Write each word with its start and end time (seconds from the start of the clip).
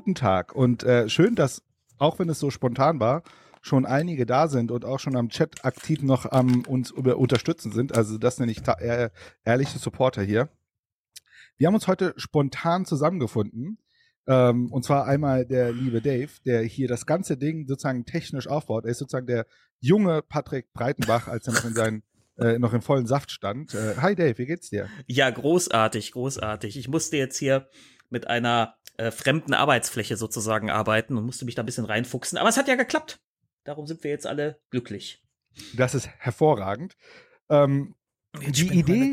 Guten 0.00 0.14
Tag 0.14 0.54
und 0.54 0.82
äh, 0.82 1.10
schön, 1.10 1.34
dass, 1.34 1.62
auch 1.98 2.18
wenn 2.18 2.30
es 2.30 2.38
so 2.38 2.48
spontan 2.48 3.00
war, 3.00 3.22
schon 3.60 3.84
einige 3.84 4.24
da 4.24 4.48
sind 4.48 4.70
und 4.70 4.86
auch 4.86 4.98
schon 4.98 5.14
am 5.14 5.28
Chat 5.28 5.62
aktiv 5.62 6.00
noch 6.00 6.24
am 6.24 6.62
uns 6.62 6.90
über, 6.90 7.18
unterstützen 7.18 7.70
sind. 7.70 7.94
Also 7.94 8.16
das 8.16 8.38
nenne 8.38 8.50
ich 8.50 8.66
ehr, 8.66 9.12
ehrliche 9.44 9.78
Supporter 9.78 10.22
hier. 10.22 10.48
Wir 11.58 11.66
haben 11.66 11.74
uns 11.74 11.86
heute 11.86 12.14
spontan 12.16 12.86
zusammengefunden. 12.86 13.76
Ähm, 14.26 14.72
und 14.72 14.86
zwar 14.86 15.04
einmal 15.04 15.44
der 15.44 15.70
liebe 15.70 16.00
Dave, 16.00 16.30
der 16.46 16.62
hier 16.62 16.88
das 16.88 17.04
ganze 17.04 17.36
Ding 17.36 17.66
sozusagen 17.68 18.06
technisch 18.06 18.46
aufbaut. 18.46 18.86
Er 18.86 18.92
ist 18.92 19.00
sozusagen 19.00 19.26
der 19.26 19.44
junge 19.80 20.22
Patrick 20.22 20.72
Breitenbach, 20.72 21.28
als 21.28 21.46
er 21.46 21.52
noch 21.52 21.64
in 21.66 21.74
seinen 21.74 22.02
äh, 22.38 22.58
noch 22.58 22.72
im 22.72 22.80
vollen 22.80 23.06
Saft 23.06 23.30
stand. 23.30 23.74
Äh, 23.74 23.96
hi 23.98 24.14
Dave, 24.14 24.38
wie 24.38 24.46
geht's 24.46 24.70
dir? 24.70 24.88
Ja, 25.08 25.28
großartig, 25.28 26.12
großartig. 26.12 26.78
Ich 26.78 26.88
musste 26.88 27.18
jetzt 27.18 27.36
hier 27.36 27.68
mit 28.10 28.26
einer 28.26 28.76
äh, 28.96 29.10
fremden 29.10 29.54
Arbeitsfläche 29.54 30.16
sozusagen 30.16 30.70
arbeiten 30.70 31.16
und 31.16 31.24
musste 31.24 31.44
mich 31.44 31.54
da 31.54 31.62
ein 31.62 31.66
bisschen 31.66 31.86
reinfuchsen. 31.86 32.38
Aber 32.38 32.48
es 32.48 32.56
hat 32.56 32.68
ja 32.68 32.74
geklappt. 32.74 33.18
Darum 33.64 33.86
sind 33.86 34.04
wir 34.04 34.10
jetzt 34.10 34.26
alle 34.26 34.60
glücklich. 34.70 35.22
Das 35.74 35.94
ist 35.94 36.08
hervorragend. 36.18 36.96
Ähm, 37.48 37.94
die 38.38 38.78
Idee 38.78 39.12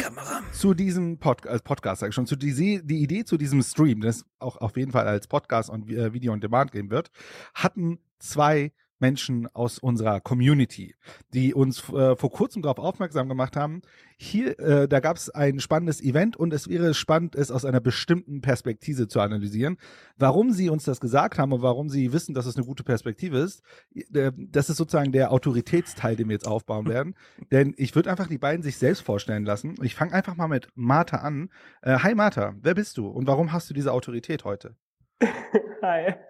zu 0.51 0.73
diesem 0.73 1.17
Pod 1.19 1.45
äh, 1.45 1.59
Podcast, 1.59 2.01
sag 2.01 2.09
ich 2.09 2.15
schon, 2.15 2.27
zu 2.27 2.35
die, 2.35 2.81
die 2.83 3.01
Idee 3.01 3.25
zu 3.25 3.37
diesem 3.37 3.63
Stream, 3.63 4.01
das 4.01 4.25
auch 4.39 4.57
auf 4.57 4.77
jeden 4.77 4.91
Fall 4.91 5.07
als 5.07 5.27
Podcast 5.27 5.69
und 5.69 5.89
äh, 5.89 6.13
Video 6.13 6.33
on 6.33 6.41
Demand 6.41 6.71
geben 6.71 6.91
wird, 6.91 7.09
hatten 7.55 7.99
zwei 8.19 8.73
Menschen 8.99 9.47
aus 9.53 9.79
unserer 9.79 10.19
Community, 10.21 10.95
die 11.33 11.53
uns 11.53 11.89
äh, 11.89 12.15
vor 12.15 12.31
kurzem 12.31 12.61
darauf 12.61 12.79
aufmerksam 12.79 13.29
gemacht 13.29 13.55
haben. 13.55 13.81
Hier, 14.17 14.59
äh, 14.59 14.87
da 14.87 14.99
gab 14.99 15.17
es 15.17 15.29
ein 15.29 15.59
spannendes 15.59 16.01
Event 16.01 16.37
und 16.37 16.53
es 16.53 16.67
wäre 16.67 16.93
spannend, 16.93 17.35
es 17.35 17.51
aus 17.51 17.65
einer 17.65 17.79
bestimmten 17.79 18.41
Perspektive 18.41 19.07
zu 19.07 19.19
analysieren. 19.19 19.77
Warum 20.17 20.51
sie 20.51 20.69
uns 20.69 20.85
das 20.85 20.99
gesagt 20.99 21.37
haben 21.37 21.53
und 21.53 21.61
warum 21.61 21.89
sie 21.89 22.11
wissen, 22.13 22.33
dass 22.33 22.45
es 22.45 22.55
eine 22.55 22.65
gute 22.65 22.83
Perspektive 22.83 23.37
ist, 23.39 23.61
äh, 23.93 24.31
das 24.35 24.69
ist 24.69 24.77
sozusagen 24.77 25.11
der 25.11 25.31
Autoritätsteil, 25.31 26.15
den 26.15 26.29
wir 26.29 26.33
jetzt 26.33 26.47
aufbauen 26.47 26.85
werden. 26.89 27.15
Denn 27.51 27.73
ich 27.77 27.95
würde 27.95 28.09
einfach 28.09 28.27
die 28.27 28.37
beiden 28.37 28.63
sich 28.63 28.77
selbst 28.77 29.01
vorstellen 29.01 29.45
lassen. 29.45 29.75
Ich 29.81 29.95
fange 29.95 30.13
einfach 30.13 30.35
mal 30.35 30.47
mit 30.47 30.69
Martha 30.75 31.17
an. 31.17 31.49
Äh, 31.81 31.99
hi 31.99 32.15
Martha, 32.15 32.55
wer 32.61 32.73
bist 32.73 32.97
du 32.97 33.07
und 33.07 33.27
warum 33.27 33.51
hast 33.51 33.69
du 33.69 33.73
diese 33.73 33.93
Autorität 33.93 34.43
heute? 34.43 34.75
Hi. 35.81 36.13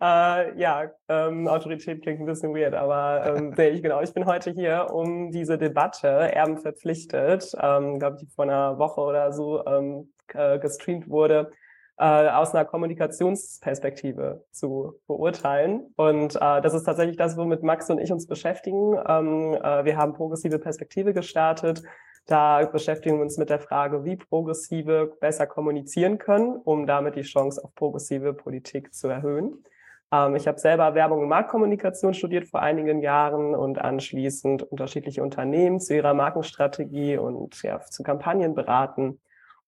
äh, 0.00 0.58
ja, 0.58 0.90
ähm, 1.08 1.46
Autorität 1.46 2.02
klingt 2.02 2.20
ein 2.20 2.26
bisschen 2.26 2.54
weird, 2.54 2.74
aber 2.74 3.36
ähm, 3.36 3.54
nee, 3.56 3.68
ich, 3.68 3.82
genau, 3.82 4.00
ich 4.00 4.14
bin 4.14 4.24
heute 4.24 4.50
hier, 4.50 4.86
um 4.90 5.30
diese 5.30 5.58
Debatte 5.58 6.08
Erben 6.08 6.56
verpflichtet, 6.58 7.52
ähm, 7.60 7.98
glaube 7.98 8.18
ich, 8.22 8.32
vor 8.34 8.44
einer 8.44 8.78
Woche 8.78 9.00
oder 9.02 9.32
so 9.32 9.64
ähm, 9.66 10.12
äh, 10.32 10.58
gestreamt 10.58 11.10
wurde, 11.10 11.50
äh, 11.98 12.28
aus 12.28 12.54
einer 12.54 12.64
Kommunikationsperspektive 12.64 14.46
zu 14.50 14.94
beurteilen. 15.06 15.92
Und 15.96 16.36
äh, 16.36 16.62
das 16.62 16.72
ist 16.72 16.84
tatsächlich 16.84 17.18
das, 17.18 17.36
womit 17.36 17.62
Max 17.62 17.90
und 17.90 17.98
ich 17.98 18.10
uns 18.10 18.26
beschäftigen. 18.26 18.96
Ähm, 19.06 19.54
äh, 19.62 19.84
wir 19.84 19.98
haben 19.98 20.14
progressive 20.14 20.58
Perspektive 20.58 21.12
gestartet 21.12 21.82
da 22.26 22.64
beschäftigen 22.64 23.16
wir 23.16 23.22
uns 23.22 23.36
mit 23.36 23.50
der 23.50 23.58
Frage, 23.58 24.04
wie 24.04 24.16
Progressive 24.16 25.16
besser 25.20 25.46
kommunizieren 25.46 26.18
können, 26.18 26.56
um 26.56 26.86
damit 26.86 27.16
die 27.16 27.22
Chance 27.22 27.62
auf 27.64 27.74
progressive 27.74 28.32
Politik 28.32 28.94
zu 28.94 29.08
erhöhen. 29.08 29.64
Ähm, 30.12 30.36
ich 30.36 30.46
habe 30.46 30.58
selber 30.58 30.94
Werbung 30.94 31.22
und 31.22 31.28
Marktkommunikation 31.28 32.14
studiert 32.14 32.48
vor 32.48 32.62
einigen 32.62 33.00
Jahren 33.00 33.54
und 33.54 33.80
anschließend 33.80 34.62
unterschiedliche 34.62 35.22
Unternehmen 35.22 35.80
zu 35.80 35.96
ihrer 35.96 36.14
Markenstrategie 36.14 37.16
und 37.16 37.60
ja, 37.62 37.80
zu 37.80 38.02
Kampagnen 38.04 38.54
beraten. 38.54 39.20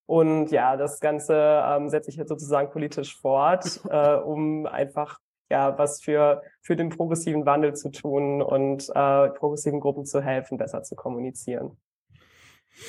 Und 0.07 0.51
ja, 0.51 0.77
das 0.77 1.01
Ganze 1.01 1.63
ähm, 1.67 1.89
setze 1.89 2.11
ich 2.11 2.17
jetzt 2.17 2.29
sozusagen 2.29 2.71
politisch 2.71 3.19
fort, 3.21 3.81
äh, 3.91 4.15
um 4.15 4.67
einfach 4.67 5.19
ja 5.51 5.77
was 5.79 6.03
für 6.03 6.43
für 6.63 6.77
den 6.77 6.89
progressiven 6.89 7.47
Wandel 7.47 7.75
zu 7.75 7.91
tun 7.91 8.43
und 8.43 8.89
äh, 8.91 9.29
progressiven 9.31 9.81
Gruppen 9.81 10.05
zu 10.07 10.21
helfen, 10.23 10.57
besser 10.57 10.83
zu 10.83 10.95
kommunizieren 10.95 11.77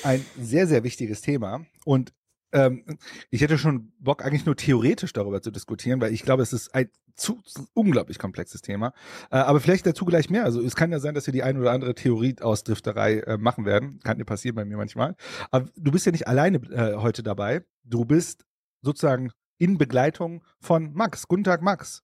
ein 0.02 0.24
sehr, 0.38 0.66
sehr 0.66 0.84
wichtiges 0.84 1.20
Thema. 1.20 1.64
Und 1.84 2.12
ähm, 2.52 2.84
ich 3.30 3.40
hätte 3.40 3.58
schon 3.58 3.92
Bock, 3.98 4.24
eigentlich 4.24 4.46
nur 4.46 4.56
theoretisch 4.56 5.12
darüber 5.12 5.42
zu 5.42 5.50
diskutieren, 5.50 6.00
weil 6.00 6.12
ich 6.12 6.22
glaube, 6.22 6.42
es 6.42 6.52
ist 6.52 6.74
ein 6.74 6.88
zu, 7.14 7.40
unglaublich 7.74 8.18
komplexes 8.18 8.62
Thema. 8.62 8.92
Äh, 9.30 9.36
aber 9.38 9.60
vielleicht 9.60 9.86
dazu 9.86 10.04
gleich 10.04 10.30
mehr. 10.30 10.44
Also 10.44 10.62
es 10.62 10.76
kann 10.76 10.92
ja 10.92 10.98
sein, 10.98 11.14
dass 11.14 11.26
wir 11.26 11.32
die 11.32 11.42
ein 11.42 11.58
oder 11.58 11.72
andere 11.72 11.94
Theorie 11.94 12.36
aus 12.40 12.62
Drifterei 12.62 13.20
äh, 13.20 13.38
machen 13.38 13.64
werden. 13.64 14.00
Kann 14.04 14.18
dir 14.18 14.24
passieren 14.24 14.54
bei 14.54 14.64
mir 14.64 14.76
manchmal. 14.76 15.16
Aber 15.50 15.68
du 15.76 15.90
bist 15.90 16.06
ja 16.06 16.12
nicht 16.12 16.28
alleine 16.28 16.58
äh, 16.70 16.96
heute 16.96 17.22
dabei. 17.22 17.64
Du 17.84 18.04
bist 18.04 18.44
sozusagen 18.82 19.32
in 19.58 19.78
Begleitung 19.78 20.44
von 20.60 20.92
Max. 20.92 21.26
Guten 21.28 21.44
Tag, 21.44 21.62
Max. 21.62 22.02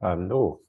Hallo. 0.00 0.65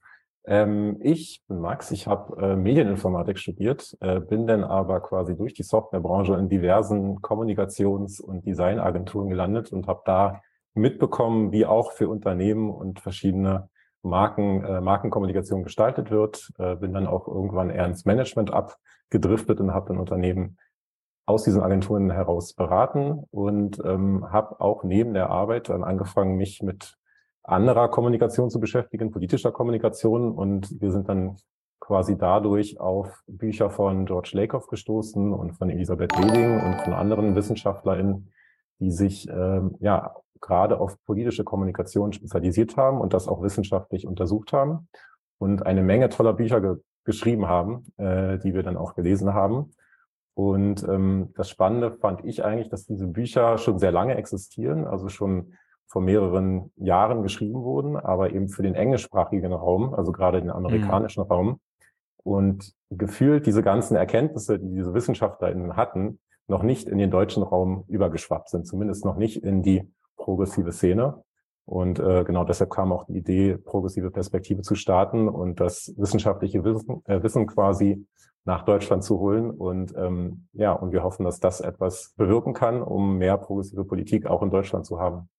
Ähm, 0.48 0.98
ich 1.02 1.44
bin 1.48 1.60
Max, 1.60 1.92
ich 1.92 2.08
habe 2.08 2.42
äh, 2.42 2.56
Medieninformatik 2.56 3.38
studiert, 3.38 3.98
äh, 4.00 4.22
bin 4.22 4.48
dann 4.48 4.64
aber 4.64 5.02
quasi 5.02 5.36
durch 5.36 5.54
die 5.54 5.64
Softwarebranche 5.64 6.36
in 6.36 6.48
diversen 6.48 7.18
Kommunikations- 7.22 8.22
und 8.22 8.46
Designagenturen 8.46 9.30
gelandet 9.30 9.74
und 9.74 9.88
habe 9.88 10.02
da 10.06 10.42
mitbekommen, 10.74 11.52
wie 11.52 11.66
auch 11.66 11.92
für 11.92 12.08
Unternehmen 12.08 12.70
und 12.70 13.02
verschiedene 13.02 13.70
Marken, 14.04 14.64
äh, 14.64 14.80
Markenkommunikation 14.80 15.64
gestaltet 15.64 16.12
wird. 16.12 16.50
Äh, 16.58 16.76
bin 16.78 16.94
dann 16.94 17.08
auch 17.08 17.28
irgendwann 17.28 17.70
eher 17.70 17.86
ins 17.86 18.06
Management 18.06 18.54
abgedriftet 18.54 19.60
und 19.60 19.74
habe 19.74 19.90
dann 19.90 20.00
Unternehmen 20.00 20.58
aus 21.26 21.44
diesen 21.44 21.62
Agenturen 21.62 22.10
heraus 22.10 22.54
beraten 22.54 23.26
und 23.32 23.82
ähm, 23.84 24.32
habe 24.32 24.62
auch 24.62 24.86
neben 24.86 25.14
der 25.14 25.30
Arbeit 25.30 25.68
dann 25.68 25.84
angefangen, 25.84 26.38
mich 26.38 26.62
mit 26.62 26.98
anderer 27.48 27.90
Kommunikation 27.90 28.50
zu 28.50 28.60
beschäftigen, 28.60 29.12
politischer 29.12 29.52
Kommunikation. 29.52 30.32
Und 30.32 30.80
wir 30.82 30.92
sind 30.92 31.10
dann 31.10 31.38
quasi 31.80 32.18
dadurch 32.18 32.80
auf 32.80 33.24
Bücher 33.28 33.70
von 33.70 34.06
George 34.06 34.32
Lakoff 34.34 34.68
gestoßen 34.68 35.34
und 35.34 35.54
von 35.54 35.70
Elisabeth 35.70 36.18
Weding 36.18 36.60
und 36.60 36.82
von 36.82 36.94
anderen 36.94 37.36
WissenschaftlerInnen, 37.36 38.32
die 38.80 38.92
sich 38.92 39.30
ähm, 39.30 39.76
ja 39.80 40.16
gerade 40.42 40.80
auf 40.80 40.98
politische 41.06 41.44
Kommunikation 41.44 42.14
spezialisiert 42.14 42.78
haben 42.78 43.00
und 43.00 43.14
das 43.14 43.28
auch 43.28 43.42
wissenschaftlich 43.42 44.06
untersucht 44.06 44.54
haben 44.54 44.88
und 45.40 45.66
eine 45.66 45.82
Menge 45.82 46.10
toller 46.10 46.34
Bücher 46.34 46.62
ge 46.62 46.76
geschrieben 47.06 47.48
haben, 47.48 47.86
äh, 47.96 48.38
die 48.38 48.54
wir 48.54 48.64
dann 48.64 48.76
auch 48.76 48.94
gelesen 48.94 49.34
haben. 49.34 49.72
Und 50.34 50.84
ähm, 50.84 51.32
das 51.38 51.50
Spannende 51.50 51.94
fand 51.94 52.26
ich 52.26 52.44
eigentlich, 52.44 52.68
dass 52.68 52.86
diese 52.86 53.08
Bücher 53.08 53.58
schon 53.58 53.80
sehr 53.80 53.94
lange 53.94 54.16
existieren, 54.16 54.86
also 54.86 55.08
schon 55.08 55.54
vor 55.88 56.02
mehreren 56.02 56.72
Jahren 56.76 57.24
geschrieben 57.24 57.64
wurden, 57.64 57.96
aber 57.96 58.32
eben 58.32 58.50
für 58.50 58.64
den 58.64 58.76
englischsprachigen 58.76 59.54
Raum, 59.54 59.94
also 59.94 60.12
gerade 60.12 60.42
den 60.42 60.52
amerikanischen 60.52 61.24
mhm. 61.24 61.32
Raum. 61.32 61.60
Und 62.24 62.74
gefühlt 62.90 63.46
diese 63.46 63.64
ganzen 63.64 63.96
Erkenntnisse, 63.96 64.60
die 64.60 64.70
diese 64.76 64.94
WissenschaftlerInnen 64.94 65.78
hatten, 65.78 66.20
noch 66.48 66.64
nicht 66.64 66.88
in 66.88 66.98
den 66.98 67.12
deutschen 67.12 67.44
Raum 67.44 67.86
übergeschwappt 67.88 68.50
sind, 68.50 68.68
zumindest 68.68 69.06
noch 69.06 69.18
nicht 69.18 69.44
in 69.44 69.62
die 69.62 69.90
progressive 70.18 70.72
Szene. 70.72 71.24
Und 71.66 72.00
äh, 72.00 72.24
genau 72.24 72.46
deshalb 72.46 72.70
kam 72.70 72.94
auch 72.94 73.06
die 73.06 73.18
Idee, 73.18 73.58
progressive 73.58 74.12
Perspektive 74.12 74.62
zu 74.62 74.76
starten 74.76 75.28
und 75.28 75.60
das 75.60 75.94
wissenschaftliche 75.98 76.64
Wissen, 76.64 77.02
äh, 77.06 77.22
Wissen 77.24 77.48
quasi 77.48 78.06
nach 78.46 78.64
Deutschland 78.64 79.04
zu 79.04 79.20
holen. 79.20 79.52
Und 79.52 79.94
ähm, 79.98 80.48
ja, 80.54 80.72
und 80.72 80.94
wir 80.94 81.04
hoffen, 81.04 81.26
dass 81.26 81.40
das 81.40 81.60
etwas 81.60 82.14
bewirken 82.16 82.54
kann, 82.54 82.82
um 82.82 83.18
mehr 83.18 83.38
progressive 83.38 83.84
Politik 83.84 84.26
auch 84.26 84.42
in 84.42 84.50
Deutschland 84.50 84.86
zu 84.86 85.00
haben. 85.00 85.30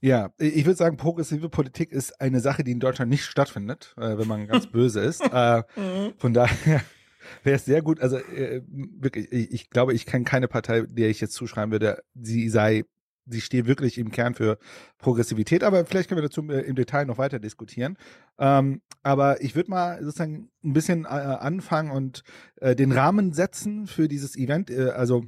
Ja, 0.00 0.32
ich 0.38 0.64
würde 0.64 0.76
sagen, 0.76 0.96
progressive 0.96 1.48
Politik 1.48 1.90
ist 1.90 2.20
eine 2.20 2.40
Sache, 2.40 2.62
die 2.62 2.72
in 2.72 2.80
Deutschland 2.80 3.10
nicht 3.10 3.24
stattfindet, 3.24 3.94
äh, 3.96 4.16
wenn 4.16 4.28
man 4.28 4.46
ganz 4.46 4.66
böse 4.66 5.00
ist. 5.00 5.22
Äh, 5.38 5.62
mhm. 5.76 6.14
von 6.16 6.32
daher 6.32 6.82
wäre 7.44 7.56
es 7.56 7.64
sehr 7.64 7.82
gut. 7.82 8.00
Also 8.00 8.16
äh, 8.16 8.62
wirklich, 8.66 9.30
ich, 9.30 9.52
ich, 9.52 9.70
glaube, 9.70 9.92
ich 9.92 10.06
kenne 10.06 10.24
keine 10.24 10.48
Partei, 10.48 10.82
der 10.88 11.10
ich 11.10 11.20
jetzt 11.20 11.34
zuschreiben 11.34 11.70
würde, 11.70 12.02
sie 12.14 12.48
sei, 12.48 12.84
sie 13.26 13.40
steht 13.40 13.66
wirklich 13.66 13.98
im 13.98 14.10
Kern 14.10 14.34
für 14.34 14.58
Progressivität. 14.96 15.62
Aber 15.62 15.84
vielleicht 15.84 16.08
können 16.08 16.22
wir 16.22 16.28
dazu 16.28 16.48
äh, 16.48 16.62
im 16.62 16.76
Detail 16.76 17.04
noch 17.04 17.18
weiter 17.18 17.38
diskutieren. 17.38 17.98
Ähm, 18.38 18.80
aber 19.02 19.42
ich 19.42 19.54
würde 19.54 19.70
mal 19.70 20.02
sozusagen 20.02 20.50
ein 20.64 20.72
bisschen 20.72 21.04
äh, 21.04 21.08
anfangen 21.08 21.90
und 21.90 22.22
äh, 22.56 22.74
den 22.74 22.92
Rahmen 22.92 23.32
setzen 23.32 23.86
für 23.86 24.08
dieses 24.08 24.36
Event. 24.36 24.70
Also 24.70 25.26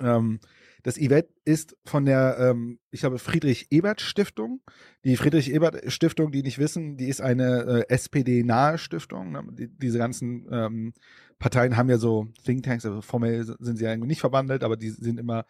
ähm, 0.00 0.40
das 0.82 0.98
Event 0.98 1.26
ist 1.44 1.76
von 1.84 2.04
der, 2.04 2.36
ähm, 2.38 2.78
ich 2.90 3.00
glaube, 3.00 3.18
Friedrich-Ebert-Stiftung. 3.18 4.60
Die 5.04 5.16
Friedrich-Ebert-Stiftung, 5.16 6.32
die 6.32 6.42
nicht 6.42 6.58
wissen, 6.58 6.96
die 6.96 7.08
ist 7.08 7.20
eine 7.20 7.84
äh, 7.88 7.92
SPD-nahe 7.92 8.78
Stiftung. 8.78 9.32
Ne? 9.32 9.44
Die, 9.52 9.68
diese 9.68 9.98
ganzen 9.98 10.48
ähm, 10.50 10.92
Parteien 11.38 11.76
haben 11.76 11.88
ja 11.88 11.98
so 11.98 12.28
Thinktanks, 12.44 12.84
also 12.84 13.00
formell 13.00 13.44
sind 13.44 13.76
sie 13.76 13.84
ja 13.84 13.96
nicht 13.96 14.20
verwandelt, 14.20 14.64
aber 14.64 14.76
die 14.76 14.90
sind 14.90 15.18
immer 15.20 15.44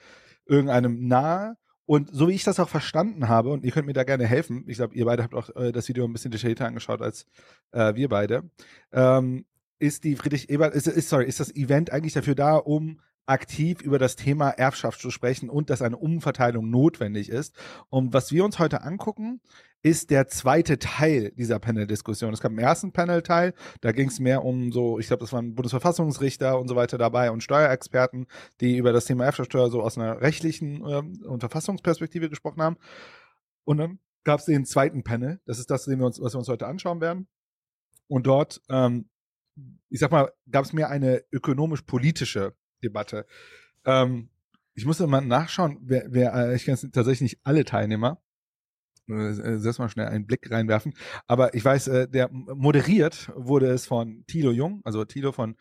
irgendeinem 0.46 1.06
nahe. 1.06 1.56
Und 1.84 2.10
so 2.12 2.28
wie 2.28 2.32
ich 2.32 2.44
das 2.44 2.60
auch 2.60 2.68
verstanden 2.68 3.28
habe, 3.28 3.50
und 3.50 3.64
ihr 3.64 3.72
könnt 3.72 3.86
mir 3.86 3.92
da 3.92 4.04
gerne 4.04 4.26
helfen, 4.26 4.64
ich 4.66 4.76
glaube, 4.76 4.94
ihr 4.94 5.04
beide 5.04 5.22
habt 5.22 5.34
auch 5.34 5.54
äh, 5.56 5.72
das 5.72 5.88
Video 5.88 6.04
ein 6.04 6.12
bisschen 6.12 6.30
detaillierter 6.30 6.66
angeschaut 6.66 7.02
als 7.02 7.26
äh, 7.72 7.94
wir 7.94 8.08
beide, 8.08 8.50
ähm, 8.92 9.46
ist 9.78 10.04
die 10.04 10.14
Friedrich 10.14 10.48
Ebert, 10.48 10.74
ist, 10.74 10.86
ist, 10.86 11.08
sorry, 11.08 11.26
ist 11.26 11.40
das 11.40 11.54
Event 11.54 11.90
eigentlich 11.90 12.12
dafür 12.12 12.36
da, 12.36 12.56
um 12.56 13.00
aktiv 13.26 13.80
über 13.82 13.98
das 13.98 14.16
Thema 14.16 14.50
Erbschaft 14.50 15.00
zu 15.00 15.10
sprechen 15.10 15.48
und 15.48 15.70
dass 15.70 15.82
eine 15.82 15.96
Umverteilung 15.96 16.70
notwendig 16.70 17.28
ist. 17.28 17.54
Und 17.88 18.12
was 18.12 18.32
wir 18.32 18.44
uns 18.44 18.58
heute 18.58 18.82
angucken, 18.82 19.40
ist 19.82 20.10
der 20.10 20.28
zweite 20.28 20.78
Teil 20.78 21.32
dieser 21.32 21.58
Panel-Diskussion. 21.58 22.32
Es 22.32 22.40
gab 22.40 22.50
einen 22.50 22.60
ersten 22.60 22.92
Panel-Teil, 22.92 23.52
da 23.80 23.92
ging 23.92 24.08
es 24.08 24.20
mehr 24.20 24.44
um 24.44 24.70
so, 24.70 24.98
ich 24.98 25.08
glaube, 25.08 25.20
das 25.20 25.32
waren 25.32 25.54
Bundesverfassungsrichter 25.54 26.58
und 26.58 26.68
so 26.68 26.76
weiter 26.76 26.98
dabei 26.98 27.30
und 27.30 27.42
Steuerexperten, 27.42 28.26
die 28.60 28.76
über 28.76 28.92
das 28.92 29.06
Thema 29.06 29.24
Erbschaftssteuer 29.24 29.70
so 29.70 29.82
aus 29.82 29.98
einer 29.98 30.20
rechtlichen 30.20 30.84
ähm, 30.88 31.20
und 31.24 31.40
Verfassungsperspektive 31.40 32.30
gesprochen 32.30 32.62
haben. 32.62 32.76
Und 33.64 33.78
dann 33.78 33.98
gab 34.24 34.40
es 34.40 34.46
den 34.46 34.64
zweiten 34.64 35.02
Panel, 35.02 35.40
das 35.46 35.58
ist 35.58 35.70
das, 35.70 35.88
was 35.88 35.98
wir 35.98 36.06
uns, 36.06 36.20
was 36.20 36.34
wir 36.34 36.38
uns 36.38 36.48
heute 36.48 36.66
anschauen 36.68 37.00
werden. 37.00 37.26
Und 38.06 38.26
dort, 38.26 38.60
ähm, 38.68 39.08
ich 39.88 39.98
sag 39.98 40.12
mal, 40.12 40.32
gab 40.50 40.64
es 40.64 40.72
mehr 40.72 40.90
eine 40.90 41.24
ökonomisch-politische 41.32 42.54
Debatte. 42.82 43.26
Ähm, 43.84 44.28
ich 44.74 44.86
musste 44.86 45.06
mal 45.06 45.20
nachschauen, 45.20 45.78
wer, 45.82 46.06
wer 46.08 46.34
äh, 46.34 46.56
ich 46.56 46.64
kenne 46.64 46.78
tatsächlich 46.90 47.32
nicht 47.32 47.40
alle 47.44 47.64
Teilnehmer. 47.64 48.22
Äh, 49.08 49.58
selbst 49.58 49.78
mal 49.78 49.88
schnell 49.88 50.06
einen 50.06 50.26
Blick 50.26 50.50
reinwerfen. 50.50 50.94
Aber 51.26 51.54
ich 51.54 51.64
weiß, 51.64 51.88
äh, 51.88 52.08
der 52.08 52.30
moderiert 52.30 53.30
wurde 53.34 53.66
es 53.66 53.86
von 53.86 54.24
Tilo 54.26 54.52
Jung, 54.52 54.80
also 54.84 55.04
Tilo 55.04 55.32
von 55.32 55.56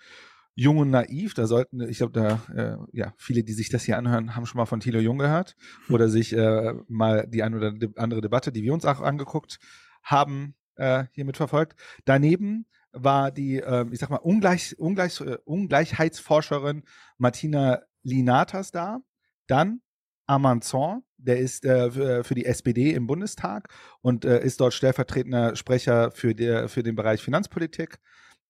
Jung 0.54 0.78
und 0.78 0.92
Naiv. 0.92 1.34
Da 1.34 1.48
sollten, 1.48 1.82
ich 1.82 1.98
glaube, 1.98 2.14
da, 2.14 2.42
äh, 2.54 2.78
ja, 2.98 3.14
viele, 3.18 3.44
die 3.44 3.54
sich 3.54 3.70
das 3.70 3.84
hier 3.84 3.98
anhören, 3.98 4.36
haben 4.36 4.46
schon 4.46 4.60
mal 4.60 4.66
von 4.66 4.80
Tilo 4.80 5.00
Jung 5.00 5.18
gehört 5.18 5.56
oder 5.90 6.08
sich 6.08 6.34
äh, 6.34 6.74
mal 6.88 7.28
die 7.28 7.44
eine 7.44 7.58
oder 7.58 7.74
andere 7.96 8.22
Debatte, 8.22 8.52
die 8.52 8.64
wir 8.64 8.74
uns 8.74 8.86
auch 8.86 9.02
angeguckt 9.02 9.60
haben, 10.04 10.56
äh, 10.76 11.06
hiermit 11.12 11.38
verfolgt. 11.38 11.80
Daneben 12.06 12.66
war 12.94 13.32
die, 13.32 13.58
äh, 13.58 13.86
ich 13.92 14.00
sag 14.00 14.10
mal, 14.10 14.18
Ungleich, 14.18 14.78
Ungleich, 14.78 15.20
äh, 15.22 15.38
Ungleichheitsforscherin 15.46 16.84
Martina 17.18 17.82
Linatas 18.04 18.72
da. 18.72 19.00
Dann 19.48 19.82
Amanzon, 20.28 21.04
der 21.18 21.40
ist 21.40 21.66
äh, 21.66 22.24
für 22.24 22.36
die 22.36 22.46
SPD 22.46 22.94
im 22.94 23.08
Bundestag 23.08 23.68
und 24.02 24.24
äh, 24.26 24.44
ist 24.44 24.62
dort 24.62 24.74
stellvertretender 24.74 25.56
Sprecher 25.56 26.12
für, 26.12 26.34
der, 26.34 26.70
für 26.70 26.84
den 26.84 26.96
Bereich 26.96 27.22
Finanzpolitik. 27.22 28.00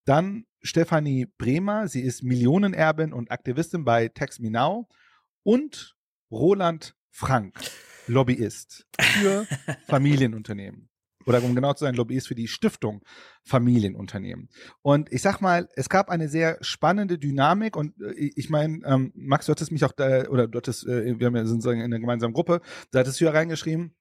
Dann 0.06 0.46
Stefanie 0.62 1.26
Bremer, 1.38 1.88
sie 1.88 2.02
ist 2.02 2.24
Millionenerbin 2.24 3.14
und 3.14 3.32
Aktivistin 3.32 3.84
bei 3.84 4.10
Text 4.10 4.40
Me 4.40 4.52
Now. 4.52 4.88
Und 5.44 5.96
Roland 6.30 6.96
Frank, 7.10 7.60
Lobbyist 8.08 8.86
für 9.00 9.48
Familienunternehmen 9.88 10.91
oder 11.26 11.44
um 11.44 11.56
genau 11.56 11.74
zu 11.74 11.86
sein, 11.86 11.96
Lobbyist 11.96 12.28
für 12.28 12.36
die 12.36 12.48
Stiftung 12.48 13.02
Familienunternehmen. 13.44 14.50
Und 14.82 15.12
ich 15.12 15.22
sag 15.22 15.42
mal, 15.42 15.68
es 15.76 15.90
gab 15.90 16.10
eine 16.10 16.30
sehr 16.30 16.58
spannende 16.62 17.18
Dynamik 17.18 17.76
und 17.76 18.00
äh, 18.02 18.32
ich 18.36 18.50
meine, 18.50 18.80
ähm, 18.86 19.12
Max, 19.16 19.46
du 19.46 19.52
hattest 19.52 19.72
mich 19.72 19.84
auch 19.86 19.94
da, 19.94 20.28
oder 20.30 20.48
du 20.48 20.58
hattest, 20.58 20.86
äh, 20.88 21.20
wir 21.20 21.28
haben 21.28 21.36
ja 21.36 21.46
sozusagen 21.46 21.82
in 21.82 21.92
der 21.92 22.00
gemeinsamen 22.00 22.34
Gruppe, 22.34 22.62
da 22.92 23.00
hattest 23.00 23.20
du 23.20 23.26
ja 23.26 23.32
reingeschrieben, 23.32 23.96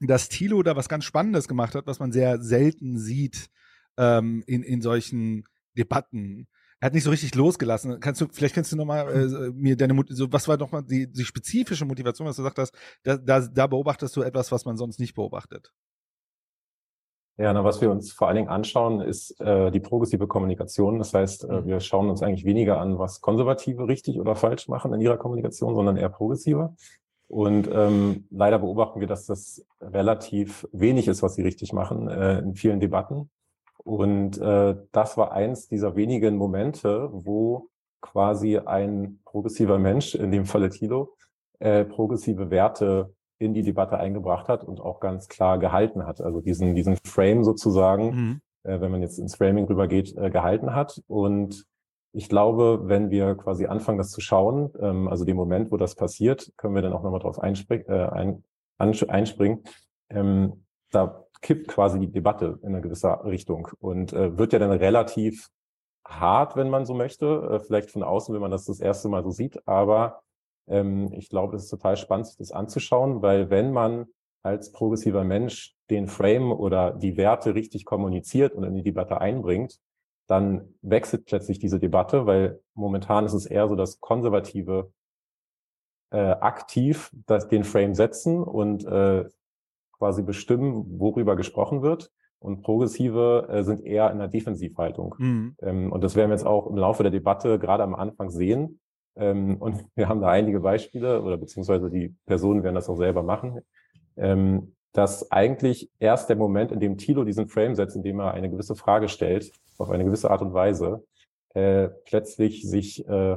dass 0.00 0.28
Thilo 0.28 0.62
da 0.62 0.76
was 0.76 0.88
ganz 0.88 1.04
Spannendes 1.04 1.48
gemacht 1.48 1.74
hat, 1.74 1.86
was 1.86 2.00
man 2.00 2.12
sehr 2.12 2.40
selten 2.42 2.98
sieht 2.98 3.48
ähm, 3.96 4.42
in, 4.46 4.62
in 4.62 4.82
solchen 4.82 5.44
Debatten. 5.76 6.48
Er 6.80 6.86
hat 6.86 6.94
nicht 6.94 7.04
so 7.04 7.10
richtig 7.10 7.34
losgelassen. 7.36 8.00
Kannst 8.00 8.20
du, 8.20 8.26
vielleicht 8.32 8.56
kannst 8.56 8.72
du 8.72 8.76
nochmal 8.76 9.08
äh, 9.08 9.50
mir 9.52 9.76
deine, 9.76 10.02
so, 10.08 10.32
was 10.32 10.48
war 10.48 10.56
nochmal 10.56 10.82
die, 10.82 11.10
die 11.10 11.24
spezifische 11.24 11.84
Motivation, 11.84 12.26
dass 12.26 12.36
du 12.36 12.42
gesagt 12.42 12.58
hast, 12.58 12.74
da, 13.04 13.16
da, 13.16 13.40
da 13.40 13.66
beobachtest 13.68 14.16
du 14.16 14.22
etwas, 14.22 14.50
was 14.50 14.64
man 14.64 14.76
sonst 14.76 14.98
nicht 14.98 15.14
beobachtet? 15.14 15.72
Ja, 17.38 17.52
na, 17.52 17.64
was 17.64 17.80
wir 17.80 17.90
uns 17.90 18.12
vor 18.12 18.28
allen 18.28 18.36
Dingen 18.36 18.48
anschauen, 18.48 19.00
ist 19.00 19.40
äh, 19.40 19.70
die 19.70 19.80
progressive 19.80 20.26
Kommunikation. 20.26 20.98
Das 20.98 21.14
heißt, 21.14 21.44
äh, 21.44 21.60
mhm. 21.60 21.66
wir 21.66 21.80
schauen 21.80 22.10
uns 22.10 22.22
eigentlich 22.22 22.44
weniger 22.44 22.78
an, 22.78 22.98
was 22.98 23.20
Konservative 23.20 23.88
richtig 23.88 24.20
oder 24.20 24.36
falsch 24.36 24.68
machen 24.68 24.92
in 24.92 25.00
ihrer 25.00 25.16
Kommunikation, 25.16 25.74
sondern 25.74 25.96
eher 25.96 26.10
progressiver. 26.10 26.74
Und 27.28 27.70
ähm, 27.72 28.26
leider 28.30 28.58
beobachten 28.58 29.00
wir, 29.00 29.06
dass 29.06 29.24
das 29.24 29.64
relativ 29.80 30.68
wenig 30.72 31.08
ist, 31.08 31.22
was 31.22 31.34
sie 31.34 31.42
richtig 31.42 31.72
machen 31.72 32.06
äh, 32.08 32.40
in 32.40 32.54
vielen 32.54 32.78
Debatten. 32.78 33.30
Und 33.78 34.38
äh, 34.38 34.76
das 34.92 35.16
war 35.16 35.32
eins 35.32 35.66
dieser 35.66 35.96
wenigen 35.96 36.36
Momente, 36.36 37.08
wo 37.10 37.70
quasi 38.02 38.58
ein 38.58 39.20
progressiver 39.24 39.78
Mensch, 39.78 40.14
in 40.14 40.30
dem 40.30 40.44
Falle 40.44 40.68
Thilo, 40.68 41.16
äh, 41.60 41.84
progressive 41.84 42.50
Werte 42.50 43.14
in 43.42 43.54
die 43.54 43.62
Debatte 43.62 43.98
eingebracht 43.98 44.48
hat 44.48 44.64
und 44.64 44.80
auch 44.80 45.00
ganz 45.00 45.28
klar 45.28 45.58
gehalten 45.58 46.06
hat. 46.06 46.20
Also 46.20 46.40
diesen, 46.40 46.74
diesen 46.74 46.96
Frame 47.04 47.42
sozusagen, 47.42 48.04
mhm. 48.14 48.40
äh, 48.62 48.80
wenn 48.80 48.90
man 48.90 49.02
jetzt 49.02 49.18
ins 49.18 49.34
Framing 49.34 49.66
rübergeht, 49.66 50.16
äh, 50.16 50.30
gehalten 50.30 50.74
hat. 50.74 51.02
Und 51.08 51.66
ich 52.12 52.28
glaube, 52.28 52.82
wenn 52.84 53.10
wir 53.10 53.34
quasi 53.34 53.66
anfangen, 53.66 53.98
das 53.98 54.10
zu 54.10 54.20
schauen, 54.20 54.70
ähm, 54.80 55.08
also 55.08 55.24
den 55.24 55.36
Moment, 55.36 55.72
wo 55.72 55.76
das 55.76 55.96
passiert, 55.96 56.52
können 56.56 56.74
wir 56.74 56.82
dann 56.82 56.92
auch 56.92 57.02
nochmal 57.02 57.20
drauf 57.20 57.40
einspring, 57.40 57.84
äh, 57.88 58.08
ein, 58.08 58.44
einspringen. 58.78 59.64
Ähm, 60.08 60.64
da 60.90 61.24
kippt 61.40 61.68
quasi 61.68 61.98
die 61.98 62.12
Debatte 62.12 62.58
in 62.62 62.68
eine 62.68 62.80
gewisse 62.80 63.24
Richtung 63.24 63.68
und 63.80 64.12
äh, 64.12 64.38
wird 64.38 64.52
ja 64.52 64.58
dann 64.60 64.70
relativ 64.70 65.48
hart, 66.06 66.56
wenn 66.56 66.70
man 66.70 66.84
so 66.84 66.94
möchte. 66.94 67.26
Äh, 67.26 67.60
vielleicht 67.60 67.90
von 67.90 68.04
außen, 68.04 68.32
wenn 68.32 68.40
man 68.40 68.50
das 68.50 68.66
das 68.66 68.78
erste 68.78 69.08
Mal 69.08 69.24
so 69.24 69.30
sieht, 69.30 69.66
aber 69.66 70.22
ähm, 70.68 71.12
ich 71.12 71.28
glaube, 71.28 71.56
es 71.56 71.64
ist 71.64 71.70
total 71.70 71.96
spannend, 71.96 72.26
sich 72.26 72.36
das 72.36 72.52
anzuschauen, 72.52 73.22
weil 73.22 73.50
wenn 73.50 73.72
man 73.72 74.06
als 74.42 74.72
progressiver 74.72 75.24
Mensch 75.24 75.76
den 75.90 76.08
Frame 76.08 76.52
oder 76.52 76.92
die 76.92 77.16
Werte 77.16 77.54
richtig 77.54 77.84
kommuniziert 77.84 78.54
und 78.54 78.64
in 78.64 78.74
die 78.74 78.82
Debatte 78.82 79.20
einbringt, 79.20 79.78
dann 80.26 80.74
wechselt 80.82 81.26
plötzlich 81.26 81.58
diese 81.58 81.78
Debatte, 81.78 82.26
weil 82.26 82.60
momentan 82.74 83.24
ist 83.24 83.34
es 83.34 83.46
eher 83.46 83.68
so, 83.68 83.76
dass 83.76 84.00
Konservative 84.00 84.90
äh, 86.10 86.18
aktiv 86.18 87.10
das, 87.26 87.48
den 87.48 87.64
Frame 87.64 87.94
setzen 87.94 88.42
und 88.42 88.84
äh, 88.84 89.24
quasi 89.92 90.22
bestimmen, 90.22 90.98
worüber 90.98 91.36
gesprochen 91.36 91.82
wird. 91.82 92.10
Und 92.38 92.62
Progressive 92.62 93.46
äh, 93.48 93.62
sind 93.62 93.84
eher 93.84 94.10
in 94.10 94.18
der 94.18 94.28
Defensivhaltung. 94.28 95.14
Mhm. 95.18 95.56
Ähm, 95.60 95.92
und 95.92 96.02
das 96.02 96.16
werden 96.16 96.30
wir 96.30 96.34
jetzt 96.34 96.46
auch 96.46 96.66
im 96.66 96.76
Laufe 96.76 97.02
der 97.04 97.12
Debatte 97.12 97.58
gerade 97.58 97.84
am 97.84 97.94
Anfang 97.94 98.30
sehen, 98.30 98.80
ähm, 99.16 99.56
und 99.58 99.84
wir 99.94 100.08
haben 100.08 100.20
da 100.20 100.28
einige 100.28 100.60
Beispiele 100.60 101.22
oder 101.22 101.36
beziehungsweise 101.36 101.90
die 101.90 102.14
Personen 102.26 102.62
werden 102.62 102.74
das 102.74 102.88
auch 102.88 102.96
selber 102.96 103.22
machen, 103.22 103.60
ähm, 104.16 104.74
dass 104.92 105.30
eigentlich 105.32 105.90
erst 105.98 106.28
der 106.28 106.36
Moment, 106.36 106.70
in 106.70 106.80
dem 106.80 106.98
Thilo 106.98 107.24
diesen 107.24 107.48
Frame 107.48 107.74
setzt, 107.74 107.96
in 107.96 108.02
dem 108.02 108.20
er 108.20 108.34
eine 108.34 108.50
gewisse 108.50 108.76
Frage 108.76 109.08
stellt, 109.08 109.50
auf 109.78 109.90
eine 109.90 110.04
gewisse 110.04 110.30
Art 110.30 110.42
und 110.42 110.52
Weise, 110.52 111.04
äh, 111.54 111.88
plötzlich 112.04 112.68
sich 112.68 113.06
äh, 113.08 113.36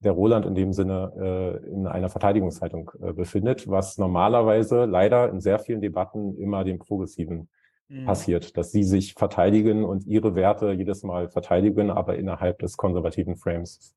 der 0.00 0.12
Roland 0.12 0.46
in 0.46 0.54
dem 0.54 0.72
Sinne 0.72 1.60
äh, 1.64 1.70
in 1.70 1.86
einer 1.86 2.08
Verteidigungshaltung 2.08 2.90
äh, 3.00 3.12
befindet, 3.12 3.68
was 3.68 3.98
normalerweise 3.98 4.84
leider 4.84 5.30
in 5.30 5.40
sehr 5.40 5.58
vielen 5.58 5.80
Debatten 5.80 6.36
immer 6.36 6.64
dem 6.64 6.78
Progressiven 6.78 7.48
mhm. 7.88 8.04
passiert, 8.04 8.56
dass 8.56 8.72
sie 8.72 8.82
sich 8.82 9.14
verteidigen 9.14 9.84
und 9.84 10.06
ihre 10.06 10.34
Werte 10.34 10.72
jedes 10.72 11.02
Mal 11.04 11.28
verteidigen, 11.28 11.90
aber 11.90 12.16
innerhalb 12.16 12.58
des 12.58 12.76
konservativen 12.76 13.36
Frames. 13.36 13.94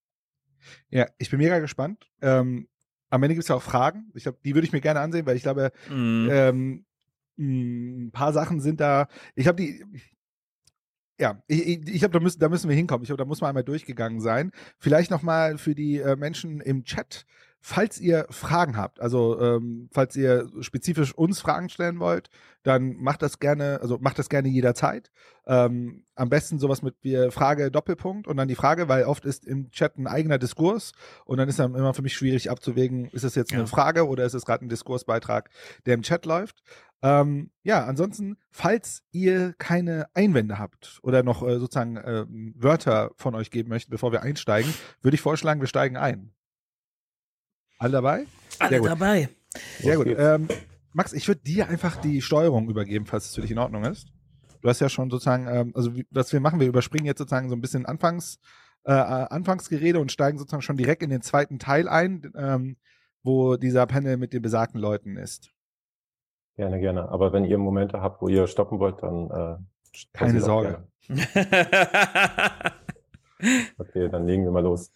Ja, 0.89 1.07
ich 1.17 1.29
bin 1.29 1.39
mega 1.39 1.59
gespannt. 1.59 2.09
Ähm, 2.21 2.67
am 3.09 3.23
Ende 3.23 3.35
gibt 3.35 3.43
es 3.43 3.49
ja 3.49 3.55
auch 3.55 3.63
Fragen. 3.63 4.11
Ich 4.13 4.23
glaube, 4.23 4.39
die 4.43 4.53
würde 4.55 4.67
ich 4.67 4.73
mir 4.73 4.81
gerne 4.81 4.99
ansehen, 4.99 5.25
weil 5.25 5.37
ich 5.37 5.43
glaube, 5.43 5.71
mhm. 5.89 6.29
ähm, 6.31 6.85
ein 7.37 8.11
paar 8.11 8.33
Sachen 8.33 8.59
sind 8.59 8.79
da. 8.79 9.07
Ich 9.35 9.47
habe 9.47 9.61
die. 9.61 9.83
Ja, 11.19 11.41
ich, 11.47 11.65
ich, 11.65 11.87
ich 11.87 11.99
glaube, 11.99 12.11
da 12.11 12.19
müssen, 12.19 12.39
da 12.39 12.49
müssen 12.49 12.69
wir 12.69 12.75
hinkommen. 12.75 13.03
Ich 13.03 13.07
glaube, 13.07 13.23
da 13.23 13.25
muss 13.25 13.39
man 13.39 13.49
einmal 13.49 13.63
durchgegangen 13.63 14.19
sein. 14.19 14.51
Vielleicht 14.79 15.11
nochmal 15.11 15.57
für 15.57 15.75
die 15.75 15.97
äh, 15.97 16.15
Menschen 16.15 16.59
im 16.59 16.83
Chat. 16.83 17.25
Falls 17.67 17.99
ihr 17.99 18.27
Fragen 18.29 18.77
habt, 18.77 19.01
also 19.01 19.41
ähm, 19.41 19.89
falls 19.91 20.15
ihr 20.15 20.47
spezifisch 20.59 21.15
uns 21.15 21.39
Fragen 21.39 21.69
stellen 21.69 21.99
wollt, 21.99 22.29
dann 22.61 22.93
macht 22.97 23.23
das 23.23 23.39
gerne, 23.39 23.79
also 23.81 23.97
macht 23.97 24.19
das 24.19 24.29
gerne 24.29 24.49
jederzeit. 24.49 25.09
Ähm, 25.47 26.03
am 26.13 26.29
besten 26.29 26.59
sowas 26.59 26.83
mit 26.83 26.93
wir 27.01 27.31
Frage 27.31 27.71
Doppelpunkt 27.71 28.27
und 28.27 28.37
dann 28.37 28.47
die 28.47 28.53
Frage, 28.53 28.87
weil 28.87 29.05
oft 29.05 29.25
ist 29.25 29.47
im 29.47 29.71
Chat 29.71 29.97
ein 29.97 30.05
eigener 30.05 30.37
Diskurs 30.37 30.91
und 31.25 31.39
dann 31.39 31.49
ist 31.49 31.57
dann 31.57 31.73
immer 31.73 31.95
für 31.95 32.03
mich 32.03 32.13
schwierig 32.13 32.51
abzuwägen, 32.51 33.09
ist 33.13 33.23
es 33.23 33.33
jetzt 33.33 33.51
eine 33.51 33.63
ja. 33.63 33.67
Frage 33.67 34.07
oder 34.07 34.25
ist 34.25 34.35
es 34.35 34.45
gerade 34.45 34.63
ein 34.63 34.69
Diskursbeitrag, 34.69 35.49
der 35.87 35.95
im 35.95 36.03
Chat 36.03 36.27
läuft. 36.27 36.61
Ähm, 37.01 37.49
ja, 37.63 37.83
ansonsten, 37.83 38.37
falls 38.51 39.01
ihr 39.11 39.55
keine 39.57 40.05
Einwände 40.13 40.59
habt 40.59 40.99
oder 41.01 41.23
noch 41.23 41.41
äh, 41.41 41.57
sozusagen 41.57 41.97
äh, 41.97 42.25
Wörter 42.29 43.09
von 43.15 43.33
euch 43.33 43.49
geben 43.49 43.69
möchtet, 43.69 43.89
bevor 43.89 44.11
wir 44.11 44.21
einsteigen, 44.21 44.71
würde 45.01 45.15
ich 45.15 45.21
vorschlagen, 45.21 45.61
wir 45.61 45.67
steigen 45.67 45.97
ein. 45.97 46.34
Alle 47.77 47.93
dabei? 47.93 48.25
Alle 48.59 48.79
gut. 48.79 48.89
dabei. 48.89 49.29
Sehr 49.79 49.97
gut. 49.97 50.07
Ähm, 50.17 50.47
Max, 50.93 51.13
ich 51.13 51.27
würde 51.27 51.41
dir 51.41 51.67
einfach 51.67 51.97
die 51.97 52.21
Steuerung 52.21 52.69
übergeben, 52.69 53.05
falls 53.05 53.25
es 53.25 53.35
für 53.35 53.41
dich 53.41 53.51
in 53.51 53.57
Ordnung 53.57 53.83
ist. 53.83 54.07
Du 54.61 54.69
hast 54.69 54.79
ja 54.79 54.89
schon 54.89 55.09
sozusagen, 55.09 55.47
ähm, 55.47 55.71
also 55.75 55.95
wie, 55.95 56.07
was 56.09 56.31
wir 56.33 56.39
machen, 56.39 56.59
wir 56.59 56.67
überspringen 56.67 57.05
jetzt 57.05 57.19
sozusagen 57.19 57.49
so 57.49 57.55
ein 57.55 57.61
bisschen 57.61 57.85
Anfangs, 57.85 58.39
äh, 58.85 58.93
äh, 58.93 58.95
Anfangsgerede 58.95 59.99
und 59.99 60.11
steigen 60.11 60.37
sozusagen 60.37 60.61
schon 60.61 60.77
direkt 60.77 61.03
in 61.03 61.09
den 61.09 61.21
zweiten 61.21 61.59
Teil 61.59 61.89
ein, 61.89 62.31
ähm, 62.35 62.77
wo 63.23 63.57
dieser 63.57 63.85
Panel 63.85 64.17
mit 64.17 64.33
den 64.33 64.41
besagten 64.41 64.79
Leuten 64.79 65.17
ist. 65.17 65.51
Gerne, 66.55 66.79
gerne. 66.79 67.09
Aber 67.09 67.33
wenn 67.33 67.43
ihr 67.43 67.57
Momente 67.57 68.01
habt, 68.01 68.21
wo 68.21 68.29
ihr 68.29 68.47
stoppen 68.47 68.79
wollt, 68.79 69.03
dann 69.03 69.29
äh, 69.29 69.57
Keine 70.13 70.41
Sorge. 70.41 70.87
Okay, 73.77 74.07
dann 74.09 74.25
legen 74.25 74.45
wir 74.45 74.51
mal 74.51 74.63
los. 74.63 74.91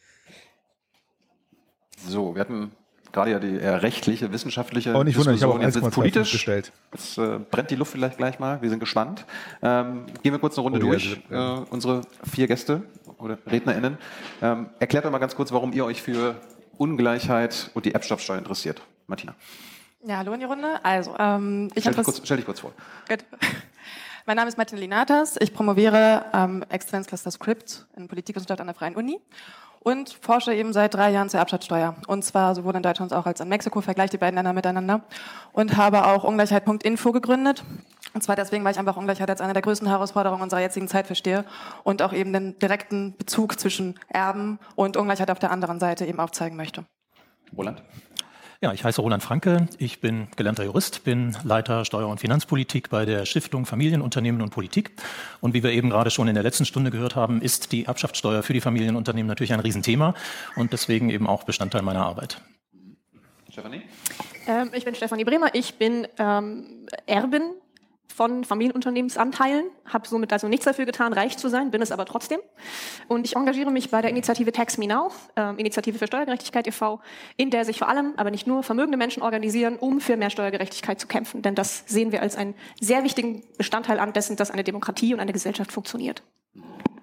So, 2.07 2.35
wir 2.35 2.41
hatten 2.41 2.71
gerade 3.11 3.31
ja 3.31 3.39
die 3.39 3.55
eher 3.57 3.81
rechtliche, 3.81 4.31
wissenschaftliche 4.31 4.93
Oh, 4.95 5.03
nicht 5.03 5.17
wundern, 5.17 5.35
ich 5.35 5.41
habe 5.43 5.53
auch 5.53 5.59
Diskussion. 5.59 5.65
Jetzt 5.65 5.77
1,25 5.77 5.83
wird's 5.83 5.95
politisch. 5.95 6.31
gestellt. 6.31 6.71
Jetzt 6.93 7.17
äh, 7.17 7.39
brennt 7.51 7.71
die 7.71 7.75
Luft 7.75 7.91
vielleicht 7.91 8.17
gleich 8.17 8.39
mal. 8.39 8.61
Wir 8.61 8.69
sind 8.69 8.79
gespannt. 8.79 9.25
Ähm, 9.61 10.05
gehen 10.23 10.31
wir 10.33 10.39
kurz 10.39 10.57
eine 10.57 10.63
Runde 10.63 10.79
Oh, 10.79 10.89
durch. 10.89 11.19
ja. 11.29 11.57
Äh, 11.59 11.65
unsere 11.69 12.01
vier 12.29 12.47
Gäste 12.47 12.83
oder 13.17 13.37
RednerInnen. 13.49 13.97
Ähm, 14.41 14.69
erklärt 14.79 15.05
doch 15.05 15.11
mal 15.11 15.17
ganz 15.17 15.35
kurz, 15.35 15.51
warum 15.51 15.73
ihr 15.73 15.85
euch 15.85 16.01
für 16.01 16.35
Ungleichheit 16.77 17.71
und 17.73 17.85
die 17.85 17.93
Erbschaftssteuer 17.93 18.37
interessiert. 18.37 18.81
Martina, 19.07 19.33
Ja, 20.05 20.17
hallo 20.17 20.33
in 20.33 20.39
die 20.39 20.45
Runde. 20.45 20.79
Also, 20.83 21.15
ähm, 21.19 21.69
ich 21.75 21.83
stell 21.83 21.93
dich, 21.93 22.03
kurz, 22.05 22.21
stell 22.23 22.37
dich 22.37 22.45
kurz 22.45 22.59
vor. 22.61 22.71
Gut. 23.09 23.19
Mein 24.25 24.35
Name 24.35 24.47
ist 24.49 24.57
Martina 24.57 24.79
Linatas. 24.79 25.37
Ich 25.39 25.53
promoviere 25.53 26.25
am 26.33 26.61
Exzellenzcluster 26.69 27.31
Script 27.31 27.87
in 27.97 28.07
Politikwissenschaft 28.07 28.61
an 28.61 28.67
der 28.67 28.75
Freien 28.75 28.95
Uni 28.95 29.19
und 29.81 30.09
forsche 30.21 30.53
eben 30.53 30.73
seit 30.73 30.93
drei 30.93 31.11
Jahren 31.11 31.29
zur 31.29 31.39
Erbschaftssteuer. 31.39 31.95
Und 32.07 32.23
zwar 32.23 32.55
sowohl 32.55 32.75
in 32.75 32.83
Deutschland 32.83 33.11
als 33.11 33.19
auch 33.19 33.25
als 33.25 33.39
in 33.39 33.49
Mexiko, 33.49 33.81
vergleiche 33.81 34.11
die 34.11 34.17
beiden 34.17 34.35
Länder 34.35 34.53
miteinander 34.53 35.01
und 35.53 35.77
habe 35.77 36.05
auch 36.05 36.23
Ungleichheit.info 36.23 37.11
gegründet. 37.11 37.63
Und 38.13 38.21
zwar 38.23 38.35
deswegen, 38.35 38.63
weil 38.63 38.73
ich 38.73 38.79
einfach 38.79 38.97
Ungleichheit 38.97 39.29
als 39.29 39.41
eine 39.41 39.53
der 39.53 39.61
größten 39.61 39.87
Herausforderungen 39.87 40.41
unserer 40.41 40.61
jetzigen 40.61 40.87
Zeit 40.87 41.07
verstehe 41.07 41.45
und 41.83 42.01
auch 42.01 42.13
eben 42.13 42.33
den 42.33 42.57
direkten 42.59 43.15
Bezug 43.17 43.59
zwischen 43.59 43.99
Erben 44.07 44.59
und 44.75 44.97
Ungleichheit 44.97 45.31
auf 45.31 45.39
der 45.39 45.51
anderen 45.51 45.79
Seite 45.79 46.05
eben 46.05 46.19
aufzeigen 46.19 46.57
möchte. 46.57 46.85
Roland? 47.55 47.81
Ja, 48.61 48.73
ich 48.73 48.83
heiße 48.83 48.99
Roland 48.99 49.23
Franke, 49.23 49.69
ich 49.77 50.01
bin 50.01 50.27
gelernter 50.35 50.65
Jurist, 50.65 51.05
bin 51.05 51.33
Leiter 51.45 51.85
Steuer- 51.85 52.09
und 52.09 52.19
Finanzpolitik 52.19 52.89
bei 52.89 53.05
der 53.05 53.25
Stiftung 53.25 53.65
Familienunternehmen 53.65 54.41
und 54.41 54.49
Politik. 54.49 54.91
Und 55.39 55.53
wie 55.53 55.63
wir 55.63 55.71
eben 55.71 55.91
gerade 55.91 56.11
schon 56.11 56.27
in 56.27 56.33
der 56.33 56.43
letzten 56.43 56.65
Stunde 56.65 56.91
gehört 56.91 57.15
haben, 57.15 57.41
ist 57.41 57.71
die 57.71 57.85
Erbschaftssteuer 57.85 58.43
für 58.43 58.51
die 58.51 58.59
Familienunternehmen 58.59 59.29
natürlich 59.29 59.53
ein 59.53 59.61
Riesenthema 59.61 60.13
und 60.57 60.73
deswegen 60.73 61.09
eben 61.09 61.25
auch 61.25 61.45
Bestandteil 61.45 61.83
meiner 61.83 62.05
Arbeit. 62.05 62.41
Stefanie? 63.49 63.83
Ähm, 64.45 64.71
ich 64.73 64.83
bin 64.83 64.93
Stefanie 64.93 65.23
Bremer. 65.23 65.55
Ich 65.55 65.75
bin 65.75 66.05
ähm, 66.17 66.85
Erbin 67.05 67.53
von 68.19 68.43
Familienunternehmensanteilen, 68.43 69.67
habe 69.85 70.05
somit 70.05 70.33
also 70.33 70.49
nichts 70.49 70.65
dafür 70.65 70.85
getan, 70.85 71.13
reich 71.13 71.37
zu 71.37 71.47
sein, 71.47 71.71
bin 71.71 71.81
es 71.81 71.89
aber 71.89 72.03
trotzdem. 72.03 72.41
Und 73.07 73.25
ich 73.25 73.37
engagiere 73.37 73.71
mich 73.71 73.91
bei 73.91 74.01
der 74.01 74.09
Initiative 74.09 74.51
Tax 74.51 74.77
Me 74.77 74.87
Now, 74.87 75.09
ähm, 75.37 75.57
Initiative 75.57 75.97
für 75.97 76.05
Steuergerechtigkeit 76.05 76.67
e.V., 76.67 76.99
in 77.37 77.49
der 77.49 77.63
sich 77.63 77.79
vor 77.79 77.87
allem, 77.87 78.15
aber 78.17 78.29
nicht 78.29 78.45
nur, 78.45 78.61
vermögende 78.61 78.97
Menschen 78.97 79.23
organisieren, 79.23 79.77
um 79.77 80.01
für 80.01 80.17
mehr 80.17 80.29
Steuergerechtigkeit 80.29 80.99
zu 80.99 81.07
kämpfen. 81.07 81.43
Denn 81.43 81.55
das 81.55 81.85
sehen 81.87 82.11
wir 82.11 82.21
als 82.21 82.35
einen 82.35 82.55
sehr 82.81 83.05
wichtigen 83.05 83.41
Bestandteil 83.57 83.99
an 83.99 84.11
dessen, 84.11 84.35
dass 84.35 84.51
eine 84.51 84.65
Demokratie 84.65 85.13
und 85.13 85.21
eine 85.21 85.31
Gesellschaft 85.31 85.71
funktioniert. 85.71 86.21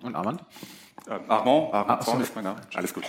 Und 0.03 0.17
Armand? 0.17 0.45
Äh, 1.07 1.13
Armand, 1.29 1.73
Ah, 1.73 1.81
Armand. 1.83 2.03
Zorn 2.03 2.21
ist 2.21 2.35
mein 2.35 2.45
Name. 2.45 2.61
Alles 2.75 2.93
gut. 2.93 3.05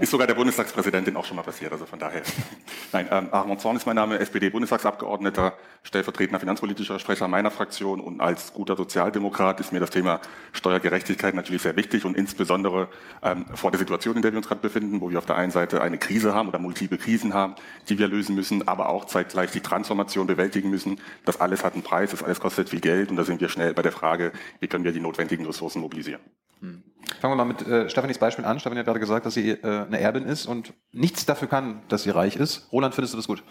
Ist 0.00 0.10
sogar 0.10 0.26
der 0.26 0.34
Bundestagspräsidentin 0.34 1.14
auch 1.16 1.24
schon 1.24 1.36
mal 1.36 1.42
passiert, 1.42 1.70
also 1.70 1.86
von 1.86 1.98
daher. 1.98 2.22
Nein, 2.92 3.06
ähm, 3.12 3.28
Armand 3.30 3.60
Zorn 3.60 3.76
ist 3.76 3.86
mein 3.86 3.94
Name, 3.94 4.18
SPD-Bundestagsabgeordneter, 4.18 5.52
stellvertretender 5.84 6.40
finanzpolitischer 6.40 6.98
Sprecher 6.98 7.28
meiner 7.28 7.52
Fraktion 7.52 8.00
und 8.00 8.20
als 8.20 8.52
guter 8.54 8.76
Sozialdemokrat 8.76 9.60
ist 9.60 9.72
mir 9.72 9.78
das 9.78 9.90
Thema 9.90 10.20
Steuergerechtigkeit 10.52 11.34
natürlich 11.34 11.62
sehr 11.62 11.76
wichtig 11.76 12.04
und 12.04 12.16
insbesondere 12.16 12.88
ähm, 13.22 13.46
vor 13.54 13.70
der 13.70 13.78
Situation, 13.78 14.16
in 14.16 14.22
der 14.22 14.32
wir 14.32 14.38
uns 14.38 14.48
gerade 14.48 14.60
befinden, 14.60 15.00
wo 15.00 15.10
wir 15.10 15.18
auf 15.18 15.26
der 15.26 15.36
einen 15.36 15.52
Seite 15.52 15.80
eine 15.80 15.98
Krise 15.98 16.34
haben 16.34 16.48
oder 16.48 16.58
multiple 16.58 16.98
Krisen 16.98 17.34
haben, 17.34 17.54
die 17.88 18.00
wir 18.00 18.08
lösen 18.08 18.34
müssen, 18.34 18.66
aber 18.66 18.88
auch 18.88 19.04
zeitgleich 19.04 19.52
die 19.52 19.60
Transformation 19.60 20.26
bewältigen 20.26 20.70
müssen. 20.70 21.00
Das 21.24 21.40
alles 21.40 21.62
hat 21.62 21.74
einen 21.74 21.84
Preis, 21.84 22.10
das 22.10 22.24
alles 22.24 22.40
kostet 22.40 22.70
viel 22.70 22.80
Geld 22.80 23.10
und 23.10 23.16
da 23.16 23.22
sind 23.22 23.40
wir 23.40 23.48
schnell 23.48 23.74
bei 23.74 23.82
der 23.82 23.92
Frage, 23.92 24.32
wie 24.58 24.66
können 24.66 24.82
wir 24.82 24.92
die 24.92 25.00
notwendigen 25.00 25.46
Ressourcen 25.46 25.80
mobilisieren. 25.80 26.20
Fangen 26.60 27.32
wir 27.32 27.36
mal 27.36 27.44
mit 27.44 27.66
äh, 27.66 27.88
Stefanis 27.88 28.18
Beispiel 28.18 28.44
an. 28.44 28.60
Stefanie 28.60 28.80
hat 28.80 28.86
gerade 28.86 29.00
gesagt, 29.00 29.26
dass 29.26 29.34
sie 29.34 29.50
äh, 29.50 29.86
eine 29.86 29.98
Erbin 30.00 30.24
ist 30.24 30.46
und 30.46 30.72
nichts 30.92 31.24
dafür 31.26 31.48
kann, 31.48 31.80
dass 31.88 32.02
sie 32.02 32.10
reich 32.10 32.36
ist. 32.36 32.68
Roland, 32.72 32.94
findest 32.94 33.14
du 33.14 33.16
das 33.18 33.26
gut? 33.26 33.42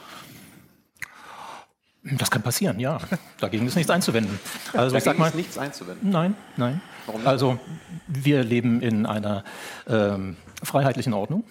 Das 2.04 2.32
kann 2.32 2.42
passieren, 2.42 2.80
ja. 2.80 3.00
Dagegen 3.40 3.68
ist 3.68 3.76
nichts 3.76 3.90
einzuwenden. 3.92 4.40
Also 4.74 4.96
ich 4.96 5.04
sag 5.04 5.12
Dagegen 5.12 5.20
mal, 5.22 5.28
ist 5.30 5.36
nichts 5.36 5.58
einzuwenden. 5.58 6.10
Nein, 6.10 6.36
nein. 6.56 6.82
Warum 7.06 7.22
nicht? 7.22 7.28
Also 7.28 7.60
wir 8.08 8.44
leben 8.44 8.82
in 8.82 9.06
einer 9.06 9.44
ähm, 9.88 10.38
freiheitlichen 10.64 11.14
Ordnung, 11.14 11.44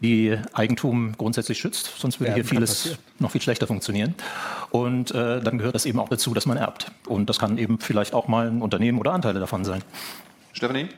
die 0.00 0.36
Eigentum 0.52 1.12
grundsätzlich 1.16 1.58
schützt, 1.58 1.94
sonst 1.98 2.18
würde 2.18 2.30
Ja, 2.30 2.34
hier 2.34 2.44
vieles 2.44 2.70
passieren. 2.74 2.98
noch 3.20 3.30
viel 3.30 3.40
schlechter 3.42 3.66
funktionieren. 3.68 4.14
Und 4.70 5.12
äh, 5.12 5.40
dann 5.40 5.58
gehört 5.58 5.76
das 5.76 5.86
eben 5.86 6.00
auch 6.00 6.08
dazu, 6.08 6.34
dass 6.34 6.46
man 6.46 6.56
erbt. 6.56 6.90
Und 7.06 7.30
das 7.30 7.38
kann 7.38 7.56
eben 7.58 7.78
vielleicht 7.78 8.14
auch 8.14 8.26
mal 8.26 8.48
ein 8.48 8.62
Unternehmen 8.62 8.98
oder 8.98 9.12
Anteile 9.12 9.38
davon 9.38 9.64
sein. 9.64 9.82
Stefanie, 10.54 10.88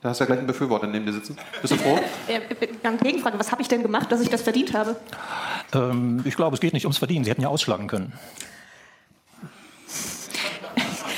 da 0.00 0.08
hast 0.10 0.20
du 0.20 0.24
ja 0.24 0.26
gleich 0.26 0.38
einen 0.38 0.46
Befürworter 0.46 0.86
neben 0.86 1.04
dir 1.04 1.12
sitzen. 1.12 1.36
Bist 1.60 1.72
du 1.74 1.76
froh? 1.76 1.98
Äh, 2.28 2.40
Dann 2.82 2.96
Gegenfrage, 2.98 3.38
was 3.38 3.52
habe 3.52 3.60
ich 3.60 3.68
denn 3.68 3.82
gemacht, 3.82 4.10
dass 4.10 4.20
ich 4.22 4.30
das 4.30 4.40
verdient 4.42 4.72
habe? 4.72 4.96
Ähm, 5.74 6.22
ich 6.24 6.36
glaube, 6.36 6.54
es 6.54 6.60
geht 6.60 6.72
nicht 6.72 6.84
ums 6.86 6.96
Verdienen. 6.98 7.24
Sie 7.24 7.30
hätten 7.30 7.42
ja 7.42 7.48
ausschlagen 7.48 7.86
können. 7.86 8.12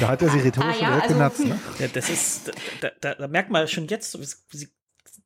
Da 0.00 0.08
hat 0.08 0.20
er 0.22 0.28
sie 0.28 0.40
rhetorisch 0.40 0.76
Ah, 0.76 0.82
ja, 0.82 0.88
direkt 0.88 1.02
also, 1.04 1.14
genatzt, 1.14 1.44
ne? 1.46 1.58
Ja, 1.78 1.88
das 1.88 2.10
ist, 2.10 2.52
da, 2.80 2.90
da, 3.00 3.14
da 3.14 3.28
merkt 3.28 3.50
man 3.50 3.66
schon 3.66 3.86
jetzt, 3.86 4.12
sie, 4.50 4.68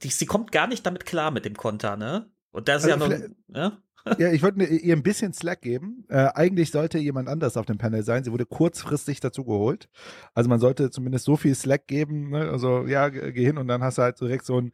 sie 0.09 0.27
kommt 0.27 0.53
gar 0.53 0.67
nicht 0.69 0.87
damit 0.87 1.07
klar 1.07 1.31
mit 1.31 1.45
dem 1.45 1.57
Konter, 1.57 1.97
ne? 1.97 2.31
Und 2.53 2.69
das 2.69 2.85
ist 2.85 2.93
Also 2.93 3.11
ja 3.13 3.19
noch, 3.19 3.29
ne? 3.49 3.79
Ja, 4.19 4.33
ich 4.33 4.43
wollte 4.43 4.65
ihr 4.65 4.97
ein 4.97 5.03
bisschen 5.03 5.33
Slack 5.33 5.61
geben. 5.63 6.05
Äh, 6.09 6.29
eigentlich 6.35 6.71
sollte 6.71 6.99
jemand 6.99 7.29
anders 7.29 7.57
auf 7.57 7.67
dem 7.67 7.79
Panel 7.79 8.03
sein. 8.03 8.25
Sie 8.25 8.33
wurde 8.33 8.47
kurzfristig 8.47 9.21
dazugeholt. 9.21 9.89
Also 10.35 10.49
man 10.49 10.61
sollte 10.61 10.91
zumindest 10.91 11.25
so 11.25 11.37
viel 11.37 11.55
Slack 11.55 11.87
geben. 11.87 12.31
Ne? 12.31 12.51
Also 12.51 12.87
ja, 12.87 13.09
ge- 13.09 13.33
geh 13.33 13.45
hin 13.45 13.59
und 13.59 13.69
dann 13.69 13.83
hast 13.83 13.99
du 13.99 14.03
halt 14.03 14.21
direkt 14.21 14.47
so 14.47 14.57
einen, 14.59 14.73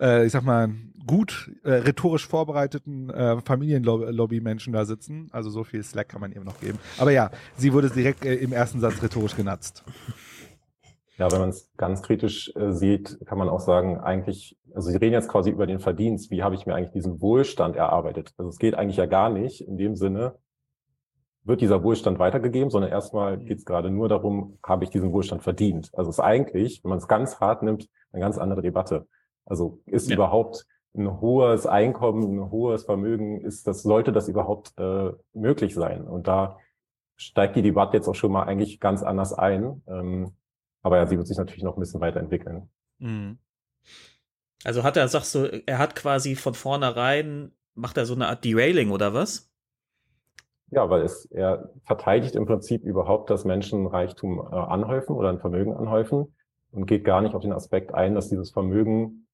äh, 0.00 0.26
ich 0.26 0.32
sag 0.32 0.42
mal, 0.44 0.70
gut 1.06 1.50
äh, 1.62 1.72
rhetorisch 1.72 2.26
vorbereiteten 2.26 3.10
äh, 3.10 3.40
Familienlobby-Menschen 3.42 4.72
da 4.72 4.84
sitzen. 4.84 5.28
Also 5.32 5.50
so 5.50 5.64
viel 5.64 5.82
Slack 5.82 6.08
kann 6.08 6.20
man 6.20 6.32
ihr 6.32 6.42
noch 6.42 6.60
geben. 6.60 6.78
Aber 6.98 7.10
ja, 7.12 7.30
sie 7.56 7.72
wurde 7.72 7.90
direkt 7.90 8.24
äh, 8.24 8.34
im 8.34 8.52
ersten 8.52 8.80
Satz 8.80 9.02
rhetorisch 9.02 9.36
genatzt. 9.36 9.84
Ja, 11.16 11.30
wenn 11.30 11.40
man 11.40 11.50
es 11.50 11.70
ganz 11.76 12.02
kritisch 12.02 12.52
äh, 12.56 12.72
sieht, 12.72 13.18
kann 13.26 13.38
man 13.38 13.48
auch 13.48 13.60
sagen, 13.60 13.98
eigentlich, 14.00 14.58
also 14.74 14.90
Sie 14.90 14.96
reden 14.96 15.12
jetzt 15.12 15.28
quasi 15.28 15.50
über 15.50 15.66
den 15.66 15.78
Verdienst. 15.78 16.30
Wie 16.30 16.42
habe 16.42 16.56
ich 16.56 16.66
mir 16.66 16.74
eigentlich 16.74 16.90
diesen 16.90 17.20
Wohlstand 17.20 17.76
erarbeitet? 17.76 18.32
Also 18.36 18.48
es 18.48 18.58
geht 18.58 18.74
eigentlich 18.74 18.96
ja 18.96 19.06
gar 19.06 19.30
nicht 19.30 19.60
in 19.60 19.76
dem 19.76 19.94
Sinne, 19.94 20.34
wird 21.44 21.60
dieser 21.60 21.84
Wohlstand 21.84 22.18
weitergegeben, 22.18 22.70
sondern 22.70 22.90
erstmal 22.90 23.38
geht 23.38 23.58
es 23.58 23.64
gerade 23.64 23.90
nur 23.90 24.08
darum, 24.08 24.58
habe 24.66 24.84
ich 24.84 24.90
diesen 24.90 25.12
Wohlstand 25.12 25.42
verdient? 25.42 25.90
Also 25.92 26.10
es 26.10 26.16
ist 26.18 26.24
eigentlich, 26.24 26.82
wenn 26.82 26.88
man 26.88 26.98
es 26.98 27.06
ganz 27.06 27.38
hart 27.38 27.62
nimmt, 27.62 27.88
eine 28.12 28.20
ganz 28.20 28.38
andere 28.38 28.62
Debatte. 28.62 29.06
Also 29.44 29.80
ist 29.86 30.08
Ja. 30.08 30.16
überhaupt 30.16 30.66
ein 30.96 31.20
hohes 31.20 31.66
Einkommen, 31.66 32.38
ein 32.38 32.50
hohes 32.50 32.84
Vermögen, 32.84 33.40
ist 33.40 33.66
das, 33.66 33.82
sollte 33.82 34.10
das 34.10 34.28
überhaupt 34.28 34.72
äh, 34.78 35.12
möglich 35.34 35.74
sein? 35.74 36.06
Und 36.06 36.26
da 36.28 36.56
steigt 37.16 37.56
die 37.56 37.62
Debatte 37.62 37.96
jetzt 37.96 38.08
auch 38.08 38.14
schon 38.14 38.32
mal 38.32 38.44
eigentlich 38.44 38.80
ganz 38.80 39.02
anders 39.02 39.32
ein. 39.32 39.82
Ähm, 39.86 40.32
aber 40.84 40.98
ja, 40.98 41.06
sie 41.06 41.16
wird 41.16 41.26
sich 41.26 41.38
natürlich 41.38 41.64
noch 41.64 41.76
ein 41.76 41.80
bisschen 41.80 42.00
weiterentwickeln. 42.00 42.68
Also 44.64 44.84
hat 44.84 44.96
er, 44.96 45.08
sagst 45.08 45.34
du, 45.34 45.62
er 45.66 45.78
hat 45.78 45.96
quasi 45.96 46.36
von 46.36 46.54
vornherein, 46.54 47.50
macht 47.74 47.96
er 47.96 48.06
so 48.06 48.14
eine 48.14 48.28
Art 48.28 48.44
Derailing 48.44 48.90
oder 48.90 49.12
was? 49.12 49.50
Ja, 50.70 50.88
weil 50.90 51.02
es, 51.02 51.26
er 51.26 51.70
verteidigt 51.84 52.36
im 52.36 52.46
Prinzip 52.46 52.84
überhaupt, 52.84 53.30
dass 53.30 53.44
Menschen 53.44 53.86
Reichtum 53.86 54.38
äh, 54.38 54.54
anhäufen 54.54 55.16
oder 55.16 55.30
ein 55.30 55.40
Vermögen 55.40 55.74
anhäufen 55.74 56.34
und 56.70 56.86
geht 56.86 57.04
gar 57.04 57.20
nicht 57.20 57.34
auf 57.34 57.42
den 57.42 57.52
Aspekt 57.52 57.94
ein, 57.94 58.14
dass 58.14 58.28
dieses 58.28 58.50
Vermögen 58.50 59.26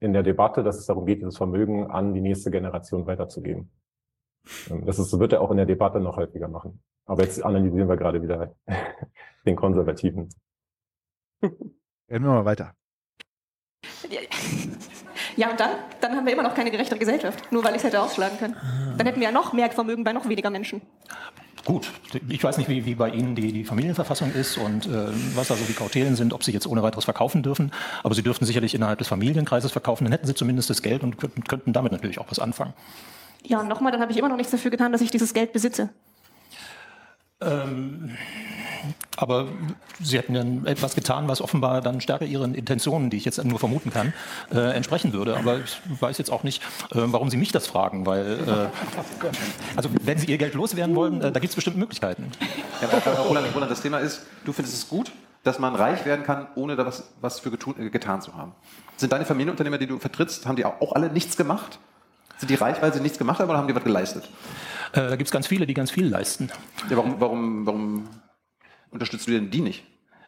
in 0.00 0.12
der 0.12 0.22
Debatte, 0.22 0.62
dass 0.62 0.78
es 0.78 0.86
darum 0.86 1.06
geht, 1.06 1.20
dieses 1.20 1.36
Vermögen 1.36 1.90
an 1.90 2.14
die 2.14 2.20
nächste 2.20 2.50
Generation 2.50 3.06
weiterzugeben. 3.06 3.70
Ähm, 4.70 4.86
Das 4.86 4.98
ist, 4.98 5.18
wird 5.18 5.32
er 5.32 5.42
auch 5.42 5.50
in 5.50 5.58
der 5.58 5.66
Debatte 5.66 6.00
noch 6.00 6.16
häufiger 6.16 6.48
machen. 6.48 6.82
Aber 7.06 7.22
jetzt 7.22 7.42
analysieren 7.44 7.88
wir 7.88 7.96
gerade 7.96 8.22
wieder 8.22 8.54
den 9.46 9.56
Konservativen. 9.56 10.30
Reden 12.10 12.24
wir 12.24 12.32
mal 12.32 12.44
weiter. 12.44 12.74
Ja, 15.36 15.50
und 15.50 15.58
dann, 15.58 15.70
dann 16.00 16.16
haben 16.16 16.26
wir 16.26 16.32
immer 16.32 16.42
noch 16.44 16.54
keine 16.54 16.70
gerechtere 16.70 16.98
Gesellschaft, 16.98 17.50
nur 17.50 17.64
weil 17.64 17.72
ich 17.72 17.78
es 17.78 17.84
hätte 17.84 18.00
ausschlagen 18.00 18.38
können. 18.38 18.56
Dann 18.96 19.06
hätten 19.06 19.18
wir 19.18 19.26
ja 19.26 19.32
noch 19.32 19.52
mehr 19.52 19.70
Vermögen 19.70 20.04
bei 20.04 20.12
noch 20.12 20.28
weniger 20.28 20.50
Menschen. 20.50 20.80
Gut, 21.64 21.90
ich 22.28 22.44
weiß 22.44 22.58
nicht, 22.58 22.68
wie, 22.68 22.84
wie 22.84 22.94
bei 22.94 23.08
Ihnen 23.08 23.34
die, 23.34 23.50
die 23.50 23.64
Familienverfassung 23.64 24.32
ist 24.32 24.58
und 24.58 24.86
äh, 24.86 25.08
was 25.34 25.48
da 25.48 25.54
so 25.54 25.64
die 25.64 25.72
Kautelen 25.72 26.14
sind, 26.14 26.34
ob 26.34 26.44
Sie 26.44 26.52
jetzt 26.52 26.66
ohne 26.66 26.82
weiteres 26.82 27.04
verkaufen 27.04 27.42
dürfen. 27.42 27.72
Aber 28.02 28.14
Sie 28.14 28.22
dürften 28.22 28.44
sicherlich 28.44 28.74
innerhalb 28.74 28.98
des 28.98 29.08
Familienkreises 29.08 29.72
verkaufen, 29.72 30.04
dann 30.04 30.12
hätten 30.12 30.26
Sie 30.26 30.34
zumindest 30.34 30.68
das 30.68 30.82
Geld 30.82 31.02
und 31.02 31.16
könnten, 31.16 31.42
könnten 31.44 31.72
damit 31.72 31.92
natürlich 31.92 32.18
auch 32.18 32.30
was 32.30 32.38
anfangen. 32.38 32.74
Ja, 33.42 33.62
nochmal, 33.62 33.92
dann 33.92 34.02
habe 34.02 34.12
ich 34.12 34.18
immer 34.18 34.28
noch 34.28 34.36
nichts 34.36 34.52
dafür 34.52 34.70
getan, 34.70 34.92
dass 34.92 35.00
ich 35.00 35.10
dieses 35.10 35.32
Geld 35.32 35.52
besitze. 35.52 35.88
Ähm, 37.40 38.16
aber 39.16 39.48
Sie 40.00 40.18
hätten 40.18 40.34
dann 40.34 40.66
etwas 40.66 40.94
getan, 40.94 41.28
was 41.28 41.40
offenbar 41.40 41.80
dann 41.80 42.00
stärker 42.00 42.24
Ihren 42.24 42.54
Intentionen, 42.54 43.10
die 43.10 43.16
ich 43.16 43.24
jetzt 43.24 43.42
nur 43.44 43.58
vermuten 43.58 43.90
kann, 43.90 44.12
äh, 44.52 44.74
entsprechen 44.74 45.12
würde. 45.12 45.36
Aber 45.36 45.58
ich 45.58 45.78
weiß 46.00 46.18
jetzt 46.18 46.30
auch 46.30 46.42
nicht, 46.42 46.62
äh, 46.92 46.98
warum 47.06 47.30
Sie 47.30 47.36
mich 47.36 47.52
das 47.52 47.66
fragen, 47.66 48.06
weil, 48.06 48.38
äh, 48.46 49.76
also 49.76 49.88
wenn 50.02 50.18
Sie 50.18 50.26
Ihr 50.26 50.38
Geld 50.38 50.54
loswerden 50.54 50.94
wollen, 50.96 51.20
äh, 51.20 51.32
da 51.32 51.40
gibt 51.40 51.50
es 51.50 51.54
bestimmt 51.54 51.76
Möglichkeiten. 51.76 52.30
Ja, 52.80 53.12
Roland, 53.22 53.54
Roland, 53.54 53.70
das 53.70 53.82
Thema 53.82 53.98
ist, 53.98 54.22
du 54.44 54.52
findest 54.52 54.76
es 54.76 54.88
gut, 54.88 55.12
dass 55.44 55.58
man 55.58 55.74
reich 55.74 56.04
werden 56.04 56.24
kann, 56.24 56.46
ohne 56.54 56.74
da 56.74 56.86
was, 56.86 57.12
was 57.20 57.40
für 57.40 57.50
getun, 57.50 57.74
äh, 57.78 57.90
getan 57.90 58.20
zu 58.20 58.34
haben. 58.34 58.52
Sind 58.96 59.12
deine 59.12 59.24
Familienunternehmer, 59.24 59.78
die 59.78 59.86
du 59.86 59.98
vertrittst, 59.98 60.46
haben 60.46 60.56
die 60.56 60.64
auch 60.64 60.92
alle 60.94 61.10
nichts 61.10 61.36
gemacht? 61.36 61.78
Sind 62.38 62.50
die 62.50 62.54
reich, 62.56 62.82
weil 62.82 62.92
sie 62.92 63.00
nichts 63.00 63.18
gemacht 63.18 63.38
haben 63.38 63.48
oder 63.48 63.58
haben 63.58 63.68
die 63.68 63.74
was 63.74 63.84
geleistet? 63.84 64.28
Äh, 64.92 65.08
da 65.08 65.16
gibt 65.16 65.28
es 65.28 65.30
ganz 65.30 65.46
viele, 65.46 65.66
die 65.66 65.74
ganz 65.74 65.90
viel 65.90 66.06
leisten. 66.06 66.50
Ja, 66.90 66.96
warum, 66.96 67.20
warum, 67.20 67.66
warum 67.66 68.08
unterstützt 68.94 69.26
du 69.26 69.32
denn 69.32 69.50
die 69.50 69.60
nicht? 69.60 69.84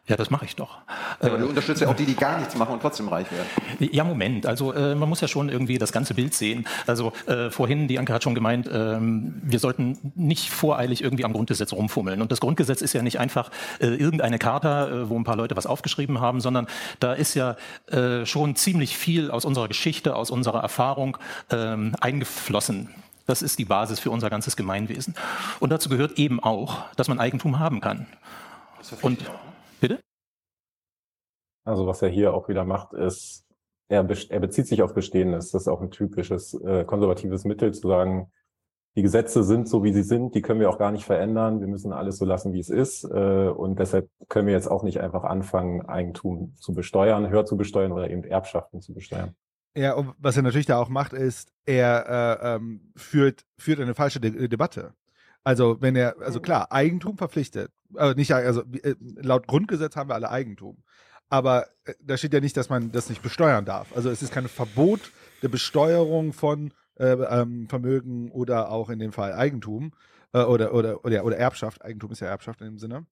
Ja, 0.07 0.15
das 0.15 0.29
mache 0.29 0.45
ich 0.45 0.55
doch. 0.55 0.77
Ja, 1.21 1.27
aber 1.27 1.37
du 1.37 1.47
unterstützt 1.47 1.81
ja 1.81 1.89
auch 1.89 1.95
die, 1.95 2.05
die 2.05 2.15
gar 2.15 2.39
nichts 2.39 2.55
machen 2.55 2.71
und 2.71 2.81
trotzdem 2.81 3.09
reich 3.09 3.27
werden. 3.29 3.89
Ja, 3.91 4.05
Moment. 4.05 4.45
Also 4.45 4.71
äh, 4.71 4.95
man 4.95 5.09
muss 5.09 5.19
ja 5.19 5.27
schon 5.27 5.49
irgendwie 5.49 5.77
das 5.77 5.91
ganze 5.91 6.13
Bild 6.13 6.33
sehen. 6.33 6.65
Also 6.85 7.11
äh, 7.25 7.49
vorhin, 7.49 7.89
die 7.89 7.99
Anke 7.99 8.13
hat 8.13 8.23
schon 8.23 8.33
gemeint, 8.33 8.69
ähm, 8.71 9.41
wir 9.43 9.59
sollten 9.59 10.13
nicht 10.15 10.49
voreilig 10.49 11.03
irgendwie 11.03 11.25
am 11.25 11.33
Grundgesetz 11.33 11.73
rumfummeln. 11.73 12.21
Und 12.21 12.31
das 12.31 12.39
Grundgesetz 12.39 12.81
ist 12.81 12.93
ja 12.93 13.01
nicht 13.01 13.19
einfach 13.19 13.51
äh, 13.79 13.87
irgendeine 13.87 14.39
Charta, 14.39 14.87
äh, 14.87 15.09
wo 15.09 15.19
ein 15.19 15.25
paar 15.25 15.35
Leute 15.35 15.57
was 15.57 15.65
aufgeschrieben 15.65 16.21
haben, 16.21 16.39
sondern 16.39 16.67
da 17.01 17.11
ist 17.11 17.33
ja 17.33 17.57
äh, 17.87 18.25
schon 18.25 18.55
ziemlich 18.55 18.97
viel 18.97 19.29
aus 19.29 19.43
unserer 19.43 19.67
Geschichte, 19.67 20.15
aus 20.15 20.31
unserer 20.31 20.61
Erfahrung 20.61 21.17
ähm, 21.51 21.95
eingeflossen. 21.99 22.87
Das 23.25 23.41
ist 23.41 23.59
die 23.59 23.65
Basis 23.65 23.99
für 23.99 24.09
unser 24.09 24.29
ganzes 24.29 24.55
Gemeinwesen. 24.55 25.15
Und 25.59 25.69
dazu 25.69 25.89
gehört 25.89 26.17
eben 26.17 26.41
auch, 26.41 26.85
dass 26.95 27.09
man 27.09 27.19
Eigentum 27.19 27.59
haben 27.59 27.81
kann. 27.81 28.07
Und 29.01 29.31
bitte? 29.79 29.99
Also 31.65 31.87
was 31.87 32.01
er 32.01 32.09
hier 32.09 32.33
auch 32.33 32.47
wieder 32.47 32.65
macht, 32.65 32.93
ist, 32.93 33.45
er, 33.89 34.07
er 34.29 34.39
bezieht 34.39 34.67
sich 34.67 34.81
auf 34.81 34.93
Bestehendes. 34.93 35.51
Das 35.51 35.63
ist 35.63 35.67
auch 35.67 35.81
ein 35.81 35.91
typisches 35.91 36.53
äh, 36.53 36.85
konservatives 36.85 37.45
Mittel 37.45 37.73
zu 37.73 37.87
sagen, 37.87 38.31
die 38.97 39.03
Gesetze 39.03 39.43
sind 39.43 39.69
so, 39.69 39.83
wie 39.83 39.93
sie 39.93 40.01
sind, 40.01 40.33
die 40.33 40.41
können 40.41 40.59
wir 40.59 40.71
auch 40.71 40.79
gar 40.79 40.91
nicht 40.91 41.05
verändern. 41.05 41.59
Wir 41.59 41.67
müssen 41.67 41.93
alles 41.93 42.17
so 42.17 42.25
lassen, 42.25 42.51
wie 42.53 42.59
es 42.59 42.71
ist. 42.71 43.03
Äh, 43.03 43.49
und 43.49 43.77
deshalb 43.77 44.09
können 44.27 44.47
wir 44.47 44.55
jetzt 44.55 44.69
auch 44.69 44.81
nicht 44.81 45.01
einfach 45.01 45.23
anfangen, 45.23 45.85
Eigentum 45.85 46.55
zu 46.55 46.73
besteuern, 46.73 47.29
höher 47.29 47.45
zu 47.45 47.57
besteuern 47.57 47.91
oder 47.91 48.09
eben 48.09 48.23
Erbschaften 48.23 48.81
zu 48.81 48.95
besteuern. 48.95 49.35
Ja, 49.75 49.93
und 49.93 50.15
was 50.17 50.35
er 50.35 50.41
natürlich 50.41 50.65
da 50.65 50.79
auch 50.79 50.89
macht, 50.89 51.13
ist, 51.13 51.53
er 51.65 52.39
äh, 52.41 52.55
ähm, 52.55 52.91
führt, 52.95 53.45
führt 53.59 53.79
eine 53.79 53.93
falsche 53.93 54.19
De 54.19 54.47
Debatte. 54.47 54.95
Also 55.47 55.77
wenn 55.79 55.95
er, 55.95 56.17
also 56.19 56.41
klar, 56.41 56.73
Eigentum 56.73 57.17
verpflichtet. 57.17 57.71
Also 57.95 58.13
nicht, 58.15 58.33
also 58.33 58.63
äh, 58.83 58.95
laut 59.15 59.47
Grundgesetz 59.47 59.95
haben 59.95 60.09
wir 60.09 60.15
alle 60.15 60.29
Eigentum. 60.29 60.83
Aber 61.29 61.67
äh, 61.85 61.93
da 62.01 62.17
steht 62.17 62.33
ja 62.33 62.41
nicht, 62.41 62.57
dass 62.57 62.67
man 62.67 62.91
das 62.91 63.07
nicht 63.07 63.21
besteuern 63.21 63.63
darf. 63.63 63.95
Also 63.95 64.09
es 64.09 64.21
ist 64.21 64.33
kein 64.33 64.49
Verbot 64.49 64.99
der 65.41 65.47
Besteuerung 65.47 66.33
von 66.33 66.73
äh, 66.97 67.13
ähm, 67.13 67.69
Vermögen 67.69 68.29
oder 68.31 68.71
auch 68.71 68.89
in 68.89 68.99
dem 68.99 69.13
Fall 69.13 69.31
Eigentum 69.31 69.93
äh, 70.33 70.41
oder, 70.41 70.73
oder, 70.73 71.05
oder, 71.05 71.23
oder 71.23 71.37
Erbschaft. 71.37 71.81
Eigentum 71.81 72.11
ist 72.11 72.19
ja 72.19 72.27
Erbschaft 72.27 72.59
in 72.59 72.67
dem 72.67 72.77
Sinne. 72.77 73.05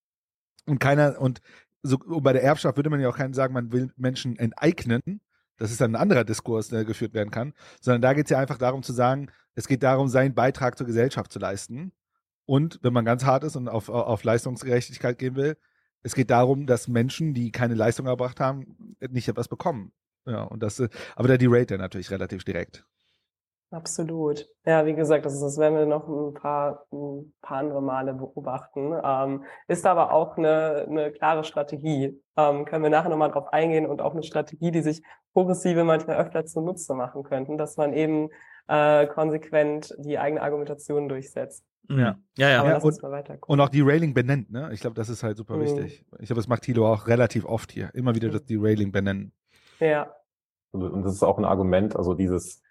Und 0.65 0.79
keiner, 0.79 1.21
und 1.21 1.39
so 1.83 1.97
und 2.05 2.21
bei 2.21 2.33
der 2.33 2.43
Erbschaft 2.43 2.75
würde 2.75 2.89
man 2.89 2.99
ja 2.99 3.07
auch 3.07 3.15
keinen 3.15 3.33
sagen, 3.33 3.53
man 3.53 3.71
will 3.71 3.93
Menschen 3.95 4.37
enteignen. 4.37 5.21
Das 5.55 5.71
ist 5.71 5.79
dann 5.79 5.95
ein 5.95 6.01
anderer 6.01 6.25
Diskurs, 6.25 6.67
der 6.67 6.83
geführt 6.83 7.13
werden 7.13 7.31
kann. 7.31 7.53
Sondern 7.79 8.01
da 8.01 8.11
geht 8.11 8.25
es 8.25 8.31
ja 8.31 8.39
einfach 8.39 8.57
darum 8.57 8.83
zu 8.83 8.91
sagen, 8.91 9.27
es 9.53 9.69
geht 9.69 9.83
darum, 9.83 10.09
seinen 10.09 10.35
Beitrag 10.35 10.77
zur 10.77 10.85
Gesellschaft 10.85 11.31
zu 11.31 11.39
leisten. 11.39 11.93
Und 12.45 12.79
wenn 12.83 12.93
man 12.93 13.05
ganz 13.05 13.25
hart 13.25 13.43
ist 13.43 13.55
und 13.55 13.67
auf, 13.67 13.89
auf 13.89 14.23
Leistungsgerechtigkeit 14.23 15.17
gehen 15.17 15.35
will, 15.35 15.57
es 16.03 16.13
geht 16.13 16.29
darum, 16.29 16.67
dass 16.67 16.87
Menschen, 16.87 17.33
die 17.33 17.51
keine 17.51 17.73
Leistung 17.73 18.05
erbracht 18.05 18.39
haben, 18.39 18.95
nicht 19.09 19.27
etwas 19.27 19.47
bekommen. 19.47 19.91
Ja, 20.27 20.43
und 20.43 20.61
das, 20.61 20.81
aber 21.15 21.27
da 21.27 21.37
derailt 21.37 21.71
er 21.71 21.77
natürlich 21.77 22.11
relativ 22.11 22.43
direkt. 22.43 22.85
Absolut. 23.71 24.47
Ja, 24.65 24.85
wie 24.85 24.93
gesagt, 24.93 25.25
das, 25.25 25.33
ist, 25.33 25.41
das 25.41 25.57
werden 25.57 25.77
wir 25.77 25.85
noch 25.85 26.07
ein 26.07 26.33
paar, 26.33 26.85
ein 26.93 27.33
paar 27.41 27.57
andere 27.57 27.81
Male 27.81 28.13
beobachten. 28.13 28.93
Ähm, 29.03 29.43
ist 29.67 29.85
aber 29.85 30.13
auch 30.13 30.37
eine, 30.37 30.85
eine 30.87 31.11
klare 31.11 31.43
Strategie. 31.43 32.21
Ähm, 32.37 32.65
können 32.65 32.83
wir 32.83 32.89
nachher 32.89 33.09
nochmal 33.09 33.31
drauf 33.31 33.51
eingehen 33.51 33.87
und 33.87 34.01
auch 34.01 34.13
eine 34.13 34.23
Strategie, 34.23 34.71
die 34.71 34.81
sich 34.81 35.03
Progressive 35.33 35.83
manchmal 35.83 36.17
öfter 36.17 36.45
zunutze 36.45 36.93
machen 36.93 37.23
könnten, 37.23 37.57
dass 37.57 37.75
man 37.75 37.93
eben 37.93 38.29
äh, 38.67 39.07
konsequent 39.07 39.93
die 39.97 40.17
eigene 40.17 40.41
Argumentation 40.41 41.07
durchsetzt. 41.07 41.65
Ja, 41.87 42.17
ja, 42.37 42.49
ja. 42.49 42.67
ja 42.67 42.77
und, 42.77 43.03
und, 43.47 43.59
auch 43.59 43.69
Derailing 43.69 44.15
benennt, 44.15 44.51
ne? 44.51 44.69
Ich 44.73 44.79
glaube, 44.79 44.95
das 44.95 45.07
ist 45.09 45.21
halt 45.21 45.37
super 45.37 45.57
mhm. 45.57 45.61
wichtig. 45.61 46.05
Ich 46.19 46.27
glaube, 46.27 46.39
das 46.39 46.47
macht 46.47 46.63
Thilo 46.63 46.91
auch 46.91 47.07
relativ 47.07 47.45
oft 47.45 47.71
hier. 47.71 47.93
Immer 47.93 48.15
wieder 48.15 48.29
das 48.29 48.43
Derailing 48.45 48.91
benennen. 48.91 49.33
Ja. 49.79 50.15
Und 50.71 51.03
das 51.03 51.13
ist 51.13 51.23
auch 51.23 51.37
ein 51.37 51.45
Argument, 51.45 51.95
also 51.95 52.15
dieses, 52.15 52.61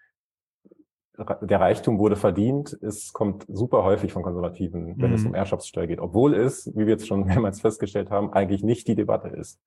der 1.17 1.59
Reichtum 1.59 1.97
wurde 1.97 2.15
verdient, 2.15 2.77
es 2.81 3.13
kommt 3.13 3.45
super 3.47 3.83
häufig 3.83 4.11
von 4.13 4.21
Konservativen, 4.21 4.95
wenn 4.97 5.09
mhm. 5.09 5.15
es 5.15 5.25
um 5.25 5.33
Erbschaftssteuer 5.33 5.87
geht, 5.87 5.99
obwohl 5.99 6.35
es, 6.35 6.67
wie 6.75 6.85
wir 6.85 6.93
jetzt 6.93 7.07
schon 7.07 7.23
mehrmals 7.25 7.61
festgestellt 7.61 8.11
haben, 8.11 8.33
eigentlich 8.33 8.63
nicht 8.63 8.87
die 8.87 8.95
Debatte 8.95 9.29
ist. 9.29 9.59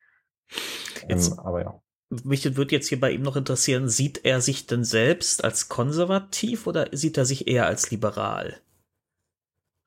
Jetzt, 1.09 1.33
ähm, 1.33 1.38
aber 1.41 1.62
ja. 1.62 1.81
Mich 2.11 2.57
würde 2.57 2.75
jetzt 2.75 2.88
hier 2.88 3.01
bei 3.01 3.11
ihm 3.11 3.23
noch 3.23 3.37
interessieren, 3.37 3.88
sieht 3.88 4.25
er 4.25 4.40
sich 4.40 4.66
denn 4.66 4.85
selbst 4.85 5.44
als 5.44 5.68
konservativ 5.68 6.66
oder 6.66 6.88
sieht 6.92 7.18
er 7.18 7.27
sich 7.27 7.49
eher 7.49 7.66
als 7.66 7.90
liberal? 7.90 8.61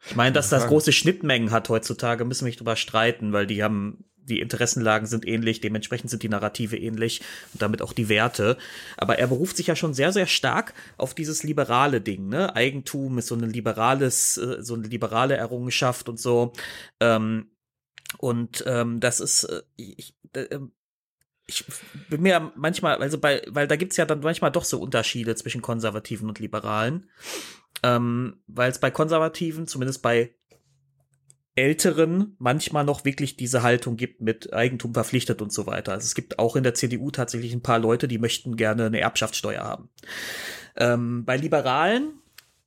Ich 0.06 0.16
meine, 0.16 0.34
dass 0.34 0.50
das 0.50 0.68
große 0.68 0.92
Schnittmengen 0.92 1.52
hat 1.52 1.70
heutzutage, 1.70 2.26
müssen 2.26 2.46
wir 2.46 2.50
nicht 2.50 2.60
drüber 2.60 2.76
streiten, 2.76 3.34
weil 3.34 3.46
die 3.46 3.64
haben, 3.64 4.04
die 4.16 4.40
Interessenlagen 4.40 5.08
sind 5.08 5.28
ähnlich, 5.28 5.62
dementsprechend 5.62 6.10
sind 6.10 6.24
die 6.24 6.30
Narrative 6.30 6.78
ähnlich 6.78 7.22
und 7.54 7.62
damit 7.62 7.82
auch 7.82 7.94
die 7.94 8.10
Werte. 8.10 8.58
Aber 8.98 9.20
er 9.20 9.28
beruft 9.28 9.58
sich 9.58 9.68
ja 9.68 9.76
schon 9.76 9.94
sehr, 9.94 10.12
sehr 10.12 10.28
stark 10.28 10.74
auf 10.98 11.14
dieses 11.14 11.44
liberale 11.44 12.02
Ding, 12.02 12.30
ne? 12.30 12.56
Eigentum 12.56 13.20
ist 13.20 13.28
so 13.28 13.36
ein 13.36 13.50
liberales, 13.50 14.38
äh, 14.38 14.62
so 14.62 14.74
eine 14.74 14.88
liberale 14.88 15.38
Errungenschaft 15.38 16.10
und 16.10 16.20
so. 16.20 16.54
Ähm, 17.00 17.52
und 18.18 18.64
ähm, 18.68 19.00
das 19.00 19.20
ist, 19.20 19.44
äh, 19.44 19.62
ich, 19.76 20.16
äh, 20.34 20.60
ich 21.52 21.66
bin 22.10 22.22
mir 22.22 22.52
manchmal, 22.56 23.02
also 23.02 23.18
bei, 23.18 23.42
weil 23.48 23.68
da 23.68 23.76
gibt's 23.76 23.98
ja 23.98 24.06
dann 24.06 24.22
manchmal 24.22 24.52
doch 24.52 24.64
so 24.64 24.80
Unterschiede 24.80 25.36
zwischen 25.36 25.62
Konservativen 25.62 26.30
und 26.30 26.40
Liberalen. 26.40 27.10
Ähm, 27.84 28.42
weil 28.48 28.72
es 28.72 28.80
bei 28.80 28.92
Konservativen, 28.92 29.68
zumindest 29.68 30.02
bei 30.02 30.36
Älteren, 31.56 32.36
manchmal 32.40 32.86
noch 32.86 33.04
wirklich 33.04 33.36
diese 33.36 33.62
Haltung 33.62 33.98
gibt 33.98 34.22
mit 34.22 34.54
Eigentum 34.54 34.94
verpflichtet 34.94 35.42
und 35.42 35.52
so 35.52 35.66
weiter. 35.68 35.92
Also 35.92 36.06
es 36.06 36.16
gibt 36.16 36.40
auch 36.40 36.56
in 36.56 36.64
der 36.64 36.74
CDU 36.74 37.12
tatsächlich 37.12 37.54
ein 37.54 37.62
paar 37.62 37.80
Leute, 37.80 38.08
die 38.08 38.20
möchten 38.20 38.56
gerne 38.56 38.86
eine 38.86 39.02
Erbschaftssteuer 39.02 39.62
haben. 39.62 39.90
Ähm, 40.78 41.26
bei 41.26 41.36
Liberalen 41.36 42.22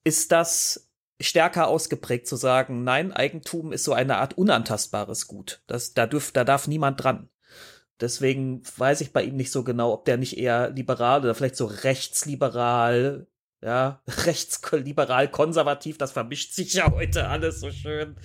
ist 0.05 0.33
das 0.33 0.90
stärker 1.18 1.68
ausgeprägt 1.68 2.27
zu 2.27 2.37
sagen, 2.37 2.85
nein, 2.85 3.12
Eigentum 3.12 3.73
ist 3.73 3.85
so 3.85 3.94
eine 3.94 4.18
Art 4.18 4.37
unantastbares 4.37 5.27
Gut. 5.27 5.62
Das, 5.66 5.94
da, 5.94 6.07
dürf, 6.07 6.33
da 6.33 6.44
darf 6.44 6.68
niemand 6.68 7.03
dran. 7.03 7.31
Deswegen 8.05 8.62
weiß 8.77 9.01
ich 9.01 9.12
bei 9.12 9.23
ihm 9.23 9.37
nicht 9.37 9.51
so 9.51 9.64
genau, 9.64 9.93
ob 9.93 10.05
der 10.05 10.19
nicht 10.19 10.37
eher 10.37 10.71
liberal 10.71 11.21
oder 11.23 11.35
vielleicht 11.35 11.57
so 11.57 11.64
rechtsliberal, 11.64 13.27
ja, 13.62 14.03
rechtsliberal 14.27 15.31
konservativ, 15.31 15.97
das 15.97 16.12
vermischt 16.12 16.53
sich 16.53 16.75
ja 16.75 16.93
heute 16.93 17.29
alles 17.29 17.61
so 17.61 17.71
schön. 17.71 18.17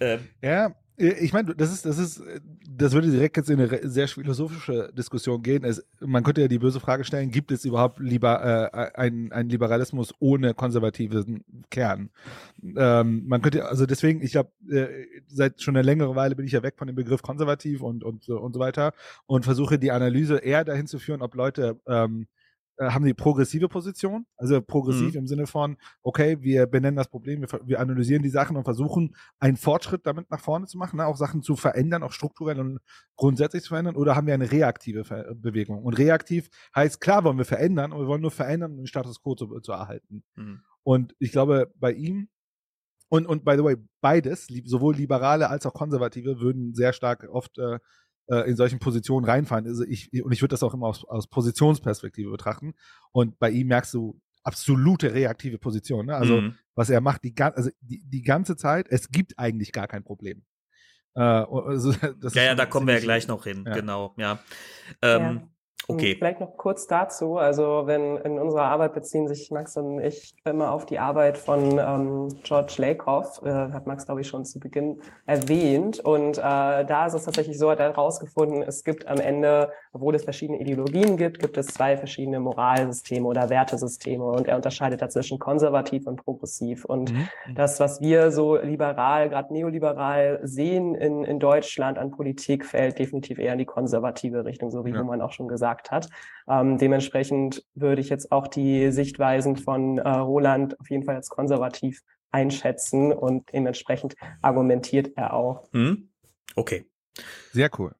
Ähm, 0.00 0.28
ja, 0.42 0.74
ich 0.96 1.32
meine, 1.32 1.54
das 1.54 1.72
ist, 1.72 1.84
das 1.84 1.98
ist, 1.98 2.22
das 2.68 2.92
würde 2.92 3.10
direkt 3.10 3.36
jetzt 3.36 3.50
in 3.50 3.60
eine 3.60 3.88
sehr 3.88 4.08
philosophische 4.08 4.90
Diskussion 4.96 5.42
gehen. 5.42 5.62
Es, 5.64 5.84
man 6.00 6.22
könnte 6.24 6.40
ja 6.40 6.48
die 6.48 6.58
böse 6.58 6.80
Frage 6.80 7.04
stellen: 7.04 7.30
Gibt 7.30 7.52
es 7.52 7.64
überhaupt 7.64 8.00
lieber 8.00 8.72
äh, 8.72 8.98
einen, 8.98 9.48
Liberalismus 9.48 10.14
ohne 10.20 10.54
konservativen 10.54 11.44
Kern? 11.70 12.10
Ähm, 12.62 13.24
man 13.26 13.42
könnte, 13.42 13.66
also 13.66 13.84
deswegen, 13.84 14.22
ich 14.22 14.32
glaube, 14.32 14.50
äh, 14.70 14.88
seit 15.26 15.60
schon 15.60 15.76
eine 15.76 15.84
längere 15.84 16.16
Weile 16.16 16.34
bin 16.34 16.46
ich 16.46 16.52
ja 16.52 16.62
weg 16.62 16.74
von 16.78 16.86
dem 16.86 16.96
Begriff 16.96 17.22
konservativ 17.22 17.82
und 17.82 18.02
und 18.02 18.28
und 18.28 18.54
so 18.54 18.60
weiter 18.60 18.94
und 19.26 19.44
versuche 19.44 19.78
die 19.78 19.90
Analyse 19.90 20.38
eher 20.38 20.64
dahin 20.64 20.86
zu 20.86 20.98
führen, 20.98 21.20
ob 21.20 21.34
Leute 21.34 21.78
ähm, 21.86 22.26
äh, 22.78 22.90
haben 22.90 23.04
die 23.04 23.14
progressive 23.14 23.68
Position, 23.68 24.26
also 24.36 24.60
progressiv 24.60 25.14
mhm. 25.14 25.20
im 25.20 25.26
Sinne 25.26 25.46
von, 25.46 25.76
okay, 26.02 26.38
wir 26.40 26.66
benennen 26.66 26.96
das 26.96 27.08
Problem, 27.08 27.40
wir, 27.40 27.60
wir, 27.64 27.80
analysieren 27.80 28.22
die 28.22 28.28
Sachen 28.28 28.56
und 28.56 28.64
versuchen, 28.64 29.16
einen 29.38 29.56
Fortschritt 29.56 30.06
damit 30.06 30.30
nach 30.30 30.40
vorne 30.40 30.66
zu 30.66 30.76
machen, 30.76 30.98
ne? 30.98 31.06
auch 31.06 31.16
Sachen 31.16 31.42
zu 31.42 31.56
verändern, 31.56 32.02
auch 32.02 32.12
strukturell 32.12 32.60
und 32.60 32.78
grundsätzlich 33.16 33.62
zu 33.62 33.70
verändern, 33.70 33.96
oder 33.96 34.14
haben 34.14 34.26
wir 34.26 34.34
eine 34.34 34.50
reaktive 34.50 35.04
Ver 35.04 35.34
Bewegung? 35.34 35.84
Und 35.84 35.94
reaktiv 35.94 36.48
heißt, 36.74 37.00
klar 37.00 37.24
wollen 37.24 37.38
wir 37.38 37.44
verändern, 37.44 37.92
aber 37.92 38.02
wir 38.02 38.08
wollen 38.08 38.22
nur 38.22 38.30
verändern, 38.30 38.72
um 38.72 38.76
den 38.78 38.86
Status 38.86 39.22
quo 39.22 39.34
zu, 39.34 39.60
zu 39.60 39.72
erhalten. 39.72 40.22
Mhm. 40.34 40.60
Und 40.82 41.14
ich 41.18 41.32
glaube, 41.32 41.72
bei 41.76 41.92
ihm, 41.92 42.28
und, 43.08 43.26
und 43.26 43.44
by 43.44 43.54
the 43.56 43.64
way, 43.64 43.76
beides, 44.00 44.48
sowohl 44.64 44.96
Liberale 44.96 45.48
als 45.48 45.64
auch 45.64 45.74
Konservative, 45.74 46.40
würden 46.40 46.74
sehr 46.74 46.92
stark 46.92 47.26
oft 47.30 47.58
äh, 47.58 47.78
äh, 48.28 48.48
in 48.48 48.56
solchen 48.56 48.78
Positionen 48.78 49.24
reinfallen. 49.24 49.66
Also 49.66 49.84
ich, 49.84 50.10
und 50.22 50.32
ich 50.32 50.42
würde 50.42 50.52
das 50.52 50.62
auch 50.62 50.74
immer 50.74 50.86
aus, 50.86 51.04
aus 51.04 51.28
Positionsperspektive 51.28 52.30
betrachten. 52.30 52.74
Und 53.12 53.38
bei 53.38 53.50
ihm 53.50 53.68
merkst 53.68 53.94
du 53.94 54.20
absolute 54.42 55.12
reaktive 55.12 55.58
Position. 55.58 56.06
Ne? 56.06 56.16
Also 56.16 56.40
mhm. 56.40 56.58
was 56.74 56.90
er 56.90 57.00
macht, 57.00 57.24
die, 57.24 57.34
also 57.38 57.70
die, 57.80 58.02
die 58.04 58.22
ganze 58.22 58.56
Zeit, 58.56 58.86
es 58.88 59.10
gibt 59.10 59.38
eigentlich 59.38 59.72
gar 59.72 59.88
kein 59.88 60.04
Problem. 60.04 60.44
Äh, 61.14 61.20
also, 61.20 61.92
ja, 62.34 62.42
ja, 62.42 62.54
da 62.54 62.66
kommen 62.66 62.86
wir 62.86 62.94
ja 62.94 63.00
gleich 63.00 63.26
noch 63.26 63.44
hin, 63.44 63.64
ja. 63.66 63.74
genau, 63.74 64.14
ja. 64.18 64.38
Ähm, 65.02 65.20
ja. 65.22 65.48
Okay. 65.88 66.16
Vielleicht 66.18 66.40
noch 66.40 66.56
kurz 66.56 66.86
dazu. 66.86 67.36
Also 67.36 67.82
wenn 67.86 68.16
in 68.16 68.38
unserer 68.38 68.64
Arbeit 68.64 68.94
beziehen 68.94 69.28
sich 69.28 69.50
Max 69.50 69.76
und 69.76 70.00
ich 70.00 70.34
immer 70.44 70.72
auf 70.72 70.84
die 70.84 70.98
Arbeit 70.98 71.38
von 71.38 71.78
ähm, 71.78 72.28
George 72.42 72.74
Lakoff, 72.78 73.40
äh, 73.44 73.50
hat 73.50 73.86
Max, 73.86 74.04
glaube 74.06 74.22
ich, 74.22 74.28
schon 74.28 74.44
zu 74.44 74.58
Beginn 74.58 75.00
erwähnt. 75.26 76.00
Und 76.00 76.38
äh, 76.38 76.40
da 76.40 77.06
ist 77.06 77.14
es 77.14 77.24
tatsächlich 77.24 77.58
so, 77.58 77.70
hat 77.70 77.78
er 77.78 77.90
herausgefunden, 77.90 78.62
es 78.62 78.82
gibt 78.82 79.06
am 79.06 79.18
Ende, 79.18 79.70
obwohl 79.92 80.14
es 80.16 80.24
verschiedene 80.24 80.60
Ideologien 80.60 81.16
gibt, 81.16 81.38
gibt 81.38 81.56
es 81.56 81.66
zwei 81.68 81.96
verschiedene 81.96 82.40
Moralsysteme 82.40 83.26
oder 83.26 83.48
Wertesysteme. 83.48 84.24
Und 84.24 84.48
er 84.48 84.56
unterscheidet 84.56 85.02
dazwischen 85.02 85.38
konservativ 85.38 86.06
und 86.08 86.24
progressiv. 86.24 86.84
Und 86.84 87.12
mhm. 87.12 87.28
das, 87.54 87.78
was 87.78 88.00
wir 88.00 88.32
so 88.32 88.56
liberal, 88.56 89.28
gerade 89.28 89.52
neoliberal 89.52 90.40
sehen 90.42 90.96
in, 90.96 91.22
in 91.24 91.38
Deutschland 91.38 91.96
an 91.96 92.10
Politik, 92.10 92.64
fällt 92.64 92.98
definitiv 92.98 93.38
eher 93.38 93.52
in 93.52 93.58
die 93.58 93.64
konservative 93.64 94.44
Richtung, 94.44 94.72
so 94.72 94.84
wie 94.84 94.90
ja. 94.90 94.98
Roman 94.98 95.20
auch 95.20 95.32
schon 95.32 95.46
gesagt 95.46 95.75
gesagt 95.76 95.90
hat. 95.90 96.08
Ähm, 96.48 96.78
dementsprechend 96.78 97.64
würde 97.74 98.00
ich 98.00 98.08
jetzt 98.08 98.32
auch 98.32 98.46
die 98.46 98.90
Sichtweisen 98.92 99.56
von 99.56 99.98
äh, 99.98 100.08
Roland 100.08 100.78
auf 100.80 100.90
jeden 100.90 101.04
Fall 101.04 101.16
als 101.16 101.28
konservativ 101.28 102.02
einschätzen 102.30 103.12
und 103.12 103.52
dementsprechend 103.52 104.14
argumentiert 104.42 105.12
er 105.16 105.34
auch. 105.34 105.64
Hm? 105.72 106.10
Okay. 106.54 106.86
Sehr 107.52 107.70
cool. 107.78 107.94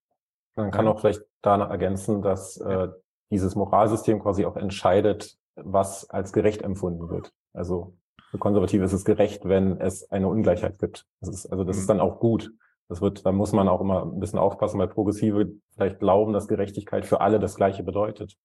Man 0.56 0.70
kann 0.70 0.86
auch 0.86 1.00
vielleicht 1.00 1.22
da 1.42 1.56
noch 1.56 1.70
ergänzen, 1.70 2.22
dass 2.22 2.58
äh, 2.58 2.88
dieses 3.30 3.54
Moralsystem 3.54 4.20
quasi 4.20 4.44
auch 4.44 4.56
entscheidet, 4.56 5.36
was 5.54 6.08
als 6.10 6.32
gerecht 6.32 6.62
empfunden 6.62 7.08
wird. 7.08 7.32
Also 7.52 7.94
für 8.30 8.38
Konservative 8.38 8.84
ist 8.84 8.92
es 8.92 9.04
gerecht, 9.04 9.44
wenn 9.44 9.80
es 9.80 10.10
eine 10.10 10.28
Ungleichheit 10.28 10.78
gibt. 10.78 11.06
Das 11.20 11.30
ist, 11.30 11.46
also 11.46 11.64
das 11.64 11.76
ist 11.76 11.88
hm. 11.88 11.98
dann 11.98 12.00
auch 12.00 12.20
gut. 12.20 12.52
Das 12.88 13.00
wird, 13.00 13.26
da 13.26 13.32
muss 13.32 13.52
man 13.52 13.68
auch 13.68 13.80
immer 13.80 14.02
ein 14.02 14.20
bisschen 14.20 14.38
aufpassen, 14.38 14.78
weil 14.78 14.88
Progressive 14.88 15.52
vielleicht 15.74 15.98
glauben, 15.98 16.32
dass 16.32 16.48
Gerechtigkeit 16.48 17.04
für 17.04 17.20
alle 17.20 17.38
das 17.38 17.56
Gleiche 17.56 17.82
bedeutet. 17.82 18.36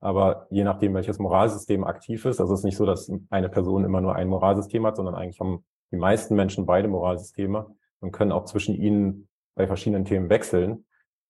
Aber 0.00 0.46
je 0.50 0.64
nachdem, 0.64 0.94
welches 0.94 1.18
Moralsystem 1.18 1.84
aktiv 1.84 2.24
ist, 2.24 2.40
also 2.40 2.52
es 2.52 2.60
ist 2.60 2.64
nicht 2.64 2.76
so, 2.76 2.84
dass 2.84 3.10
eine 3.30 3.48
Person 3.48 3.84
immer 3.84 4.00
nur 4.00 4.14
ein 4.14 4.28
Moralsystem 4.28 4.84
hat, 4.84 4.96
sondern 4.96 5.14
eigentlich 5.14 5.40
haben 5.40 5.64
die 5.92 5.96
meisten 5.96 6.34
Menschen 6.34 6.66
beide 6.66 6.88
Moralsysteme 6.88 7.74
und 8.00 8.12
können 8.12 8.32
auch 8.32 8.44
zwischen 8.44 8.74
ihnen 8.74 9.28
bei 9.54 9.66
verschiedenen 9.66 10.04
Themen 10.04 10.28
wechseln. 10.28 10.84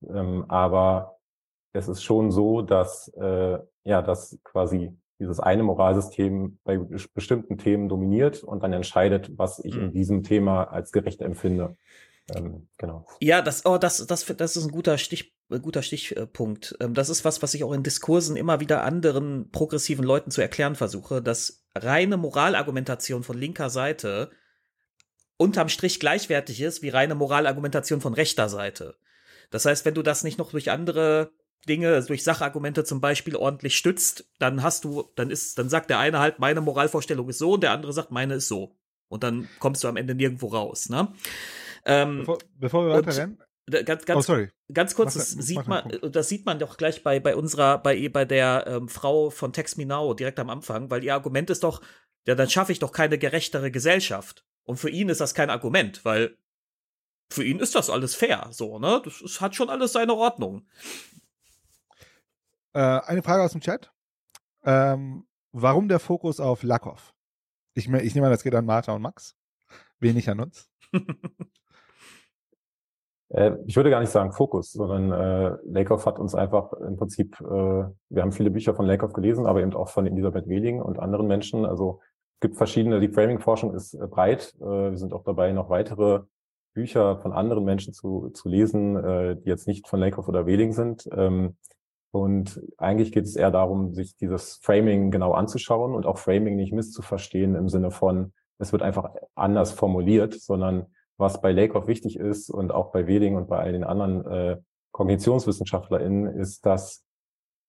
Ähm, 0.09 0.47
aber 0.49 1.19
es 1.73 1.89
ist 1.89 2.03
schon 2.03 2.31
so, 2.31 2.63
dass 2.63 3.09
äh, 3.09 3.59
ja, 3.85 4.03
dass 4.03 4.39
quasi 4.43 4.97
dieses 5.21 5.39
eine 5.39 5.63
Moralsystem 5.63 6.59
bei 6.65 6.79
bestimmten 7.15 7.59
Themen 7.59 7.89
dominiert 7.89 8.43
und 8.43 8.63
dann 8.63 8.73
entscheidet, 8.73 9.39
was 9.39 9.65
ich 9.65 9.77
in 9.77 9.87
mhm. 9.87 9.93
diesem 9.93 10.23
Thema 10.23 10.65
als 10.65 10.91
gerecht 10.91 11.21
empfinde. 11.21 11.77
Ähm, 12.35 12.69
genau. 12.79 13.07
Ja, 13.21 13.43
das, 13.43 13.67
oh, 13.67 13.79
das, 13.79 14.07
das, 14.07 14.25
das 14.25 14.57
ist 14.57 14.65
ein 14.65 14.71
guter 14.71 14.97
Stich, 14.99 15.35
ein 15.51 15.63
guter 15.63 15.83
Stichpunkt. 15.83 16.77
Ähm, 16.81 16.95
das 16.95 17.09
ist 17.09 17.25
was, 17.25 17.43
was 17.43 17.55
ich 17.55 17.65
auch 17.65 17.73
in 17.73 17.83
Diskursen 17.83 18.37
immer 18.37 18.61
wieder 18.61 18.83
anderen 18.83 19.51
progressiven 19.51 20.05
Leuten 20.05 20.31
zu 20.31 20.41
erklären 20.41 20.75
versuche, 20.75 21.21
dass 21.21 21.65
reine 21.75 22.17
Moralargumentation 22.17 23.23
von 23.23 23.37
linker 23.37 23.69
Seite 23.69 24.31
unterm 25.37 25.69
Strich 25.69 26.01
gleichwertig 26.01 26.61
ist 26.61 26.83
wie 26.83 26.89
reine 26.89 27.15
Moralargumentation 27.15 28.01
von 28.01 28.15
rechter 28.15 28.49
Seite. 28.49 28.97
Das 29.51 29.67
heißt, 29.67 29.85
wenn 29.85 29.95
du 29.95 30.03
das 30.03 30.25
nicht 30.25 30.39
noch 30.39 30.53
durch 30.53 30.71
andere 30.71 31.33
Dinge, 31.69 32.03
durch 32.03 32.25
Sachargumente 32.25 32.85
zum 32.85 33.01
Beispiel 33.01 33.37
ordentlich 33.37 33.77
stützt, 33.77 34.27
dann 34.39 34.63
hast 34.63 34.85
du, 34.85 35.11
dann 35.17 35.31
ist, 35.31 35.59
dann 35.59 35.69
sagt 35.69 35.91
der 35.91 35.99
eine 35.99 36.19
halt, 36.19 36.39
meine 36.39 36.61
Moralvorstellung 36.61 37.29
ist 37.29 37.39
so 37.39 37.53
und 37.53 37.63
der 37.63 37.73
andere 37.73 37.93
sagt, 37.93 38.11
meine 38.11 38.35
ist 38.35 38.49
so. 38.49 38.77
Und 39.09 39.23
dann 39.23 39.49
kommst 39.59 39.85
du 39.85 39.89
am 39.89 39.97
Ende 39.97 40.15
nirgendwo 40.15 40.49
raus, 40.49 40.89
ne? 40.89 41.13
Ähm, 41.85 42.19
bevor, 42.19 42.39
bevor 42.59 42.87
wir 42.87 42.95
weiterrennen. 42.95 43.39
Ganz, 43.67 44.05
ganz, 44.05 44.19
oh, 44.19 44.21
sorry. 44.21 44.51
ganz 44.73 44.95
kurz, 44.95 45.15
das 45.15 45.31
sieht 45.31 45.67
man, 45.67 45.91
das 46.11 46.29
sieht 46.29 46.45
man 46.45 46.59
doch 46.59 46.77
gleich 46.77 47.03
bei, 47.03 47.19
bei 47.19 47.35
unserer, 47.35 47.79
bei, 47.79 48.11
bei 48.11 48.27
der 48.27 48.67
ähm, 48.67 48.89
Frau 48.89 49.31
von 49.31 49.55
Text 49.55 49.79
Me 49.79 49.87
Now 49.87 50.13
direkt 50.13 50.39
am 50.39 50.51
Anfang, 50.51 50.91
weil 50.91 51.03
ihr 51.03 51.15
Argument 51.15 51.49
ist 51.49 51.65
doch, 51.65 51.81
ja, 52.27 52.35
dann 52.35 52.51
schaffe 52.51 52.73
ich 52.73 52.79
doch 52.79 52.93
keine 52.93 53.17
gerechtere 53.17 53.71
Gesellschaft. 53.71 54.45
Und 54.65 54.77
für 54.77 54.91
ihn 54.91 55.09
ist 55.09 55.23
das 55.23 55.33
kein 55.33 55.49
Argument, 55.49 56.05
weil 56.05 56.37
für 57.31 57.43
ihn 57.43 57.59
ist 57.59 57.75
das 57.75 57.89
alles 57.89 58.15
fair, 58.15 58.49
so, 58.51 58.79
ne? 58.79 59.01
Das, 59.03 59.21
das 59.21 59.41
hat 59.41 59.55
schon 59.55 59.71
alles 59.71 59.93
seine 59.93 60.15
Ordnung. 60.15 60.67
Äh, 62.75 62.81
eine 62.81 63.23
Frage 63.23 63.43
aus 63.43 63.53
dem 63.53 63.63
Chat. 63.63 63.91
Ähm, 64.63 65.27
warum 65.53 65.89
der 65.89 66.01
Fokus 66.01 66.39
auf 66.39 66.63
Lakoff? 66.63 67.15
Ich, 67.73 67.89
ich 67.89 68.15
nehme 68.15 68.27
an, 68.27 68.33
das 68.33 68.43
geht 68.43 68.55
an 68.55 68.67
Martha 68.67 68.93
und 68.93 69.03
Max. 69.03 69.37
Wenig 70.01 70.29
an 70.29 70.41
uns. 70.41 70.71
Äh, 73.35 73.57
ich 73.67 73.77
würde 73.77 73.91
gar 73.91 74.01
nicht 74.01 74.11
sagen 74.11 74.33
Fokus, 74.33 74.73
sondern 74.73 75.13
äh, 75.13 75.57
Lakoff 75.65 76.07
hat 76.07 76.19
uns 76.19 76.35
einfach 76.35 76.73
im 76.73 76.97
Prinzip, 76.97 77.41
äh, 77.41 77.45
wir 77.45 78.23
haben 78.23 78.33
viele 78.33 78.51
Bücher 78.51 78.75
von 78.75 78.87
Lakoff 78.87 79.13
gelesen, 79.13 79.47
aber 79.47 79.61
eben 79.61 79.75
auch 79.75 79.89
von 79.89 80.07
Elisabeth 80.07 80.49
Wehling 80.49 80.81
und 80.81 80.99
anderen 80.99 81.27
Menschen. 81.27 81.67
Also 81.67 82.01
es 82.37 82.41
gibt 82.41 82.57
verschiedene, 82.57 83.01
die 83.01 83.09
Framing-Forschung 83.09 83.75
ist 83.75 83.95
äh, 83.95 84.07
breit. 84.07 84.55
Äh, 84.61 84.91
wir 84.91 84.97
sind 84.97 85.13
auch 85.13 85.25
dabei, 85.25 85.53
noch 85.53 85.69
weitere 85.69 86.21
Bücher 86.75 87.19
von 87.19 87.33
anderen 87.33 87.65
Menschen 87.65 87.93
zu, 87.93 88.31
zu 88.31 88.49
lesen, 88.49 88.97
äh, 88.97 89.37
die 89.37 89.49
jetzt 89.49 89.67
nicht 89.67 89.89
von 89.89 90.01
Lakoff 90.01 90.29
oder 90.29 90.47
Wehling 90.47 90.73
sind. 90.73 91.09
Ähm, 91.13 91.57
und 92.13 92.61
eigentlich 92.79 93.11
geht 93.11 93.25
es 93.25 93.35
eher 93.35 93.51
darum, 93.51 93.93
sich 93.93 94.17
dieses 94.17 94.61
Framing 94.63 95.11
genau 95.11 95.33
anzuschauen 95.33 95.95
und 95.95 96.07
auch 96.07 96.19
Framing 96.19 96.55
nicht 96.55 96.73
misszuverstehen 96.73 97.57
im 97.57 97.69
Sinne 97.69 97.91
von, 97.91 98.33
es 98.59 98.71
wird 98.71 98.83
einfach 98.83 99.11
anders 99.35 99.73
formuliert, 99.73 100.35
sondern 100.35 100.87
was 101.17 101.41
bei 101.41 101.53
Lakoff 101.53 101.87
wichtig 101.87 102.19
ist 102.19 102.51
und 102.51 102.73
auch 102.73 102.93
bei 102.93 103.07
Weding 103.07 103.37
und 103.37 103.49
bei 103.49 103.59
all 103.59 103.73
den 103.73 103.85
anderen 103.85 104.27
äh, 104.27 104.57
KognitionswissenschaftlerInnen 104.93 106.27
ist, 106.39 106.65
dass, 106.67 107.05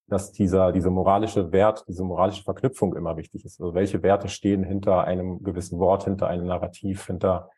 dass 0.07 0.31
dieser, 0.31 0.71
diese 0.71 0.89
moralische 0.89 1.51
Wert, 1.51 1.85
diese 1.87 2.03
moralische 2.03 2.43
Verknüpfung 2.43 2.95
immer 2.95 3.17
wichtig 3.17 3.45
ist. 3.45 3.59
Also 3.59 3.73
welche 3.73 4.03
Werte 4.03 4.29
stehen 4.29 4.63
hinter 4.63 5.03
einem 5.03 5.43
gewissen 5.43 5.79
Wort, 5.79 6.03
hinter 6.03 6.27
einem 6.27 6.45
Narrativ, 6.45 7.07
hinter 7.07 7.49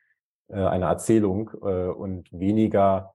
äh, 0.50 0.56
einer 0.56 0.88
Erzählung 0.88 1.52
äh, 1.62 1.88
und 1.88 2.32
weniger, 2.32 3.13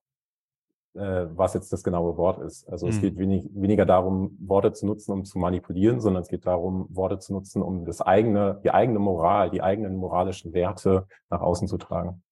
äh, 0.95 1.27
was 1.31 1.55
jetzt 1.55 1.73
das 1.73 1.83
genaue 1.83 2.19
Wort 2.19 2.39
ist. 2.43 2.69
Also 2.69 2.87
mhm. 2.87 2.93
es 2.93 3.01
geht 3.01 3.17
wenig, 3.17 3.49
weniger 3.55 3.87
darum, 3.87 4.37
Worte 4.41 4.73
zu 4.73 4.87
nutzen, 4.87 5.13
um 5.13 5.25
zu 5.25 5.39
manipulieren, 5.39 6.01
sondern 6.01 6.23
es 6.23 6.29
geht 6.29 6.47
darum, 6.47 6.87
Worte 6.91 7.19
zu 7.19 7.33
nutzen, 7.33 7.63
um 7.63 7.87
das 7.87 8.03
eigene, 8.03 8.61
die 8.63 8.71
eigene 8.71 8.99
Moral, 8.99 9.51
die 9.51 9.63
eigenen 9.63 9.97
moralischen 9.97 10.53
Werte 10.53 11.07
nach 11.31 11.41
außen 11.41 11.69
zu 11.69 11.79
tragen. 11.79 12.23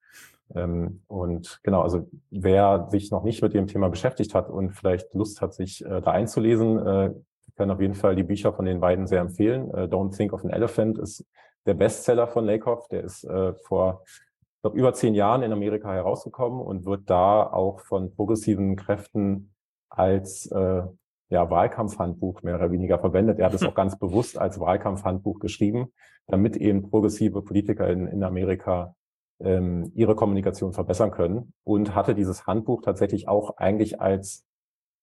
Ähm, 0.54 1.02
und 1.06 1.60
genau, 1.62 1.82
also 1.82 2.08
wer 2.30 2.88
sich 2.90 3.10
noch 3.10 3.22
nicht 3.22 3.42
mit 3.42 3.54
dem 3.54 3.66
Thema 3.66 3.88
beschäftigt 3.88 4.34
hat 4.34 4.48
und 4.48 4.72
vielleicht 4.72 5.14
Lust 5.14 5.40
hat, 5.40 5.54
sich 5.54 5.84
äh, 5.84 6.00
da 6.00 6.10
einzulesen, 6.10 6.78
äh, 6.78 7.14
kann 7.56 7.70
auf 7.70 7.80
jeden 7.80 7.94
Fall 7.94 8.16
die 8.16 8.22
Bücher 8.22 8.52
von 8.52 8.64
den 8.64 8.80
beiden 8.80 9.06
sehr 9.06 9.20
empfehlen. 9.20 9.70
Äh, 9.74 9.84
Don't 9.84 10.16
Think 10.16 10.32
of 10.32 10.44
an 10.44 10.50
Elephant 10.50 10.98
ist 10.98 11.26
der 11.66 11.74
Bestseller 11.74 12.26
von 12.26 12.46
Lakoff. 12.46 12.88
Der 12.88 13.04
ist 13.04 13.26
vor 13.64 14.02
ich 14.06 14.62
glaube, 14.62 14.78
über 14.78 14.94
zehn 14.94 15.14
Jahren 15.14 15.42
in 15.42 15.52
Amerika 15.52 15.92
herausgekommen 15.92 16.60
und 16.60 16.86
wird 16.86 17.08
da 17.08 17.42
auch 17.42 17.80
von 17.80 18.14
progressiven 18.14 18.76
Kräften 18.76 19.52
als 19.90 20.48
ja, 20.50 20.90
Wahlkampfhandbuch 21.28 22.42
mehr 22.42 22.56
oder 22.56 22.70
weniger 22.70 22.98
verwendet. 22.98 23.38
Er 23.38 23.46
hat 23.46 23.54
es 23.54 23.62
auch 23.62 23.74
ganz 23.74 23.98
bewusst 23.98 24.38
als 24.38 24.58
Wahlkampfhandbuch 24.58 25.38
geschrieben, 25.38 25.92
damit 26.26 26.56
eben 26.56 26.88
progressive 26.88 27.42
Politiker 27.42 27.88
in, 27.88 28.06
in 28.06 28.24
Amerika 28.24 28.94
ähm, 29.40 29.90
ihre 29.94 30.14
Kommunikation 30.14 30.72
verbessern 30.72 31.10
können 31.10 31.52
und 31.64 31.94
hatte 31.94 32.14
dieses 32.14 32.46
Handbuch 32.46 32.82
tatsächlich 32.82 33.28
auch 33.28 33.56
eigentlich 33.56 34.00
als 34.00 34.44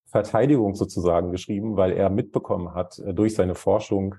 Verteidigung 0.06 0.76
sozusagen 0.76 1.32
geschrieben, 1.32 1.76
weil 1.76 1.92
er 1.92 2.10
mitbekommen 2.10 2.74
hat 2.74 3.00
äh, 3.00 3.14
durch 3.14 3.36
seine 3.36 3.56
Forschung, 3.56 4.16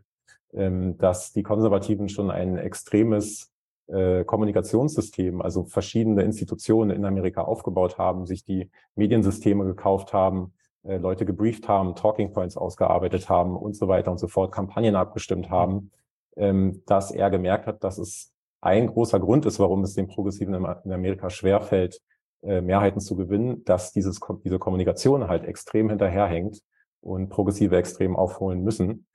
ähm, 0.53 0.99
dass 0.99 1.33
die 1.33 1.43
Konservativen 1.43 2.09
schon 2.09 2.31
ein 2.31 2.59
extremes 2.59 3.51
äh, 3.87 4.25
Kommunikationssystem, 4.25 5.41
also 5.41 5.65
verschiedene 5.65 6.23
Institutionen 6.23 6.91
in 6.91 7.05
Amerika 7.05 7.43
aufgebaut 7.43 7.97
haben, 7.97 8.27
sich 8.27 8.45
die 8.45 8.71
Mediensysteme 8.97 9.65
gekauft 9.65 10.13
haben, 10.13 10.53
äh, 10.83 10.99
Leute 10.99 11.25
gebrieft 11.25 11.69
haben, 11.69 11.95
Talking 11.95 12.33
Points 12.33 12.57
ausgearbeitet 12.57 13.29
haben 13.29 13.57
und 13.57 13.77
so 13.77 13.89
weiter 13.89 14.11
und 14.11 14.19
so 14.19 14.29
fort, 14.29 14.53
Kampagnen 14.53 14.95
abgestimmt 14.95 15.49
haben, 15.49 15.91
ähm, 16.37 16.83
dass 16.87 17.11
er 17.11 17.31
gemerkt 17.31 17.67
hat, 17.67 17.83
dass 17.83 17.99
es 17.99 18.33
ein 18.61 18.87
großer 18.88 19.21
Grund 19.21 19.47
ist, 19.47 19.59
warum 19.59 19.85
es 19.85 19.94
den 19.94 20.09
Progressiven 20.09 20.55
in 20.55 20.92
Amerika 20.92 21.31
schwerfällt, 21.31 22.01
äh, 22.42 22.61
Mehrheiten 22.61 23.01
zu 23.01 23.16
gewinnen, 23.16 23.64
dass 23.64 23.92
dieses, 23.92 24.21
diese 24.44 24.59
Kommunikation 24.59 25.29
halt 25.29 25.44
extrem 25.44 25.88
hinterherhängt 25.88 26.61
und 27.01 27.29
Progressive 27.29 27.77
extrem 27.77 28.16
aufholen 28.16 28.62
müssen. 28.62 29.07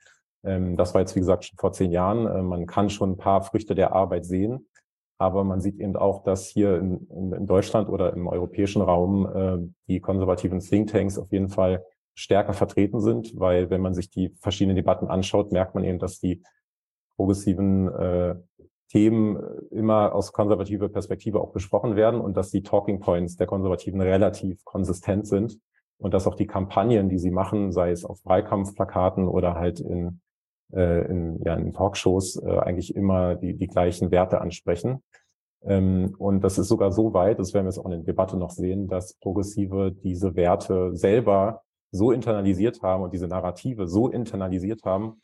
Ähm, 0.43 0.77
das 0.77 0.93
war 0.93 1.01
jetzt, 1.01 1.15
wie 1.15 1.19
gesagt, 1.19 1.45
schon 1.45 1.57
vor 1.57 1.71
zehn 1.71 1.91
Jahren. 1.91 2.27
Äh, 2.27 2.41
man 2.41 2.65
kann 2.65 2.89
schon 2.89 3.11
ein 3.11 3.17
paar 3.17 3.41
Früchte 3.41 3.75
der 3.75 3.93
Arbeit 3.93 4.25
sehen, 4.25 4.67
aber 5.17 5.43
man 5.43 5.61
sieht 5.61 5.79
eben 5.79 5.95
auch, 5.95 6.23
dass 6.23 6.47
hier 6.47 6.77
in, 6.77 7.07
in 7.09 7.45
Deutschland 7.45 7.89
oder 7.89 8.13
im 8.13 8.27
europäischen 8.27 8.81
Raum 8.81 9.25
äh, 9.25 9.57
die 9.87 9.99
konservativen 9.99 10.59
Thinktanks 10.59 11.17
auf 11.17 11.31
jeden 11.31 11.49
Fall 11.49 11.85
stärker 12.15 12.53
vertreten 12.53 12.99
sind, 12.99 13.39
weil 13.39 13.69
wenn 13.69 13.81
man 13.81 13.93
sich 13.93 14.09
die 14.09 14.35
verschiedenen 14.39 14.75
Debatten 14.75 15.07
anschaut, 15.07 15.51
merkt 15.51 15.75
man 15.75 15.83
eben, 15.83 15.99
dass 15.99 16.19
die 16.19 16.43
progressiven 17.15 17.87
äh, 17.87 18.35
Themen 18.89 19.37
immer 19.71 20.13
aus 20.13 20.33
konservativer 20.33 20.89
Perspektive 20.89 21.41
auch 21.41 21.51
besprochen 21.51 21.95
werden 21.95 22.21
und 22.21 22.37
dass 22.37 22.51
die 22.51 22.63
Talking 22.63 22.99
Points 22.99 23.37
der 23.37 23.47
Konservativen 23.47 24.01
relativ 24.01 24.63
konsistent 24.65 25.27
sind 25.27 25.59
und 25.97 26.13
dass 26.13 26.27
auch 26.27 26.35
die 26.35 26.47
Kampagnen, 26.47 27.09
die 27.09 27.17
sie 27.17 27.31
machen, 27.31 27.71
sei 27.71 27.91
es 27.91 28.05
auf 28.05 28.19
Wahlkampfplakaten 28.23 29.27
oder 29.27 29.55
halt 29.55 29.79
in, 29.79 30.19
äh, 30.73 31.05
in, 31.07 31.41
ja, 31.43 31.55
in 31.55 31.73
Talkshows, 31.73 32.41
äh, 32.43 32.59
eigentlich 32.59 32.95
immer 32.95 33.35
die, 33.35 33.55
die 33.55 33.67
gleichen 33.67 34.11
Werte 34.11 34.41
ansprechen. 34.41 35.01
Ähm, 35.65 36.13
und 36.17 36.43
das 36.43 36.57
ist 36.57 36.67
sogar 36.67 36.91
so 36.91 37.13
weit, 37.13 37.39
das 37.39 37.53
werden 37.53 37.65
wir 37.65 37.69
jetzt 37.69 37.79
auch 37.79 37.85
in 37.85 37.91
der 37.91 37.99
Debatte 38.01 38.37
noch 38.37 38.51
sehen, 38.51 38.87
dass 38.87 39.15
Progressive 39.15 39.91
diese 39.91 40.35
Werte 40.35 40.95
selber 40.95 41.61
so 41.91 42.11
internalisiert 42.11 42.81
haben 42.81 43.03
und 43.03 43.13
diese 43.13 43.27
Narrative 43.27 43.87
so 43.87 44.09
internalisiert 44.09 44.83
haben, 44.83 45.21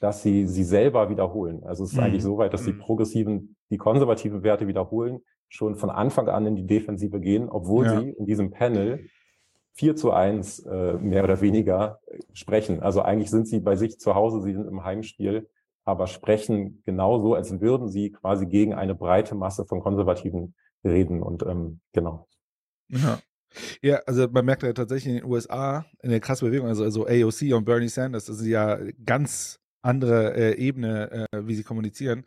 dass 0.00 0.22
sie 0.22 0.46
sie 0.46 0.64
selber 0.64 1.10
wiederholen. 1.10 1.62
Also 1.64 1.84
es 1.84 1.92
ist 1.92 1.96
mhm. 1.96 2.04
eigentlich 2.04 2.22
so 2.22 2.38
weit, 2.38 2.52
dass 2.52 2.64
die 2.64 2.72
mhm. 2.72 2.78
Progressiven 2.78 3.56
die 3.70 3.76
konservativen 3.76 4.42
Werte 4.42 4.66
wiederholen, 4.66 5.20
schon 5.48 5.76
von 5.76 5.90
Anfang 5.90 6.28
an 6.28 6.46
in 6.46 6.56
die 6.56 6.66
Defensive 6.66 7.20
gehen, 7.20 7.48
obwohl 7.48 7.86
ja. 7.86 8.00
sie 8.00 8.10
in 8.10 8.26
diesem 8.26 8.50
Panel 8.50 9.06
4 9.74 9.96
zu 9.96 10.12
1 10.12 10.60
äh, 10.60 10.94
mehr 10.94 11.24
oder 11.24 11.40
weniger 11.40 12.00
sprechen. 12.32 12.80
Also 12.80 13.02
eigentlich 13.02 13.30
sind 13.30 13.46
sie 13.46 13.60
bei 13.60 13.76
sich 13.76 13.98
zu 13.98 14.14
Hause, 14.14 14.42
sie 14.42 14.52
sind 14.52 14.66
im 14.66 14.84
Heimspiel, 14.84 15.48
aber 15.84 16.06
sprechen 16.06 16.82
genauso, 16.84 17.34
als 17.34 17.60
würden 17.60 17.88
sie 17.88 18.10
quasi 18.10 18.46
gegen 18.46 18.74
eine 18.74 18.94
breite 18.94 19.34
Masse 19.34 19.64
von 19.64 19.80
Konservativen 19.80 20.54
reden. 20.84 21.22
Und 21.22 21.42
ähm, 21.44 21.80
genau. 21.92 22.28
Ja. 22.88 23.18
Ja, 23.82 24.00
also 24.06 24.28
man 24.30 24.44
merkt 24.44 24.62
ja 24.62 24.72
tatsächlich 24.72 25.12
in 25.12 25.20
den 25.22 25.28
USA 25.28 25.84
in 26.02 26.10
der 26.10 26.20
krassen 26.20 26.46
Bewegung, 26.46 26.68
also, 26.68 26.84
also 26.84 27.06
AOC 27.06 27.52
und 27.52 27.64
Bernie 27.64 27.88
Sanders, 27.88 28.26
das 28.26 28.38
ist 28.38 28.46
ja 28.46 28.78
ganz 29.04 29.59
andere 29.82 30.34
äh, 30.34 30.56
Ebene, 30.56 31.28
äh, 31.32 31.46
wie 31.46 31.54
sie 31.54 31.62
kommunizieren. 31.62 32.24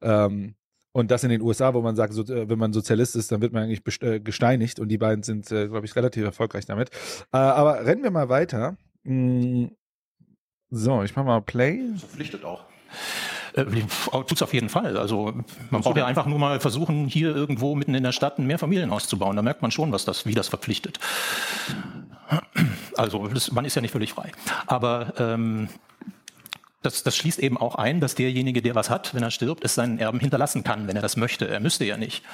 Ähm, 0.00 0.54
und 0.92 1.10
das 1.10 1.24
in 1.24 1.30
den 1.30 1.42
USA, 1.42 1.74
wo 1.74 1.82
man 1.82 1.96
sagt, 1.96 2.12
so, 2.12 2.22
äh, 2.22 2.48
wenn 2.48 2.58
man 2.58 2.72
Sozialist 2.72 3.16
ist, 3.16 3.32
dann 3.32 3.40
wird 3.40 3.52
man 3.52 3.64
eigentlich 3.64 3.82
äh, 4.02 4.20
gesteinigt 4.20 4.78
und 4.78 4.88
die 4.88 4.98
beiden 4.98 5.24
sind, 5.24 5.50
äh, 5.50 5.68
glaube 5.68 5.86
ich, 5.86 5.96
relativ 5.96 6.24
erfolgreich 6.24 6.66
damit. 6.66 6.90
Äh, 7.32 7.38
aber 7.38 7.84
rennen 7.84 8.04
wir 8.04 8.12
mal 8.12 8.28
weiter. 8.28 8.76
Mm, 9.02 9.66
so, 10.70 11.02
ich 11.02 11.14
mache 11.16 11.26
mal 11.26 11.40
Play. 11.42 11.80
Verpflichtet 11.96 12.44
auch. 12.44 12.64
Äh, 13.54 13.64
Tut 13.64 14.32
es 14.32 14.42
auf 14.42 14.54
jeden 14.54 14.68
Fall. 14.68 14.96
Also 14.96 15.32
man 15.70 15.80
braucht 15.80 15.96
ja 15.96 16.06
einfach 16.06 16.26
nur 16.26 16.38
mal 16.38 16.60
versuchen, 16.60 17.06
hier 17.06 17.34
irgendwo 17.34 17.74
mitten 17.74 17.94
in 17.94 18.02
der 18.02 18.12
Stadt 18.12 18.38
ein 18.38 18.46
Mehrfamilienhaus 18.46 19.08
zu 19.08 19.18
bauen. 19.18 19.36
Da 19.36 19.42
merkt 19.42 19.62
man 19.62 19.70
schon, 19.70 19.92
was 19.92 20.04
das, 20.04 20.26
wie 20.26 20.34
das 20.34 20.48
verpflichtet. 20.48 20.98
Also 22.96 23.26
das, 23.28 23.52
man 23.52 23.64
ist 23.64 23.74
ja 23.74 23.82
nicht 23.82 23.92
völlig 23.92 24.12
frei. 24.12 24.30
Aber 24.66 25.12
ähm, 25.18 25.68
das, 26.84 27.02
das 27.02 27.16
schließt 27.16 27.38
eben 27.38 27.56
auch 27.56 27.76
ein, 27.76 28.00
dass 28.00 28.14
derjenige, 28.14 28.62
der 28.62 28.74
was 28.74 28.90
hat, 28.90 29.14
wenn 29.14 29.22
er 29.22 29.30
stirbt, 29.30 29.64
es 29.64 29.74
seinen 29.74 29.98
Erben 29.98 30.20
hinterlassen 30.20 30.64
kann, 30.64 30.86
wenn 30.86 30.96
er 30.96 31.02
das 31.02 31.16
möchte. 31.16 31.48
Er 31.48 31.60
müsste 31.60 31.84
ja 31.84 31.96
nicht. 31.96 32.24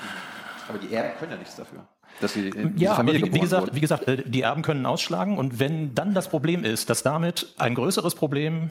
Aber 0.69 0.79
die 0.79 0.93
Erben 0.95 1.19
können 1.19 1.33
ja 1.33 1.39
nichts 1.39 1.57
dafür. 1.57 1.87
Dass 2.21 2.35
sie 2.35 2.53
ja, 2.77 2.95
Familie 2.95 3.27
wie, 3.27 3.35
wie 3.35 3.41
gesagt, 3.41 3.75
wie 3.75 3.81
gesagt, 3.81 4.07
äh, 4.09 4.23
die 4.27 4.43
Erben 4.43 4.63
können 4.63 4.85
ausschlagen 4.85 5.39
und 5.39 5.59
wenn 5.59 5.95
dann 5.95 6.13
das 6.13 6.29
Problem 6.29 6.65
ist, 6.65 6.91
dass 6.91 7.03
damit 7.03 7.55
ein 7.57 7.75
größeres 7.75 8.15
Problem 8.15 8.71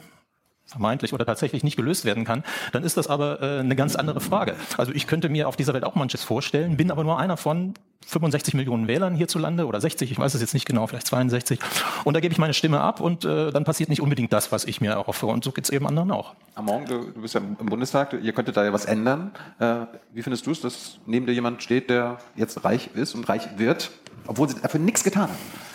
vermeintlich 0.70 1.12
oder 1.12 1.26
tatsächlich 1.26 1.64
nicht 1.64 1.76
gelöst 1.76 2.04
werden 2.04 2.24
kann, 2.24 2.44
dann 2.72 2.84
ist 2.84 2.96
das 2.96 3.08
aber 3.08 3.42
äh, 3.42 3.60
eine 3.60 3.76
ganz 3.76 3.96
andere 3.96 4.20
Frage. 4.20 4.54
Also 4.78 4.92
ich 4.92 5.06
könnte 5.06 5.28
mir 5.28 5.48
auf 5.48 5.56
dieser 5.56 5.74
Welt 5.74 5.84
auch 5.84 5.94
manches 5.94 6.22
vorstellen, 6.22 6.76
bin 6.76 6.90
aber 6.90 7.04
nur 7.04 7.18
einer 7.18 7.36
von 7.36 7.74
65 8.06 8.54
Millionen 8.54 8.88
Wählern 8.88 9.14
hierzulande 9.14 9.66
oder 9.66 9.80
60, 9.80 10.10
ich 10.10 10.18
weiß 10.18 10.34
es 10.34 10.40
jetzt 10.40 10.54
nicht 10.54 10.66
genau, 10.66 10.86
vielleicht 10.86 11.06
62. 11.06 11.60
Und 12.04 12.14
da 12.14 12.20
gebe 12.20 12.32
ich 12.32 12.38
meine 12.38 12.54
Stimme 12.54 12.80
ab 12.80 13.00
und 13.00 13.24
äh, 13.24 13.50
dann 13.50 13.64
passiert 13.64 13.88
nicht 13.88 14.00
unbedingt 14.00 14.32
das, 14.32 14.52
was 14.52 14.64
ich 14.64 14.80
mir 14.80 14.92
erhoffe. 14.92 15.26
Und 15.26 15.44
so 15.44 15.52
geht 15.52 15.64
es 15.64 15.70
eben 15.70 15.86
anderen 15.86 16.10
auch. 16.10 16.34
Amon, 16.54 16.86
du, 16.86 17.10
du 17.12 17.20
bist 17.20 17.34
ja 17.34 17.40
im 17.40 17.66
Bundestag, 17.66 18.14
ihr 18.20 18.32
könntet 18.32 18.56
da 18.56 18.64
ja 18.64 18.72
was 18.72 18.84
ändern. 18.84 19.32
Äh, 19.58 19.86
wie 20.12 20.22
findest 20.22 20.46
du 20.46 20.52
es, 20.52 20.60
dass 20.60 20.98
neben 21.06 21.26
dir 21.26 21.32
jemand 21.32 21.62
steht, 21.62 21.90
der 21.90 22.18
jetzt 22.36 22.64
reich 22.64 22.90
ist 22.94 23.14
und 23.14 23.28
reich 23.28 23.58
wird, 23.58 23.90
obwohl 24.26 24.48
sie 24.48 24.56
dafür 24.60 24.80
nichts 24.80 25.04
getan 25.04 25.24
haben? 25.24 25.69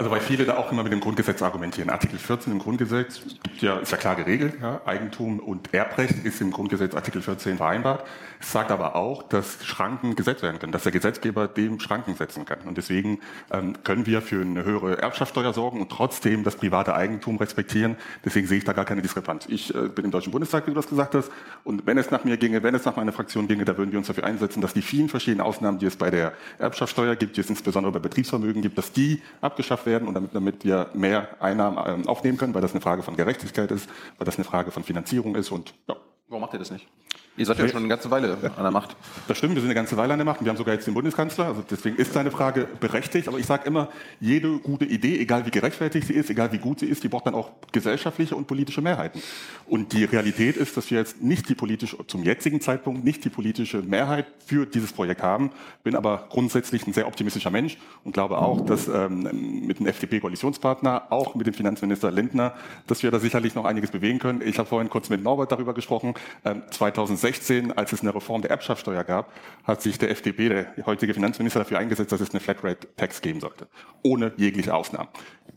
Also 0.00 0.10
weil 0.10 0.20
viele 0.20 0.46
da 0.46 0.56
auch 0.56 0.72
immer 0.72 0.82
mit 0.82 0.92
dem 0.92 1.00
Grundgesetz 1.00 1.42
argumentieren. 1.42 1.90
Artikel 1.90 2.18
14 2.18 2.54
im 2.54 2.58
Grundgesetz 2.58 3.20
ja, 3.60 3.80
ist 3.80 3.92
ja 3.92 3.98
klar 3.98 4.16
geregelt. 4.16 4.54
Ja? 4.58 4.80
Eigentum 4.86 5.40
und 5.40 5.74
Erbrecht 5.74 6.24
ist 6.24 6.40
im 6.40 6.52
Grundgesetz 6.52 6.94
Artikel 6.94 7.20
14 7.20 7.58
vereinbart. 7.58 8.06
Sagt 8.42 8.70
aber 8.70 8.96
auch, 8.96 9.22
dass 9.22 9.64
Schranken 9.66 10.16
gesetzt 10.16 10.42
werden 10.42 10.58
können, 10.58 10.72
dass 10.72 10.84
der 10.84 10.92
Gesetzgeber 10.92 11.46
dem 11.46 11.78
Schranken 11.78 12.14
setzen 12.14 12.46
kann. 12.46 12.60
Und 12.66 12.78
deswegen 12.78 13.20
ähm, 13.52 13.74
können 13.84 14.06
wir 14.06 14.22
für 14.22 14.40
eine 14.40 14.64
höhere 14.64 14.96
Erbschaftssteuer 14.96 15.52
sorgen 15.52 15.80
und 15.80 15.90
trotzdem 15.90 16.42
das 16.42 16.56
private 16.56 16.94
Eigentum 16.94 17.36
respektieren. 17.36 17.96
Deswegen 18.24 18.46
sehe 18.46 18.56
ich 18.56 18.64
da 18.64 18.72
gar 18.72 18.86
keine 18.86 19.02
Diskrepanz. 19.02 19.44
Ich 19.46 19.74
äh, 19.74 19.88
bin 19.88 20.06
im 20.06 20.10
Deutschen 20.10 20.32
Bundestag, 20.32 20.66
wie 20.66 20.70
du 20.70 20.76
das 20.76 20.88
gesagt 20.88 21.14
hast. 21.14 21.30
Und 21.64 21.86
wenn 21.86 21.98
es 21.98 22.10
nach 22.10 22.24
mir 22.24 22.38
ginge, 22.38 22.62
wenn 22.62 22.74
es 22.74 22.86
nach 22.86 22.96
meiner 22.96 23.12
Fraktion 23.12 23.46
ginge, 23.46 23.66
da 23.66 23.76
würden 23.76 23.92
wir 23.92 23.98
uns 23.98 24.06
dafür 24.06 24.24
einsetzen, 24.24 24.62
dass 24.62 24.72
die 24.72 24.82
vielen 24.82 25.10
verschiedenen 25.10 25.42
Ausnahmen, 25.42 25.78
die 25.78 25.86
es 25.86 25.96
bei 25.96 26.10
der 26.10 26.32
Erbschaftssteuer 26.58 27.16
gibt, 27.16 27.36
die 27.36 27.42
es 27.42 27.50
insbesondere 27.50 27.92
bei 27.92 27.98
Betriebsvermögen 27.98 28.62
gibt, 28.62 28.78
dass 28.78 28.90
die 28.92 29.20
abgeschafft 29.42 29.84
werden 29.84 30.08
und 30.08 30.14
damit, 30.14 30.34
damit 30.34 30.64
wir 30.64 30.88
mehr 30.94 31.28
Einnahmen 31.40 31.78
ähm, 31.86 32.08
aufnehmen 32.08 32.38
können, 32.38 32.54
weil 32.54 32.62
das 32.62 32.72
eine 32.72 32.80
Frage 32.80 33.02
von 33.02 33.16
Gerechtigkeit 33.16 33.70
ist, 33.70 33.86
weil 34.16 34.24
das 34.24 34.36
eine 34.36 34.44
Frage 34.44 34.70
von 34.70 34.82
Finanzierung 34.82 35.34
ist 35.34 35.50
und 35.50 35.74
ja. 35.88 35.96
Warum 36.30 36.42
macht 36.42 36.52
ihr 36.52 36.60
das 36.60 36.70
nicht? 36.70 36.86
Ihr 37.36 37.46
seid 37.46 37.58
ja 37.58 37.68
schon 37.68 37.78
eine 37.78 37.88
ganze 37.88 38.10
Weile 38.10 38.36
an 38.56 38.62
der 38.62 38.70
Macht. 38.70 38.96
Das 39.28 39.38
stimmt, 39.38 39.54
wir 39.54 39.62
sind 39.62 39.70
eine 39.70 39.74
ganze 39.74 39.96
Weile 39.96 40.12
an 40.12 40.18
der 40.18 40.26
Macht. 40.26 40.42
Wir 40.42 40.50
haben 40.50 40.56
sogar 40.56 40.74
jetzt 40.74 40.86
den 40.86 40.94
Bundeskanzler. 40.94 41.46
Also 41.46 41.64
deswegen 41.70 41.96
ist 41.96 42.12
seine 42.12 42.30
Frage 42.30 42.68
berechtigt. 42.80 43.28
Aber 43.28 43.38
ich 43.38 43.46
sage 43.46 43.66
immer, 43.66 43.88
jede 44.20 44.58
gute 44.58 44.84
Idee, 44.84 45.18
egal 45.18 45.46
wie 45.46 45.50
gerechtfertigt 45.50 46.08
sie 46.08 46.14
ist, 46.14 46.28
egal 46.28 46.52
wie 46.52 46.58
gut 46.58 46.80
sie 46.80 46.86
ist, 46.86 47.04
die 47.04 47.08
braucht 47.08 47.26
dann 47.26 47.34
auch 47.34 47.52
gesellschaftliche 47.72 48.34
und 48.34 48.46
politische 48.46 48.82
Mehrheiten. 48.82 49.22
Und 49.66 49.92
die 49.92 50.04
Realität 50.04 50.56
ist, 50.56 50.76
dass 50.76 50.90
wir 50.90 50.98
jetzt 50.98 51.22
nicht 51.22 51.48
die 51.48 51.54
politische, 51.54 52.04
zum 52.06 52.24
jetzigen 52.24 52.60
Zeitpunkt 52.60 53.04
nicht 53.04 53.24
die 53.24 53.30
politische 53.30 53.78
Mehrheit 53.80 54.26
für 54.44 54.66
dieses 54.66 54.92
Projekt 54.92 55.22
haben. 55.22 55.50
Bin 55.84 55.94
aber 55.94 56.26
grundsätzlich 56.30 56.86
ein 56.86 56.92
sehr 56.92 57.06
optimistischer 57.06 57.50
Mensch 57.50 57.78
und 58.04 58.12
glaube 58.12 58.36
auch, 58.38 58.60
dass 58.66 58.88
ähm, 58.88 59.66
mit 59.66 59.78
dem 59.78 59.86
FDP-Koalitionspartner, 59.86 61.04
auch 61.10 61.34
mit 61.36 61.46
dem 61.46 61.54
Finanzminister 61.54 62.10
Lindner, 62.10 62.54
dass 62.86 63.02
wir 63.02 63.10
da 63.10 63.20
sicherlich 63.20 63.54
noch 63.54 63.64
einiges 63.64 63.90
bewegen 63.90 64.18
können. 64.18 64.42
Ich 64.44 64.58
habe 64.58 64.68
vorhin 64.68 64.90
kurz 64.90 65.08
mit 65.08 65.22
Norbert 65.22 65.52
darüber 65.52 65.72
gesprochen. 65.72 66.14
Ähm, 66.44 66.62
2016 66.70 67.19
2016, 67.20 67.72
als 67.72 67.92
es 67.92 68.00
eine 68.00 68.14
Reform 68.14 68.42
der 68.42 68.50
Erbschaftssteuer 68.50 69.04
gab, 69.04 69.32
hat 69.64 69.82
sich 69.82 69.98
der 69.98 70.10
FDP, 70.10 70.48
der 70.48 70.86
heutige 70.86 71.14
Finanzminister, 71.14 71.60
dafür 71.60 71.78
eingesetzt, 71.78 72.12
dass 72.12 72.20
es 72.20 72.30
eine 72.30 72.40
Flatrate-Tax 72.40 73.20
geben 73.20 73.40
sollte. 73.40 73.68
Ohne 74.02 74.32
jegliche 74.36 74.74
Ausnahmen. 74.74 75.08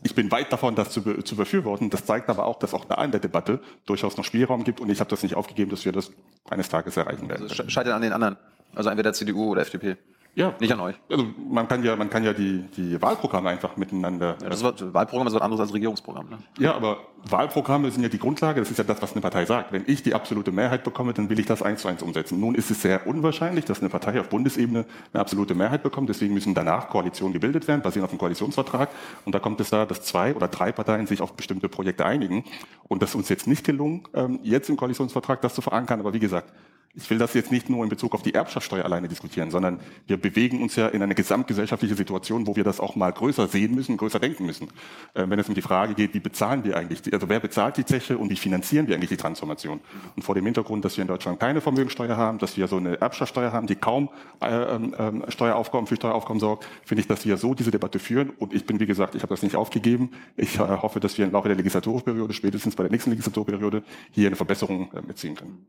Ich 0.02 0.14
bin 0.14 0.30
weit 0.30 0.52
davon, 0.52 0.74
das 0.74 0.90
zu, 0.90 1.02
be 1.02 1.24
zu 1.24 1.36
befürworten. 1.36 1.90
Das 1.90 2.04
zeigt 2.04 2.28
aber 2.28 2.44
auch, 2.44 2.58
dass 2.58 2.74
auch 2.74 2.84
da 2.84 3.02
in 3.02 3.10
der 3.10 3.20
Debatte 3.20 3.60
durchaus 3.86 4.16
noch 4.16 4.24
Spielraum 4.24 4.64
gibt 4.64 4.80
und 4.80 4.90
ich 4.90 5.00
habe 5.00 5.10
das 5.10 5.22
nicht 5.22 5.34
aufgegeben, 5.34 5.70
dass 5.70 5.84
wir 5.84 5.92
das 5.92 6.12
eines 6.48 6.68
Tages 6.68 6.96
erreichen 6.96 7.28
werden. 7.28 7.42
Also 7.42 7.68
scheitert 7.68 7.94
an 7.94 8.02
den 8.02 8.12
anderen. 8.12 8.36
Also 8.74 8.90
entweder 8.90 9.12
CDU 9.12 9.50
oder 9.50 9.62
FDP. 9.62 9.96
Ja. 10.34 10.54
Nicht 10.58 10.72
an 10.72 10.80
euch. 10.80 10.96
Also 11.08 11.26
man 11.48 11.68
kann 11.68 11.84
ja, 11.84 11.94
man 11.94 12.10
kann 12.10 12.24
ja 12.24 12.32
die, 12.32 12.64
die 12.76 13.00
Wahlprogramme 13.00 13.50
einfach 13.50 13.76
miteinander. 13.76 14.36
Ja, 14.42 14.48
das 14.48 14.62
ist, 14.62 14.94
Wahlprogramm 14.94 15.28
ist 15.28 15.34
was 15.34 15.42
anderes 15.42 15.60
als 15.60 15.72
Regierungsprogramm. 15.72 16.28
Ne? 16.28 16.38
Ja, 16.58 16.74
aber 16.74 16.98
Wahlprogramme 17.30 17.90
sind 17.90 18.02
ja 18.02 18.08
die 18.08 18.18
Grundlage, 18.18 18.60
das 18.60 18.70
ist 18.70 18.78
ja 18.78 18.84
das, 18.84 19.00
was 19.00 19.12
eine 19.12 19.20
Partei 19.20 19.44
sagt. 19.46 19.72
Wenn 19.72 19.84
ich 19.86 20.02
die 20.02 20.12
absolute 20.12 20.50
Mehrheit 20.50 20.82
bekomme, 20.82 21.14
dann 21.14 21.30
will 21.30 21.38
ich 21.38 21.46
das 21.46 21.62
eins 21.62 21.82
zu 21.82 21.88
eins 21.88 22.02
umsetzen. 22.02 22.40
Nun 22.40 22.54
ist 22.54 22.70
es 22.70 22.82
sehr 22.82 23.06
unwahrscheinlich, 23.06 23.64
dass 23.64 23.80
eine 23.80 23.88
Partei 23.88 24.20
auf 24.20 24.28
Bundesebene 24.28 24.84
eine 25.12 25.20
absolute 25.20 25.54
Mehrheit 25.54 25.82
bekommt, 25.82 26.08
deswegen 26.08 26.34
müssen 26.34 26.54
danach 26.54 26.88
Koalitionen 26.88 27.32
gebildet 27.32 27.68
werden, 27.68 27.82
basierend 27.82 28.06
auf 28.06 28.10
einem 28.10 28.18
Koalitionsvertrag. 28.18 28.90
Und 29.24 29.34
da 29.34 29.38
kommt 29.38 29.60
es 29.60 29.70
da, 29.70 29.86
dass 29.86 30.02
zwei 30.02 30.34
oder 30.34 30.48
drei 30.48 30.72
Parteien 30.72 31.06
sich 31.06 31.20
auf 31.20 31.34
bestimmte 31.34 31.68
Projekte 31.68 32.04
einigen. 32.04 32.44
Und 32.88 33.02
das 33.02 33.10
ist 33.10 33.14
uns 33.14 33.28
jetzt 33.28 33.46
nicht 33.46 33.64
gelungen, 33.64 34.02
ähm, 34.14 34.40
jetzt 34.42 34.68
im 34.68 34.76
Koalitionsvertrag 34.76 35.40
das 35.40 35.54
zu 35.54 35.62
verankern. 35.62 36.00
Aber 36.00 36.12
wie 36.12 36.18
gesagt, 36.18 36.52
ich 36.96 37.10
will 37.10 37.18
das 37.18 37.34
jetzt 37.34 37.50
nicht 37.50 37.68
nur 37.68 37.82
in 37.82 37.90
Bezug 37.90 38.14
auf 38.14 38.22
die 38.22 38.34
Erbschaftssteuer 38.34 38.84
alleine 38.84 39.08
diskutieren, 39.08 39.50
sondern 39.50 39.80
wir 40.06 40.16
bewegen 40.16 40.62
uns 40.62 40.76
ja 40.76 40.88
in 40.88 41.02
eine 41.02 41.14
gesamtgesellschaftliche 41.14 41.96
Situation, 41.96 42.46
wo 42.46 42.54
wir 42.54 42.62
das 42.62 42.78
auch 42.78 42.94
mal 42.94 43.12
größer 43.12 43.48
sehen 43.48 43.74
müssen, 43.74 43.96
größer 43.96 44.20
denken 44.20 44.46
müssen. 44.46 44.68
Äh, 45.14 45.28
wenn 45.28 45.38
es 45.38 45.48
um 45.48 45.54
die 45.54 45.62
Frage 45.62 45.94
geht, 45.94 46.14
wie 46.14 46.20
bezahlen 46.20 46.62
wir 46.62 46.76
eigentlich, 46.76 47.02
die, 47.02 47.12
also 47.12 47.28
wer 47.28 47.40
bezahlt 47.40 47.76
die 47.76 47.84
Zeche 47.84 48.16
und 48.16 48.30
wie 48.30 48.36
finanzieren 48.36 48.86
wir 48.86 48.94
eigentlich 48.94 49.10
die 49.10 49.16
Transformation? 49.16 49.80
Und 50.14 50.22
vor 50.22 50.36
dem 50.36 50.44
Hintergrund, 50.44 50.84
dass 50.84 50.96
wir 50.96 51.02
in 51.02 51.08
Deutschland 51.08 51.40
keine 51.40 51.60
Vermögensteuer 51.60 52.16
haben, 52.16 52.38
dass 52.38 52.56
wir 52.56 52.68
so 52.68 52.76
eine 52.76 53.00
Erbschaftssteuer 53.00 53.52
haben, 53.52 53.66
die 53.66 53.74
kaum 53.74 54.08
äh, 54.40 54.76
äh, 54.76 55.30
Steueraufkommen 55.30 55.88
für 55.88 55.96
Steueraufkommen 55.96 56.38
sorgt, 56.38 56.66
finde 56.84 57.00
ich, 57.00 57.08
dass 57.08 57.26
wir 57.26 57.36
so 57.38 57.54
diese 57.54 57.72
Debatte 57.72 57.98
führen. 57.98 58.30
Und 58.30 58.54
ich 58.54 58.66
bin, 58.66 58.78
wie 58.78 58.86
gesagt, 58.86 59.16
ich 59.16 59.22
habe 59.22 59.34
das 59.34 59.42
nicht 59.42 59.56
aufgegeben. 59.56 60.12
Ich 60.36 60.56
äh, 60.56 60.58
hoffe, 60.60 61.00
dass 61.00 61.18
wir 61.18 61.24
im 61.24 61.32
Laufe 61.32 61.48
der 61.48 61.56
Legislaturperiode, 61.56 62.32
spätestens 62.34 62.76
bei 62.76 62.84
der 62.84 62.92
nächsten 62.92 63.10
Legislaturperiode, 63.10 63.82
hier 64.12 64.28
eine 64.28 64.36
Verbesserung 64.36 64.92
äh, 64.92 65.02
mitziehen 65.02 65.34
können. 65.34 65.66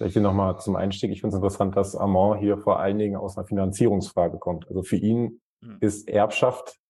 Vielleicht 0.00 0.14
hier 0.14 0.22
nochmal 0.22 0.58
zum 0.58 0.76
Einstieg. 0.76 1.10
Ich 1.10 1.20
finde 1.20 1.36
es 1.36 1.42
interessant, 1.42 1.76
dass 1.76 1.94
Armand 1.94 2.40
hier 2.40 2.56
vor 2.56 2.80
allen 2.80 2.96
Dingen 2.96 3.16
aus 3.16 3.36
einer 3.36 3.46
Finanzierungsfrage 3.46 4.38
kommt. 4.38 4.66
Also 4.66 4.82
für 4.82 4.96
ihn 4.96 5.42
mhm. 5.60 5.76
ist 5.80 6.08
Erbschaft 6.08 6.80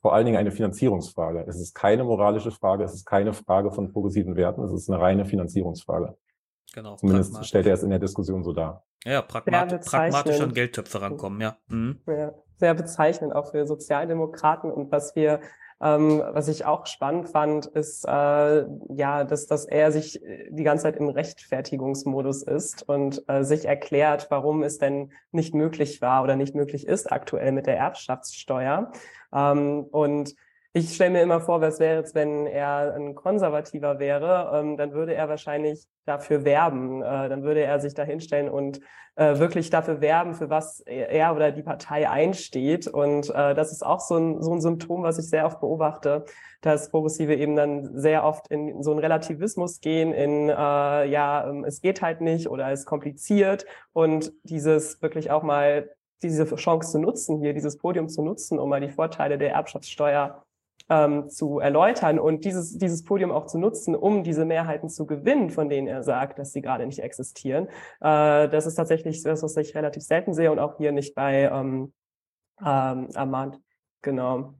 vor 0.00 0.12
allen 0.12 0.26
Dingen 0.26 0.36
eine 0.36 0.50
Finanzierungsfrage. 0.50 1.44
Es 1.46 1.60
ist 1.60 1.72
keine 1.72 2.02
moralische 2.02 2.50
Frage, 2.50 2.82
es 2.82 2.94
ist 2.94 3.04
keine 3.04 3.32
Frage 3.32 3.70
von 3.70 3.92
progressiven 3.92 4.34
Werten, 4.34 4.60
es 4.64 4.72
ist 4.72 4.90
eine 4.90 5.00
reine 5.00 5.24
Finanzierungsfrage. 5.24 6.16
Genau. 6.74 6.96
Zumindest 6.96 7.46
stellt 7.46 7.66
er 7.68 7.74
es 7.74 7.84
in 7.84 7.90
der 7.90 8.00
Diskussion 8.00 8.42
so 8.42 8.52
dar. 8.52 8.84
Ja, 9.04 9.22
pragmat 9.22 9.86
pragmatisch 9.86 10.40
an 10.40 10.52
Geldtöpfe 10.52 11.00
rankommen, 11.00 11.40
ja. 11.40 11.56
Mhm. 11.68 12.00
ja. 12.08 12.34
Sehr 12.56 12.74
bezeichnend 12.74 13.36
auch 13.36 13.52
für 13.52 13.68
Sozialdemokraten 13.68 14.72
und 14.72 14.90
was 14.90 15.14
wir 15.14 15.38
Ähm, 15.80 16.22
was 16.30 16.48
ich 16.48 16.64
auch 16.64 16.86
spannend 16.86 17.28
fand, 17.28 17.66
ist 17.66 18.06
äh, 18.06 18.64
ja, 18.88 19.24
dass, 19.24 19.46
dass 19.46 19.66
er 19.66 19.92
sich 19.92 20.20
die 20.48 20.62
ganze 20.62 20.84
Zeit 20.84 20.96
im 20.96 21.08
Rechtfertigungsmodus 21.08 22.42
ist 22.42 22.88
und 22.88 23.22
äh, 23.28 23.44
sich 23.44 23.66
erklärt, 23.66 24.28
warum 24.30 24.62
es 24.62 24.78
denn 24.78 25.12
nicht 25.32 25.54
möglich 25.54 26.00
war 26.00 26.22
oder 26.22 26.36
nicht 26.36 26.54
möglich 26.54 26.86
ist 26.86 27.12
aktuell 27.12 27.52
mit 27.52 27.66
der 27.66 27.76
Erbschaftssteuer. 27.76 28.90
Ähm, 29.34 29.84
und 29.90 30.34
ich 30.76 30.94
stelle 30.94 31.10
mir 31.10 31.22
immer 31.22 31.40
vor, 31.40 31.62
was 31.62 31.80
wäre 31.80 32.00
jetzt, 32.00 32.14
wenn 32.14 32.46
er 32.46 32.94
ein 32.94 33.14
Konservativer 33.14 33.98
wäre, 33.98 34.50
ähm, 34.52 34.76
dann 34.76 34.92
würde 34.92 35.14
er 35.14 35.26
wahrscheinlich 35.26 35.86
dafür 36.04 36.44
werben. 36.44 37.00
Äh, 37.00 37.30
dann 37.30 37.44
würde 37.44 37.62
er 37.62 37.80
sich 37.80 37.94
da 37.94 38.02
hinstellen 38.02 38.50
und 38.50 38.80
äh, 39.14 39.38
wirklich 39.38 39.70
dafür 39.70 40.02
werben, 40.02 40.34
für 40.34 40.50
was 40.50 40.80
er 40.80 41.34
oder 41.34 41.50
die 41.50 41.62
Partei 41.62 42.10
einsteht. 42.10 42.88
Und 42.88 43.30
äh, 43.30 43.54
das 43.54 43.72
ist 43.72 43.86
auch 43.86 44.00
so 44.00 44.18
ein, 44.18 44.42
so 44.42 44.52
ein 44.52 44.60
Symptom, 44.60 45.02
was 45.02 45.18
ich 45.18 45.30
sehr 45.30 45.46
oft 45.46 45.60
beobachte, 45.60 46.26
dass 46.60 46.90
Progressive 46.90 47.34
eben 47.34 47.56
dann 47.56 47.98
sehr 47.98 48.22
oft 48.22 48.48
in 48.48 48.82
so 48.82 48.90
einen 48.90 49.00
Relativismus 49.00 49.80
gehen, 49.80 50.12
in 50.12 50.50
äh, 50.50 50.52
ja, 50.52 51.48
ähm, 51.48 51.64
es 51.64 51.80
geht 51.80 52.02
halt 52.02 52.20
nicht 52.20 52.50
oder 52.50 52.70
es 52.70 52.80
ist 52.80 52.86
kompliziert 52.86 53.64
und 53.94 54.30
dieses 54.42 55.00
wirklich 55.00 55.30
auch 55.30 55.42
mal 55.42 55.88
diese 56.22 56.44
Chance 56.56 56.92
zu 56.92 56.98
nutzen, 56.98 57.40
hier 57.40 57.54
dieses 57.54 57.78
Podium 57.78 58.10
zu 58.10 58.22
nutzen, 58.22 58.58
um 58.58 58.68
mal 58.68 58.80
die 58.80 58.90
Vorteile 58.90 59.38
der 59.38 59.52
Erbschaftssteuer 59.52 60.42
ähm, 60.88 61.28
zu 61.28 61.58
erläutern 61.58 62.18
und 62.18 62.44
dieses, 62.44 62.78
dieses 62.78 63.04
Podium 63.04 63.32
auch 63.32 63.46
zu 63.46 63.58
nutzen, 63.58 63.96
um 63.96 64.22
diese 64.22 64.44
Mehrheiten 64.44 64.88
zu 64.88 65.06
gewinnen, 65.06 65.50
von 65.50 65.68
denen 65.68 65.88
er 65.88 66.02
sagt, 66.02 66.38
dass 66.38 66.52
sie 66.52 66.62
gerade 66.62 66.86
nicht 66.86 67.00
existieren. 67.00 67.66
Äh, 68.00 68.48
das 68.48 68.66
ist 68.66 68.76
tatsächlich 68.76 69.22
das, 69.22 69.42
was 69.42 69.56
ich 69.56 69.74
relativ 69.74 70.02
selten 70.02 70.32
sehe 70.32 70.52
und 70.52 70.58
auch 70.58 70.76
hier 70.76 70.92
nicht 70.92 71.14
bei 71.14 71.50
ähm, 71.52 71.92
ähm, 72.60 73.08
Armand. 73.14 73.58
Genau. 74.02 74.54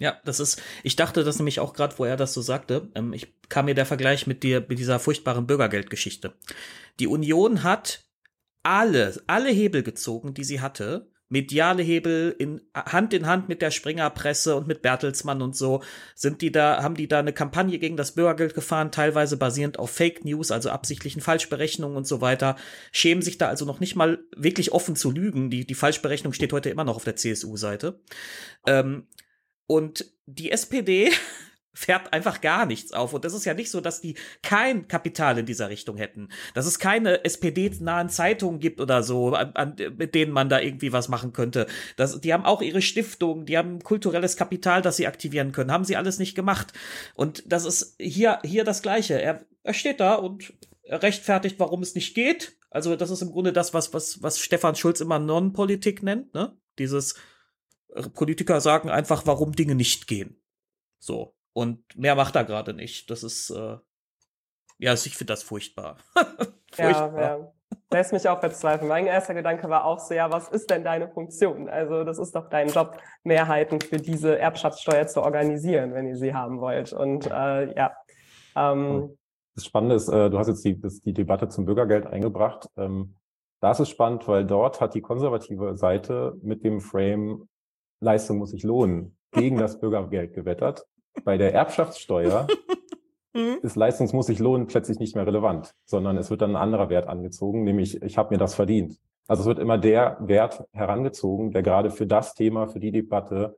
Ja, 0.00 0.16
das 0.24 0.40
ist, 0.40 0.62
ich 0.82 0.96
dachte 0.96 1.22
das 1.22 1.38
nämlich 1.38 1.60
auch 1.60 1.74
gerade, 1.74 1.98
wo 1.98 2.04
er 2.04 2.16
das 2.16 2.32
so 2.32 2.40
sagte. 2.40 2.90
Ähm, 2.94 3.12
ich 3.12 3.34
kam 3.48 3.66
mir 3.66 3.74
der 3.74 3.86
Vergleich 3.86 4.26
mit 4.26 4.42
dir, 4.42 4.64
mit 4.68 4.78
dieser 4.78 4.98
furchtbaren 4.98 5.46
Bürgergeldgeschichte. 5.46 6.34
Die 7.00 7.06
Union 7.06 7.62
hat 7.62 8.04
alle, 8.62 9.20
alle 9.26 9.50
Hebel 9.50 9.82
gezogen, 9.82 10.34
die 10.34 10.44
sie 10.44 10.60
hatte, 10.60 11.11
mediale 11.32 11.82
Hebel 11.82 12.36
in 12.38 12.60
Hand 12.74 13.14
in 13.14 13.26
Hand 13.26 13.48
mit 13.48 13.62
der 13.62 13.70
Springerpresse 13.70 14.54
und 14.54 14.68
mit 14.68 14.82
Bertelsmann 14.82 15.40
und 15.40 15.56
so 15.56 15.82
sind 16.14 16.42
die 16.42 16.52
da 16.52 16.82
haben 16.82 16.94
die 16.94 17.08
da 17.08 17.20
eine 17.20 17.32
Kampagne 17.32 17.78
gegen 17.78 17.96
das 17.96 18.12
Bürgergeld 18.12 18.54
gefahren, 18.54 18.92
teilweise 18.92 19.38
basierend 19.38 19.78
auf 19.78 19.90
Fake 19.90 20.26
News, 20.26 20.50
also 20.50 20.68
absichtlichen 20.68 21.22
Falschberechnungen 21.22 21.96
und 21.96 22.06
so 22.06 22.20
weiter. 22.20 22.56
Schämen 22.92 23.22
sich 23.22 23.38
da 23.38 23.48
also 23.48 23.64
noch 23.64 23.80
nicht 23.80 23.96
mal 23.96 24.18
wirklich 24.36 24.72
offen 24.72 24.94
zu 24.94 25.10
lügen. 25.10 25.48
Die 25.48 25.66
die 25.66 25.74
Falschberechnung 25.74 26.34
steht 26.34 26.52
heute 26.52 26.68
immer 26.68 26.84
noch 26.84 26.96
auf 26.96 27.04
der 27.04 27.16
CSU-Seite. 27.16 27.98
Ähm, 28.66 29.06
und 29.66 30.04
die 30.26 30.50
SPD 30.50 31.10
fährt 31.74 32.12
einfach 32.12 32.40
gar 32.40 32.66
nichts 32.66 32.92
auf. 32.92 33.14
Und 33.14 33.24
das 33.24 33.32
ist 33.34 33.44
ja 33.44 33.54
nicht 33.54 33.70
so, 33.70 33.80
dass 33.80 34.00
die 34.00 34.14
kein 34.42 34.88
Kapital 34.88 35.38
in 35.38 35.46
dieser 35.46 35.70
Richtung 35.70 35.96
hätten. 35.96 36.28
Dass 36.54 36.66
es 36.66 36.78
keine 36.78 37.24
SPD-nahen 37.24 38.08
Zeitungen 38.08 38.60
gibt 38.60 38.80
oder 38.80 39.02
so, 39.02 39.34
an, 39.34 39.52
an, 39.54 39.76
mit 39.96 40.14
denen 40.14 40.32
man 40.32 40.48
da 40.48 40.60
irgendwie 40.60 40.92
was 40.92 41.08
machen 41.08 41.32
könnte. 41.32 41.66
Das, 41.96 42.20
die 42.20 42.32
haben 42.32 42.44
auch 42.44 42.62
ihre 42.62 42.82
Stiftung, 42.82 43.46
die 43.46 43.56
haben 43.56 43.82
kulturelles 43.82 44.36
Kapital, 44.36 44.82
das 44.82 44.96
sie 44.96 45.06
aktivieren 45.06 45.52
können. 45.52 45.72
Haben 45.72 45.84
sie 45.84 45.96
alles 45.96 46.18
nicht 46.18 46.34
gemacht. 46.34 46.72
Und 47.14 47.42
das 47.46 47.64
ist 47.64 47.96
hier, 47.98 48.38
hier 48.44 48.64
das 48.64 48.82
Gleiche. 48.82 49.20
Er, 49.20 49.44
er 49.62 49.74
steht 49.74 50.00
da 50.00 50.14
und 50.14 50.52
rechtfertigt, 50.84 51.58
warum 51.58 51.82
es 51.82 51.94
nicht 51.94 52.14
geht. 52.14 52.56
Also 52.70 52.96
das 52.96 53.10
ist 53.10 53.22
im 53.22 53.30
Grunde 53.30 53.52
das, 53.52 53.74
was, 53.74 53.92
was, 53.92 54.22
was 54.22 54.38
Stefan 54.38 54.74
Schulz 54.74 55.00
immer 55.00 55.18
Non-Politik 55.18 56.02
nennt, 56.02 56.34
ne? 56.34 56.56
Dieses 56.78 57.16
äh, 57.94 58.02
Politiker 58.02 58.60
sagen 58.60 58.88
einfach, 58.88 59.26
warum 59.26 59.52
Dinge 59.52 59.74
nicht 59.74 60.06
gehen. 60.06 60.40
So. 60.98 61.34
Und 61.52 61.96
mehr 61.96 62.14
macht 62.14 62.36
er 62.36 62.44
gerade 62.44 62.74
nicht. 62.74 63.10
Das 63.10 63.22
ist, 63.22 63.50
äh, 63.50 63.76
ja, 64.78 64.94
ich 64.94 65.16
finde 65.16 65.32
das 65.32 65.42
furchtbar. 65.42 65.98
furchtbar. 66.72 67.20
Ja, 67.20 67.38
ja. 67.38 67.52
Lässt 67.90 68.12
mich 68.12 68.28
auch 68.28 68.40
verzweifeln. 68.40 68.88
Mein 68.88 69.06
erster 69.06 69.34
Gedanke 69.34 69.68
war 69.68 69.84
auch 69.84 69.98
so, 69.98 70.14
ja, 70.14 70.30
was 70.32 70.48
ist 70.48 70.70
denn 70.70 70.82
deine 70.82 71.08
Funktion? 71.08 71.68
Also, 71.68 72.04
das 72.04 72.18
ist 72.18 72.34
doch 72.34 72.48
dein 72.48 72.68
Job, 72.68 72.96
Mehrheiten 73.22 73.80
für 73.80 73.98
diese 73.98 74.38
Erbschaftssteuer 74.38 75.06
zu 75.06 75.22
organisieren, 75.22 75.92
wenn 75.94 76.06
ihr 76.06 76.16
sie 76.16 76.34
haben 76.34 76.60
wollt. 76.60 76.92
Und 76.92 77.26
äh, 77.26 77.74
ja. 77.76 77.92
Ähm, 78.56 79.16
das 79.54 79.66
Spannende 79.66 79.96
ist, 79.96 80.08
äh, 80.08 80.30
du 80.30 80.38
hast 80.38 80.48
jetzt 80.48 80.64
die, 80.64 80.80
das, 80.80 81.00
die 81.00 81.12
Debatte 81.12 81.48
zum 81.48 81.66
Bürgergeld 81.66 82.06
eingebracht. 82.06 82.68
Ähm, 82.76 83.16
da 83.60 83.70
ist 83.70 83.80
es 83.80 83.90
spannend, 83.90 84.26
weil 84.26 84.44
dort 84.44 84.80
hat 84.80 84.94
die 84.94 85.02
konservative 85.02 85.76
Seite 85.76 86.34
mit 86.42 86.64
dem 86.64 86.80
Frame 86.80 87.48
Leistung 88.00 88.38
muss 88.38 88.50
sich 88.50 88.64
lohnen 88.64 89.16
gegen 89.30 89.58
das 89.58 89.78
Bürgergeld 89.78 90.34
gewettert. 90.34 90.84
Bei 91.24 91.36
der 91.36 91.54
Erbschaftssteuer 91.54 92.46
mhm. 93.34 93.58
ist 93.62 93.76
Leistung 93.76 94.08
muss 94.12 94.26
sich 94.26 94.38
lohnen 94.38 94.66
plötzlich 94.66 94.98
nicht 94.98 95.14
mehr 95.14 95.26
relevant, 95.26 95.74
sondern 95.84 96.16
es 96.16 96.30
wird 96.30 96.42
dann 96.42 96.56
ein 96.56 96.62
anderer 96.62 96.88
Wert 96.90 97.06
angezogen, 97.06 97.64
nämlich 97.64 98.02
ich 98.02 98.18
habe 98.18 98.34
mir 98.34 98.38
das 98.38 98.54
verdient. 98.54 98.98
Also 99.28 99.42
es 99.42 99.46
wird 99.46 99.58
immer 99.58 99.78
der 99.78 100.18
Wert 100.20 100.64
herangezogen, 100.72 101.52
der 101.52 101.62
gerade 101.62 101.90
für 101.90 102.06
das 102.06 102.34
Thema, 102.34 102.66
für 102.66 102.80
die 102.80 102.90
Debatte 102.90 103.56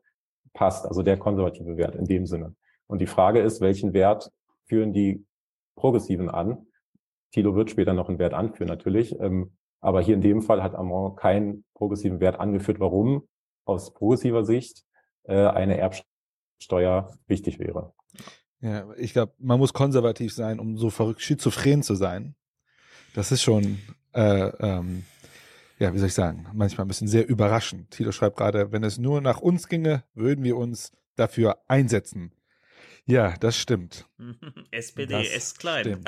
passt, 0.52 0.86
also 0.86 1.02
der 1.02 1.16
konservative 1.16 1.76
Wert 1.76 1.94
in 1.94 2.04
dem 2.04 2.26
Sinne. 2.26 2.54
Und 2.86 3.00
die 3.00 3.06
Frage 3.06 3.40
ist, 3.40 3.60
welchen 3.60 3.92
Wert 3.92 4.30
führen 4.66 4.92
die 4.92 5.24
Progressiven 5.74 6.28
an? 6.28 6.66
Thilo 7.32 7.56
wird 7.56 7.70
später 7.70 7.94
noch 7.94 8.08
einen 8.08 8.18
Wert 8.18 8.34
anführen, 8.34 8.68
natürlich. 8.68 9.18
Ähm, 9.18 9.52
aber 9.80 10.00
hier 10.00 10.14
in 10.14 10.20
dem 10.20 10.42
Fall 10.42 10.62
hat 10.62 10.74
Amon 10.74 11.16
keinen 11.16 11.64
progressiven 11.74 12.20
Wert 12.20 12.38
angeführt. 12.38 12.80
Warum? 12.80 13.26
Aus 13.64 13.92
progressiver 13.92 14.44
Sicht 14.44 14.84
äh, 15.24 15.34
eine 15.34 15.76
Erbschaftssteuer 15.78 16.13
Steuer 16.58 17.16
wichtig 17.26 17.58
wäre. 17.58 17.92
Ja, 18.60 18.86
ich 18.96 19.12
glaube, 19.12 19.34
man 19.38 19.58
muss 19.58 19.72
konservativ 19.72 20.32
sein, 20.32 20.58
um 20.58 20.78
so 20.78 20.90
verrückt 20.90 21.20
schizophren 21.20 21.82
zu 21.82 21.94
sein. 21.94 22.34
Das 23.14 23.30
ist 23.30 23.42
schon, 23.42 23.78
äh, 24.14 24.48
ähm, 24.58 25.04
ja, 25.78 25.92
wie 25.92 25.98
soll 25.98 26.08
ich 26.08 26.14
sagen, 26.14 26.46
manchmal 26.54 26.86
ein 26.86 26.88
bisschen 26.88 27.08
sehr 27.08 27.28
überraschend. 27.28 27.90
Tilo 27.90 28.10
schreibt 28.10 28.38
gerade, 28.38 28.72
wenn 28.72 28.82
es 28.82 28.98
nur 28.98 29.20
nach 29.20 29.40
uns 29.40 29.68
ginge, 29.68 30.04
würden 30.14 30.44
wir 30.44 30.56
uns 30.56 30.92
dafür 31.16 31.58
einsetzen. 31.68 32.32
Ja, 33.06 33.34
das 33.38 33.58
stimmt. 33.58 34.08
SPD 34.70 35.12
das 35.12 35.28
ist 35.28 35.58
klein. 35.58 36.02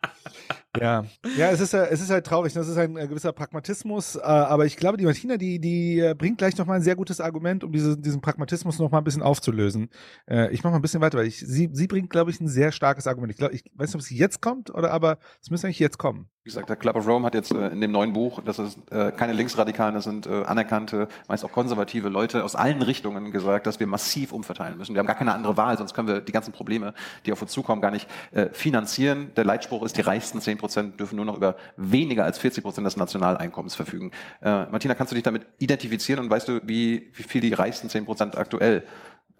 ja, 0.80 1.04
ja, 1.36 1.50
es 1.50 1.60
ist 1.60 1.72
ja, 1.72 1.84
es 1.84 2.00
ist 2.00 2.10
halt 2.10 2.26
traurig. 2.26 2.52
Das 2.52 2.68
ist 2.68 2.76
ein, 2.76 2.96
ein 2.96 3.08
gewisser 3.08 3.32
Pragmatismus. 3.32 4.16
Äh, 4.16 4.20
aber 4.20 4.66
ich 4.66 4.76
glaube, 4.76 4.96
die 4.96 5.04
Martina, 5.04 5.36
die, 5.36 5.58
die 5.58 6.00
äh, 6.00 6.14
bringt 6.14 6.38
gleich 6.38 6.56
noch 6.56 6.66
mal 6.66 6.74
ein 6.74 6.82
sehr 6.82 6.96
gutes 6.96 7.20
Argument, 7.20 7.64
um 7.64 7.72
diese, 7.72 7.96
diesen 7.96 8.20
Pragmatismus 8.20 8.78
noch 8.78 8.90
mal 8.90 8.98
ein 8.98 9.04
bisschen 9.04 9.22
aufzulösen. 9.22 9.88
Äh, 10.28 10.52
ich 10.52 10.62
mache 10.62 10.72
mal 10.72 10.78
ein 10.78 10.82
bisschen 10.82 11.00
weiter, 11.00 11.18
weil 11.18 11.26
ich, 11.26 11.38
sie, 11.38 11.70
sie 11.72 11.86
bringt, 11.86 12.10
glaube 12.10 12.30
ich, 12.30 12.40
ein 12.40 12.48
sehr 12.48 12.72
starkes 12.72 13.06
Argument. 13.06 13.32
Ich 13.32 13.38
glaube, 13.38 13.54
ich 13.54 13.64
weiß 13.74 13.88
nicht, 13.88 13.94
ob 13.96 14.00
es 14.00 14.10
jetzt 14.10 14.40
kommt 14.40 14.70
oder, 14.70 14.90
aber 14.92 15.18
es 15.42 15.50
müsste 15.50 15.66
eigentlich 15.66 15.78
jetzt 15.78 15.98
kommen. 15.98 16.28
Wie 16.46 16.50
gesagt, 16.50 16.68
der 16.68 16.76
Club 16.76 16.94
of 16.94 17.08
Rome 17.08 17.26
hat 17.26 17.34
jetzt 17.34 17.50
äh, 17.50 17.70
in 17.70 17.80
dem 17.80 17.90
neuen 17.90 18.12
Buch, 18.12 18.40
das 18.44 18.60
ist 18.60 18.78
äh, 18.92 19.10
keine 19.10 19.32
Linksradikalen, 19.32 19.96
das 19.96 20.04
sind 20.04 20.28
äh, 20.28 20.44
anerkannte, 20.44 21.08
meist 21.26 21.44
auch 21.44 21.50
konservative 21.50 22.08
Leute 22.08 22.44
aus 22.44 22.54
allen 22.54 22.82
Richtungen 22.82 23.32
gesagt, 23.32 23.66
dass 23.66 23.80
wir 23.80 23.88
massiv 23.88 24.30
umverteilen 24.30 24.78
müssen. 24.78 24.94
Wir 24.94 25.00
haben 25.00 25.08
gar 25.08 25.16
keine 25.16 25.34
andere 25.34 25.56
Wahl, 25.56 25.76
sonst 25.76 25.92
können 25.92 26.06
wir 26.06 26.20
die 26.20 26.30
ganzen 26.30 26.52
Probleme, 26.52 26.94
die 27.24 27.32
auf 27.32 27.42
uns 27.42 27.50
zukommen, 27.50 27.82
gar 27.82 27.90
nicht 27.90 28.08
äh, 28.30 28.46
finanzieren. 28.52 29.32
Der 29.34 29.44
Leitspruch 29.44 29.82
ist, 29.82 29.96
die 29.96 30.02
reichsten 30.02 30.40
10 30.40 30.56
Prozent 30.66 30.98
dürfen 30.98 31.16
nur 31.16 31.24
noch 31.24 31.36
über 31.36 31.56
weniger 31.76 32.24
als 32.24 32.38
40 32.38 32.64
Prozent 32.64 32.86
des 32.86 32.96
Nationaleinkommens 32.96 33.76
verfügen. 33.76 34.10
Äh, 34.42 34.66
Martina, 34.66 34.94
kannst 34.94 35.12
du 35.12 35.14
dich 35.14 35.22
damit 35.22 35.46
identifizieren 35.58 36.24
und 36.24 36.30
weißt 36.30 36.48
du, 36.48 36.60
wie, 36.64 37.12
wie 37.14 37.22
viel 37.22 37.40
die 37.40 37.52
reichsten 37.52 37.88
10 37.88 38.04
Prozent 38.04 38.36
aktuell 38.36 38.84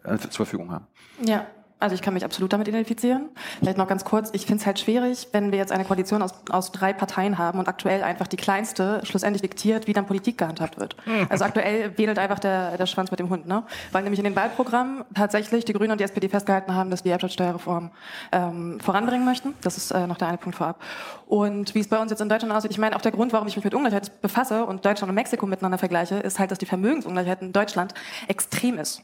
äh, 0.05 0.17
zur 0.19 0.31
Verfügung 0.31 0.71
haben? 0.71 0.87
Ja, 1.25 1.47
also 1.79 1.95
ich 1.95 2.01
kann 2.01 2.15
mich 2.15 2.25
absolut 2.25 2.53
damit 2.53 2.69
identifizieren. 2.69 3.29
Vielleicht 3.59 3.77
noch 3.77 3.87
ganz 3.87 4.05
kurz, 4.05 4.31
ich 4.33 4.47
finde 4.47 4.61
es 4.61 4.67
halt 4.67 4.79
schwierig, 4.79 5.29
wenn 5.33 5.53
wir 5.53 5.59
jetzt 5.59 5.73
eine 5.73 5.85
Koalition 5.85 6.23
aus, 6.23 6.33
aus 6.49 6.73
drei 6.73 6.95
Parteien 6.95 7.37
haben 7.37 7.59
und 7.59 7.69
aktuell 7.69 8.03
einfach 8.03 8.27
die 8.27 8.39
kleinste 8.39 9.01
schlussendlich 9.05 9.43
diktiert, 9.43 9.87
wie 9.87 9.93
dann 9.93 10.07
Politik 10.07 10.39
gehandhabt 10.39 10.79
wird. 10.79 10.97
Hm. 11.05 11.27
Also 11.29 11.45
aktuell 11.45 11.97
wedelt 11.99 12.19
einfach 12.19 12.39
der, 12.39 12.79
der 12.79 12.87
Schwanz 12.87 13.11
mit 13.11 13.21
dem 13.21 13.29
Hund, 13.29 13.47
ne? 13.47 13.62
Weil 13.93 14.03
nämlich 14.05 14.19
in 14.19 14.25
den 14.25 14.35
Wahlprogrammen 14.35 15.05
tatsächlich 15.15 15.67
die 15.67 15.75
Grünen 15.75 15.93
und 15.93 16.01
die 16.01 16.05
SPD 16.05 16.31
festgehalten 16.31 16.75
haben, 16.75 16.91
dass 16.91 17.05
wir 17.05 17.11
die 17.11 17.12
Erbschaftssteuerreform 17.12 17.91
ähm, 18.33 18.81
voranbringen 18.81 19.27
möchten. 19.27 19.55
Das 19.61 19.77
ist 19.77 19.91
äh, 19.91 20.07
noch 20.07 20.16
der 20.16 20.29
eine 20.29 20.39
Punkt 20.39 20.57
vorab. 20.57 20.81
Und 21.27 21.74
wie 21.74 21.81
es 21.81 21.89
bei 21.89 22.01
uns 22.01 22.11
jetzt 22.11 22.20
in 22.20 22.31
Deutschland 22.31 22.55
aussieht, 22.55 22.70
ich 22.70 22.79
meine, 22.79 22.97
auch 22.97 23.03
der 23.03 23.12
Grund, 23.12 23.35
warum 23.35 23.49
ich 23.49 23.57
mich 23.57 23.64
mit 23.64 23.74
Ungleichheit 23.74 24.22
befasse 24.22 24.64
und 24.64 24.85
Deutschland 24.87 25.11
und 25.11 25.14
Mexiko 25.14 25.45
miteinander 25.47 25.77
vergleiche, 25.77 26.16
ist 26.16 26.39
halt, 26.39 26.51
dass 26.51 26.59
die 26.59 26.66
Vermögensungleichheit 26.66 27.43
in 27.43 27.53
Deutschland 27.53 27.93
extrem 28.29 28.79
ist. 28.79 29.03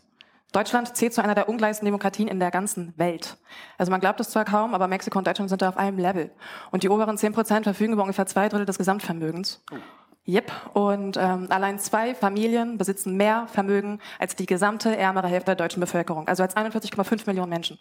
Deutschland 0.53 0.97
zählt 0.97 1.15
zu 1.15 1.23
einer 1.23 1.35
der 1.35 1.49
ungleichsten 1.49 1.87
Demokratien 1.87 2.29
in 2.29 2.39
der 2.39 2.51
ganzen 2.51 2.93
Welt. 2.97 3.39
Also 3.79 3.91
man 3.91 4.01
glaubt 4.01 4.21
es 4.21 4.31
zwar 4.31 4.45
kaum, 4.45 4.75
aber 4.75 4.87
Mexiko 4.87 5.19
und 5.19 5.27
Deutschland 5.27 5.49
sind 5.49 5.63
da 5.63 5.71
auf 5.71 5.77
einem 5.77 5.99
Level. 5.99 6.31
Und 6.71 6.83
die 6.83 6.91
oberen 6.91 7.17
10 7.17 7.33
Prozent 7.33 7.65
verfügen 7.65 7.95
über 7.95 8.03
ungefähr 8.03 8.27
zwei 8.27 8.49
Drittel 8.49 8.67
des 8.67 8.79
Gesamtvermögens. 8.79 9.65
Oh. 9.73 9.77
Yep. 10.27 10.53
Und 10.75 11.17
ähm, 11.17 11.49
allein 11.51 11.81
zwei 11.81 12.15
Familien 12.15 12.79
besitzen 12.79 13.17
mehr 13.17 13.49
Vermögen 13.49 13.99
als 14.21 14.37
die 14.37 14.47
gesamte 14.47 14.97
ärmere 14.97 15.27
Hälfte 15.27 15.47
der 15.47 15.57
deutschen 15.57 15.81
Bevölkerung, 15.81 16.29
also 16.29 16.45
als 16.45 16.57
41,5 16.57 17.27
Millionen 17.27 17.51
Menschen. 17.51 17.81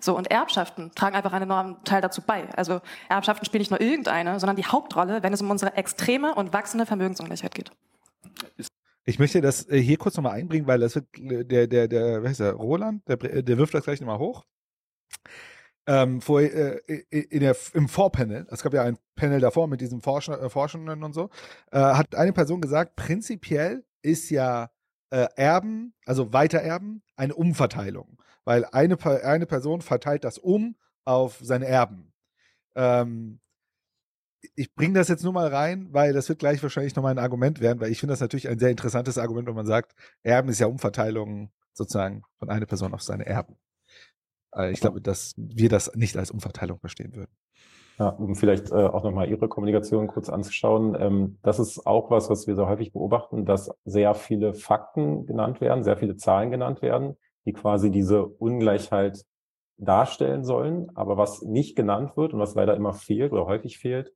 So 0.00 0.16
und 0.16 0.30
Erbschaften 0.30 0.92
tragen 0.94 1.16
einfach 1.16 1.34
einen 1.34 1.42
enormen 1.42 1.84
Teil 1.84 2.00
dazu 2.00 2.22
bei. 2.22 2.48
Also 2.56 2.80
Erbschaften 3.10 3.44
spielen 3.44 3.60
nicht 3.60 3.70
nur 3.70 3.80
irgendeine, 3.82 4.40
sondern 4.40 4.56
die 4.56 4.64
Hauptrolle, 4.64 5.22
wenn 5.22 5.34
es 5.34 5.42
um 5.42 5.50
unsere 5.50 5.76
extreme 5.76 6.34
und 6.34 6.54
wachsende 6.54 6.86
Vermögensungleichheit 6.86 7.54
geht. 7.54 7.72
Ist 8.56 8.70
Ich 9.04 9.18
möchte 9.18 9.40
das 9.40 9.68
äh, 9.68 9.78
hier 9.80 9.98
kurz 9.98 10.16
nochmal 10.16 10.34
einbringen, 10.34 10.66
weil 10.66 10.80
das 10.80 10.94
wird 10.94 11.06
äh, 11.18 11.44
der, 11.44 11.66
der, 11.66 11.88
der, 11.88 12.22
wer 12.22 12.30
heißt 12.30 12.40
der, 12.40 12.52
Roland, 12.52 13.06
der, 13.08 13.16
der 13.16 13.58
wirft 13.58 13.74
das 13.74 13.84
gleich 13.84 14.00
nochmal 14.00 14.18
hoch. 14.18 14.44
Ähm, 15.86 16.20
vor, 16.20 16.40
äh, 16.40 16.78
in 17.10 17.40
der, 17.40 17.56
im 17.74 17.88
Vorpanel, 17.88 18.46
es 18.50 18.62
gab 18.62 18.72
ja 18.72 18.84
ein 18.84 18.98
Panel 19.16 19.40
davor 19.40 19.66
mit 19.66 19.80
diesen 19.80 20.00
Forscher, 20.00 20.40
äh, 20.40 20.48
Forschenden 20.48 21.02
und 21.02 21.12
so, 21.12 21.28
äh, 21.72 21.78
hat 21.78 22.14
eine 22.14 22.32
Person 22.32 22.60
gesagt, 22.60 22.94
prinzipiell 22.94 23.84
ist 24.02 24.30
ja 24.30 24.70
äh, 25.10 25.26
Erben, 25.34 25.94
also 26.06 26.32
Weitererben, 26.32 27.02
eine 27.16 27.34
Umverteilung. 27.34 28.18
Weil 28.44 28.64
eine, 28.66 28.96
eine 29.24 29.46
Person 29.46 29.82
verteilt 29.82 30.24
das 30.24 30.38
um 30.38 30.76
auf 31.04 31.38
seine 31.42 31.66
Erben. 31.66 32.12
Ähm, 32.76 33.40
ich 34.56 34.74
bringe 34.74 34.94
das 34.94 35.08
jetzt 35.08 35.24
nur 35.24 35.32
mal 35.32 35.48
rein, 35.48 35.88
weil 35.92 36.12
das 36.12 36.28
wird 36.28 36.38
gleich 36.38 36.62
wahrscheinlich 36.62 36.96
nochmal 36.96 37.12
ein 37.12 37.18
Argument 37.18 37.60
werden, 37.60 37.80
weil 37.80 37.90
ich 37.90 38.00
finde 38.00 38.12
das 38.12 38.20
natürlich 38.20 38.48
ein 38.48 38.58
sehr 38.58 38.70
interessantes 38.70 39.18
Argument, 39.18 39.46
wenn 39.48 39.54
man 39.54 39.66
sagt, 39.66 39.94
Erben 40.22 40.48
ist 40.48 40.58
ja 40.58 40.66
Umverteilung 40.66 41.50
sozusagen 41.72 42.22
von 42.38 42.50
einer 42.50 42.66
Person 42.66 42.94
auf 42.94 43.02
seine 43.02 43.26
Erben. 43.26 43.56
Äh, 44.54 44.72
ich 44.72 44.80
glaube, 44.80 45.00
dass 45.00 45.34
wir 45.36 45.68
das 45.68 45.94
nicht 45.94 46.16
als 46.16 46.30
Umverteilung 46.30 46.78
verstehen 46.78 47.14
würden. 47.14 47.32
Ja, 47.98 48.08
um 48.08 48.34
vielleicht 48.34 48.70
äh, 48.70 48.74
auch 48.74 49.04
nochmal 49.04 49.28
Ihre 49.28 49.48
Kommunikation 49.48 50.06
kurz 50.08 50.28
anzuschauen. 50.28 50.96
Ähm, 50.98 51.38
das 51.42 51.58
ist 51.58 51.86
auch 51.86 52.10
was, 52.10 52.30
was 52.30 52.46
wir 52.46 52.56
so 52.56 52.66
häufig 52.66 52.92
beobachten, 52.92 53.44
dass 53.44 53.70
sehr 53.84 54.14
viele 54.14 54.54
Fakten 54.54 55.26
genannt 55.26 55.60
werden, 55.60 55.84
sehr 55.84 55.96
viele 55.96 56.16
Zahlen 56.16 56.50
genannt 56.50 56.82
werden, 56.82 57.16
die 57.44 57.52
quasi 57.52 57.90
diese 57.90 58.24
Ungleichheit 58.24 59.24
darstellen 59.76 60.42
sollen. 60.42 60.90
Aber 60.94 61.16
was 61.16 61.42
nicht 61.42 61.76
genannt 61.76 62.16
wird 62.16 62.32
und 62.32 62.40
was 62.40 62.54
leider 62.54 62.74
immer 62.74 62.92
fehlt 62.92 63.32
oder 63.32 63.46
häufig 63.46 63.78
fehlt, 63.78 64.12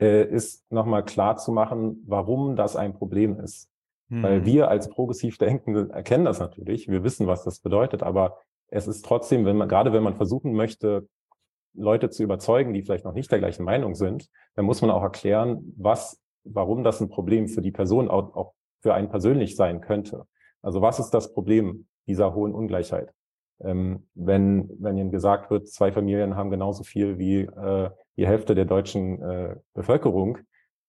äh, 0.00 0.24
ist 0.24 0.70
nochmal 0.70 1.04
klar 1.04 1.36
zu 1.36 1.52
machen, 1.52 2.02
warum 2.06 2.56
das 2.56 2.76
ein 2.76 2.94
Problem 2.94 3.38
ist. 3.38 3.70
Hm. 4.10 4.22
Weil 4.22 4.44
wir 4.44 4.68
als 4.68 4.88
progressiv 4.88 5.38
Denkende 5.38 5.88
erkennen 5.90 6.24
das 6.24 6.40
natürlich. 6.40 6.88
Wir 6.88 7.04
wissen, 7.04 7.26
was 7.26 7.44
das 7.44 7.60
bedeutet. 7.60 8.02
Aber 8.02 8.38
es 8.68 8.86
ist 8.86 9.04
trotzdem, 9.04 9.44
wenn 9.44 9.56
man, 9.56 9.68
gerade 9.68 9.92
wenn 9.92 10.02
man 10.02 10.14
versuchen 10.14 10.52
möchte, 10.52 11.08
Leute 11.74 12.10
zu 12.10 12.22
überzeugen, 12.22 12.72
die 12.72 12.82
vielleicht 12.82 13.04
noch 13.04 13.14
nicht 13.14 13.30
der 13.32 13.38
gleichen 13.40 13.64
Meinung 13.64 13.94
sind, 13.94 14.30
dann 14.54 14.64
muss 14.64 14.80
man 14.80 14.90
auch 14.90 15.02
erklären, 15.02 15.72
was, 15.76 16.20
warum 16.44 16.84
das 16.84 17.00
ein 17.00 17.08
Problem 17.08 17.48
für 17.48 17.62
die 17.62 17.72
Person 17.72 18.08
auch, 18.08 18.34
auch 18.34 18.54
für 18.80 18.94
einen 18.94 19.08
persönlich 19.08 19.56
sein 19.56 19.80
könnte. 19.80 20.24
Also 20.62 20.82
was 20.82 20.98
ist 20.98 21.10
das 21.10 21.32
Problem 21.32 21.86
dieser 22.06 22.34
hohen 22.34 22.54
Ungleichheit? 22.54 23.12
Ähm, 23.60 24.06
wenn, 24.14 24.70
wenn 24.78 24.98
Ihnen 24.98 25.10
gesagt 25.10 25.50
wird, 25.50 25.68
zwei 25.68 25.92
Familien 25.92 26.36
haben 26.36 26.50
genauso 26.50 26.82
viel 26.82 27.18
wie 27.18 27.42
äh, 27.42 27.90
die 28.16 28.26
Hälfte 28.26 28.54
der 28.54 28.64
deutschen 28.64 29.22
äh, 29.22 29.56
Bevölkerung, 29.74 30.38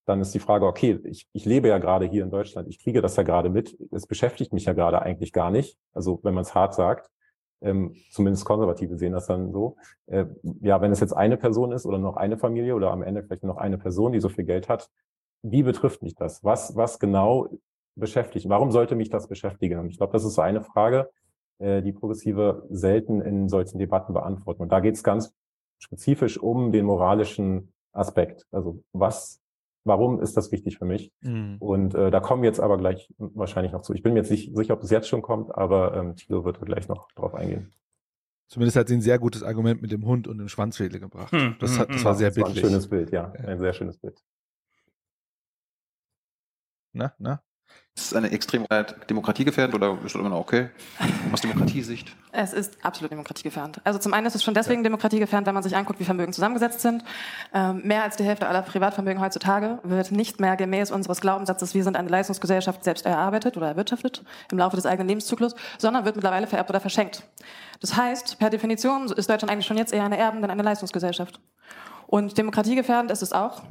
dann 0.06 0.22
ist 0.22 0.34
die 0.34 0.40
Frage, 0.40 0.66
okay, 0.66 1.00
ich, 1.04 1.28
ich 1.34 1.46
lebe 1.46 1.68
ja 1.68 1.80
gerade 1.80 2.06
hier 2.06 2.24
in 2.24 2.32
Deutschland, 2.32 2.68
ich 2.68 2.80
kriege 2.80 3.02
das 3.02 3.16
ja 3.16 3.24
gerade 3.24 3.50
mit, 3.50 3.78
es 3.92 4.06
beschäftigt 4.06 4.54
mich 4.54 4.66
ja 4.66 4.74
gerade 4.74 5.02
eigentlich 5.02 5.34
gar 5.34 5.50
nicht, 5.50 5.78
also 5.94 6.20
wenn 6.24 6.34
man 6.34 6.44
es 6.44 6.54
hart 6.54 6.76
sagt, 6.76 7.10
ähm, 7.62 7.96
zumindest 8.12 8.46
Konservative 8.46 8.98
sehen 8.98 9.14
das 9.14 9.28
dann 9.28 9.52
so. 9.52 9.76
Äh, 10.08 10.26
ja, 10.62 10.82
wenn 10.82 10.92
es 10.92 11.00
jetzt 11.00 11.14
eine 11.14 11.38
Person 11.38 11.72
ist 11.72 11.86
oder 11.86 11.98
noch 11.98 12.18
eine 12.18 12.38
Familie 12.38 12.76
oder 12.76 12.92
am 12.92 13.02
Ende 13.02 13.24
vielleicht 13.24 13.44
noch 13.44 13.58
eine 13.58 13.78
Person, 13.78 14.12
die 14.12 14.20
so 14.20 14.30
viel 14.30 14.46
Geld 14.46 14.70
hat, 14.70 14.90
wie 15.42 15.64
betrifft 15.64 16.02
mich 16.02 16.16
das? 16.16 16.44
Was, 16.44 16.76
was 16.76 17.00
genau 17.00 17.48
beschäftigt? 17.96 18.50
Warum 18.50 18.72
sollte 18.72 18.96
mich 18.96 19.10
das 19.10 19.28
beschäftigen? 19.28 19.80
Und 19.80 19.90
ich 19.90 19.98
glaube, 19.98 20.14
das 20.14 20.26
ist 20.26 20.36
so 20.36 20.42
eine 20.42 20.62
Frage, 20.62 21.10
äh, 21.60 21.82
die 21.82 21.94
Progressive 21.94 22.66
selten 22.70 23.22
in 23.22 23.50
solchen 23.50 23.80
Debatten 23.80 24.14
beantworten. 24.14 24.62
Und 24.62 24.72
da 24.72 24.80
geht 24.80 24.96
es 24.96 25.04
ganz 25.04 25.34
spezifisch 25.78 26.38
um 26.38 26.72
den 26.72 26.86
moralischen 26.86 27.74
Aspekt. 27.92 28.46
Also 28.52 28.84
was 28.94 29.42
warum 29.86 30.20
ist 30.20 30.36
das 30.36 30.52
wichtig 30.52 30.78
für 30.78 30.86
mich? 30.86 31.14
Mhm. 31.22 31.58
Und 31.60 31.96
äh, 31.96 32.12
da 32.12 32.20
kommen 32.20 32.42
wir 32.42 32.50
jetzt 32.50 32.60
aber 32.60 32.78
gleich 32.78 33.14
wahrscheinlich 33.18 33.72
noch 33.72 33.84
zu. 33.84 33.94
Ich 33.94 34.04
bin 34.04 34.14
mir 34.14 34.20
jetzt 34.20 34.32
nicht 34.32 34.56
sicher, 34.56 34.74
ob 34.74 34.84
es 34.84 34.90
jetzt 34.90 35.08
schon 35.08 35.22
kommt, 35.22 35.56
aber 35.56 35.96
ähm, 35.96 36.16
Tilo 36.16 36.44
wird 36.44 36.60
gleich 36.60 36.88
noch 36.88 37.12
drauf 37.14 37.34
eingehen. 37.34 37.72
Zumindest 38.48 38.78
hat 38.78 38.90
sie 38.90 38.96
ein 38.96 39.02
sehr 39.02 39.18
gutes 39.18 39.42
Argument 39.42 39.82
mit 39.82 39.92
dem 39.92 40.06
Hund 40.06 40.28
und 40.28 40.38
dem 40.38 40.50
Schwanzwedel 40.50 41.00
gebracht. 41.00 41.32
Hm, 41.32 41.56
das, 41.60 41.80
hat, 41.80 41.90
das 41.90 41.98
hm. 41.98 42.06
war 42.06 42.16
sehr 42.16 42.30
das 42.30 42.36
bildlich. 42.36 42.58
War 42.58 42.64
ein 42.64 42.70
schönes 42.70 42.90
Bild, 42.90 43.12
ja. 43.12 43.32
Ein 43.32 43.60
sehr 43.60 43.74
schönes 43.74 43.98
Bild. 43.98 44.22
Na, 46.94 47.14
na? 47.18 47.42
Ist 47.98 48.08
es 48.08 48.14
eine 48.14 48.30
extrem 48.32 48.66
demokratiegefährdend 49.10 49.74
oder 49.74 49.94
ist 50.04 50.14
das 50.14 50.16
immer 50.16 50.28
noch 50.28 50.40
okay? 50.40 50.70
Aus 51.32 51.40
Demokratiesicht? 51.40 52.14
Es 52.34 52.52
ist 52.52 52.84
absolut 52.84 53.10
demokratiegefährdend. 53.12 53.80
Also 53.86 54.00
zum 54.00 54.14
einen 54.14 54.28
ist 54.28 54.36
es 54.36 54.44
schon 54.44 54.54
deswegen 54.54 54.84
demokratiegefährdend, 54.84 55.48
wenn 55.48 55.54
man 55.54 55.64
sich 55.64 55.78
anguckt, 55.78 56.02
wie 56.02 56.04
Vermögen 56.04 56.34
zusammengesetzt 56.34 56.82
sind. 56.82 57.06
Ähm, 57.54 57.84
mehr 57.86 58.04
als 58.04 58.18
die 58.18 58.26
Hälfte 58.26 58.50
aller 58.50 58.64
Privatvermögen 58.64 59.22
heutzutage 59.22 59.80
wird 59.84 60.12
nicht 60.12 60.42
mehr 60.42 60.58
gemäß 60.58 60.92
unseres 60.92 61.22
Glaubenssatzes, 61.22 61.74
wir 61.74 61.86
sind 61.86 61.96
eine 61.96 62.10
Leistungsgesellschaft, 62.10 62.84
selbst 62.84 63.06
erarbeitet 63.06 63.56
oder 63.56 63.68
erwirtschaftet 63.68 64.26
im 64.52 64.58
Laufe 64.58 64.76
des 64.76 64.86
eigenen 64.86 65.08
Lebenszyklus, 65.08 65.56
sondern 65.78 66.04
wird 66.04 66.18
mittlerweile 66.18 66.48
vererbt 66.48 66.70
oder 66.70 66.82
verschenkt. 66.82 67.24
Das 67.80 67.96
heißt, 67.96 68.40
per 68.40 68.50
Definition 68.50 69.10
ist 69.10 69.30
Deutschland 69.30 69.50
eigentlich 69.50 69.68
schon 69.68 69.78
jetzt 69.78 69.94
eher 69.94 70.04
eine 70.04 70.18
Erben- 70.18 70.42
denn 70.42 70.52
eine 70.52 70.64
Leistungsgesellschaft. 70.64 71.40
Und 72.08 72.38
demokratiegefährdend 72.38 73.10
ist 73.10 73.22
es 73.22 73.32
auch, 73.32 73.64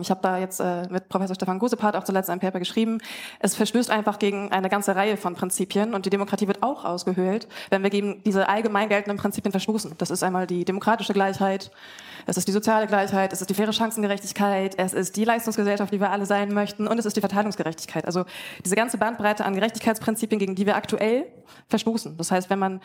ich 0.00 0.10
habe 0.10 0.20
da 0.22 0.38
jetzt 0.38 0.60
äh, 0.60 0.88
mit 0.88 1.08
Professor 1.08 1.34
Stefan 1.34 1.58
Gusepart 1.58 1.96
auch 1.96 2.04
zuletzt 2.04 2.30
ein 2.30 2.40
Paper 2.40 2.58
geschrieben. 2.58 2.98
Es 3.40 3.54
verstößt 3.54 3.90
einfach 3.90 4.18
gegen 4.18 4.50
eine 4.50 4.70
ganze 4.70 4.96
Reihe 4.96 5.16
von 5.16 5.34
Prinzipien 5.34 5.92
und 5.94 6.06
die 6.06 6.10
Demokratie 6.10 6.48
wird 6.48 6.62
auch 6.62 6.84
ausgehöhlt, 6.84 7.46
wenn 7.68 7.82
wir 7.82 7.90
gegen 7.90 8.22
diese 8.24 8.48
allgemein 8.48 8.88
geltenden 8.88 9.18
Prinzipien 9.18 9.52
verstoßen. 9.52 9.94
Das 9.98 10.10
ist 10.10 10.22
einmal 10.22 10.46
die 10.46 10.64
demokratische 10.64 11.12
Gleichheit, 11.12 11.70
es 12.26 12.36
ist 12.36 12.48
die 12.48 12.52
soziale 12.52 12.86
Gleichheit, 12.86 13.32
es 13.32 13.40
ist 13.40 13.50
die 13.50 13.54
faire 13.54 13.72
Chancengerechtigkeit, 13.72 14.78
es 14.78 14.94
ist 14.94 15.16
die 15.16 15.24
Leistungsgesellschaft, 15.24 15.92
die 15.92 16.00
wir 16.00 16.10
alle 16.10 16.24
sein 16.24 16.54
möchten 16.54 16.86
und 16.86 16.98
es 16.98 17.04
ist 17.04 17.16
die 17.16 17.20
Verteilungsgerechtigkeit. 17.20 18.06
Also 18.06 18.24
diese 18.64 18.76
ganze 18.76 18.96
Bandbreite 18.96 19.44
an 19.44 19.54
Gerechtigkeitsprinzipien, 19.54 20.38
gegen 20.38 20.54
die 20.54 20.64
wir 20.64 20.76
aktuell 20.76 21.26
verstoßen. 21.68 22.16
Das 22.16 22.30
heißt, 22.30 22.48
wenn 22.48 22.58
man 22.58 22.80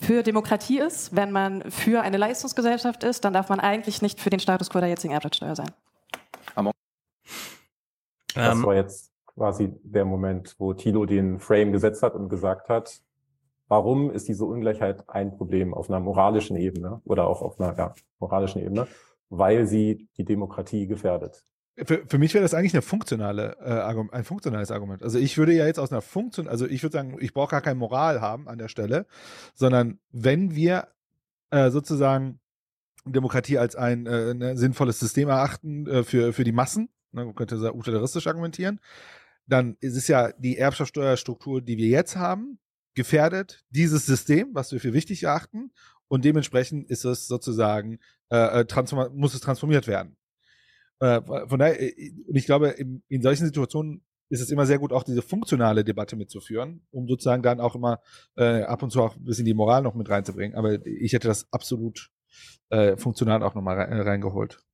für 0.00 0.22
Demokratie 0.22 0.80
ist, 0.80 1.14
wenn 1.14 1.30
man 1.30 1.70
für 1.70 2.02
eine 2.02 2.16
Leistungsgesellschaft 2.16 3.04
ist, 3.04 3.24
dann 3.24 3.32
darf 3.32 3.48
man 3.48 3.60
eigentlich 3.60 4.02
nicht 4.02 4.20
für 4.20 4.30
den 4.30 4.40
Status 4.40 4.68
quo 4.68 4.80
der 4.80 4.88
jetzigen 4.88 5.14
Erbschaftssteuer 5.14 5.54
sein. 5.54 5.70
Das 8.34 8.56
ähm, 8.56 8.64
war 8.64 8.74
jetzt 8.74 9.12
quasi 9.26 9.72
der 9.82 10.04
Moment, 10.04 10.54
wo 10.58 10.74
Tilo 10.74 11.06
den 11.06 11.38
Frame 11.38 11.72
gesetzt 11.72 12.02
hat 12.02 12.14
und 12.14 12.28
gesagt 12.28 12.68
hat, 12.68 13.00
warum 13.68 14.10
ist 14.10 14.28
diese 14.28 14.44
Ungleichheit 14.44 15.08
ein 15.08 15.36
Problem 15.36 15.74
auf 15.74 15.88
einer 15.88 16.00
moralischen 16.00 16.56
Ebene 16.56 17.00
oder 17.04 17.26
auch 17.26 17.42
auf 17.42 17.60
einer 17.60 17.76
ja, 17.76 17.94
moralischen 18.18 18.62
Ebene? 18.62 18.86
Weil 19.30 19.66
sie 19.66 20.08
die 20.16 20.24
Demokratie 20.24 20.86
gefährdet. 20.86 21.44
Für, 21.76 22.04
für 22.06 22.18
mich 22.18 22.34
wäre 22.34 22.42
das 22.42 22.54
eigentlich 22.54 22.74
eine 22.74 22.82
funktionale, 22.82 23.56
äh, 23.60 23.70
Argument, 23.70 24.12
ein 24.12 24.22
funktionales 24.22 24.70
Argument. 24.70 25.02
Also 25.02 25.18
ich 25.18 25.36
würde 25.38 25.52
ja 25.52 25.66
jetzt 25.66 25.80
aus 25.80 25.90
einer 25.90 26.02
Funktion, 26.02 26.46
also 26.46 26.66
ich 26.66 26.84
würde 26.84 26.92
sagen, 26.92 27.16
ich 27.18 27.34
brauche 27.34 27.50
gar 27.50 27.62
keine 27.62 27.74
Moral 27.74 28.20
haben 28.20 28.48
an 28.48 28.58
der 28.58 28.68
Stelle, 28.68 29.06
sondern 29.54 29.98
wenn 30.12 30.54
wir 30.54 30.88
äh, 31.50 31.70
sozusagen 31.70 32.38
Demokratie 33.04 33.58
als 33.58 33.74
ein 33.74 34.06
äh, 34.06 34.30
ein 34.30 34.38
ne, 34.38 34.56
sinnvolles 34.56 35.00
System 35.00 35.28
erachten 35.28 35.86
äh, 35.88 36.04
für, 36.04 36.32
für 36.32 36.44
die 36.44 36.52
Massen, 36.52 36.90
ne, 37.14 37.24
man 37.24 37.34
könnte 37.34 37.58
sehr 37.58 37.74
utilitaristisch 37.74 38.26
argumentieren, 38.26 38.80
dann 39.46 39.76
ist 39.80 39.96
es 39.96 40.08
ja 40.08 40.32
die 40.32 40.58
Erbschaftssteuerstruktur, 40.58 41.60
die 41.60 41.76
wir 41.76 41.88
jetzt 41.88 42.16
haben, 42.16 42.58
gefährdet 42.94 43.64
dieses 43.70 44.06
System, 44.06 44.50
was 44.52 44.72
wir 44.72 44.80
für 44.80 44.92
wichtig 44.92 45.22
erachten, 45.24 45.72
und 46.08 46.24
dementsprechend 46.24 46.88
ist 46.90 47.04
es 47.04 47.26
sozusagen, 47.26 47.98
äh, 48.30 48.62
äh 48.62 49.10
muss 49.14 49.34
es 49.34 49.40
transformiert 49.40 49.86
werden. 49.86 50.16
Äh, 51.00 51.20
von 51.22 51.58
daher, 51.58 51.80
äh, 51.80 52.12
und 52.26 52.36
ich 52.36 52.46
glaube, 52.46 52.68
in, 52.68 53.02
in 53.08 53.22
solchen 53.22 53.46
Situationen 53.46 54.04
ist 54.28 54.40
es 54.40 54.50
immer 54.50 54.66
sehr 54.66 54.78
gut, 54.78 54.92
auch 54.92 55.02
diese 55.02 55.22
funktionale 55.22 55.84
Debatte 55.84 56.16
mitzuführen, 56.16 56.86
um 56.90 57.08
sozusagen 57.08 57.42
dann 57.42 57.60
auch 57.60 57.74
immer 57.74 58.00
äh, 58.36 58.62
ab 58.62 58.82
und 58.82 58.90
zu 58.90 59.02
auch 59.02 59.16
ein 59.16 59.24
bisschen 59.24 59.44
die 59.44 59.54
Moral 59.54 59.82
noch 59.82 59.94
mit 59.94 60.08
reinzubringen. 60.08 60.56
Aber 60.56 60.84
ich 60.86 61.12
hätte 61.12 61.28
das 61.28 61.52
absolut 61.52 62.10
äh, 62.70 62.96
funktional 62.96 63.42
auch 63.42 63.54
nochmal 63.54 63.78
reingeholt. 63.78 64.64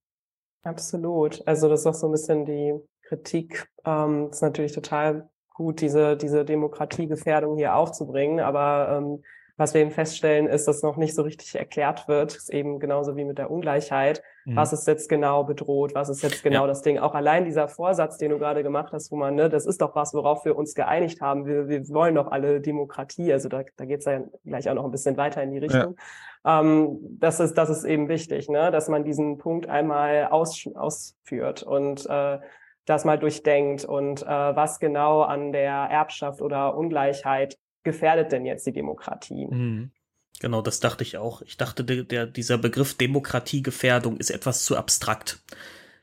Absolut. 0.63 1.47
Also 1.47 1.69
das 1.69 1.81
ist 1.81 1.87
auch 1.87 1.95
so 1.95 2.09
ein 2.09 2.13
bisschen 2.13 2.45
die 2.45 2.75
Kritik. 3.03 3.69
Ähm, 3.85 4.29
ist 4.31 4.43
natürlich 4.43 4.73
total 4.73 5.29
gut, 5.55 5.81
diese, 5.81 6.17
diese 6.17 6.45
Demokratiegefährdung 6.45 7.57
hier 7.57 7.75
aufzubringen, 7.75 8.41
aber 8.41 8.97
ähm, 8.97 9.23
was 9.61 9.75
wir 9.75 9.83
eben 9.83 9.91
feststellen, 9.91 10.47
ist, 10.47 10.67
dass 10.67 10.83
noch 10.83 10.97
nicht 10.97 11.15
so 11.15 11.21
richtig 11.21 11.55
erklärt 11.55 12.09
wird, 12.09 12.35
ist 12.35 12.51
eben 12.51 12.81
genauso 12.81 13.15
wie 13.17 13.27
mit 13.27 13.37
der 13.37 13.51
Ungleichheit, 13.51 14.23
mhm. 14.47 14.57
was 14.57 14.73
ist 14.73 14.87
jetzt 14.87 15.11
genau 15.11 15.45
bedroht, 15.45 15.95
was 15.95 16.09
ist 16.09 16.23
jetzt 16.23 16.43
genau 16.43 16.63
ja. 16.63 16.67
das 16.67 16.81
Ding. 16.81 16.99
Auch 16.99 17.15
allein 17.15 17.45
dieser 17.45 17.69
Vorsatz, 17.69 18.17
den 18.17 18.31
du 18.31 18.39
gerade 18.39 18.63
gemacht 18.63 18.95
hast, 18.95 19.13
wo 19.13 19.17
man, 19.17 19.35
ne, 19.35 19.51
das 19.51 19.67
ist 19.67 19.83
doch 19.83 19.95
was, 19.95 20.15
worauf 20.15 20.47
wir 20.47 20.57
uns 20.57 20.75
geeinigt 20.75 21.21
haben. 21.21 21.45
Wir, 21.45 21.69
wir 21.69 21.87
wollen 21.91 22.15
doch 22.15 22.29
alle 22.29 22.63
Demokratie. 22.63 23.31
Also 23.35 23.51
da, 23.51 23.63
da 23.77 23.85
geht 23.85 24.01
es 24.01 24.07
ja 24.07 24.23
gleich 24.47 24.71
auch 24.71 24.75
noch 24.75 24.85
ein 24.87 24.91
bisschen 24.91 25.19
weiter 25.19 25.43
in 25.43 25.51
die 25.51 25.59
Richtung. 25.59 25.95
Ja. 25.99 26.05
Ähm, 26.45 26.99
das 27.19 27.41
ist, 27.41 27.55
das 27.55 27.71
ist 27.71 27.85
eben 27.85 28.09
wichtig, 28.09 28.49
ne, 28.49 28.71
dass 28.71 28.89
man 28.89 29.05
diesen 29.05 29.39
Punkt 29.39 29.69
einmal 29.69 30.29
aus, 30.31 30.67
ausführt 30.75 31.63
und 31.63 32.07
äh, 32.07 32.39
das 32.87 33.05
mal 33.05 33.19
durchdenkt 33.19 33.85
und 33.85 34.23
äh, 34.23 34.27
was 34.27 34.81
genau 34.81 35.23
an 35.23 35.53
der 35.53 35.73
Erbschaft 35.73 36.41
oder 36.41 36.77
Ungleichheit 36.77 37.59
gefährdet 37.83 38.33
denn 38.33 38.47
jetzt 38.47 38.67
die 38.67 38.73
Demokratie? 38.73 39.47
Mhm. 39.47 39.93
Genau, 40.41 40.63
das 40.63 40.81
dachte 40.81 41.05
ich 41.05 41.19
auch. 41.19 41.43
Ich 41.43 41.59
dachte, 41.59 41.85
der, 41.85 42.03
der, 42.05 42.27
dieser 42.27 42.57
Begriff 42.57 42.97
Demokratiegefährdung 42.97 44.17
ist 44.17 44.31
etwas 44.31 44.65
zu 44.65 44.77
abstrakt. 44.77 45.45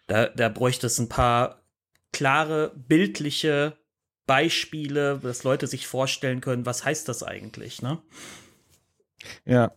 Da, 0.05 0.27
da 0.27 0.49
bräuchte 0.49 0.85
es 0.85 0.99
ein 0.99 1.09
paar 1.09 1.63
klare, 2.13 2.71
bildliche 2.75 3.77
Beispiele, 4.27 5.19
dass 5.23 5.43
Leute 5.43 5.65
sich 5.65 5.87
vorstellen 5.87 6.41
können, 6.41 6.67
was 6.67 6.85
heißt 6.85 7.09
das 7.09 7.23
eigentlich, 7.23 7.81
ne? 7.81 7.99
Ja, 9.45 9.71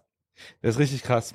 das 0.63 0.77
ist 0.77 0.79
richtig 0.79 1.03
krass. 1.03 1.35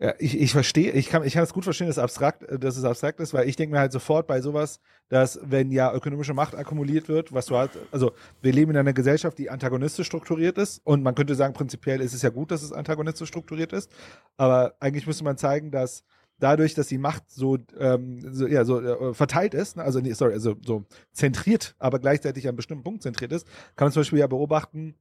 Ja, 0.00 0.12
ich, 0.18 0.40
ich 0.40 0.50
verstehe, 0.50 0.90
ich 0.90 1.08
kann, 1.08 1.22
ich 1.22 1.34
kann 1.34 1.44
es 1.44 1.52
gut 1.52 1.62
verstehen, 1.62 1.86
dass, 1.86 1.98
abstrakt, 1.98 2.42
äh, 2.42 2.58
dass 2.58 2.76
es 2.76 2.84
abstrakt 2.84 3.20
ist, 3.20 3.32
weil 3.32 3.48
ich 3.48 3.54
denke 3.54 3.74
mir 3.74 3.78
halt 3.78 3.92
sofort 3.92 4.26
bei 4.26 4.40
sowas, 4.40 4.80
dass 5.08 5.38
wenn 5.44 5.70
ja 5.70 5.94
ökonomische 5.94 6.34
Macht 6.34 6.56
akkumuliert 6.56 7.08
wird, 7.08 7.32
was 7.32 7.46
du 7.46 7.56
halt, 7.56 7.70
also 7.92 8.12
wir 8.42 8.52
leben 8.52 8.72
in 8.72 8.76
einer 8.76 8.92
Gesellschaft, 8.92 9.38
die 9.38 9.50
antagonistisch 9.50 10.08
strukturiert 10.08 10.58
ist 10.58 10.80
und 10.84 11.04
man 11.04 11.14
könnte 11.14 11.36
sagen, 11.36 11.54
prinzipiell 11.54 12.00
ist 12.00 12.12
es 12.12 12.22
ja 12.22 12.30
gut, 12.30 12.50
dass 12.50 12.64
es 12.64 12.72
antagonistisch 12.72 13.28
strukturiert 13.28 13.72
ist, 13.72 13.88
aber 14.36 14.74
eigentlich 14.80 15.06
müsste 15.06 15.22
man 15.22 15.38
zeigen, 15.38 15.70
dass 15.70 16.02
dadurch, 16.40 16.74
dass 16.74 16.88
die 16.88 16.98
Macht 16.98 17.30
so, 17.30 17.58
ähm, 17.78 18.20
so 18.32 18.48
ja, 18.48 18.64
so 18.64 18.80
äh, 18.80 19.14
verteilt 19.14 19.54
ist, 19.54 19.76
ne, 19.76 19.84
also 19.84 20.00
nee, 20.00 20.12
sorry, 20.12 20.32
also 20.32 20.56
so 20.64 20.84
zentriert, 21.12 21.76
aber 21.78 22.00
gleichzeitig 22.00 22.44
an 22.46 22.50
einem 22.50 22.56
bestimmten 22.56 22.82
Punkt 22.82 23.02
zentriert 23.04 23.30
ist, 23.30 23.46
kann 23.76 23.86
man 23.86 23.92
zum 23.92 24.00
Beispiel 24.00 24.18
ja 24.18 24.26
beobachten, 24.26 24.96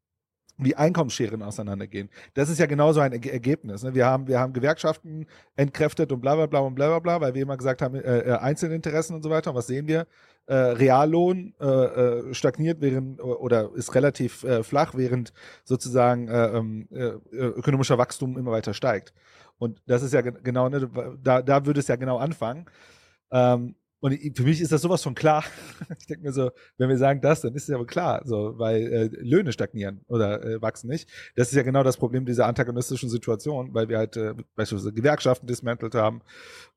wie 0.58 0.76
Einkommensscheren 0.76 1.42
auseinandergehen. 1.42 2.10
Das 2.34 2.50
ist 2.50 2.60
ja 2.60 2.66
genauso 2.66 3.00
ein 3.00 3.12
Ergebnis. 3.12 3.84
Ne? 3.84 3.96
Wir, 3.96 4.06
haben, 4.06 4.28
wir 4.28 4.40
haben 4.40 4.54
Gewerkschaften 4.54 5.26
entkräftet 5.56 6.12
und 6.12 6.22
bla 6.22 6.36
bla 6.36 6.46
bla 6.46 6.60
und 6.60 6.76
bla 6.76 6.88
bla 6.88 7.00
bla, 7.00 7.22
weil 7.22 7.34
wir 7.34 7.42
immer 7.42 7.58
gesagt 7.58 7.82
haben, 7.82 7.96
äh, 7.96 8.20
äh, 8.20 8.32
Einzelinteressen 8.38 9.16
und 9.16 9.24
so 9.24 9.30
weiter. 9.30 9.52
Und 9.52 9.58
was 9.58 9.68
sehen 9.68 9.88
wir? 9.88 10.06
Äh, 10.46 10.56
Reallohn 10.56 11.54
äh, 11.60 11.66
äh, 11.66 12.34
stagniert 12.34 12.82
während 12.82 13.24
oder 13.24 13.72
ist 13.76 13.96
relativ 13.96 14.44
äh, 14.44 14.62
flach, 14.62 14.94
während 14.96 15.34
sozusagen 15.64 16.28
ähm, 16.30 16.88
ökonomischer 17.32 17.98
Wachstum 17.98 18.38
immer 18.38 18.52
weiter 18.52 18.74
steigt. 18.74 19.14
Und 19.58 19.82
das 19.86 20.04
ist 20.04 20.14
ja 20.14 20.22
genau, 20.22 20.70
ne, 20.70 20.90
da, 21.24 21.42
da 21.42 21.66
würde 21.66 21.80
es 21.80 21.88
ja 21.88 21.96
genau 21.96 22.18
anfangen. 22.18 22.66
Ähm, 23.32 23.76
und 24.04 24.20
für 24.36 24.44
mich 24.44 24.60
ist 24.60 24.74
das 24.74 24.82
sowas 24.82 25.02
von 25.02 25.16
klar. 25.16 25.46
Ich 25.98 26.08
denke 26.08 26.24
mir 26.24 26.34
so, 26.34 26.52
wenn 26.78 26.90
wir 26.90 26.98
sagen 26.98 27.22
das, 27.22 27.40
dann 27.40 27.54
ist 27.56 27.64
es 27.64 27.70
ja 27.70 27.80
wohl 27.80 27.86
klar, 27.86 28.22
so, 28.26 28.60
weil 28.60 28.82
äh, 28.92 29.06
Löhne 29.22 29.54
stagnieren 29.54 30.02
oder 30.08 30.44
äh, 30.44 30.62
wachsen 30.62 30.90
nicht. 30.90 31.10
Das 31.38 31.48
ist 31.48 31.56
ja 31.56 31.64
genau 31.64 31.84
das 31.84 31.96
Problem 31.96 32.26
dieser 32.26 32.46
antagonistischen 32.46 33.10
Situation, 33.10 33.74
weil 33.74 33.88
wir 33.88 33.98
halt 33.98 34.18
äh, 34.18 34.34
beispielsweise 34.58 34.92
Gewerkschaften 34.92 35.48
dismantelt 35.48 35.96
haben 35.96 36.22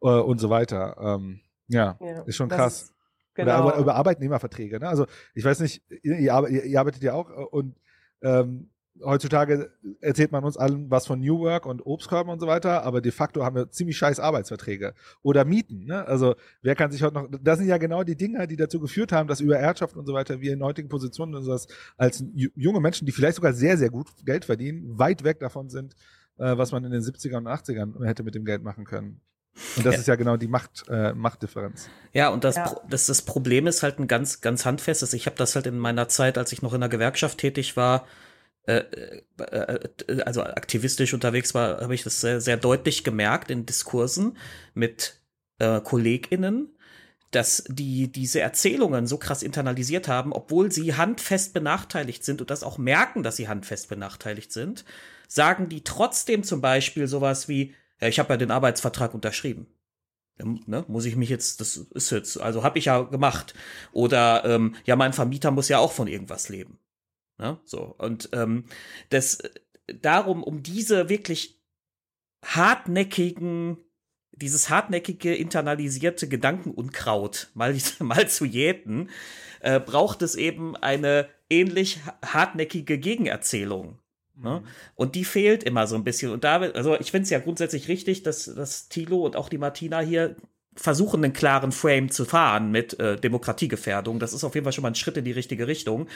äh, 0.02 0.06
und 0.06 0.38
so 0.38 0.50
weiter. 0.50 0.96
Ähm, 1.00 1.40
ja, 1.66 1.98
ja, 2.00 2.22
ist 2.22 2.36
schon 2.36 2.48
krass. 2.48 2.82
Ist, 2.82 2.94
genau. 3.34 3.66
Oder 3.66 3.78
über 3.78 3.96
Arbeitnehmerverträge. 3.96 4.78
Ne? 4.78 4.88
Also 4.88 5.06
ich 5.34 5.44
weiß 5.44 5.58
nicht, 5.58 5.82
ihr, 6.04 6.20
ihr, 6.20 6.64
ihr 6.64 6.78
arbeitet 6.78 7.02
ja 7.02 7.14
auch 7.14 7.28
äh, 7.28 7.44
und 7.50 7.74
ähm, 8.22 8.70
heutzutage 9.04 9.70
erzählt 10.00 10.32
man 10.32 10.44
uns 10.44 10.56
allen 10.56 10.90
was 10.90 11.06
von 11.06 11.20
New 11.20 11.40
Work 11.40 11.66
und 11.66 11.84
Obstkörben 11.84 12.32
und 12.32 12.40
so 12.40 12.46
weiter, 12.46 12.82
aber 12.82 13.00
de 13.00 13.12
facto 13.12 13.44
haben 13.44 13.56
wir 13.56 13.70
ziemlich 13.70 13.96
scheiß 13.96 14.20
Arbeitsverträge 14.20 14.94
oder 15.22 15.44
Mieten. 15.44 15.84
Ne? 15.84 16.06
Also 16.06 16.34
wer 16.62 16.74
kann 16.74 16.90
sich 16.90 17.02
heute 17.02 17.14
noch, 17.14 17.28
das 17.40 17.58
sind 17.58 17.68
ja 17.68 17.78
genau 17.78 18.04
die 18.04 18.16
Dinge, 18.16 18.46
die 18.46 18.56
dazu 18.56 18.80
geführt 18.80 19.12
haben, 19.12 19.28
dass 19.28 19.40
über 19.40 19.56
Erbschaft 19.56 19.96
und 19.96 20.06
so 20.06 20.14
weiter 20.14 20.40
wir 20.40 20.52
in 20.52 20.62
heutigen 20.62 20.88
Positionen 20.88 21.34
und 21.34 21.42
sowas 21.42 21.66
als 21.96 22.24
junge 22.34 22.80
Menschen, 22.80 23.06
die 23.06 23.12
vielleicht 23.12 23.36
sogar 23.36 23.52
sehr, 23.52 23.76
sehr 23.78 23.90
gut 23.90 24.08
Geld 24.24 24.44
verdienen, 24.44 24.98
weit 24.98 25.24
weg 25.24 25.40
davon 25.40 25.68
sind, 25.68 25.94
äh, 26.38 26.56
was 26.56 26.72
man 26.72 26.84
in 26.84 26.90
den 26.90 27.02
70er 27.02 27.36
und 27.36 27.48
80ern 27.48 28.04
hätte 28.04 28.22
mit 28.22 28.34
dem 28.34 28.44
Geld 28.44 28.62
machen 28.62 28.84
können. 28.84 29.20
Und 29.76 29.86
das 29.86 29.94
ja. 29.94 30.00
ist 30.00 30.06
ja 30.06 30.16
genau 30.16 30.36
die 30.36 30.48
Macht, 30.48 30.84
äh, 30.88 31.14
Machtdifferenz. 31.14 31.88
Ja, 32.12 32.28
und 32.28 32.44
das, 32.44 32.56
ja. 32.56 32.76
das, 32.90 33.06
das 33.06 33.22
Problem 33.22 33.66
ist 33.66 33.82
halt 33.82 33.98
ein 33.98 34.06
ganz, 34.06 34.42
ganz 34.42 34.66
handfestes. 34.66 35.14
Ich 35.14 35.26
habe 35.26 35.36
das 35.36 35.54
halt 35.54 35.66
in 35.66 35.78
meiner 35.78 36.08
Zeit, 36.08 36.36
als 36.36 36.52
ich 36.52 36.60
noch 36.60 36.74
in 36.74 36.80
der 36.80 36.90
Gewerkschaft 36.90 37.38
tätig 37.38 37.76
war, 37.76 38.06
äh, 38.66 38.82
äh, 39.38 39.88
äh, 40.08 40.22
also 40.22 40.42
aktivistisch 40.42 41.14
unterwegs 41.14 41.54
war, 41.54 41.80
habe 41.80 41.94
ich 41.94 42.02
das 42.02 42.20
sehr, 42.20 42.40
sehr 42.40 42.56
deutlich 42.56 43.04
gemerkt 43.04 43.50
in 43.50 43.64
Diskursen 43.64 44.36
mit 44.74 45.20
äh, 45.58 45.80
KollegInnen, 45.80 46.76
dass 47.30 47.64
die 47.68 48.10
diese 48.10 48.40
Erzählungen 48.40 49.06
so 49.06 49.18
krass 49.18 49.42
internalisiert 49.42 50.08
haben, 50.08 50.32
obwohl 50.32 50.72
sie 50.72 50.94
handfest 50.94 51.54
benachteiligt 51.54 52.24
sind 52.24 52.40
und 52.40 52.50
das 52.50 52.64
auch 52.64 52.76
merken, 52.76 53.22
dass 53.22 53.36
sie 53.36 53.48
handfest 53.48 53.88
benachteiligt 53.88 54.52
sind, 54.52 54.84
sagen 55.28 55.68
die 55.68 55.84
trotzdem 55.84 56.42
zum 56.42 56.60
Beispiel 56.60 57.06
sowas 57.06 57.48
wie, 57.48 57.74
ja, 58.00 58.08
ich 58.08 58.18
habe 58.18 58.32
ja 58.32 58.36
den 58.36 58.50
Arbeitsvertrag 58.50 59.14
unterschrieben. 59.14 59.66
Ne, 60.38 60.84
muss 60.86 61.06
ich 61.06 61.16
mich 61.16 61.30
jetzt, 61.30 61.62
das 61.62 61.76
ist 61.76 62.10
jetzt, 62.10 62.38
also 62.38 62.62
habe 62.62 62.78
ich 62.78 62.86
ja 62.86 63.00
gemacht. 63.00 63.54
Oder 63.92 64.44
ähm, 64.44 64.74
ja, 64.84 64.94
mein 64.94 65.14
Vermieter 65.14 65.50
muss 65.50 65.70
ja 65.70 65.78
auch 65.78 65.92
von 65.92 66.08
irgendwas 66.08 66.50
leben. 66.50 66.78
Ne? 67.38 67.58
So, 67.64 67.94
und 67.98 68.30
ähm, 68.32 68.64
das 69.10 69.38
darum, 69.86 70.42
um 70.42 70.62
diese 70.62 71.08
wirklich 71.08 71.60
hartnäckigen, 72.44 73.78
dieses 74.32 74.68
hartnäckige, 74.70 75.34
internalisierte 75.34 76.28
Gedankenunkraut 76.28 77.50
mal, 77.54 77.76
mal 78.00 78.28
zu 78.28 78.44
jäten, 78.44 79.10
äh, 79.60 79.80
braucht 79.80 80.22
es 80.22 80.34
eben 80.34 80.76
eine 80.76 81.28
ähnlich 81.50 82.00
hartnäckige 82.24 82.98
Gegenerzählung. 82.98 83.98
Ne? 84.36 84.60
Mhm. 84.60 84.66
Und 84.94 85.14
die 85.14 85.24
fehlt 85.24 85.64
immer 85.64 85.86
so 85.86 85.96
ein 85.96 86.04
bisschen. 86.04 86.30
Und 86.30 86.44
da, 86.44 86.60
also 86.60 86.98
ich 86.98 87.10
finde 87.10 87.24
es 87.24 87.30
ja 87.30 87.38
grundsätzlich 87.38 87.88
richtig, 87.88 88.22
dass, 88.22 88.44
dass 88.44 88.88
Thilo 88.88 89.24
und 89.24 89.36
auch 89.36 89.48
die 89.48 89.58
Martina 89.58 90.00
hier 90.00 90.36
versuchen, 90.74 91.24
einen 91.24 91.32
klaren 91.32 91.72
Frame 91.72 92.10
zu 92.10 92.24
fahren 92.24 92.70
mit 92.70 92.98
äh, 93.00 93.16
Demokratiegefährdung. 93.16 94.18
Das 94.18 94.34
ist 94.34 94.44
auf 94.44 94.54
jeden 94.54 94.64
Fall 94.64 94.72
schon 94.72 94.82
mal 94.82 94.90
ein 94.90 94.94
Schritt 94.94 95.16
in 95.16 95.24
die 95.24 95.32
richtige 95.32 95.66
Richtung. 95.66 96.06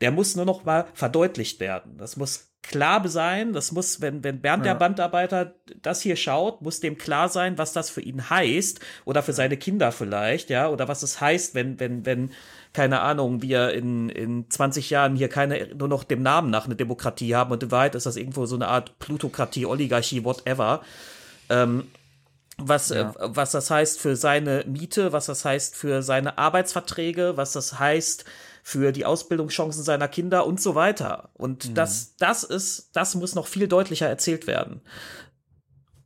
Der 0.00 0.10
muss 0.10 0.36
nur 0.36 0.44
noch 0.44 0.64
mal 0.64 0.86
verdeutlicht 0.94 1.60
werden. 1.60 1.96
Das 1.98 2.16
muss 2.16 2.50
klar 2.62 3.06
sein. 3.08 3.52
Das 3.52 3.72
muss, 3.72 4.00
wenn, 4.00 4.22
wenn 4.22 4.40
Bernd 4.40 4.64
ja. 4.64 4.72
der 4.72 4.78
Bandarbeiter 4.78 5.54
das 5.82 6.00
hier 6.00 6.16
schaut, 6.16 6.62
muss 6.62 6.80
dem 6.80 6.98
klar 6.98 7.28
sein, 7.28 7.58
was 7.58 7.72
das 7.72 7.90
für 7.90 8.00
ihn 8.00 8.30
heißt 8.30 8.80
oder 9.04 9.22
für 9.22 9.32
seine 9.32 9.56
Kinder 9.56 9.92
vielleicht, 9.92 10.50
ja, 10.50 10.68
oder 10.68 10.88
was 10.88 11.02
es 11.02 11.20
heißt, 11.20 11.54
wenn, 11.54 11.80
wenn, 11.80 12.06
wenn, 12.06 12.30
keine 12.72 13.00
Ahnung, 13.00 13.42
wir 13.42 13.72
in, 13.72 14.08
in 14.08 14.48
20 14.48 14.90
Jahren 14.90 15.16
hier 15.16 15.28
keine, 15.28 15.74
nur 15.74 15.88
noch 15.88 16.04
dem 16.04 16.22
Namen 16.22 16.50
nach 16.50 16.66
eine 16.66 16.76
Demokratie 16.76 17.34
haben 17.34 17.50
und 17.50 17.62
in 17.62 17.70
Wahrheit 17.70 17.94
ist 17.94 18.06
das 18.06 18.16
irgendwo 18.16 18.46
so 18.46 18.56
eine 18.56 18.68
Art 18.68 18.98
Plutokratie, 18.98 19.66
Oligarchie, 19.66 20.24
whatever. 20.24 20.82
Ähm, 21.48 21.88
was, 22.56 22.90
ja. 22.90 23.10
äh, 23.10 23.14
was 23.20 23.52
das 23.52 23.70
heißt 23.70 23.98
für 23.98 24.16
seine 24.16 24.64
Miete, 24.66 25.12
was 25.12 25.26
das 25.26 25.44
heißt 25.44 25.74
für 25.74 26.02
seine 26.02 26.38
Arbeitsverträge, 26.38 27.36
was 27.36 27.52
das 27.52 27.78
heißt 27.78 28.24
für 28.70 28.92
die 28.92 29.04
Ausbildungschancen 29.04 29.82
seiner 29.82 30.06
Kinder 30.06 30.46
und 30.46 30.60
so 30.60 30.76
weiter. 30.76 31.30
Und 31.34 31.70
mhm. 31.70 31.74
das, 31.74 32.14
das 32.16 32.44
ist, 32.44 32.90
das 32.94 33.16
muss 33.16 33.34
noch 33.34 33.48
viel 33.48 33.66
deutlicher 33.66 34.08
erzählt 34.08 34.46
werden. 34.46 34.80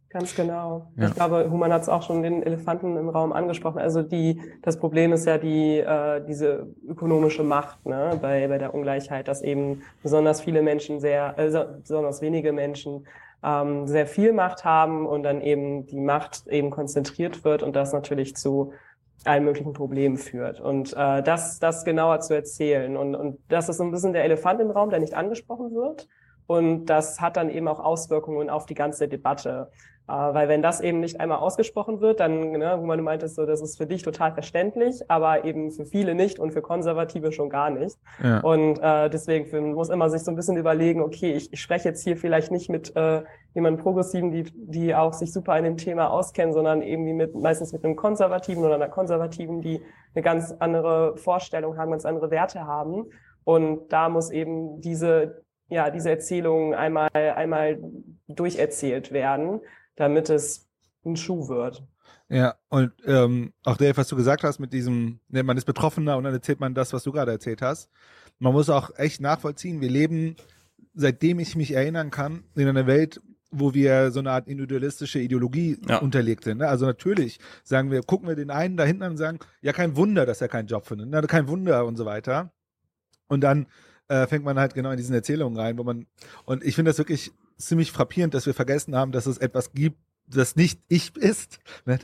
Ganz 0.08 0.34
genau. 0.34 0.86
Ja. 0.96 1.08
Ich 1.08 1.14
glaube, 1.14 1.50
Human 1.50 1.72
hat 1.72 1.82
es 1.82 1.88
auch 1.90 2.02
schon 2.02 2.22
den 2.22 2.42
Elefanten 2.42 2.96
im 2.96 3.10
Raum 3.10 3.32
angesprochen. 3.32 3.80
Also 3.80 4.00
die, 4.00 4.40
das 4.62 4.78
Problem 4.78 5.12
ist 5.12 5.26
ja 5.26 5.36
die, 5.36 5.78
äh, 5.78 6.24
diese 6.26 6.68
ökonomische 6.88 7.42
Macht 7.42 7.84
ne, 7.84 8.18
bei, 8.22 8.48
bei 8.48 8.56
der 8.56 8.72
Ungleichheit, 8.72 9.28
dass 9.28 9.42
eben 9.42 9.82
besonders 10.02 10.40
viele 10.40 10.62
Menschen 10.62 11.00
sehr, 11.00 11.34
äh, 11.36 11.50
besonders 11.82 12.22
wenige 12.22 12.52
Menschen 12.52 13.06
ähm, 13.42 13.86
sehr 13.86 14.06
viel 14.06 14.32
Macht 14.32 14.64
haben 14.64 15.04
und 15.04 15.22
dann 15.22 15.42
eben 15.42 15.86
die 15.86 16.00
Macht 16.00 16.46
eben 16.46 16.70
konzentriert 16.70 17.44
wird 17.44 17.62
und 17.62 17.76
das 17.76 17.92
natürlich 17.92 18.36
zu 18.36 18.72
allen 19.24 19.44
möglichen 19.44 19.72
Problemen 19.72 20.16
führt. 20.16 20.60
Und 20.60 20.92
äh, 20.92 21.22
das, 21.22 21.58
das 21.58 21.84
genauer 21.84 22.20
zu 22.20 22.34
erzählen. 22.34 22.96
Und, 22.96 23.14
und 23.14 23.38
das 23.48 23.68
ist 23.68 23.78
so 23.78 23.84
ein 23.84 23.90
bisschen 23.90 24.12
der 24.12 24.24
Elefant 24.24 24.60
im 24.60 24.70
Raum, 24.70 24.90
der 24.90 25.00
nicht 25.00 25.14
angesprochen 25.14 25.74
wird. 25.74 26.08
Und 26.46 26.86
das 26.86 27.20
hat 27.20 27.36
dann 27.36 27.50
eben 27.50 27.68
auch 27.68 27.80
Auswirkungen 27.80 28.50
auf 28.50 28.66
die 28.66 28.74
ganze 28.74 29.08
Debatte. 29.08 29.70
Äh, 30.06 30.12
weil 30.12 30.48
wenn 30.48 30.60
das 30.60 30.80
eben 30.80 31.00
nicht 31.00 31.18
einmal 31.18 31.38
ausgesprochen 31.38 32.00
wird, 32.00 32.20
dann, 32.20 32.52
ne, 32.52 32.76
wo 32.78 32.84
man 32.84 33.02
meintest, 33.02 33.36
so, 33.36 33.46
das 33.46 33.62
ist 33.62 33.78
für 33.78 33.86
dich 33.86 34.02
total 34.02 34.32
verständlich, 34.32 35.02
aber 35.08 35.44
eben 35.44 35.70
für 35.70 35.86
viele 35.86 36.14
nicht 36.14 36.38
und 36.38 36.52
für 36.52 36.60
Konservative 36.60 37.32
schon 37.32 37.48
gar 37.48 37.70
nicht. 37.70 37.96
Ja. 38.22 38.40
Und 38.40 38.78
äh, 38.80 39.08
deswegen 39.08 39.72
muss 39.72 39.88
immer 39.88 40.10
sich 40.10 40.22
so 40.22 40.30
ein 40.30 40.36
bisschen 40.36 40.58
überlegen, 40.58 41.00
okay, 41.00 41.32
ich, 41.32 41.50
ich 41.52 41.60
spreche 41.60 41.88
jetzt 41.88 42.04
hier 42.04 42.18
vielleicht 42.18 42.50
nicht 42.50 42.68
mit 42.68 42.94
äh, 42.96 43.22
jemandem 43.54 43.82
Progressiven, 43.82 44.30
die, 44.30 44.44
die 44.54 44.94
auch 44.94 45.14
sich 45.14 45.32
super 45.32 45.56
in 45.56 45.64
dem 45.64 45.78
Thema 45.78 46.10
auskennen, 46.10 46.52
sondern 46.52 46.82
eben 46.82 47.04
mit, 47.16 47.34
meistens 47.34 47.72
mit 47.72 47.82
einem 47.82 47.96
Konservativen 47.96 48.62
oder 48.62 48.74
einer 48.74 48.88
Konservativen, 48.88 49.62
die 49.62 49.80
eine 50.14 50.22
ganz 50.22 50.54
andere 50.58 51.16
Vorstellung 51.16 51.78
haben, 51.78 51.92
ganz 51.92 52.04
andere 52.04 52.30
Werte 52.30 52.66
haben. 52.66 53.06
Und 53.44 53.90
da 53.92 54.08
muss 54.10 54.30
eben 54.30 54.80
diese, 54.80 55.43
ja, 55.68 55.90
diese 55.90 56.10
Erzählung 56.10 56.74
einmal, 56.74 57.10
einmal 57.12 57.78
durcherzählt 58.28 59.12
werden 59.12 59.60
damit 59.96 60.30
es 60.30 60.68
ein 61.04 61.16
Schuh 61.16 61.48
wird. 61.48 61.82
Ja, 62.28 62.54
und 62.68 62.92
ähm, 63.04 63.52
auch 63.64 63.76
Dave, 63.76 63.96
was 63.96 64.08
du 64.08 64.16
gesagt 64.16 64.44
hast 64.44 64.58
mit 64.58 64.72
diesem, 64.72 65.20
ne, 65.28 65.42
man 65.42 65.56
ist 65.56 65.66
Betroffener 65.66 66.16
und 66.16 66.24
dann 66.24 66.32
erzählt 66.32 66.58
man 66.58 66.74
das, 66.74 66.92
was 66.92 67.02
du 67.02 67.12
gerade 67.12 67.30
erzählt 67.30 67.60
hast. 67.62 67.90
Man 68.38 68.52
muss 68.52 68.70
auch 68.70 68.90
echt 68.96 69.20
nachvollziehen, 69.20 69.80
wir 69.80 69.90
leben, 69.90 70.36
seitdem 70.94 71.38
ich 71.38 71.54
mich 71.54 71.72
erinnern 71.72 72.10
kann, 72.10 72.44
in 72.56 72.66
einer 72.66 72.86
Welt, 72.86 73.20
wo 73.50 73.74
wir 73.74 74.10
so 74.10 74.20
eine 74.20 74.32
Art 74.32 74.48
individualistische 74.48 75.20
Ideologie 75.20 75.78
ja. 75.86 75.98
unterlegt 75.98 76.44
sind. 76.44 76.58
Ne? 76.58 76.68
Also 76.68 76.86
natürlich 76.86 77.38
sagen 77.62 77.90
wir, 77.90 78.02
gucken 78.02 78.26
wir 78.26 78.34
den 78.34 78.50
einen 78.50 78.76
da 78.76 78.84
hinten 78.84 79.02
an 79.02 79.12
und 79.12 79.18
sagen, 79.18 79.38
ja, 79.60 79.72
kein 79.72 79.94
Wunder, 79.96 80.26
dass 80.26 80.40
er 80.40 80.48
keinen 80.48 80.66
Job 80.66 80.86
findet, 80.86 81.08
ne? 81.08 81.22
kein 81.22 81.46
Wunder 81.46 81.84
und 81.84 81.96
so 81.96 82.04
weiter. 82.06 82.52
Und 83.28 83.42
dann 83.42 83.66
äh, 84.08 84.26
fängt 84.26 84.44
man 84.44 84.58
halt 84.58 84.74
genau 84.74 84.90
in 84.90 84.96
diesen 84.96 85.14
Erzählungen 85.14 85.58
rein, 85.58 85.78
wo 85.78 85.84
man, 85.84 86.06
und 86.44 86.64
ich 86.64 86.74
finde 86.74 86.90
das 86.90 86.98
wirklich 86.98 87.32
ziemlich 87.58 87.92
frappierend, 87.92 88.34
dass 88.34 88.46
wir 88.46 88.54
vergessen 88.54 88.94
haben, 88.96 89.12
dass 89.12 89.26
es 89.26 89.38
etwas 89.38 89.72
gibt, 89.72 89.98
das 90.26 90.56
nicht 90.56 90.80
ich 90.88 91.14
ist. 91.16 91.58
Ne, 91.86 91.98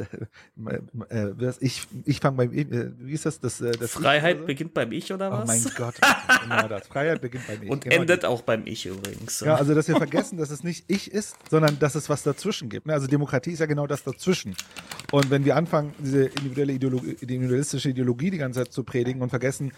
äh, 1.08 1.52
ich 1.60 1.86
ich 2.04 2.20
fange 2.20 2.36
beim 2.36 2.52
äh, 2.52 2.90
wie 2.98 3.14
ist 3.14 3.24
das? 3.24 3.40
das, 3.40 3.58
das 3.58 3.92
Freiheit 3.92 4.40
ich, 4.40 4.46
beginnt 4.46 4.74
beim 4.74 4.92
Ich 4.92 5.10
oder 5.10 5.30
was? 5.30 5.44
Oh 5.44 5.46
mein 5.46 5.64
Gott, 5.74 5.94
genau 6.42 6.68
das. 6.68 6.86
Freiheit 6.86 7.22
beginnt 7.22 7.46
beim 7.46 7.62
Ich. 7.62 7.70
Und 7.70 7.84
genau 7.84 7.96
endet 7.96 8.22
die. 8.22 8.26
auch 8.26 8.42
beim 8.42 8.66
Ich 8.66 8.84
übrigens. 8.84 9.40
Ja, 9.40 9.54
also 9.54 9.74
dass 9.74 9.88
wir 9.88 9.96
vergessen, 9.96 10.36
dass 10.36 10.50
es 10.50 10.62
nicht 10.62 10.84
ich 10.88 11.10
ist, 11.10 11.36
sondern 11.48 11.78
dass 11.78 11.94
es 11.94 12.10
was 12.10 12.22
dazwischen 12.22 12.68
gibt. 12.68 12.86
Ne? 12.86 12.92
Also 12.92 13.06
Demokratie 13.06 13.52
ist 13.52 13.60
ja 13.60 13.66
genau 13.66 13.86
das 13.86 14.02
dazwischen. 14.04 14.54
Und 15.12 15.30
wenn 15.30 15.46
wir 15.46 15.56
anfangen, 15.56 15.94
diese 15.98 16.24
individuelle 16.24 16.74
Ideologie, 16.74 17.16
individualistische 17.20 17.88
Ideologie 17.88 18.30
die 18.30 18.38
ganze 18.38 18.64
Zeit 18.64 18.72
zu 18.72 18.84
predigen 18.84 19.22
und 19.22 19.30
vergessen, 19.30 19.72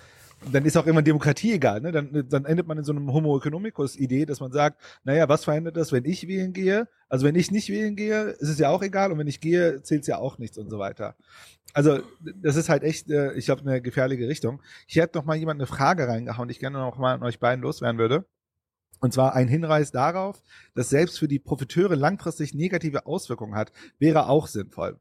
dann 0.51 0.65
ist 0.65 0.77
auch 0.77 0.87
immer 0.87 1.03
Demokratie 1.03 1.53
egal. 1.53 1.81
Ne? 1.81 1.93
Dann, 1.93 2.27
dann 2.29 2.45
endet 2.45 2.67
man 2.67 2.79
in 2.79 2.85
so 2.85 2.93
einem 2.93 3.13
Homo 3.13 3.39
economicus-Idee, 3.39 4.27
dass 4.27 4.41
man 4.41 4.53
sagt, 4.53 4.81
naja, 5.05 5.29
was 5.29 5.45
verändert 5.45 5.77
das, 5.77 5.93
wenn 5.93 6.05
ich 6.05 6.27
wählen 6.27 6.53
gehe? 6.53 6.89
Also 7.09 7.27
wenn 7.27 7.35
ich 7.35 7.51
nicht 7.51 7.69
wählen 7.69 7.97
gehe, 7.97 8.31
ist 8.31 8.49
es 8.49 8.59
ja 8.59 8.71
auch 8.71 8.83
egal 8.83 9.13
und 9.13 9.19
wenn 9.19 9.27
ich 9.27 9.41
gehe, 9.41 9.83
zählt 9.83 10.03
es 10.03 10.07
ja 10.07 10.19
auch 10.19 10.39
nichts 10.39 10.59
und 10.59 10.71
so 10.71 10.79
weiter. 10.79 11.17
Also 11.75 12.01
das 12.21 12.57
ist 12.57 12.69
halt 12.69 12.83
echt, 12.83 13.11
äh, 13.11 13.33
ich 13.35 13.47
glaube, 13.47 13.63
eine 13.63 13.81
gefährliche 13.81 14.29
Richtung. 14.29 14.63
Hier 14.87 15.05
hat 15.05 15.15
noch 15.15 15.25
mal 15.25 15.37
jemand 15.37 15.61
eine 15.61 15.67
Frage 15.67 16.09
reingehauen, 16.09 16.49
die 16.49 16.53
ich 16.53 16.61
gerne 16.61 16.79
noch 16.79 16.99
mal 16.99 17.15
an 17.15 17.23
euch 17.23 17.39
beiden 17.39 17.63
loswerden 17.63 17.99
würde. 17.99 18.27
Und 19.01 19.13
zwar 19.13 19.35
ein 19.35 19.49
Hinweis 19.49 19.91
darauf, 19.91 20.43
dass 20.75 20.91
selbst 20.91 21.19
für 21.19 21.29
die 21.29 21.41
Profiteure 21.41 21.97
langfristig 21.97 22.55
negative 22.55 23.07
Auswirkungen 23.07 23.57
hat, 23.57 23.73
wäre 23.99 24.29
auch 24.29 24.47
sinnvoll. 24.47 25.01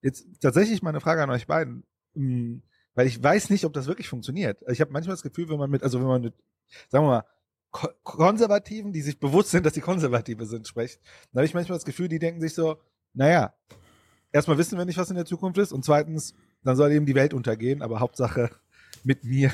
Jetzt 0.00 0.26
tatsächlich 0.40 0.82
mal 0.82 0.90
eine 0.90 1.00
Frage 1.00 1.22
an 1.22 1.30
euch 1.30 1.46
beiden. 1.46 1.84
Hm, 2.14 2.62
weil 2.94 3.06
ich 3.06 3.22
weiß 3.22 3.50
nicht, 3.50 3.64
ob 3.64 3.72
das 3.72 3.86
wirklich 3.86 4.08
funktioniert. 4.08 4.62
Ich 4.68 4.80
habe 4.80 4.92
manchmal 4.92 5.14
das 5.14 5.22
Gefühl, 5.22 5.48
wenn 5.48 5.58
man 5.58 5.70
mit, 5.70 5.82
also 5.82 6.00
wenn 6.00 6.06
man 6.06 6.22
mit, 6.22 6.34
sagen 6.88 7.04
wir 7.04 7.10
mal, 7.10 7.24
Ko 7.70 7.88
Konservativen, 8.04 8.92
die 8.92 9.00
sich 9.00 9.18
bewusst 9.18 9.50
sind, 9.50 9.66
dass 9.66 9.74
sie 9.74 9.80
Konservative 9.80 10.46
sind, 10.46 10.68
spricht, 10.68 11.00
dann 11.32 11.40
habe 11.40 11.46
ich 11.46 11.54
manchmal 11.54 11.76
das 11.76 11.84
Gefühl, 11.84 12.08
die 12.08 12.20
denken 12.20 12.40
sich 12.40 12.54
so, 12.54 12.76
naja, 13.14 13.52
erstmal 14.30 14.58
wissen 14.58 14.78
wir 14.78 14.84
nicht, 14.84 14.98
was 14.98 15.10
in 15.10 15.16
der 15.16 15.24
Zukunft 15.24 15.58
ist 15.58 15.72
und 15.72 15.84
zweitens, 15.84 16.34
dann 16.62 16.76
soll 16.76 16.92
eben 16.92 17.04
die 17.04 17.16
Welt 17.16 17.34
untergehen, 17.34 17.82
aber 17.82 17.98
Hauptsache 17.98 18.50
mit 19.02 19.24
mir 19.24 19.52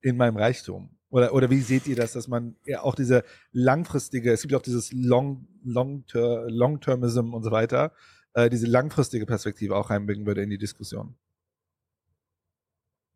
in 0.00 0.16
meinem 0.16 0.36
Reichtum. 0.36 0.90
Oder, 1.10 1.34
oder 1.34 1.50
wie 1.50 1.60
seht 1.60 1.86
ihr 1.86 1.96
das, 1.96 2.12
dass 2.12 2.28
man 2.28 2.56
ja 2.64 2.82
auch 2.82 2.94
diese 2.94 3.24
langfristige, 3.52 4.32
es 4.32 4.42
gibt 4.42 4.52
ja 4.52 4.58
auch 4.58 4.62
dieses 4.62 4.92
Long, 4.92 5.46
Long, 5.62 6.04
Long-Termism 6.12 7.34
und 7.34 7.42
so 7.42 7.50
weiter, 7.50 7.92
äh, 8.32 8.48
diese 8.48 8.66
langfristige 8.66 9.26
Perspektive 9.26 9.76
auch 9.76 9.90
reinbringen 9.90 10.24
würde 10.24 10.42
in 10.42 10.50
die 10.50 10.58
Diskussion? 10.58 11.16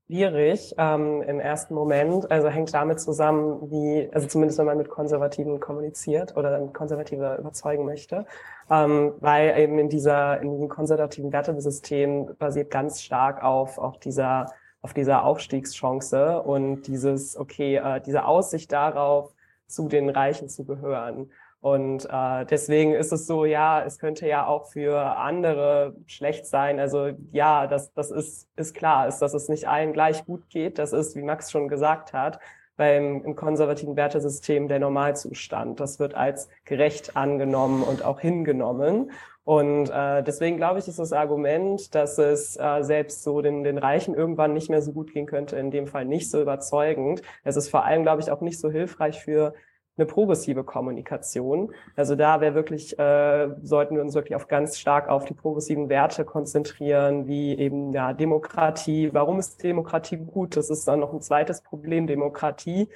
Schwierig 0.06 0.74
ähm, 0.78 1.22
im 1.22 1.40
ersten 1.40 1.74
Moment. 1.74 2.30
Also 2.30 2.48
hängt 2.48 2.72
damit 2.74 3.00
zusammen, 3.00 3.70
wie, 3.70 4.08
also 4.12 4.26
zumindest 4.26 4.58
wenn 4.58 4.66
man 4.66 4.78
mit 4.78 4.88
Konservativen 4.88 5.60
kommuniziert 5.60 6.36
oder 6.36 6.50
dann 6.50 6.72
Konservative 6.72 7.36
überzeugen 7.38 7.84
möchte, 7.84 8.26
ähm, 8.70 9.14
weil 9.20 9.58
eben 9.58 9.78
in 9.78 9.88
dieser 9.88 10.40
in 10.40 10.50
diesem 10.52 10.68
konservativen 10.68 11.32
Wertesystem 11.32 12.36
basiert 12.38 12.70
ganz 12.70 13.02
stark 13.02 13.42
auf 13.42 13.78
auf 13.78 13.98
dieser 13.98 14.46
auf 14.82 14.92
dieser 14.92 15.24
Aufstiegschance 15.24 16.42
und 16.42 16.82
dieses 16.86 17.36
okay 17.36 17.76
äh, 17.76 18.00
diese 18.00 18.24
Aussicht 18.26 18.72
darauf 18.72 19.32
zu 19.66 19.88
den 19.88 20.10
Reichen 20.10 20.48
zu 20.48 20.64
gehören. 20.64 21.30
Und 21.64 22.06
äh, 22.10 22.44
deswegen 22.44 22.92
ist 22.92 23.10
es 23.10 23.26
so, 23.26 23.46
ja, 23.46 23.82
es 23.82 23.98
könnte 23.98 24.28
ja 24.28 24.46
auch 24.46 24.66
für 24.66 25.00
andere 25.16 25.96
schlecht 26.04 26.44
sein. 26.44 26.78
Also 26.78 27.12
ja, 27.32 27.66
das, 27.66 27.90
das 27.94 28.10
ist, 28.10 28.50
ist 28.54 28.74
klar, 28.74 29.08
ist, 29.08 29.20
dass 29.20 29.32
es 29.32 29.48
nicht 29.48 29.66
allen 29.66 29.94
gleich 29.94 30.26
gut 30.26 30.50
geht. 30.50 30.78
Das 30.78 30.92
ist, 30.92 31.16
wie 31.16 31.22
Max 31.22 31.50
schon 31.50 31.68
gesagt 31.68 32.12
hat, 32.12 32.38
beim 32.76 33.22
im 33.24 33.34
konservativen 33.34 33.96
Wertesystem 33.96 34.68
der 34.68 34.78
Normalzustand. 34.78 35.80
Das 35.80 35.98
wird 35.98 36.14
als 36.14 36.50
gerecht 36.66 37.16
angenommen 37.16 37.82
und 37.82 38.04
auch 38.04 38.20
hingenommen. 38.20 39.10
Und 39.44 39.88
äh, 39.88 40.22
deswegen 40.22 40.58
glaube 40.58 40.80
ich, 40.80 40.88
ist 40.88 40.98
das 40.98 41.14
Argument, 41.14 41.94
dass 41.94 42.18
es 42.18 42.58
äh, 42.58 42.82
selbst 42.82 43.22
so 43.22 43.40
den, 43.40 43.64
den 43.64 43.78
Reichen 43.78 44.14
irgendwann 44.14 44.52
nicht 44.52 44.68
mehr 44.68 44.82
so 44.82 44.92
gut 44.92 45.14
gehen 45.14 45.24
könnte, 45.24 45.56
in 45.56 45.70
dem 45.70 45.86
Fall 45.86 46.04
nicht 46.04 46.30
so 46.30 46.42
überzeugend. 46.42 47.22
Es 47.42 47.56
ist 47.56 47.70
vor 47.70 47.86
allem, 47.86 48.02
glaube 48.02 48.20
ich, 48.20 48.30
auch 48.30 48.42
nicht 48.42 48.60
so 48.60 48.70
hilfreich 48.70 49.22
für 49.22 49.54
eine 49.96 50.06
progressive 50.06 50.64
Kommunikation. 50.64 51.72
Also 51.94 52.16
da 52.16 52.40
wäre 52.40 52.54
wirklich, 52.54 52.98
äh, 52.98 53.48
sollten 53.62 53.94
wir 53.94 54.02
uns 54.02 54.14
wirklich 54.14 54.34
auf 54.34 54.48
ganz 54.48 54.78
stark 54.78 55.08
auf 55.08 55.24
die 55.24 55.34
progressiven 55.34 55.88
Werte 55.88 56.24
konzentrieren, 56.24 57.28
wie 57.28 57.56
eben 57.56 57.92
ja 57.92 58.12
Demokratie. 58.12 59.10
Warum 59.12 59.38
ist 59.38 59.62
Demokratie 59.62 60.16
gut? 60.16 60.56
Das 60.56 60.70
ist 60.70 60.86
dann 60.88 61.00
noch 61.00 61.12
ein 61.12 61.20
zweites 61.20 61.62
Problem. 61.62 62.06
Demokratie 62.06 62.88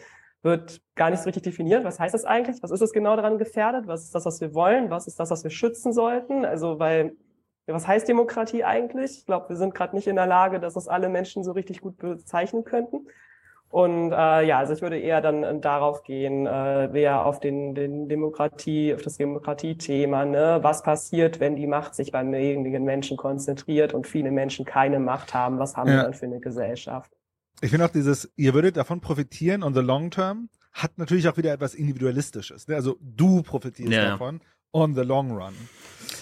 wird 0.43 0.81
gar 0.97 1.11
nicht 1.11 1.21
so 1.21 1.27
richtig 1.27 1.45
definiert. 1.45 1.85
Was 1.85 2.01
heißt 2.01 2.15
das 2.15 2.25
eigentlich? 2.25 2.63
Was 2.63 2.71
ist 2.71 2.81
es 2.81 2.93
genau 2.93 3.15
daran 3.17 3.39
gefährdet? 3.39 3.87
Was 3.87 4.05
ist 4.05 4.15
das, 4.15 4.25
was 4.25 4.41
wir 4.41 4.55
wollen? 4.55 4.91
Was 4.91 5.07
ist 5.07 5.21
das, 5.21 5.31
was 5.31 5.45
wir 5.45 5.51
schützen 5.51 5.93
sollten? 5.93 6.45
Also 6.45 6.79
weil 6.79 7.17
was 7.67 7.87
heißt 7.87 8.09
Demokratie 8.09 8.65
eigentlich? 8.65 9.19
Ich 9.19 9.27
glaube, 9.27 9.51
wir 9.51 9.57
sind 9.57 9.75
gerade 9.75 9.95
nicht 9.95 10.07
in 10.07 10.17
der 10.17 10.27
Lage, 10.27 10.59
dass 10.59 10.75
das 10.75 10.89
alle 10.89 11.11
Menschen 11.11 11.45
so 11.45 11.53
richtig 11.53 11.83
gut 11.83 11.99
bezeichnen 11.99 12.65
könnten. 12.65 13.07
Und 13.71 14.13
äh, 14.13 14.47
ja, 14.47 14.59
also 14.59 14.73
ich 14.73 14.81
würde 14.81 14.99
eher 14.99 15.21
dann 15.21 15.43
äh, 15.43 15.61
darauf 15.61 16.03
gehen, 16.03 16.47
äh, 16.47 16.89
wer 16.91 17.27
auf 17.27 17.39
den, 17.39 17.75
den 17.75 18.09
Demokratie, 18.09 18.95
auf 18.95 19.03
das 19.03 19.19
Demokratiethema, 19.19 20.25
ne, 20.25 20.59
was 20.63 20.83
passiert, 20.83 21.39
wenn 21.39 21.55
die 21.55 21.67
Macht 21.67 21.95
sich 21.95 22.11
bei 22.11 22.25
wenigen 22.25 22.85
Menschen 22.85 23.19
konzentriert 23.19 23.93
und 23.93 24.07
viele 24.07 24.31
Menschen 24.31 24.65
keine 24.65 25.01
Macht 25.01 25.35
haben, 25.35 25.59
was 25.59 25.77
haben 25.77 25.91
ja. 25.91 25.97
wir 25.97 26.03
dann 26.05 26.15
für 26.15 26.27
eine 26.27 26.41
Gesellschaft? 26.41 27.13
Ich 27.61 27.71
finde 27.71 27.85
auch 27.85 27.91
dieses, 27.91 28.33
ihr 28.37 28.55
würdet 28.55 28.77
davon 28.77 29.01
profitieren 29.01 29.63
on 29.63 29.75
the 29.75 29.81
long 29.81 30.11
term, 30.11 30.49
hat 30.73 30.97
natürlich 30.97 31.29
auch 31.29 31.37
wieder 31.37 31.53
etwas 31.53 31.75
Individualistisches. 31.75 32.69
Ne? 32.69 32.75
Also 32.75 32.97
du 33.01 33.43
profitierst 33.43 33.93
ja. 33.93 34.11
davon 34.11 34.41
on 34.73 34.95
the 34.95 35.03
long 35.03 35.33
run. 35.33 35.55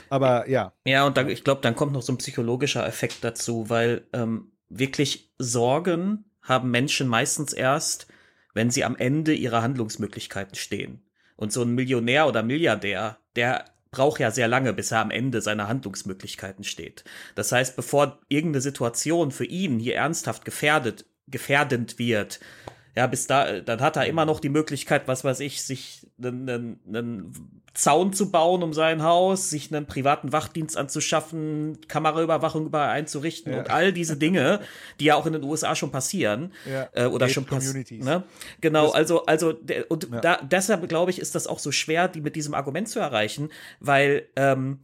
Aber 0.09 0.49
ja. 0.49 0.72
Ja, 0.84 1.07
und 1.07 1.16
da, 1.16 1.26
ich 1.26 1.44
glaube, 1.44 1.61
dann 1.61 1.76
kommt 1.76 1.92
noch 1.92 2.03
so 2.03 2.12
ein 2.12 2.18
psychologischer 2.18 2.86
Effekt 2.86 3.22
dazu, 3.22 3.68
weil 3.68 4.07
ähm, 4.12 4.53
wirklich 4.68 5.32
Sorgen 5.38 6.26
haben 6.47 6.70
Menschen 6.70 7.07
meistens 7.07 7.53
erst, 7.53 8.07
wenn 8.55 8.70
sie 8.70 8.84
am 8.84 8.97
Ende 8.97 9.34
ihrer 9.34 9.62
Handlungsmöglichkeiten 9.62 10.55
stehen. 10.55 11.03
Und 11.36 11.53
so 11.53 11.62
ein 11.62 11.74
Millionär 11.74 12.26
oder 12.26 12.42
Milliardär, 12.42 13.18
der 13.36 13.66
braucht 13.90 14.20
ja 14.20 14.30
sehr 14.30 14.49
lange, 14.49 14.72
bis 14.72 14.90
er 14.90 15.01
am 15.01 15.11
Ende 15.11 15.42
seiner 15.42 15.68
Handlungsmöglichkeiten 15.68 16.64
steht. 16.64 17.05
Das 17.34 17.53
heißt, 17.53 17.76
bevor 17.76 18.20
irgendeine 18.28 18.62
Situation 18.62 19.30
für 19.30 19.44
ihn 19.44 19.78
hier 19.78 19.97
ernsthaft 19.97 20.44
gefährdet, 20.44 21.05
gefährdend 21.26 21.99
wird, 21.99 22.40
ja, 22.97 23.07
bis 23.07 23.26
da, 23.26 23.61
dann 23.61 23.80
hat 23.80 23.97
er 23.97 24.07
immer 24.07 24.24
noch 24.24 24.40
die 24.40 24.49
Möglichkeit, 24.49 25.07
was 25.07 25.22
weiß 25.22 25.40
ich, 25.40 25.62
sich 25.62 26.07
einen, 26.18 26.49
einen, 26.49 26.80
einen 26.88 27.62
Zaun 27.74 28.14
zu 28.14 28.30
bauen 28.30 28.62
um 28.62 28.72
sein 28.72 29.03
Haus, 29.03 29.51
sich 29.51 29.72
einen 29.72 29.84
privaten 29.84 30.32
Wachdienst 30.32 30.78
anzuschaffen, 30.78 31.78
Kameraüberwachung 31.88 32.64
überall 32.64 32.88
einzurichten 32.88 33.53
ja. 33.53 33.59
und 33.59 33.70
all 33.70 33.92
diese 33.92 34.16
Dinge, 34.16 34.61
die 34.99 35.05
ja 35.07 35.14
auch 35.16 35.26
in 35.26 35.34
den 35.34 35.44
USA 35.44 35.76
schon 35.76 35.90
passieren 35.90 36.55
ja. 36.64 36.88
äh, 36.94 37.05
oder 37.05 37.26
Gate 37.26 37.34
schon 37.34 37.44
passieren. 37.44 37.84
Ne? 38.03 38.22
Genau, 38.62 38.86
das, 38.86 38.94
also 38.94 39.26
also 39.26 39.55
und 39.88 40.09
ja. 40.11 40.20
da, 40.20 40.40
deshalb 40.42 40.88
glaube 40.88 41.11
ich, 41.11 41.18
ist 41.18 41.34
das 41.34 41.47
auch 41.47 41.59
so 41.59 41.72
schwer, 41.72 42.09
die 42.09 42.22
mit 42.22 42.34
diesem 42.34 42.55
Argument 42.55 42.88
zu 42.88 42.99
erreichen, 42.99 43.51
weil 43.78 44.26
ähm, 44.36 44.78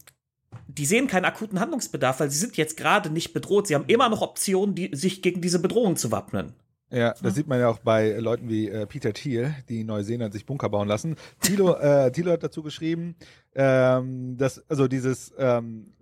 die 0.67 0.85
sehen 0.85 1.07
keinen 1.07 1.25
akuten 1.25 1.59
Handlungsbedarf, 1.59 2.19
weil 2.19 2.29
sie 2.29 2.37
sind 2.37 2.57
jetzt 2.57 2.77
gerade 2.77 3.09
nicht 3.09 3.33
bedroht. 3.33 3.65
Sie 3.65 3.73
haben 3.73 3.85
immer 3.87 4.09
noch 4.09 4.21
Optionen, 4.21 4.75
die, 4.75 4.91
sich 4.93 5.23
gegen 5.23 5.41
diese 5.41 5.57
Bedrohung 5.57 5.95
zu 5.95 6.11
wappnen. 6.11 6.53
Ja, 6.93 7.15
das 7.23 7.33
sieht 7.33 7.47
man 7.47 7.59
ja 7.59 7.69
auch 7.69 7.79
bei 7.79 8.11
Leuten 8.19 8.47
wie 8.49 8.69
äh, 8.69 8.85
Peter 8.85 9.13
Thiel, 9.13 9.55
die 9.67 9.81
in 9.81 9.87
Neuseeland 9.87 10.31
sich 10.31 10.45
Bunker 10.45 10.69
bauen 10.69 10.87
lassen. 10.87 11.15
Thilo, 11.41 11.75
äh, 11.79 12.11
Thilo 12.11 12.31
hat 12.31 12.43
dazu 12.43 12.61
geschrieben, 12.61 13.15
ähm, 13.55 14.37
dass 14.37 14.63
also 14.69 14.87
dieses 14.87 15.33
ähm, 15.39 15.93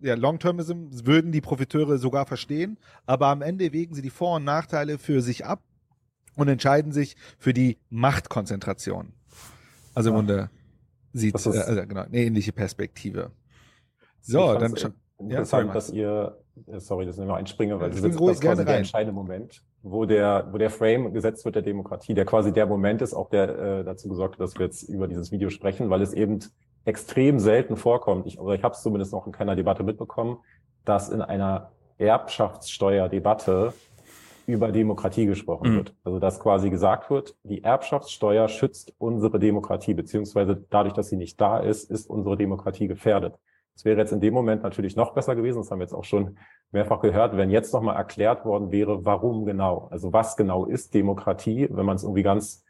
ja, 0.00 0.14
Long-Termism 0.14 0.90
würden 1.04 1.32
die 1.32 1.40
Profiteure 1.40 1.98
sogar 1.98 2.26
verstehen, 2.26 2.78
aber 3.04 3.26
am 3.28 3.42
Ende 3.42 3.72
wägen 3.72 3.96
sie 3.96 4.02
die 4.02 4.10
Vor- 4.10 4.36
und 4.36 4.44
Nachteile 4.44 4.96
für 4.96 5.22
sich 5.22 5.44
ab 5.44 5.64
und 6.36 6.46
entscheiden 6.46 6.92
sich 6.92 7.16
für 7.38 7.52
die 7.52 7.78
Machtkonzentration. 7.90 9.14
Also 9.92 10.10
im 10.10 10.16
Grunde 10.16 10.50
sieht 11.12 11.34
äh, 11.34 11.48
also, 11.48 11.86
genau, 11.86 12.02
eine 12.02 12.18
ähnliche 12.18 12.52
Perspektive. 12.52 13.32
So, 14.20 14.54
dann 14.54 14.76
schon. 14.76 14.94
Interessant, 15.30 15.68
ja, 15.68 15.74
dass 15.74 15.90
ihr, 15.90 16.38
sorry, 16.78 17.06
dass 17.06 17.16
ich 17.16 17.24
immer 17.24 17.36
einspringe, 17.36 17.80
weil 17.80 17.94
ja, 17.94 18.00
das 18.00 18.16
ist 18.16 18.40
quasi 18.40 18.64
der 18.64 18.76
entscheidende 18.76 19.12
Moment 19.12 19.62
wo 19.82 20.04
der, 20.04 20.48
wo 20.52 20.58
der 20.58 20.70
Frame 20.70 21.12
gesetzt 21.12 21.44
wird 21.44 21.56
der 21.56 21.62
Demokratie, 21.62 22.14
der 22.14 22.24
quasi 22.24 22.52
der 22.52 22.66
Moment 22.66 23.02
ist, 23.02 23.14
auch 23.14 23.28
der 23.28 23.48
äh, 23.58 23.84
dazu 23.84 24.08
gesorgt 24.08 24.34
hat, 24.34 24.40
dass 24.40 24.56
wir 24.56 24.66
jetzt 24.66 24.84
über 24.84 25.08
dieses 25.08 25.32
Video 25.32 25.50
sprechen, 25.50 25.90
weil 25.90 26.02
es 26.02 26.12
eben 26.12 26.38
extrem 26.84 27.38
selten 27.38 27.76
vorkommt. 27.76 28.26
Ich, 28.26 28.38
oder 28.38 28.54
ich 28.54 28.62
habe 28.62 28.74
es 28.74 28.82
zumindest 28.82 29.12
noch 29.12 29.26
in 29.26 29.32
keiner 29.32 29.56
Debatte 29.56 29.82
mitbekommen, 29.82 30.38
dass 30.84 31.08
in 31.08 31.20
einer 31.20 31.70
Erbschaftssteuerdebatte 31.98 33.72
über 34.46 34.72
Demokratie 34.72 35.26
gesprochen 35.26 35.72
mhm. 35.72 35.76
wird. 35.76 35.94
Also 36.04 36.18
dass 36.18 36.40
quasi 36.40 36.70
gesagt 36.70 37.10
wird, 37.10 37.36
die 37.42 37.62
Erbschaftssteuer 37.62 38.48
schützt 38.48 38.92
unsere 38.98 39.38
Demokratie, 39.38 39.94
beziehungsweise 39.94 40.64
dadurch, 40.70 40.94
dass 40.94 41.08
sie 41.08 41.16
nicht 41.16 41.40
da 41.40 41.58
ist, 41.58 41.90
ist 41.90 42.08
unsere 42.08 42.36
Demokratie 42.36 42.88
gefährdet. 42.88 43.38
Es 43.74 43.84
wäre 43.84 43.98
jetzt 43.98 44.12
in 44.12 44.20
dem 44.20 44.34
Moment 44.34 44.62
natürlich 44.62 44.96
noch 44.96 45.14
besser 45.14 45.34
gewesen, 45.34 45.58
das 45.58 45.70
haben 45.70 45.78
wir 45.78 45.84
jetzt 45.84 45.94
auch 45.94 46.04
schon 46.04 46.38
mehrfach 46.72 47.00
gehört, 47.00 47.36
wenn 47.36 47.50
jetzt 47.50 47.72
nochmal 47.72 47.96
erklärt 47.96 48.44
worden 48.44 48.70
wäre, 48.70 49.04
warum 49.04 49.44
genau, 49.44 49.88
also 49.90 50.12
was 50.12 50.36
genau 50.36 50.66
ist 50.66 50.94
Demokratie, 50.94 51.68
wenn 51.70 51.86
man 51.86 51.96
es 51.96 52.02
irgendwie 52.02 52.22
ganz 52.22 52.64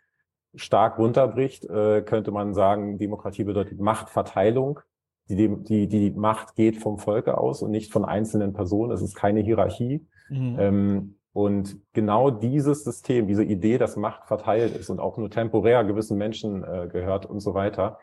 stark 0.54 0.98
runterbricht, 0.98 1.64
äh, 1.64 2.02
könnte 2.02 2.30
man 2.30 2.54
sagen, 2.54 2.98
Demokratie 2.98 3.44
bedeutet 3.44 3.80
Machtverteilung. 3.80 4.80
die, 5.28 5.48
die, 5.62 5.88
die 5.88 6.10
Macht 6.10 6.56
geht 6.56 6.76
vom 6.76 6.98
Volke 6.98 7.38
aus 7.38 7.62
und 7.62 7.70
nicht 7.70 7.92
von 7.92 8.04
einzelnen 8.04 8.52
Personen. 8.52 8.92
Es 8.92 9.00
ist 9.00 9.14
keine 9.14 9.40
Hierarchie. 9.40 10.06
Mhm. 10.28 10.56
Ähm, 10.58 11.14
und 11.32 11.78
genau 11.94 12.30
dieses 12.30 12.84
System, 12.84 13.26
diese 13.26 13.44
Idee, 13.44 13.78
dass 13.78 13.96
Macht 13.96 14.26
verteilt 14.26 14.76
ist 14.76 14.90
und 14.90 15.00
auch 15.00 15.16
nur 15.16 15.30
temporär 15.30 15.84
gewissen 15.84 16.18
Menschen 16.18 16.62
äh, 16.62 16.88
gehört 16.92 17.24
und 17.24 17.40
so 17.40 17.54
weiter, 17.54 17.98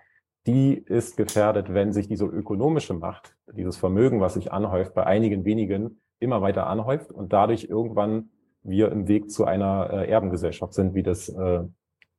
die 0.48 0.78
ist 0.78 1.18
gefährdet, 1.18 1.74
wenn 1.74 1.94
sich 1.94 2.08
diese 2.08 2.26
ökonomische 2.26 2.94
Macht, 2.94 3.36
dieses 3.54 3.78
Vermögen, 3.78 4.22
was 4.22 4.36
sich 4.36 4.52
anhäuft, 4.52 4.94
bei 4.94 5.06
einigen 5.06 5.46
wenigen 5.46 6.02
immer 6.20 6.42
weiter 6.42 6.68
anhäuft 6.68 7.12
und 7.12 7.34
dadurch 7.34 7.66
irgendwann 7.66 8.30
wir 8.64 8.92
im 8.92 9.08
Weg 9.08 9.32
zu 9.32 9.46
einer 9.46 9.90
äh, 9.92 10.10
Erbengesellschaft 10.10 10.74
sind, 10.74 10.94
wie 10.94 11.04
das 11.04 11.30
äh, 11.30 11.64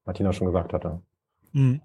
Martina 0.05 0.33
schon 0.33 0.47
gesagt 0.47 0.73
hatte. 0.73 1.03
Mhm. 1.53 1.81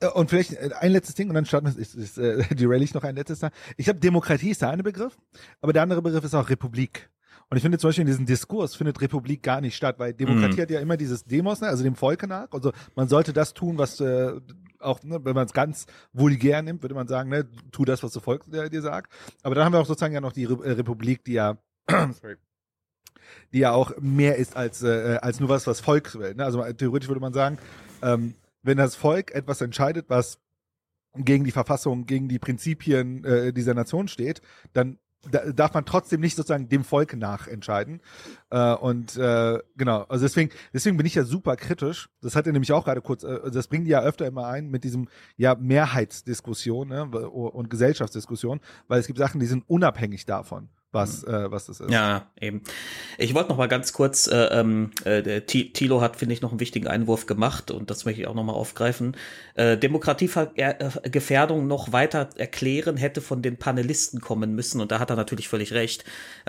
Äh, 0.00 0.08
und 0.08 0.30
vielleicht 0.30 0.52
äh, 0.52 0.70
ein 0.78 0.92
letztes 0.92 1.14
Ding 1.14 1.28
und 1.28 1.34
dann 1.34 1.46
starten 1.46 1.66
wir, 1.66 1.78
ist, 1.80 1.94
ist, 1.94 2.18
äh, 2.18 2.42
derail 2.54 2.82
ich 2.82 2.94
noch 2.94 3.04
ein 3.04 3.14
letztes 3.14 3.40
Mal. 3.40 3.50
Ich 3.76 3.84
glaube, 3.84 4.00
Demokratie 4.00 4.50
ist 4.50 4.62
der 4.62 4.70
eine 4.70 4.82
Begriff, 4.82 5.16
aber 5.60 5.72
der 5.72 5.82
andere 5.82 6.02
Begriff 6.02 6.24
ist 6.24 6.34
auch 6.34 6.50
Republik. 6.50 7.10
Und 7.48 7.56
ich 7.56 7.62
finde 7.62 7.78
zum 7.78 7.88
Beispiel 7.88 8.02
in 8.02 8.06
diesem 8.06 8.26
Diskurs 8.26 8.76
findet 8.76 9.00
Republik 9.00 9.42
gar 9.42 9.60
nicht 9.60 9.74
statt, 9.74 9.98
weil 9.98 10.14
Demokratie 10.14 10.56
mhm. 10.56 10.62
hat 10.62 10.70
ja 10.70 10.80
immer 10.80 10.96
dieses 10.96 11.24
Demos, 11.24 11.60
ne, 11.60 11.66
also 11.66 11.82
dem 11.82 11.96
Volke 11.96 12.28
nach. 12.28 12.46
Also 12.52 12.72
man 12.94 13.08
sollte 13.08 13.32
das 13.32 13.54
tun, 13.54 13.76
was 13.76 13.98
äh, 14.00 14.32
auch, 14.80 15.02
ne, 15.02 15.24
wenn 15.24 15.34
man 15.34 15.46
es 15.46 15.52
ganz 15.52 15.86
vulgär 16.12 16.62
nimmt, 16.62 16.82
würde 16.82 16.94
man 16.94 17.08
sagen, 17.08 17.30
ne, 17.30 17.48
tu 17.72 17.84
das, 17.84 18.02
was 18.02 18.12
das 18.12 18.22
Volk 18.22 18.44
äh, 18.52 18.68
dir 18.68 18.82
sagt. 18.82 19.12
Aber 19.42 19.54
dann 19.54 19.64
haben 19.64 19.72
wir 19.72 19.80
auch 19.80 19.86
sozusagen 19.86 20.14
ja 20.14 20.20
noch 20.20 20.32
die 20.32 20.44
Re 20.44 20.78
Republik, 20.78 21.24
die 21.24 21.34
ja 21.34 21.58
sorry, 21.88 22.36
die 23.52 23.60
ja 23.60 23.72
auch 23.72 23.92
mehr 23.98 24.36
ist 24.36 24.56
als, 24.56 24.82
äh, 24.82 25.18
als 25.20 25.40
nur 25.40 25.48
was, 25.48 25.66
was 25.66 25.80
Volk 25.80 26.14
will. 26.18 26.34
Ne? 26.34 26.44
Also 26.44 26.62
theoretisch 26.72 27.08
würde 27.08 27.20
man 27.20 27.32
sagen, 27.32 27.58
ähm, 28.02 28.34
wenn 28.62 28.76
das 28.76 28.94
Volk 28.94 29.32
etwas 29.32 29.60
entscheidet, 29.60 30.06
was 30.08 30.38
gegen 31.16 31.44
die 31.44 31.50
Verfassung, 31.50 32.06
gegen 32.06 32.28
die 32.28 32.38
Prinzipien 32.38 33.24
äh, 33.24 33.52
dieser 33.52 33.74
Nation 33.74 34.08
steht, 34.08 34.42
dann 34.72 34.98
da 35.30 35.52
darf 35.52 35.74
man 35.74 35.84
trotzdem 35.84 36.20
nicht 36.20 36.36
sozusagen 36.36 36.68
dem 36.68 36.84
Volk 36.84 37.16
nachentscheiden. 37.16 38.00
Äh, 38.50 38.74
und 38.74 39.16
äh, 39.16 39.58
genau, 39.76 40.02
also 40.08 40.24
deswegen, 40.24 40.50
deswegen 40.72 40.96
bin 40.96 41.06
ich 41.06 41.14
ja 41.14 41.24
super 41.24 41.56
kritisch. 41.56 42.08
Das 42.22 42.36
hat 42.36 42.46
er 42.46 42.52
nämlich 42.52 42.72
auch 42.72 42.84
gerade 42.84 43.02
kurz, 43.02 43.22
äh, 43.24 43.50
das 43.50 43.68
bringen 43.68 43.84
die 43.84 43.90
ja 43.90 44.02
öfter 44.02 44.26
immer 44.26 44.46
ein 44.46 44.70
mit 44.70 44.84
diesem 44.84 45.08
ja 45.36 45.54
Mehrheitsdiskussion 45.54 46.88
ne, 46.88 47.04
und 47.04 47.68
Gesellschaftsdiskussion, 47.68 48.60
weil 48.88 49.00
es 49.00 49.06
gibt 49.06 49.18
Sachen, 49.18 49.40
die 49.40 49.46
sind 49.46 49.64
unabhängig 49.68 50.24
davon 50.26 50.68
was, 50.92 51.26
mhm. 51.26 51.34
äh, 51.34 51.50
was 51.50 51.66
das 51.66 51.80
ist. 51.80 51.90
Ja, 51.90 52.26
eben. 52.40 52.62
Ich 53.18 53.34
wollte 53.34 53.50
noch 53.50 53.56
mal 53.56 53.68
ganz 53.68 53.92
kurz, 53.92 54.26
äh, 54.26 54.36
ähm, 54.46 54.90
äh, 55.04 55.40
Thilo 55.42 56.00
hat, 56.00 56.16
finde 56.16 56.34
ich, 56.34 56.40
noch 56.40 56.50
einen 56.50 56.60
wichtigen 56.60 56.86
Einwurf 56.86 57.26
gemacht 57.26 57.70
und 57.70 57.90
das 57.90 58.04
möchte 58.04 58.20
ich 58.20 58.26
auch 58.26 58.34
noch 58.34 58.44
mal 58.44 58.52
aufgreifen. 58.52 59.16
Äh, 59.54 59.76
Demokratiegefährdung 59.76 61.66
noch 61.66 61.92
weiter 61.92 62.30
erklären 62.36 62.96
hätte 62.96 63.20
von 63.20 63.42
den 63.42 63.56
Panelisten 63.56 64.20
kommen 64.20 64.54
müssen 64.54 64.80
und 64.80 64.90
da 64.90 64.98
hat 64.98 65.10
er 65.10 65.16
natürlich 65.16 65.48
völlig 65.48 65.72
recht. 65.72 66.04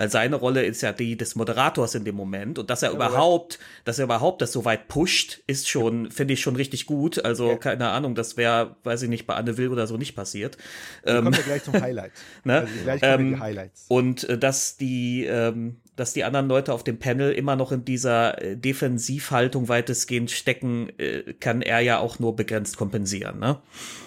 Seine 0.06 0.36
Rolle 0.36 0.64
ist 0.64 0.80
ja 0.82 0.92
die 0.92 1.16
des 1.16 1.36
Moderators 1.36 1.94
in 1.94 2.04
dem 2.04 2.16
Moment 2.16 2.58
und 2.58 2.70
dass 2.70 2.82
er 2.82 2.90
ja, 2.90 2.96
überhaupt, 2.96 3.58
dass 3.84 3.98
er 3.98 4.04
überhaupt 4.04 4.42
das 4.42 4.52
so 4.52 4.64
weit 4.64 4.88
pusht, 4.88 5.40
ist 5.46 5.68
schon, 5.68 6.10
finde 6.10 6.34
ich 6.34 6.40
schon 6.40 6.56
richtig 6.56 6.86
gut. 6.86 7.24
Also 7.24 7.50
ja. 7.50 7.56
keine 7.56 7.90
Ahnung, 7.90 8.14
das 8.14 8.36
wäre, 8.36 8.76
weiß 8.84 9.02
ich 9.02 9.08
nicht, 9.08 9.26
bei 9.26 9.34
Anne 9.34 9.56
Will 9.56 9.68
oder 9.68 9.86
so 9.86 9.96
nicht 9.96 10.14
passiert. 10.14 10.56
Ähm, 11.04 11.24
kommt 11.24 11.36
ja 11.36 11.42
gleich 11.42 11.64
zum 11.64 11.74
Highlight. 11.74 12.12
ne? 12.44 12.60
Also 12.60 12.72
gleich 12.82 13.00
kommen 13.00 13.20
ähm, 13.20 13.34
die 13.34 13.40
Highlights. 13.40 13.84
Und 13.88 14.26
dass 14.38 14.76
die, 14.76 15.24
ähm, 15.24 15.76
dass 15.96 16.12
die 16.12 16.24
anderen 16.24 16.48
Leute 16.48 16.72
auf 16.72 16.84
dem 16.84 16.98
Panel 16.98 17.32
immer 17.32 17.56
noch 17.56 17.72
in 17.72 17.84
dieser 17.84 18.40
äh, 18.42 18.56
Defensivhaltung 18.56 19.68
weitestgehend 19.68 20.30
stecken, 20.30 20.88
äh, 20.98 21.34
kann 21.34 21.62
er 21.62 21.80
ja 21.80 21.98
auch 21.98 22.18
nur 22.18 22.34
begrenzt 22.36 22.76
kompensieren. 22.76 23.38
Ne? 23.38 23.58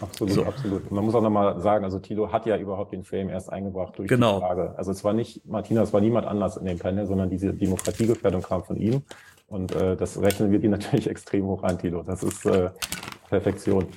Absolut, 0.02 0.34
so. 0.34 0.46
absolut. 0.46 0.92
man 0.92 1.06
muss 1.06 1.16
auch 1.16 1.22
nochmal 1.22 1.60
sagen, 1.62 1.84
also 1.84 2.00
Tilo 2.00 2.32
hat 2.32 2.46
ja 2.46 2.58
überhaupt 2.58 2.94
den 2.94 3.04
Frame 3.04 3.30
erst 3.30 3.52
eingebracht 3.52 3.98
durch 3.98 4.10
genau. 4.10 4.40
die 4.40 4.46
Frage. 4.46 4.74
Also 4.78 4.92
es 4.92 5.04
war 5.04 5.14
nicht, 5.14 5.46
Martina, 5.46 5.84
es 5.84 5.94
war 5.94 6.02
niemand 6.02 6.28
anders 6.28 6.58
in 6.58 6.66
dem 6.66 6.80
Panel, 6.80 7.06
sondern 7.06 7.30
diese 7.30 7.54
Demokratiegefährdung 7.54 8.42
kam 8.42 8.64
von 8.64 8.78
ihm. 8.78 9.04
Und 9.48 9.76
äh, 9.76 9.96
das 9.96 10.20
rechnen 10.20 10.52
wir 10.52 10.60
die 10.60 10.68
natürlich 10.70 11.08
extrem 11.08 11.46
hoch 11.46 11.64
an, 11.64 11.78
Tilo. 11.78 12.04
Das 12.04 12.24
ist 12.24 12.46
äh, 12.46 12.70
Perfektion. 13.30 13.88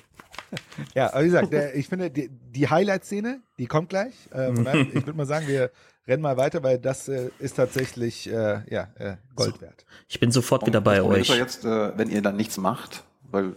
Ja, 0.95 1.13
aber 1.13 1.23
wie 1.23 1.27
gesagt, 1.27 1.53
der, 1.53 1.75
ich 1.75 1.89
finde, 1.89 2.11
die, 2.11 2.29
die 2.29 2.69
Highlight-Szene, 2.69 3.41
die 3.59 3.67
kommt 3.67 3.89
gleich. 3.89 4.15
Ähm, 4.33 4.67
ich 4.95 5.07
würde 5.07 5.15
mal 5.15 5.27
sagen, 5.27 5.47
wir 5.47 5.71
renn 6.09 6.21
mal 6.21 6.37
weiter, 6.37 6.63
weil 6.63 6.79
das 6.79 7.09
äh, 7.09 7.31
ist 7.39 7.57
tatsächlich 7.57 8.29
äh, 8.29 8.63
ja, 8.69 8.89
äh, 8.99 9.17
Gold 9.37 9.61
wert. 9.61 9.85
Ich 10.09 10.19
bin 10.19 10.33
sofort 10.33 10.67
wieder 10.67 10.81
bei 10.81 11.03
euch. 11.03 11.29
Jetzt, 11.29 11.65
äh, 11.65 11.97
wenn 11.97 12.11
ihr 12.11 12.23
dann 12.23 12.37
nichts 12.37 12.57
macht, 12.57 13.05
weil 13.31 13.55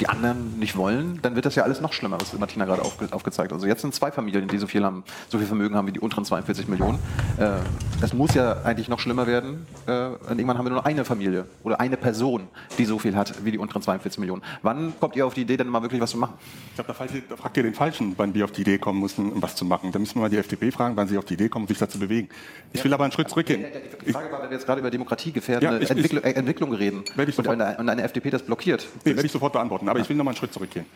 die 0.00 0.08
anderen 0.08 0.58
nicht 0.58 0.76
wollen, 0.76 1.18
dann 1.22 1.34
wird 1.34 1.44
das 1.46 1.54
ja 1.54 1.64
alles 1.64 1.80
noch 1.80 1.92
schlimmer, 1.92 2.20
was 2.20 2.32
Martina 2.38 2.64
gerade 2.64 2.82
aufge 2.82 3.12
aufgezeigt 3.12 3.50
hat. 3.50 3.56
Also 3.56 3.66
jetzt 3.66 3.82
sind 3.82 3.94
zwei 3.94 4.10
Familien, 4.10 4.48
die 4.48 4.58
so 4.58 4.66
viel 4.66 4.84
haben, 4.84 5.04
so 5.28 5.38
viel 5.38 5.46
Vermögen 5.46 5.76
haben 5.76 5.86
wie 5.86 5.92
die 5.92 6.00
unteren 6.00 6.24
42 6.24 6.68
Millionen. 6.68 6.98
Äh, 7.38 7.58
das 8.00 8.14
muss 8.14 8.34
ja 8.34 8.62
eigentlich 8.62 8.88
noch 8.88 8.98
schlimmer 8.98 9.26
werden. 9.26 9.66
Äh, 9.86 9.90
irgendwann 9.90 10.58
haben 10.58 10.64
wir 10.64 10.70
nur 10.70 10.86
eine 10.86 11.04
Familie 11.04 11.46
oder 11.62 11.80
eine 11.80 11.96
Person, 11.96 12.48
die 12.78 12.84
so 12.84 12.98
viel 12.98 13.16
hat 13.16 13.44
wie 13.44 13.52
die 13.52 13.58
unteren 13.58 13.82
42 13.82 14.18
Millionen. 14.18 14.42
Wann 14.62 14.94
kommt 14.98 15.14
ihr 15.16 15.26
auf 15.26 15.34
die 15.34 15.42
Idee, 15.42 15.56
dann 15.56 15.68
mal 15.68 15.82
wirklich 15.82 16.00
was 16.00 16.10
zu 16.10 16.18
machen? 16.18 16.34
Ich 16.70 16.74
glaube, 16.74 16.94
da, 16.98 17.06
da, 17.28 17.36
fragt 17.36 17.56
ihr 17.56 17.62
den 17.62 17.74
Falschen, 17.74 18.14
wann 18.16 18.34
wir 18.34 18.44
auf 18.44 18.52
die 18.52 18.62
Idee 18.62 18.78
kommen 18.78 19.00
müssen, 19.00 19.30
um 19.30 19.42
was 19.42 19.54
zu 19.56 19.64
machen. 19.64 19.92
Da 19.92 19.98
müssen 19.98 20.16
wir 20.16 20.22
mal 20.22 20.30
die 20.30 20.38
FDP 20.38 20.70
fragen, 20.70 20.96
wann 20.96 21.08
sie 21.08 21.18
auf 21.18 21.24
die 21.24 21.34
Idee 21.34 21.48
kommen, 21.48 21.66
sich 21.66 21.78
da 21.78 21.88
zu 21.88 21.98
bewegen. 21.98 22.28
Ich 22.72 22.78
ja. 22.78 22.84
will 22.84 22.94
aber 22.94 23.04
einen 23.04 23.12
Schritt 23.12 23.28
zurückgehen. 23.28 23.64
Die 24.06 24.12
Frage 24.12 24.32
war, 24.32 24.42
wenn 24.42 24.50
wir 24.50 24.56
jetzt 24.56 24.66
gerade 24.66 24.80
über 24.80 24.90
demokratiegefährdende 24.90 25.84
ja, 25.84 25.90
Entwickl 25.90 26.18
Entwicklung 26.22 26.72
reden 26.72 27.04
und 27.16 27.48
eine, 27.48 27.76
und 27.78 27.88
eine 27.88 28.02
FDP 28.02 28.30
das 28.30 28.42
blockiert. 28.42 28.86
Nee, 29.04 29.14
werde 29.14 29.26
ich 29.26 29.32
sofort 29.32 29.52
beantworten. 29.52 29.81
Aber 29.88 30.00
ich 30.00 30.08
will 30.08 30.16
noch 30.16 30.24
mal 30.24 30.30
einen 30.30 30.38
Schritt 30.38 30.52
zurückgehen. 30.52 30.86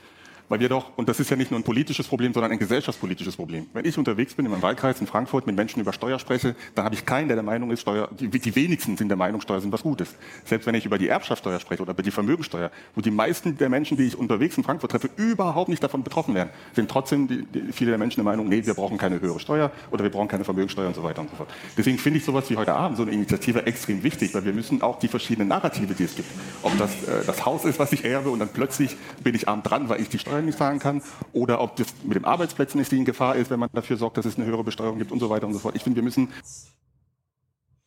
Weil 0.49 0.61
wir 0.61 0.69
doch, 0.69 0.97
und 0.97 1.09
das 1.09 1.19
ist 1.19 1.29
ja 1.31 1.37
nicht 1.37 1.51
nur 1.51 1.59
ein 1.59 1.65
politisches 1.65 2.07
Problem, 2.07 2.33
sondern 2.33 2.53
ein 2.53 2.59
gesellschaftspolitisches 2.59 3.35
Problem. 3.35 3.67
Wenn 3.73 3.85
ich 3.85 3.99
unterwegs 3.99 4.35
bin 4.35 4.45
in 4.45 4.53
meinem 4.53 4.63
Wahlkreis 4.63 5.01
in 5.01 5.07
Frankfurt 5.09 5.47
mit 5.47 5.57
Menschen 5.57 5.81
über 5.81 5.93
Steuer 5.93 6.21
spreche, 6.21 6.55
dann 6.75 6.85
habe 6.85 6.95
ich 6.95 7.05
keinen, 7.05 7.27
der 7.27 7.37
der 7.37 7.43
Meinung 7.43 7.71
ist, 7.73 7.81
Steuer, 7.81 8.09
die, 8.19 8.29
die 8.29 8.55
wenigsten 8.55 8.97
sind 8.97 9.09
der 9.09 9.17
Meinung, 9.17 9.41
Steuer 9.41 9.61
sind 9.61 9.73
was 9.73 9.83
Gutes. 9.83 10.15
Selbst 10.45 10.67
wenn 10.67 10.77
ich 10.77 10.87
über 10.87 10.99
die 10.99 11.09
Erbschaftssteuer 11.09 11.59
spreche 11.59 11.83
oder 11.83 11.93
über 11.93 12.03
die 12.03 12.13
Vermögensteuer, 12.13 12.71
wo 12.95 13.01
die 13.01 13.11
meisten 13.11 13.59
der 13.59 13.69
Menschen, 13.69 13.97
die 13.97 14.05
ich 14.05 14.17
unterwegs 14.17 14.57
in 14.57 14.63
Frankfurt 14.63 14.93
treffe, 14.93 15.11
überhaupt 15.17 15.69
nicht 15.69 15.83
davon 15.83 16.05
betroffen 16.05 16.35
wären, 16.35 16.51
sind 16.75 16.89
trotzdem 16.89 17.27
die, 17.27 17.45
die, 17.45 17.73
viele 17.73 17.91
der 17.91 17.99
Menschen 17.99 18.17
der 18.17 18.25
Meinung, 18.25 18.49
nee, 18.49 18.65
wir 18.65 18.75
brauchen 18.75 18.99
keine 18.99 19.21
höhere 19.21 19.41
Steuer 19.41 19.73
oder 19.91 20.05
wir 20.05 20.11
brauchen 20.11 20.29
keine 20.29 20.45
Vermögensteuer 20.45 20.87
und 20.87 20.95
so 20.95 21.03
weiter 21.03 21.23
und 21.23 21.31
so 21.31 21.37
fort. 21.37 21.49
Deswegen 21.77 21.99
finde 21.99 22.21
ich 22.21 22.25
sowas 22.25 22.49
wie 22.51 22.57
heute 22.57 22.75
Abend, 22.75 22.97
so 22.97 23.03
eine 23.03 23.13
Initiative 23.13 23.67
extrem 23.67 24.05
wichtig, 24.05 24.33
weil 24.33 24.45
wir 24.45 24.53
müssen 24.53 24.81
auch 24.81 25.01
die 25.01 25.09
verschiedenen 25.09 25.49
Narrative, 25.49 25.95
die 25.95 26.05
es 26.05 26.15
gibt, 26.15 26.29
ob 26.63 26.79
das 26.79 26.91
äh, 27.03 27.25
das 27.27 27.45
Haus 27.45 27.65
ist, 27.65 27.81
was 27.81 27.93
ich 27.93 28.05
erbe 28.05 28.31
und 28.31 28.39
dann 28.39 28.49
plötzlich 28.49 28.97
bin 29.25 29.35
ich 29.35 29.49
arm 29.49 29.65
dran, 29.65 29.89
weil 29.89 30.01
ich 30.01 30.09
die 30.09 30.19
Steuern 30.19 30.36
nicht 30.45 30.59
zahlen 30.59 30.79
kann 30.79 31.03
oder 31.33 31.61
ob 31.61 31.77
das 31.77 31.89
mit 32.05 32.17
den 32.17 32.25
Arbeitsplätzen 32.25 32.81
ist, 32.81 32.93
die 32.93 32.99
in 32.99 33.05
Gefahr 33.05 33.37
ist, 33.37 33.51
wenn 33.51 33.61
man 33.61 33.71
dafür 33.73 33.97
sorgt, 33.97 34.19
dass 34.19 34.27
es 34.27 34.37
eine 34.37 34.47
höhere 34.47 34.65
Besteuerung 34.65 34.99
gibt 34.99 35.13
und 35.13 35.21
so 35.21 35.31
weiter 35.31 35.47
und 35.47 35.53
so 35.53 35.59
fort. 35.59 35.75
Ich 35.77 35.83
finde, 35.83 35.97
wir 35.97 36.03
müssen. 36.03 36.29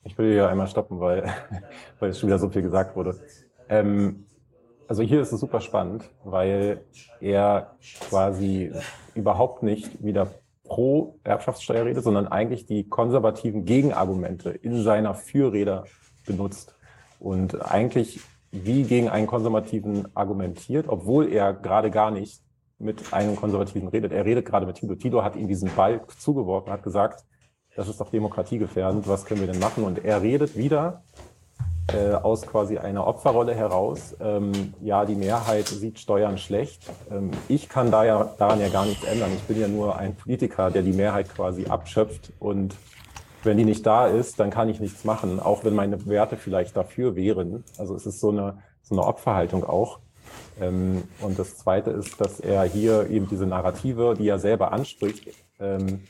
Ich 0.04 0.18
will 0.18 0.32
hier 0.32 0.50
einmal 0.50 0.68
stoppen, 0.68 1.00
weil, 1.00 1.32
weil 2.00 2.14
schon 2.14 2.30
wieder 2.30 2.40
so 2.40 2.50
viel 2.50 2.62
gesagt 2.62 2.96
wurde. 2.96 3.20
Ähm, 3.68 4.26
also 4.88 5.04
hier 5.04 5.22
ist 5.22 5.32
es 5.32 5.40
super 5.40 5.62
spannend, 5.62 6.10
weil 6.24 6.82
er 7.22 7.76
quasi 8.10 8.72
überhaupt 9.14 9.62
nicht 9.62 10.04
wieder 10.04 10.32
pro 10.64 11.20
Erbschaftssteuer 11.24 11.86
redet, 11.86 12.04
sondern 12.04 12.28
eigentlich 12.28 12.66
die 12.66 12.88
konservativen 12.88 13.66
Gegenargumente 13.66 14.50
in 14.50 14.82
seiner 14.82 15.14
Fürrede 15.14 15.84
benutzt. 16.26 16.76
Und 17.20 17.62
eigentlich 17.62 18.22
wie 18.52 18.84
gegen 18.84 19.10
einen 19.10 19.28
Konservativen 19.28 20.08
argumentiert, 20.16 20.88
obwohl 20.88 21.32
er 21.32 21.54
gerade 21.54 21.92
gar 21.92 22.12
nicht 22.12 22.42
mit 22.80 23.14
einem 23.14 23.36
Konservativen 23.36 23.90
redet. 23.90 24.12
Er 24.12 24.26
redet 24.26 24.46
gerade 24.46 24.66
mit 24.66 24.78
Tito. 24.78 24.96
Tito 24.96 25.24
hat 25.24 25.36
ihm 25.36 25.48
diesen 25.48 25.70
Ball 25.76 26.02
zugeworfen, 26.18 26.72
hat 26.72 26.84
gesagt, 26.84 27.26
das 27.76 27.88
ist 27.88 28.00
doch 28.00 28.10
demokratiegefährdend, 28.10 29.08
was 29.08 29.26
können 29.26 29.42
wir 29.42 29.48
denn 29.48 29.60
machen? 29.60 29.84
Und 29.84 30.04
er 30.04 30.22
redet 30.22 30.58
wieder 30.58 31.04
äh, 31.94 32.14
aus 32.14 32.44
quasi 32.44 32.78
einer 32.78 33.06
Opferrolle 33.06 33.54
heraus. 33.54 34.16
Ähm, 34.20 34.74
ja, 34.82 35.06
die 35.06 35.16
Mehrheit 35.16 35.68
sieht 35.68 36.00
Steuern 36.00 36.38
schlecht. 36.38 36.84
Ähm, 37.12 37.32
ich 37.48 37.70
kann 37.70 37.92
da 37.92 38.04
ja, 38.06 38.24
daran 38.38 38.60
ja 38.60 38.70
gar 38.70 38.86
nichts 38.86 39.04
ändern. 39.06 39.32
Ich 39.36 39.44
bin 39.44 39.60
ja 39.60 39.68
nur 39.68 39.98
ein 39.98 40.16
Politiker, 40.16 40.72
der 40.72 40.82
die 40.82 40.94
Mehrheit 40.94 41.34
quasi 41.34 41.66
abschöpft 41.66 42.32
und 42.40 42.76
wenn 43.44 43.58
die 43.58 43.66
nicht 43.66 43.86
da 43.86 44.08
ist, 44.08 44.40
dann 44.40 44.50
kann 44.50 44.70
ich 44.70 44.80
nichts 44.80 45.06
machen, 45.06 45.40
auch 45.40 45.64
wenn 45.64 45.76
meine 45.76 46.06
Werte 46.08 46.38
vielleicht 46.38 46.76
dafür 46.76 47.16
wären. 47.16 47.64
Also 47.78 47.96
es 47.96 48.06
ist 48.06 48.20
so 48.20 48.30
eine, 48.30 48.60
so 48.82 48.96
eine 48.96 49.06
Opferhaltung 49.06 49.64
auch. 49.64 50.00
Ähm, 50.60 51.04
und 51.22 51.40
das 51.40 51.58
Zweite 51.58 51.92
ist, 51.92 52.20
dass 52.20 52.40
er 52.40 52.64
hier 52.64 53.10
eben 53.10 53.28
diese 53.28 53.46
Narrative, 53.46 54.16
die 54.18 54.28
er 54.28 54.40
selber 54.40 54.72
anspricht, 54.72 55.28
ähm, 55.60 56.02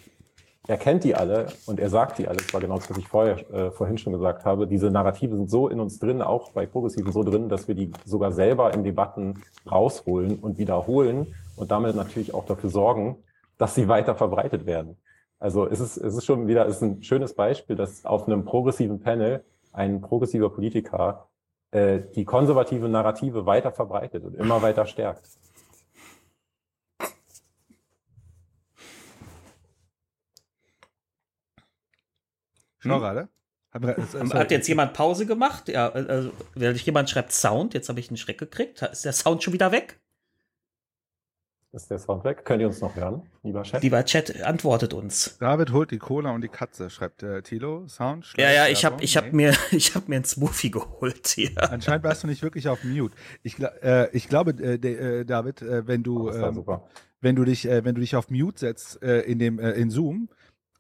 er 0.68 0.78
kennt 0.78 1.04
die 1.04 1.16
alle 1.16 1.48
und 1.66 1.80
er 1.80 1.90
sagt 1.90 2.20
die 2.20 2.28
alle. 2.28 2.38
Das 2.38 2.54
war 2.54 2.62
genau 2.62 2.76
das, 2.76 2.88
was 2.92 2.98
ich 2.98 3.08
vorher, 3.08 3.38
äh, 3.52 3.72
vorhin 3.72 3.98
schon 3.98 4.14
gesagt 4.14 4.46
habe. 4.46 4.68
Diese 4.68 4.92
Narrative 4.92 5.36
sind 5.36 5.50
so 5.50 5.68
in 5.68 5.80
uns 5.80 5.98
drin, 5.98 6.22
auch 6.22 6.52
bei 6.52 6.68
Progressiven 6.68 7.12
so 7.12 7.24
drin, 7.24 7.50
dass 7.50 7.68
wir 7.68 7.74
die 7.74 7.92
sogar 8.06 8.32
selber 8.32 8.72
in 8.74 8.84
Debatten 8.84 9.42
rausholen 9.70 10.38
und 10.38 10.60
wiederholen 10.60 11.34
und 11.56 11.72
damit 11.72 11.96
natürlich 11.96 12.36
auch 12.36 12.46
dafür 12.46 12.70
sorgen, 12.70 13.18
dass 13.58 13.74
sie 13.74 13.88
weiter 13.88 14.14
verbreitet 14.14 14.68
werden. 14.68 14.98
Also 15.40 15.68
es 15.68 15.80
ist, 15.80 15.98
es 15.98 16.16
ist 16.16 16.26
schon 16.26 16.48
wieder 16.48 16.68
es 16.68 16.78
ist 16.78 16.82
ein 16.82 17.02
schönes 17.02 17.34
Beispiel, 17.34 17.76
dass 17.76 18.06
auf 18.06 18.28
einem 18.28 18.44
progressiven 18.44 19.00
Panel 19.00 19.44
ein 19.72 20.02
progressiver 20.02 20.50
Politiker 20.50 21.30
äh, 21.72 22.02
die 22.16 22.26
konservative 22.26 22.90
Narrative 22.90 23.46
weiter 23.46 23.72
verbreitet 23.72 24.24
und 24.26 24.36
immer 24.36 24.62
weiter 24.62 24.86
stärkt. 24.86 25.26
Schnorrer, 32.80 33.22
hm? 33.22 33.28
Hat, 33.72 34.34
hat 34.34 34.52
jetzt 34.52 34.68
jemand 34.68 34.94
Pause 34.94 35.26
gemacht? 35.26 35.70
Ja, 35.70 35.90
also, 35.90 36.32
also 36.56 36.80
jemand 36.86 37.10
schreibt 37.10 37.32
Sound. 37.32 37.74
Jetzt 37.74 37.88
habe 37.88 38.00
ich 38.00 38.10
einen 38.10 38.18
Schreck 38.18 38.40
gekriegt. 38.40 38.82
Ist 38.82 39.06
der 39.06 39.14
Sound 39.14 39.44
schon 39.44 39.54
wieder 39.54 39.72
weg? 39.72 40.00
Ist 41.72 41.92
der 41.92 42.00
Sound 42.00 42.24
weg? 42.24 42.46
Könnt 42.46 42.62
ihr 42.62 42.68
uns 42.68 42.82
noch 42.82 42.96
hören, 42.96 43.22
lieber 43.44 43.62
Chat? 43.62 43.84
Lieber 43.84 44.04
Chat, 44.04 44.42
antwortet 44.42 44.96
uns. 44.96 45.38
David 45.38 45.72
holt 45.72 45.92
die 45.92 46.00
Cola 46.00 46.32
und 46.32 46.42
die 46.42 46.48
Katze, 46.48 46.90
schreibt 46.90 47.22
äh, 47.22 47.44
Tilo. 47.44 47.88
Sound. 47.88 48.34
Ja, 48.38 48.50
ja, 48.52 48.68
ich 48.68 48.86
habe 48.86 49.04
ich 49.04 49.16
hab 49.16 49.32
mir, 49.34 49.54
ich 49.72 49.94
hab 49.94 50.10
mir 50.10 50.16
einen 50.16 50.26
Smoothie 50.26 50.72
geholt 50.72 51.28
hier. 51.28 51.52
Anscheinend 51.58 52.04
warst 52.04 52.24
du 52.24 52.28
nicht 52.28 52.42
wirklich 52.42 52.68
auf 52.68 52.84
Mute. 52.84 53.14
Ich, 53.44 53.60
äh, 53.60 54.10
ich 54.14 54.28
glaube, 54.28 54.56
äh, 54.60 54.76
äh, 54.76 55.26
David, 55.26 55.62
äh, 55.62 55.86
wenn 55.86 56.02
du, 56.02 56.32
ähm, 56.32 56.66
wenn 57.22 57.36
du 57.36 57.46
dich, 57.46 57.68
äh, 57.68 57.86
wenn 57.86 57.94
du 57.94 58.02
dich 58.02 58.16
auf 58.16 58.32
Mute 58.32 58.60
setzt 58.60 59.04
äh, 59.04 59.22
in 59.22 59.38
dem 59.38 59.60
äh, 59.60 59.74
in 59.74 59.92
Zoom, 59.92 60.30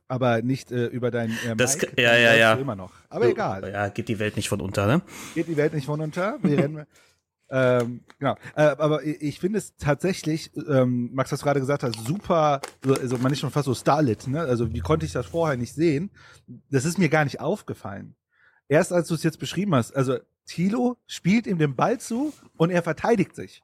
aber 0.08 0.42
nicht 0.42 0.72
äh, 0.72 0.88
über 0.88 1.12
dein 1.12 1.30
äh, 1.48 1.56
das, 1.56 1.80
Mic, 1.80 2.02
ja, 2.02 2.16
ja, 2.16 2.34
ja. 2.34 2.54
immer 2.56 2.76
noch. 2.76 2.94
Aber 3.10 3.26
du, 3.26 3.32
egal. 3.32 3.72
Ja, 3.72 3.90
geht 3.90 4.08
die 4.08 4.18
Welt 4.18 4.36
nicht 4.38 4.50
von 4.50 4.60
unter, 4.60 4.88
ne? 4.88 5.04
Geht 5.36 5.50
die 5.50 5.58
Welt 5.58 5.76
nicht 5.76 5.86
von 5.86 6.02
unter. 6.02 6.40
Wir 6.42 6.58
rennen. 6.64 6.88
Ähm, 7.52 8.02
genau. 8.20 8.36
Äh, 8.56 8.62
aber 8.78 9.04
ich, 9.04 9.39
finde 9.39 9.58
es 9.58 9.76
tatsächlich, 9.76 10.52
ähm, 10.68 11.10
Max, 11.14 11.32
was 11.32 11.39
du 11.39 11.45
gerade 11.45 11.60
gesagt 11.60 11.84
hast, 11.84 11.95
super, 12.06 12.62
also 12.88 13.18
man 13.18 13.32
ist 13.32 13.39
schon 13.39 13.50
fast 13.50 13.66
so 13.66 13.74
Starlit, 13.74 14.28
ne? 14.28 14.41
Also 14.41 14.72
wie 14.74 14.82
konnte 14.82 15.06
ich 15.06 15.14
das 15.14 15.26
vorher 15.26 15.58
nicht 15.58 15.74
sehen? 15.74 16.12
Das 16.70 16.86
ist 16.86 17.00
mir 17.00 17.10
gar 17.10 17.24
nicht 17.24 17.39
aufgefallen. 17.39 18.16
Erst 18.68 18.93
als 18.93 19.08
du 19.08 19.16
es 19.16 19.24
jetzt 19.24 19.39
beschrieben 19.39 19.74
hast, 19.74 19.95
also 19.95 20.18
Thilo 20.45 20.97
spielt 21.08 21.47
ihm 21.47 21.58
den 21.58 21.76
Ball 21.76 22.00
zu 22.00 22.34
und 22.58 22.70
er 22.70 22.84
verteidigt 22.84 23.36
sich. 23.36 23.64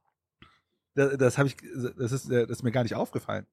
Das, 0.95 1.17
das 1.17 1.37
habe 1.37 1.49
ich, 1.49 1.57
das 1.97 2.11
ist, 2.11 2.31
das 2.31 2.49
ist 2.49 2.63
mir 2.63 2.71
gar 2.71 2.83
nicht 2.83 2.95
aufgefallen. 2.95 3.45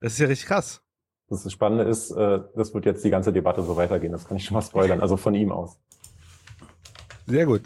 Das 0.00 0.12
ist 0.12 0.18
ja 0.18 0.26
richtig 0.26 0.46
krass. 0.46 0.82
Das 1.28 1.50
Spannende 1.50 1.84
ist, 1.84 2.12
äh, 2.12 2.40
das 2.54 2.72
wird 2.72 2.84
jetzt 2.84 3.04
die 3.04 3.10
ganze 3.10 3.32
Debatte 3.32 3.62
so 3.62 3.76
weitergehen. 3.76 4.12
Das 4.12 4.28
kann 4.28 4.36
ich 4.36 4.44
schon 4.44 4.54
mal 4.54 4.62
spoilern. 4.62 5.00
Also 5.00 5.16
von 5.16 5.34
ihm 5.34 5.50
aus. 5.50 5.76
Sehr 7.26 7.46
gut. 7.46 7.62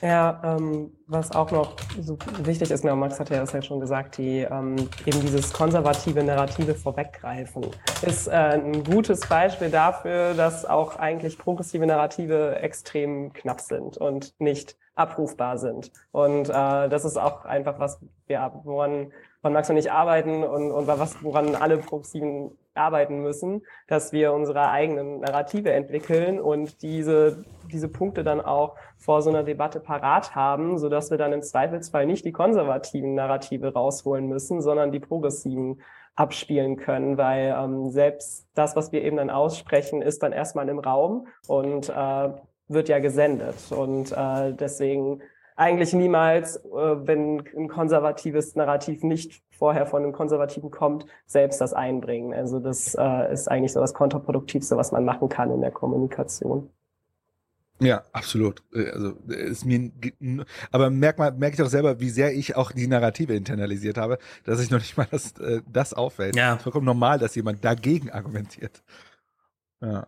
Ja, 0.00 0.40
ähm, 0.44 0.92
was 1.08 1.32
auch 1.32 1.50
noch 1.50 1.74
so 2.00 2.16
wichtig 2.42 2.70
ist, 2.70 2.82
genau, 2.82 2.94
Max 2.94 3.18
hat 3.18 3.30
ja 3.30 3.40
das 3.40 3.52
ja 3.52 3.62
schon 3.62 3.80
gesagt, 3.80 4.18
die 4.18 4.46
ähm, 4.48 4.76
eben 5.06 5.20
dieses 5.20 5.52
konservative 5.52 6.22
Narrative 6.22 6.74
vorweggreifen, 6.74 7.66
ist 8.02 8.28
äh, 8.28 8.30
ein 8.30 8.84
gutes 8.84 9.26
Beispiel 9.28 9.70
dafür, 9.70 10.34
dass 10.34 10.64
auch 10.64 10.96
eigentlich 10.96 11.36
progressive 11.36 11.84
Narrative 11.84 12.60
extrem 12.60 13.32
knapp 13.32 13.60
sind 13.60 13.96
und 13.96 14.38
nicht 14.38 14.76
abrufbar 14.94 15.58
sind. 15.58 15.90
Und 16.12 16.48
äh, 16.48 16.88
das 16.88 17.04
ist 17.04 17.16
auch 17.16 17.44
einfach 17.44 17.80
was, 17.80 17.98
ja, 18.28 18.52
woran, 18.62 19.12
woran 19.42 19.52
Max 19.52 19.68
und 19.68 19.78
ich 19.78 19.90
arbeiten 19.90 20.44
und, 20.44 20.70
und 20.70 20.86
was, 20.86 21.22
woran 21.24 21.56
alle 21.56 21.78
progressiven 21.78 22.52
arbeiten 22.78 23.22
müssen, 23.22 23.62
dass 23.86 24.12
wir 24.12 24.32
unsere 24.32 24.70
eigenen 24.70 25.20
Narrative 25.20 25.72
entwickeln 25.72 26.40
und 26.40 26.82
diese, 26.82 27.44
diese 27.70 27.88
Punkte 27.88 28.24
dann 28.24 28.40
auch 28.40 28.76
vor 28.96 29.22
so 29.22 29.30
einer 29.30 29.42
Debatte 29.42 29.80
parat 29.80 30.34
haben, 30.34 30.78
so 30.78 30.88
dass 30.88 31.10
wir 31.10 31.18
dann 31.18 31.32
im 31.32 31.42
Zweifelsfall 31.42 32.06
nicht 32.06 32.24
die 32.24 32.32
konservativen 32.32 33.14
Narrative 33.14 33.72
rausholen 33.72 34.26
müssen, 34.26 34.62
sondern 34.62 34.92
die 34.92 35.00
progressiven 35.00 35.80
abspielen 36.18 36.76
können, 36.76 37.16
weil 37.16 37.54
ähm, 37.56 37.90
selbst 37.90 38.48
das, 38.54 38.74
was 38.74 38.90
wir 38.90 39.02
eben 39.02 39.18
dann 39.18 39.30
aussprechen, 39.30 40.02
ist 40.02 40.22
dann 40.22 40.32
erstmal 40.32 40.68
im 40.68 40.80
Raum 40.80 41.28
und 41.46 41.88
äh, 41.88 42.28
wird 42.66 42.88
ja 42.88 42.98
gesendet. 42.98 43.56
Und 43.70 44.12
äh, 44.12 44.52
deswegen 44.52 45.22
eigentlich 45.58 45.92
niemals, 45.92 46.56
äh, 46.56 46.60
wenn 46.70 47.42
ein 47.56 47.68
konservatives 47.68 48.54
Narrativ 48.54 49.02
nicht 49.02 49.42
vorher 49.50 49.86
von 49.86 50.04
einem 50.04 50.12
Konservativen 50.12 50.70
kommt, 50.70 51.06
selbst 51.26 51.60
das 51.60 51.72
einbringen. 51.72 52.32
Also 52.32 52.60
das 52.60 52.94
äh, 52.94 53.32
ist 53.32 53.50
eigentlich 53.50 53.72
so 53.72 53.80
das 53.80 53.92
Kontraproduktivste, 53.92 54.76
was 54.76 54.92
man 54.92 55.04
machen 55.04 55.28
kann 55.28 55.50
in 55.50 55.60
der 55.60 55.72
Kommunikation. 55.72 56.70
Ja, 57.80 58.04
absolut. 58.12 58.62
Äh, 58.72 58.88
also 58.90 59.14
ist 59.26 59.64
mir, 59.64 59.90
aber 60.70 60.90
merk 60.90 61.18
mal, 61.18 61.32
merke 61.32 61.54
ich 61.54 61.60
doch 61.60 61.70
selber, 61.70 61.98
wie 61.98 62.10
sehr 62.10 62.32
ich 62.32 62.54
auch 62.54 62.70
die 62.70 62.86
Narrative 62.86 63.34
internalisiert 63.34 63.98
habe, 63.98 64.18
dass 64.44 64.60
ich 64.60 64.70
noch 64.70 64.78
nicht 64.78 64.96
mal 64.96 65.08
das, 65.10 65.32
äh, 65.40 65.62
das 65.68 65.92
auffällt. 65.92 66.36
Ja. 66.36 66.52
Es 66.52 66.58
ist 66.58 66.62
vollkommen 66.62 66.86
normal, 66.86 67.18
dass 67.18 67.34
jemand 67.34 67.64
dagegen 67.64 68.10
argumentiert. 68.10 68.84
Ja. 69.80 70.06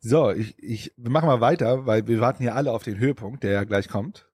So, 0.00 0.30
ich, 0.30 0.58
ich, 0.58 0.94
wir 0.96 1.10
machen 1.10 1.26
mal 1.26 1.42
weiter, 1.42 1.84
weil 1.84 2.06
wir 2.06 2.20
warten 2.20 2.42
hier 2.42 2.54
alle 2.54 2.72
auf 2.72 2.82
den 2.82 2.98
Höhepunkt, 2.98 3.42
der 3.42 3.52
ja 3.52 3.64
gleich 3.64 3.88
kommt 3.88 4.27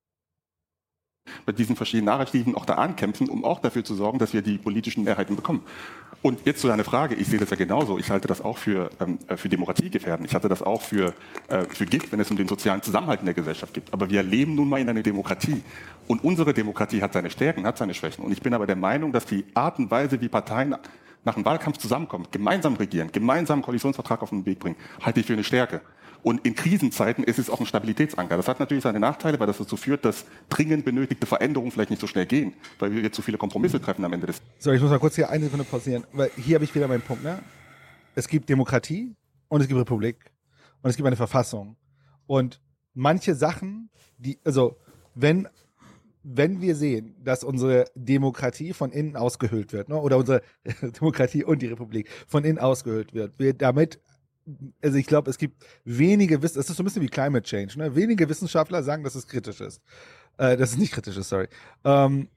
mit 1.47 1.59
diesen 1.59 1.77
verschiedenen 1.77 2.07
Narrativen 2.07 2.55
auch 2.55 2.67
da 2.67 2.75
ankämpfen, 2.75 3.29
um 3.29 3.45
auch 3.45 3.61
dafür 3.61 3.85
zu 3.85 3.95
sorgen, 3.95 4.19
dass 4.19 4.33
wir 4.33 4.43
die 4.43 4.59
politischen 4.59 5.05
Mehrheiten 5.05 5.37
bekommen. 5.37 5.63
Und 6.23 6.47
jetzt 6.47 6.63
zu 6.63 6.69
deiner 6.69 6.85
Frage, 6.85 7.15
ich 7.15 7.27
sehe 7.27 7.39
das 7.39 7.51
ja 7.51 7.57
genauso. 7.57 7.99
Ich 7.99 8.11
halte 8.11 8.29
das 8.29 8.41
auch 8.41 8.57
für, 8.57 8.89
ähm, 8.99 9.19
äh, 9.27 9.37
für 9.37 9.51
Demokratie 9.51 9.91
gefährden. 9.91 10.25
Ich 10.25 10.33
halte 10.33 10.49
das 10.49 10.63
auch 10.63 10.81
für, 10.81 11.13
äh, 11.49 11.65
für 11.69 11.85
Gift, 11.85 12.13
wenn 12.13 12.21
es 12.21 12.31
um 12.31 12.39
den 12.39 12.49
sozialen 12.49 12.81
Zusammenhalt 12.81 13.21
in 13.21 13.27
der 13.27 13.35
Gesellschaft 13.35 13.75
geht. 13.75 13.93
Aber 13.93 14.09
wir 14.09 14.23
leben 14.23 14.55
nun 14.55 14.71
mal 14.71 14.81
in 14.81 14.89
einer 14.89 15.03
Demokratie. 15.03 15.63
Und 16.07 16.25
unsere 16.25 16.55
Demokratie 16.55 17.03
hat 17.03 17.13
seine 17.13 17.29
Stärken, 17.31 17.67
hat 17.67 17.77
seine 17.77 17.93
Schwächen. 17.93 18.25
Und 18.25 18.33
ich 18.33 18.41
bin 18.41 18.55
aber 18.55 18.67
der 18.67 18.77
Meinung, 18.77 19.13
dass 19.13 19.27
die 19.27 19.45
Art 19.53 19.79
und 19.79 19.91
Weise, 19.91 20.19
wie 20.23 20.29
Parteien 20.29 20.77
nach 21.25 21.37
einem 21.37 21.45
Wahlkampf 21.45 21.79
zusammenkommen, 21.79 22.27
gemeinsam 22.31 22.75
regieren, 22.75 23.11
gemeinsam 23.13 23.57
einen 23.57 23.63
Koalitionsvertrag 23.63 24.23
auf 24.23 24.31
den 24.31 24.47
Weg 24.47 24.59
bringen, 24.59 24.77
halte 25.03 25.21
ich 25.21 25.27
für 25.27 25.33
eine 25.33 25.45
Stärke. 25.45 25.81
Und 26.23 26.47
in 26.47 26.55
Krisenzeiten 26.55 27.23
ist 27.23 27.39
es 27.39 27.51
auch 27.51 27.61
ein 27.61 27.67
Stabilitätsanker. 27.67 28.39
Das 28.39 28.49
hat 28.49 28.59
natürlich 28.59 28.83
seine 28.83 28.99
Nachteile, 28.99 29.39
weil 29.39 29.47
das 29.47 29.59
dazu 29.59 29.77
führt, 29.77 30.07
dass 30.07 30.25
dringend 30.49 30.87
benötigte 30.87 31.27
Veränderungen 31.27 31.71
vielleicht 31.71 31.91
nicht 31.91 32.01
so 32.01 32.07
schnell 32.07 32.25
gehen, 32.25 32.55
weil 32.79 32.93
wir 32.93 33.03
jetzt 33.03 33.15
zu 33.15 33.21
viele 33.21 33.37
Kompromisse 33.37 33.79
treffen 33.79 34.03
am 34.07 34.13
Ende 34.15 34.29
des. 34.29 34.41
So, 34.59 34.73
ich 34.73 34.81
muss 34.81 34.91
mal 34.91 34.99
kurz 34.99 35.17
hier 35.17 35.29
eine 35.29 35.45
Sekunde 35.45 35.67
pausieren, 35.67 36.05
weil 36.13 36.31
hier 36.37 36.55
habe 36.55 36.65
ich 36.65 36.75
wieder 36.75 36.89
meinen 36.89 37.03
Punkt. 37.03 37.23
Ne? 37.23 37.41
Es 38.15 38.27
gibt 38.27 38.49
Demokratie 38.49 39.15
und 39.49 39.61
es 39.61 39.69
gibt 39.69 39.79
Republik 39.79 40.33
und 40.81 40.89
es 40.89 40.97
gibt 40.97 41.07
eine 41.07 41.17
Verfassung. 41.17 41.77
Und 42.27 42.63
manche 42.95 43.35
Sachen, 43.35 43.91
die, 44.17 44.39
also 44.45 44.79
wenn 45.15 45.47
wenn 46.25 46.61
wir 46.61 46.75
sehen, 46.75 47.15
dass 47.23 47.45
unsere 47.45 47.85
Demokratie 47.95 48.73
von 48.73 48.91
innen 48.91 49.17
ausgehöhlt 49.17 49.73
wird, 49.73 49.89
ne, 49.89 49.97
oder 49.97 50.17
unsere 50.17 50.43
Demokratie 50.83 51.45
und 51.45 51.63
die 51.63 51.67
Republik 51.67 52.09
von 52.27 52.45
innen 52.45 52.59
ausgehöhlt 52.59 53.15
wird, 53.15 53.39
wir 53.39 53.55
damit 53.55 54.01
also 54.83 54.99
ich 54.99 55.07
glaube, 55.07 55.31
es 55.31 55.39
gibt 55.39 55.65
wenige, 55.85 56.37
es 56.37 56.55
ist 56.55 56.67
so 56.67 56.83
ein 56.83 56.85
bisschen 56.85 57.01
wie 57.01 57.09
Climate 57.09 57.45
Change, 57.45 57.79
ne? 57.79 57.97
Wenige 57.97 58.29
Wissenschaftler 58.29 58.83
sagen, 58.83 59.03
dass 59.03 59.15
es 59.15 59.27
kritisch 59.27 59.63
ist. 59.63 59.81
Äh, 60.37 60.57
dass 60.57 60.73
es 60.73 60.77
nicht 60.77 60.93
kritisch 60.93 61.17
ist, 61.17 61.29
sorry. 61.29 61.49
Ähm, 61.85 62.29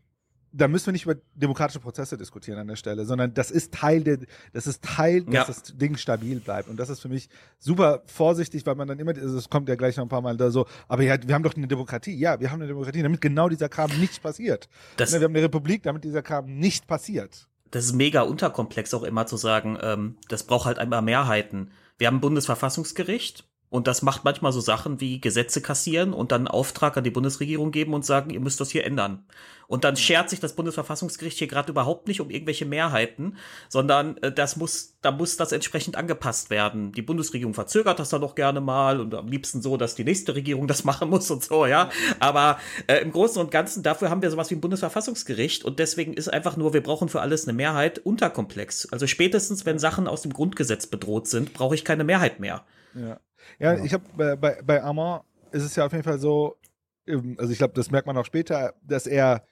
da 0.58 0.68
müssen 0.68 0.88
wir 0.88 0.94
nicht 0.94 1.06
über 1.06 1.16
demokratische 1.36 1.80
Prozesse 1.80 2.18
diskutieren 2.18 2.58
an 2.58 2.68
der 2.68 2.76
Stelle, 2.76 3.06
sondern 3.06 3.34
das 3.34 3.52
ist 3.52 3.74
Teil 3.74 4.04
der, 4.04 4.20
das 4.54 4.68
ist 4.68 4.84
Teil, 4.84 5.24
dass 5.24 5.48
das 5.48 5.64
Ding 5.78 5.98
stabil 5.98 6.40
bleibt. 6.40 6.68
Und 6.68 6.78
das 6.78 6.90
ist 6.90 7.00
für 7.00 7.10
mich 7.10 7.30
super 7.60 8.02
vorsichtig, 8.06 8.66
weil 8.66 8.76
man 8.76 8.88
dann 8.88 9.00
immer, 9.00 9.16
also 9.16 9.38
es 9.38 9.50
kommt 9.50 9.70
ja 9.70 9.76
gleich 9.76 9.98
noch 9.98 10.06
ein 10.06 10.10
paar 10.10 10.22
Mal 10.22 10.38
da 10.38 10.50
so, 10.50 10.66
aber 10.88 11.04
ja, 11.04 11.16
wir 11.26 11.36
haben 11.36 11.44
doch 11.44 11.56
eine 11.56 11.68
Demokratie. 11.68 12.18
Ja, 12.18 12.40
wir 12.40 12.52
haben 12.52 12.60
eine 12.60 12.68
Demokratie, 12.68 13.04
damit 13.04 13.22
genau 13.22 13.50
dieser 13.50 13.70
Kram 13.70 13.92
nicht 14.00 14.22
passiert. 14.22 14.68
Das, 14.98 15.12
ne, 15.12 15.20
wir 15.20 15.26
haben 15.26 15.36
eine 15.36 15.44
Republik, 15.44 15.84
damit 15.84 16.04
dieser 16.04 16.22
Kram 16.22 16.46
nicht 16.46 16.88
passiert. 16.88 17.48
Das 17.72 17.86
ist 17.86 17.94
mega 17.94 18.22
unterkomplex 18.22 18.94
auch 18.94 19.04
immer 19.04 19.26
zu 19.26 19.38
sagen, 19.38 19.78
ähm, 19.82 20.18
das 20.30 20.44
braucht 20.44 20.66
halt 20.66 20.80
einmal 20.80 21.02
Mehrheiten. 21.02 21.72
Wir 21.98 22.08
haben 22.08 22.18
ein 22.18 22.22
Bundesverfassungsgericht 22.22 23.46
und 23.70 23.88
das 23.88 24.02
macht 24.02 24.24
manchmal 24.24 24.54
so 24.54 24.62
Sachen 24.62 25.02
wie 25.02 25.20
Gesetze 25.20 25.62
kassieren 25.62 26.14
und 26.14 26.32
dann 26.32 26.42
einen 26.42 26.48
Auftrag 26.48 26.96
an 26.96 27.04
die 27.04 27.12
Bundesregierung 27.12 27.72
geben 27.72 27.94
und 27.94 28.06
sagen, 28.06 28.30
ihr 28.30 28.40
müsst 28.40 28.62
das 28.62 28.70
hier 28.70 28.86
ändern. 28.86 29.26
Und 29.68 29.84
dann 29.84 29.98
schert 29.98 30.30
sich 30.30 30.40
das 30.40 30.54
Bundesverfassungsgericht 30.54 31.38
hier 31.38 31.48
gerade 31.48 31.72
überhaupt 31.72 32.08
nicht 32.08 32.22
um 32.22 32.30
irgendwelche 32.30 32.66
Mehrheiten, 32.66 33.38
sondern 33.68 34.18
äh, 34.18 34.32
das 34.32 34.56
muss, 34.56 34.98
da 35.02 35.12
muss 35.12 35.36
das 35.36 35.52
entsprechend 35.52 35.98
angepasst 35.98 36.50
werden. 36.50 36.94
Die 36.94 37.02
Bundesregierung 37.02 37.54
verzögert 37.54 38.00
das 38.00 38.10
dann 38.10 38.22
doch 38.22 38.36
gerne 38.36 38.62
mal 38.62 39.02
und 39.02 39.14
am 39.14 39.28
liebsten 39.28 39.62
so, 39.62 39.76
dass 39.76 39.96
die 39.96 40.06
nächste 40.06 40.36
Regierung 40.36 40.68
das 40.68 40.84
machen 40.86 41.10
muss 41.10 41.30
und 41.30 41.44
so, 41.44 41.66
ja. 41.66 41.90
Aber 42.20 42.60
äh, 42.88 42.98
im 43.00 43.12
Großen 43.12 43.42
und 43.42 43.52
Ganzen, 43.52 43.84
dafür 43.84 44.10
haben 44.10 44.22
wir 44.22 44.32
sowas 44.32 44.50
wie 44.50 44.56
ein 44.56 44.62
Bundesverfassungsgericht 44.62 45.66
und 45.66 45.80
deswegen 45.80 46.14
ist 46.14 46.30
einfach 46.30 46.56
nur, 46.56 46.74
wir 46.74 46.82
brauchen 46.82 47.10
für 47.10 47.22
alles 47.22 47.48
eine 47.48 47.54
Mehrheit 47.54 48.00
unterkomplex. 48.00 48.92
Also 48.92 49.06
spätestens, 49.06 49.66
wenn 49.66 49.80
Sachen 49.80 50.08
aus 50.08 50.22
dem 50.22 50.32
Grundgesetz 50.32 50.88
bedroht 50.88 51.28
sind, 51.28 51.54
brauche 51.54 51.76
ich 51.76 51.84
keine 51.84 52.06
Mehrheit 52.06 52.40
mehr. 52.40 52.64
Ja. 52.96 53.20
Ja, 53.60 53.84
ich 53.84 53.94
habe 53.94 54.04
bei, 54.16 54.36
bei, 54.36 54.62
bei 54.62 54.84
Armand 54.84 55.24
ist 55.52 55.64
es 55.64 55.76
ja 55.76 55.86
auf 55.86 55.92
jeden 55.92 56.04
Fall 56.04 56.20
so, 56.20 56.58
ähm, 57.06 57.36
also 57.40 57.52
ich 57.52 57.58
glaube, 57.58 57.74
das 57.74 57.92
merkt 57.92 58.08
man 58.08 58.18
auch 58.18 58.26
später, 58.26 58.74
dass 58.82 59.08
er 59.08 59.44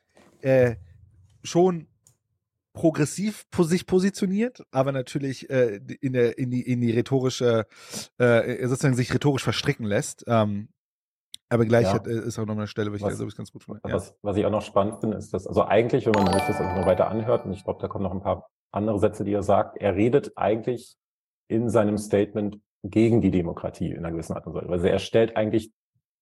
äh, 0.46 0.76
schon 1.44 1.88
progressiv 2.74 3.46
sich 3.58 3.88
positioniert, 3.88 4.64
aber 4.72 4.92
natürlich 4.92 5.50
äh, 5.50 5.80
in, 6.02 6.14
der, 6.14 6.38
in, 6.38 6.52
die, 6.52 6.62
in 6.62 6.82
die 6.82 6.92
rhetorische, 6.92 7.66
äh, 8.18 8.68
sozusagen 8.68 8.96
sich 8.96 9.14
rhetorisch 9.14 9.44
verstricken 9.44 9.86
lässt. 9.86 10.26
Ähm, 10.28 10.70
aber 11.50 11.66
gleich 11.66 11.86
ja. 11.86 11.94
hat, 11.94 12.08
äh, 12.08 12.20
ist 12.20 12.38
auch 12.38 12.46
noch 12.46 12.58
eine 12.58 12.68
Stelle, 12.68 12.92
wo 12.92 12.96
ich, 12.96 13.02
was, 13.02 13.20
ich 13.20 13.38
ganz 13.38 13.52
gut 13.52 13.64
finde. 13.64 13.80
Was, 13.84 14.10
ja. 14.10 14.16
was 14.22 14.38
ich 14.38 14.46
auch 14.46 14.52
noch 14.52 14.62
spannend 14.62 15.00
finde, 15.00 15.18
ist, 15.18 15.34
dass, 15.34 15.48
also 15.48 15.64
eigentlich, 15.64 16.06
wenn 16.06 16.14
man 16.14 16.34
sich 16.34 16.44
das 16.44 16.60
noch 16.60 16.86
weiter 16.86 17.08
anhört, 17.08 17.46
und 17.46 17.54
ich 17.54 17.64
glaube, 17.64 17.82
da 17.82 17.88
kommen 17.88 18.04
noch 18.04 18.14
ein 18.14 18.22
paar 18.22 18.50
andere 18.72 19.00
Sätze, 19.00 19.24
die 19.24 19.34
er 19.34 19.44
sagt, 19.44 19.78
er 19.78 19.96
redet 19.96 20.38
eigentlich 20.38 20.98
in 21.48 21.70
seinem 21.70 21.98
Statement 21.98 22.60
gegen 22.84 23.22
die 23.22 23.32
Demokratie 23.32 23.92
in 23.92 24.00
einer 24.00 24.12
gewissen 24.12 24.34
Art 24.34 24.46
und 24.48 24.54
Weise. 24.54 24.70
Also 24.70 24.88
er 24.88 25.00
stellt 25.00 25.38
eigentlich 25.38 25.72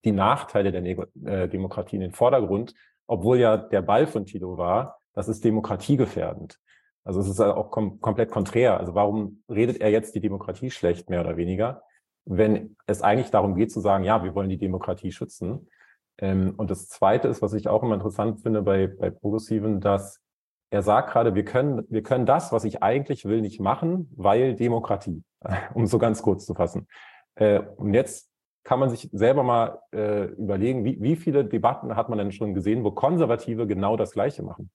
die 0.05 0.11
Nachteile 0.11 0.71
der 0.71 0.81
ne 0.81 1.07
äh, 1.25 1.47
Demokratie 1.47 1.95
in 1.95 2.01
den 2.01 2.11
Vordergrund, 2.11 2.73
obwohl 3.13 3.39
ja 3.39 3.57
der 3.57 3.81
Ball 3.81 4.07
von 4.07 4.25
Tilo 4.25 4.57
war, 4.57 4.99
das 5.13 5.27
ist 5.27 5.43
demokratiegefährdend. 5.43 6.59
Also 7.03 7.19
es 7.19 7.27
ist 7.27 7.39
auch 7.39 7.69
kom 7.69 7.99
komplett 8.01 8.31
konträr. 8.31 8.79
Also 8.79 8.95
warum 8.95 9.43
redet 9.49 9.81
er 9.81 9.89
jetzt 9.89 10.15
die 10.15 10.21
Demokratie 10.21 10.71
schlecht, 10.71 11.09
mehr 11.09 11.21
oder 11.21 11.37
weniger? 11.37 11.83
wenn 12.25 12.75
es 12.85 13.01
eigentlich 13.01 13.31
darum 13.31 13.55
geht 13.55 13.71
zu 13.71 13.79
sagen, 13.79 14.03
ja, 14.03 14.23
wir 14.23 14.35
wollen 14.35 14.49
die 14.49 14.57
Demokratie 14.57 15.11
schützen. 15.11 15.69
Ähm, 16.17 16.53
und 16.57 16.71
das 16.71 16.87
Zweite 16.87 17.27
ist, 17.27 17.41
was 17.41 17.53
ich 17.53 17.67
auch 17.67 17.83
immer 17.83 17.95
interessant 17.95 18.41
finde 18.41 18.61
bei, 18.61 18.87
bei 18.87 19.09
Progressiven, 19.09 19.81
dass 19.81 20.21
er 20.69 20.81
sagt 20.81 21.11
gerade, 21.11 21.35
wir 21.35 21.45
können, 21.45 21.85
wir 21.89 22.01
können 22.01 22.25
das, 22.25 22.51
was 22.51 22.63
ich 22.63 22.81
eigentlich 22.81 23.25
will, 23.25 23.41
nicht 23.41 23.59
machen, 23.59 24.11
weil 24.15 24.55
Demokratie, 24.55 25.23
um 25.73 25.85
so 25.85 25.99
ganz 25.99 26.21
kurz 26.21 26.45
zu 26.45 26.53
fassen. 26.53 26.87
Äh, 27.35 27.59
und 27.59 27.93
jetzt 27.93 28.29
kann 28.63 28.79
man 28.79 28.89
sich 28.89 29.09
selber 29.11 29.43
mal 29.43 29.79
äh, 29.91 30.25
überlegen, 30.25 30.85
wie, 30.85 31.01
wie 31.01 31.15
viele 31.15 31.45
Debatten 31.45 31.95
hat 31.95 32.09
man 32.09 32.17
denn 32.17 32.31
schon 32.31 32.53
gesehen, 32.53 32.83
wo 32.83 32.91
Konservative 32.91 33.67
genau 33.67 33.97
das 33.97 34.11
Gleiche 34.11 34.43
machen? 34.43 34.71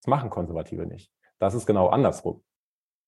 Das 0.00 0.08
machen 0.08 0.30
Konservative 0.30 0.86
nicht. 0.86 1.12
Das 1.38 1.54
ist 1.54 1.66
genau 1.66 1.88
andersrum. 1.88 2.42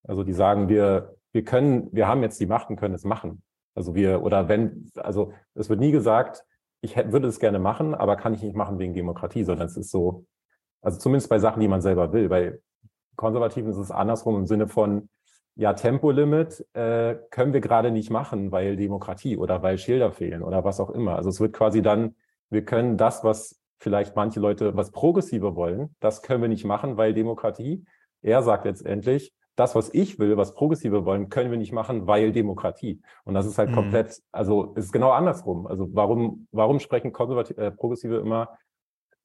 Also 0.03 0.23
die 0.23 0.33
sagen, 0.33 0.69
wir, 0.69 1.15
wir 1.31 1.43
können, 1.43 1.89
wir 1.91 2.07
haben 2.07 2.21
jetzt 2.21 2.39
die 2.39 2.45
Macht 2.45 2.69
und 2.69 2.77
können 2.77 2.95
es 2.95 3.03
machen. 3.03 3.43
Also 3.75 3.95
wir, 3.95 4.23
oder 4.23 4.47
wenn, 4.47 4.89
also 4.95 5.33
es 5.55 5.69
wird 5.69 5.79
nie 5.79 5.91
gesagt, 5.91 6.45
ich 6.81 6.95
hätte, 6.95 7.11
würde 7.11 7.27
es 7.27 7.39
gerne 7.39 7.59
machen, 7.59 7.95
aber 7.95 8.15
kann 8.15 8.33
ich 8.33 8.43
nicht 8.43 8.55
machen 8.55 8.77
wegen 8.79 8.93
Demokratie, 8.93 9.43
sondern 9.43 9.67
es 9.67 9.77
ist 9.77 9.89
so, 9.89 10.25
also 10.81 10.99
zumindest 10.99 11.29
bei 11.29 11.39
Sachen, 11.39 11.61
die 11.61 11.67
man 11.67 11.81
selber 11.81 12.11
will. 12.13 12.29
Bei 12.29 12.59
Konservativen 13.15 13.71
ist 13.71 13.77
es 13.77 13.91
andersrum 13.91 14.35
im 14.37 14.47
Sinne 14.47 14.67
von, 14.67 15.09
ja, 15.55 15.73
Tempolimit 15.73 16.65
äh, 16.73 17.15
können 17.29 17.53
wir 17.53 17.61
gerade 17.61 17.91
nicht 17.91 18.09
machen, 18.09 18.51
weil 18.51 18.75
Demokratie 18.75 19.37
oder 19.37 19.61
weil 19.61 19.77
Schilder 19.77 20.11
fehlen 20.11 20.41
oder 20.41 20.63
was 20.63 20.79
auch 20.79 20.89
immer. 20.89 21.15
Also 21.15 21.29
es 21.29 21.39
wird 21.39 21.53
quasi 21.53 21.81
dann, 21.81 22.15
wir 22.49 22.65
können 22.65 22.97
das, 22.97 23.23
was 23.23 23.61
vielleicht 23.77 24.15
manche 24.15 24.39
Leute, 24.39 24.75
was 24.75 24.91
Progressive 24.91 25.55
wollen, 25.55 25.95
das 25.99 26.21
können 26.23 26.41
wir 26.41 26.49
nicht 26.49 26.65
machen, 26.65 26.97
weil 26.97 27.13
Demokratie. 27.13 27.85
Er 28.21 28.41
sagt 28.41 28.65
letztendlich, 28.65 29.33
das, 29.55 29.75
was 29.75 29.93
ich 29.93 30.17
will, 30.17 30.37
was 30.37 30.55
Progressive 30.55 31.05
wollen, 31.05 31.29
können 31.29 31.51
wir 31.51 31.57
nicht 31.59 31.73
machen, 31.73 32.07
weil 32.07 32.31
Demokratie. 32.31 33.01
Und 33.23 33.35
das 33.35 33.45
ist 33.45 33.57
halt 33.57 33.69
mhm. 33.69 33.75
komplett, 33.75 34.21
also 34.31 34.73
es 34.75 34.85
ist 34.85 34.91
genau 34.91 35.11
andersrum. 35.11 35.67
Also 35.67 35.89
warum, 35.93 36.47
warum 36.51 36.79
sprechen 36.79 37.11
Konservative, 37.11 37.61
äh, 37.61 37.71
Progressive 37.71 38.17
immer 38.17 38.57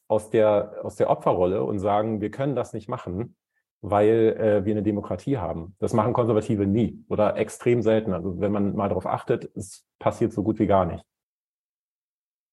aus 0.09 0.29
der, 0.31 0.81
aus 0.83 0.97
der 0.97 1.09
Opferrolle 1.09 1.65
und 1.65 1.79
sagen, 1.79 2.21
wir 2.21 2.31
können 2.31 2.57
das 2.57 2.73
nicht 2.75 2.89
machen, 2.89 3.37
weil 3.81 4.37
äh, 4.39 4.65
wir 4.65 4.73
eine 4.75 4.83
Demokratie 4.83 5.39
haben. 5.39 5.77
Das 5.79 5.93
machen 5.93 6.13
Konservative 6.13 6.67
nie 6.67 7.05
oder 7.09 7.37
extrem 7.37 7.83
selten. 7.83 8.13
Also 8.13 8.41
wenn 8.41 8.53
man 8.53 8.75
mal 8.75 8.89
darauf 8.89 9.07
achtet, 9.07 9.51
es 9.57 9.87
passiert 9.99 10.33
so 10.33 10.43
gut 10.43 10.59
wie 10.59 10.67
gar 10.67 10.85
nicht. 10.85 11.05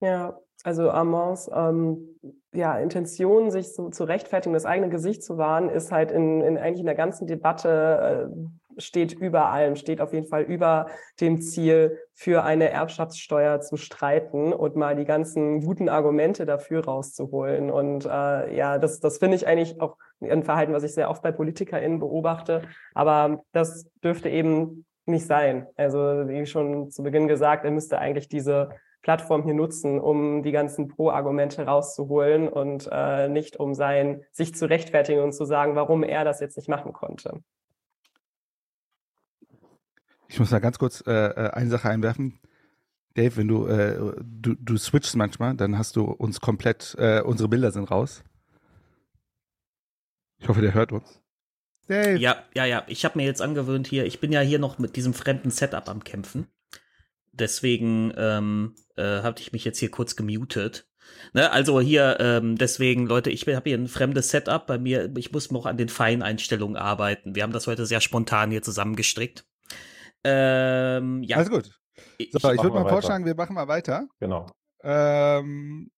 Ja, 0.02 0.38
also 0.64 0.90
Armands 0.90 1.50
ähm, 1.54 2.20
ja, 2.54 2.78
Intention, 2.78 3.52
sich 3.52 3.74
so 3.74 3.90
zu 3.90 4.04
rechtfertigen, 4.04 4.54
das 4.54 4.66
eigene 4.66 4.90
Gesicht 4.90 5.24
zu 5.24 5.38
wahren, 5.38 5.70
ist 5.70 5.92
halt 5.92 6.12
in, 6.12 6.42
in 6.42 6.58
eigentlich 6.58 6.80
in 6.80 6.86
der 6.86 6.96
ganzen 6.96 7.28
Debatte 7.28 8.30
äh, 8.30 8.82
steht 8.82 9.14
über 9.14 9.50
allem, 9.50 9.76
steht 9.76 10.02
auf 10.02 10.14
jeden 10.14 10.28
Fall 10.28 10.44
über 10.44 10.88
dem 11.22 11.42
Ziel, 11.42 12.00
für 12.14 12.44
eine 12.44 12.70
Erbschaftssteuer 12.70 13.62
zu 13.62 13.78
streiten 13.78 14.54
und 14.54 14.76
mal 14.76 14.96
die 14.96 15.06
ganzen 15.06 15.62
guten 15.62 15.90
Argumente 15.90 16.46
dafür 16.46 16.86
rauszuholen. 16.86 17.70
Und 17.70 18.06
äh, 18.06 18.56
ja, 18.56 18.78
das, 18.78 19.00
das 19.00 19.18
finde 19.18 19.36
ich 19.36 19.48
eigentlich 19.48 19.82
auch 19.82 19.98
ein 20.22 20.44
Verhalten, 20.44 20.74
was 20.74 20.84
ich 20.84 20.94
sehr 20.94 21.10
oft 21.10 21.22
bei 21.22 21.32
PolitikerInnen 21.32 22.00
beobachte. 22.00 22.64
Aber 22.94 23.44
das 23.52 23.90
dürfte 24.04 24.30
eben 24.30 24.86
nicht 25.06 25.26
sein. 25.26 25.68
Also 25.76 26.00
wie 26.00 26.46
schon 26.46 26.90
zu 26.92 27.04
Beginn 27.04 27.28
gesagt, 27.28 27.66
er 27.66 27.72
müsste 27.72 28.00
eigentlich 28.00 28.28
diese 28.28 28.70
Plattform 29.02 29.44
hier 29.44 29.54
nutzen, 29.54 30.00
um 30.00 30.42
die 30.42 30.52
ganzen 30.52 30.88
Pro-Argumente 30.88 31.64
rauszuholen 31.66 32.48
und 32.48 32.90
äh, 32.92 33.28
nicht 33.30 33.58
um 33.58 33.76
sein, 33.76 34.24
sich 34.32 34.56
zu 34.56 34.68
rechtfertigen 34.68 35.22
und 35.22 35.32
zu 35.32 35.46
sagen, 35.46 35.76
warum 35.76 36.04
er 36.04 36.26
das 36.26 36.40
jetzt 36.40 36.58
nicht 36.58 36.70
machen 36.70 36.92
konnte. 36.92 37.44
Ich 40.28 40.40
muss 40.40 40.50
da 40.50 40.58
ganz 40.58 40.80
kurz 40.80 41.04
äh, 41.06 41.12
äh, 41.12 41.52
eine 41.52 41.70
Sache 41.70 41.88
einwerfen. 41.88 42.40
Dave, 43.14 43.38
wenn 43.38 43.48
du, 43.48 43.68
äh, 43.68 44.16
du, 44.24 44.56
du 44.56 44.76
switchst 44.76 45.16
manchmal, 45.16 45.56
dann 45.56 45.78
hast 45.78 45.96
du 45.96 46.06
uns 46.06 46.42
komplett, 46.42 46.96
äh, 46.98 47.22
unsere 47.22 47.48
Bilder 47.48 47.72
sind 47.72 47.92
raus. 47.92 48.24
Ich 50.46 50.50
hoffe, 50.50 50.62
der 50.62 50.76
hört 50.76 50.92
uns. 50.92 51.20
Dave. 51.88 52.20
Ja, 52.20 52.44
ja, 52.54 52.66
ja. 52.66 52.84
Ich 52.86 53.04
habe 53.04 53.18
mir 53.18 53.26
jetzt 53.26 53.42
angewöhnt 53.42 53.88
hier, 53.88 54.06
ich 54.06 54.20
bin 54.20 54.32
ja 54.32 54.42
hier 54.42 54.60
noch 54.60 54.78
mit 54.78 54.96
diesem 54.96 55.16
fremden 55.16 55.50
Setup 55.50 55.90
am 55.90 56.04
Kämpfen. 56.04 56.46
Deswegen 57.32 58.14
ähm, 58.16 58.76
äh, 58.96 59.24
hatte 59.24 59.42
ich 59.42 59.54
mich 59.54 59.66
jetzt 59.66 59.80
hier 59.80 59.90
kurz 59.90 60.16
gemutet. 60.16 60.88
Ne, 61.34 61.52
also 61.52 61.82
hier, 61.82 62.18
ähm, 62.20 62.60
deswegen, 62.60 63.08
Leute, 63.08 63.32
ich 63.32 63.48
habe 63.48 63.68
hier 63.68 63.76
ein 63.76 63.88
fremdes 63.88 64.30
Setup 64.30 64.68
bei 64.68 64.78
mir. 64.78 65.12
Ich 65.18 65.32
muss 65.32 65.50
noch 65.50 65.66
an 65.66 65.78
den 65.78 65.90
Feineinstellungen 65.90 66.78
arbeiten. 66.78 67.34
Wir 67.34 67.42
haben 67.42 67.52
das 67.52 67.66
heute 67.66 67.88
sehr 67.88 68.00
spontan 68.00 68.52
hier 68.52 68.62
zusammengestrickt. 68.62 69.48
Ähm, 70.24 71.24
ja. 71.24 71.38
Alles 71.38 71.50
gut. 71.50 71.64
So, 71.66 71.74
ich, 72.20 72.36
ich 72.36 72.44
würde 72.44 72.70
mal, 72.70 72.84
mal 72.84 72.90
vorschlagen, 72.90 73.26
wir 73.26 73.34
machen 73.34 73.56
mal 73.56 73.68
weiter. 73.68 74.08
Genau. 74.20 74.46
Ähm, 74.84 75.90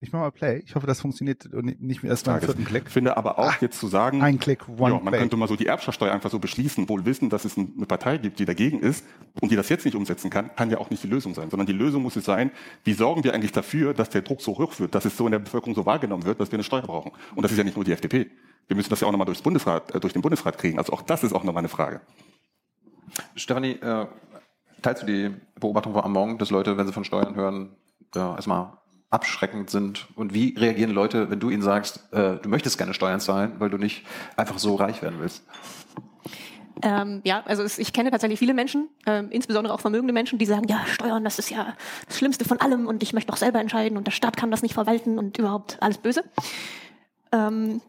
ich 0.00 0.12
mache 0.12 0.22
mal 0.22 0.30
Play. 0.30 0.62
Ich 0.64 0.76
hoffe, 0.76 0.86
das 0.86 1.00
funktioniert 1.00 1.48
nicht 1.52 2.02
mehr 2.02 2.10
erst 2.10 2.26
beim 2.26 2.40
vierten 2.40 2.64
Klick. 2.64 2.84
Ich 2.86 2.92
finde 2.92 3.16
aber 3.16 3.38
auch 3.38 3.52
ah, 3.52 3.56
jetzt 3.60 3.80
zu 3.80 3.88
sagen, 3.88 4.22
ein 4.22 4.38
Klick, 4.38 4.68
one 4.68 4.94
ja, 4.94 5.00
man 5.00 5.06
Play. 5.08 5.18
könnte 5.18 5.36
mal 5.36 5.48
so 5.48 5.56
die 5.56 5.66
Erbschaftssteuer 5.66 6.12
einfach 6.12 6.30
so 6.30 6.38
beschließen, 6.38 6.88
wohl 6.88 7.04
wissen, 7.04 7.30
dass 7.30 7.44
es 7.44 7.58
eine 7.58 7.86
Partei 7.86 8.18
gibt, 8.18 8.38
die 8.38 8.44
dagegen 8.44 8.78
ist 8.78 9.04
und 9.40 9.50
die 9.50 9.56
das 9.56 9.68
jetzt 9.68 9.84
nicht 9.84 9.96
umsetzen 9.96 10.30
kann, 10.30 10.54
kann 10.54 10.70
ja 10.70 10.78
auch 10.78 10.90
nicht 10.90 11.02
die 11.02 11.08
Lösung 11.08 11.34
sein, 11.34 11.50
sondern 11.50 11.66
die 11.66 11.72
Lösung 11.72 12.02
muss 12.02 12.14
es 12.14 12.24
sein, 12.24 12.52
wie 12.84 12.92
sorgen 12.92 13.24
wir 13.24 13.34
eigentlich 13.34 13.50
dafür, 13.50 13.92
dass 13.92 14.10
der 14.10 14.22
Druck 14.22 14.40
so 14.40 14.56
hoch 14.56 14.78
wird, 14.78 14.94
dass 14.94 15.04
es 15.04 15.16
so 15.16 15.26
in 15.26 15.32
der 15.32 15.40
Bevölkerung 15.40 15.74
so 15.74 15.84
wahrgenommen 15.84 16.24
wird, 16.24 16.38
dass 16.38 16.52
wir 16.52 16.56
eine 16.56 16.64
Steuer 16.64 16.82
brauchen. 16.82 17.10
Und 17.34 17.42
das 17.42 17.50
ist 17.50 17.58
ja 17.58 17.64
nicht 17.64 17.76
nur 17.76 17.84
die 17.84 17.92
FDP. 17.92 18.30
Wir 18.68 18.76
müssen 18.76 18.90
das 18.90 19.00
ja 19.00 19.08
auch 19.08 19.12
nochmal 19.12 19.26
durchs 19.26 19.42
Bundesrat, 19.42 19.94
äh, 19.94 20.00
durch 20.00 20.12
den 20.12 20.22
Bundesrat 20.22 20.58
kriegen. 20.58 20.78
Also 20.78 20.92
auch 20.92 21.02
das 21.02 21.24
ist 21.24 21.32
auch 21.32 21.42
nochmal 21.42 21.62
eine 21.62 21.68
Frage. 21.68 22.02
Stefanie, 23.34 23.72
äh, 23.72 24.06
teilst 24.80 25.02
du 25.02 25.06
die 25.06 25.34
Beobachtung 25.58 25.92
von 25.92 26.04
Among, 26.04 26.38
dass 26.38 26.50
Leute, 26.50 26.76
wenn 26.76 26.86
sie 26.86 26.92
von 26.92 27.04
Steuern 27.04 27.34
hören, 27.34 27.76
äh, 28.14 28.18
erstmal 28.20 28.78
abschreckend 29.10 29.70
sind? 29.70 30.08
Und 30.14 30.34
wie 30.34 30.54
reagieren 30.56 30.90
Leute, 30.90 31.30
wenn 31.30 31.40
du 31.40 31.50
ihnen 31.50 31.62
sagst, 31.62 32.12
äh, 32.12 32.36
du 32.36 32.48
möchtest 32.48 32.78
gerne 32.78 32.94
Steuern 32.94 33.20
zahlen, 33.20 33.52
weil 33.58 33.70
du 33.70 33.78
nicht 33.78 34.04
einfach 34.36 34.58
so 34.58 34.74
reich 34.74 35.02
werden 35.02 35.16
willst? 35.20 35.44
Ähm, 36.82 37.22
ja, 37.24 37.42
also 37.44 37.62
es, 37.62 37.78
ich 37.78 37.92
kenne 37.92 38.10
tatsächlich 38.10 38.38
viele 38.38 38.54
Menschen, 38.54 38.88
äh, 39.04 39.24
insbesondere 39.30 39.74
auch 39.74 39.80
vermögende 39.80 40.12
Menschen, 40.12 40.38
die 40.38 40.46
sagen, 40.46 40.68
ja, 40.68 40.84
Steuern, 40.86 41.24
das 41.24 41.38
ist 41.38 41.50
ja 41.50 41.74
das 42.06 42.18
Schlimmste 42.18 42.44
von 42.44 42.60
allem 42.60 42.86
und 42.86 43.02
ich 43.02 43.12
möchte 43.12 43.32
doch 43.32 43.36
selber 43.36 43.60
entscheiden 43.60 43.98
und 43.98 44.06
der 44.06 44.12
Staat 44.12 44.36
kann 44.36 44.50
das 44.50 44.62
nicht 44.62 44.74
verwalten 44.74 45.18
und 45.18 45.38
überhaupt 45.38 45.78
alles 45.80 45.98
böse. 45.98 46.22
Ähm, 47.32 47.80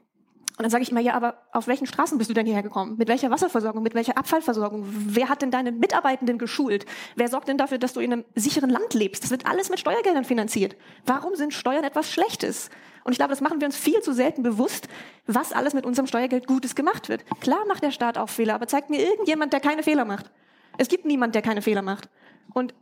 und 0.59 0.63
dann 0.63 0.71
sage 0.71 0.83
ich 0.83 0.91
immer, 0.91 0.99
ja, 0.99 1.13
aber 1.13 1.37
auf 1.53 1.67
welchen 1.67 1.87
Straßen 1.87 2.17
bist 2.17 2.29
du 2.29 2.33
denn 2.33 2.45
hierher 2.45 2.63
gekommen? 2.63 2.97
Mit 2.97 3.07
welcher 3.07 3.31
Wasserversorgung? 3.31 3.81
Mit 3.81 3.93
welcher 3.93 4.17
Abfallversorgung? 4.17 4.83
Wer 4.89 5.29
hat 5.29 5.41
denn 5.41 5.51
deine 5.51 5.71
Mitarbeitenden 5.71 6.37
geschult? 6.37 6.85
Wer 7.15 7.29
sorgt 7.29 7.47
denn 7.47 7.57
dafür, 7.57 7.77
dass 7.77 7.93
du 7.93 8.01
in 8.01 8.11
einem 8.11 8.25
sicheren 8.35 8.69
Land 8.69 8.93
lebst? 8.93 9.23
Das 9.23 9.31
wird 9.31 9.45
alles 9.45 9.69
mit 9.69 9.79
Steuergeldern 9.79 10.25
finanziert. 10.25 10.75
Warum 11.05 11.35
sind 11.35 11.53
Steuern 11.53 11.85
etwas 11.85 12.11
Schlechtes? 12.11 12.69
Und 13.05 13.13
ich 13.13 13.19
glaube, 13.19 13.29
das 13.29 13.39
machen 13.39 13.61
wir 13.61 13.67
uns 13.67 13.77
viel 13.77 14.01
zu 14.01 14.11
selten 14.13 14.43
bewusst, 14.43 14.89
was 15.27 15.53
alles 15.53 15.73
mit 15.73 15.85
unserem 15.85 16.07
Steuergeld 16.07 16.45
Gutes 16.45 16.75
gemacht 16.75 17.07
wird. 17.07 17.23
Klar 17.39 17.65
macht 17.65 17.81
der 17.81 17.91
Staat 17.91 18.17
auch 18.17 18.27
Fehler, 18.27 18.55
aber 18.55 18.67
zeigt 18.67 18.89
mir 18.89 18.99
irgendjemand, 18.99 19.53
der 19.53 19.61
keine 19.61 19.81
Fehler 19.81 20.03
macht. 20.03 20.29
Es 20.77 20.89
gibt 20.89 21.05
niemand, 21.05 21.35
der 21.35 21.41
keine 21.41 21.61
Fehler 21.61 21.83
macht. 21.83 22.09
Und 22.53 22.73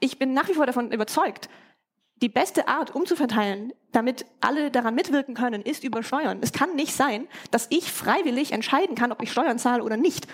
ich 0.00 0.18
bin 0.18 0.32
nach 0.32 0.48
wie 0.48 0.54
vor 0.54 0.64
davon 0.64 0.90
überzeugt, 0.90 1.50
die 2.22 2.28
beste 2.28 2.66
Art 2.68 2.94
umzuverteilen, 2.94 3.72
damit 3.92 4.24
alle 4.40 4.70
daran 4.70 4.94
mitwirken 4.94 5.34
können, 5.34 5.62
ist 5.62 5.84
über 5.84 6.02
Steuern. 6.02 6.38
Es 6.40 6.52
kann 6.52 6.74
nicht 6.74 6.94
sein, 6.94 7.28
dass 7.50 7.66
ich 7.70 7.92
freiwillig 7.92 8.52
entscheiden 8.52 8.96
kann, 8.96 9.12
ob 9.12 9.22
ich 9.22 9.30
Steuern 9.30 9.58
zahle 9.58 9.82
oder 9.82 9.96
nicht. 9.96 10.26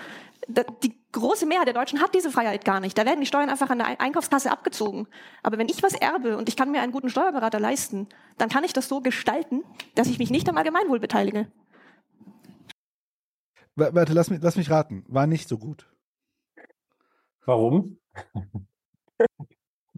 Die 0.83 0.95
große 1.13 1.47
Mehrheit 1.47 1.69
der 1.69 1.75
Deutschen 1.75 2.01
hat 2.01 2.15
diese 2.15 2.31
Freiheit 2.31 2.65
gar 2.65 2.81
nicht. 2.81 2.99
Da 2.99 3.05
werden 3.05 3.21
die 3.21 3.27
Steuern 3.27 3.49
einfach 3.49 3.71
an 3.71 3.79
der 3.79 4.01
Einkaufskasse 4.01 4.51
abgezogen. 4.51 5.07
Aber 5.43 5.59
wenn 5.59 5.69
ich 5.69 5.83
was 5.83 5.95
erbe 5.95 6.37
und 6.37 6.49
ich 6.49 6.57
kann 6.57 6.71
mir 6.71 6.83
einen 6.83 6.93
guten 6.93 7.11
Steuerberater 7.11 7.61
leisten, 7.61 8.09
dann 8.39 8.49
kann 8.49 8.65
ich 8.65 8.73
das 8.73 8.89
so 8.89 9.01
gestalten, 9.01 9.63
dass 9.95 10.09
ich 10.09 10.19
mich 10.19 10.31
nicht 10.31 10.49
am 10.49 10.57
Allgemeinwohl 10.57 11.01
beteilige. 11.01 11.51
Warte, 13.75 14.13
lass 14.13 14.31
mich, 14.31 14.41
lass 14.43 14.57
mich 14.57 14.71
raten. 14.71 15.05
War 15.09 15.27
nicht 15.27 15.49
so 15.49 15.59
gut. 15.59 15.89
Warum? 17.45 17.99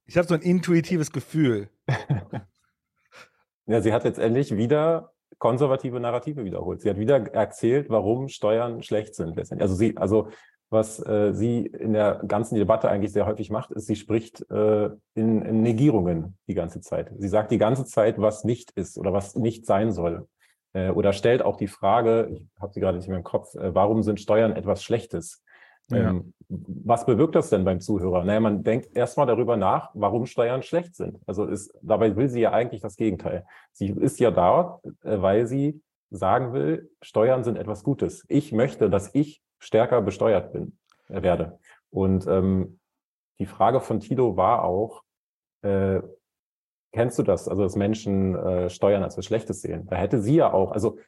Ich 0.07 0.17
habe 0.17 0.29
so 0.29 0.35
ein 0.35 0.43
intuitives 0.43 1.13
Gefühl. 1.13 1.69
ja, 3.67 3.81
sie 3.81 3.93
hat 3.93 4.05
letztendlich 4.05 4.57
wieder 4.57 5.13
konservative 5.39 6.01
Narrative 6.01 6.45
wiederholt. 6.45 6.83
Sie 6.83 6.91
hat 6.91 6.99
wieder 6.99 7.33
erzählt, 7.35 7.91
warum 7.91 8.29
Steuern 8.29 8.83
schlecht 8.83 9.15
sind. 9.15 9.39
Also 9.61 9.75
sie, 9.75 9.97
also 9.97 10.29
was 10.71 10.99
äh, 11.07 11.33
sie 11.33 11.67
in 11.67 11.93
der 11.93 12.23
ganzen 12.27 12.57
Debatte 12.57 12.89
eigentlich 12.89 13.13
sehr 13.13 13.27
häufig 13.27 13.51
macht, 13.51 13.71
ist, 13.71 13.87
sie 13.87 13.97
spricht 13.97 14.49
äh, 14.51 14.87
in, 15.15 15.43
in 15.43 15.63
Negierungen 15.63 16.37
die 16.49 16.55
ganze 16.55 16.81
Zeit. 16.81 17.13
Sie 17.19 17.29
sagt 17.29 17.51
die 17.51 17.59
ganze 17.59 17.85
Zeit, 17.85 18.21
was 18.21 18.45
nicht 18.45 18.73
ist 18.73 18.99
oder 18.99 19.13
was 19.13 19.37
nicht 19.37 19.67
sein 19.67 19.93
soll. 19.93 20.27
Äh, 20.73 20.91
oder 20.91 21.13
stellt 21.13 21.43
auch 21.43 21.57
die 21.57 21.69
Frage, 21.69 22.29
ich 22.33 22.47
habe 22.61 22.73
sie 22.73 22.81
gerade 22.81 22.99
nicht 22.99 23.09
mehr 23.09 23.19
im 23.19 23.25
Kopf, 23.25 23.55
äh, 23.55 23.75
warum 23.75 24.03
sind 24.03 24.21
Steuern 24.21 24.53
etwas 24.53 24.83
Schlechtes? 24.83 25.44
Ja. 25.89 26.11
Ähm, 26.11 26.33
was 26.49 27.07
bewirkt 27.07 27.35
das 27.35 27.51
denn 27.51 27.65
beim 27.65 27.81
Zuhörer? 27.81 28.25
Naja, 28.25 28.41
man 28.41 28.63
denkt 28.63 28.95
erstmal 28.97 29.27
darüber 29.27 29.57
nach, 29.57 29.91
warum 29.95 30.27
Steuern 30.27 30.63
schlecht 30.63 30.95
sind. 30.95 31.19
Also 31.27 31.47
ist, 31.47 31.73
dabei 31.83 32.17
will 32.17 32.29
sie 32.29 32.41
ja 32.41 32.53
eigentlich 32.53 32.81
das 32.81 32.97
Gegenteil. 32.97 33.47
Sie 33.73 33.89
ist 33.89 34.21
ja 34.21 34.31
da, 34.31 34.81
äh, 35.03 35.21
weil 35.21 35.47
sie 35.47 35.83
sagen 36.11 36.53
will, 36.53 36.91
Steuern 37.03 37.45
sind 37.45 37.57
etwas 37.57 37.83
Gutes. 37.83 38.25
Ich 38.29 38.53
möchte, 38.53 38.89
dass 38.89 39.15
ich 39.15 39.43
stärker 39.59 40.01
besteuert 40.03 40.53
bin, 40.53 40.77
äh, 41.09 41.23
werde. 41.23 41.59
Und 41.91 42.27
ähm, 42.27 42.79
die 43.39 43.47
Frage 43.47 43.81
von 43.81 44.01
Tilo 44.01 44.37
war 44.37 44.65
auch, 44.65 45.03
äh, 45.63 46.01
kennst 46.93 47.19
du 47.19 47.23
das? 47.23 47.49
Also, 47.49 47.63
dass 47.63 47.75
Menschen 47.75 48.37
äh, 48.37 48.71
Steuern 48.71 49.03
als 49.03 49.19
was 49.19 49.25
Schlechtes 49.25 49.63
sehen. 49.63 49.87
Da 49.87 49.97
hätte 49.97 50.21
sie 50.21 50.37
ja 50.37 50.53
auch, 50.53 50.73
also 50.73 50.99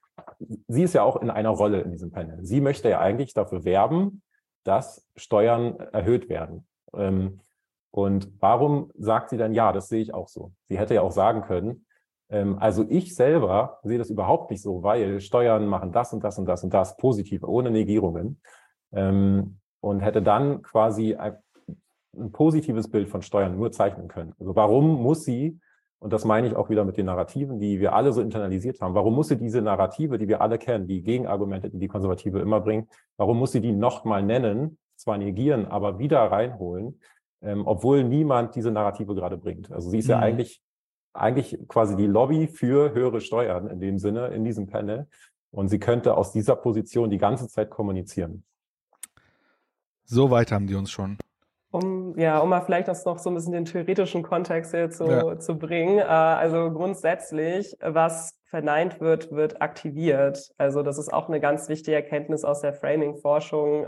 sie 0.67 0.83
ist 0.83 0.95
ja 0.95 1.03
auch 1.03 1.17
in 1.23 1.31
einer 1.31 1.51
Rolle 1.51 1.83
in 1.83 1.93
diesem 1.93 2.11
Panel. 2.11 2.39
Sie 2.45 2.61
möchte 2.61 2.89
ja 2.89 3.01
eigentlich 3.01 3.35
dafür 3.35 3.65
werben, 3.65 4.23
dass 4.67 5.07
Steuern 5.17 5.79
erhöht 5.93 6.29
werden. 6.29 6.67
Ähm, 6.95 7.41
und 7.91 8.31
warum 8.41 8.91
sagt 8.99 9.31
sie 9.31 9.37
dann, 9.37 9.55
ja, 9.55 9.73
das 9.73 9.89
sehe 9.89 10.03
ich 10.03 10.13
auch 10.13 10.29
so? 10.29 10.53
Sie 10.65 10.79
hätte 10.79 10.95
ja 10.95 11.03
auch 11.03 11.13
sagen 11.13 11.43
können, 11.43 11.87
ähm, 12.29 12.59
also 12.59 12.85
ich 12.89 13.15
selber 13.15 13.79
sehe 13.83 13.99
das 13.99 14.11
überhaupt 14.11 14.51
nicht 14.51 14.63
so, 14.63 14.83
weil 14.83 15.21
Steuern 15.21 15.67
machen 15.67 15.93
das 15.93 16.13
und 16.13 16.25
das 16.25 16.39
und 16.39 16.47
das 16.47 16.65
und 16.65 16.75
das 16.75 16.97
positiv, 16.97 17.43
ohne 17.45 17.71
Negierungen. 17.71 18.41
Ähm, 18.93 19.59
und 19.81 20.01
hätte 20.01 20.23
dann 20.23 20.63
quasi 20.63 21.15
ein, 21.15 21.37
ein 22.17 22.33
positives 22.33 22.91
Bild 22.91 23.09
von 23.09 23.23
Steuern 23.23 23.57
nur 23.57 23.71
zeichnen 23.73 24.09
können. 24.09 24.35
Also 24.41 24.57
warum 24.57 25.03
muss 25.03 25.25
sie 25.25 25.61
und 25.99 26.13
das 26.13 26.25
meine 26.25 26.47
ich 26.47 26.57
auch 26.57 26.69
wieder 26.69 26.85
mit 26.85 26.97
den 26.97 27.07
Narrativen, 27.07 27.59
die 27.59 27.81
wir 27.81 27.95
alle 27.95 28.13
so 28.13 28.21
internalisiert 28.21 28.81
haben. 28.81 28.95
Warum 28.95 29.15
muss 29.15 29.29
sie 29.29 29.37
diese 29.37 29.63
Narrative, 29.63 30.19
die 30.19 30.29
wir 30.29 30.41
alle 30.41 30.59
kennen, 30.59 30.87
die 30.87 31.03
Gegenargumente, 31.03 31.71
die 31.71 31.79
die 31.79 31.89
Konservative 31.89 32.39
immer 32.39 32.61
bringen, 32.61 32.89
warum 33.17 33.39
muss 33.39 33.53
sie 33.53 33.61
die 33.61 33.73
nochmal 33.73 34.23
nennen, 34.23 34.79
zwar 34.97 35.19
negieren, 35.19 35.67
aber 35.67 35.99
wieder 35.99 36.21
reinholen, 36.21 37.01
ähm, 37.43 37.67
obwohl 37.67 38.05
niemand 38.05 38.55
diese 38.55 38.71
Narrative 38.71 39.15
gerade 39.15 39.37
bringt. 39.37 39.71
Also 39.73 39.91
sie 39.91 39.99
ist 39.99 40.07
mhm. 40.07 40.13
ja 40.13 40.19
eigentlich, 40.19 40.63
eigentlich 41.15 41.59
quasi 41.69 41.97
die 41.97 42.07
Lobby 42.07 42.47
für 42.47 42.93
höhere 42.93 43.21
Steuern 43.21 43.69
in 43.69 43.81
dem 43.81 43.99
Sinne, 43.99 44.29
in 44.29 44.45
diesem 44.45 44.67
Panel. 44.67 45.09
Und 45.51 45.69
sie 45.69 45.79
könnte 45.79 46.17
aus 46.17 46.33
dieser 46.33 46.57
Position 46.57 47.09
die 47.09 47.19
ganze 47.19 47.49
Zeit 47.49 47.71
kommunizieren. 47.71 48.45
So 50.05 50.31
weit 50.31 50.53
haben 50.53 50.67
die 50.67 50.75
uns 50.75 50.91
schon 50.91 51.17
um, 51.77 52.19
ja, 52.19 52.39
um 52.39 52.49
mal 52.49 52.61
vielleicht 52.61 52.89
das 52.89 53.05
noch 53.05 53.19
so 53.19 53.31
ein 53.31 53.35
bisschen 53.35 53.53
den 53.53 53.65
theoretischen 53.65 54.23
Kontext 54.23 54.73
hier 54.73 54.91
zu, 54.91 55.05
ja. 55.05 55.39
zu 55.39 55.59
bringen. 55.59 55.99
Äh, 55.99 56.03
also 56.03 56.71
grundsätzlich, 56.71 57.77
was 57.81 58.37
verneint 58.45 59.01
wird, 59.01 59.33
wird 59.33 59.61
aktiviert. 59.61 60.51
Also 60.57 60.83
das 60.83 60.99
ist 60.99 61.13
auch 61.13 61.29
eine 61.29 61.41
ganz 61.41 61.69
wichtige 61.69 61.97
Erkenntnis 61.97 62.45
aus 62.45 62.61
der 62.61 62.73
Framing-Forschung. 62.73 63.87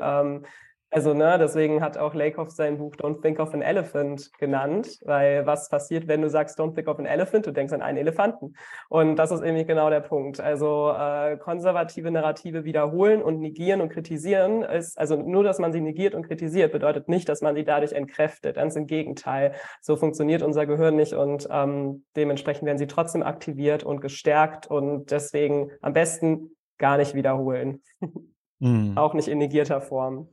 Also, 0.91 1.12
ne, 1.12 1.36
deswegen 1.39 1.82
hat 1.82 1.99
auch 1.99 2.14
Lakoff 2.14 2.51
sein 2.51 2.78
Buch 2.78 2.95
Don't 2.97 3.20
Think 3.20 3.41
of 3.41 3.53
an 3.53 3.61
Elephant 3.61 4.30
genannt, 4.39 4.99
weil 5.05 5.45
was 5.45 5.68
passiert, 5.68 6.09
wenn 6.09 6.22
du 6.22 6.30
sagst 6.30 6.59
Don't 6.59 6.74
Think 6.74 6.89
of 6.89 6.99
an 6.99 7.05
Elephant, 7.05 7.47
du 7.47 7.53
denkst 7.53 7.74
an 7.74 7.82
einen 7.82 7.99
Elefanten. 7.99 8.55
Und 8.89 9.16
das 9.16 9.30
ist 9.30 9.43
irgendwie 9.43 9.66
genau 9.66 9.91
der 9.91 10.01
Punkt. 10.01 10.41
Also 10.41 10.95
äh, 10.99 11.36
konservative 11.36 12.11
Narrative 12.11 12.64
wiederholen 12.64 13.22
und 13.22 13.39
negieren 13.41 13.82
und 13.82 13.91
kritisieren 13.91 14.62
ist, 14.62 14.99
also 14.99 15.16
nur, 15.16 15.45
dass 15.45 15.59
man 15.59 15.74
sie 15.74 15.82
negiert 15.82 16.14
und 16.14 16.26
kritisiert, 16.26 16.72
bedeutet 16.72 17.07
nicht, 17.07 17.28
dass 17.28 17.43
man 17.43 17.55
sie 17.55 17.64
dadurch 17.64 17.93
entkräftet. 17.93 18.57
Ganz 18.57 18.74
im 18.74 18.86
Gegenteil. 18.86 19.53
So 19.82 19.97
funktioniert 19.97 20.43
unser 20.43 20.64
Gehirn 20.64 20.97
nicht 20.97 21.12
und 21.12 21.49
ähm, 21.51 22.05
dementsprechend 22.16 22.64
werden 22.64 22.78
sie 22.78 22.86
trotzdem 22.86 23.22
aktiviert 23.22 23.84
und 23.84 24.01
gestärkt 24.01 24.66
und 24.68 25.11
deswegen 25.11 25.70
am 25.82 25.93
besten 25.93 26.57
gar 26.78 26.97
nicht 26.97 27.14
wiederholen. 27.14 27.82
Mhm. 28.61 28.97
Auch 28.97 29.15
nicht 29.15 29.29
in 29.29 29.39
negierter 29.39 29.81
Form. 29.81 30.29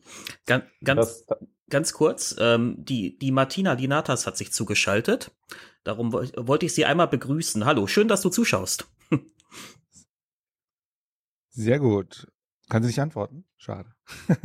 Ganz, 0.46 0.66
ganz, 0.84 1.26
ganz 1.70 1.94
kurz, 1.94 2.36
ähm, 2.40 2.76
die, 2.78 3.18
die 3.18 3.32
Martina 3.32 3.74
Linatas 3.74 4.26
hat 4.26 4.38
sich 4.38 4.52
zugeschaltet. 4.52 5.32
Darum 5.84 6.14
wollte 6.14 6.66
ich 6.66 6.74
sie 6.74 6.86
einmal 6.86 7.08
begrüßen. 7.08 7.66
Hallo, 7.66 7.88
schön, 7.88 8.08
dass 8.08 8.22
du 8.22 8.30
zuschaust. 8.30 8.88
Sehr 11.50 11.80
gut. 11.80 12.28
Kann 12.70 12.82
sie 12.82 12.88
nicht 12.88 13.00
antworten? 13.00 13.46
Schade. 13.58 13.90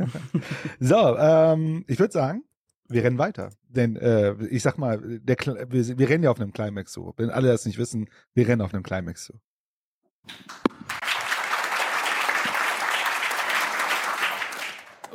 so, 0.79 1.17
ähm, 1.17 1.83
ich 1.87 1.99
würde 1.99 2.13
sagen, 2.13 2.43
wir 2.87 3.03
rennen 3.03 3.17
weiter. 3.17 3.49
Denn 3.67 3.95
äh, 3.95 4.33
ich 4.45 4.61
sag 4.61 4.77
mal, 4.77 5.19
der, 5.19 5.37
wir, 5.69 5.97
wir 5.97 6.09
rennen 6.09 6.23
ja 6.23 6.31
auf 6.31 6.39
einem 6.39 6.53
Climax 6.53 6.91
zu. 6.91 7.13
Wenn 7.17 7.31
alle 7.31 7.47
das 7.47 7.65
nicht 7.65 7.77
wissen, 7.77 8.09
wir 8.33 8.47
rennen 8.47 8.61
auf 8.61 8.73
einem 8.73 8.83
Climax 8.83 9.25
zu. 9.25 9.33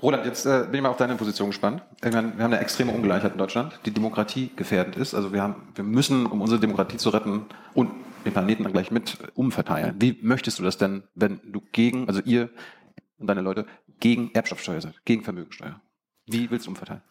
Roland, 0.02 0.26
jetzt 0.26 0.44
äh, 0.46 0.64
bin 0.64 0.74
ich 0.74 0.82
mal 0.82 0.90
auf 0.90 0.96
deine 0.96 1.16
Position 1.16 1.48
gespannt. 1.48 1.82
wir 2.02 2.12
haben 2.14 2.40
eine 2.40 2.60
extreme 2.60 2.92
Ungleichheit 2.92 3.32
in 3.32 3.38
Deutschland, 3.38 3.78
die 3.86 3.90
Demokratie 3.90 4.50
gefährdend 4.54 4.96
ist. 4.96 5.14
Also 5.14 5.32
wir, 5.32 5.42
haben, 5.42 5.68
wir 5.74 5.84
müssen, 5.84 6.26
um 6.26 6.40
unsere 6.42 6.60
Demokratie 6.60 6.98
zu 6.98 7.10
retten 7.10 7.46
und 7.74 7.90
den 8.24 8.32
Planeten 8.32 8.64
dann 8.64 8.72
gleich 8.72 8.90
mit 8.90 9.16
umverteilen. 9.34 9.96
Wie 9.98 10.18
möchtest 10.20 10.58
du 10.58 10.62
das 10.62 10.76
denn, 10.76 11.04
wenn 11.14 11.40
du 11.44 11.62
gegen, 11.72 12.08
also 12.08 12.20
ihr 12.24 12.50
und 13.18 13.28
deine 13.28 13.40
Leute, 13.40 13.66
gegen 14.00 14.30
Erbschaftssteuer 14.34 14.80
seid, 14.80 14.94
gegen 15.04 15.22
Vermögensteuer? 15.22 15.80
Wie 16.26 16.50
willst 16.50 16.66
du 16.66 16.70
umverteilen? 16.70 17.02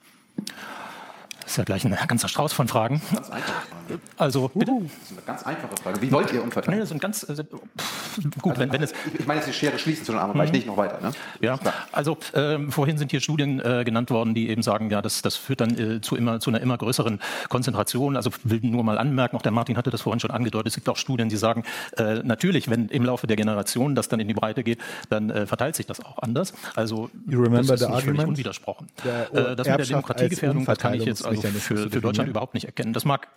Ist 1.55 1.59
ja 1.59 1.63
gleich 1.63 1.85
ein 1.85 1.97
ganzer 2.09 2.27
Strauß 2.27 2.51
von 2.51 2.67
Fragen. 2.67 3.01
Ganz 3.13 3.29
einfache 3.29 3.53
Frage. 3.87 4.01
Also, 4.17 4.51
bitte? 4.53 4.73
Das 4.73 4.91
ist 4.91 5.11
eine 5.13 5.21
ganz 5.25 5.43
einfache 5.43 5.75
Frage. 5.81 6.01
Wie 6.01 6.11
wollt 6.11 6.33
ihr 6.33 6.43
umverteilen? 6.43 6.77
Nee, 6.77 6.81
das 6.81 6.89
sind 6.89 6.99
ganz, 6.99 7.25
pff, 7.25 8.41
gut, 8.41 8.51
also, 8.51 8.61
wenn, 8.61 8.73
wenn 8.73 8.83
es. 8.83 8.93
Ich 9.17 9.25
meine 9.25 9.39
jetzt 9.39 9.47
die 9.47 9.53
Schere 9.53 9.79
schließen 9.79 10.03
zwischen 10.03 10.19
arm 10.19 10.31
und 10.31 10.39
reich, 10.41 10.49
mhm. 10.49 10.55
nicht 10.55 10.67
noch 10.67 10.75
weiter, 10.75 10.99
ne? 10.99 11.13
Ja, 11.39 11.57
also, 11.93 12.17
ähm, 12.33 12.73
vorhin 12.73 12.97
sind 12.97 13.11
hier 13.11 13.21
Studien 13.21 13.61
äh, 13.61 13.85
genannt 13.85 14.09
worden, 14.09 14.33
die 14.33 14.49
eben 14.49 14.63
sagen, 14.63 14.89
ja, 14.89 15.01
das, 15.01 15.21
das 15.21 15.37
führt 15.37 15.61
dann 15.61 15.79
äh, 15.79 16.01
zu 16.01 16.17
immer, 16.17 16.41
zu 16.41 16.49
einer 16.49 16.59
immer 16.59 16.77
größeren 16.77 17.21
Konzentration. 17.47 18.17
Also, 18.17 18.31
will 18.43 18.59
nur 18.61 18.83
mal 18.83 18.97
anmerken, 18.97 19.37
auch 19.37 19.41
der 19.41 19.53
Martin 19.53 19.77
hatte 19.77 19.91
das 19.91 20.01
vorhin 20.01 20.19
schon 20.19 20.31
angedeutet, 20.31 20.67
es 20.67 20.75
gibt 20.75 20.89
auch 20.89 20.97
Studien, 20.97 21.29
die 21.29 21.37
sagen, 21.37 21.63
äh, 21.95 22.15
natürlich, 22.15 22.69
wenn 22.69 22.89
im 22.89 23.05
Laufe 23.05 23.27
der 23.27 23.37
Generation 23.37 23.95
das 23.95 24.09
dann 24.09 24.19
in 24.19 24.27
die 24.27 24.33
Breite 24.33 24.65
geht, 24.65 24.79
dann 25.07 25.29
äh, 25.29 25.45
verteilt 25.45 25.77
sich 25.77 25.85
das 25.85 26.03
auch 26.03 26.17
anders. 26.17 26.53
Also, 26.75 27.09
you 27.27 27.41
remember 27.41 27.77
das 27.77 27.81
ist 27.81 27.89
nicht 27.89 28.03
völlig 28.03 28.27
unwidersprochen. 28.27 28.87
Der, 29.05 29.33
äh, 29.33 29.55
das 29.55 29.65
mit 29.69 29.79
der 29.79 29.85
Demokratiegefährdung, 29.85 30.65
das 30.65 30.79
kann 30.79 30.95
ich 30.95 31.05
jetzt 31.05 31.25
also 31.25 31.44
für, 31.53 31.89
für 31.89 32.01
Deutschland 32.01 32.29
überhaupt 32.29 32.53
nicht 32.53 32.65
erkennen. 32.65 32.93
Das 32.93 33.05
mag 33.05 33.27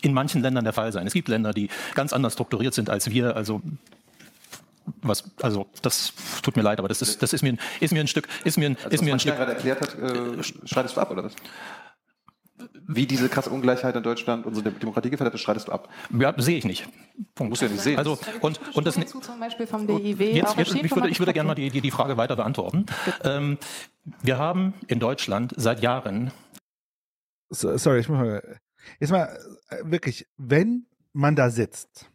in 0.00 0.12
manchen 0.12 0.42
Ländern 0.42 0.64
der 0.64 0.72
Fall 0.72 0.92
sein. 0.92 1.06
Es 1.06 1.12
gibt 1.12 1.28
Länder, 1.28 1.52
die 1.52 1.68
ganz 1.94 2.12
anders 2.12 2.34
strukturiert 2.34 2.74
sind 2.74 2.90
als 2.90 3.10
wir. 3.10 3.36
Also 3.36 3.62
was, 5.02 5.24
also 5.42 5.66
das 5.82 6.12
tut 6.42 6.56
mir 6.56 6.62
leid, 6.62 6.78
aber 6.78 6.88
das 6.88 7.02
ist, 7.02 7.22
das 7.22 7.32
ist 7.32 7.42
mir, 7.42 7.56
ist 7.80 7.92
mir 7.92 8.00
ein 8.00 8.08
Stück, 8.08 8.28
ist 8.44 8.56
mir 8.56 8.70
ein, 8.70 8.76
also, 8.76 8.88
ist 8.88 9.02
mir 9.02 9.12
ein 9.12 9.20
Stück. 9.20 9.36
gerade 9.36 9.52
erklärt 9.52 9.80
hat, 9.80 9.94
äh, 9.98 10.42
schreitest 10.64 10.96
du 10.96 11.00
ab 11.00 11.10
oder 11.10 11.24
was? 11.24 11.34
Wie 12.88 13.06
diese 13.06 13.28
krasse 13.28 13.50
Ungleichheit 13.50 13.94
in 13.94 14.02
Deutschland 14.02 14.46
unsere 14.46 14.72
Demokratie 14.72 15.10
gefährdet 15.10 15.34
ist, 15.34 15.42
schreitest 15.42 15.68
du 15.68 15.72
ab? 15.72 15.88
Ja, 16.18 16.34
sehe 16.38 16.56
ich 16.56 16.64
nicht. 16.64 16.88
Punkt. 17.34 17.50
Musst 17.50 17.62
du 17.62 17.66
ja 17.66 17.72
nicht 17.72 17.82
sehen. 17.82 17.98
Also, 17.98 18.18
und, 18.40 18.60
und 18.74 18.86
das. 18.86 18.94
Zum 18.94 19.38
Beispiel 19.38 19.66
vom 19.66 19.86
DIW. 19.86 20.32
Jetzt, 20.32 20.56
jetzt, 20.56 20.74
ich, 20.74 20.96
würde, 20.96 21.08
ich 21.08 21.20
würde 21.20 21.32
gerne 21.32 21.46
mal 21.46 21.54
die, 21.54 21.70
die, 21.70 21.80
die 21.80 21.90
Frage 21.90 22.16
weiter 22.16 22.34
beantworten. 22.34 22.86
Ähm, 23.22 23.58
wir 24.22 24.38
haben 24.38 24.74
in 24.86 24.98
Deutschland 24.98 25.52
seit 25.56 25.82
Jahren 25.82 26.32
so, 27.50 27.76
sorry, 27.76 28.00
ich 28.00 28.08
muss 28.08 28.18
mal, 28.18 28.60
jetzt 29.00 29.10
mal 29.10 29.38
äh, 29.68 29.82
wirklich, 29.84 30.26
wenn 30.36 30.86
man 31.12 31.36
da 31.36 31.50
sitzt, 31.50 32.10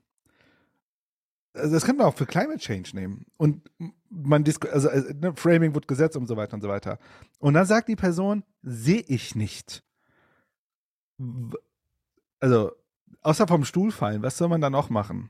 also 1.53 1.73
das 1.73 1.85
kann 1.85 1.97
man 1.97 2.07
auch 2.07 2.15
für 2.15 2.25
Climate 2.25 2.57
Change 2.57 2.91
nehmen 2.95 3.25
und 3.37 3.69
man 4.09 4.43
also 4.71 4.89
äh, 4.89 5.13
ne, 5.13 5.33
Framing 5.35 5.75
wird 5.75 5.87
gesetzt 5.87 6.17
und 6.17 6.27
so 6.27 6.35
weiter 6.35 6.55
und 6.55 6.61
so 6.61 6.67
weiter. 6.67 6.97
Und 7.39 7.53
dann 7.53 7.65
sagt 7.65 7.89
die 7.89 7.95
Person, 7.95 8.43
sehe 8.63 9.03
ich 9.07 9.35
nicht. 9.35 9.83
Also, 12.39 12.71
außer 13.21 13.47
vom 13.47 13.65
Stuhl 13.65 13.91
fallen, 13.91 14.23
was 14.23 14.37
soll 14.37 14.49
man 14.49 14.61
da 14.61 14.69
noch 14.69 14.89
machen? 14.89 15.29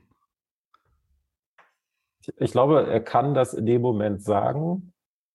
Ich 2.38 2.52
glaube, 2.52 2.86
er 2.86 3.00
kann 3.00 3.34
das 3.34 3.52
in 3.52 3.66
dem 3.66 3.82
Moment 3.82 4.22
sagen, 4.22 4.93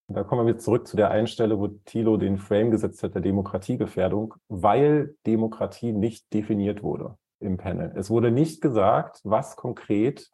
da 0.09 0.23
kommen 0.23 0.47
wir 0.47 0.57
zurück 0.57 0.87
zu 0.87 0.97
der 0.97 1.11
einen 1.11 1.27
Stelle, 1.27 1.59
wo 1.59 1.67
Thilo 1.67 2.17
den 2.17 2.39
Frame 2.39 2.71
gesetzt 2.71 3.03
hat, 3.03 3.13
der 3.13 3.21
Demokratiegefährdung, 3.21 4.33
weil 4.47 5.15
Demokratie 5.25 5.91
nicht 5.91 6.33
definiert 6.33 6.81
wurde 6.81 7.15
im 7.39 7.57
Panel. 7.57 7.93
Es 7.95 8.09
wurde 8.09 8.31
nicht 8.31 8.59
gesagt, 8.61 9.21
was 9.23 9.55
konkret 9.55 10.31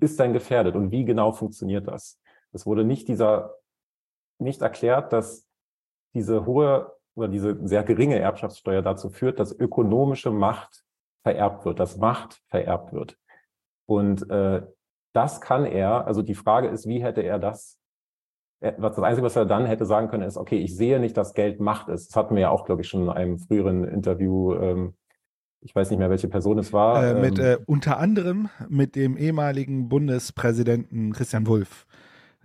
ist 0.00 0.18
denn 0.18 0.32
gefährdet 0.32 0.74
und 0.74 0.90
wie 0.90 1.04
genau 1.04 1.32
funktioniert 1.32 1.86
das. 1.86 2.18
Es 2.52 2.64
wurde 2.64 2.84
nicht 2.84 3.06
dieser, 3.08 3.54
nicht 4.38 4.62
erklärt, 4.62 5.12
dass 5.12 5.46
diese 6.14 6.46
hohe 6.46 6.92
oder 7.14 7.28
diese 7.28 7.58
sehr 7.66 7.82
geringe 7.84 8.18
Erbschaftssteuer 8.18 8.80
dazu 8.80 9.10
führt, 9.10 9.38
dass 9.38 9.52
ökonomische 9.52 10.30
Macht 10.30 10.82
vererbt 11.22 11.66
wird, 11.66 11.78
dass 11.78 11.98
Macht 11.98 12.40
vererbt 12.48 12.92
wird. 12.92 13.18
Und 13.86 14.28
äh, 14.30 14.62
das 15.12 15.40
kann 15.42 15.66
er, 15.66 16.06
also 16.06 16.22
die 16.22 16.34
Frage 16.34 16.68
ist, 16.68 16.88
wie 16.88 17.02
hätte 17.02 17.20
er 17.20 17.38
das 17.38 17.78
das 18.72 18.98
Einzige, 18.98 19.26
was 19.26 19.36
er 19.36 19.46
dann 19.46 19.66
hätte 19.66 19.84
sagen 19.84 20.08
können, 20.08 20.22
ist, 20.22 20.36
okay, 20.36 20.56
ich 20.56 20.76
sehe 20.76 20.98
nicht, 21.00 21.16
dass 21.16 21.34
Geld 21.34 21.60
Macht 21.60 21.88
ist. 21.88 22.08
Das 22.08 22.16
hatten 22.16 22.34
wir 22.34 22.42
ja 22.42 22.50
auch, 22.50 22.64
glaube 22.64 22.82
ich, 22.82 22.88
schon 22.88 23.02
in 23.02 23.10
einem 23.10 23.38
früheren 23.38 23.84
Interview. 23.84 24.54
Ähm, 24.54 24.94
ich 25.60 25.74
weiß 25.74 25.90
nicht 25.90 25.98
mehr, 25.98 26.10
welche 26.10 26.28
Person 26.28 26.58
es 26.58 26.72
war. 26.72 27.02
Äh, 27.02 27.20
mit 27.20 27.38
ähm, 27.38 27.44
äh, 27.44 27.56
unter 27.66 27.98
anderem 27.98 28.48
mit 28.68 28.96
dem 28.96 29.16
ehemaligen 29.16 29.88
Bundespräsidenten 29.88 31.12
Christian 31.12 31.46
Wulff. 31.46 31.86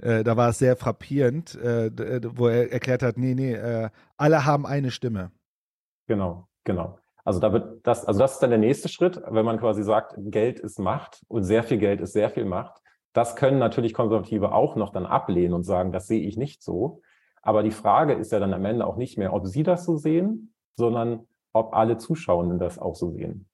Äh, 0.01 0.23
da 0.23 0.37
war 0.37 0.49
es 0.49 0.59
sehr 0.59 0.75
frappierend, 0.75 1.55
äh, 1.55 1.87
äh, 1.87 2.21
wo 2.35 2.47
er 2.47 2.71
erklärt 2.71 3.03
hat, 3.03 3.17
nee, 3.17 3.35
nee, 3.35 3.53
äh, 3.53 3.89
alle 4.17 4.45
haben 4.45 4.65
eine 4.65 4.91
Stimme. 4.91 5.31
Genau, 6.07 6.47
genau. 6.63 6.99
Also 7.25 7.39
da 7.39 7.51
wird 7.51 7.85
das, 7.85 8.05
also 8.05 8.19
das 8.19 8.33
ist 8.33 8.39
dann 8.39 8.49
der 8.49 8.59
nächste 8.59 8.89
Schritt, 8.89 9.21
wenn 9.29 9.45
man 9.45 9.59
quasi 9.59 9.83
sagt, 9.83 10.15
Geld 10.17 10.59
ist 10.59 10.79
Macht 10.79 11.23
und 11.27 11.43
sehr 11.43 11.63
viel 11.63 11.77
Geld 11.77 12.01
ist 12.01 12.13
sehr 12.13 12.29
viel 12.29 12.45
Macht 12.45 12.81
das 13.13 13.35
können 13.35 13.59
natürlich 13.59 13.93
Konservative 13.93 14.51
auch 14.51 14.75
noch 14.75 14.91
dann 14.91 15.05
ablehnen 15.05 15.53
und 15.53 15.63
sagen, 15.63 15.91
das 15.91 16.07
sehe 16.07 16.21
ich 16.21 16.37
nicht 16.37 16.63
so. 16.63 17.01
Aber 17.41 17.63
die 17.63 17.71
Frage 17.71 18.13
ist 18.13 18.31
ja 18.31 18.39
dann 18.39 18.53
am 18.53 18.65
Ende 18.65 18.85
auch 18.85 18.97
nicht 18.97 19.17
mehr, 19.17 19.33
ob 19.33 19.47
sie 19.47 19.63
das 19.63 19.85
so 19.85 19.97
sehen, 19.97 20.53
sondern 20.75 21.27
ob 21.53 21.73
alle 21.73 21.97
Zuschauenden 21.97 22.59
das 22.59 22.77
auch 22.77 22.95
so 22.95 23.09
sehen. 23.09 23.47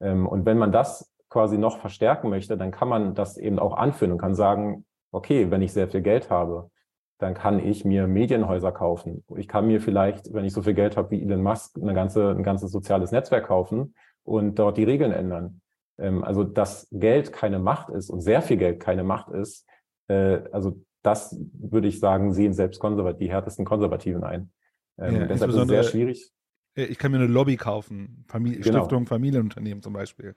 Ähm, 0.00 0.26
und 0.26 0.44
wenn 0.44 0.58
man 0.58 0.72
das 0.72 1.10
quasi 1.28 1.56
noch 1.56 1.78
verstärken 1.78 2.28
möchte, 2.28 2.58
dann 2.58 2.70
kann 2.70 2.88
man 2.88 3.14
das 3.14 3.38
eben 3.38 3.58
auch 3.58 3.74
anführen 3.74 4.12
und 4.12 4.18
kann 4.18 4.34
sagen, 4.34 4.84
okay, 5.12 5.50
wenn 5.50 5.62
ich 5.62 5.72
sehr 5.72 5.88
viel 5.88 6.02
Geld 6.02 6.28
habe, 6.28 6.70
dann 7.18 7.34
kann 7.34 7.58
ich 7.58 7.84
mir 7.84 8.06
Medienhäuser 8.06 8.72
kaufen. 8.72 9.24
Ich 9.36 9.48
kann 9.48 9.66
mir 9.66 9.80
vielleicht, 9.80 10.34
wenn 10.34 10.44
ich 10.44 10.52
so 10.52 10.60
viel 10.60 10.74
Geld 10.74 10.96
habe 10.96 11.10
wie 11.12 11.22
Elon 11.22 11.42
Musk, 11.42 11.78
eine 11.80 11.94
ganze, 11.94 12.30
ein 12.30 12.42
ganzes 12.42 12.70
soziales 12.70 13.12
Netzwerk 13.12 13.46
kaufen 13.46 13.94
und 14.24 14.58
dort 14.58 14.76
die 14.76 14.84
Regeln 14.84 15.12
ändern. 15.12 15.61
Ähm, 16.02 16.24
also, 16.24 16.44
dass 16.44 16.88
Geld 16.90 17.32
keine 17.32 17.58
Macht 17.58 17.88
ist 17.90 18.10
und 18.10 18.20
sehr 18.20 18.42
viel 18.42 18.56
Geld 18.56 18.80
keine 18.80 19.04
Macht 19.04 19.30
ist, 19.30 19.66
äh, 20.08 20.40
also 20.52 20.82
das 21.02 21.36
würde 21.52 21.88
ich 21.88 22.00
sagen, 22.00 22.32
sehen 22.32 22.52
selbst 22.52 22.80
konservativ, 22.80 23.18
die 23.18 23.30
härtesten 23.30 23.64
Konservativen 23.64 24.24
ein. 24.24 24.52
Ähm, 24.98 25.16
ja, 25.16 25.26
deshalb 25.26 25.50
ist 25.50 25.56
es 25.56 25.68
sehr 25.68 25.82
schwierig. 25.82 26.30
Ich 26.74 26.98
kann 26.98 27.12
mir 27.12 27.18
eine 27.18 27.26
Lobby 27.26 27.56
kaufen, 27.56 28.24
Familie, 28.28 28.60
genau. 28.60 28.78
Stiftung, 28.80 29.06
Familienunternehmen 29.06 29.82
zum 29.82 29.92
Beispiel. 29.92 30.34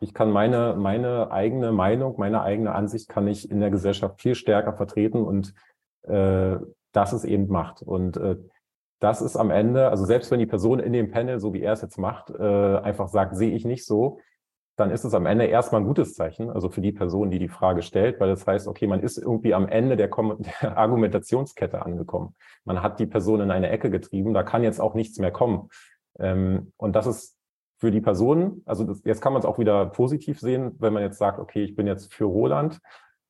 Ich 0.00 0.14
kann 0.14 0.30
meine, 0.30 0.76
meine 0.76 1.30
eigene 1.30 1.72
Meinung, 1.72 2.18
meine 2.18 2.42
eigene 2.42 2.74
Ansicht 2.74 3.08
kann 3.08 3.26
ich 3.26 3.50
in 3.50 3.60
der 3.60 3.70
Gesellschaft 3.70 4.20
viel 4.20 4.34
stärker 4.34 4.74
vertreten 4.74 5.22
und 5.22 5.54
äh, 6.02 6.56
das 6.92 7.12
ist 7.12 7.24
eben 7.24 7.48
Macht. 7.48 7.82
Und 7.82 8.16
äh, 8.16 8.36
das 9.00 9.22
ist 9.22 9.36
am 9.36 9.50
Ende, 9.50 9.88
also 9.88 10.04
selbst 10.04 10.30
wenn 10.30 10.40
die 10.40 10.46
Person 10.46 10.78
in 10.78 10.92
dem 10.92 11.10
Panel, 11.10 11.40
so 11.40 11.52
wie 11.52 11.62
er 11.62 11.72
es 11.72 11.82
jetzt 11.82 11.98
macht, 11.98 12.30
äh, 12.30 12.78
einfach 12.78 13.08
sagt, 13.08 13.36
sehe 13.36 13.54
ich 13.54 13.64
nicht 13.64 13.86
so, 13.86 14.20
dann 14.78 14.92
ist 14.92 15.04
es 15.04 15.12
am 15.12 15.26
Ende 15.26 15.46
erstmal 15.46 15.80
ein 15.80 15.86
gutes 15.86 16.14
Zeichen, 16.14 16.50
also 16.50 16.68
für 16.68 16.80
die 16.80 16.92
Person, 16.92 17.30
die 17.30 17.40
die 17.40 17.48
Frage 17.48 17.82
stellt, 17.82 18.20
weil 18.20 18.28
das 18.28 18.46
heißt, 18.46 18.68
okay, 18.68 18.86
man 18.86 19.00
ist 19.00 19.18
irgendwie 19.18 19.52
am 19.52 19.66
Ende 19.66 19.96
der, 19.96 20.08
der, 20.62 20.78
Argumentationskette 20.78 21.84
angekommen. 21.84 22.36
Man 22.64 22.80
hat 22.80 23.00
die 23.00 23.06
Person 23.06 23.40
in 23.40 23.50
eine 23.50 23.70
Ecke 23.70 23.90
getrieben, 23.90 24.34
da 24.34 24.44
kann 24.44 24.62
jetzt 24.62 24.80
auch 24.80 24.94
nichts 24.94 25.18
mehr 25.18 25.32
kommen. 25.32 25.68
Ähm, 26.20 26.72
und 26.76 26.94
das 26.94 27.08
ist 27.08 27.36
für 27.78 27.90
die 27.90 28.00
Person, 28.00 28.62
also 28.66 28.84
das, 28.84 29.02
jetzt 29.04 29.20
kann 29.20 29.32
man 29.32 29.40
es 29.40 29.46
auch 29.46 29.58
wieder 29.58 29.86
positiv 29.86 30.38
sehen, 30.38 30.76
wenn 30.78 30.92
man 30.92 31.02
jetzt 31.02 31.18
sagt, 31.18 31.40
okay, 31.40 31.64
ich 31.64 31.74
bin 31.74 31.88
jetzt 31.88 32.14
für 32.14 32.24
Roland. 32.24 32.78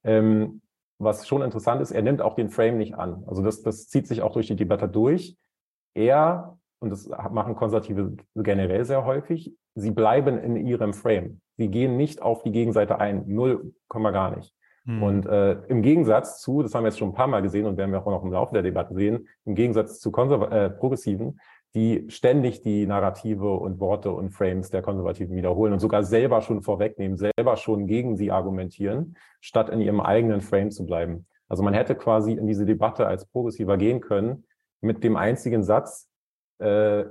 Ähm, 0.04 0.60
was 0.98 1.26
schon 1.26 1.42
interessant 1.42 1.80
ist, 1.80 1.92
er 1.92 2.02
nimmt 2.02 2.20
auch 2.20 2.34
den 2.34 2.50
Frame 2.50 2.76
nicht 2.76 2.94
an. 2.94 3.24
Also 3.26 3.42
das, 3.42 3.62
das 3.62 3.88
zieht 3.88 4.06
sich 4.06 4.20
auch 4.20 4.32
durch 4.32 4.48
die 4.48 4.56
Debatte 4.56 4.88
durch. 4.88 5.36
Er, 5.94 6.57
und 6.80 6.90
das 6.90 7.08
machen 7.08 7.56
Konservative 7.56 8.16
generell 8.34 8.84
sehr 8.84 9.04
häufig, 9.04 9.54
sie 9.74 9.90
bleiben 9.90 10.38
in 10.38 10.56
ihrem 10.56 10.92
Frame. 10.92 11.40
Sie 11.56 11.68
gehen 11.68 11.96
nicht 11.96 12.22
auf 12.22 12.42
die 12.42 12.52
Gegenseite 12.52 12.98
ein. 12.98 13.24
Null, 13.26 13.72
Komma 13.88 14.10
gar 14.10 14.36
nicht. 14.36 14.54
Hm. 14.84 15.02
Und 15.02 15.26
äh, 15.26 15.52
im 15.68 15.82
Gegensatz 15.82 16.40
zu, 16.40 16.62
das 16.62 16.74
haben 16.74 16.84
wir 16.84 16.88
jetzt 16.88 16.98
schon 16.98 17.10
ein 17.10 17.14
paar 17.14 17.26
Mal 17.26 17.42
gesehen 17.42 17.66
und 17.66 17.76
werden 17.76 17.90
wir 17.90 18.00
auch 18.00 18.06
noch 18.06 18.24
im 18.24 18.32
Laufe 18.32 18.54
der 18.54 18.62
Debatte 18.62 18.94
sehen, 18.94 19.28
im 19.44 19.54
Gegensatz 19.54 19.98
zu 20.00 20.10
Konserv 20.10 20.50
äh, 20.50 20.70
Progressiven, 20.70 21.40
die 21.74 22.06
ständig 22.08 22.62
die 22.62 22.86
Narrative 22.86 23.52
und 23.52 23.80
Worte 23.80 24.10
und 24.10 24.30
Frames 24.30 24.70
der 24.70 24.82
Konservativen 24.82 25.36
wiederholen 25.36 25.72
und 25.74 25.80
sogar 25.80 26.02
selber 26.02 26.40
schon 26.40 26.62
vorwegnehmen, 26.62 27.18
selber 27.18 27.56
schon 27.56 27.86
gegen 27.86 28.16
sie 28.16 28.30
argumentieren, 28.30 29.16
statt 29.40 29.68
in 29.68 29.80
ihrem 29.80 30.00
eigenen 30.00 30.40
Frame 30.40 30.70
zu 30.70 30.86
bleiben. 30.86 31.26
Also 31.48 31.62
man 31.62 31.74
hätte 31.74 31.94
quasi 31.94 32.32
in 32.32 32.46
diese 32.46 32.64
Debatte 32.64 33.06
als 33.06 33.26
Progressiver 33.26 33.76
gehen 33.76 34.00
können 34.00 34.44
mit 34.80 35.04
dem 35.04 35.16
einzigen 35.16 35.62
Satz, 35.62 36.07
äh, 36.58 37.04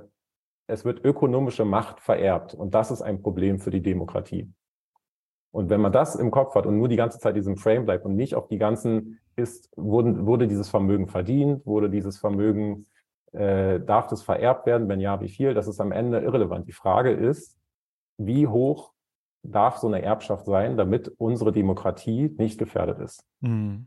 es 0.66 0.84
wird 0.84 1.04
ökonomische 1.04 1.64
Macht 1.64 2.00
vererbt 2.00 2.54
und 2.54 2.74
das 2.74 2.90
ist 2.90 3.02
ein 3.02 3.22
Problem 3.22 3.58
für 3.58 3.70
die 3.70 3.82
Demokratie. 3.82 4.52
Und 5.50 5.70
wenn 5.70 5.80
man 5.80 5.92
das 5.92 6.14
im 6.14 6.30
Kopf 6.30 6.54
hat 6.54 6.66
und 6.66 6.76
nur 6.76 6.88
die 6.88 6.96
ganze 6.96 7.18
Zeit 7.18 7.34
diesem 7.34 7.56
Frame 7.56 7.86
bleibt 7.86 8.04
und 8.04 8.16
nicht 8.16 8.34
auf 8.34 8.48
die 8.48 8.58
ganzen 8.58 9.18
ist, 9.34 9.70
wurden, 9.76 10.26
wurde 10.26 10.46
dieses 10.46 10.68
Vermögen 10.68 11.08
verdient, 11.08 11.64
wurde 11.64 11.88
dieses 11.88 12.18
Vermögen 12.18 12.86
äh, 13.32 13.80
darf 13.80 14.06
das 14.08 14.22
vererbt 14.22 14.66
werden? 14.66 14.88
Wenn 14.88 15.00
ja, 15.00 15.20
wie 15.20 15.28
viel? 15.28 15.54
Das 15.54 15.68
ist 15.68 15.80
am 15.80 15.92
Ende 15.92 16.20
irrelevant. 16.20 16.66
Die 16.68 16.72
Frage 16.72 17.10
ist, 17.10 17.58
wie 18.18 18.46
hoch 18.46 18.92
darf 19.42 19.76
so 19.78 19.86
eine 19.86 20.02
Erbschaft 20.02 20.46
sein, 20.46 20.76
damit 20.76 21.08
unsere 21.18 21.52
Demokratie 21.52 22.34
nicht 22.38 22.58
gefährdet 22.58 22.98
ist? 22.98 23.24
Mhm. 23.40 23.86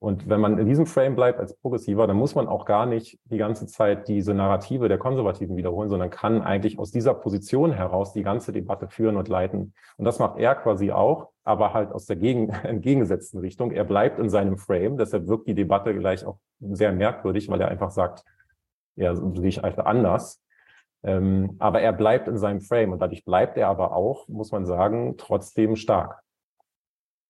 Und 0.00 0.30
wenn 0.30 0.40
man 0.40 0.58
in 0.58 0.66
diesem 0.66 0.86
Frame 0.86 1.14
bleibt 1.14 1.38
als 1.38 1.54
Progressiver, 1.54 2.06
dann 2.06 2.16
muss 2.16 2.34
man 2.34 2.48
auch 2.48 2.64
gar 2.64 2.86
nicht 2.86 3.18
die 3.24 3.36
ganze 3.36 3.66
Zeit 3.66 4.08
diese 4.08 4.32
Narrative 4.32 4.88
der 4.88 4.96
Konservativen 4.96 5.56
wiederholen, 5.58 5.90
sondern 5.90 6.08
kann 6.08 6.40
eigentlich 6.40 6.78
aus 6.78 6.90
dieser 6.90 7.12
Position 7.12 7.70
heraus 7.70 8.14
die 8.14 8.22
ganze 8.22 8.50
Debatte 8.50 8.88
führen 8.88 9.16
und 9.18 9.28
leiten. 9.28 9.74
Und 9.98 10.04
das 10.06 10.18
macht 10.18 10.38
er 10.38 10.54
quasi 10.54 10.90
auch, 10.90 11.28
aber 11.44 11.74
halt 11.74 11.92
aus 11.92 12.06
der 12.06 12.16
gegen, 12.16 12.48
entgegengesetzten 12.62 13.40
Richtung. 13.40 13.72
Er 13.72 13.84
bleibt 13.84 14.18
in 14.18 14.30
seinem 14.30 14.56
Frame, 14.56 14.96
deshalb 14.96 15.28
wirkt 15.28 15.46
die 15.46 15.54
Debatte 15.54 15.94
gleich 15.94 16.24
auch 16.24 16.38
sehr 16.60 16.92
merkwürdig, 16.92 17.50
weil 17.50 17.60
er 17.60 17.68
einfach 17.68 17.90
sagt, 17.90 18.24
ja, 18.96 19.14
sehe 19.14 19.48
ich 19.48 19.62
einfach 19.62 19.84
anders. 19.84 20.42
Ähm, 21.02 21.56
aber 21.58 21.82
er 21.82 21.92
bleibt 21.92 22.26
in 22.26 22.38
seinem 22.38 22.62
Frame 22.62 22.92
und 22.92 23.02
dadurch 23.02 23.26
bleibt 23.26 23.58
er 23.58 23.68
aber 23.68 23.92
auch, 23.94 24.28
muss 24.28 24.50
man 24.50 24.64
sagen, 24.64 25.16
trotzdem 25.18 25.76
stark. 25.76 26.22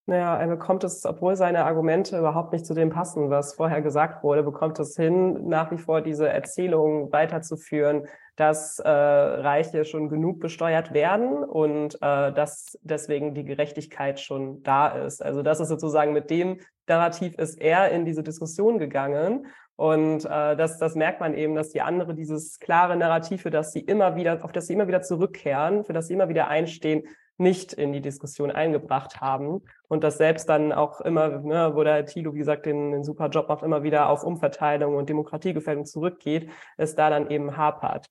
Naja, 0.06 0.36
er 0.38 0.48
bekommt 0.48 0.82
es, 0.82 1.04
obwohl 1.04 1.36
seine 1.36 1.64
Argumente 1.64 2.18
überhaupt 2.18 2.52
nicht 2.52 2.66
zu 2.66 2.74
dem 2.74 2.90
passen, 2.90 3.30
was 3.30 3.54
vorher 3.54 3.80
gesagt 3.80 4.24
wurde, 4.24 4.42
bekommt 4.42 4.78
es 4.80 4.96
hin, 4.96 5.46
nach 5.48 5.70
wie 5.70 5.78
vor 5.78 6.00
diese 6.00 6.28
Erzählung 6.28 7.12
weiterzuführen, 7.12 8.06
dass 8.34 8.78
äh, 8.78 8.88
Reiche 8.88 9.84
schon 9.84 10.08
genug 10.08 10.40
besteuert 10.40 10.94
werden 10.94 11.44
und 11.44 11.94
äh, 11.96 12.32
dass 12.32 12.78
deswegen 12.82 13.34
die 13.34 13.44
Gerechtigkeit 13.44 14.18
schon 14.18 14.62
da 14.62 14.88
ist. 14.88 15.22
Also 15.22 15.42
das 15.42 15.60
ist 15.60 15.68
sozusagen 15.68 16.12
mit 16.12 16.30
dem 16.30 16.58
Narrativ 16.86 17.36
ist 17.38 17.60
er 17.60 17.90
in 17.90 18.04
diese 18.04 18.24
Diskussion 18.24 18.78
gegangen 18.78 19.46
und 19.80 20.26
äh, 20.26 20.56
das, 20.56 20.76
das 20.78 20.94
merkt 20.94 21.20
man 21.20 21.32
eben, 21.32 21.54
dass 21.54 21.70
die 21.70 21.80
andere 21.80 22.14
dieses 22.14 22.58
klare 22.58 22.96
Narrativ, 22.96 23.40
für 23.40 23.50
das 23.50 23.72
sie 23.72 23.80
immer 23.80 24.14
wieder, 24.14 24.44
auf 24.44 24.52
das 24.52 24.66
sie 24.66 24.74
immer 24.74 24.88
wieder 24.88 25.00
zurückkehren, 25.00 25.84
für 25.84 25.94
das 25.94 26.08
sie 26.08 26.12
immer 26.12 26.28
wieder 26.28 26.48
einstehen, 26.48 27.04
nicht 27.40 27.72
in 27.72 27.92
die 27.92 28.00
Diskussion 28.00 28.50
eingebracht 28.50 29.20
haben. 29.20 29.62
Und 29.88 30.04
das 30.04 30.18
selbst 30.18 30.48
dann 30.48 30.72
auch 30.72 31.00
immer, 31.00 31.40
ne, 31.40 31.72
wo 31.74 31.82
der 31.82 32.06
Thilo, 32.06 32.34
wie 32.34 32.38
gesagt, 32.38 32.66
den, 32.66 32.92
den 32.92 33.02
super 33.02 33.28
Job 33.28 33.48
macht, 33.48 33.64
immer 33.64 33.82
wieder 33.82 34.08
auf 34.08 34.22
Umverteilung 34.22 34.94
und 34.94 35.08
Demokratiegefährdung 35.08 35.86
zurückgeht, 35.86 36.50
es 36.76 36.94
da 36.94 37.10
dann 37.10 37.30
eben 37.30 37.56
hapert. 37.56 38.08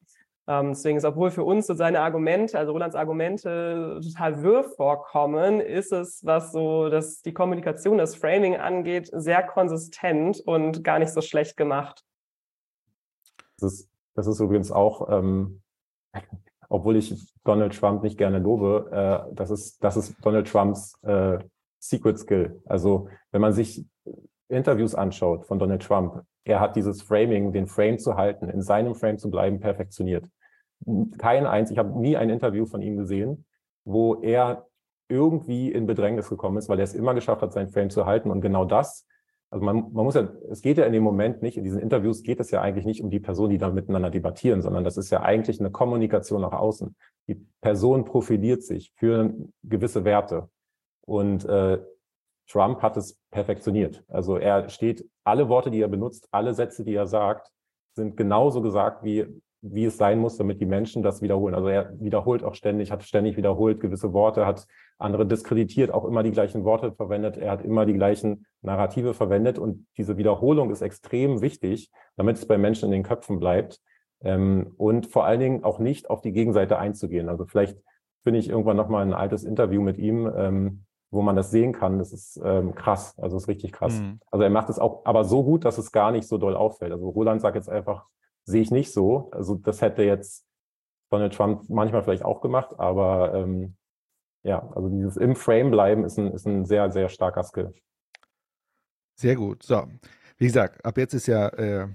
Ähm, 0.48 0.70
deswegen 0.70 0.98
ist, 0.98 1.06
obwohl 1.06 1.30
für 1.30 1.44
uns 1.44 1.68
so 1.68 1.76
seine 1.76 2.02
Argumente, 2.02 2.58
also 2.58 2.72
Rolands 2.72 2.96
Argumente 2.96 4.02
total 4.04 4.42
wirr 4.42 4.64
vorkommen, 4.64 5.60
ist 5.60 5.94
es, 5.94 6.26
was 6.26 6.52
so 6.52 6.90
dass 6.90 7.22
die 7.22 7.34
Kommunikation, 7.34 8.00
das 8.00 8.16
Framing 8.16 8.56
angeht, 8.56 9.12
sehr 9.14 9.44
konsistent 9.44 10.40
und 10.40 10.84
gar 10.84 10.98
nicht 10.98 11.14
so 11.14 11.22
schlecht 11.22 11.56
gemacht. 11.56 12.04
Das 13.60 13.74
ist, 13.74 13.90
das 14.16 14.26
ist 14.26 14.40
übrigens 14.40 14.72
auch, 14.72 15.08
ähm, 15.12 15.62
obwohl 16.70 16.96
ich 16.96 17.34
Donald 17.44 17.78
Trump 17.78 18.04
nicht 18.04 18.18
gerne 18.18 18.40
lobe, 18.40 18.90
äh, 18.92 19.34
das, 19.36 19.50
ist, 19.50 19.84
das 19.84 19.98
ist 19.98 20.16
Donald 20.24 20.48
Trumps 20.48 20.94
äh, 21.04 21.40
Secret 21.80 22.20
Skill. 22.20 22.62
Also 22.66 23.10
wenn 23.32 23.42
man 23.42 23.54
sich 23.54 23.86
Interviews 24.48 24.96
anschaut 24.96 25.46
von 25.46 25.60
Donald 25.60 25.84
Trump, 25.84 26.24
er 26.46 26.60
hat 26.60 26.76
dieses 26.76 27.02
Framing, 27.02 27.52
den 27.52 27.68
Frame 27.68 28.00
zu 28.00 28.16
halten, 28.16 28.50
in 28.50 28.62
seinem 28.62 28.96
Frame 28.96 29.18
zu 29.18 29.30
bleiben, 29.30 29.60
perfektioniert 29.60 30.26
kein 31.18 31.46
eins, 31.46 31.72
ich 31.72 31.78
habe 31.78 32.00
nie 32.00 32.18
ein 32.18 32.30
Interview 32.30 32.66
von 32.66 32.82
ihm 32.82 32.98
gesehen, 32.98 33.46
wo 33.86 34.16
er 34.16 34.68
irgendwie 35.08 35.72
in 35.72 35.88
Bedrängnis 35.88 36.30
gekommen 36.30 36.58
ist, 36.58 36.70
weil 36.70 36.80
er 36.80 36.84
es 36.84 36.94
immer 36.94 37.14
geschafft 37.14 37.42
hat, 37.42 37.54
sein 37.54 37.70
Frame 37.70 37.90
zu 37.90 38.06
halten. 38.06 38.30
Und 38.30 38.42
genau 38.42 38.66
das, 38.66 39.08
also 39.52 39.66
man, 39.66 39.92
man 39.94 40.06
muss 40.06 40.16
ja, 40.16 40.28
es 40.52 40.62
geht 40.62 40.78
ja 40.78 40.86
in 40.86 40.94
dem 40.94 41.04
Moment 41.04 41.42
nicht, 41.42 41.58
in 41.58 41.64
diesen 41.64 41.80
Interviews 41.80 42.22
geht 42.24 42.40
es 42.40 42.52
ja 42.52 42.62
eigentlich 42.62 42.86
nicht 42.86 43.02
um 43.02 43.10
die 43.10 43.20
Person, 43.20 43.50
die 43.50 43.58
da 43.58 43.70
miteinander 43.70 44.12
debattieren, 44.12 44.62
sondern 44.62 44.84
das 44.84 44.98
ist 44.98 45.10
ja 45.10 45.22
eigentlich 45.22 45.60
eine 45.60 45.72
Kommunikation 45.72 46.42
nach 46.42 46.52
außen. 46.52 46.96
Die 47.28 47.46
Person 47.62 48.06
profiliert 48.06 48.64
sich 48.64 48.94
für 48.96 49.34
gewisse 49.64 50.06
Werte. 50.06 50.50
Und 51.06 51.46
äh, 51.46 51.80
Trump 52.48 52.82
hat 52.82 52.98
es 52.98 53.20
perfektioniert. 53.32 54.04
Also 54.08 54.38
er 54.38 54.70
steht, 54.70 55.08
alle 55.24 55.50
Worte, 55.50 55.72
die 55.72 55.82
er 55.82 55.88
benutzt, 55.88 56.28
alle 56.32 56.54
Sätze, 56.54 56.84
die 56.84 56.96
er 56.96 57.08
sagt, 57.08 57.52
sind 57.96 58.18
genauso 58.18 58.62
gesagt, 58.62 59.04
wie 59.04 59.42
wie 59.62 59.86
es 59.86 59.98
sein 59.98 60.20
muss, 60.20 60.38
damit 60.38 60.62
die 60.62 60.66
Menschen 60.66 61.04
das 61.04 61.22
wiederholen. 61.22 61.54
Also 61.54 61.68
er 61.68 61.94
wiederholt 62.00 62.44
auch 62.44 62.56
ständig, 62.56 62.92
hat 62.92 63.04
ständig 63.04 63.36
wiederholt 63.36 63.80
gewisse 63.80 64.14
Worte, 64.14 64.46
hat 64.46 64.66
andere 64.98 65.26
diskreditiert, 65.26 65.92
auch 65.92 66.06
immer 66.06 66.24
die 66.24 66.32
gleichen 66.32 66.64
Worte 66.64 66.94
verwendet. 66.94 67.38
Er 67.38 67.52
hat 67.52 67.64
immer 67.64 67.86
die 67.86 67.94
gleichen 67.94 68.46
Narrative 68.62 69.14
verwendet 69.14 69.60
und 69.60 69.86
diese 69.98 70.18
Wiederholung 70.18 70.72
ist 70.72 70.82
extrem 70.82 71.42
wichtig, 71.42 71.92
damit 72.16 72.38
es 72.38 72.46
bei 72.46 72.58
Menschen 72.58 72.86
in 72.86 72.92
den 72.92 73.04
Köpfen 73.04 73.40
bleibt 73.40 73.82
ähm, 74.22 74.74
und 74.78 75.08
vor 75.08 75.26
allen 75.26 75.40
Dingen 75.40 75.64
auch 75.64 75.80
nicht 75.80 76.10
auf 76.10 76.22
die 76.22 76.32
Gegenseite 76.32 76.80
einzugehen. 76.80 77.30
Also 77.30 77.46
vielleicht 77.46 77.78
finde 78.24 78.40
ich 78.40 78.50
irgendwann 78.50 78.78
nochmal 78.78 79.06
ein 79.06 79.14
altes 79.14 79.44
Interview 79.44 79.82
mit 79.82 79.98
ihm, 79.98 80.32
ähm, 80.36 80.84
wo 81.12 81.22
man 81.22 81.36
das 81.36 81.52
sehen 81.52 81.74
kann. 81.74 81.98
Das 81.98 82.14
ist 82.14 82.40
ähm, 82.44 82.76
krass, 82.76 83.18
also 83.18 83.38
ist 83.38 83.48
richtig 83.48 83.72
krass. 83.72 84.00
Mhm. 84.00 84.20
Also 84.32 84.44
er 84.44 84.50
macht 84.50 84.70
es 84.70 84.80
auch, 84.80 85.06
aber 85.06 85.24
so 85.24 85.44
gut, 85.44 85.66
dass 85.66 85.78
es 85.78 85.92
gar 85.92 86.12
nicht 86.12 86.28
so 86.28 86.38
doll 86.38 86.56
auffällt. 86.56 86.92
Also 86.92 87.10
Roland 87.10 87.42
sagt 87.42 87.56
jetzt 87.56 87.70
einfach, 87.70 88.06
sehe 88.50 88.62
ich 88.62 88.72
nicht 88.72 88.92
so. 88.92 89.30
Also 89.32 89.56
das 89.56 89.82
hätte 89.82 90.04
jetzt 90.04 90.46
Donald 91.10 91.34
Trump 91.34 91.70
manchmal 91.70 92.04
vielleicht 92.04 92.24
auch 92.24 92.42
gemacht, 92.42 92.80
aber 92.80 93.34
ähm, 93.34 93.76
ja, 94.44 94.70
also 94.76 94.90
dieses 94.90 95.18
im 95.18 95.36
Frame 95.36 95.72
bleiben 95.72 96.04
ist 96.04 96.18
ein, 96.18 96.32
ist 96.32 96.46
ein 96.46 96.66
sehr, 96.66 96.92
sehr 96.92 97.10
starker 97.10 97.44
Skill. 97.44 97.74
Sehr 99.16 99.36
gut. 99.36 99.64
So, 99.64 99.88
wie 100.38 100.46
gesagt, 100.46 100.86
ab 100.86 100.98
jetzt 100.98 101.14
ist 101.14 101.28
ja 101.28 101.50
äh, 101.50 101.88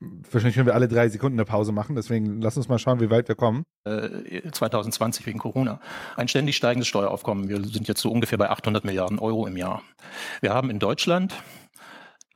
wahrscheinlich 0.00 0.54
können 0.54 0.66
wir 0.66 0.74
alle 0.74 0.88
drei 0.88 1.08
Sekunden 1.08 1.38
eine 1.38 1.44
Pause 1.44 1.72
machen, 1.72 1.96
deswegen 1.96 2.40
lass 2.40 2.56
uns 2.56 2.68
mal 2.68 2.78
schauen, 2.78 3.00
wie 3.00 3.10
weit 3.10 3.28
wir 3.28 3.34
kommen. 3.34 3.64
Äh, 3.84 4.50
2020 4.50 5.26
wegen 5.26 5.38
Corona. 5.38 5.80
Ein 6.16 6.28
ständig 6.28 6.56
steigendes 6.56 6.86
Steueraufkommen. 6.88 7.48
Wir 7.48 7.62
sind 7.64 7.88
jetzt 7.88 8.00
so 8.00 8.10
ungefähr 8.10 8.38
bei 8.38 8.50
800 8.50 8.84
Milliarden 8.84 9.18
Euro 9.18 9.46
im 9.46 9.56
Jahr. 9.56 9.82
Wir 10.40 10.54
haben 10.54 10.70
in 10.70 10.78
Deutschland 10.78 11.42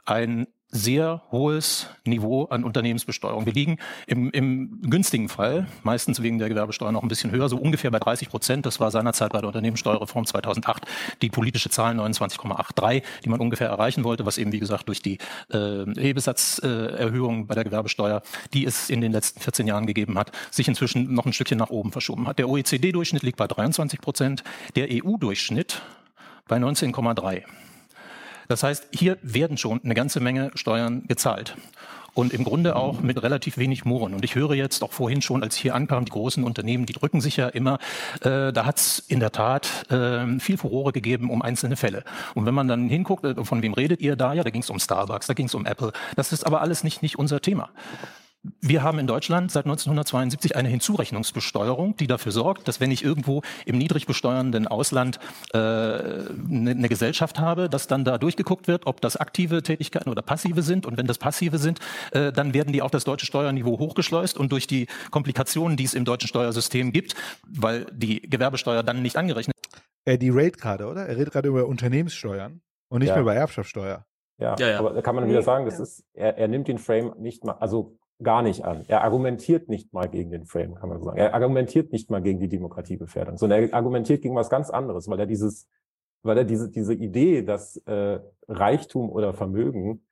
ein 0.04 0.48
sehr 0.72 1.20
hohes 1.30 1.86
Niveau 2.06 2.46
an 2.46 2.64
Unternehmensbesteuerung. 2.64 3.44
Wir 3.44 3.52
liegen 3.52 3.76
im, 4.06 4.30
im 4.30 4.80
günstigen 4.80 5.28
Fall, 5.28 5.66
meistens 5.82 6.22
wegen 6.22 6.38
der 6.38 6.48
Gewerbesteuer 6.48 6.90
noch 6.92 7.02
ein 7.02 7.08
bisschen 7.08 7.30
höher, 7.30 7.50
so 7.50 7.58
ungefähr 7.58 7.90
bei 7.90 7.98
30 7.98 8.30
Prozent. 8.30 8.64
Das 8.64 8.80
war 8.80 8.90
seinerzeit 8.90 9.32
bei 9.32 9.40
der 9.40 9.48
Unternehmenssteuerreform 9.48 10.24
2008 10.24 10.86
die 11.20 11.28
politische 11.28 11.68
Zahl 11.68 11.94
29,83, 11.94 13.02
die 13.22 13.28
man 13.28 13.38
ungefähr 13.38 13.68
erreichen 13.68 14.02
wollte, 14.02 14.24
was 14.24 14.38
eben, 14.38 14.50
wie 14.52 14.60
gesagt, 14.60 14.88
durch 14.88 15.02
die 15.02 15.18
äh, 15.50 15.84
Hebesatzerhöhung 15.94 17.42
äh, 17.42 17.44
bei 17.44 17.54
der 17.54 17.64
Gewerbesteuer, 17.64 18.22
die 18.54 18.64
es 18.64 18.88
in 18.88 19.02
den 19.02 19.12
letzten 19.12 19.40
14 19.40 19.66
Jahren 19.66 19.86
gegeben 19.86 20.18
hat, 20.18 20.32
sich 20.50 20.68
inzwischen 20.68 21.12
noch 21.12 21.26
ein 21.26 21.34
Stückchen 21.34 21.58
nach 21.58 21.70
oben 21.70 21.92
verschoben 21.92 22.26
hat. 22.26 22.38
Der 22.38 22.48
OECD-Durchschnitt 22.48 23.22
liegt 23.22 23.36
bei 23.36 23.46
23 23.46 24.00
Prozent, 24.00 24.42
der 24.74 24.88
EU-Durchschnitt 24.90 25.82
bei 26.48 26.56
19,3. 26.56 27.42
Das 28.52 28.62
heißt, 28.62 28.88
hier 28.92 29.16
werden 29.22 29.56
schon 29.56 29.80
eine 29.82 29.94
ganze 29.94 30.20
Menge 30.20 30.50
Steuern 30.56 31.04
gezahlt. 31.08 31.56
Und 32.12 32.34
im 32.34 32.44
Grunde 32.44 32.76
auch 32.76 33.00
mit 33.00 33.22
relativ 33.22 33.56
wenig 33.56 33.86
Murren. 33.86 34.12
Und 34.12 34.26
ich 34.26 34.34
höre 34.34 34.52
jetzt 34.52 34.84
auch 34.84 34.92
vorhin 34.92 35.22
schon, 35.22 35.42
als 35.42 35.56
ich 35.56 35.62
hier 35.62 35.74
ankam, 35.74 36.04
die 36.04 36.12
großen 36.12 36.44
Unternehmen, 36.44 36.84
die 36.84 36.92
drücken 36.92 37.22
sich 37.22 37.38
ja 37.38 37.48
immer. 37.48 37.78
Äh, 38.20 38.52
da 38.52 38.66
hat 38.66 38.76
es 38.76 38.98
in 38.98 39.20
der 39.20 39.32
Tat 39.32 39.90
äh, 39.90 40.38
viel 40.38 40.58
Furore 40.58 40.92
gegeben 40.92 41.30
um 41.30 41.40
einzelne 41.40 41.76
Fälle. 41.76 42.04
Und 42.34 42.44
wenn 42.44 42.52
man 42.52 42.68
dann 42.68 42.90
hinguckt, 42.90 43.24
äh, 43.24 43.42
von 43.42 43.62
wem 43.62 43.72
redet 43.72 44.02
ihr 44.02 44.16
da? 44.16 44.34
Ja, 44.34 44.44
da 44.44 44.50
ging 44.50 44.60
es 44.60 44.68
um 44.68 44.78
Starbucks, 44.78 45.28
da 45.28 45.32
ging 45.32 45.46
es 45.46 45.54
um 45.54 45.64
Apple. 45.64 45.92
Das 46.14 46.30
ist 46.30 46.44
aber 46.44 46.60
alles 46.60 46.84
nicht, 46.84 47.00
nicht 47.00 47.18
unser 47.18 47.40
Thema. 47.40 47.70
Wir 48.60 48.82
haben 48.82 48.98
in 48.98 49.06
Deutschland 49.06 49.52
seit 49.52 49.66
1972 49.66 50.56
eine 50.56 50.68
Hinzurechnungsbesteuerung, 50.68 51.96
die 51.96 52.08
dafür 52.08 52.32
sorgt, 52.32 52.66
dass 52.66 52.80
wenn 52.80 52.90
ich 52.90 53.04
irgendwo 53.04 53.42
im 53.66 53.78
niedrig 53.78 54.06
besteuernden 54.06 54.66
Ausland 54.66 55.20
äh, 55.52 55.58
eine, 55.58 56.70
eine 56.70 56.88
Gesellschaft 56.88 57.38
habe, 57.38 57.68
dass 57.68 57.86
dann 57.86 58.04
da 58.04 58.18
durchgeguckt 58.18 58.66
wird, 58.66 58.86
ob 58.88 59.00
das 59.00 59.16
aktive 59.16 59.62
Tätigkeiten 59.62 60.10
oder 60.10 60.22
passive 60.22 60.62
sind. 60.62 60.86
Und 60.86 60.96
wenn 60.96 61.06
das 61.06 61.18
passive 61.18 61.58
sind, 61.58 61.78
äh, 62.10 62.32
dann 62.32 62.52
werden 62.52 62.72
die 62.72 62.82
auf 62.82 62.90
das 62.90 63.04
deutsche 63.04 63.26
Steuerniveau 63.26 63.78
hochgeschleust 63.78 64.36
und 64.36 64.50
durch 64.50 64.66
die 64.66 64.88
Komplikationen, 65.12 65.76
die 65.76 65.84
es 65.84 65.94
im 65.94 66.04
deutschen 66.04 66.26
Steuersystem 66.26 66.92
gibt, 66.92 67.14
weil 67.46 67.86
die 67.92 68.22
Gewerbesteuer 68.22 68.82
dann 68.82 69.02
nicht 69.02 69.16
angerechnet. 69.16 69.54
Er 70.04 70.18
die 70.18 70.30
rate 70.30 70.58
gerade, 70.58 70.86
oder? 70.88 71.06
Er 71.06 71.16
redet 71.16 71.32
gerade 71.32 71.48
über 71.48 71.66
Unternehmenssteuern 71.66 72.60
und 72.88 72.98
nicht 73.00 73.08
Ja. 73.10 73.14
mehr 73.14 73.22
über 73.22 73.34
Erbschaftssteuer. 73.36 74.04
Ja, 74.38 74.56
Ja, 74.58 74.68
ja. 74.68 74.78
aber 74.80 74.94
da 74.94 75.02
kann 75.02 75.14
man 75.14 75.28
wieder 75.28 75.42
sagen, 75.42 75.64
das 75.64 75.78
ist, 75.78 76.04
er, 76.12 76.36
er 76.38 76.48
nimmt 76.48 76.66
den 76.66 76.78
Frame 76.78 77.14
nicht 77.18 77.44
mal, 77.44 77.52
also 77.52 77.98
gar 78.22 78.42
nicht 78.42 78.64
an. 78.64 78.84
Er 78.88 79.02
argumentiert 79.04 79.68
nicht 79.68 79.92
mal 79.92 80.08
gegen 80.08 80.30
den 80.30 80.46
Frame, 80.46 80.74
kann 80.74 80.88
man 80.88 80.98
so 80.98 81.04
sagen. 81.06 81.18
Er 81.18 81.34
argumentiert 81.34 81.92
nicht 81.92 82.10
mal 82.10 82.22
gegen 82.22 82.40
die 82.40 82.48
Demokratiegefährdung, 82.48 83.36
sondern 83.38 83.62
er 83.62 83.74
argumentiert 83.74 84.22
gegen 84.22 84.34
was 84.34 84.50
ganz 84.50 84.70
anderes, 84.70 85.08
weil 85.08 85.20
er 85.20 85.26
dieses, 85.26 85.68
weil 86.22 86.38
er 86.38 86.44
diese, 86.44 86.70
diese 86.70 86.94
Idee, 86.94 87.42
dass 87.42 87.76
äh, 87.86 88.20
Reichtum 88.48 89.10
oder 89.10 89.32
Vermögen 89.34 90.02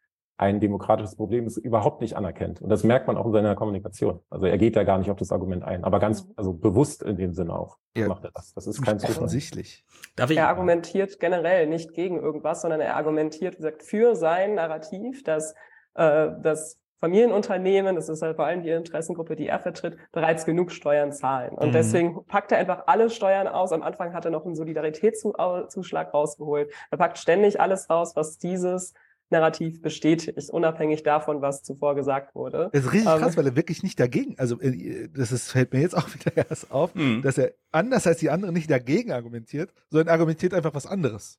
ein 0.41 0.59
demokratisches 0.59 1.17
Problem 1.17 1.47
ist, 1.47 1.59
überhaupt 1.59 2.01
nicht 2.01 2.17
anerkennt. 2.17 2.63
Und 2.63 2.71
das 2.71 2.83
merkt 2.83 3.07
man 3.07 3.19
auch 3.19 3.27
in 3.27 3.33
seiner 3.33 3.55
Kommunikation. 3.55 4.21
Also 4.31 4.47
er 4.47 4.57
geht 4.57 4.75
da 4.75 4.85
gar 4.85 4.97
nicht 4.97 5.11
auf 5.11 5.19
das 5.19 5.33
Argument 5.33 5.63
ein, 5.63 5.85
aber 5.85 6.01
ganz, 6.01 6.27
also 6.35 6.55
bewusst 6.55 7.03
in 7.03 7.17
dem 7.19 7.35
Sinne 7.35 7.55
auch 7.55 7.77
Ja. 7.95 8.09
macht 8.09 8.25
er 8.25 8.31
das. 8.31 8.55
Das 8.55 8.67
ist 8.67 8.81
kein 8.81 8.99
Zufall. 8.99 9.17
Offensichtlich. 9.17 9.85
Darf 10.17 10.31
ich? 10.31 10.39
Er 10.39 10.49
argumentiert 10.49 11.21
generell 11.21 11.67
nicht 11.67 11.93
gegen 11.93 12.19
irgendwas, 12.19 12.63
sondern 12.63 12.81
er 12.81 12.97
argumentiert, 12.97 13.55
wie 13.55 13.59
gesagt, 13.59 13.83
für 13.83 14.17
sein 14.17 14.55
Narrativ, 14.55 15.23
dass 15.25 15.55
äh, 15.95 16.31
das 16.43 16.81
Familienunternehmen, 17.01 17.97
das 17.97 18.09
ist 18.09 18.23
halt 18.23 18.37
vor 18.37 18.45
allem 18.47 18.63
die 18.63 18.71
Interessengruppe, 18.71 19.35
die 19.37 19.47
er 19.49 19.59
vertritt, 19.59 19.97
bereits 20.13 20.45
genug 20.45 20.71
Steuern 20.71 21.13
zahlen. 21.13 21.55
Und 21.55 21.69
Mhm. 21.69 21.73
deswegen 21.73 22.25
packt 22.27 22.53
er 22.53 22.59
einfach 22.59 22.85
alle 22.87 23.11
Steuern 23.11 23.49
aus. 23.49 23.73
Am 23.73 23.83
Anfang 23.83 24.13
hat 24.13 24.25
er 24.25 24.31
noch 24.31 24.45
einen 24.45 24.55
Solidaritätszuschlag 24.55 26.13
rausgeholt. 26.15 26.71
Er 26.91 26.99
packt 26.99 27.19
ständig 27.19 27.61
alles 27.61 27.89
raus, 27.91 28.13
was 28.17 28.39
dieses 28.39 28.95
Narrativ 29.33 29.81
bestätigt, 29.81 30.51
unabhängig 30.51 31.05
davon, 31.05 31.41
was 31.41 31.63
zuvor 31.63 31.95
gesagt 31.95 32.35
wurde. 32.35 32.69
Das 32.73 32.85
ist 32.85 32.93
richtig 32.93 33.13
Ähm, 33.13 33.21
krass, 33.21 33.37
weil 33.37 33.47
er 33.47 33.55
wirklich 33.55 33.85
nicht 33.85 34.01
dagegen, 34.01 34.35
also 34.39 34.61
äh, 34.61 35.09
das 35.17 35.31
ist, 35.31 35.53
fällt 35.53 35.73
mir 35.73 35.81
jetzt 35.81 35.97
auch 35.97 36.09
wieder 36.15 36.37
erst 36.37 36.73
auf, 36.73 36.95
Mhm. 36.97 37.23
dass 37.23 37.39
er 37.39 37.53
anders 37.71 38.09
als 38.09 38.19
die 38.19 38.29
anderen 38.31 38.55
nicht 38.55 38.69
dagegen 38.69 39.13
argumentiert, 39.13 39.73
sondern 39.89 40.09
argumentiert 40.13 40.53
einfach 40.53 40.75
was 40.75 40.87
anderes. 40.87 41.39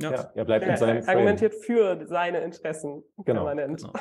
Ja. 0.00 0.10
Ja, 0.12 0.30
er 0.34 0.44
bleibt 0.44 0.64
in 0.64 0.70
er 0.70 0.76
seinem 0.76 1.02
Frame. 1.02 1.16
argumentiert 1.16 1.54
für 1.54 2.06
seine 2.06 2.40
Interessen 2.40 3.02
Genau. 3.24 3.44
permanent. 3.44 3.80
Genau. 3.82 3.92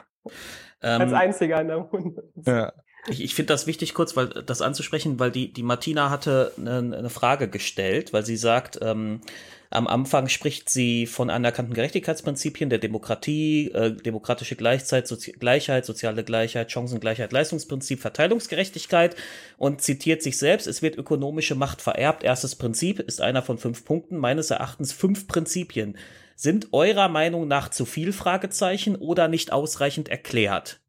Als 0.81 1.11
Ähm, 1.11 1.15
einziger 1.15 1.61
in 1.61 1.67
der 1.67 1.77
Runde. 1.77 2.23
Ja. 2.45 2.73
Ich, 3.07 3.22
ich 3.22 3.36
finde 3.36 3.53
das 3.53 3.68
wichtig, 3.68 3.94
kurz 3.94 4.15
weil 4.15 4.27
das 4.27 4.61
anzusprechen, 4.61 5.19
weil 5.19 5.32
die, 5.32 5.53
die 5.53 5.64
Martina 5.64 6.10
hatte 6.10 6.52
eine, 6.57 6.98
eine 6.98 7.10
Frage 7.10 7.48
gestellt, 7.48 8.14
weil 8.14 8.26
sie 8.26 8.38
sagt, 8.38 8.80
ähm, 8.82 9.22
am 9.69 9.88
Anfang 9.88 10.30
spricht 10.30 10.69
sie 10.69 11.06
von 11.06 11.30
anerkannten 11.30 11.73
Gerechtigkeitsprinzipien 11.73 12.69
der 12.69 12.80
Demokratie, 12.80 13.72
äh, 13.72 13.91
demokratische 13.91 14.56
Gleichzeit, 14.56 15.07
Sozi 15.07 15.34
Gleichheit, 15.34 15.86
soziale 15.86 16.23
Gleichheit, 16.23 16.72
Chancengleichheit, 16.72 17.32
Leistungsprinzip, 17.32 17.99
Verteilungsgerechtigkeit 17.99 19.15
und 19.57 19.82
zitiert 19.82 20.23
sich 20.23 20.38
selbst, 20.38 20.65
es 20.65 20.82
wird 20.82 20.98
ökonomische 20.98 21.56
Macht 21.56 21.82
vererbt. 21.82 22.23
Erstes 22.23 22.56
Prinzip 22.56 22.99
ist 22.99 23.22
einer 23.22 23.41
von 23.41 23.57
fünf 23.57 23.86
Punkten, 23.86 24.18
meines 24.18 24.49
Erachtens 24.49 24.94
fünf 24.94 25.27
Prinzipien. 25.27 25.98
Sind 26.36 26.73
eurer 26.73 27.10
Meinung 27.10 27.48
nach 27.48 27.69
zu 27.69 27.86
viel 27.86 28.14
Fragezeichen 28.14 28.95
oder 28.95 29.27
nicht 29.27 29.52
ausreichend 29.52 30.10
erklärt? 30.10 30.80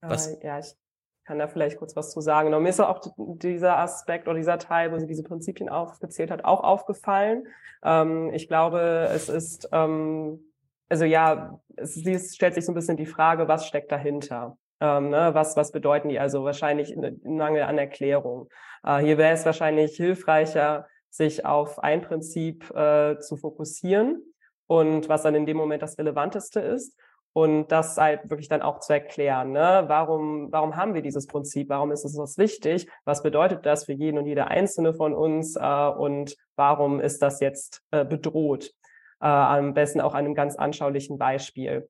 Was? 0.00 0.28
Äh, 0.28 0.46
ja, 0.46 0.58
ich 0.58 0.74
kann 1.28 1.38
da 1.38 1.46
vielleicht 1.46 1.76
kurz 1.76 1.94
was 1.94 2.10
zu 2.10 2.22
sagen. 2.22 2.54
Und 2.54 2.62
mir 2.62 2.70
ist 2.70 2.80
auch 2.80 3.02
dieser 3.16 3.78
Aspekt 3.78 4.26
oder 4.26 4.38
dieser 4.38 4.58
Teil, 4.58 4.90
wo 4.90 4.98
sie 4.98 5.06
diese 5.06 5.22
Prinzipien 5.22 5.68
aufgezählt 5.68 6.30
hat, 6.30 6.42
auch 6.46 6.64
aufgefallen. 6.64 7.46
Ähm, 7.84 8.32
ich 8.32 8.48
glaube, 8.48 9.10
es 9.12 9.28
ist, 9.28 9.68
ähm, 9.72 10.40
also 10.88 11.04
ja, 11.04 11.60
es, 11.76 11.98
es 11.98 12.34
stellt 12.34 12.54
sich 12.54 12.64
so 12.64 12.72
ein 12.72 12.74
bisschen 12.74 12.96
die 12.96 13.04
Frage, 13.04 13.46
was 13.46 13.66
steckt 13.66 13.92
dahinter? 13.92 14.56
Ähm, 14.80 15.10
ne, 15.10 15.34
was, 15.34 15.54
was 15.54 15.70
bedeuten 15.70 16.08
die? 16.08 16.18
Also 16.18 16.44
wahrscheinlich 16.44 16.96
ein 16.96 17.20
Mangel 17.24 17.64
an 17.64 17.76
Erklärung. 17.76 18.48
Äh, 18.82 19.00
hier 19.00 19.18
wäre 19.18 19.34
es 19.34 19.44
wahrscheinlich 19.44 19.96
hilfreicher, 19.96 20.86
sich 21.10 21.44
auf 21.44 21.78
ein 21.78 22.00
Prinzip 22.00 22.70
äh, 22.74 23.18
zu 23.18 23.36
fokussieren 23.36 24.22
und 24.66 25.10
was 25.10 25.24
dann 25.24 25.34
in 25.34 25.44
dem 25.44 25.58
Moment 25.58 25.82
das 25.82 25.98
Relevanteste 25.98 26.60
ist 26.60 26.96
und 27.32 27.68
das 27.68 27.96
halt 27.96 28.28
wirklich 28.30 28.48
dann 28.48 28.62
auch 28.62 28.80
zu 28.80 28.92
erklären. 28.92 29.52
Ne? 29.52 29.84
Warum, 29.86 30.50
warum 30.50 30.76
haben 30.76 30.94
wir 30.94 31.02
dieses 31.02 31.26
Prinzip? 31.26 31.68
Warum 31.68 31.92
ist 31.92 32.04
es 32.04 32.16
uns 32.16 32.38
wichtig? 32.38 32.88
Was 33.04 33.22
bedeutet 33.22 33.64
das 33.66 33.84
für 33.84 33.92
jeden 33.92 34.18
und 34.18 34.26
jede 34.26 34.48
einzelne 34.48 34.94
von 34.94 35.14
uns? 35.14 35.56
Äh, 35.56 35.88
und 35.88 36.36
warum 36.56 37.00
ist 37.00 37.22
das 37.22 37.40
jetzt 37.40 37.82
äh, 37.90 38.04
bedroht? 38.04 38.72
Äh, 39.20 39.26
am 39.26 39.74
besten 39.74 40.00
auch 40.00 40.14
einem 40.14 40.34
ganz 40.34 40.56
anschaulichen 40.56 41.18
Beispiel. 41.18 41.88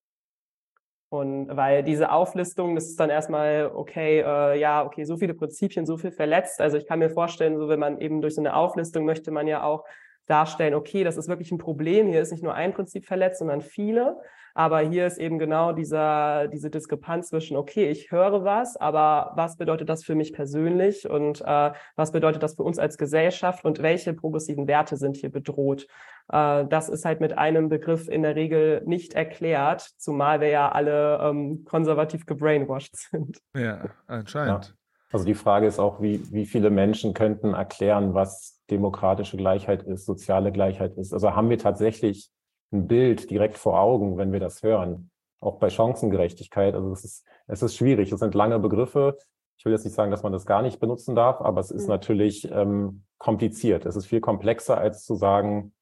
Und 1.10 1.56
weil 1.56 1.82
diese 1.82 2.12
Auflistung, 2.12 2.74
das 2.74 2.84
ist 2.84 3.00
dann 3.00 3.08
erstmal, 3.08 3.70
okay, 3.74 4.20
äh, 4.20 4.60
ja, 4.60 4.84
okay, 4.84 5.04
so 5.04 5.16
viele 5.16 5.32
Prinzipien, 5.32 5.86
so 5.86 5.96
viel 5.96 6.12
verletzt. 6.12 6.60
Also 6.60 6.76
ich 6.76 6.86
kann 6.86 6.98
mir 6.98 7.08
vorstellen, 7.08 7.56
so 7.56 7.68
wenn 7.68 7.80
man 7.80 7.98
eben 8.00 8.20
durch 8.20 8.34
so 8.34 8.42
eine 8.42 8.54
Auflistung 8.54 9.06
möchte 9.06 9.30
man 9.30 9.46
ja 9.46 9.62
auch 9.62 9.84
darstellen, 10.28 10.74
okay, 10.74 11.04
das 11.04 11.16
ist 11.16 11.28
wirklich 11.28 11.50
ein 11.50 11.58
Problem. 11.58 12.08
Hier 12.08 12.20
ist 12.20 12.32
nicht 12.32 12.44
nur 12.44 12.54
ein 12.54 12.72
Prinzip 12.72 13.06
verletzt, 13.06 13.38
sondern 13.38 13.60
viele. 13.60 14.16
Aber 14.54 14.80
hier 14.80 15.06
ist 15.06 15.18
eben 15.18 15.38
genau 15.38 15.70
dieser, 15.70 16.48
diese 16.48 16.68
Diskrepanz 16.68 17.28
zwischen, 17.28 17.56
okay, 17.56 17.90
ich 17.90 18.10
höre 18.10 18.42
was, 18.42 18.76
aber 18.76 19.32
was 19.36 19.56
bedeutet 19.56 19.88
das 19.88 20.02
für 20.02 20.16
mich 20.16 20.32
persönlich 20.32 21.08
und 21.08 21.40
äh, 21.42 21.70
was 21.94 22.10
bedeutet 22.10 22.42
das 22.42 22.56
für 22.56 22.64
uns 22.64 22.80
als 22.80 22.98
Gesellschaft 22.98 23.64
und 23.64 23.82
welche 23.82 24.14
progressiven 24.14 24.66
Werte 24.66 24.96
sind 24.96 25.16
hier 25.16 25.30
bedroht? 25.30 25.86
Äh, 26.32 26.64
das 26.66 26.88
ist 26.88 27.04
halt 27.04 27.20
mit 27.20 27.38
einem 27.38 27.68
Begriff 27.68 28.08
in 28.08 28.22
der 28.22 28.34
Regel 28.34 28.82
nicht 28.84 29.14
erklärt, 29.14 29.82
zumal 29.96 30.40
wir 30.40 30.48
ja 30.48 30.72
alle 30.72 31.20
ähm, 31.22 31.64
konservativ 31.64 32.26
gebrainwashed 32.26 32.96
sind. 33.10 33.40
Ja, 33.54 33.84
anscheinend. 34.08 34.74
Also 35.10 35.24
die 35.24 35.34
Frage 35.34 35.66
ist 35.66 35.78
auch, 35.78 36.00
wie, 36.02 36.20
wie 36.32 36.44
viele 36.44 36.70
Menschen 36.70 37.14
könnten 37.14 37.54
erklären, 37.54 38.14
was 38.14 38.60
demokratische 38.70 39.36
Gleichheit 39.36 39.82
ist, 39.84 40.04
soziale 40.04 40.52
Gleichheit 40.52 40.96
ist. 40.98 41.12
Also 41.14 41.34
haben 41.34 41.48
wir 41.48 41.58
tatsächlich 41.58 42.30
ein 42.72 42.86
Bild 42.86 43.30
direkt 43.30 43.56
vor 43.56 43.80
Augen, 43.80 44.18
wenn 44.18 44.32
wir 44.32 44.40
das 44.40 44.62
hören. 44.62 45.10
Auch 45.40 45.58
bei 45.58 45.70
Chancengerechtigkeit. 45.70 46.74
Also 46.74 46.92
es 46.92 47.04
ist, 47.04 47.26
es 47.46 47.62
ist 47.62 47.76
schwierig. 47.76 48.12
Es 48.12 48.20
sind 48.20 48.34
lange 48.34 48.58
Begriffe. 48.58 49.16
Ich 49.56 49.64
will 49.64 49.72
jetzt 49.72 49.84
nicht 49.84 49.94
sagen, 49.94 50.10
dass 50.10 50.22
man 50.22 50.32
das 50.32 50.44
gar 50.44 50.62
nicht 50.62 50.78
benutzen 50.78 51.14
darf, 51.14 51.40
aber 51.40 51.60
es 51.60 51.70
ist 51.70 51.84
Mhm. 51.84 51.88
natürlich 51.88 52.50
ähm, 52.50 53.04
kompliziert. 53.18 53.86
Es 53.86 53.96
ist 53.96 54.06
viel 54.06 54.20
komplexer, 54.20 54.76
als 54.76 55.04
zu 55.04 55.14
sagen, 55.14 55.72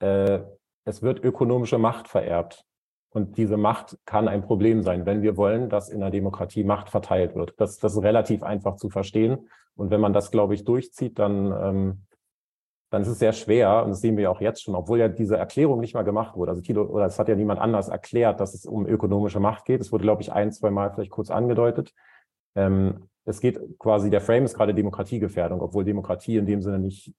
äh, 0.00 0.40
es 0.84 1.02
wird 1.02 1.22
ökonomische 1.22 1.78
Macht 1.78 2.08
vererbt. 2.08 2.64
Und 3.16 3.38
diese 3.38 3.56
Macht 3.56 3.96
kann 4.04 4.28
ein 4.28 4.42
Problem 4.42 4.82
sein, 4.82 5.06
wenn 5.06 5.22
wir 5.22 5.38
wollen, 5.38 5.70
dass 5.70 5.88
in 5.88 6.00
der 6.00 6.10
Demokratie 6.10 6.64
Macht 6.64 6.90
verteilt 6.90 7.34
wird. 7.34 7.54
Das, 7.56 7.78
das 7.78 7.94
ist 7.94 8.02
relativ 8.02 8.42
einfach 8.42 8.76
zu 8.76 8.90
verstehen. 8.90 9.48
Und 9.74 9.90
wenn 9.90 10.02
man 10.02 10.12
das, 10.12 10.30
glaube 10.30 10.52
ich, 10.52 10.64
durchzieht, 10.64 11.18
dann, 11.18 11.50
ähm, 11.50 12.02
dann 12.90 13.00
ist 13.00 13.08
es 13.08 13.18
sehr 13.18 13.32
schwer, 13.32 13.84
und 13.84 13.88
das 13.88 14.02
sehen 14.02 14.18
wir 14.18 14.30
auch 14.30 14.42
jetzt 14.42 14.62
schon, 14.62 14.74
obwohl 14.74 14.98
ja 14.98 15.08
diese 15.08 15.38
Erklärung 15.38 15.80
nicht 15.80 15.94
mal 15.94 16.02
gemacht 16.02 16.36
wurde. 16.36 16.50
Also 16.50 16.60
Tilo, 16.60 16.82
oder 16.82 17.06
es 17.06 17.18
hat 17.18 17.28
ja 17.28 17.34
niemand 17.36 17.58
anders 17.58 17.88
erklärt, 17.88 18.38
dass 18.38 18.52
es 18.52 18.66
um 18.66 18.86
ökonomische 18.86 19.40
Macht 19.40 19.64
geht. 19.64 19.80
Es 19.80 19.90
wurde, 19.92 20.02
glaube 20.02 20.20
ich, 20.20 20.30
ein, 20.30 20.52
zwei 20.52 20.70
Mal 20.70 20.92
vielleicht 20.92 21.10
kurz 21.10 21.30
angedeutet. 21.30 21.94
Ähm, 22.54 23.08
es 23.24 23.40
geht 23.40 23.58
quasi, 23.78 24.10
der 24.10 24.20
Frame 24.20 24.44
ist 24.44 24.52
gerade 24.52 24.74
Demokratiegefährdung, 24.74 25.62
obwohl 25.62 25.84
Demokratie 25.84 26.36
in 26.36 26.44
dem 26.44 26.60
Sinne 26.60 26.80
nicht 26.80 27.14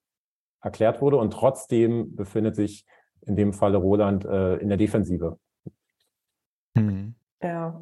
erklärt 0.62 1.00
wurde. 1.02 1.16
Und 1.16 1.32
trotzdem 1.32 2.14
befindet 2.14 2.54
sich 2.54 2.86
in 3.22 3.34
dem 3.34 3.52
Falle 3.52 3.78
Roland 3.78 4.24
äh, 4.26 4.58
in 4.58 4.68
der 4.68 4.78
Defensive. 4.78 5.40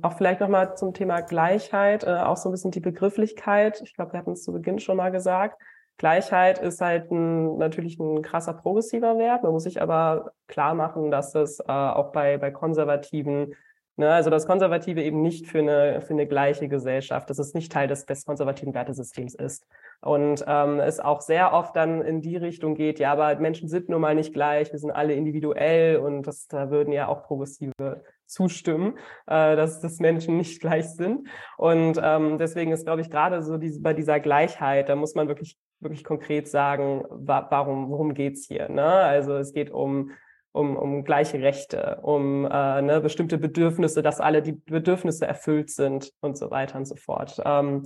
Auch 0.02 0.16
vielleicht 0.16 0.40
nochmal 0.40 0.76
zum 0.76 0.94
Thema 0.94 1.20
Gleichheit, 1.20 2.04
äh, 2.04 2.10
auch 2.10 2.36
so 2.36 2.48
ein 2.48 2.52
bisschen 2.52 2.70
die 2.70 2.80
Begrifflichkeit. 2.80 3.80
Ich 3.82 3.94
glaube, 3.94 4.12
wir 4.12 4.18
hatten 4.20 4.32
es 4.32 4.42
zu 4.42 4.52
Beginn 4.52 4.78
schon 4.78 4.96
mal 4.96 5.10
gesagt. 5.10 5.60
Gleichheit 5.98 6.58
ist 6.58 6.80
halt 6.80 7.10
ein, 7.10 7.56
natürlich 7.56 7.98
ein 7.98 8.22
krasser 8.22 8.52
progressiver 8.52 9.18
Wert. 9.18 9.42
Man 9.42 9.52
muss 9.52 9.62
sich 9.64 9.80
aber 9.80 10.32
klar 10.46 10.74
machen, 10.74 11.10
dass 11.10 11.32
das 11.32 11.60
äh, 11.60 11.72
auch 11.72 12.12
bei, 12.12 12.36
bei 12.36 12.50
Konservativen, 12.50 13.54
ne, 13.96 14.12
also 14.12 14.28
das 14.28 14.46
Konservative 14.46 15.02
eben 15.02 15.22
nicht 15.22 15.46
für 15.46 15.60
eine, 15.60 16.02
für 16.02 16.12
eine 16.12 16.26
gleiche 16.26 16.68
Gesellschaft, 16.68 17.30
dass 17.30 17.38
es 17.38 17.54
nicht 17.54 17.72
Teil 17.72 17.88
des, 17.88 18.04
des 18.04 18.26
konservativen 18.26 18.74
Wertesystems 18.74 19.34
ist. 19.34 19.66
Und 20.02 20.44
ähm, 20.46 20.80
es 20.80 21.00
auch 21.00 21.22
sehr 21.22 21.54
oft 21.54 21.74
dann 21.74 22.02
in 22.02 22.20
die 22.20 22.36
Richtung 22.36 22.74
geht, 22.74 22.98
ja, 22.98 23.12
aber 23.12 23.36
Menschen 23.36 23.68
sind 23.68 23.88
nun 23.88 24.02
mal 24.02 24.14
nicht 24.14 24.34
gleich, 24.34 24.70
wir 24.72 24.78
sind 24.78 24.90
alle 24.90 25.14
individuell 25.14 25.96
und 25.96 26.26
das, 26.26 26.46
da 26.48 26.70
würden 26.70 26.92
ja 26.92 27.08
auch 27.08 27.22
Progressive 27.22 28.02
zustimmen, 28.26 28.98
äh, 29.26 29.56
dass, 29.56 29.80
dass 29.80 29.98
Menschen 29.98 30.36
nicht 30.36 30.60
gleich 30.60 30.88
sind. 30.90 31.28
Und 31.56 32.00
ähm, 32.02 32.38
deswegen 32.38 32.72
ist, 32.72 32.84
glaube 32.84 33.00
ich, 33.00 33.10
gerade 33.10 33.42
so 33.42 33.56
diese, 33.56 33.80
bei 33.80 33.94
dieser 33.94 34.20
Gleichheit, 34.20 34.88
da 34.88 34.96
muss 34.96 35.14
man 35.14 35.28
wirklich, 35.28 35.56
wirklich 35.80 36.04
konkret 36.04 36.48
sagen, 36.48 37.04
wa 37.10 37.46
warum, 37.50 37.90
worum 37.90 38.14
geht's 38.14 38.46
hier? 38.46 38.68
Ne? 38.68 38.84
Also 38.84 39.36
es 39.36 39.52
geht 39.52 39.70
um 39.70 40.10
um, 40.56 40.74
um 40.74 41.04
gleiche 41.04 41.42
Rechte, 41.42 41.98
um 42.02 42.46
äh, 42.46 42.80
ne, 42.80 43.02
bestimmte 43.02 43.36
Bedürfnisse, 43.36 44.02
dass 44.02 44.20
alle 44.20 44.40
die 44.40 44.52
Bedürfnisse 44.52 45.26
erfüllt 45.26 45.68
sind 45.68 46.12
und 46.20 46.38
so 46.38 46.50
weiter 46.50 46.78
und 46.78 46.86
so 46.86 46.96
fort. 46.96 47.38
Ähm, 47.44 47.82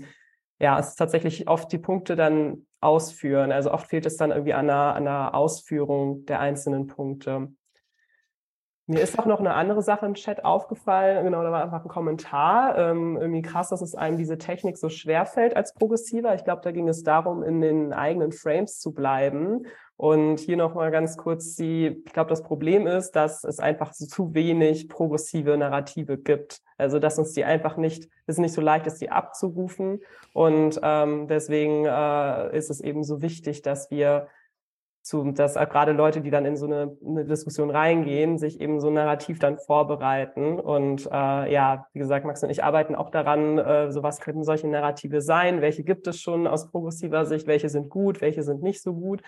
ja, 0.60 0.78
es 0.78 0.90
ist 0.90 0.96
tatsächlich 0.96 1.48
oft 1.48 1.72
die 1.72 1.78
Punkte 1.78 2.14
dann 2.14 2.66
ausführen. 2.80 3.50
Also 3.50 3.72
oft 3.72 3.88
fehlt 3.88 4.06
es 4.06 4.16
dann 4.16 4.30
irgendwie 4.30 4.52
an 4.52 4.70
einer, 4.70 4.94
an 4.94 5.08
einer 5.08 5.34
Ausführung 5.34 6.24
der 6.26 6.38
einzelnen 6.38 6.86
Punkte. 6.86 7.48
Mir 8.90 9.02
ist 9.02 9.20
auch 9.20 9.26
noch 9.26 9.38
eine 9.38 9.54
andere 9.54 9.82
Sache 9.82 10.04
im 10.04 10.14
Chat 10.14 10.44
aufgefallen. 10.44 11.24
Genau, 11.24 11.44
da 11.44 11.52
war 11.52 11.62
einfach 11.62 11.84
ein 11.84 11.88
Kommentar. 11.88 12.76
Ähm, 12.76 13.16
irgendwie 13.20 13.40
krass, 13.40 13.68
dass 13.68 13.82
es 13.82 13.94
einem 13.94 14.16
diese 14.16 14.36
Technik 14.36 14.76
so 14.76 14.88
schwer 14.88 15.26
fällt 15.26 15.54
als 15.54 15.74
Progressiver. 15.74 16.34
Ich 16.34 16.42
glaube, 16.42 16.62
da 16.64 16.72
ging 16.72 16.88
es 16.88 17.04
darum, 17.04 17.44
in 17.44 17.60
den 17.60 17.92
eigenen 17.92 18.32
Frames 18.32 18.80
zu 18.80 18.92
bleiben. 18.92 19.64
Und 19.96 20.40
hier 20.40 20.56
noch 20.56 20.74
mal 20.74 20.90
ganz 20.90 21.16
kurz 21.16 21.54
die, 21.54 22.02
ich 22.04 22.12
glaube, 22.12 22.30
das 22.30 22.42
Problem 22.42 22.88
ist, 22.88 23.12
dass 23.12 23.44
es 23.44 23.60
einfach 23.60 23.92
zu 23.92 24.34
wenig 24.34 24.88
progressive 24.88 25.56
Narrative 25.56 26.18
gibt. 26.18 26.60
Also, 26.76 26.98
dass 26.98 27.16
uns 27.16 27.32
die 27.32 27.44
einfach 27.44 27.76
nicht, 27.76 28.08
es 28.26 28.38
nicht 28.38 28.54
so 28.54 28.60
leicht 28.60 28.88
ist, 28.88 29.00
die 29.00 29.10
abzurufen. 29.10 30.00
Und 30.34 30.80
ähm, 30.82 31.28
deswegen 31.28 31.84
äh, 31.84 32.56
ist 32.56 32.70
es 32.70 32.80
eben 32.80 33.04
so 33.04 33.22
wichtig, 33.22 33.62
dass 33.62 33.88
wir 33.92 34.26
zu, 35.10 35.32
dass 35.32 35.54
gerade 35.54 35.92
Leute, 35.92 36.20
die 36.20 36.30
dann 36.30 36.46
in 36.46 36.56
so 36.56 36.66
eine, 36.66 36.96
eine, 37.04 37.24
Diskussion 37.24 37.68
reingehen, 37.68 38.38
sich 38.38 38.60
eben 38.60 38.78
so 38.80 38.90
Narrativ 38.90 39.40
dann 39.40 39.58
vorbereiten. 39.58 40.60
Und 40.60 41.06
äh, 41.06 41.52
ja, 41.52 41.86
wie 41.92 41.98
gesagt, 41.98 42.24
Max 42.24 42.42
und 42.44 42.50
ich 42.50 42.62
arbeiten 42.62 42.94
auch 42.94 43.10
daran, 43.10 43.58
äh, 43.58 43.90
so 43.90 44.04
was 44.04 44.20
könnten 44.20 44.44
solche 44.44 44.68
Narrative 44.68 45.20
sein, 45.20 45.60
welche 45.60 45.82
gibt 45.82 46.06
es 46.06 46.20
schon 46.20 46.46
aus 46.46 46.70
progressiver 46.70 47.26
Sicht, 47.26 47.48
welche 47.48 47.68
sind 47.68 47.90
gut, 47.90 48.20
welche 48.20 48.44
sind 48.44 48.62
nicht 48.62 48.82
so 48.82 48.94
gut. 48.94 49.20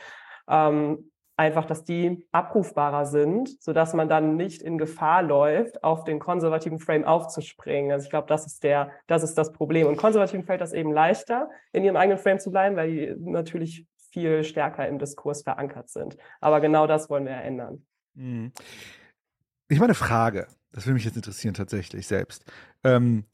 Ähm, 0.48 1.10
einfach, 1.36 1.64
dass 1.64 1.82
die 1.82 2.28
abrufbarer 2.30 3.04
sind, 3.06 3.60
so 3.60 3.72
dass 3.72 3.92
man 3.92 4.08
dann 4.08 4.36
nicht 4.36 4.62
in 4.62 4.78
Gefahr 4.78 5.24
läuft, 5.24 5.82
auf 5.82 6.04
den 6.04 6.20
konservativen 6.20 6.78
Frame 6.78 7.04
aufzuspringen. 7.04 7.90
Also 7.90 8.04
ich 8.04 8.10
glaube, 8.10 8.28
das 8.28 8.46
ist 8.46 8.62
der, 8.62 8.92
das 9.08 9.24
ist 9.24 9.36
das 9.36 9.52
Problem. 9.52 9.88
Und 9.88 9.96
Konservativen 9.96 10.44
fällt 10.44 10.60
das 10.60 10.72
eben 10.72 10.92
leichter, 10.92 11.48
in 11.72 11.82
ihrem 11.82 11.96
eigenen 11.96 12.18
Frame 12.18 12.38
zu 12.38 12.52
bleiben, 12.52 12.76
weil 12.76 12.90
die 12.90 13.14
natürlich 13.18 13.86
viel 14.12 14.44
stärker 14.44 14.86
im 14.86 14.98
Diskurs 14.98 15.42
verankert 15.42 15.88
sind. 15.88 16.16
Aber 16.40 16.60
genau 16.60 16.86
das 16.86 17.08
wollen 17.10 17.24
wir 17.24 17.32
ja 17.32 17.40
ändern. 17.40 17.84
Mhm. 18.14 18.52
Ich 19.68 19.80
meine 19.80 19.94
Frage, 19.94 20.46
das 20.72 20.86
würde 20.86 20.94
mich 20.94 21.04
jetzt 21.04 21.16
interessieren 21.16 21.54
tatsächlich 21.54 22.06
selbst. 22.06 22.44
Ähm, 22.84 23.24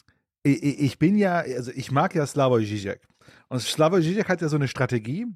ich, 0.42 0.80
ich, 0.80 0.98
bin 0.98 1.16
ja, 1.16 1.38
also 1.38 1.72
ich 1.72 1.90
mag 1.90 2.14
ja 2.14 2.26
Slavoj 2.26 2.64
Žižek. 2.64 3.00
Und 3.48 3.60
Slavoj 3.60 4.02
Žižek 4.02 4.28
hat 4.28 4.40
ja 4.40 4.48
so 4.48 4.56
eine 4.56 4.68
Strategie, 4.68 5.26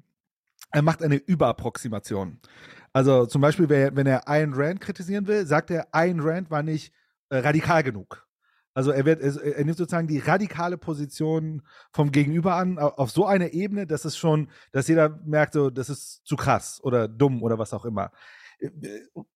er 0.71 0.81
macht 0.81 1.03
eine 1.03 1.17
Überapproximation. 1.17 2.39
Also 2.93 3.25
zum 3.25 3.41
Beispiel, 3.41 3.69
wenn 3.69 4.07
er 4.07 4.27
Ayn 4.27 4.53
Rand 4.53 4.79
kritisieren 4.79 5.27
will, 5.27 5.45
sagt 5.45 5.71
er, 5.71 5.87
Ayn 5.91 6.19
Rand 6.19 6.49
war 6.51 6.63
nicht 6.63 6.93
äh, 7.29 7.37
radikal 7.37 7.83
genug. 7.83 8.27
Also 8.73 8.91
er 8.91 9.05
wird, 9.05 9.21
er 9.21 9.63
nimmt 9.63 9.77
sozusagen 9.77 10.07
die 10.07 10.19
radikale 10.19 10.77
Position 10.77 11.61
vom 11.91 12.11
Gegenüber 12.11 12.55
an, 12.55 12.79
auf 12.79 13.11
so 13.11 13.25
eine 13.25 13.53
Ebene, 13.53 13.85
dass 13.85 14.05
es 14.05 14.17
schon, 14.17 14.49
dass 14.71 14.87
jeder 14.87 15.19
merkt, 15.25 15.53
so, 15.53 15.69
das 15.69 15.89
ist 15.89 16.25
zu 16.25 16.35
krass 16.35 16.79
oder 16.83 17.07
dumm 17.07 17.43
oder 17.43 17.59
was 17.59 17.73
auch 17.73 17.85
immer. 17.85 18.11
Äh, 18.59 18.69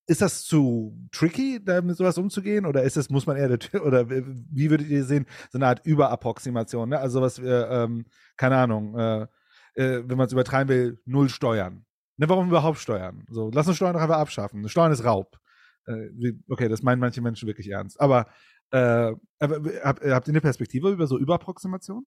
ist 0.08 0.22
das 0.22 0.46
zu 0.46 0.98
tricky, 1.12 1.64
da 1.64 1.82
mit 1.82 1.98
sowas 1.98 2.18
umzugehen? 2.18 2.66
Oder 2.66 2.84
ist 2.84 2.98
es, 2.98 3.10
muss 3.10 3.28
man 3.28 3.38
eher, 3.38 3.58
oder 3.84 4.10
wie 4.10 4.70
würdet 4.70 4.88
ihr 4.88 5.04
sehen, 5.04 5.26
so 5.52 5.58
eine 5.58 5.68
Art 5.68 5.86
Überapproximation? 5.86 6.90
Ne? 6.90 7.00
Also 7.00 7.22
was 7.22 7.42
wir, 7.42 7.70
ähm, 7.70 8.06
keine 8.38 8.58
Ahnung, 8.58 8.98
äh, 8.98 9.28
äh, 9.76 10.04
wenn 10.06 10.18
man 10.18 10.28
es 10.28 10.34
übertreiben 10.34 10.70
will, 10.70 11.02
null 11.06 11.30
Steuern. 11.30 11.86
Ne, 12.18 12.28
warum 12.28 12.48
überhaupt 12.48 12.80
Steuern? 12.80 13.26
So, 13.30 13.52
lass 13.54 13.68
uns 13.68 13.76
Steuern 13.78 13.94
doch 13.94 14.02
einfach 14.02 14.18
abschaffen. 14.18 14.68
Steuern 14.70 14.92
ist 14.92 15.04
Raub. 15.04 15.38
Äh, 15.86 16.34
okay, 16.50 16.68
das 16.68 16.82
meinen 16.82 17.00
manche 17.00 17.22
Menschen 17.22 17.48
wirklich 17.48 17.70
ernst. 17.70 18.02
Aber 18.02 18.26
äh, 18.72 19.14
habt, 19.40 20.02
habt 20.14 20.28
ihr 20.28 20.32
eine 20.32 20.42
Perspektive 20.42 20.90
über 20.90 21.08
so 21.08 21.18
Überapproximation? 21.18 22.06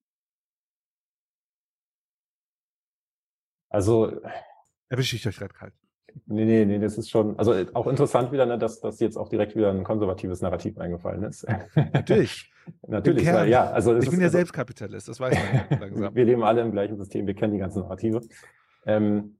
Also 3.69 4.21
erwische 4.89 5.15
ich 5.15 5.27
euch 5.27 5.37
gerade 5.37 5.53
kalt. 5.53 5.73
Nee, 6.25 6.43
nee, 6.43 6.65
nee, 6.65 6.79
das 6.79 6.97
ist 6.97 7.09
schon, 7.09 7.39
also 7.39 7.53
auch 7.73 7.87
interessant 7.87 8.33
wieder, 8.33 8.45
ne, 8.45 8.57
dass, 8.57 8.81
dass 8.81 8.99
jetzt 8.99 9.15
auch 9.15 9.29
direkt 9.29 9.55
wieder 9.55 9.71
ein 9.71 9.85
konservatives 9.85 10.41
Narrativ 10.41 10.77
eingefallen 10.77 11.23
ist. 11.23 11.47
Natürlich. 11.93 12.51
Natürlich, 12.87 13.25
weil, 13.27 13.49
ja. 13.49 13.71
Also 13.71 13.97
ich 13.97 14.09
bin 14.09 14.19
ja 14.19 14.25
also, 14.25 14.37
Selbstkapitalist, 14.37 15.07
das 15.07 15.19
weiß 15.19 15.35
man 15.69 15.79
langsam. 15.79 16.15
wir 16.15 16.25
leben 16.25 16.43
alle 16.43 16.61
im 16.61 16.71
gleichen 16.71 16.97
System, 16.97 17.25
wir 17.27 17.33
kennen 17.33 17.53
die 17.53 17.59
ganzen 17.59 17.79
Narrative. 17.79 18.21
Ähm, 18.85 19.37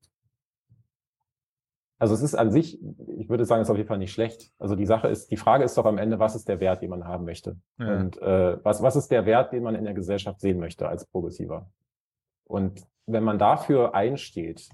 also 2.01 2.15
es 2.15 2.23
ist 2.23 2.33
an 2.33 2.49
sich, 2.49 2.79
ich 3.15 3.29
würde 3.29 3.45
sagen, 3.45 3.61
es 3.61 3.67
ist 3.67 3.71
auf 3.71 3.77
jeden 3.77 3.87
Fall 3.87 3.99
nicht 3.99 4.11
schlecht. 4.11 4.51
Also 4.57 4.75
die 4.75 4.87
Sache 4.87 5.07
ist, 5.07 5.29
die 5.29 5.37
Frage 5.37 5.63
ist 5.63 5.77
doch 5.77 5.85
am 5.85 5.99
Ende, 5.99 6.17
was 6.17 6.33
ist 6.33 6.49
der 6.49 6.59
Wert, 6.59 6.81
den 6.81 6.89
man 6.89 7.05
haben 7.05 7.25
möchte? 7.25 7.57
Ja. 7.77 7.95
Und 7.95 8.19
äh, 8.19 8.57
was, 8.63 8.81
was 8.81 8.95
ist 8.95 9.11
der 9.11 9.27
Wert, 9.27 9.53
den 9.53 9.61
man 9.61 9.75
in 9.75 9.83
der 9.83 9.93
Gesellschaft 9.93 10.39
sehen 10.41 10.59
möchte 10.59 10.89
als 10.89 11.05
Progressiver? 11.05 11.69
Und 12.45 12.81
wenn 13.05 13.23
man 13.23 13.37
dafür 13.37 13.93
einsteht 13.93 14.67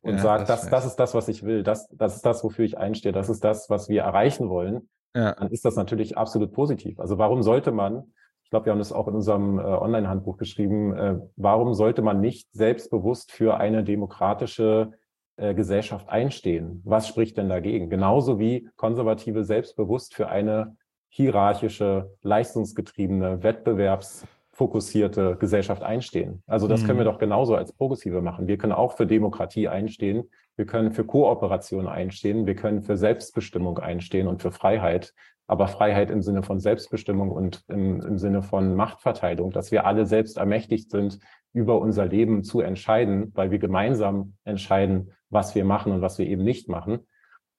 und 0.00 0.14
ja, 0.14 0.18
sagt, 0.20 0.48
das, 0.48 0.70
das 0.70 0.86
ist 0.86 0.96
das, 0.96 1.12
was 1.12 1.28
ich 1.28 1.42
will, 1.42 1.64
das, 1.64 1.86
das 1.88 2.16
ist 2.16 2.24
das, 2.24 2.42
wofür 2.42 2.64
ich 2.64 2.78
einstehe, 2.78 3.12
das 3.12 3.28
ist 3.28 3.44
das, 3.44 3.68
was 3.68 3.90
wir 3.90 4.00
erreichen 4.00 4.48
wollen, 4.48 4.88
ja. 5.14 5.34
dann 5.34 5.50
ist 5.50 5.66
das 5.66 5.76
natürlich 5.76 6.16
absolut 6.16 6.54
positiv. 6.54 6.98
Also 6.98 7.18
warum 7.18 7.42
sollte 7.42 7.72
man, 7.72 8.04
ich 8.42 8.48
glaube, 8.48 8.64
wir 8.64 8.72
haben 8.72 8.78
das 8.78 8.90
auch 8.90 9.06
in 9.06 9.16
unserem 9.16 9.58
äh, 9.58 9.62
Online-Handbuch 9.64 10.38
geschrieben, 10.38 10.96
äh, 10.96 11.18
warum 11.36 11.74
sollte 11.74 12.00
man 12.00 12.20
nicht 12.22 12.48
selbstbewusst 12.54 13.32
für 13.32 13.58
eine 13.58 13.84
demokratische 13.84 14.92
Gesellschaft 15.36 16.08
einstehen. 16.08 16.80
Was 16.84 17.08
spricht 17.08 17.36
denn 17.36 17.48
dagegen? 17.48 17.90
Genauso 17.90 18.38
wie 18.38 18.68
Konservative 18.76 19.44
selbstbewusst 19.44 20.14
für 20.14 20.28
eine 20.28 20.76
hierarchische, 21.08 22.10
leistungsgetriebene, 22.22 23.42
wettbewerbsfokussierte 23.42 25.36
Gesellschaft 25.38 25.82
einstehen. 25.82 26.42
Also 26.46 26.66
das 26.66 26.82
mhm. 26.82 26.86
können 26.86 26.98
wir 26.98 27.04
mhm. 27.04 27.10
doch 27.10 27.18
genauso 27.18 27.54
als 27.54 27.72
Progressive 27.72 28.20
machen. 28.20 28.48
Wir 28.48 28.58
können 28.58 28.72
auch 28.72 28.96
für 28.96 29.06
Demokratie 29.06 29.68
einstehen. 29.68 30.28
Wir 30.56 30.66
können 30.66 30.92
für 30.92 31.04
Kooperation 31.04 31.86
einstehen. 31.86 32.46
Wir 32.46 32.56
können 32.56 32.82
für 32.82 32.96
Selbstbestimmung 32.96 33.78
einstehen 33.78 34.26
und 34.26 34.42
für 34.42 34.50
Freiheit. 34.50 35.14
Aber 35.46 35.68
Freiheit 35.68 36.10
im 36.10 36.22
Sinne 36.22 36.42
von 36.42 36.58
Selbstbestimmung 36.58 37.30
und 37.30 37.62
im, 37.68 38.00
im 38.00 38.18
Sinne 38.18 38.42
von 38.42 38.74
Machtverteilung, 38.74 39.50
dass 39.52 39.70
wir 39.70 39.86
alle 39.86 40.06
selbst 40.06 40.36
ermächtigt 40.36 40.90
sind, 40.90 41.18
über 41.54 41.80
unser 41.80 42.04
Leben 42.04 42.42
zu 42.42 42.60
entscheiden, 42.60 43.32
weil 43.34 43.50
wir 43.50 43.58
gemeinsam 43.58 44.34
entscheiden, 44.44 45.12
was 45.30 45.54
wir 45.54 45.64
machen 45.64 45.92
und 45.92 46.02
was 46.02 46.18
wir 46.18 46.26
eben 46.26 46.44
nicht 46.44 46.68
machen. 46.68 47.06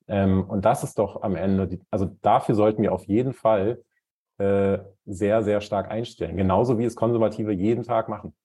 Ähm, 0.08 0.44
und 0.44 0.66
das 0.66 0.84
ist 0.84 1.00
doch 1.00 1.24
am 1.24 1.36
Ende, 1.36 1.68
die, 1.68 1.82
also 1.90 2.06
dafür 2.22 2.54
sollten 2.54 2.84
wir 2.84 2.92
auf 2.92 3.06
jeden 3.06 3.34
Fall 3.34 3.82
äh, 4.38 4.78
sehr, 5.06 5.44
sehr 5.44 5.62
stark 5.62 5.90
einstellen. 5.90 6.38
Genauso 6.38 6.78
wie 6.78 6.86
es 6.86 6.96
Konservative 6.96 7.54
jeden 7.54 7.84
Tag 7.84 8.10
machen. 8.10 8.36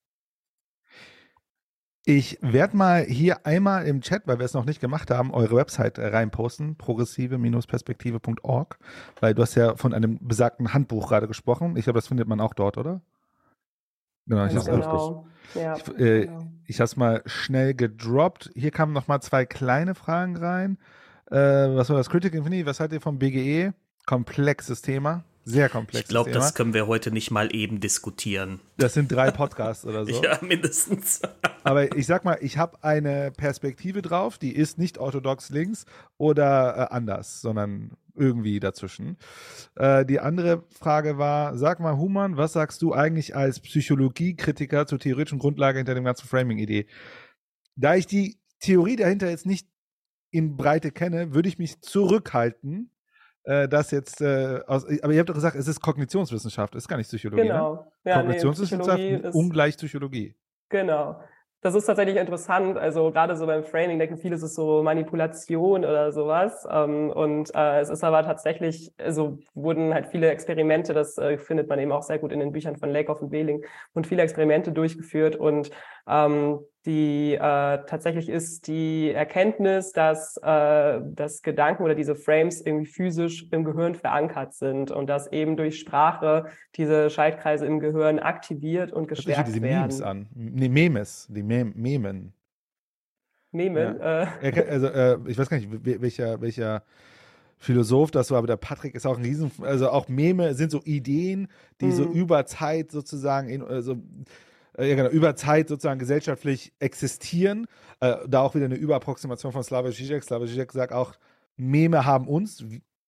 Ich 2.07 2.39
werde 2.41 2.77
mal 2.77 3.05
hier 3.05 3.45
einmal 3.45 3.87
im 3.87 4.01
Chat, 4.01 4.27
weil 4.27 4.39
wir 4.39 4.47
es 4.47 4.55
noch 4.55 4.65
nicht 4.65 4.81
gemacht 4.81 5.11
haben, 5.11 5.35
eure 5.35 5.57
Website 5.57 5.99
reinposten, 5.99 6.77
progressive-perspektive.org, 6.77 8.79
weil 9.21 9.35
du 9.35 9.43
hast 9.43 9.55
ja 9.55 9.77
von 9.77 9.93
einem 9.93 10.19
besagten 10.27 10.73
Handbuch 10.73 11.09
gerade 11.09 11.29
gesprochen. 11.29 11.77
Ich 11.77 11.85
glaube, 11.85 11.99
das 11.99 12.09
findet 12.09 12.27
man 12.27 12.41
auch 12.41 12.55
dort, 12.55 12.79
oder? 12.79 13.03
Genau, 14.27 14.47
ich, 14.47 14.65
genau. 14.65 15.27
Ja, 15.55 15.77
ich, 15.77 15.89
äh, 15.99 16.27
genau. 16.27 16.47
ich 16.67 16.79
habe 16.79 16.85
es 16.85 16.97
mal 16.97 17.23
schnell 17.27 17.75
gedroppt. 17.75 18.51
Hier 18.55 18.71
kamen 18.71 18.93
noch 18.93 19.09
mal 19.09 19.21
zwei 19.21 19.47
kleine 19.47 19.95
Fragen 19.95 20.37
rein. 20.37 20.79
Äh, 21.31 21.37
was 21.37 21.91
war 21.91 21.97
das? 21.97 22.11
Critical 22.11 22.39
Infinity, 22.39 22.67
was 22.67 22.81
haltet 22.81 22.99
ihr 22.99 23.01
vom 23.01 23.19
BGE? 23.19 23.73
Komplexes 24.07 24.83
Thema. 24.83 25.25
Sehr 25.45 25.69
komplex. 25.69 26.05
Ich 26.05 26.09
glaube, 26.09 26.31
das 26.31 26.55
können 26.55 26.75
wir 26.75 26.87
heute 26.87 27.11
nicht 27.11 27.31
mal 27.31 27.55
eben 27.55 27.81
diskutieren. 27.81 28.61
Das 28.77 28.95
sind 28.95 29.11
drei 29.11 29.31
Podcasts 29.31 29.85
oder 29.85 30.05
so. 30.05 30.23
ja, 30.23 30.39
mindestens. 30.43 31.23
Aber 31.65 31.97
ich 31.97 32.07
sag 32.07 32.25
mal, 32.25 32.39
ich 32.41 32.59
habe 32.59 32.83
eine 32.83 33.31
Perspektive 33.31 34.03
drauf, 34.03 34.39
die 34.39 34.55
ist 34.55 34.79
nicht 34.79 34.99
orthodox 34.99 35.51
links 35.51 35.87
oder 36.19 36.77
äh, 36.77 36.95
anders, 36.95 37.41
sondern 37.41 37.93
irgendwie 38.15 38.61
dazwischen. 38.61 39.17
Äh, 39.77 40.05
die 40.05 40.21
andere 40.21 40.65
Frage 40.71 41.19
war, 41.19 41.57
sag 41.57 41.81
mal, 41.81 41.97
Human, 41.97 42.37
was 42.37 42.53
sagst 42.53 42.83
du 42.83 42.93
eigentlich 42.93 43.37
als 43.37 43.61
Psychologiekritiker 43.61 44.87
zur 44.87 44.99
theoretischen 44.99 45.39
Grundlage 45.39 45.79
hinter 45.79 45.95
dem 45.95 46.05
ganzen 46.05 46.27
Framing-Idee? 46.27 46.87
Da 47.77 47.95
ich 47.95 48.07
die 48.07 48.41
Theorie 48.61 48.97
dahinter 48.97 49.31
jetzt 49.31 49.47
nicht 49.47 49.69
in 50.31 50.57
Breite 50.57 50.91
kenne, 50.91 51.35
würde 51.35 51.49
ich 51.49 51.59
mich 51.59 51.81
zurückhalten, 51.81 52.91
äh, 53.45 53.69
das 53.69 53.91
jetzt, 53.91 54.21
äh, 54.21 54.61
aus, 54.67 54.85
aber 55.03 55.13
ihr 55.13 55.21
habt 55.21 55.29
doch 55.29 55.35
gesagt, 55.35 55.57
es 55.57 55.67
ist 55.67 55.81
Kognitionswissenschaft, 55.81 56.75
es 56.75 56.85
ist 56.85 56.89
gar 56.89 56.97
nicht 56.97 57.09
Psychologie. 57.09 57.43
Ne? 57.43 57.49
Genau. 57.49 57.75
Ne? 57.75 58.11
Ja, 58.11 58.21
Kognitionswissenschaft 58.21 58.99
nee, 58.99 59.21
ungleich 59.33 59.77
Psychologie. 59.77 60.37
Genau. 60.69 61.21
Das 61.63 61.75
ist 61.75 61.85
tatsächlich 61.85 62.17
interessant. 62.17 62.79
Also 62.79 63.11
gerade 63.11 63.37
so 63.37 63.45
beim 63.45 63.65
Framing 63.65 63.99
denken 63.99 64.17
viele, 64.17 64.35
es 64.35 64.43
ist 64.43 64.55
so 64.55 64.83
Manipulation 64.83 65.85
oder 65.85 66.11
sowas. 66.11 66.67
Ähm, 66.71 67.11
und 67.11 67.55
äh, 67.55 67.81
es 67.81 67.91
ist 67.91 68.03
aber 68.03 68.23
tatsächlich, 68.23 68.93
also 68.97 69.39
wurden 69.53 69.93
halt 69.93 70.07
viele 70.07 70.31
Experimente, 70.31 70.95
das 70.95 71.19
äh, 71.19 71.37
findet 71.37 71.69
man 71.69 71.79
eben 71.79 71.93
auch 71.93 72.03
sehr 72.03 72.19
gut 72.19 72.33
in 72.33 72.41
den 72.41 72.53
Büchern 72.53 72.77
von 72.77 72.89
Lakoff 72.89 73.21
und 73.21 73.29
Behling, 73.31 73.63
und 73.93 74.07
viele 74.07 74.23
Experimente 74.23 74.73
durchgeführt. 74.73 75.37
Und 75.37 75.71
ähm, 76.09 76.61
die 76.87 77.35
äh, 77.35 77.39
tatsächlich 77.39 78.29
ist 78.31 78.67
die 78.67 79.11
Erkenntnis, 79.11 79.93
dass, 79.93 80.39
äh, 80.39 81.01
dass 81.05 81.43
Gedanken 81.43 81.83
oder 81.83 81.95
diese 81.95 82.15
Frames 82.15 82.63
irgendwie 82.63 82.87
physisch 82.87 83.47
im 83.51 83.65
Gehirn 83.65 83.95
verankert 83.95 84.55
sind 84.55 84.91
und 84.91 85.07
dass 85.07 85.31
eben 85.31 85.57
durch 85.57 85.79
Sprache 85.79 86.47
diese 86.77 87.11
Schaltkreise 87.11 87.67
im 87.67 87.81
Gehirn 87.81 88.19
aktiviert 88.19 88.93
und 88.93 89.09
gestärkt 89.09 89.49
diese 89.49 89.61
werden. 89.61 89.83
Memes 89.83 90.01
an. 90.01 90.27
Nee, 90.35 90.69
Memes, 90.71 91.29
die 91.31 91.43
Mem 91.43 91.75
Memen. 91.77 92.33
Memen? 93.53 93.99
Ja. 93.99 94.23
Äh. 94.41 94.65
Also, 94.69 94.87
äh, 94.87 95.19
ich 95.27 95.37
weiß 95.37 95.51
gar 95.51 95.59
nicht, 95.59 95.69
welcher, 95.85 96.41
welcher 96.41 96.83
Philosoph 97.59 98.11
das 98.11 98.31
war, 98.31 98.39
aber 98.39 98.47
der 98.47 98.57
Patrick 98.57 98.95
ist 98.95 99.07
auch 99.07 99.19
ein 99.19 99.23
Riesen, 99.23 99.51
also 99.61 99.91
auch 99.91 100.09
Meme 100.09 100.55
sind 100.55 100.71
so 100.71 100.81
Ideen, 100.85 101.49
die 101.83 101.87
mhm. 101.87 101.93
so 101.93 102.05
über 102.05 102.47
Zeit 102.47 102.91
sozusagen 102.91 103.51
in, 103.51 103.63
also 103.63 103.97
ja, 104.79 104.95
genau, 104.95 105.09
über 105.09 105.35
Zeit 105.37 105.69
sozusagen 105.69 105.99
gesellschaftlich 105.99 106.73
existieren. 106.79 107.67
Äh, 108.01 108.17
da 108.29 108.41
auch 108.41 108.55
wieder 108.55 108.67
eine 108.67 108.77
Überapproximation 108.77 109.53
von 109.53 109.63
Slavoj 109.63 109.93
Žižek. 109.93 110.23
Slavoj 110.23 110.47
Žižek 110.47 110.73
sagt 110.73 110.93
auch, 110.93 111.15
Meme 111.57 112.05
haben 112.05 112.29
uns 112.29 112.65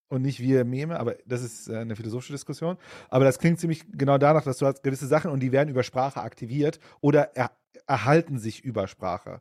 und 0.09 0.22
nicht 0.22 0.40
wir 0.40 0.64
Meme, 0.64 1.01
aber 1.01 1.16
das 1.24 1.43
ist 1.43 1.68
äh, 1.68 1.78
eine 1.78 1.97
philosophische 1.97 2.32
Diskussion. 2.32 2.76
Aber 3.09 3.24
das 3.24 3.39
klingt 3.39 3.59
ziemlich 3.59 3.84
genau 3.93 4.18
danach, 4.18 4.44
dass 4.44 4.59
du 4.59 4.66
hast 4.66 4.82
gewisse 4.82 5.06
Sachen 5.06 5.30
und 5.30 5.40
die 5.40 5.52
werden 5.52 5.70
über 5.70 5.82
Sprache 5.82 6.20
aktiviert 6.20 6.78
oder 7.01 7.34
er, 7.34 7.51
erhalten 7.86 8.39
sich 8.39 8.62
über 8.62 8.86
Sprache. 8.86 9.40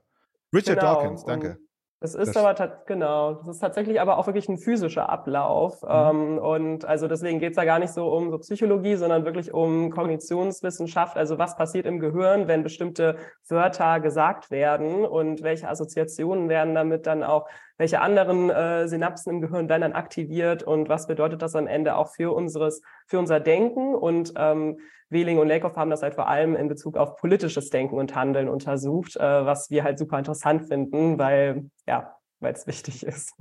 Richard 0.53 0.79
genau. 0.79 0.95
Dawkins, 0.95 1.25
danke. 1.25 1.57
Es 2.03 2.15
ist 2.15 2.35
das 2.35 2.43
aber 2.43 2.79
genau, 2.87 3.35
das 3.35 3.47
ist 3.47 3.59
tatsächlich 3.59 4.01
aber 4.01 4.17
auch 4.17 4.25
wirklich 4.25 4.49
ein 4.49 4.57
physischer 4.57 5.07
Ablauf. 5.07 5.83
Mhm. 5.83 5.89
Ähm, 5.91 6.37
und 6.39 6.85
also 6.85 7.07
deswegen 7.07 7.37
geht 7.39 7.51
es 7.51 7.55
da 7.55 7.63
gar 7.63 7.77
nicht 7.77 7.93
so 7.93 8.07
um 8.11 8.31
so 8.31 8.39
Psychologie, 8.39 8.95
sondern 8.95 9.23
wirklich 9.23 9.53
um 9.53 9.91
Kognitionswissenschaft. 9.91 11.15
Also 11.15 11.37
was 11.37 11.55
passiert 11.55 11.85
im 11.85 11.99
Gehirn, 11.99 12.47
wenn 12.47 12.63
bestimmte 12.63 13.17
Wörter 13.47 13.99
gesagt 13.99 14.49
werden 14.49 15.05
und 15.05 15.43
welche 15.43 15.69
Assoziationen 15.69 16.49
werden 16.49 16.73
damit 16.73 17.05
dann 17.05 17.21
auch, 17.23 17.47
welche 17.81 17.99
anderen 17.99 18.51
äh, 18.51 18.87
Synapsen 18.87 19.33
im 19.33 19.41
Gehirn 19.41 19.67
werden 19.67 19.81
dann 19.81 19.93
aktiviert 19.93 20.61
und 20.61 20.87
was 20.87 21.07
bedeutet 21.07 21.41
das 21.41 21.55
am 21.55 21.65
Ende 21.65 21.95
auch 21.95 22.09
für 22.09 22.31
unseres, 22.31 22.83
für 23.07 23.17
unser 23.17 23.39
Denken 23.39 23.95
und 23.95 24.33
ähm, 24.37 24.77
Wehling 25.09 25.39
und 25.39 25.47
Lakoff 25.47 25.75
haben 25.77 25.89
das 25.89 26.03
halt 26.03 26.13
vor 26.13 26.27
allem 26.27 26.55
in 26.55 26.67
Bezug 26.67 26.95
auf 26.95 27.15
politisches 27.15 27.71
Denken 27.71 27.95
und 27.95 28.13
Handeln 28.13 28.49
untersucht, 28.49 29.15
äh, 29.15 29.45
was 29.47 29.71
wir 29.71 29.83
halt 29.83 29.97
super 29.97 30.19
interessant 30.19 30.67
finden, 30.67 31.17
weil, 31.17 31.71
ja, 31.87 32.15
weil 32.39 32.53
es 32.53 32.67
wichtig 32.67 33.03
ist. 33.07 33.33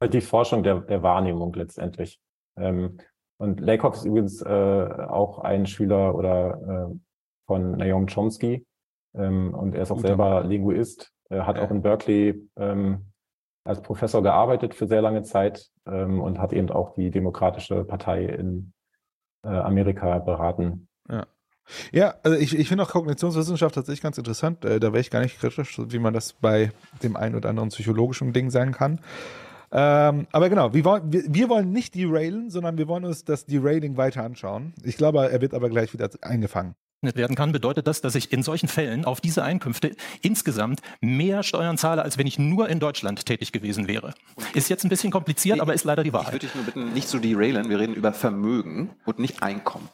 Halt 0.00 0.14
die 0.14 0.22
Forschung 0.22 0.62
der, 0.62 0.80
der 0.80 1.02
Wahrnehmung 1.02 1.52
letztendlich. 1.52 2.18
Ähm, 2.56 2.96
und 3.36 3.60
Lakoff 3.60 3.96
ist 3.96 4.06
übrigens 4.06 4.40
äh, 4.40 4.48
auch 4.48 5.40
ein 5.40 5.66
Schüler 5.66 6.14
oder 6.14 6.88
äh, 6.90 6.96
von 7.46 7.72
Naomi 7.72 8.06
Chomsky. 8.06 8.66
Ähm, 9.14 9.52
und 9.52 9.74
er 9.74 9.82
ist 9.82 9.90
auch 9.90 9.96
Guter 9.96 10.08
selber. 10.08 10.44
Linguist, 10.44 11.12
Er 11.28 11.46
hat 11.46 11.58
ja. 11.58 11.64
auch 11.64 11.70
in 11.70 11.82
Berkeley 11.82 12.48
ähm, 12.56 13.04
als 13.68 13.82
Professor 13.82 14.22
gearbeitet 14.22 14.74
für 14.74 14.86
sehr 14.86 15.02
lange 15.02 15.22
Zeit 15.22 15.68
ähm, 15.86 16.20
und 16.20 16.38
hat 16.38 16.52
eben 16.52 16.70
auch 16.70 16.94
die 16.94 17.10
Demokratische 17.10 17.84
Partei 17.84 18.24
in 18.24 18.72
äh, 19.44 19.48
Amerika 19.48 20.18
beraten. 20.18 20.88
Ja. 21.10 21.26
Ja, 21.92 22.14
also 22.22 22.38
ich, 22.38 22.58
ich 22.58 22.66
finde 22.66 22.84
auch 22.84 22.88
Kognitionswissenschaft 22.88 23.74
tatsächlich 23.74 24.00
ganz 24.00 24.16
interessant. 24.16 24.64
Äh, 24.64 24.80
da 24.80 24.88
wäre 24.88 25.00
ich 25.00 25.10
gar 25.10 25.20
nicht 25.20 25.38
kritisch, 25.38 25.78
wie 25.78 25.98
man 25.98 26.14
das 26.14 26.32
bei 26.32 26.72
dem 27.02 27.14
einen 27.14 27.34
oder 27.34 27.50
anderen 27.50 27.68
psychologischen 27.68 28.32
Ding 28.32 28.48
sein 28.48 28.72
kann. 28.72 29.00
Ähm, 29.70 30.26
aber 30.32 30.48
genau, 30.48 30.72
wir 30.72 30.82
wollen, 30.86 31.12
wir, 31.12 31.24
wir, 31.28 31.50
wollen 31.50 31.70
nicht 31.70 31.94
derailen, 31.94 32.48
sondern 32.48 32.78
wir 32.78 32.88
wollen 32.88 33.04
uns 33.04 33.26
das 33.26 33.44
Derailing 33.44 33.98
weiter 33.98 34.24
anschauen. 34.24 34.72
Ich 34.82 34.96
glaube, 34.96 35.30
er 35.30 35.42
wird 35.42 35.52
aber 35.52 35.68
gleich 35.68 35.92
wieder 35.92 36.08
eingefangen 36.22 36.74
werden 37.00 37.36
kann, 37.36 37.52
bedeutet 37.52 37.86
das, 37.86 38.00
dass 38.00 38.14
ich 38.16 38.32
in 38.32 38.42
solchen 38.42 38.68
Fällen 38.68 39.04
auf 39.04 39.20
diese 39.20 39.44
Einkünfte 39.44 39.94
insgesamt 40.20 40.80
mehr 41.00 41.44
Steuern 41.44 41.78
zahle, 41.78 42.02
als 42.02 42.18
wenn 42.18 42.26
ich 42.26 42.40
nur 42.40 42.68
in 42.68 42.80
Deutschland 42.80 43.24
tätig 43.24 43.52
gewesen 43.52 43.86
wäre. 43.86 44.14
Ist 44.52 44.68
jetzt 44.68 44.84
ein 44.84 44.88
bisschen 44.88 45.12
kompliziert, 45.12 45.56
ich, 45.56 45.62
aber 45.62 45.74
ist 45.74 45.84
leider 45.84 46.02
die 46.02 46.12
Wahrheit. 46.12 46.42
Ich 46.42 46.42
würde 46.42 46.46
dich 46.46 46.54
nur 46.56 46.64
bitten, 46.64 46.92
nicht 46.94 47.08
zu 47.08 47.20
derailen. 47.20 47.68
Wir 47.68 47.78
reden 47.78 47.94
über 47.94 48.12
Vermögen 48.12 48.90
und 49.04 49.20
nicht 49.20 49.42
Einkommen. 49.42 49.88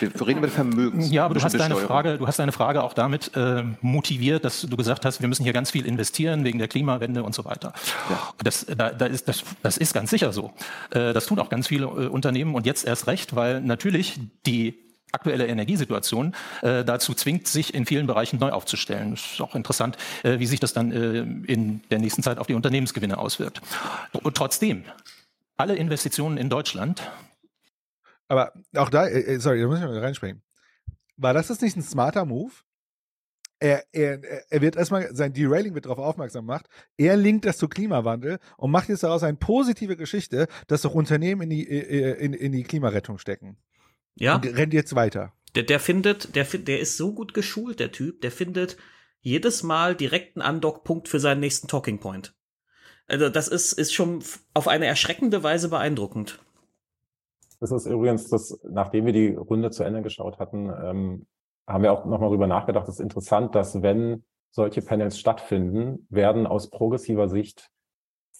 Wir 0.00 0.08
reden 0.26 0.38
über 0.38 0.48
Vermögen. 0.48 1.00
Ja, 1.02 1.26
aber 1.26 1.34
du 1.34 1.42
hast, 1.42 1.54
deine 1.54 1.76
Frage, 1.76 2.18
du 2.18 2.26
hast 2.26 2.40
deine 2.40 2.52
Frage 2.52 2.82
auch 2.82 2.94
damit 2.94 3.30
äh, 3.36 3.62
motiviert, 3.80 4.44
dass 4.44 4.62
du 4.62 4.76
gesagt 4.76 5.04
hast, 5.04 5.20
wir 5.20 5.28
müssen 5.28 5.44
hier 5.44 5.52
ganz 5.52 5.70
viel 5.70 5.86
investieren 5.86 6.44
wegen 6.44 6.58
der 6.58 6.66
Klimawende 6.66 7.22
und 7.22 7.36
so 7.36 7.44
weiter. 7.44 7.72
Ja. 8.10 8.34
Das, 8.42 8.66
da, 8.66 8.90
da 8.90 9.06
ist, 9.06 9.28
das, 9.28 9.44
das 9.62 9.76
ist 9.76 9.94
ganz 9.94 10.10
sicher 10.10 10.32
so. 10.32 10.52
Äh, 10.90 11.12
das 11.12 11.26
tun 11.26 11.38
auch 11.38 11.48
ganz 11.48 11.68
viele 11.68 11.86
äh, 11.86 12.08
Unternehmen 12.08 12.56
und 12.56 12.66
jetzt 12.66 12.84
erst 12.84 13.06
recht, 13.06 13.36
weil 13.36 13.60
natürlich 13.60 14.18
die 14.44 14.74
aktuelle 15.12 15.46
Energiesituation 15.46 16.34
äh, 16.62 16.84
dazu 16.84 17.14
zwingt, 17.14 17.46
sich 17.46 17.74
in 17.74 17.86
vielen 17.86 18.06
Bereichen 18.06 18.38
neu 18.38 18.50
aufzustellen. 18.50 19.12
Es 19.12 19.34
ist 19.34 19.40
auch 19.40 19.54
interessant, 19.54 19.96
äh, 20.22 20.38
wie 20.38 20.46
sich 20.46 20.58
das 20.58 20.72
dann 20.72 20.90
äh, 20.90 21.18
in 21.52 21.82
der 21.90 21.98
nächsten 21.98 22.22
Zeit 22.22 22.38
auf 22.38 22.46
die 22.46 22.54
Unternehmensgewinne 22.54 23.18
auswirkt. 23.18 23.60
Und 24.12 24.36
trotzdem, 24.36 24.84
alle 25.56 25.76
Investitionen 25.76 26.38
in 26.38 26.48
Deutschland. 26.48 27.02
Aber 28.28 28.52
auch 28.76 28.88
da, 28.88 29.06
äh, 29.06 29.34
äh, 29.34 29.38
sorry, 29.38 29.60
da 29.60 29.66
muss 29.66 29.78
ich 29.78 29.84
mal 29.84 29.98
reinspringen. 29.98 30.42
War 31.16 31.34
das 31.34 31.48
jetzt 31.50 31.62
nicht 31.62 31.76
ein 31.76 31.82
smarter 31.82 32.24
Move? 32.24 32.52
Er, 33.60 33.84
er, 33.92 34.20
er 34.50 34.60
wird 34.60 34.74
erstmal, 34.74 35.14
sein 35.14 35.32
Derailing 35.32 35.74
wird 35.74 35.84
darauf 35.84 35.98
aufmerksam 35.98 36.46
gemacht. 36.46 36.66
Er 36.96 37.16
linkt 37.16 37.44
das 37.44 37.58
zu 37.58 37.68
Klimawandel 37.68 38.40
und 38.56 38.72
macht 38.72 38.88
jetzt 38.88 39.04
daraus 39.04 39.22
eine 39.22 39.36
positive 39.36 39.96
Geschichte, 39.96 40.48
dass 40.66 40.82
doch 40.82 40.94
Unternehmen 40.94 41.42
in 41.42 41.50
die, 41.50 41.68
äh, 41.68 42.24
in, 42.24 42.32
in 42.32 42.50
die 42.50 42.64
Klimarettung 42.64 43.18
stecken. 43.18 43.56
Ja. 44.14 44.36
Und 44.36 44.46
rennt 44.46 44.74
jetzt 44.74 44.94
weiter. 44.94 45.32
Der, 45.54 45.64
der 45.64 45.80
findet, 45.80 46.34
der, 46.34 46.44
der 46.44 46.80
ist 46.80 46.96
so 46.96 47.12
gut 47.12 47.34
geschult, 47.34 47.80
der 47.80 47.92
Typ, 47.92 48.20
der 48.22 48.30
findet 48.30 48.76
jedes 49.20 49.62
Mal 49.62 49.94
direkt 49.94 50.36
einen 50.36 50.42
Andockpunkt 50.42 51.08
für 51.08 51.20
seinen 51.20 51.40
nächsten 51.40 51.68
Talking 51.68 51.98
Point. 52.00 52.34
Also 53.06 53.28
das 53.28 53.48
ist, 53.48 53.72
ist 53.72 53.92
schon 53.92 54.22
auf 54.54 54.68
eine 54.68 54.86
erschreckende 54.86 55.42
Weise 55.42 55.68
beeindruckend. 55.68 56.40
Das 57.60 57.70
ist 57.70 57.86
übrigens 57.86 58.28
das, 58.28 58.58
nachdem 58.68 59.06
wir 59.06 59.12
die 59.12 59.34
Runde 59.34 59.70
zu 59.70 59.84
Ende 59.84 60.02
geschaut 60.02 60.38
hatten, 60.38 60.70
ähm, 60.70 61.26
haben 61.66 61.82
wir 61.82 61.92
auch 61.92 62.04
nochmal 62.06 62.30
drüber 62.30 62.46
nachgedacht. 62.46 62.88
Es 62.88 62.94
ist 62.94 63.00
interessant, 63.00 63.54
dass 63.54 63.82
wenn 63.82 64.24
solche 64.50 64.82
Panels 64.82 65.18
stattfinden, 65.18 66.06
werden 66.10 66.46
aus 66.46 66.70
progressiver 66.70 67.28
Sicht 67.28 67.70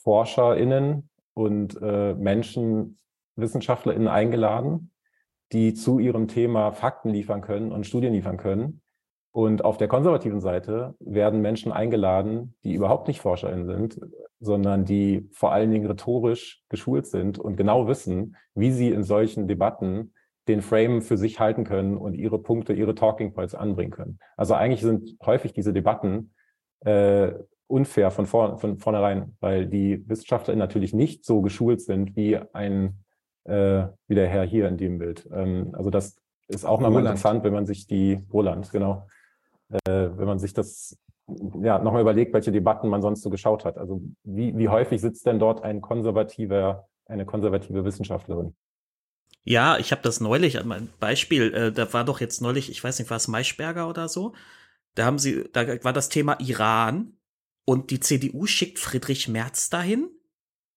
ForscherInnen 0.03 1.09
und 1.35 1.81
äh, 1.81 2.15
Menschen, 2.15 2.99
WissenschaftlerInnen 3.37 4.09
eingeladen, 4.09 4.92
die 5.53 5.75
zu 5.75 5.99
ihrem 5.99 6.29
Thema 6.29 6.73
Fakten 6.73 7.11
liefern 7.11 7.41
können 7.41 7.73
und 7.73 7.87
Studien 7.87 8.13
liefern 8.13 8.37
können. 8.37 8.81
Und 9.35 9.65
auf 9.65 9.79
der 9.79 9.89
konservativen 9.89 10.41
Seite 10.41 10.95
werden 11.01 11.41
Menschen 11.41 11.73
eingeladen, 11.73 12.55
die 12.65 12.75
überhaupt 12.75 13.09
nicht 13.09 13.21
ForscherInnen 13.21 13.67
sind, 13.67 13.99
sondern 14.41 14.85
die 14.85 15.29
vor 15.33 15.53
allen 15.53 15.71
Dingen 15.71 15.87
rhetorisch 15.87 16.63
geschult 16.69 17.07
sind 17.07 17.39
und 17.39 17.57
genau 17.57 17.89
wissen, 17.89 18.37
wie 18.55 18.71
sie 18.71 18.91
in 18.91 19.05
solchen 19.05 19.49
Debatten 19.49 20.13
den 20.49 20.61
Frame 20.61 21.03
für 21.03 21.17
sich 21.17 21.39
halten 21.39 21.65
können 21.65 21.97
und 21.97 22.15
ihre 22.15 22.43
Punkte, 22.43 22.73
ihre 22.73 22.95
Talking 22.95 23.33
Points 23.33 23.55
anbringen 23.55 23.93
können. 23.93 24.19
Also 24.37 24.55
eigentlich 24.55 24.83
sind 24.83 25.17
häufig 25.25 25.53
diese 25.53 25.73
Debatten 25.73 26.35
äh, 26.81 27.33
unfair 27.69 28.11
von, 28.11 28.27
vor, 28.27 28.59
von 28.59 28.77
vornherein, 28.79 29.37
weil 29.41 29.67
die 29.67 30.07
WissenschaftlerInnen 30.09 30.59
natürlich 30.59 30.93
nicht 30.93 31.25
so 31.25 31.41
geschult 31.41 31.81
sind 31.81 32.17
wie 32.17 32.39
ein 32.53 33.02
äh, 33.45 33.87
wie 34.07 34.15
der 34.15 34.29
Herr 34.29 34.45
hier 34.45 34.69
in 34.69 34.77
dem 34.77 34.99
Bild. 34.99 35.29
Ähm, 35.33 35.75
also 35.75 35.91
das 35.91 36.17
ist 36.49 36.65
auch 36.65 36.81
nochmal 36.81 37.03
interessant, 37.03 37.45
wenn 37.45 37.53
man 37.53 37.67
sich 37.67 37.87
die 37.87 38.21
Roland, 38.33 38.71
genau. 38.71 39.09
äh, 39.71 40.11
wenn 40.17 40.27
man 40.27 40.39
sich 40.39 40.53
das 40.53 40.99
ja 41.63 41.79
nochmal 41.79 42.03
überlegt, 42.03 42.33
welche 42.35 42.53
Debatten 42.53 42.89
man 42.89 43.01
sonst 43.01 43.23
so 43.23 43.31
geschaut 43.31 43.65
hat. 43.65 43.79
Also 43.79 44.03
wie, 44.25 44.57
wie 44.57 44.69
häufig 44.69 45.01
sitzt 45.01 45.27
denn 45.27 45.39
dort 45.39 45.63
ein 45.63 45.81
konservativer, 45.81 46.89
eine 47.07 47.25
konservative 47.25 47.85
Wissenschaftlerin? 47.85 48.55
Ja, 49.45 49.79
ich 49.79 49.91
habe 49.91 50.03
das 50.03 50.21
neulich, 50.21 50.59
ein 50.59 50.89
Beispiel, 51.01 51.53
äh, 51.53 51.73
da 51.73 51.93
war 51.93 52.05
doch 52.05 52.21
jetzt 52.21 52.41
neulich, 52.43 52.71
ich 52.71 52.83
weiß 52.83 52.99
nicht, 52.99 53.11
war 53.11 53.17
es 53.17 53.29
Maischberger 53.29 53.89
oder 53.89 54.09
so? 54.09 54.35
Da 54.95 55.05
haben 55.05 55.19
sie, 55.19 55.49
da 55.53 55.67
war 55.85 55.93
das 55.93 56.11
Thema 56.11 56.39
Iran 56.39 57.15
und 57.65 57.91
die 57.91 57.99
CDU 57.99 58.47
schickt 58.47 58.79
Friedrich 58.79 59.29
Merz 59.29 59.71
dahin 59.71 60.11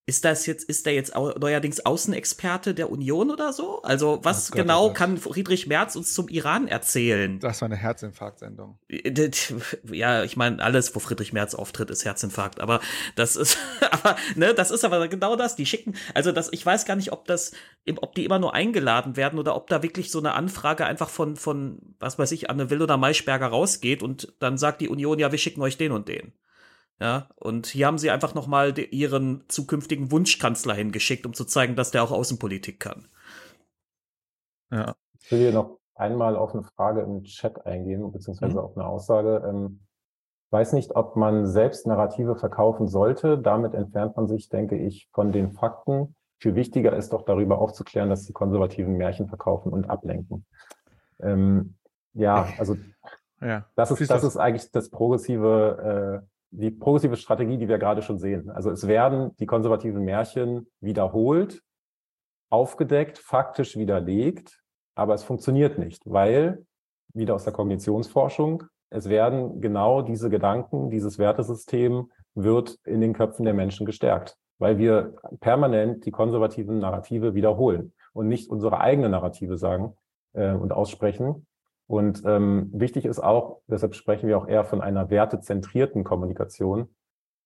ist 0.07 0.23
das 0.23 0.45
jetzt, 0.45 0.69
ist 0.69 0.85
der 0.85 0.93
jetzt 0.93 1.15
neuerdings 1.15 1.83
Außenexperte 1.83 2.75
der 2.75 2.91
Union 2.91 3.31
oder 3.31 3.51
so? 3.53 3.81
Also, 3.81 4.19
was 4.21 4.51
Gott, 4.51 4.61
genau 4.61 4.93
kann 4.93 5.17
Friedrich 5.17 5.65
Merz 5.65 5.95
uns 5.95 6.13
zum 6.13 6.27
Iran 6.27 6.67
erzählen? 6.67 7.39
Das 7.39 7.61
war 7.61 7.65
eine 7.65 7.75
Herzinfarktsendung. 7.75 8.77
Ja, 9.91 10.23
ich 10.23 10.37
meine, 10.37 10.61
alles, 10.61 10.95
wo 10.95 10.99
Friedrich 10.99 11.33
Merz 11.33 11.55
auftritt, 11.55 11.89
ist 11.89 12.05
Herzinfarkt. 12.05 12.59
Aber 12.59 12.81
das 13.15 13.35
ist, 13.35 13.57
aber, 13.91 14.15
ne, 14.35 14.53
das 14.53 14.69
ist 14.69 14.85
aber 14.85 15.07
genau 15.07 15.35
das. 15.35 15.55
Die 15.55 15.65
schicken, 15.65 15.95
also 16.13 16.31
das, 16.31 16.53
ich 16.53 16.63
weiß 16.63 16.85
gar 16.85 16.95
nicht, 16.95 17.11
ob 17.11 17.25
das, 17.25 17.53
ob 17.97 18.13
die 18.13 18.25
immer 18.25 18.37
nur 18.37 18.53
eingeladen 18.53 19.15
werden 19.15 19.39
oder 19.39 19.55
ob 19.55 19.67
da 19.69 19.81
wirklich 19.81 20.11
so 20.11 20.19
eine 20.19 20.33
Anfrage 20.33 20.85
einfach 20.85 21.09
von, 21.09 21.35
von, 21.35 21.79
was 21.99 22.19
weiß 22.19 22.31
ich, 22.33 22.51
Anne 22.51 22.69
Will 22.69 22.83
oder 22.83 22.97
Maischberger 22.97 23.47
rausgeht 23.47 24.03
und 24.03 24.35
dann 24.37 24.59
sagt 24.59 24.81
die 24.81 24.89
Union, 24.89 25.17
ja, 25.17 25.31
wir 25.31 25.39
schicken 25.39 25.63
euch 25.63 25.77
den 25.77 25.91
und 25.91 26.07
den. 26.07 26.33
Ja, 26.99 27.27
und 27.35 27.67
hier 27.67 27.87
haben 27.87 27.97
sie 27.97 28.09
einfach 28.09 28.35
nochmal 28.35 28.77
ihren 28.79 29.43
zukünftigen 29.49 30.11
Wunschkanzler 30.11 30.73
hingeschickt, 30.73 31.25
um 31.25 31.33
zu 31.33 31.43
zeigen, 31.43 31.75
dass 31.75 31.91
der 31.91 32.03
auch 32.03 32.11
Außenpolitik 32.11 32.79
kann. 32.79 33.07
Ja. 34.71 34.95
Ich 35.19 35.31
will 35.31 35.39
hier 35.39 35.53
noch 35.53 35.79
einmal 35.95 36.35
auf 36.35 36.53
eine 36.53 36.63
Frage 36.63 37.01
im 37.01 37.23
Chat 37.23 37.65
eingehen, 37.65 38.11
beziehungsweise 38.11 38.53
mhm. 38.53 38.59
auf 38.59 38.77
eine 38.77 38.85
Aussage. 38.85 39.43
Ähm, 39.45 39.81
weiß 40.51 40.73
nicht, 40.73 40.95
ob 40.95 41.17
man 41.17 41.47
selbst 41.47 41.85
Narrative 41.85 42.35
verkaufen 42.35 42.87
sollte. 42.87 43.37
Damit 43.37 43.73
entfernt 43.73 44.15
man 44.15 44.27
sich, 44.27 44.47
denke 44.47 44.77
ich, 44.77 45.09
von 45.11 45.31
den 45.31 45.51
Fakten. 45.51 46.15
Viel 46.39 46.55
wichtiger 46.55 46.95
ist 46.95 47.11
doch 47.11 47.23
darüber 47.23 47.59
aufzuklären, 47.59 48.09
dass 48.09 48.23
die 48.23 48.33
Konservativen 48.33 48.95
Märchen 48.95 49.27
verkaufen 49.27 49.73
und 49.73 49.89
ablenken. 49.89 50.45
Ähm, 51.19 51.75
ja, 52.13 52.47
also 52.57 52.77
ja. 53.41 53.65
das 53.75 53.91
ist 53.91 54.09
das 54.09 54.23
ist 54.23 54.37
eigentlich 54.37 54.71
das 54.71 54.89
progressive 54.89 56.23
äh, 56.23 56.34
die 56.57 56.71
progressive 56.71 57.17
Strategie, 57.17 57.57
die 57.57 57.67
wir 57.67 57.77
gerade 57.77 58.01
schon 58.01 58.17
sehen. 58.17 58.49
Also 58.49 58.71
es 58.71 58.87
werden 58.87 59.35
die 59.37 59.45
konservativen 59.45 60.03
Märchen 60.03 60.67
wiederholt, 60.79 61.61
aufgedeckt, 62.49 63.17
faktisch 63.17 63.75
widerlegt, 63.75 64.61
aber 64.95 65.13
es 65.13 65.23
funktioniert 65.23 65.77
nicht, 65.77 66.01
weil, 66.05 66.65
wieder 67.13 67.35
aus 67.35 67.43
der 67.43 67.53
Kognitionsforschung, 67.53 68.63
es 68.89 69.09
werden 69.09 69.61
genau 69.61 70.01
diese 70.01 70.29
Gedanken, 70.29 70.89
dieses 70.89 71.19
Wertesystem 71.19 72.11
wird 72.33 72.77
in 72.85 73.01
den 73.01 73.13
Köpfen 73.13 73.45
der 73.45 73.53
Menschen 73.53 73.85
gestärkt, 73.85 74.37
weil 74.59 74.77
wir 74.77 75.15
permanent 75.41 76.05
die 76.05 76.11
konservativen 76.11 76.79
Narrative 76.79 77.33
wiederholen 77.33 77.93
und 78.13 78.27
nicht 78.27 78.49
unsere 78.49 78.79
eigene 78.79 79.09
Narrative 79.09 79.57
sagen 79.57 79.95
äh, 80.33 80.53
und 80.53 80.71
aussprechen, 80.71 81.45
und 81.87 82.23
ähm, 82.25 82.69
wichtig 82.73 83.05
ist 83.05 83.19
auch, 83.19 83.61
deshalb 83.67 83.95
sprechen 83.95 84.27
wir 84.27 84.37
auch 84.37 84.47
eher 84.47 84.63
von 84.65 84.81
einer 84.81 85.09
wertezentrierten 85.09 86.03
Kommunikation. 86.03 86.89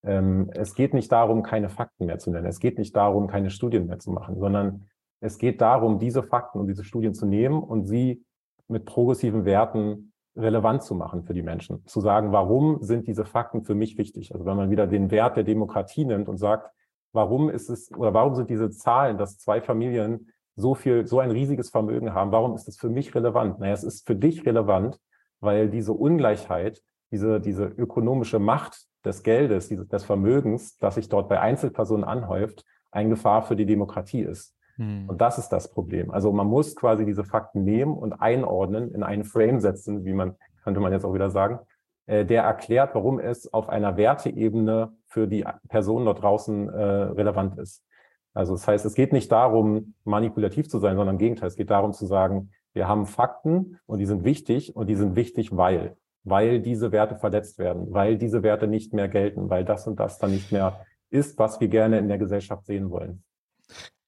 Ähm, 0.04 0.50
es 0.54 0.76
geht 0.76 0.94
nicht 0.94 1.12
darum, 1.12 1.44
keine 1.44 1.70
Fakten 1.70 2.06
mehr 2.06 2.20
zu 2.20 2.32
nennen. 2.32 2.46
Es 2.46 2.60
geht 2.60 2.78
nicht 2.78 2.96
darum, 2.96 3.28
keine 3.28 3.50
Studien 3.50 3.88
mehr 3.88 4.00
zu 4.00 4.12
machen, 4.12 4.40
sondern 4.40 4.88
es 5.20 5.38
geht 5.38 5.60
darum, 5.60 6.00
diese 6.00 6.24
Fakten 6.24 6.60
und 6.60 6.68
diese 6.68 6.86
Studien 6.86 7.14
zu 7.14 7.26
nehmen 7.26 7.62
und 7.62 7.86
sie 7.86 8.24
mit 8.70 8.86
progressiven 8.86 9.44
Werten 9.44 10.14
relevant 10.38 10.84
zu 10.84 10.96
machen 10.96 11.24
für 11.24 11.34
die 11.34 11.42
Menschen. 11.42 11.86
Zu 11.86 12.00
sagen, 12.00 12.32
warum 12.32 12.82
sind 12.82 13.08
diese 13.08 13.26
Fakten 13.26 13.64
für 13.64 13.76
mich 13.76 13.98
wichtig? 13.98 14.34
Also 14.34 14.46
wenn 14.46 14.56
man 14.56 14.70
wieder 14.70 14.88
den 14.88 15.12
Wert 15.12 15.36
der 15.36 15.44
Demokratie 15.44 16.06
nimmt 16.06 16.30
und 16.30 16.38
sagt, 16.38 16.72
warum 17.12 17.50
ist 17.50 17.70
es 17.70 17.92
oder 17.92 18.14
warum 18.14 18.36
sind 18.36 18.50
diese 18.50 18.70
Zahlen, 18.70 19.18
dass 19.18 19.38
zwei 19.38 19.60
Familien 19.60 20.32
so 20.60 20.76
viel, 20.76 21.08
so 21.08 21.20
ein 21.20 21.32
riesiges 21.32 21.70
Vermögen 21.70 22.14
haben. 22.14 22.32
Warum 22.32 22.54
ist 22.54 22.68
das 22.68 22.78
für 22.78 22.90
mich 22.90 23.16
relevant? 23.16 23.60
Naja, 23.60 23.74
es 23.74 23.84
ist 23.84 24.06
für 24.06 24.16
dich 24.16 24.46
relevant, 24.46 25.00
weil 25.40 25.70
diese 25.70 25.94
Ungleichheit, 25.94 26.82
diese, 27.12 27.40
diese 27.40 27.66
ökonomische 27.66 28.40
Macht 28.40 28.86
des 29.06 29.24
Geldes, 29.24 29.70
dieses, 29.70 29.88
des 29.88 30.04
Vermögens, 30.04 30.78
das 30.78 30.96
sich 30.96 31.10
dort 31.10 31.30
bei 31.30 31.40
Einzelpersonen 31.40 32.04
anhäuft, 32.04 32.66
eine 32.92 33.10
Gefahr 33.10 33.44
für 33.44 33.56
die 33.56 33.66
Demokratie 33.66 34.22
ist. 34.22 34.56
Hm. 34.76 35.08
Und 35.08 35.22
das 35.22 35.38
ist 35.38 35.50
das 35.50 35.72
Problem. 35.72 36.12
Also 36.12 36.32
man 36.32 36.48
muss 36.48 36.76
quasi 36.76 37.06
diese 37.06 37.24
Fakten 37.24 37.64
nehmen 37.64 37.98
und 37.98 38.14
einordnen, 38.14 38.94
in 38.94 39.04
einen 39.04 39.24
Frame 39.24 39.60
setzen, 39.60 40.06
wie 40.06 40.14
man, 40.14 40.36
könnte 40.64 40.80
man 40.80 40.92
jetzt 40.92 41.06
auch 41.06 41.14
wieder 41.14 41.30
sagen, 41.30 41.60
äh, 42.06 42.26
der 42.26 42.44
erklärt, 42.44 42.96
warum 42.96 43.20
es 43.20 43.52
auf 43.54 43.70
einer 43.70 43.96
Werteebene 43.96 44.92
für 45.08 45.28
die 45.28 45.46
Person 45.70 46.06
dort 46.06 46.22
draußen 46.22 46.70
äh, 46.70 46.84
relevant 46.84 47.58
ist. 47.60 47.86
Also 48.34 48.54
das 48.54 48.68
heißt, 48.68 48.86
es 48.86 48.94
geht 48.94 49.14
nicht 49.14 49.32
darum, 49.32 49.94
manipulativ 50.04 50.70
zu 50.70 50.80
sein, 50.80 50.96
sondern 50.96 51.16
im 51.16 51.20
Gegenteil, 51.20 51.48
es 51.48 51.56
geht 51.56 51.70
darum 51.70 51.94
zu 51.94 52.06
sagen, 52.06 52.52
wir 52.74 52.88
haben 52.88 53.06
Fakten 53.06 53.80
und 53.86 54.00
die 54.00 54.06
sind 54.06 54.24
wichtig 54.24 54.76
und 54.76 54.88
die 54.88 54.96
sind 54.96 55.16
wichtig, 55.16 55.56
weil, 55.56 55.98
weil 56.24 56.62
diese 56.62 56.92
Werte 56.92 57.16
verletzt 57.16 57.58
werden, 57.58 57.88
weil 57.92 58.18
diese 58.18 58.44
Werte 58.44 58.68
nicht 58.68 58.94
mehr 58.94 59.08
gelten, 59.08 59.50
weil 59.50 59.66
das 59.66 59.88
und 59.88 60.00
das 60.00 60.20
dann 60.20 60.32
nicht 60.32 60.52
mehr 60.52 60.86
ist, 61.10 61.40
was 61.40 61.60
wir 61.60 61.68
gerne 61.68 61.98
in 61.98 62.08
der 62.08 62.20
Gesellschaft 62.20 62.66
sehen 62.66 62.92
wollen. 62.92 63.24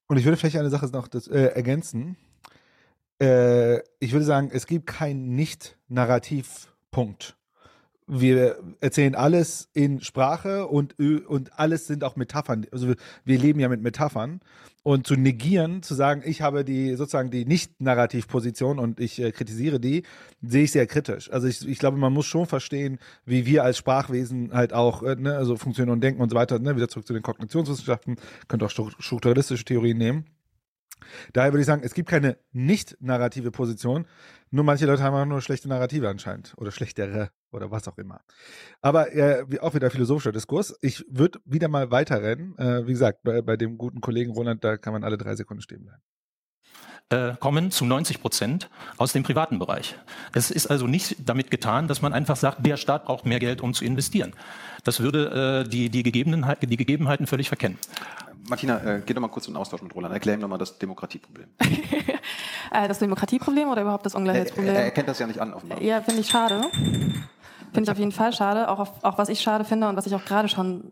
Und 0.06 0.18
ich 0.18 0.24
würde 0.24 0.36
vielleicht 0.36 0.56
eine 0.56 0.70
Sache 0.70 0.86
noch 0.92 1.08
das, 1.08 1.26
äh, 1.26 1.46
ergänzen. 1.46 2.16
Äh, 3.20 3.78
ich 3.98 4.12
würde 4.12 4.24
sagen, 4.24 4.50
es 4.52 4.66
gibt 4.66 4.86
keinen 4.86 5.34
Nicht-Narrativ-Punkt 5.34 7.36
wir 8.06 8.56
erzählen 8.80 9.14
alles 9.14 9.68
in 9.72 10.00
Sprache 10.00 10.66
und, 10.66 10.98
und 10.98 11.58
alles 11.58 11.86
sind 11.86 12.04
auch 12.04 12.16
Metaphern. 12.16 12.66
Also 12.72 12.94
wir, 13.24 13.38
leben 13.38 13.60
ja 13.60 13.68
mit 13.68 13.82
Metaphern. 13.82 14.40
Und 14.84 15.06
zu 15.06 15.14
negieren, 15.14 15.84
zu 15.84 15.94
sagen, 15.94 16.22
ich 16.24 16.42
habe 16.42 16.64
die 16.64 16.96
sozusagen 16.96 17.30
die 17.30 17.44
Nicht-Narrativ-Position 17.44 18.80
und 18.80 18.98
ich 18.98 19.20
äh, 19.20 19.30
kritisiere 19.30 19.78
die, 19.78 20.02
sehe 20.42 20.64
ich 20.64 20.72
sehr 20.72 20.88
kritisch. 20.88 21.30
Also 21.30 21.46
ich, 21.46 21.68
ich 21.68 21.78
glaube, 21.78 21.98
man 21.98 22.12
muss 22.12 22.26
schon 22.26 22.46
verstehen, 22.46 22.98
wie 23.24 23.46
wir 23.46 23.62
als 23.62 23.78
Sprachwesen 23.78 24.52
halt 24.52 24.72
auch 24.72 25.04
äh, 25.04 25.14
ne, 25.14 25.36
also 25.36 25.56
funktionieren 25.56 25.92
und 25.92 26.00
denken 26.00 26.20
und 26.20 26.30
so 26.30 26.36
weiter. 26.36 26.58
Ne, 26.58 26.74
wieder 26.74 26.88
zurück 26.88 27.06
zu 27.06 27.12
den 27.12 27.22
Kognitionswissenschaften, 27.22 28.16
könnt 28.48 28.64
auch 28.64 28.70
strukturalistische 28.70 29.64
Theorien 29.64 29.98
nehmen. 29.98 30.24
Daher 31.32 31.52
würde 31.52 31.60
ich 31.60 31.66
sagen, 31.66 31.82
es 31.84 31.94
gibt 31.94 32.08
keine 32.08 32.36
nicht 32.52 32.96
narrative 33.00 33.50
Position. 33.50 34.06
Nur 34.50 34.64
manche 34.64 34.86
Leute 34.86 35.02
haben 35.02 35.14
auch 35.14 35.24
nur 35.24 35.40
schlechte 35.40 35.68
Narrative 35.68 36.08
anscheinend 36.08 36.54
oder 36.56 36.70
schlechtere 36.70 37.30
oder 37.50 37.70
was 37.70 37.88
auch 37.88 37.98
immer. 37.98 38.20
Aber 38.80 39.12
äh, 39.12 39.44
auch 39.60 39.74
wieder 39.74 39.90
philosophischer 39.90 40.32
Diskurs. 40.32 40.76
Ich 40.80 41.04
würde 41.08 41.40
wieder 41.44 41.68
mal 41.68 41.90
weiterrennen. 41.90 42.56
Äh, 42.58 42.86
wie 42.86 42.92
gesagt, 42.92 43.22
bei, 43.22 43.42
bei 43.42 43.56
dem 43.56 43.78
guten 43.78 44.00
Kollegen 44.00 44.32
Roland, 44.32 44.62
da 44.64 44.76
kann 44.76 44.92
man 44.92 45.04
alle 45.04 45.16
drei 45.16 45.34
Sekunden 45.34 45.62
stehen 45.62 45.84
bleiben 45.84 46.02
äh, 47.12 47.34
kommen 47.38 47.70
zu 47.70 47.84
90 47.84 48.20
Prozent 48.20 48.70
aus 48.96 49.12
dem 49.12 49.22
privaten 49.22 49.58
Bereich. 49.58 49.96
Es 50.32 50.50
ist 50.50 50.66
also 50.66 50.86
nicht 50.86 51.16
damit 51.24 51.50
getan, 51.50 51.88
dass 51.88 52.02
man 52.02 52.12
einfach 52.12 52.36
sagt, 52.36 52.64
der 52.66 52.76
Staat 52.76 53.04
braucht 53.04 53.26
mehr 53.26 53.38
Geld, 53.38 53.60
um 53.60 53.74
zu 53.74 53.84
investieren. 53.84 54.32
Das 54.84 55.00
würde 55.00 55.64
äh, 55.64 55.68
die, 55.68 55.90
die, 55.90 56.02
Gegebenheiten, 56.02 56.68
die 56.68 56.76
Gegebenheiten 56.76 57.26
völlig 57.26 57.48
verkennen. 57.48 57.78
Martina, 58.48 58.82
äh, 58.82 59.02
geh 59.04 59.14
doch 59.14 59.20
mal 59.20 59.28
kurz 59.28 59.46
in 59.46 59.54
den 59.54 59.60
Austausch 59.60 59.82
mit 59.82 59.94
Roland. 59.94 60.12
Erklär 60.12 60.34
ihm 60.34 60.40
doch 60.40 60.48
mal 60.48 60.58
das 60.58 60.78
Demokratieproblem. 60.78 61.48
Äh, 62.74 62.88
das 62.88 63.00
Demokratieproblem 63.00 63.68
oder 63.68 63.82
überhaupt 63.82 64.06
das 64.06 64.14
Ungleichheitsproblem? 64.14 64.74
Er, 64.74 64.84
er 64.84 64.90
kennt 64.92 65.06
das 65.06 65.18
ja 65.18 65.26
nicht 65.26 65.38
an, 65.38 65.52
offenbar. 65.52 65.82
Ja, 65.82 66.00
finde 66.00 66.22
ich 66.22 66.30
schade. 66.30 66.62
Finde 66.72 67.82
ich 67.82 67.90
auf 67.90 67.98
jeden 67.98 68.12
Fall 68.12 68.32
schade. 68.32 68.70
Auch, 68.70 68.78
auf, 68.78 69.04
auch 69.04 69.18
was 69.18 69.28
ich 69.28 69.42
schade 69.42 69.64
finde 69.64 69.90
und 69.90 69.96
was 69.96 70.06
ich 70.06 70.14
auch 70.14 70.24
gerade 70.24 70.48
schon 70.48 70.90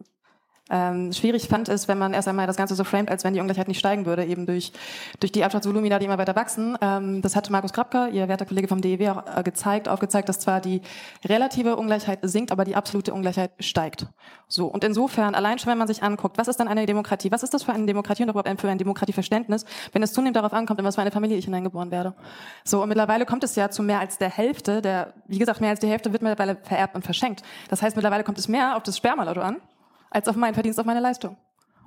ähm, 0.71 1.13
schwierig 1.13 1.49
fand, 1.49 1.69
ist, 1.69 1.89
wenn 1.89 1.99
man 1.99 2.15
erst 2.15 2.29
einmal 2.29 2.47
das 2.47 2.57
Ganze 2.57 2.75
so 2.75 2.85
framet, 2.85 3.11
als 3.11 3.25
wenn 3.25 3.35
die 3.35 3.41
Ungleichheit 3.41 3.69
nicht 3.69 3.79
steigen 3.79 4.07
würde, 4.07 4.25
eben 4.25 4.47
durch, 4.47 4.73
durch 5.21 5.33
die 5.33 5.45
Abschlagsvolumina, 5.45 5.99
die 5.99 6.07
immer 6.07 6.19
weiter 6.19 6.37
wachsen. 6.37 6.77
Ähm, 6.81 7.23
das 7.23 7.37
hat 7.37 7.51
Markus 7.51 7.73
Krapka, 7.73 8.09
ihr 8.09 8.29
werter 8.29 8.47
Kollege 8.47 8.69
vom 8.69 8.81
DEW, 8.81 9.11
auch 9.11 9.39
äh, 9.39 9.43
gezeigt, 9.43 9.89
aufgezeigt, 9.89 10.29
dass 10.29 10.39
zwar 10.39 10.61
die 10.61 10.81
relative 11.25 11.77
Ungleichheit 11.77 12.21
sinkt, 12.23 12.53
aber 12.53 12.65
die 12.65 12.77
absolute 12.77 13.13
Ungleichheit 13.13 13.53
steigt. 13.59 14.07
So. 14.49 14.67
Und 14.67 14.85
insofern, 14.85 15.35
allein 15.35 15.59
schon, 15.59 15.71
wenn 15.71 15.79
man 15.79 15.89
sich 15.89 16.03
anguckt, 16.03 16.39
was 16.39 16.49
ist 16.49 16.59
dann 16.59 16.69
eine 16.69 16.87
Demokratie? 16.87 17.31
Was 17.31 17.43
ist 17.43 17.55
das 17.55 17.63
für 17.63 17.73
eine 17.73 17.87
Demokratie 17.87 18.23
und 18.23 18.31
überhaupt 18.31 18.61
für 18.61 18.69
ein 18.69 18.79
Demokratieverständnis, 18.79 19.65
wenn 19.93 20.03
es 20.03 20.13
zunehmend 20.13 20.37
darauf 20.37 20.53
ankommt, 20.53 20.81
in 20.81 20.85
was 20.85 20.97
für 20.97 21.01
eine 21.01 21.11
Familie 21.11 21.37
ich 21.37 21.45
hineingeboren 21.45 21.91
werde? 21.91 22.15
So. 22.65 22.83
Und 22.83 22.89
mittlerweile 22.89 23.27
kommt 23.27 23.45
es 23.45 23.55
ja 23.57 23.71
zu 23.71 23.83
mehr 23.83 24.01
als 24.01 24.19
der 24.19 24.31
Hälfte 24.31 24.81
der, 24.81 25.15
wie 25.27 25.39
gesagt, 25.39 25.61
mehr 25.61 25.71
als 25.71 25.81
die 25.81 25.89
Hälfte 25.89 26.13
wird 26.13 26.23
mittlerweile 26.23 26.57
vererbt 26.63 26.95
und 26.95 27.05
verschenkt. 27.05 27.43
Das 27.69 27.83
heißt, 27.83 27.97
mittlerweile 27.97 28.25
kommt 28.25 28.39
es 28.39 28.49
mehr 28.49 28.77
auf 28.77 28.83
das 28.83 28.97
Spermalotto 28.97 29.41
an, 29.41 29.57
als 30.11 30.29
auf 30.29 30.37
meinen 30.37 30.55
Verdienst, 30.55 30.79
auf 30.79 30.87
meine 30.87 31.01
Leistung. 31.01 31.37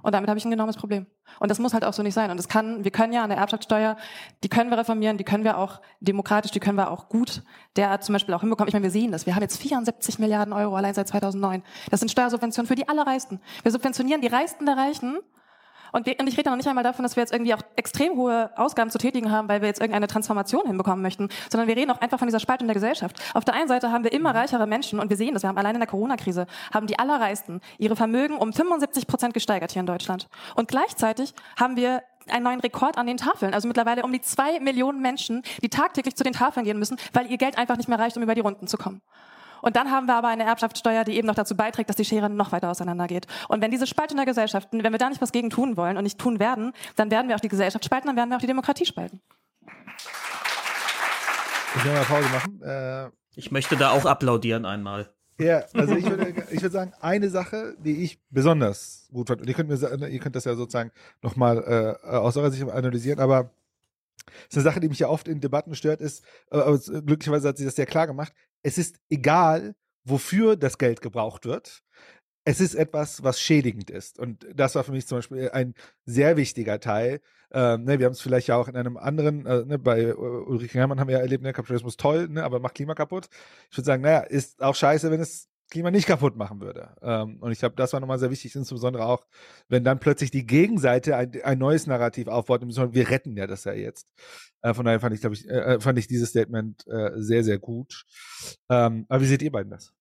Und 0.03 0.13
damit 0.13 0.29
habe 0.29 0.37
ich 0.37 0.43
ein 0.43 0.51
enormes 0.51 0.75
Problem. 0.75 1.05
Und 1.39 1.49
das 1.49 1.59
muss 1.59 1.73
halt 1.73 1.85
auch 1.85 1.93
so 1.93 2.03
nicht 2.03 2.13
sein. 2.13 2.29
Und 2.29 2.35
das 2.35 2.49
kann, 2.49 2.83
wir 2.83 2.91
können 2.91 3.13
ja 3.13 3.23
an 3.23 3.29
der 3.29 3.39
Erbschaftssteuer, 3.39 3.95
die 4.43 4.49
können 4.49 4.69
wir 4.69 4.77
reformieren, 4.77 5.17
die 5.17 5.23
können 5.23 5.45
wir 5.45 5.57
auch 5.57 5.79
demokratisch, 6.01 6.51
die 6.51 6.59
können 6.59 6.77
wir 6.77 6.91
auch 6.91 7.07
gut 7.07 7.41
derart 7.77 8.03
zum 8.03 8.11
Beispiel 8.11 8.33
auch 8.33 8.41
hinbekommen. 8.41 8.67
Ich 8.67 8.73
meine, 8.73 8.83
wir 8.83 8.91
sehen 8.91 9.13
das. 9.13 9.25
Wir 9.25 9.33
haben 9.33 9.41
jetzt 9.41 9.61
74 9.61 10.19
Milliarden 10.19 10.53
Euro 10.53 10.75
allein 10.75 10.93
seit 10.93 11.07
2009. 11.07 11.63
Das 11.89 12.01
sind 12.01 12.09
Steuersubventionen 12.11 12.67
für 12.67 12.75
die 12.75 12.89
Allerreichsten. 12.89 13.39
Wir 13.63 13.71
subventionieren 13.71 14.19
die 14.19 14.27
Reichsten 14.27 14.65
der 14.65 14.75
Reichen 14.75 15.19
Und, 15.93 16.07
wir, 16.07 16.19
und 16.19 16.27
ich 16.27 16.37
rede 16.37 16.49
noch 16.49 16.57
nicht 16.57 16.67
einmal 16.67 16.83
davon, 16.83 17.03
dass 17.03 17.15
wir 17.15 17.21
jetzt 17.21 17.31
irgendwie 17.31 17.53
auch 17.53 17.61
extrem 17.75 18.17
hohe 18.17 18.49
Ausgaben 18.57 18.89
zu 18.89 18.97
tätigen 18.97 19.31
haben, 19.31 19.47
weil 19.47 19.61
wir 19.61 19.67
jetzt 19.67 19.79
irgendeine 19.79 20.07
Transformation 20.07 20.65
hinbekommen 20.65 21.01
möchten, 21.01 21.29
sondern 21.49 21.67
wir 21.67 21.77
reden 21.77 21.91
auch 21.91 22.01
einfach 22.01 22.19
von 22.19 22.27
dieser 22.27 22.39
Spaltung 22.39 22.67
der 22.67 22.73
Gesellschaft. 22.73 23.15
Auf 23.33 23.45
der 23.45 23.53
einen 23.53 23.67
Seite 23.67 23.91
haben 23.91 24.03
wir 24.03 24.11
immer 24.11 24.33
reichere 24.33 24.67
Menschen 24.67 24.99
und 24.99 25.09
wir 25.09 25.17
sehen 25.17 25.35
das, 25.35 25.43
wir 25.43 25.49
haben 25.49 25.57
allein 25.57 25.75
in 25.75 25.79
der 25.79 25.87
Corona-Krise, 25.87 26.47
haben 26.73 26.87
die 26.87 26.97
Allerreichsten 26.97 27.61
ihre 27.77 27.95
Vermögen 27.95 28.37
um 28.37 28.51
75 28.51 29.07
Prozent 29.07 29.33
gesteigert 29.33 29.71
hier 29.71 29.81
in 29.81 29.85
Deutschland. 29.85 30.27
Und 30.55 30.67
gleichzeitig 30.67 31.33
haben 31.59 31.75
wir 31.75 32.01
einen 32.29 32.43
neuen 32.43 32.59
Rekord 32.59 32.97
an 32.97 33.05
den 33.05 33.17
Tafeln. 33.17 33.53
Also 33.53 33.67
mittlerweile 33.67 34.03
um 34.03 34.11
die 34.11 34.21
zwei 34.21 34.59
Millionen 34.59 35.01
Menschen, 35.01 35.43
die 35.61 35.69
tagtäglich 35.69 36.15
zu 36.15 36.23
den 36.23 36.33
Tafeln 36.33 36.65
gehen 36.65 36.79
müssen, 36.79 36.97
weil 37.11 37.29
ihr 37.29 37.37
Geld 37.37 37.57
einfach 37.57 37.77
nicht 37.77 37.89
mehr 37.89 37.99
reicht, 37.99 38.17
um 38.17 38.23
über 38.23 38.35
die 38.35 38.41
Runden 38.41 38.67
zu 38.67 38.77
kommen. 38.77 39.01
Und 39.63 39.77
dann 39.77 39.89
haben 39.89 40.07
wir 40.07 40.15
aber 40.15 40.27
eine 40.27 40.43
Erbschaftssteuer, 40.43 41.05
die 41.05 41.13
eben 41.13 41.25
noch 41.25 41.35
dazu 41.35 41.55
beiträgt, 41.55 41.87
dass 41.87 41.95
die 41.95 42.03
Schere 42.03 42.29
noch 42.29 42.51
weiter 42.51 42.69
auseinandergeht. 42.69 43.27
Und 43.47 43.61
wenn 43.61 43.71
diese 43.71 43.87
Spaltung 43.87 44.17
der 44.17 44.25
Gesellschaft, 44.25 44.67
wenn 44.71 44.91
wir 44.91 44.99
da 44.99 45.07
nicht 45.07 45.21
was 45.21 45.31
gegen 45.31 45.49
tun 45.49 45.77
wollen 45.77 45.95
und 45.95 46.03
nicht 46.03 46.19
tun 46.19 46.37
werden, 46.39 46.73
dann 46.97 47.09
werden 47.09 47.29
wir 47.29 47.35
auch 47.37 47.39
die 47.39 47.47
Gesellschaft 47.47 47.85
spalten, 47.85 48.07
dann 48.07 48.17
werden 48.17 48.29
wir 48.29 48.35
auch 48.35 48.41
die 48.41 48.47
Demokratie 48.47 48.85
spalten. 48.85 49.21
Ich 51.75 51.85
will 51.85 51.93
mal 51.93 52.03
Pause 52.03 52.29
machen. 52.29 52.61
Äh, 52.61 53.09
ich 53.35 53.51
möchte 53.51 53.77
da 53.77 53.91
auch 53.91 54.05
applaudieren 54.05 54.65
einmal. 54.65 55.09
Ja, 55.39 55.63
also 55.73 55.95
ich 55.95 56.05
würde, 56.05 56.43
ich 56.51 56.61
würde 56.61 56.69
sagen, 56.69 56.93
eine 56.99 57.29
Sache, 57.29 57.75
die 57.79 58.03
ich 58.03 58.19
besonders 58.29 59.07
gut 59.13 59.29
fand, 59.29 59.41
und 59.41 59.47
ihr 59.47 59.53
könnt, 59.53 59.69
mir, 59.69 60.07
ihr 60.07 60.19
könnt 60.19 60.35
das 60.35 60.43
ja 60.43 60.55
sozusagen 60.55 60.91
nochmal 61.21 61.97
äh, 62.03 62.07
aus 62.07 62.35
eurer 62.35 62.51
Sicht 62.51 62.69
analysieren, 62.69 63.21
aber 63.21 63.49
es 64.27 64.49
ist 64.49 64.57
eine 64.57 64.63
Sache, 64.63 64.79
die 64.79 64.89
mich 64.89 64.99
ja 64.99 65.09
oft 65.09 65.27
in 65.27 65.39
Debatten 65.39 65.75
stört, 65.75 66.01
ist, 66.01 66.23
aber 66.49 66.77
glücklicherweise 66.77 67.49
hat 67.49 67.57
sie 67.57 67.65
das 67.65 67.75
sehr 67.75 67.85
klar 67.85 68.07
gemacht, 68.07 68.33
es 68.63 68.77
ist 68.77 68.97
egal, 69.09 69.75
wofür 70.05 70.55
das 70.55 70.77
Geld 70.77 71.01
gebraucht 71.01 71.45
wird. 71.45 71.83
Es 72.45 72.59
ist 72.59 72.75
etwas, 72.75 73.23
was 73.23 73.39
schädigend 73.39 73.89
ist. 73.89 74.19
Und 74.19 74.45
das 74.53 74.75
war 74.75 74.83
für 74.83 74.91
mich 74.91 75.07
zum 75.07 75.19
Beispiel 75.19 75.49
ein 75.51 75.75
sehr 76.05 76.35
wichtiger 76.35 76.79
Teil. 76.81 77.21
Ähm, 77.53 77.85
ne, 77.85 77.99
wir 77.99 78.05
haben 78.07 78.13
es 78.13 78.21
vielleicht 78.21 78.47
ja 78.47 78.57
auch 78.57 78.67
in 78.67 78.75
einem 78.75 78.97
anderen, 78.97 79.45
äh, 79.45 79.63
ne, 79.63 79.79
bei 79.79 80.13
Ulrike 80.13 80.73
Herrmann 80.77 80.99
haben 80.99 81.07
wir 81.07 81.17
ja 81.17 81.21
erlebt, 81.21 81.43
ne, 81.43 81.53
Kapitalismus 81.53 81.95
toll, 81.95 82.27
ne, 82.27 82.43
aber 82.43 82.59
macht 82.59 82.75
Klima 82.75 82.95
kaputt. 82.95 83.27
Ich 83.71 83.77
würde 83.77 83.85
sagen, 83.85 84.01
naja, 84.01 84.21
ist 84.21 84.61
auch 84.61 84.75
scheiße, 84.75 85.09
wenn 85.09 85.21
es 85.21 85.47
Klima 85.73 85.89
nicht 85.89 86.05
kaputt 86.05 86.37
machen 86.37 86.61
würde. 86.61 86.95
Ähm, 87.01 87.37
und 87.41 87.51
ich 87.51 87.57
glaube, 87.57 87.75
das 87.75 87.93
war 87.93 87.99
nochmal 87.99 88.19
sehr 88.19 88.29
wichtig, 88.29 88.55
insbesondere 88.55 89.05
auch, 89.05 89.25
wenn 89.69 89.83
dann 89.83 89.99
plötzlich 89.99 90.29
die 90.29 90.45
Gegenseite 90.45 91.17
ein, 91.17 91.31
ein 91.43 91.57
neues 91.57 91.87
Narrativ 91.87 92.27
aufbaut, 92.27 92.61
wir 92.61 93.09
retten 93.09 93.35
ja 93.35 93.47
das 93.47 93.63
ja 93.63 93.73
jetzt. 93.73 94.07
Äh, 94.61 94.75
von 94.75 94.85
daher 94.85 94.99
fand 94.99 95.15
ich, 95.15 95.21
glaube 95.21 95.35
ich, 95.35 95.49
äh, 95.49 95.79
fand 95.79 95.97
ich 95.97 96.05
dieses 96.05 96.29
Statement 96.29 96.85
äh, 96.85 97.11
sehr, 97.15 97.43
sehr 97.43 97.57
gut. 97.57 98.05
Ähm, 98.69 99.07
aber 99.09 99.21
wie 99.21 99.25
seht 99.25 99.41
ihr 99.41 99.51
beiden 99.51 99.71
das? 99.71 99.91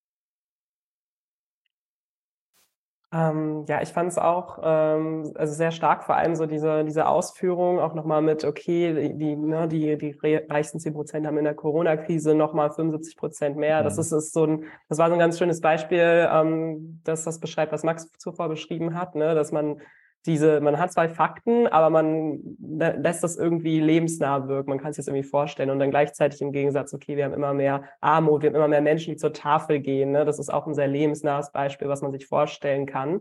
Ähm, 3.14 3.66
ja, 3.68 3.82
ich 3.82 3.90
fand 3.90 4.10
es 4.10 4.16
auch 4.16 4.58
ähm, 4.62 5.32
also 5.34 5.52
sehr 5.52 5.70
stark, 5.70 6.04
vor 6.04 6.16
allem 6.16 6.34
so 6.34 6.46
diese, 6.46 6.82
diese 6.82 7.06
Ausführung 7.06 7.78
auch 7.78 7.92
nochmal 7.92 8.22
mit, 8.22 8.42
okay, 8.44 9.12
die, 9.14 9.36
ne, 9.36 9.68
die, 9.68 9.98
die 9.98 10.16
reichsten 10.48 10.80
10 10.80 10.94
Prozent 10.94 11.26
haben 11.26 11.36
in 11.36 11.44
der 11.44 11.54
Corona-Krise 11.54 12.34
nochmal 12.34 12.70
75 12.70 13.16
Prozent 13.16 13.56
mehr. 13.58 13.80
Mhm. 13.80 13.84
Das 13.84 13.98
ist, 13.98 14.12
ist 14.12 14.32
so 14.32 14.44
ein, 14.44 14.64
das 14.88 14.96
war 14.96 15.08
so 15.08 15.12
ein 15.14 15.18
ganz 15.18 15.38
schönes 15.38 15.60
Beispiel, 15.60 16.26
ähm, 16.32 17.00
dass 17.04 17.24
das 17.24 17.38
beschreibt, 17.38 17.72
was 17.72 17.82
Max 17.82 18.10
zuvor 18.12 18.48
beschrieben 18.48 18.94
hat, 18.94 19.14
ne, 19.14 19.34
dass 19.34 19.52
man 19.52 19.82
diese, 20.26 20.60
man 20.60 20.78
hat 20.78 20.92
zwei 20.92 21.08
Fakten, 21.08 21.66
aber 21.66 21.90
man 21.90 22.56
lässt 22.60 23.24
das 23.24 23.36
irgendwie 23.36 23.80
lebensnah 23.80 24.46
wirken. 24.46 24.70
Man 24.70 24.78
kann 24.78 24.90
es 24.90 24.96
das 24.96 25.08
irgendwie 25.08 25.28
vorstellen 25.28 25.70
und 25.70 25.78
dann 25.78 25.90
gleichzeitig 25.90 26.40
im 26.40 26.52
Gegensatz, 26.52 26.94
okay, 26.94 27.16
wir 27.16 27.24
haben 27.24 27.34
immer 27.34 27.54
mehr 27.54 27.82
Armut, 28.00 28.42
wir 28.42 28.50
haben 28.50 28.56
immer 28.56 28.68
mehr 28.68 28.82
Menschen, 28.82 29.12
die 29.12 29.16
zur 29.16 29.32
Tafel 29.32 29.80
gehen. 29.80 30.12
Ne? 30.12 30.24
Das 30.24 30.38
ist 30.38 30.52
auch 30.52 30.66
ein 30.66 30.74
sehr 30.74 30.88
lebensnahes 30.88 31.50
Beispiel, 31.50 31.88
was 31.88 32.02
man 32.02 32.12
sich 32.12 32.26
vorstellen 32.26 32.86
kann. 32.86 33.20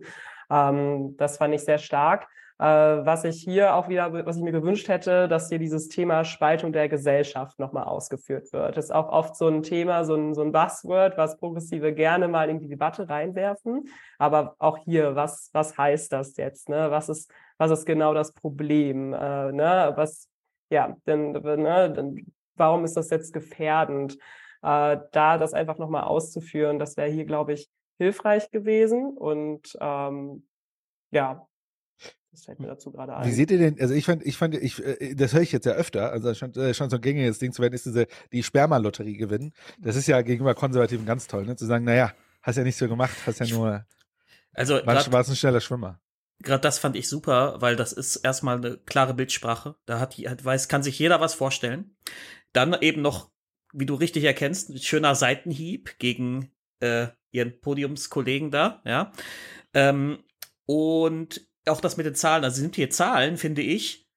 Ähm, 0.52 1.16
das 1.18 1.38
fand 1.38 1.54
ich 1.56 1.62
sehr 1.62 1.80
stark. 1.80 2.28
Äh, 2.62 3.06
was 3.08 3.24
ich 3.24 3.42
hier 3.42 3.74
auch 3.74 3.90
wieder, 3.90 4.14
was 4.24 4.38
ich 4.38 4.44
mir 4.44 4.52
gewünscht 4.52 4.88
hätte, 4.88 5.28
dass 5.28 5.50
hier 5.50 5.58
dieses 5.58 5.88
Thema 5.88 6.24
Spaltung 6.24 6.72
der 6.72 6.90
Gesellschaft 6.90 7.58
nochmal 7.58 7.86
ausgeführt 7.86 8.54
wird. 8.54 8.78
Das 8.78 8.86
ist 8.86 8.92
auch 8.92 9.10
oft 9.10 9.36
so 9.36 9.48
ein 9.48 9.64
Thema, 9.64 10.06
so 10.06 10.14
ein, 10.14 10.36
so 10.36 10.44
ein 10.44 10.52
Buzzword, 10.52 11.18
was 11.18 11.38
Progressive 11.38 11.92
gerne 11.92 12.28
mal 12.28 12.52
in 12.52 12.60
die 12.60 12.68
Debatte 12.68 13.10
reinwerfen. 13.10 13.90
Aber 14.20 14.56
auch 14.60 14.78
hier, 14.78 15.16
was, 15.16 15.50
was 15.54 15.76
heißt 15.76 16.14
das 16.14 16.38
jetzt? 16.38 16.70
Ne? 16.70 16.92
Was 16.92 17.10
ist, 17.10 17.32
was 17.58 17.72
ist 17.72 17.88
genau 17.88 18.14
das 18.14 18.32
Problem? 18.32 19.12
Äh, 19.14 19.52
ne? 19.54 19.94
Was, 19.96 20.30
ja, 20.70 20.96
denn, 21.08 21.32
ne, 21.32 21.92
denn 21.92 22.32
warum 22.58 22.86
ist 22.86 22.96
das 22.96 23.10
jetzt 23.10 23.34
gefährdend? 23.34 24.20
Äh, 24.62 24.98
da 25.12 25.40
das 25.40 25.54
einfach 25.56 25.80
nochmal 25.80 26.04
auszuführen, 26.04 26.78
das 26.78 26.96
wäre 26.96 27.10
hier, 27.10 27.26
glaube 27.26 27.54
ich, 27.54 27.72
hilfreich 27.98 28.52
gewesen. 28.52 29.18
Und 29.18 29.76
ähm, 29.82 30.48
ja, 31.10 31.48
das 32.32 32.46
fällt 32.46 32.60
mir 32.60 32.68
dazu 32.68 32.92
gerade 32.92 33.16
ein. 33.16 33.28
Wie 33.28 33.34
seht 33.34 33.52
ihr 33.52 33.58
denn, 33.58 33.80
also 33.80 33.94
ich 33.94 34.06
fand, 34.06 34.26
ich 34.26 34.38
fand, 34.38 34.56
ich, 34.56 34.84
äh, 34.84 35.16
das 35.16 35.34
höre 35.34 35.42
ich 35.42 35.52
jetzt 35.52 35.66
ja 35.66 35.74
öfter, 35.74 36.12
also 36.12 36.34
schon, 36.34 36.54
äh, 36.56 36.74
schon 36.74 36.90
so 36.90 36.96
ein 36.96 37.02
gängiges 37.02 37.40
Ding 37.40 37.52
zu 37.52 37.62
werden, 37.62 37.74
ist 37.74 37.86
diese, 37.86 38.08
die 38.32 38.44
Sperma-Lotterie 38.44 39.18
gewinnen. 39.18 39.54
Das 39.80 39.96
ist 39.96 40.08
ja 40.08 40.22
gegenüber 40.22 40.56
Konservativen 40.56 41.06
ganz 41.06 41.28
toll, 41.28 41.46
ne? 41.46 41.56
Zu 41.56 41.66
sagen, 41.66 41.84
naja, 41.84 42.14
hast 42.42 42.56
ja 42.56 42.64
nichts 42.64 42.80
so 42.80 42.88
gemacht, 42.88 43.16
hast 43.26 43.40
ja 43.40 43.48
nur, 43.48 43.86
also, 44.54 44.76
war, 44.86 45.22
es 45.22 45.30
ein 45.30 45.36
schneller 45.36 45.62
Schwimmer. 45.62 46.00
Gerade 46.40 46.62
das 46.62 46.80
fand 46.80 46.96
ich 46.96 47.08
super, 47.08 47.58
weil 47.60 47.76
das 47.76 47.94
ist 47.94 48.18
erstmal 48.18 48.58
eine 48.58 48.78
klare 48.78 49.14
Bildsprache. 49.14 49.76
Da 49.86 50.00
hat, 50.00 50.16
hat 50.16 50.44
weiß, 50.44 50.68
kann 50.68 50.84
sich 50.84 50.98
jeder 50.98 51.22
was 51.22 51.34
vorstellen. 51.34 51.96
Dann 52.52 52.76
eben 52.82 53.02
noch, 53.02 53.30
wie 53.74 53.86
du 53.86 53.94
richtig 53.96 54.24
erkennst, 54.24 54.70
ein 54.70 54.78
schöner 54.80 55.16
Seitenhieb 55.16 56.00
gegen 56.00 56.52
äh, 56.80 57.08
ihren 57.32 57.60
Podiumskollegen 57.62 58.52
da, 58.52 58.82
ja. 58.86 59.12
Ähm, 59.74 60.24
und 60.66 61.48
auch 61.68 61.82
das 61.82 61.98
mit 61.98 62.06
den 62.06 62.16
Zahlen, 62.16 62.44
also 62.44 62.60
sind 62.60 62.76
hier 62.76 62.90
Zahlen, 62.90 63.38
finde 63.38 63.62
ich, 63.62 64.10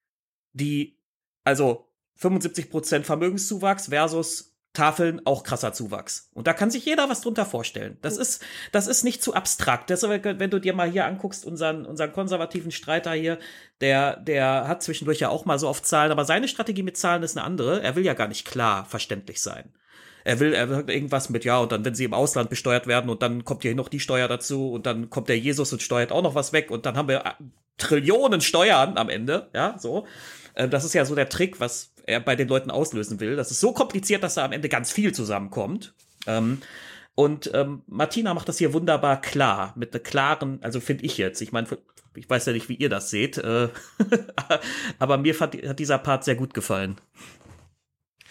die, 0.52 0.98
also 1.44 1.90
75% 2.20 3.02
Vermögenszuwachs 3.02 3.88
versus 3.88 4.54
Tafeln 4.72 5.24
auch 5.24 5.44
krasser 5.44 5.72
Zuwachs. 5.72 6.30
Und 6.34 6.48
da 6.48 6.52
kann 6.52 6.70
sich 6.70 6.84
jeder 6.84 7.08
was 7.08 7.20
drunter 7.20 7.46
vorstellen. 7.46 7.96
Das 8.02 8.16
ist, 8.16 8.42
das 8.72 8.88
ist 8.88 9.04
nicht 9.04 9.22
zu 9.22 9.32
abstrakt. 9.32 9.88
Das, 9.88 10.02
wenn 10.02 10.50
du 10.50 10.60
dir 10.60 10.74
mal 10.74 10.90
hier 10.90 11.06
anguckst, 11.06 11.44
unseren, 11.44 11.86
unseren 11.86 12.12
konservativen 12.12 12.72
Streiter 12.72 13.12
hier, 13.12 13.38
der, 13.80 14.16
der 14.16 14.66
hat 14.66 14.82
zwischendurch 14.82 15.20
ja 15.20 15.28
auch 15.28 15.44
mal 15.44 15.60
so 15.60 15.68
oft 15.68 15.86
Zahlen, 15.86 16.10
aber 16.10 16.24
seine 16.24 16.48
Strategie 16.48 16.82
mit 16.82 16.96
Zahlen 16.96 17.22
ist 17.22 17.36
eine 17.36 17.46
andere. 17.46 17.82
Er 17.82 17.94
will 17.94 18.04
ja 18.04 18.14
gar 18.14 18.26
nicht 18.26 18.46
klar 18.46 18.84
verständlich 18.84 19.40
sein. 19.40 19.72
Er 20.24 20.40
will, 20.40 20.54
er 20.54 20.70
will 20.70 20.90
irgendwas 20.90 21.28
mit, 21.28 21.44
ja, 21.44 21.58
und 21.58 21.70
dann, 21.70 21.84
wenn 21.84 21.94
sie 21.94 22.04
im 22.04 22.14
Ausland 22.14 22.48
besteuert 22.50 22.86
werden 22.86 23.10
und 23.10 23.22
dann 23.22 23.44
kommt 23.44 23.62
hier 23.62 23.74
noch 23.74 23.88
die 23.88 24.00
Steuer 24.00 24.26
dazu 24.26 24.72
und 24.72 24.86
dann 24.86 25.10
kommt 25.10 25.28
der 25.28 25.38
Jesus 25.38 25.72
und 25.72 25.82
steuert 25.82 26.12
auch 26.12 26.22
noch 26.22 26.34
was 26.34 26.52
weg 26.52 26.70
und 26.70 26.86
dann 26.86 26.96
haben 26.96 27.08
wir 27.08 27.26
äh, 27.26 27.32
Trillionen 27.76 28.40
Steuern 28.40 28.96
am 28.96 29.10
Ende, 29.10 29.48
ja, 29.54 29.76
so. 29.78 30.06
Äh, 30.54 30.68
das 30.68 30.84
ist 30.84 30.94
ja 30.94 31.04
so 31.04 31.14
der 31.14 31.28
Trick, 31.28 31.60
was 31.60 31.92
er 32.06 32.20
bei 32.20 32.36
den 32.36 32.48
Leuten 32.48 32.70
auslösen 32.70 33.20
will. 33.20 33.36
Das 33.36 33.50
ist 33.50 33.60
so 33.60 33.72
kompliziert, 33.72 34.22
dass 34.22 34.34
da 34.34 34.44
am 34.44 34.52
Ende 34.52 34.68
ganz 34.68 34.92
viel 34.92 35.12
zusammenkommt. 35.12 35.94
Ähm, 36.26 36.62
und 37.14 37.50
ähm, 37.54 37.82
Martina 37.86 38.34
macht 38.34 38.48
das 38.48 38.58
hier 38.58 38.72
wunderbar 38.72 39.20
klar, 39.20 39.72
mit 39.76 39.92
einer 39.92 40.02
klaren, 40.02 40.58
also 40.62 40.80
finde 40.80 41.04
ich 41.04 41.16
jetzt, 41.16 41.40
ich 41.40 41.52
meine, 41.52 41.68
ich 42.16 42.28
weiß 42.28 42.46
ja 42.46 42.52
nicht, 42.52 42.68
wie 42.68 42.74
ihr 42.74 42.88
das 42.88 43.10
seht, 43.10 43.38
äh, 43.38 43.68
aber 44.98 45.18
mir 45.18 45.34
fand, 45.34 45.54
hat 45.54 45.78
dieser 45.78 45.98
Part 45.98 46.24
sehr 46.24 46.34
gut 46.34 46.54
gefallen. 46.54 46.96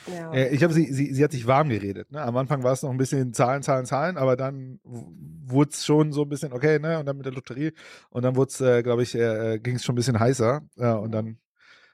Ja. 0.07 0.33
Äh, 0.33 0.49
ich 0.49 0.63
habe 0.63 0.73
sie, 0.73 0.91
sie, 0.91 1.13
sie 1.13 1.23
hat 1.23 1.31
sich 1.31 1.47
warm 1.47 1.69
geredet. 1.69 2.11
Ne? 2.11 2.21
Am 2.21 2.35
Anfang 2.37 2.63
war 2.63 2.73
es 2.73 2.83
noch 2.83 2.91
ein 2.91 2.97
bisschen 2.97 3.33
Zahlen, 3.33 3.61
Zahlen, 3.63 3.85
Zahlen, 3.85 4.17
aber 4.17 4.35
dann 4.35 4.79
wurde 4.83 5.71
es 5.71 5.85
schon 5.85 6.11
so 6.11 6.23
ein 6.23 6.29
bisschen 6.29 6.53
okay, 6.53 6.79
ne? 6.79 6.99
Und 6.99 7.05
dann 7.05 7.17
mit 7.17 7.25
der 7.25 7.33
Lotterie 7.33 7.73
und 8.09 8.23
dann 8.23 8.35
wurde 8.35 8.49
es, 8.49 8.61
äh, 8.61 8.83
glaube 8.83 9.03
ich, 9.03 9.15
äh, 9.15 9.59
ging 9.59 9.75
es 9.75 9.83
schon 9.83 9.93
ein 9.93 9.97
bisschen 9.97 10.19
heißer 10.19 10.61
äh, 10.77 10.93
und 10.93 11.11
dann 11.11 11.37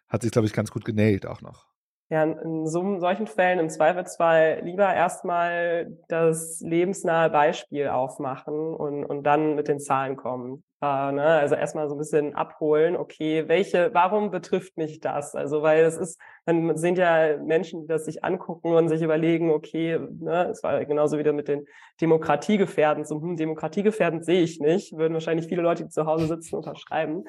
hat 0.08 0.24
sich, 0.24 0.32
glaube 0.32 0.48
ich, 0.48 0.54
ganz 0.54 0.72
gut 0.72 0.86
genäht 0.86 1.26
auch 1.26 1.42
noch. 1.42 1.68
Ja, 2.10 2.24
in 2.24 2.66
so, 2.66 3.00
solchen 3.00 3.28
Fällen 3.28 3.60
im 3.60 3.70
Zweifelsfall 3.70 4.62
lieber 4.64 4.92
erstmal 4.92 5.96
das 6.08 6.60
lebensnahe 6.60 7.30
Beispiel 7.30 7.88
aufmachen 7.90 8.74
und, 8.74 9.06
und 9.06 9.24
dann 9.24 9.54
mit 9.54 9.68
den 9.68 9.80
Zahlen 9.80 10.16
kommen. 10.16 10.64
Äh, 10.82 11.12
ne? 11.12 11.24
Also 11.24 11.56
erstmal 11.56 11.90
so 11.90 11.96
ein 11.96 11.98
bisschen 11.98 12.36
abholen, 12.36 12.96
okay, 12.96 13.48
welche, 13.48 13.94
warum 13.94 14.32
betrifft 14.32 14.78
mich 14.78 15.02
das? 15.02 15.36
Also, 15.36 15.62
weil 15.62 15.84
es 15.84 15.98
ist, 15.98 16.20
dann 16.46 16.78
sind 16.78 16.98
ja 16.98 17.38
Menschen, 17.38 17.82
die 17.82 17.88
das 17.88 18.06
sich 18.06 18.24
angucken 18.24 18.74
und 18.74 18.88
sich 18.88 19.02
überlegen, 19.02 19.52
okay, 19.52 20.00
ne, 20.20 20.48
es 20.50 20.64
war 20.64 20.84
genauso 20.86 21.18
wieder 21.18 21.34
mit 21.34 21.50
den 21.50 21.66
Demokratiegefährden, 22.00 23.04
so, 23.04 23.22
hm, 23.22 23.36
Demokratiegefährdend 23.36 24.24
sehe 24.24 24.42
ich 24.42 24.62
nicht, 24.62 24.98
würden 24.98 25.14
wahrscheinlich 25.14 25.48
viele 25.48 25.62
Leute, 25.62 25.84
die 25.84 25.90
zu 25.90 26.06
Hause 26.06 26.28
sitzen, 26.28 26.56
unterschreiben. 26.56 27.26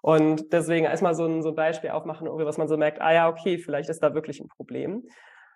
Und 0.00 0.52
deswegen 0.52 0.86
erstmal 0.86 1.14
so 1.14 1.26
ein, 1.26 1.42
so 1.42 1.50
ein 1.50 1.54
Beispiel 1.54 1.90
aufmachen, 1.90 2.28
was 2.28 2.58
man 2.58 2.68
so 2.68 2.76
merkt, 2.76 3.00
ah 3.00 3.12
ja, 3.12 3.28
okay, 3.28 3.58
vielleicht 3.58 3.88
ist 3.90 4.02
da 4.02 4.14
wirklich 4.14 4.40
ein 4.40 4.48
Problem. 4.48 5.04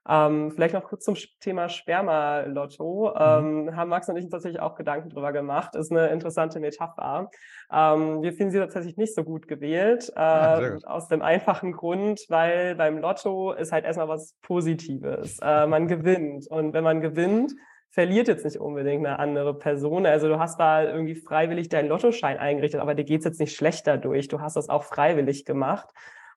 Ähm, 0.08 0.50
vielleicht 0.52 0.74
noch 0.74 0.84
kurz 0.84 1.04
zum 1.04 1.16
Thema 1.40 1.68
Sperma-Lotto. 1.68 3.14
Ähm, 3.14 3.64
mhm. 3.64 3.76
haben 3.76 3.90
Max 3.90 4.08
und 4.08 4.16
ich 4.16 4.24
uns 4.24 4.32
tatsächlich 4.32 4.62
auch 4.62 4.74
Gedanken 4.74 5.10
drüber 5.10 5.32
gemacht. 5.32 5.74
Ist 5.74 5.92
eine 5.92 6.08
interessante 6.08 6.60
Metapher. 6.60 7.30
Ähm, 7.70 8.22
wir 8.22 8.32
finden 8.32 8.52
sie 8.52 8.58
tatsächlich 8.58 8.96
nicht 8.96 9.14
so 9.14 9.24
gut 9.24 9.48
gewählt. 9.48 10.10
Äh, 10.16 10.20
ja, 10.20 10.70
gut. 10.70 10.86
Aus 10.86 11.08
dem 11.08 11.20
einfachen 11.20 11.72
Grund, 11.72 12.20
weil 12.28 12.74
beim 12.76 12.98
Lotto 12.98 13.52
ist 13.52 13.72
halt 13.72 13.84
erstmal 13.84 14.08
was 14.08 14.34
Positives. 14.42 15.38
Äh, 15.42 15.66
man 15.66 15.88
gewinnt. 15.88 16.46
Und 16.48 16.72
wenn 16.72 16.84
man 16.84 17.00
gewinnt, 17.00 17.52
verliert 17.90 18.28
jetzt 18.28 18.44
nicht 18.44 18.58
unbedingt 18.58 19.06
eine 19.06 19.18
andere 19.18 19.58
Person. 19.58 20.06
Also 20.06 20.28
du 20.28 20.38
hast 20.38 20.58
da 20.60 20.84
irgendwie 20.84 21.16
freiwillig 21.16 21.68
deinen 21.68 21.88
Lottoschein 21.88 22.38
eingerichtet, 22.38 22.80
aber 22.80 22.94
dir 22.94 23.04
geht's 23.04 23.24
jetzt 23.24 23.40
nicht 23.40 23.56
schlecht 23.56 23.86
dadurch. 23.86 24.28
Du 24.28 24.40
hast 24.40 24.56
das 24.56 24.68
auch 24.68 24.84
freiwillig 24.84 25.44
gemacht. 25.44 25.88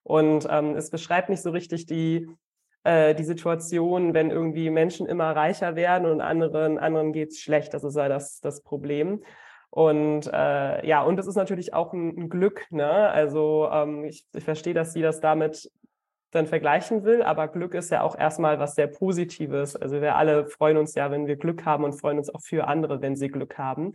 Und 0.02 0.46
ähm, 0.50 0.74
es 0.74 0.90
beschreibt 0.90 1.28
nicht 1.28 1.42
so 1.42 1.50
richtig 1.50 1.86
die, 1.86 2.28
äh, 2.84 3.14
die 3.14 3.24
Situation, 3.24 4.14
wenn 4.14 4.30
irgendwie 4.30 4.70
Menschen 4.70 5.06
immer 5.06 5.34
reicher 5.34 5.76
werden 5.76 6.08
und 6.08 6.20
anderen, 6.20 6.78
anderen 6.78 7.12
geht's 7.12 7.40
schlecht. 7.40 7.74
Das 7.74 7.84
ist 7.84 7.96
ja 7.96 8.08
das, 8.08 8.40
das 8.40 8.62
Problem. 8.62 9.22
Und 9.70 10.26
äh, 10.32 10.86
ja, 10.86 11.02
und 11.02 11.18
es 11.18 11.26
ist 11.26 11.36
natürlich 11.36 11.72
auch 11.72 11.92
ein, 11.92 12.16
ein 12.18 12.28
Glück. 12.28 12.66
Ne? 12.70 12.90
Also 12.90 13.68
ähm, 13.72 14.04
ich, 14.04 14.26
ich 14.34 14.44
verstehe, 14.44 14.74
dass 14.74 14.92
sie 14.92 15.02
das 15.02 15.20
damit 15.20 15.70
dann 16.32 16.46
vergleichen 16.46 17.04
will, 17.04 17.22
aber 17.22 17.46
Glück 17.48 17.74
ist 17.74 17.90
ja 17.90 18.02
auch 18.02 18.18
erstmal 18.18 18.58
was 18.58 18.74
sehr 18.74 18.86
Positives. 18.86 19.76
Also 19.76 20.00
wir 20.00 20.16
alle 20.16 20.46
freuen 20.46 20.78
uns 20.78 20.94
ja, 20.94 21.10
wenn 21.10 21.26
wir 21.26 21.36
Glück 21.36 21.64
haben 21.64 21.84
und 21.84 21.92
freuen 21.92 22.18
uns 22.18 22.34
auch 22.34 22.40
für 22.40 22.66
andere, 22.66 23.02
wenn 23.02 23.16
sie 23.16 23.28
Glück 23.28 23.58
haben. 23.58 23.92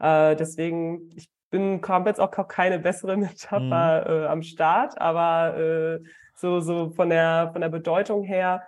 Äh, 0.00 0.36
deswegen, 0.36 1.10
ich 1.16 1.30
bin 1.50 1.80
habe 1.86 2.08
jetzt 2.08 2.20
auch 2.20 2.30
keine 2.48 2.78
bessere 2.78 3.16
Metapher 3.16 4.04
mhm. 4.08 4.24
äh, 4.24 4.26
am 4.26 4.42
Start, 4.42 5.00
aber 5.00 5.56
äh, 5.58 6.00
so, 6.36 6.60
so 6.60 6.90
von 6.90 7.10
der 7.10 7.50
von 7.52 7.60
der 7.60 7.68
Bedeutung 7.68 8.22
her 8.22 8.62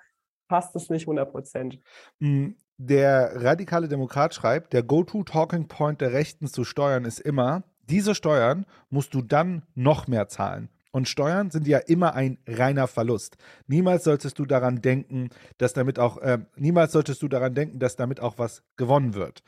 passt 0.48 0.74
es 0.76 0.90
nicht 0.90 1.02
100 1.02 1.30
Prozent. 1.30 1.78
Mhm. 2.18 2.56
Der 2.78 3.42
radikale 3.44 3.88
Demokrat 3.88 4.34
schreibt, 4.34 4.72
der 4.72 4.84
Go-To-Talking 4.84 5.66
Point 5.66 6.00
der 6.00 6.12
Rechten 6.12 6.46
zu 6.46 6.62
Steuern 6.62 7.04
ist 7.04 7.18
immer, 7.18 7.64
diese 7.82 8.14
Steuern 8.14 8.66
musst 8.88 9.14
du 9.14 9.22
dann 9.22 9.64
noch 9.74 10.06
mehr 10.06 10.28
zahlen. 10.28 10.68
Und 10.90 11.08
Steuern 11.08 11.50
sind 11.50 11.66
ja 11.66 11.78
immer 11.78 12.14
ein 12.14 12.38
reiner 12.46 12.86
Verlust. 12.86 13.36
Niemals 13.66 14.04
solltest 14.04 14.38
du 14.38 14.46
daran 14.46 14.80
denken, 14.80 15.30
dass 15.58 15.72
damit 15.72 15.98
auch, 15.98 16.18
äh, 16.18 16.38
niemals 16.56 16.92
solltest 16.92 17.20
du 17.22 17.28
daran 17.28 17.54
denken, 17.54 17.78
dass 17.78 17.96
damit 17.96 18.20
auch 18.20 18.38
was 18.38 18.62
gewonnen 18.76 19.14
wird. 19.14 19.42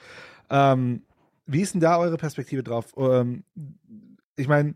Ähm, 0.50 1.04
wie 1.46 1.62
ist 1.62 1.74
denn 1.74 1.80
da 1.80 1.98
eure 1.98 2.16
Perspektive 2.16 2.62
drauf? 2.62 2.92
Ähm, 2.96 3.44
ich 4.36 4.48
meine, 4.48 4.74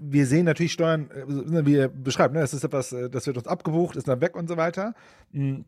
wir 0.00 0.26
sehen 0.26 0.44
natürlich 0.44 0.72
Steuern, 0.72 1.10
äh, 1.10 1.66
wie 1.66 1.74
ihr 1.74 1.88
beschreibt, 1.88 2.34
ne? 2.34 2.40
das 2.40 2.54
ist 2.54 2.64
etwas, 2.64 2.92
äh, 2.92 3.08
das 3.08 3.26
wird 3.26 3.36
uns 3.36 3.46
abgebucht, 3.46 3.96
ist 3.96 4.08
dann 4.08 4.20
weg 4.20 4.36
und 4.36 4.48
so 4.48 4.56
weiter. 4.56 4.94
Mhm. 5.30 5.64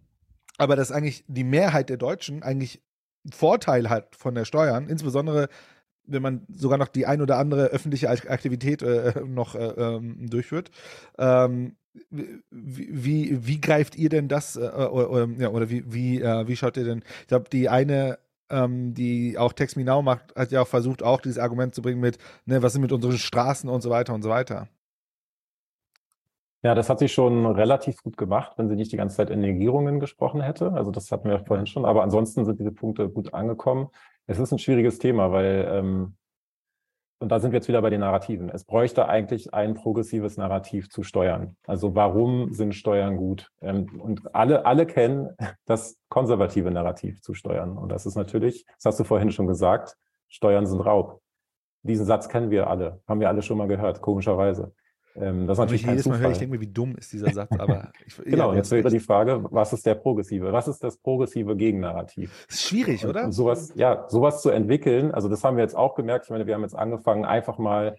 Aber 0.56 0.76
dass 0.76 0.92
eigentlich 0.92 1.24
die 1.26 1.44
Mehrheit 1.44 1.88
der 1.88 1.96
Deutschen 1.96 2.42
eigentlich 2.42 2.82
Vorteil 3.32 3.88
hat 3.88 4.14
von 4.16 4.34
der 4.34 4.44
Steuern, 4.44 4.88
insbesondere 4.88 5.48
wenn 6.06 6.22
man 6.22 6.46
sogar 6.48 6.78
noch 6.78 6.88
die 6.88 7.06
ein 7.06 7.22
oder 7.22 7.38
andere 7.38 7.68
öffentliche 7.68 8.10
Aktivität 8.10 8.82
äh, 8.82 9.22
noch 9.26 9.54
äh, 9.54 9.64
ähm, 9.64 10.28
durchführt. 10.28 10.70
Ähm, 11.18 11.76
wie, 12.50 13.46
wie 13.46 13.60
greift 13.60 13.96
ihr 13.96 14.08
denn 14.08 14.28
das, 14.28 14.56
äh, 14.56 14.60
oder, 14.60 15.28
ja, 15.38 15.48
oder 15.48 15.70
wie, 15.70 15.84
wie, 15.92 16.20
äh, 16.20 16.46
wie 16.46 16.56
schaut 16.56 16.76
ihr 16.76 16.84
denn, 16.84 17.02
ich 17.22 17.28
glaube, 17.28 17.48
die 17.50 17.68
eine, 17.68 18.18
ähm, 18.50 18.94
die 18.94 19.38
auch 19.38 19.52
Text 19.52 19.76
Me 19.76 19.84
Now 19.84 20.02
macht, 20.02 20.34
hat 20.36 20.52
ja 20.52 20.62
auch 20.62 20.68
versucht, 20.68 21.02
auch 21.02 21.20
dieses 21.20 21.38
Argument 21.38 21.74
zu 21.74 21.82
bringen 21.82 22.00
mit, 22.00 22.18
ne, 22.46 22.62
was 22.62 22.72
sind 22.72 22.82
mit 22.82 22.92
unseren 22.92 23.18
Straßen 23.18 23.68
und 23.68 23.82
so 23.82 23.90
weiter 23.90 24.14
und 24.14 24.22
so 24.22 24.30
weiter. 24.30 24.68
Ja, 26.62 26.74
das 26.74 26.88
hat 26.88 26.98
sie 26.98 27.08
schon 27.08 27.44
relativ 27.44 28.02
gut 28.02 28.16
gemacht, 28.16 28.52
wenn 28.56 28.70
sie 28.70 28.74
nicht 28.74 28.90
die 28.90 28.96
ganze 28.96 29.16
Zeit 29.16 29.28
in 29.28 29.40
Negierungen 29.40 30.00
gesprochen 30.00 30.40
hätte. 30.40 30.72
Also 30.72 30.90
das 30.90 31.12
hatten 31.12 31.28
wir 31.28 31.40
vorhin 31.40 31.66
schon, 31.66 31.84
aber 31.84 32.02
ansonsten 32.02 32.46
sind 32.46 32.58
diese 32.58 32.72
Punkte 32.72 33.10
gut 33.10 33.34
angekommen. 33.34 33.88
Es 34.26 34.38
ist 34.38 34.50
ein 34.50 34.58
schwieriges 34.58 34.98
Thema, 34.98 35.30
weil, 35.30 35.68
ähm, 35.70 36.16
und 37.24 37.30
da 37.30 37.40
sind 37.40 37.52
wir 37.52 37.56
jetzt 37.56 37.68
wieder 37.68 37.80
bei 37.80 37.88
den 37.88 38.00
Narrativen. 38.00 38.50
Es 38.50 38.64
bräuchte 38.64 39.08
eigentlich 39.08 39.54
ein 39.54 39.72
progressives 39.72 40.36
Narrativ 40.36 40.90
zu 40.90 41.02
Steuern. 41.02 41.56
Also 41.66 41.94
warum 41.94 42.52
sind 42.52 42.74
Steuern 42.74 43.16
gut? 43.16 43.50
Ähm, 43.62 43.98
und 43.98 44.34
alle, 44.34 44.66
alle 44.66 44.84
kennen 44.84 45.30
das 45.64 45.96
konservative 46.10 46.70
Narrativ 46.70 47.22
zu 47.22 47.32
Steuern. 47.32 47.78
Und 47.78 47.88
das 47.88 48.04
ist 48.04 48.14
natürlich, 48.14 48.66
das 48.76 48.84
hast 48.84 49.00
du 49.00 49.04
vorhin 49.04 49.30
schon 49.30 49.46
gesagt, 49.46 49.96
Steuern 50.28 50.66
sind 50.66 50.82
Raub. 50.82 51.22
Diesen 51.80 52.04
Satz 52.04 52.28
kennen 52.28 52.50
wir 52.50 52.68
alle, 52.68 53.00
haben 53.08 53.20
wir 53.20 53.28
alle 53.30 53.40
schon 53.40 53.56
mal 53.56 53.68
gehört, 53.68 54.02
komischerweise. 54.02 54.74
Ähm, 55.16 55.46
das 55.46 55.56
ist 55.56 55.60
natürlich 55.60 55.86
jedes 55.86 56.06
Mal 56.06 56.18
höre 56.18 56.30
ich 56.30 56.38
denke 56.38 56.60
wie 56.60 56.66
dumm 56.66 56.96
ist 56.96 57.12
dieser 57.12 57.32
Satz, 57.32 57.50
aber 57.56 57.92
ich, 58.06 58.16
genau, 58.16 58.50
ja, 58.50 58.56
jetzt 58.56 58.70
wäre 58.70 58.90
die 58.90 58.98
Frage, 58.98 59.44
was 59.50 59.72
ist 59.72 59.86
der 59.86 59.94
progressive? 59.94 60.52
Was 60.52 60.66
ist 60.66 60.82
das 60.82 60.96
progressive 60.96 61.56
Gegennarrativ? 61.56 62.46
Das 62.48 62.56
ist 62.56 62.66
schwierig, 62.66 63.06
oder? 63.06 63.24
Und 63.24 63.32
sowas, 63.32 63.72
ja, 63.76 64.06
sowas 64.08 64.42
zu 64.42 64.50
entwickeln, 64.50 65.12
also 65.12 65.28
das 65.28 65.44
haben 65.44 65.56
wir 65.56 65.62
jetzt 65.62 65.76
auch 65.76 65.94
gemerkt. 65.94 66.26
Ich 66.26 66.30
meine, 66.30 66.46
wir 66.46 66.54
haben 66.54 66.62
jetzt 66.62 66.76
angefangen, 66.76 67.24
einfach 67.24 67.58
mal 67.58 67.96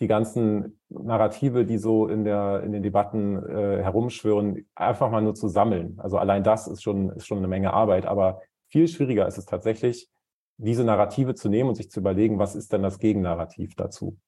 die 0.00 0.06
ganzen 0.06 0.80
Narrative, 0.88 1.64
die 1.64 1.78
so 1.78 2.08
in 2.08 2.24
der 2.24 2.62
in 2.64 2.72
den 2.72 2.82
Debatten 2.82 3.36
äh, 3.36 3.82
herumschwören, 3.82 4.66
einfach 4.74 5.10
mal 5.10 5.22
nur 5.22 5.34
zu 5.34 5.48
sammeln. 5.48 5.98
Also 5.98 6.18
allein 6.18 6.42
das 6.42 6.66
ist 6.66 6.82
schon 6.82 7.10
ist 7.10 7.26
schon 7.26 7.38
eine 7.38 7.48
Menge 7.48 7.72
Arbeit, 7.72 8.06
aber 8.06 8.40
viel 8.68 8.88
schwieriger 8.88 9.28
ist 9.28 9.38
es 9.38 9.44
tatsächlich, 9.44 10.08
diese 10.56 10.84
Narrative 10.84 11.34
zu 11.34 11.48
nehmen 11.48 11.68
und 11.68 11.74
sich 11.74 11.90
zu 11.90 12.00
überlegen, 12.00 12.38
was 12.38 12.54
ist 12.54 12.72
denn 12.72 12.82
das 12.82 12.98
Gegennarrativ 12.98 13.74
dazu? 13.74 14.18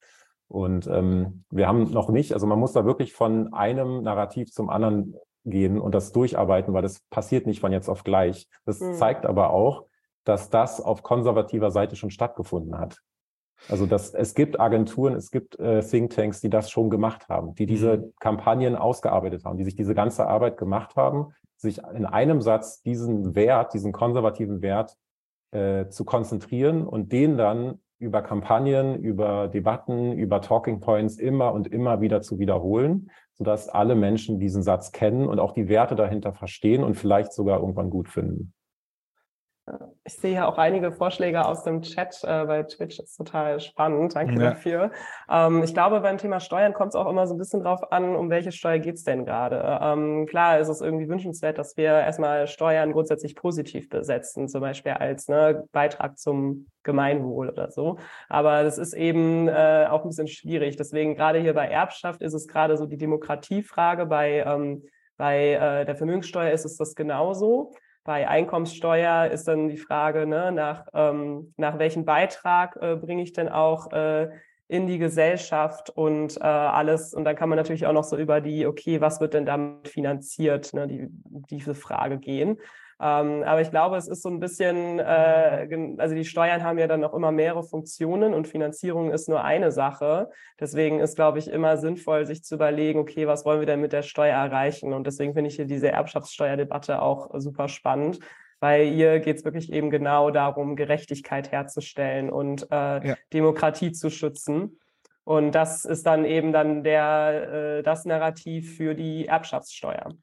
Und 0.49 0.87
ähm, 0.87 1.45
wir 1.51 1.67
haben 1.67 1.91
noch 1.91 2.09
nicht, 2.09 2.33
also 2.33 2.47
man 2.47 2.59
muss 2.59 2.73
da 2.73 2.85
wirklich 2.85 3.13
von 3.13 3.53
einem 3.53 4.03
Narrativ 4.03 4.53
zum 4.53 4.71
anderen 4.71 5.17
gehen 5.45 5.81
und 5.81 5.95
das 5.95 6.13
durcharbeiten, 6.13 6.75
weil 6.75 6.83
das 6.83 7.01
passiert 7.11 7.47
nicht 7.47 7.61
von 7.61 7.73
jetzt 7.73 7.89
auf 7.89 8.05
gleich. 8.05 8.49
Das 8.65 8.81
mhm. 8.81 8.95
zeigt 8.95 9.27
aber 9.27 9.51
auch, 9.51 9.87
dass 10.25 10.51
das 10.51 10.81
auf 10.81 11.03
konservativer 11.03 11.71
Seite 11.71 11.97
schon 11.97 12.11
stattgefunden 12.11 12.79
hat. 12.79 13.01
Also 13.69 13.87
dass 13.87 14.13
es 14.13 14.35
gibt 14.35 14.61
Agenturen, 14.61 15.15
es 15.15 15.31
gibt 15.31 15.59
äh, 15.59 15.81
Thinktanks, 15.81 16.41
die 16.41 16.51
das 16.51 16.71
schon 16.71 16.91
gemacht 16.91 17.29
haben, 17.29 17.55
die 17.55 17.67
diese 17.67 17.99
mhm. 17.99 18.13
Kampagnen 18.21 18.77
ausgearbeitet 18.77 19.45
haben, 19.45 19.57
die 19.57 19.65
sich 19.65 19.77
diese 19.77 19.95
ganze 19.95 20.27
Arbeit 20.27 20.59
gemacht 20.59 20.95
haben, 20.97 21.33
sich 21.57 21.79
in 21.79 22.05
einem 22.05 22.43
Satz 22.43 22.83
diesen 22.83 23.35
Wert, 23.35 23.73
diesen 23.73 23.93
konservativen 23.93 24.61
Wert 24.63 24.97
äh, 25.53 25.89
zu 25.89 26.05
konzentrieren 26.05 26.87
und 26.87 27.13
den 27.13 27.39
dann 27.39 27.81
über 27.99 28.23
Kampagnen, 28.23 28.97
über 28.97 29.49
Debatten, 29.49 30.13
über 30.13 30.41
Talking 30.41 30.81
Points 30.81 31.19
immer 31.19 31.53
und 31.53 31.67
immer 31.67 32.01
wieder 32.01 32.21
zu 32.21 32.39
wiederholen, 32.39 33.11
sodass 33.33 33.69
alle 33.69 33.95
Menschen 33.95 34.39
diesen 34.39 34.63
Satz 34.63 34.93
kennen 34.93 35.27
und 35.27 35.39
auch 35.39 35.53
die 35.53 35.69
Werte 35.69 35.95
dahinter 35.95 36.33
verstehen 36.33 36.85
und 36.85 36.95
vielleicht 36.95 37.33
sogar 37.33 37.61
irgendwann 37.61 37.91
gut 37.91 38.09
finden. 38.09 38.53
Ich 40.05 40.15
sehe 40.15 40.35
ja 40.35 40.47
auch 40.47 40.59
einige 40.59 40.93
Vorschläge 40.93 41.45
aus 41.45 41.65
dem 41.65 41.83
Chat 41.83 42.23
äh, 42.23 42.45
bei 42.45 42.63
Twitch. 42.63 42.99
Das 42.99 43.07
ist 43.07 43.17
total 43.17 43.59
spannend. 43.59 44.15
Danke 44.15 44.35
ja. 44.35 44.51
dafür. 44.51 44.93
Ähm, 45.29 45.65
ich 45.65 45.75
glaube, 45.75 46.01
beim 46.01 46.19
Thema 46.19 46.39
Steuern 46.39 46.73
kommt 46.73 46.91
es 46.91 46.95
auch 46.95 47.11
immer 47.11 47.27
so 47.27 47.35
ein 47.35 47.39
bisschen 47.39 47.63
drauf 47.65 47.81
an, 47.91 48.15
um 48.15 48.31
welche 48.31 48.53
Steuer 48.53 48.79
geht's 48.79 49.03
denn 49.03 49.25
gerade. 49.25 49.81
Ähm, 49.83 50.27
klar 50.27 50.61
ist 50.61 50.69
es 50.69 50.81
irgendwie 50.81 51.09
wünschenswert, 51.09 51.59
dass 51.59 51.77
wir 51.77 51.91
erstmal 51.91 52.47
Steuern 52.47 52.93
grundsätzlich 52.93 53.35
positiv 53.35 53.89
besetzen, 53.89 54.49
zum 54.49 54.61
Beispiel 54.61 54.93
als 54.93 55.27
ne, 55.27 55.65
Beitrag 55.73 56.17
zum 56.17 56.69
Gemeinwohl 56.85 57.51
oder 57.51 57.73
so. 57.73 57.99
Aber 58.29 58.63
das 58.63 58.79
ist 58.79 58.95
eben 58.95 59.49
äh, 59.49 59.89
auch 59.91 60.05
ein 60.05 60.09
bisschen 60.09 60.29
schwierig. 60.29 60.77
Deswegen 60.77 61.17
gerade 61.17 61.41
hier 61.41 61.55
bei 61.55 61.67
Erbschaft 61.67 62.23
ist 62.23 62.35
es 62.35 62.47
gerade 62.47 62.77
so 62.77 62.87
die 62.87 62.99
Demokratiefrage. 62.99 64.07
Bei, 64.07 64.45
ähm, 64.47 64.85
bei 65.17 65.55
äh, 65.55 65.85
der 65.85 65.97
Vermögenssteuer 65.97 66.53
ist 66.53 66.65
es 66.65 66.77
das 66.77 66.95
genauso. 66.95 67.73
Bei 68.07 68.29
Einkommenssteuer 68.29 69.27
ist 69.33 69.49
dann 69.49 69.69
die 69.69 69.77
Frage, 69.77 70.27
ne, 70.27 70.53
nach, 70.53 70.87
ähm, 70.95 71.53
nach 71.57 71.79
welchem 71.81 72.05
Beitrag 72.05 72.79
äh, 72.81 72.95
bringe 72.95 73.23
ich 73.23 73.33
denn 73.33 73.49
auch 73.49 73.91
äh, 73.91 74.31
in 74.69 74.87
die 74.87 74.99
Gesellschaft 74.99 75.91
und 75.91 76.37
äh, 76.37 76.45
alles. 76.45 77.15
Und 77.15 77.25
dann 77.25 77.35
kann 77.35 77.49
man 77.49 77.57
natürlich 77.57 77.85
auch 77.85 77.93
noch 77.93 78.05
so 78.05 78.17
über 78.17 78.41
die, 78.41 78.65
okay, 78.65 79.01
was 79.01 79.21
wird 79.21 79.35
denn 79.35 79.45
damit 79.45 79.89
finanziert, 79.89 80.73
ne, 80.73 80.87
die, 80.87 81.09
diese 81.51 81.75
Frage 81.75 82.19
gehen. 82.19 82.59
Ähm, 82.99 83.43
aber 83.45 83.61
ich 83.61 83.71
glaube, 83.71 83.97
es 83.97 84.09
ist 84.09 84.23
so 84.23 84.31
ein 84.31 84.41
bisschen, 84.41 84.99
äh, 84.99 85.95
also 85.99 86.15
die 86.15 86.25
Steuern 86.25 86.63
haben 86.63 86.79
ja 86.79 86.87
dann 86.87 87.01
noch 87.01 87.13
immer 87.13 87.31
mehrere 87.31 87.63
Funktionen 87.63 88.33
und 88.33 88.49
Finanzierung 88.49 89.11
ist 89.11 89.29
nur 89.29 89.45
eine 89.45 89.71
Sache. 89.71 90.31
Deswegen 90.59 91.01
ist, 91.01 91.17
glaube 91.17 91.39
ich, 91.39 91.49
immer 91.49 91.77
sinnvoll, 91.77 92.25
sich 92.25 92.43
zu 92.43 92.55
überlegen, 92.55 92.99
okay, 92.99 93.27
was 93.27 93.45
wollen 93.45 93.61
wir 93.61 93.67
denn 93.67 93.83
mit 93.83 93.93
der 93.93 94.03
Steuer 94.03 94.35
erreichen? 94.35 94.95
Und 94.95 95.07
deswegen 95.07 95.35
finde 95.35 95.49
ich 95.49 95.57
hier 95.57 95.67
diese 95.67 95.91
Erbschaftssteuerdebatte 95.91 97.03
auch 97.03 97.31
super 97.35 97.69
spannend 97.69 98.19
weil 98.59 98.87
hier 98.87 99.21
geht 99.21 99.37
es 99.37 99.45
wirklich 99.45 99.71
eben 99.71 99.91
genau 99.91 100.31
darum, 100.31 100.77
Gerechtigkeit 100.77 101.53
herzustellen 101.53 102.31
und 102.31 102.63
äh, 102.71 103.09
ja. 103.09 103.17
Demokratie 103.33 103.93
zu 103.93 104.11
schützen. 104.11 104.81
Und 105.25 105.53
das 105.55 105.85
ist 105.85 106.07
dann 106.07 106.25
eben 106.25 106.53
dann 106.53 106.83
der, 106.83 107.79
äh, 107.79 107.83
das 107.83 108.07
Narrativ 108.07 108.77
für 108.77 108.95
die 108.95 109.27
Erbschaftssteuer 109.27 110.17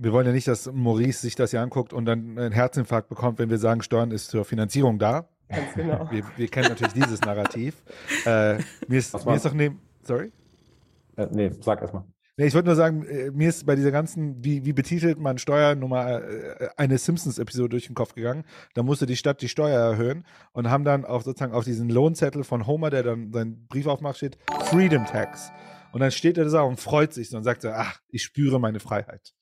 wir 0.00 0.12
wollen 0.12 0.26
ja 0.26 0.32
nicht, 0.32 0.46
dass 0.46 0.70
Maurice 0.72 1.20
sich 1.20 1.34
das 1.34 1.52
ja 1.52 1.62
anguckt 1.62 1.92
und 1.92 2.04
dann 2.04 2.38
einen 2.38 2.52
Herzinfarkt 2.52 3.08
bekommt, 3.08 3.38
wenn 3.38 3.50
wir 3.50 3.58
sagen, 3.58 3.82
Steuern 3.82 4.10
ist 4.12 4.30
zur 4.30 4.44
Finanzierung 4.44 4.98
da. 4.98 5.28
Ganz 5.48 5.74
genau. 5.74 6.08
Wir, 6.10 6.24
wir 6.36 6.48
kennen 6.48 6.68
natürlich 6.68 6.92
dieses 6.92 7.20
Narrativ. 7.22 7.82
Äh, 8.24 8.58
mir, 8.86 8.98
ist, 8.98 9.26
mir 9.26 9.34
ist 9.34 9.44
doch 9.44 9.54
neben. 9.54 9.80
Sorry? 10.02 10.30
Äh, 11.16 11.26
nee, 11.32 11.50
sag 11.60 11.80
erstmal. 11.80 12.04
Nee, 12.36 12.46
ich 12.46 12.54
wollte 12.54 12.66
nur 12.66 12.76
sagen, 12.76 13.04
äh, 13.06 13.32
mir 13.32 13.48
ist 13.48 13.66
bei 13.66 13.74
dieser 13.74 13.90
ganzen, 13.90 14.44
wie, 14.44 14.64
wie 14.64 14.72
betitelt 14.72 15.18
man 15.18 15.38
Steuernummer, 15.38 16.22
äh, 16.22 16.68
eine 16.76 16.96
Simpsons-Episode 16.98 17.70
durch 17.70 17.86
den 17.86 17.96
Kopf 17.96 18.14
gegangen. 18.14 18.44
Da 18.74 18.84
musste 18.84 19.06
die 19.06 19.16
Stadt 19.16 19.42
die 19.42 19.48
Steuer 19.48 19.80
erhöhen 19.80 20.24
und 20.52 20.70
haben 20.70 20.84
dann 20.84 21.04
auch 21.04 21.22
sozusagen 21.22 21.52
auf 21.52 21.64
diesen 21.64 21.88
Lohnzettel 21.88 22.44
von 22.44 22.68
Homer, 22.68 22.90
der 22.90 23.02
dann 23.02 23.32
seinen 23.32 23.66
Brief 23.66 23.86
aufmacht, 23.86 24.18
steht 24.18 24.38
Freedom 24.66 25.04
Tax. 25.06 25.50
Und 25.90 26.00
dann 26.00 26.12
steht 26.12 26.38
er 26.38 26.44
da 26.44 26.62
und 26.62 26.78
freut 26.78 27.12
sich 27.12 27.30
so 27.30 27.36
und 27.36 27.42
sagt 27.42 27.62
so, 27.62 27.70
ach, 27.70 28.00
ich 28.10 28.22
spüre 28.22 28.60
meine 28.60 28.78
Freiheit. 28.78 29.32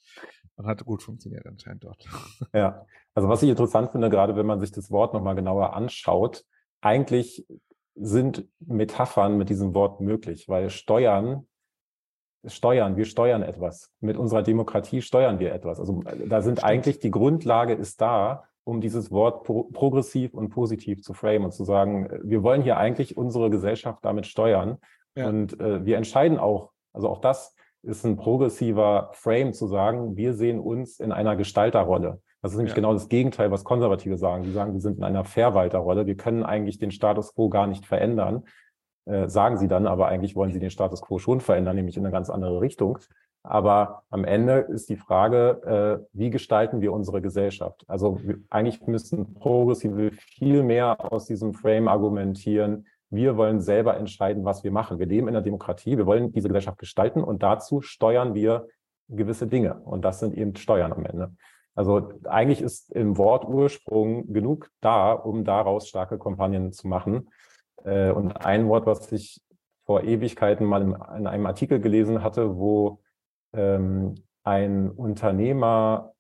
Und 0.57 0.67
hat 0.67 0.85
gut 0.85 1.03
funktioniert 1.03 1.47
anscheinend 1.47 1.85
dort. 1.85 2.05
Ja, 2.55 2.87
also 3.15 3.29
was 3.29 3.43
ich 3.43 3.51
interessant 3.51 3.93
finde, 3.93 4.11
gerade 4.11 4.37
wenn 4.37 4.47
man 4.47 4.61
sich 4.61 4.73
das 4.73 4.91
Wort 4.91 5.15
nochmal 5.15 5.35
genauer 5.35 5.75
anschaut, 5.75 6.45
eigentlich 6.81 7.47
sind 7.95 8.47
Metaphern 8.61 9.37
mit 9.37 9.49
diesem 9.49 9.75
Wort 9.75 10.01
möglich, 10.01 10.49
weil 10.49 10.71
Steuern, 10.71 11.47
steuern, 12.45 12.97
wir 12.97 13.07
steuern 13.07 13.43
etwas. 13.43 13.91
Mit 14.01 14.17
unserer 14.17 14.43
Demokratie 14.43 15.03
steuern 15.03 15.39
wir 15.39 15.53
etwas. 15.53 15.81
Also 15.81 16.03
da 16.27 16.43
sind 16.43 16.63
eigentlich 16.63 17.01
die 17.01 17.11
Grundlage 17.11 17.73
ist 17.73 18.01
da, 18.01 18.45
um 18.65 18.81
dieses 18.81 19.11
Wort 19.11 19.45
pro 19.45 19.65
progressiv 19.65 20.35
und 20.35 20.51
positiv 20.51 21.03
zu 21.03 21.15
framen 21.15 21.47
und 21.47 21.53
zu 21.53 21.65
sagen, 21.65 22.09
wir 22.23 22.43
wollen 22.43 22.63
hier 22.63 22.77
eigentlich 22.77 23.17
unsere 23.17 23.49
Gesellschaft 23.49 24.05
damit 24.05 24.27
steuern. 24.27 24.79
Ja. 25.15 25.29
Und 25.29 25.59
äh, 25.61 25.85
wir 25.85 25.97
entscheiden 25.97 26.39
auch, 26.39 26.73
also 26.93 27.09
auch 27.09 27.21
das 27.21 27.56
ist 27.87 28.05
ein 28.05 28.17
progressiver 28.17 29.11
Frame 29.15 29.53
zu 29.53 29.67
sagen, 29.67 30.17
wir 30.17 30.35
sehen 30.35 30.61
uns 30.61 31.01
in 31.01 31.13
einer 31.13 31.37
Gestalterrolle. 31.37 32.21
Das 32.43 32.53
ist 32.53 32.59
nämlich 32.59 32.73
ja. 32.73 32.77
genau 32.77 32.93
das 32.93 33.09
Gegenteil, 33.09 33.51
was 33.51 33.65
Konservative 33.65 34.17
sagen. 34.19 34.45
Sie 34.45 34.53
sagen, 34.53 34.73
wir 34.73 34.81
sind 34.81 34.99
in 34.99 35.05
einer 35.05 35.25
Verwalterrolle. 35.25 36.07
Wir 36.07 36.17
können 36.17 36.45
eigentlich 36.45 36.79
den 36.79 36.91
Status 36.91 37.35
quo 37.35 37.49
gar 37.49 37.67
nicht 37.67 37.87
verändern, 37.87 38.45
äh, 39.07 39.29
sagen 39.29 39.57
sie 39.57 39.69
dann, 39.69 39.87
aber 39.87 40.09
eigentlich 40.09 40.37
wollen 40.37 40.53
sie 40.53 40.61
den 40.61 40.71
Status 40.71 41.01
quo 41.01 41.19
schon 41.19 41.41
verändern, 41.41 41.77
nämlich 41.77 41.97
in 41.97 42.05
eine 42.05 42.13
ganz 42.13 42.29
andere 42.29 42.61
Richtung. 42.61 42.99
Aber 43.43 44.03
am 44.11 44.25
Ende 44.25 44.59
ist 44.59 44.89
die 44.89 44.97
Frage, 44.97 46.03
äh, 46.03 46.07
wie 46.13 46.31
gestalten 46.31 46.81
wir 46.81 46.93
unsere 46.93 47.23
Gesellschaft? 47.23 47.85
Also 47.87 48.21
wir, 48.23 48.39
eigentlich 48.51 48.85
müssen 48.87 49.35
Progressive 49.35 50.11
viel 50.11 50.65
mehr 50.65 51.13
aus 51.13 51.27
diesem 51.27 51.55
Frame 51.55 51.87
argumentieren. 51.87 52.87
Wir 53.11 53.37
wollen 53.37 53.61
selber 53.61 53.97
entscheiden, 53.97 54.45
was 54.45 54.65
wir 54.65 54.73
machen. 54.73 54.99
Wir 54.99 55.07
leben 55.07 55.29
in 55.29 55.35
der 55.35 55.43
Demokratie. 55.43 55.97
Wir 55.97 56.07
wollen 56.07 56.33
diese 56.33 56.49
Gesellschaft 56.49 56.79
gestalten 56.79 57.23
und 57.23 57.43
dazu 57.43 57.81
steuern 57.81 58.35
wir 58.35 58.67
gewisse 59.09 59.47
Dinge. 59.47 59.81
Und 59.85 60.05
das 60.05 60.19
sind 60.19 60.35
eben 60.35 60.57
Steuern 60.57 60.93
am 60.93 61.05
Ende. 61.05 61.33
Also 61.75 62.11
eigentlich 62.25 62.63
ist 62.63 62.91
im 62.91 63.19
Wortursprung 63.19 64.33
genug 64.33 64.71
da, 64.81 65.13
um 65.13 65.45
daraus 65.45 65.89
starke 65.89 66.19
Kampagnen 66.19 66.73
zu 66.73 66.89
machen. 66.89 67.29
Äh, 67.85 68.11
und 68.11 68.45
ein 68.45 68.67
Wort, 68.69 68.87
was 68.87 69.13
ich 69.13 69.41
vor 69.85 70.03
Ewigkeiten 70.03 70.67
mal 70.67 70.83
in 70.83 71.27
einem 71.27 71.47
Artikel 71.47 71.81
gelesen 71.81 72.23
hatte, 72.23 72.57
wo 72.57 73.01
ähm, 73.53 74.15
ein 74.43 74.91
Unternehmer 74.91 76.13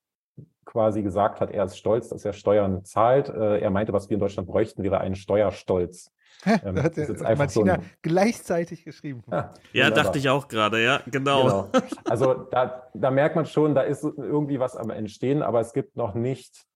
quasi 0.64 1.02
gesagt 1.02 1.40
hat, 1.40 1.50
er 1.50 1.64
ist 1.64 1.78
stolz, 1.78 2.08
dass 2.08 2.24
er 2.24 2.32
Steuern 2.32 2.84
zahlt. 2.84 3.28
Äh, 3.28 3.60
er 3.60 3.70
meinte, 3.70 3.92
was 3.92 4.10
wir 4.10 4.14
in 4.14 4.20
Deutschland 4.20 4.48
bräuchten, 4.48 4.82
wäre 4.82 4.98
ein 4.98 5.14
Steuerstolz. 5.14 6.12
Ähm, 6.44 6.76
da 6.76 6.82
hat 6.82 6.96
der 6.96 7.36
Martina 7.36 7.46
so 7.48 7.62
ein, 7.62 7.90
gleichzeitig 8.02 8.84
geschrieben. 8.84 9.22
Ja, 9.30 9.52
ja 9.72 9.90
dachte 9.90 10.18
ich 10.18 10.28
auch 10.28 10.48
gerade, 10.48 10.82
ja, 10.82 11.00
genau. 11.06 11.42
genau. 11.42 11.68
Also 12.04 12.34
da, 12.34 12.88
da 12.94 13.10
merkt 13.10 13.36
man 13.36 13.46
schon, 13.46 13.74
da 13.74 13.82
ist 13.82 14.04
irgendwie 14.04 14.60
was 14.60 14.76
am 14.76 14.90
Entstehen, 14.90 15.42
aber 15.42 15.60
es 15.60 15.72
gibt 15.72 15.96
noch 15.96 16.14
nicht 16.14 16.66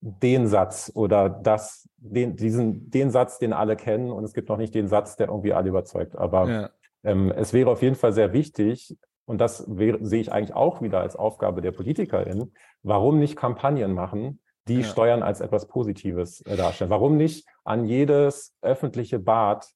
den 0.00 0.46
Satz 0.46 0.92
oder 0.94 1.28
das, 1.28 1.88
den, 1.96 2.36
diesen, 2.36 2.90
den 2.90 3.10
Satz, 3.10 3.38
den 3.38 3.52
alle 3.52 3.76
kennen 3.76 4.10
und 4.10 4.24
es 4.24 4.32
gibt 4.32 4.48
noch 4.48 4.58
nicht 4.58 4.74
den 4.74 4.88
Satz, 4.88 5.16
der 5.16 5.28
irgendwie 5.28 5.52
alle 5.54 5.70
überzeugt. 5.70 6.16
Aber 6.16 6.48
ja. 6.48 6.70
ähm, 7.04 7.32
es 7.32 7.52
wäre 7.52 7.70
auf 7.70 7.82
jeden 7.82 7.96
Fall 7.96 8.12
sehr 8.12 8.32
wichtig, 8.32 8.96
und 9.28 9.42
das 9.42 9.64
wäre, 9.68 9.98
sehe 10.00 10.22
ich 10.22 10.32
eigentlich 10.32 10.56
auch 10.56 10.80
wieder 10.80 11.00
als 11.00 11.14
Aufgabe 11.14 11.60
der 11.60 11.72
PolitikerInnen, 11.72 12.54
warum 12.82 13.18
nicht 13.18 13.36
Kampagnen 13.36 13.92
machen, 13.92 14.40
die 14.68 14.80
ja. 14.80 14.84
Steuern 14.84 15.22
als 15.22 15.40
etwas 15.40 15.66
Positives 15.66 16.40
äh, 16.42 16.56
darstellen? 16.56 16.90
Warum 16.90 17.16
nicht 17.16 17.46
an 17.64 17.84
jedes 17.84 18.54
öffentliche 18.62 19.18
Bad 19.18 19.68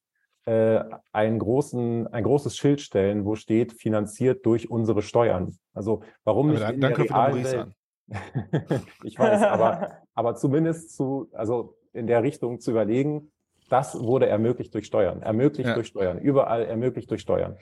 äh, 0.45 0.83
einen 1.11 1.39
großen, 1.39 2.07
ein 2.07 2.23
großes 2.23 2.55
Schild 2.55 2.81
stellen, 2.81 3.25
wo 3.25 3.35
steht, 3.35 3.73
finanziert 3.73 4.45
durch 4.45 4.69
unsere 4.69 5.01
Steuern? 5.01 5.57
Also 5.73 6.03
warum 6.23 6.49
aber 6.49 6.53
nicht 6.53 6.63
dann, 6.67 6.75
in 6.75 6.81
dann 6.81 6.93
der 6.93 6.99
realen 6.99 7.43
Welt? 7.43 7.67
ich 9.03 9.17
weiß, 9.17 9.43
aber, 9.43 9.91
aber 10.13 10.35
zumindest 10.35 10.95
zu, 10.95 11.29
also 11.33 11.77
in 11.93 12.07
der 12.07 12.23
Richtung 12.23 12.59
zu 12.59 12.71
überlegen, 12.71 13.31
das 13.69 13.99
wurde 13.99 14.27
ermöglicht 14.27 14.73
durch 14.73 14.85
Steuern, 14.85 15.21
ermöglicht 15.21 15.69
ja. 15.69 15.75
durch 15.75 15.87
Steuern, 15.87 16.19
überall 16.19 16.65
ermöglicht 16.65 17.09
durch 17.09 17.21
Steuern. 17.21 17.57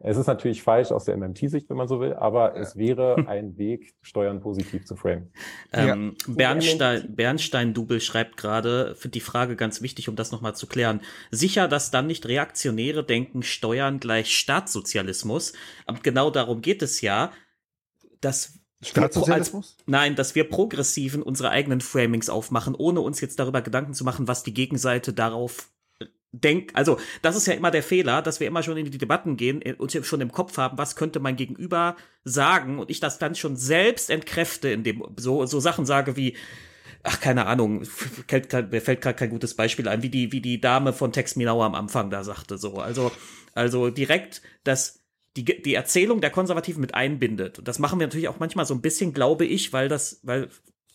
Es 0.00 0.16
ist 0.16 0.26
natürlich 0.26 0.62
falsch 0.62 0.92
aus 0.92 1.04
der 1.04 1.16
MMT-Sicht, 1.16 1.70
wenn 1.70 1.76
man 1.76 1.88
so 1.88 2.00
will, 2.00 2.14
aber 2.14 2.54
ja. 2.54 2.60
es 2.60 2.76
wäre 2.76 3.16
ein 3.28 3.56
Weg, 3.56 3.94
Steuern 4.02 4.40
positiv 4.40 4.84
zu 4.84 4.94
framen. 4.94 5.32
Ähm, 5.72 6.16
ja. 6.26 6.34
Bernstein, 6.34 7.14
Bernstein-Double 7.14 8.00
schreibt 8.00 8.36
gerade, 8.36 8.94
finde 8.94 9.12
die 9.12 9.20
Frage 9.20 9.56
ganz 9.56 9.80
wichtig, 9.80 10.08
um 10.08 10.16
das 10.16 10.32
nochmal 10.32 10.54
zu 10.54 10.66
klären. 10.66 11.00
Sicher, 11.30 11.66
dass 11.66 11.90
dann 11.90 12.06
nicht 12.06 12.26
Reaktionäre 12.26 13.04
denken, 13.04 13.42
Steuern 13.42 13.98
gleich 13.98 14.36
Staatssozialismus. 14.36 15.54
Aber 15.86 15.98
genau 16.00 16.30
darum 16.30 16.60
geht 16.60 16.82
es 16.82 17.00
ja, 17.00 17.32
dass 18.20 18.58
Staatssozialismus? 18.82 19.76
Als, 19.78 19.86
nein, 19.86 20.14
dass 20.14 20.34
wir 20.34 20.48
Progressiven 20.48 21.22
unsere 21.22 21.50
eigenen 21.50 21.80
Framings 21.80 22.28
aufmachen, 22.28 22.74
ohne 22.74 23.00
uns 23.00 23.20
jetzt 23.22 23.38
darüber 23.38 23.62
Gedanken 23.62 23.94
zu 23.94 24.04
machen, 24.04 24.28
was 24.28 24.42
die 24.42 24.52
Gegenseite 24.52 25.14
darauf 25.14 25.70
denk, 26.32 26.70
also 26.74 26.98
das 27.22 27.36
ist 27.36 27.46
ja 27.46 27.54
immer 27.54 27.70
der 27.70 27.82
Fehler, 27.82 28.22
dass 28.22 28.40
wir 28.40 28.46
immer 28.46 28.62
schon 28.62 28.76
in 28.76 28.90
die 28.90 28.98
Debatten 28.98 29.36
gehen 29.36 29.62
äh, 29.62 29.74
und 29.74 29.92
schon 29.92 30.20
im 30.20 30.32
Kopf 30.32 30.58
haben, 30.58 30.78
was 30.78 30.96
könnte 30.96 31.20
mein 31.20 31.36
Gegenüber 31.36 31.96
sagen 32.24 32.78
und 32.78 32.90
ich 32.90 33.00
das 33.00 33.18
dann 33.18 33.34
schon 33.34 33.56
selbst 33.56 34.10
entkräfte, 34.10 34.68
indem 34.68 35.04
so 35.16 35.46
so 35.46 35.60
Sachen 35.60 35.86
sage 35.86 36.16
wie 36.16 36.36
ach 37.02 37.20
keine 37.20 37.46
Ahnung, 37.46 37.84
fällt, 38.28 38.52
mir 38.52 38.80
fällt 38.80 39.00
gerade 39.00 39.16
kein 39.16 39.30
gutes 39.30 39.54
Beispiel 39.54 39.88
ein, 39.88 40.02
wie 40.02 40.10
die 40.10 40.32
wie 40.32 40.40
die 40.40 40.60
Dame 40.60 40.92
von 40.92 41.12
Tex 41.12 41.36
Minau 41.36 41.62
am 41.62 41.74
Anfang 41.74 42.10
da 42.10 42.24
sagte 42.24 42.58
so, 42.58 42.74
also 42.78 43.12
also 43.54 43.90
direkt 43.90 44.42
das 44.64 45.02
die, 45.36 45.44
die 45.44 45.74
Erzählung 45.74 46.20
der 46.20 46.30
Konservativen 46.30 46.80
mit 46.80 46.94
einbindet. 46.94 47.58
Und 47.58 47.68
das 47.68 47.78
machen 47.78 48.00
wir 48.00 48.06
natürlich 48.06 48.28
auch 48.28 48.38
manchmal 48.38 48.64
so 48.64 48.74
ein 48.74 48.80
bisschen, 48.80 49.12
glaube 49.12 49.44
ich, 49.44 49.72
weil 49.72 49.88
das, 49.88 50.20
weil 50.22 50.48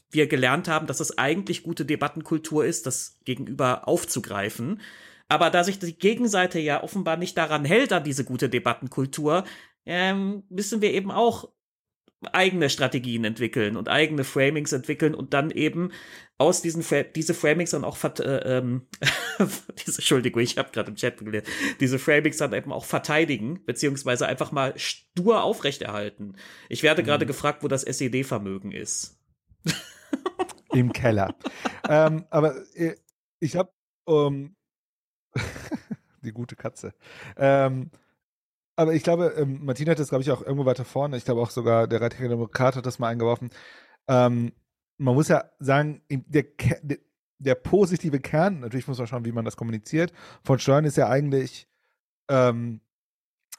wir 0.10 0.28
gelernt 0.28 0.68
haben, 0.68 0.88
dass 0.88 1.00
es 1.00 1.18
eigentlich 1.18 1.64
gute 1.64 1.86
Debattenkultur 1.86 2.66
ist, 2.66 2.86
das 2.86 3.20
Gegenüber 3.24 3.88
aufzugreifen. 3.88 4.82
Aber 5.32 5.50
da 5.50 5.64
sich 5.64 5.80
die 5.80 5.98
Gegenseite 5.98 6.60
ja 6.60 6.84
offenbar 6.84 7.16
nicht 7.16 7.38
daran 7.38 7.64
hält, 7.64 7.94
an 7.94 8.04
diese 8.04 8.26
gute 8.26 8.50
Debattenkultur, 8.50 9.46
ähm, 9.86 10.44
müssen 10.50 10.82
wir 10.82 10.92
eben 10.92 11.10
auch 11.10 11.48
eigene 12.34 12.70
Strategien 12.70 13.24
entwickeln 13.24 13.78
und 13.78 13.88
eigene 13.88 14.26
Framings 14.26 14.74
entwickeln 14.74 15.16
und 15.16 15.34
dann 15.34 15.50
eben 15.50 15.94
aus 16.38 16.62
diesen 16.62 16.84
Fra 16.84 17.04
diese 17.04 17.34
Framings 17.34 17.72
dann 17.72 17.86
auch 17.86 17.98
äh, 18.04 18.58
ähm, 18.58 18.88
diese 19.86 20.00
Entschuldigung, 20.00 20.42
ich 20.42 20.58
habe 20.58 20.70
gerade 20.74 20.90
im 20.90 20.98
Chat 20.98 21.20
gelernt, 21.20 21.48
diese 21.80 21.98
Framings 21.98 22.36
dann 22.36 22.52
eben 22.52 22.74
auch 22.74 22.84
verteidigen 22.84 23.64
beziehungsweise 23.66 24.28
einfach 24.28 24.52
mal 24.52 24.78
stur 24.78 25.44
aufrechterhalten. 25.44 26.36
Ich 26.68 26.84
werde 26.84 27.04
mhm. 27.04 27.06
gerade 27.06 27.26
gefragt, 27.26 27.64
wo 27.64 27.70
das 27.70 27.86
SED-Vermögen 27.86 28.74
ist. 28.74 29.18
Im 30.74 30.92
Keller. 30.92 31.34
ähm, 31.88 32.26
aber 32.30 32.58
äh, 32.76 32.96
ich 33.40 33.56
habe 33.56 33.72
um, 34.04 34.58
die 36.22 36.32
gute 36.32 36.56
Katze. 36.56 36.94
Ähm, 37.38 37.92
aber 38.76 38.94
ich 38.94 39.04
glaube, 39.04 39.34
ähm, 39.38 39.60
Martina 39.64 39.92
hat 39.92 40.00
das, 40.00 40.10
glaube 40.10 40.24
ich, 40.24 40.32
auch 40.32 40.42
irgendwo 40.42 40.66
weiter 40.66 40.86
vorne. 40.86 41.18
Ich 41.18 41.26
glaube 41.26 41.42
auch 41.42 41.50
sogar, 41.50 41.88
der 41.88 42.02
Radikale 42.02 42.30
Demokrat 42.30 42.76
hat 42.76 42.86
das 42.86 43.00
mal 43.00 43.10
eingeworfen. 43.10 43.50
Ähm, 44.08 44.54
man 44.98 45.16
muss 45.16 45.28
ja 45.28 45.46
sagen, 45.60 46.02
der, 46.10 46.46
der, 46.82 46.98
der, 47.40 47.56
positive 47.56 48.20
Kern, 48.20 48.60
natürlich 48.60 48.88
muss 48.88 48.98
man 48.98 49.08
schauen, 49.08 49.26
wie 49.26 49.32
man 49.32 49.46
das 49.46 49.58
kommuniziert, 49.58 50.14
von 50.44 50.60
Steuern 50.60 50.86
ist 50.86 50.98
ja 50.98 51.10
eigentlich 51.10 51.68
ähm, 52.30 52.82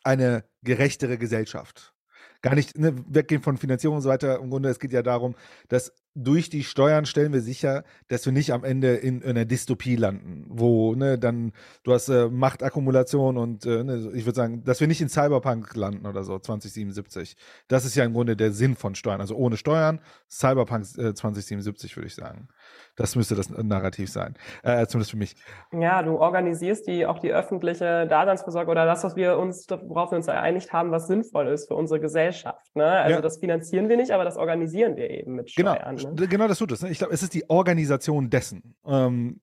eine 0.04 0.44
gerechtere 0.62 1.18
Gesellschaft. 1.18 1.94
Gar 2.40 2.54
nicht 2.54 2.76
ne, 2.76 2.94
weggehen 3.08 3.42
von 3.42 3.56
Finanzierung 3.56 3.96
und 3.96 4.02
so 4.02 4.08
weiter. 4.08 4.38
Im 4.40 4.50
Grunde, 4.50 4.68
es 4.68 4.80
geht 4.80 4.92
ja 4.92 5.02
darum, 5.02 5.34
dass 5.68 5.92
durch 6.14 6.50
die 6.50 6.62
Steuern 6.62 7.06
stellen 7.06 7.32
wir 7.32 7.40
sicher, 7.40 7.84
dass 8.08 8.26
wir 8.26 8.32
nicht 8.32 8.52
am 8.52 8.64
Ende 8.64 8.96
in, 8.96 9.22
in 9.22 9.30
einer 9.30 9.44
Dystopie 9.44 9.96
landen, 9.96 10.44
wo 10.48 10.94
ne, 10.94 11.18
dann 11.18 11.52
du 11.84 11.92
hast 11.92 12.08
äh, 12.08 12.28
Machtakkumulation 12.28 13.38
und 13.38 13.64
äh, 13.64 13.82
ne, 13.82 14.10
ich 14.14 14.26
würde 14.26 14.36
sagen, 14.36 14.64
dass 14.64 14.80
wir 14.80 14.88
nicht 14.88 15.00
in 15.00 15.08
Cyberpunk 15.08 15.74
landen 15.74 16.06
oder 16.06 16.22
so 16.24 16.38
2077. 16.38 17.36
Das 17.68 17.84
ist 17.84 17.94
ja 17.94 18.04
im 18.04 18.12
Grunde 18.12 18.36
der 18.36 18.52
Sinn 18.52 18.76
von 18.76 18.94
Steuern. 18.94 19.20
Also 19.20 19.36
ohne 19.36 19.56
Steuern 19.56 20.00
Cyberpunk 20.30 20.82
äh, 20.98 21.14
2077 21.14 21.96
würde 21.96 22.08
ich 22.08 22.14
sagen. 22.14 22.48
Das 22.96 23.16
müsste 23.16 23.34
das 23.34 23.50
Narrativ 23.50 24.10
sein, 24.10 24.34
äh, 24.62 24.86
zumindest 24.86 25.12
für 25.12 25.16
mich. 25.16 25.34
Ja, 25.72 26.02
du 26.02 26.18
organisierst 26.18 26.86
die 26.86 27.06
auch 27.06 27.18
die 27.18 27.32
öffentliche 27.32 28.06
Daseinsvorsorge 28.06 28.70
oder 28.70 28.84
das, 28.84 29.02
was 29.04 29.16
wir 29.16 29.38
uns, 29.38 29.66
worauf 29.68 30.10
wir 30.12 30.16
uns 30.16 30.26
geeinigt 30.26 30.72
haben, 30.72 30.90
was 30.90 31.06
sinnvoll 31.06 31.48
ist 31.48 31.68
für 31.68 31.74
unsere 31.74 32.00
Gesellschaft. 32.00 32.74
Ne? 32.74 32.84
Also 32.84 33.16
ja. 33.16 33.20
das 33.20 33.38
finanzieren 33.38 33.88
wir 33.88 33.96
nicht, 33.96 34.10
aber 34.10 34.24
das 34.24 34.36
organisieren 34.36 34.96
wir 34.96 35.10
eben 35.10 35.34
mit 35.34 35.54
genau. 35.54 35.74
Steuern. 35.74 35.96
Genau, 35.96 36.14
ne? 36.14 36.28
genau 36.28 36.48
das 36.48 36.58
tut 36.58 36.72
es. 36.72 36.82
Ne? 36.82 36.90
Ich 36.90 36.98
glaube, 36.98 37.14
es 37.14 37.22
ist 37.22 37.34
die 37.34 37.48
Organisation 37.48 38.30
dessen. 38.30 38.74
Ähm, 38.86 39.40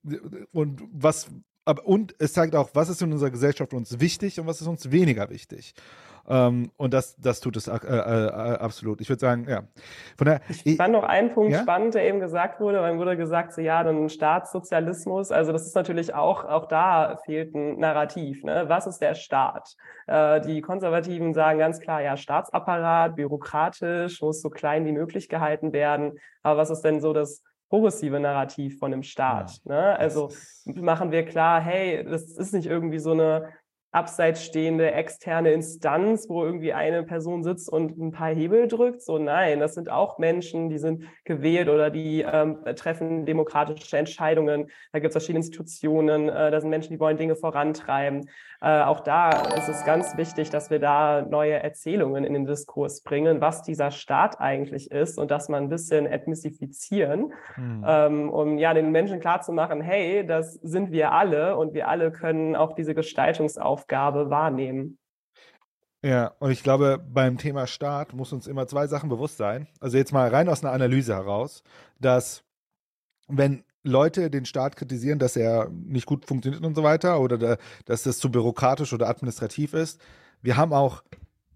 und 0.51 0.83
was, 0.91 1.29
aber, 1.65 1.85
und 1.85 2.15
es 2.19 2.33
zeigt 2.33 2.55
auch, 2.55 2.69
was 2.73 2.89
ist 2.89 3.01
in 3.01 3.11
unserer 3.11 3.31
Gesellschaft 3.31 3.73
uns 3.73 3.99
wichtig 3.99 4.39
und 4.39 4.47
was 4.47 4.61
ist 4.61 4.67
uns 4.67 4.91
weniger 4.91 5.29
wichtig. 5.29 5.73
Ähm, 6.29 6.71
und 6.77 6.93
das, 6.93 7.15
das 7.17 7.39
tut 7.39 7.57
es 7.57 7.67
äh, 7.67 7.75
äh, 7.75 8.29
absolut. 8.59 9.01
Ich 9.01 9.09
würde 9.09 9.19
sagen, 9.19 9.47
ja. 9.49 9.63
Von 10.15 10.25
der, 10.25 10.41
ich 10.63 10.77
fand 10.77 10.93
noch 10.93 11.03
einen 11.03 11.33
Punkt 11.33 11.51
ja? 11.51 11.61
spannend, 11.61 11.95
der 11.95 12.07
eben 12.07 12.19
gesagt 12.19 12.61
wurde. 12.61 12.77
Dann 12.77 12.99
wurde 12.99 13.17
gesagt, 13.17 13.53
so, 13.53 13.61
ja, 13.61 13.83
dann 13.83 14.09
Staatssozialismus. 14.09 15.31
Also 15.31 15.51
das 15.51 15.65
ist 15.65 15.75
natürlich 15.75 16.13
auch, 16.13 16.45
auch 16.45 16.67
da 16.67 17.17
fehlt 17.25 17.55
ein 17.55 17.79
Narrativ. 17.79 18.43
Ne? 18.43 18.65
Was 18.67 18.85
ist 18.85 18.99
der 18.99 19.15
Staat? 19.15 19.75
Äh, 20.05 20.41
die 20.41 20.61
Konservativen 20.61 21.33
sagen 21.33 21.57
ganz 21.57 21.79
klar, 21.79 22.01
ja, 22.01 22.15
Staatsapparat, 22.15 23.15
bürokratisch, 23.15 24.21
muss 24.21 24.41
so 24.41 24.51
klein 24.51 24.85
wie 24.85 24.91
möglich 24.91 25.29
gehalten 25.29 25.73
werden. 25.73 26.19
Aber 26.43 26.59
was 26.59 26.69
ist 26.69 26.81
denn 26.81 27.01
so 27.01 27.11
das 27.11 27.43
progressive 27.69 28.19
Narrativ 28.19 28.77
von 28.77 28.91
dem 28.91 29.03
Staat? 29.03 29.59
Ja. 29.65 29.73
Ne? 29.73 29.99
Also 29.99 30.29
machen 30.65 31.11
wir 31.11 31.25
klar, 31.25 31.59
hey, 31.59 32.03
das 32.03 32.23
ist 32.23 32.53
nicht 32.53 32.67
irgendwie 32.67 32.99
so 32.99 33.13
eine 33.13 33.49
abseits 33.91 34.45
stehende 34.45 34.91
externe 34.91 35.51
Instanz, 35.51 36.29
wo 36.29 36.43
irgendwie 36.43 36.73
eine 36.73 37.03
Person 37.03 37.43
sitzt 37.43 37.69
und 37.69 37.97
ein 37.97 38.11
paar 38.11 38.29
Hebel 38.29 38.67
drückt. 38.67 39.01
So 39.01 39.17
nein, 39.17 39.59
das 39.59 39.73
sind 39.73 39.89
auch 39.89 40.19
Menschen, 40.19 40.69
die 40.69 40.77
sind 40.77 41.05
gewählt 41.23 41.69
oder 41.69 41.89
die 41.89 42.21
ähm, 42.21 42.59
treffen 42.75 43.25
demokratische 43.25 43.97
Entscheidungen. 43.97 44.69
Da 44.91 44.99
gibt 44.99 45.09
es 45.09 45.13
verschiedene 45.13 45.39
Institutionen, 45.39 46.29
äh, 46.29 46.51
da 46.51 46.61
sind 46.61 46.69
Menschen, 46.69 46.93
die 46.93 46.99
wollen 46.99 47.17
Dinge 47.17 47.35
vorantreiben. 47.35 48.29
Äh, 48.61 48.81
auch 48.81 48.99
da 48.99 49.29
ist 49.55 49.69
es 49.69 49.85
ganz 49.85 50.17
wichtig, 50.17 50.49
dass 50.49 50.69
wir 50.69 50.79
da 50.79 51.21
neue 51.21 51.53
Erzählungen 51.53 52.25
in 52.25 52.33
den 52.33 52.45
Diskurs 52.45 53.01
bringen, 53.03 53.39
was 53.39 53.63
dieser 53.63 53.91
Staat 53.91 54.41
eigentlich 54.41 54.91
ist 54.91 55.17
und 55.17 55.31
dass 55.31 55.47
man 55.47 55.63
ein 55.63 55.69
bisschen 55.69 56.05
entmystifizieren, 56.05 57.31
hm. 57.53 57.85
ähm, 57.87 58.29
um 58.29 58.57
ja 58.57 58.73
den 58.73 58.91
Menschen 58.91 59.21
klarzumachen, 59.21 59.79
hey, 59.79 60.25
das 60.25 60.55
sind 60.55 60.91
wir 60.91 61.13
alle 61.13 61.55
und 61.55 61.73
wir 61.73 61.87
alle 61.87 62.11
können 62.11 62.57
auch 62.57 62.73
diese 62.73 62.93
Gestaltungsaufgabe 62.93 64.29
wahrnehmen. 64.29 64.97
Ja, 66.01 66.33
und 66.39 66.51
ich 66.51 66.63
glaube, 66.63 66.97
beim 66.97 67.37
Thema 67.37 67.65
Staat 67.67 68.13
muss 68.13 68.33
uns 68.33 68.47
immer 68.47 68.67
zwei 68.67 68.87
Sachen 68.87 69.09
bewusst 69.09 69.37
sein. 69.37 69.67
Also 69.79 69.97
jetzt 69.97 70.13
mal 70.13 70.29
rein 70.29 70.49
aus 70.49 70.63
einer 70.63 70.73
Analyse 70.73 71.13
heraus, 71.13 71.63
dass 71.99 72.43
wenn 73.27 73.63
Leute 73.83 74.29
den 74.29 74.45
Staat 74.45 74.75
kritisieren, 74.75 75.19
dass 75.19 75.35
er 75.35 75.69
nicht 75.69 76.05
gut 76.05 76.25
funktioniert 76.25 76.63
und 76.63 76.75
so 76.75 76.83
weiter 76.83 77.19
oder 77.19 77.37
da, 77.37 77.57
dass 77.85 78.03
das 78.03 78.17
zu 78.17 78.31
bürokratisch 78.31 78.93
oder 78.93 79.07
administrativ 79.07 79.73
ist. 79.73 80.01
Wir 80.41 80.57
haben 80.57 80.73
auch 80.73 81.03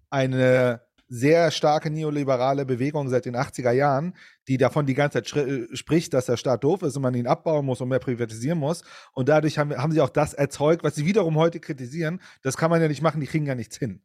eine 0.10 0.82
sehr 1.10 1.52
starke 1.52 1.92
neoliberale 1.92 2.66
Bewegung 2.66 3.10
seit 3.10 3.26
den 3.26 3.36
80er 3.36 3.72
Jahren, 3.72 4.16
die 4.48 4.58
davon 4.58 4.86
die 4.86 4.94
ganze 4.94 5.22
Zeit 5.22 5.48
äh, 5.48 5.68
spricht, 5.76 6.14
dass 6.14 6.26
der 6.26 6.38
Staat 6.38 6.64
doof 6.64 6.82
ist 6.82 6.96
und 6.96 7.04
man 7.04 7.14
ihn 7.14 7.28
abbauen 7.28 7.66
muss 7.66 7.82
und 7.82 7.90
mehr 7.90 8.00
privatisieren 8.00 8.58
muss. 8.58 8.84
Und 9.14 9.30
dadurch 9.30 9.60
haben, 9.60 9.78
haben 9.78 9.92
sie 9.92 10.02
auch 10.02 10.10
das 10.10 10.34
erzeugt, 10.34 10.84
was 10.84 10.96
sie 10.96 11.06
wiederum 11.06 11.36
heute 11.36 11.60
kritisieren. 11.60 12.20
Das 12.42 12.58
kann 12.58 12.72
man 12.72 12.82
ja 12.82 12.88
nicht 12.88 13.02
machen, 13.02 13.22
die 13.22 13.28
kriegen 13.28 13.46
ja 13.46 13.54
nichts 13.54 13.78
hin. 13.78 14.02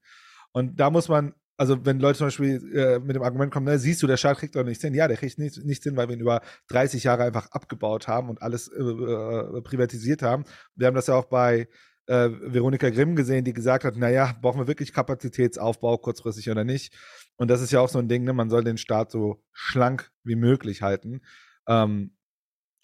Und 0.52 0.80
da 0.80 0.90
muss 0.90 1.08
man 1.08 1.34
also 1.58 1.84
wenn 1.84 1.98
Leute 1.98 2.18
zum 2.18 2.28
Beispiel 2.28 2.72
äh, 2.74 3.00
mit 3.00 3.16
dem 3.16 3.22
Argument 3.22 3.52
kommen, 3.52 3.66
ne, 3.66 3.78
siehst 3.78 4.00
du, 4.02 4.06
der 4.06 4.16
Staat 4.16 4.38
kriegt 4.38 4.54
doch 4.54 4.64
nichts 4.64 4.82
hin. 4.82 4.94
Ja, 4.94 5.08
der 5.08 5.16
kriegt 5.16 5.38
nichts, 5.38 5.58
nichts 5.58 5.84
hin, 5.84 5.96
weil 5.96 6.08
wir 6.08 6.14
ihn 6.14 6.20
über 6.20 6.40
30 6.68 7.02
Jahre 7.02 7.24
einfach 7.24 7.50
abgebaut 7.50 8.06
haben 8.06 8.30
und 8.30 8.40
alles 8.42 8.68
äh, 8.68 8.80
äh, 8.80 9.60
privatisiert 9.62 10.22
haben. 10.22 10.44
Wir 10.76 10.86
haben 10.86 10.94
das 10.94 11.08
ja 11.08 11.16
auch 11.16 11.24
bei 11.24 11.68
äh, 12.06 12.30
Veronika 12.40 12.88
Grimm 12.90 13.16
gesehen, 13.16 13.44
die 13.44 13.52
gesagt 13.52 13.82
hat, 13.82 13.96
naja, 13.96 14.36
brauchen 14.40 14.60
wir 14.60 14.68
wirklich 14.68 14.92
Kapazitätsaufbau 14.92 15.98
kurzfristig 15.98 16.48
oder 16.48 16.62
nicht? 16.62 16.96
Und 17.36 17.50
das 17.50 17.60
ist 17.60 17.72
ja 17.72 17.80
auch 17.80 17.88
so 17.88 17.98
ein 17.98 18.08
Ding, 18.08 18.22
ne, 18.22 18.32
man 18.32 18.50
soll 18.50 18.62
den 18.62 18.78
Staat 18.78 19.10
so 19.10 19.42
schlank 19.52 20.12
wie 20.22 20.36
möglich 20.36 20.82
halten. 20.82 21.22
Ähm, 21.66 22.12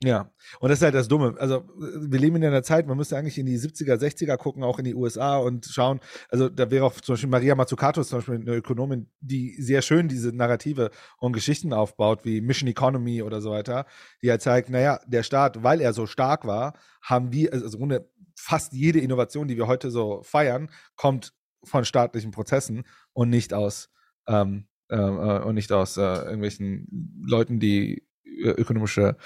ja, 0.02 0.30
und 0.58 0.70
das 0.70 0.80
ist 0.80 0.82
halt 0.82 0.94
das 0.94 1.08
Dumme. 1.08 1.36
Also, 1.38 1.64
wir 1.76 2.18
leben 2.18 2.36
in 2.36 2.44
einer 2.44 2.62
Zeit, 2.62 2.86
man 2.86 2.96
müsste 2.96 3.16
eigentlich 3.16 3.38
in 3.38 3.46
die 3.46 3.58
70er, 3.58 3.94
60er 3.94 4.36
gucken, 4.36 4.64
auch 4.64 4.78
in 4.78 4.84
die 4.84 4.94
USA 4.94 5.36
und 5.36 5.66
schauen. 5.66 6.00
Also, 6.30 6.48
da 6.48 6.70
wäre 6.70 6.84
auch 6.84 6.94
zum 6.94 7.14
Beispiel 7.14 7.30
Maria 7.30 7.54
Mazzucato 7.54 8.02
zum 8.02 8.18
Beispiel 8.18 8.34
eine 8.34 8.56
Ökonomin, 8.56 9.08
die 9.20 9.54
sehr 9.62 9.82
schön 9.82 10.08
diese 10.08 10.32
Narrative 10.34 10.90
und 11.18 11.32
Geschichten 11.32 11.72
aufbaut, 11.72 12.24
wie 12.24 12.40
Mission 12.40 12.68
Economy 12.68 13.22
oder 13.22 13.40
so 13.40 13.52
weiter, 13.52 13.86
die 14.20 14.30
halt 14.30 14.42
zeigt, 14.42 14.68
naja, 14.68 14.98
der 15.06 15.22
Staat, 15.22 15.62
weil 15.62 15.80
er 15.80 15.92
so 15.92 16.06
stark 16.06 16.44
war, 16.44 16.74
haben 17.00 17.32
wir, 17.32 17.52
also 17.52 17.78
ohne 17.78 18.06
fast 18.36 18.72
jede 18.72 18.98
Innovation, 18.98 19.46
die 19.46 19.56
wir 19.56 19.68
heute 19.68 19.90
so 19.90 20.22
feiern, 20.22 20.70
kommt 20.96 21.32
von 21.62 21.84
staatlichen 21.84 22.32
Prozessen 22.32 22.84
und 23.12 23.30
nicht 23.30 23.54
aus, 23.54 23.90
ähm, 24.26 24.66
äh, 24.90 24.96
äh 24.96 25.42
und 25.44 25.54
nicht 25.54 25.70
aus 25.72 25.96
äh, 25.96 26.02
irgendwelchen 26.02 27.22
Leuten, 27.24 27.60
die 27.60 28.06
äh, 28.24 28.50
ökonomische 28.50 29.16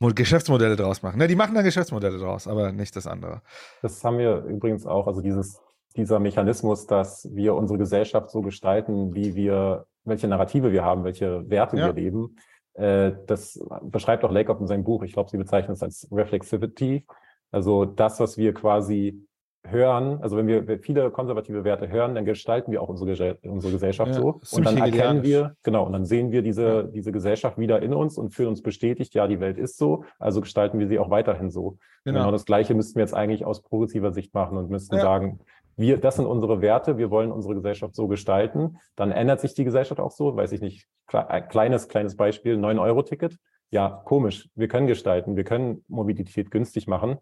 Geschäftsmodelle 0.00 0.76
draus 0.76 1.02
machen. 1.02 1.18
Ne, 1.18 1.26
die 1.26 1.36
machen 1.36 1.54
dann 1.54 1.64
Geschäftsmodelle 1.64 2.18
draus, 2.18 2.46
aber 2.46 2.72
nicht 2.72 2.94
das 2.96 3.06
andere. 3.06 3.42
Das 3.82 4.02
haben 4.04 4.18
wir 4.18 4.44
übrigens 4.44 4.86
auch, 4.86 5.06
also 5.06 5.20
dieses, 5.20 5.60
dieser 5.96 6.18
Mechanismus, 6.18 6.86
dass 6.86 7.28
wir 7.32 7.54
unsere 7.54 7.78
Gesellschaft 7.78 8.30
so 8.30 8.42
gestalten, 8.42 9.14
wie 9.14 9.34
wir, 9.34 9.86
welche 10.04 10.28
Narrative 10.28 10.72
wir 10.72 10.84
haben, 10.84 11.04
welche 11.04 11.48
Werte 11.48 11.78
ja. 11.78 11.86
wir 11.86 11.94
leben. 11.94 12.36
Äh, 12.74 13.12
das 13.26 13.58
beschreibt 13.82 14.24
auch 14.24 14.30
Lakoff 14.30 14.60
in 14.60 14.66
seinem 14.66 14.84
Buch. 14.84 15.02
Ich 15.02 15.12
glaube, 15.12 15.30
sie 15.30 15.38
bezeichnet 15.38 15.76
es 15.76 15.82
als 15.82 16.08
Reflexivity. 16.12 17.06
Also 17.50 17.84
das, 17.84 18.20
was 18.20 18.36
wir 18.36 18.52
quasi 18.52 19.25
hören, 19.70 20.18
also 20.22 20.36
wenn 20.36 20.46
wir 20.46 20.78
viele 20.80 21.10
konservative 21.10 21.64
Werte 21.64 21.88
hören, 21.88 22.14
dann 22.14 22.24
gestalten 22.24 22.72
wir 22.72 22.82
auch 22.82 22.88
unsere, 22.88 23.38
unsere 23.42 23.72
Gesellschaft 23.72 24.14
ja, 24.14 24.20
so. 24.20 24.40
Und 24.52 24.66
dann 24.66 24.76
erkennen 24.76 25.22
wir, 25.22 25.56
genau, 25.62 25.84
und 25.84 25.92
dann 25.92 26.04
sehen 26.04 26.32
wir 26.32 26.42
diese, 26.42 26.90
diese 26.92 27.12
Gesellschaft 27.12 27.58
wieder 27.58 27.82
in 27.82 27.94
uns 27.94 28.18
und 28.18 28.30
fühlen 28.30 28.48
uns 28.48 28.62
bestätigt, 28.62 29.14
ja, 29.14 29.26
die 29.26 29.40
Welt 29.40 29.58
ist 29.58 29.78
so, 29.78 30.04
also 30.18 30.40
gestalten 30.40 30.78
wir 30.78 30.88
sie 30.88 30.98
auch 30.98 31.10
weiterhin 31.10 31.50
so. 31.50 31.78
Genau, 32.04 32.20
genau 32.20 32.30
das 32.30 32.44
Gleiche 32.44 32.74
müssten 32.74 32.96
wir 32.96 33.02
jetzt 33.02 33.14
eigentlich 33.14 33.44
aus 33.44 33.62
progressiver 33.62 34.12
Sicht 34.12 34.34
machen 34.34 34.56
und 34.56 34.70
müssten 34.70 34.96
ja. 34.96 35.02
sagen, 35.02 35.40
wir, 35.76 35.98
das 35.98 36.16
sind 36.16 36.26
unsere 36.26 36.62
Werte, 36.62 36.96
wir 36.96 37.10
wollen 37.10 37.30
unsere 37.30 37.54
Gesellschaft 37.54 37.94
so 37.94 38.08
gestalten. 38.08 38.78
Dann 38.96 39.12
ändert 39.12 39.40
sich 39.40 39.54
die 39.54 39.64
Gesellschaft 39.64 40.00
auch 40.00 40.10
so, 40.10 40.34
weiß 40.34 40.52
ich 40.52 40.62
nicht, 40.62 40.86
kleines, 41.06 41.88
kleines 41.88 42.16
Beispiel, 42.16 42.56
9-Euro-Ticket. 42.56 43.36
Ja, 43.70 44.02
komisch. 44.04 44.48
Wir 44.54 44.68
können 44.68 44.86
gestalten, 44.86 45.36
wir 45.36 45.44
können 45.44 45.84
Mobilität 45.88 46.50
günstig 46.50 46.86
machen 46.86 47.18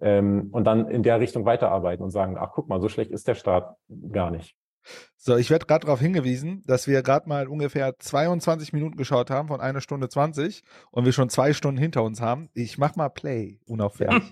ähm, 0.00 0.48
und 0.52 0.64
dann 0.64 0.88
in 0.88 1.02
der 1.02 1.20
Richtung 1.20 1.44
weiterarbeiten 1.44 2.02
und 2.02 2.10
sagen, 2.10 2.36
ach 2.38 2.50
guck 2.54 2.68
mal, 2.68 2.80
so 2.80 2.88
schlecht 2.88 3.10
ist 3.10 3.28
der 3.28 3.34
Staat 3.34 3.76
gar 4.10 4.30
nicht. 4.30 4.56
So, 5.16 5.36
ich 5.36 5.50
werde 5.50 5.66
gerade 5.66 5.86
darauf 5.86 6.00
hingewiesen, 6.00 6.62
dass 6.66 6.86
wir 6.86 7.02
gerade 7.02 7.28
mal 7.28 7.48
ungefähr 7.48 7.98
22 7.98 8.72
Minuten 8.72 8.96
geschaut 8.96 9.30
haben 9.30 9.48
von 9.48 9.60
einer 9.60 9.80
Stunde 9.80 10.08
20 10.08 10.62
und 10.92 11.04
wir 11.04 11.12
schon 11.12 11.28
zwei 11.28 11.52
Stunden 11.52 11.80
hinter 11.80 12.04
uns 12.04 12.20
haben. 12.20 12.48
Ich 12.54 12.78
mach 12.78 12.94
mal 12.94 13.08
Play, 13.08 13.58
unauffällig. 13.66 14.22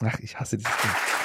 Ach, 0.00 0.18
ich 0.20 0.38
hasse 0.38 0.58
dieses 0.58 0.76
Ding. 0.76 1.15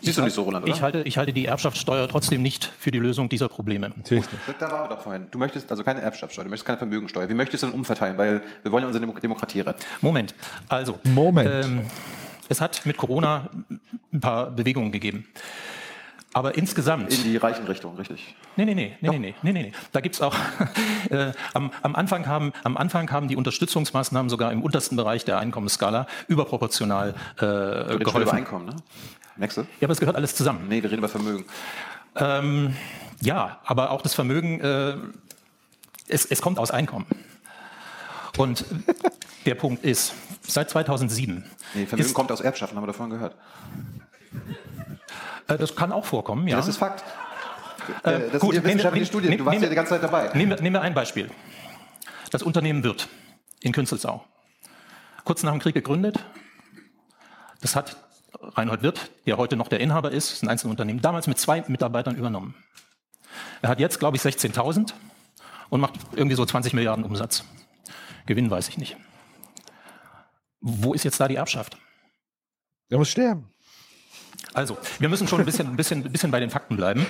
Siehst 0.00 0.18
du 0.18 0.22
nicht 0.22 0.34
so, 0.34 0.42
Roland, 0.42 0.64
oder? 0.64 0.74
Ich 0.74 0.82
halte, 0.82 1.02
ich 1.02 1.18
halte 1.18 1.32
die 1.32 1.46
Erbschaftssteuer 1.46 2.08
trotzdem 2.08 2.42
nicht 2.42 2.70
für 2.78 2.90
die 2.90 2.98
Lösung 2.98 3.28
dieser 3.28 3.48
Probleme. 3.48 3.90
Natürlich 3.96 4.24
nicht. 4.30 4.42
Da 4.58 4.70
waren 4.70 4.88
wir 4.88 4.96
doch 4.96 5.02
vorhin. 5.02 5.26
Du 5.30 5.38
möchtest 5.38 5.70
also 5.70 5.82
keine 5.82 6.00
Erbschaftssteuer, 6.02 6.44
du 6.44 6.50
möchtest 6.50 6.66
keine 6.66 6.78
Vermögensteuer. 6.78 7.28
Wie 7.28 7.34
möchtest 7.34 7.62
du 7.62 7.68
denn 7.68 7.74
umverteilen? 7.74 8.16
Weil 8.18 8.42
wir 8.62 8.72
wollen 8.72 8.82
ja 8.82 8.88
unsere 8.88 9.20
Demokratie 9.20 9.60
retten. 9.60 9.80
Moment. 10.00 10.34
Also. 10.68 10.98
Moment. 11.04 11.64
Ähm, 11.64 11.80
es 12.48 12.60
hat 12.60 12.86
mit 12.86 12.96
Corona 12.96 13.50
ein 14.12 14.20
paar 14.20 14.50
Bewegungen 14.50 14.92
gegeben. 14.92 15.26
Aber 16.36 16.54
insgesamt. 16.54 17.10
In 17.14 17.24
die 17.24 17.38
reichen 17.38 17.66
Richtung, 17.66 17.96
richtig. 17.96 18.34
Nee, 18.56 18.66
nee, 18.66 18.74
nee, 18.74 18.94
nee, 19.00 19.08
nee, 19.10 19.18
nee, 19.18 19.34
nee, 19.40 19.52
nee. 19.52 19.72
Da 19.92 20.00
gibt's 20.02 20.20
auch, 20.20 20.36
äh, 21.10 21.32
am, 21.54 21.70
am, 21.80 21.94
Anfang 21.96 22.26
haben, 22.26 22.52
am 22.62 22.76
Anfang 22.76 23.10
haben 23.10 23.28
die 23.28 23.36
Unterstützungsmaßnahmen 23.36 24.28
sogar 24.28 24.52
im 24.52 24.60
untersten 24.60 24.96
Bereich 24.96 25.24
der 25.24 25.38
Einkommensskala 25.38 26.06
überproportional 26.28 27.14
äh, 27.36 27.96
geholfen. 27.96 28.22
Über 28.22 28.32
Einkommen, 28.34 28.66
ne? 28.66 28.76
Du? 29.36 29.60
Ja, 29.62 29.66
aber 29.82 29.92
es 29.92 30.00
gehört 30.00 30.16
alles 30.16 30.34
zusammen. 30.34 30.66
Nee, 30.68 30.82
wir 30.82 30.90
reden 30.90 30.98
über 30.98 31.08
Vermögen. 31.08 31.44
Ähm, 32.16 32.74
ja, 33.20 33.60
aber 33.64 33.90
auch 33.90 34.02
das 34.02 34.14
Vermögen, 34.14 34.60
äh, 34.60 34.96
es, 36.08 36.24
es 36.24 36.40
kommt 36.40 36.58
aus 36.58 36.70
Einkommen. 36.70 37.06
Und 38.38 38.64
der 39.44 39.54
Punkt 39.54 39.84
ist, 39.84 40.14
seit 40.42 40.70
2007. 40.70 41.44
Nee, 41.74 41.86
Vermögen 41.86 42.08
ist, 42.08 42.14
kommt 42.14 42.32
aus 42.32 42.40
Erbschaften, 42.40 42.76
haben 42.76 42.84
wir 42.84 42.88
davon 42.88 43.10
gehört. 43.10 43.34
Äh, 45.48 45.58
das 45.58 45.74
kann 45.76 45.92
auch 45.92 46.04
vorkommen, 46.04 46.48
ja. 46.48 46.56
Das 46.56 46.68
ist 46.68 46.78
Fakt. 46.78 47.04
Äh, 48.02 48.30
das 48.32 48.40
gut, 48.40 48.54
sind 48.54 48.64
wissenschaftliche 48.64 49.04
nehm, 49.04 49.06
Studien, 49.06 49.30
nehm, 49.30 49.38
du 49.38 49.44
warst 49.44 49.54
nehm, 49.54 49.62
ja 49.62 49.68
die 49.68 49.76
ganze 49.76 49.90
Zeit 49.90 50.02
dabei. 50.02 50.30
Nehmen 50.34 50.58
nehm 50.60 50.72
wir 50.72 50.82
ein 50.82 50.94
Beispiel. 50.94 51.30
Das 52.30 52.42
Unternehmen 52.42 52.82
Wirt 52.82 53.08
in 53.60 53.72
Künzelsau. 53.72 54.24
Kurz 55.24 55.42
nach 55.42 55.52
dem 55.52 55.60
Krieg 55.60 55.74
gegründet. 55.74 56.24
Das 57.60 57.76
hat 57.76 57.96
Reinhold 58.40 58.82
Wirth, 58.82 59.10
der 59.26 59.36
heute 59.36 59.56
noch 59.56 59.68
der 59.68 59.80
Inhaber 59.80 60.10
ist, 60.10 60.32
ist 60.32 60.42
ein 60.42 60.48
Einzelunternehmen, 60.48 61.02
damals 61.02 61.26
mit 61.26 61.38
zwei 61.38 61.64
Mitarbeitern 61.66 62.16
übernommen. 62.16 62.54
Er 63.62 63.68
hat 63.68 63.80
jetzt, 63.80 63.98
glaube 63.98 64.16
ich, 64.16 64.22
16.000 64.22 64.92
und 65.68 65.80
macht 65.80 65.94
irgendwie 66.14 66.36
so 66.36 66.44
20 66.44 66.72
Milliarden 66.72 67.04
Umsatz. 67.04 67.44
Gewinn 68.26 68.50
weiß 68.50 68.68
ich 68.68 68.78
nicht. 68.78 68.96
Wo 70.60 70.94
ist 70.94 71.04
jetzt 71.04 71.20
da 71.20 71.28
die 71.28 71.36
Erbschaft? 71.36 71.76
Er 72.88 72.98
muss 72.98 73.08
sterben. 73.08 73.50
Also, 74.54 74.78
wir 74.98 75.08
müssen 75.08 75.28
schon 75.28 75.40
ein 75.40 75.44
bisschen, 75.44 75.66
ein 75.68 75.76
bisschen, 75.76 76.04
ein 76.04 76.12
bisschen 76.12 76.30
bei 76.30 76.40
den 76.40 76.50
Fakten 76.50 76.76
bleiben. 76.76 77.06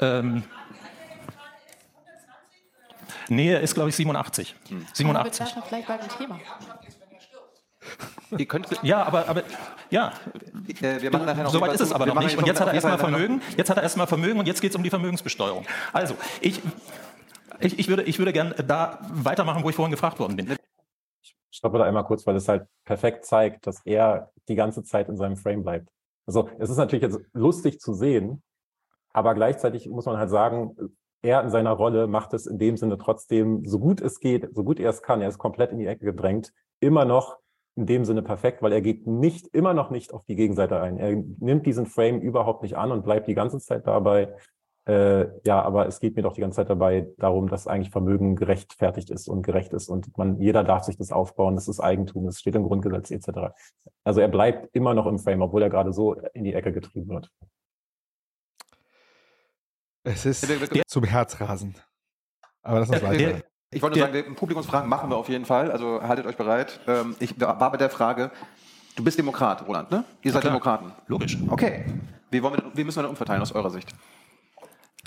Ähm, 0.00 0.42
nee, 3.28 3.52
er 3.52 3.60
ist, 3.60 3.74
glaube 3.74 3.90
ich, 3.90 3.96
87. 3.96 4.54
Hm. 4.68 4.86
87. 4.92 5.40
Aber 5.40 5.56
wir 5.56 5.62
vielleicht 5.62 5.88
bei 5.88 5.96
dem 5.96 6.08
Thema. 6.08 6.40
Ihr 8.36 8.46
könnt, 8.46 8.66
ja, 8.82 9.02
aber, 9.02 9.28
aber 9.28 9.42
ja. 9.90 10.12
Äh, 10.80 11.02
wir 11.02 11.10
machen 11.10 11.26
nachher 11.26 11.44
noch 11.44 11.50
Soweit 11.50 11.72
ist 11.72 11.80
es 11.80 11.92
aber 11.92 12.06
noch 12.06 12.20
nicht. 12.20 12.36
Und 12.36 12.46
jetzt 12.46 12.60
hat 12.60 12.68
er 12.68 12.74
erstmal 12.74 12.98
Vermögen. 12.98 13.42
Jetzt 13.56 13.70
hat 13.70 13.76
er 13.76 13.82
erstmal 13.82 14.06
Vermögen 14.06 14.38
und 14.38 14.46
jetzt 14.46 14.60
geht 14.60 14.70
es 14.70 14.76
um 14.76 14.82
die 14.82 14.90
Vermögensbesteuerung. 14.90 15.64
Also, 15.92 16.16
ich, 16.40 16.60
ich, 17.60 17.78
ich 17.78 17.88
würde, 17.88 18.02
ich 18.02 18.18
würde 18.18 18.32
gerne 18.32 18.54
da 18.54 18.98
weitermachen, 19.12 19.64
wo 19.64 19.70
ich 19.70 19.76
vorhin 19.76 19.92
gefragt 19.92 20.18
worden 20.18 20.36
bin. 20.36 20.56
Ich 21.22 21.34
stoppe 21.50 21.78
da 21.78 21.84
einmal 21.84 22.04
kurz, 22.04 22.26
weil 22.26 22.36
es 22.36 22.48
halt 22.48 22.66
perfekt 22.84 23.24
zeigt, 23.24 23.66
dass 23.66 23.80
er 23.84 24.30
die 24.48 24.54
ganze 24.54 24.84
Zeit 24.84 25.08
in 25.08 25.16
seinem 25.16 25.36
Frame 25.36 25.62
bleibt. 25.62 25.88
Also 26.26 26.48
es 26.58 26.70
ist 26.70 26.76
natürlich 26.76 27.02
jetzt 27.02 27.18
lustig 27.32 27.80
zu 27.80 27.94
sehen, 27.94 28.42
aber 29.12 29.34
gleichzeitig 29.34 29.88
muss 29.88 30.04
man 30.04 30.18
halt 30.18 30.30
sagen, 30.30 30.76
er 31.22 31.42
in 31.42 31.50
seiner 31.50 31.72
Rolle 31.72 32.06
macht 32.06 32.34
es 32.34 32.46
in 32.46 32.58
dem 32.58 32.76
Sinne 32.76 32.98
trotzdem, 32.98 33.64
so 33.64 33.78
gut 33.78 34.00
es 34.00 34.20
geht, 34.20 34.48
so 34.54 34.62
gut 34.62 34.78
er 34.78 34.90
es 34.90 35.02
kann, 35.02 35.20
er 35.20 35.28
ist 35.28 35.38
komplett 35.38 35.72
in 35.72 35.78
die 35.78 35.86
Ecke 35.86 36.04
gedrängt, 36.04 36.52
immer 36.80 37.04
noch 37.04 37.38
in 37.78 37.86
dem 37.86 38.04
Sinne 38.04 38.22
perfekt, 38.22 38.60
weil 38.60 38.72
er 38.72 38.80
geht 38.80 39.06
nicht, 39.06 39.46
immer 39.54 39.72
noch 39.72 39.90
nicht 39.90 40.12
auf 40.12 40.24
die 40.24 40.34
Gegenseite 40.34 40.80
ein. 40.80 40.98
Er 40.98 41.14
nimmt 41.14 41.64
diesen 41.64 41.86
Frame 41.86 42.20
überhaupt 42.20 42.62
nicht 42.64 42.76
an 42.76 42.90
und 42.90 43.04
bleibt 43.04 43.28
die 43.28 43.34
ganze 43.34 43.60
Zeit 43.60 43.86
dabei. 43.86 44.34
Äh, 44.88 45.28
ja, 45.44 45.62
aber 45.62 45.86
es 45.86 46.00
geht 46.00 46.16
mir 46.16 46.22
doch 46.22 46.32
die 46.32 46.40
ganze 46.40 46.56
Zeit 46.56 46.70
dabei 46.70 47.06
darum, 47.18 47.48
dass 47.48 47.68
eigentlich 47.68 47.90
Vermögen 47.90 48.34
gerechtfertigt 48.34 49.10
ist 49.10 49.28
und 49.28 49.42
gerecht 49.42 49.72
ist 49.74 49.88
und 49.88 50.16
man, 50.18 50.40
jeder 50.40 50.64
darf 50.64 50.82
sich 50.84 50.96
das 50.96 51.12
aufbauen, 51.12 51.54
das 51.54 51.68
ist 51.68 51.78
Eigentum, 51.78 52.26
das 52.26 52.40
steht 52.40 52.56
im 52.56 52.64
Grundgesetz 52.64 53.10
etc. 53.10 53.54
Also 54.02 54.20
er 54.20 54.28
bleibt 54.28 54.74
immer 54.74 54.94
noch 54.94 55.06
im 55.06 55.18
Frame, 55.18 55.42
obwohl 55.42 55.62
er 55.62 55.70
gerade 55.70 55.92
so 55.92 56.14
in 56.32 56.42
die 56.42 56.54
Ecke 56.54 56.72
getrieben 56.72 57.10
wird. 57.10 57.30
Es 60.02 60.26
ist 60.26 60.48
zum 60.88 61.04
Herzrasen. 61.04 61.76
Aber 62.62 62.80
das 62.80 62.90
ist 62.90 63.02
weiter. 63.02 63.42
Ich 63.70 63.82
wollte 63.82 63.98
nur 63.98 64.08
sagen, 64.08 64.34
Publikumsfragen 64.34 64.88
machen 64.88 65.10
wir 65.10 65.16
auf 65.16 65.28
jeden 65.28 65.44
Fall, 65.44 65.70
also 65.70 66.00
haltet 66.02 66.26
euch 66.26 66.36
bereit. 66.36 66.80
Ähm, 66.86 67.16
ich 67.18 67.38
war 67.38 67.70
bei 67.70 67.76
der 67.76 67.90
Frage, 67.90 68.30
du 68.96 69.04
bist 69.04 69.18
Demokrat, 69.18 69.66
Roland, 69.66 69.90
ne? 69.90 70.04
Ihr 70.22 70.32
seid 70.32 70.44
Demokraten. 70.44 70.92
Logisch. 71.06 71.36
Okay. 71.48 71.84
Wie, 72.30 72.42
wollen 72.42 72.54
wir, 72.54 72.64
wie 72.74 72.84
müssen 72.84 72.96
wir 72.98 73.02
denn 73.02 73.10
umverteilen 73.10 73.42
aus 73.42 73.52
eurer 73.52 73.70
Sicht? 73.70 73.90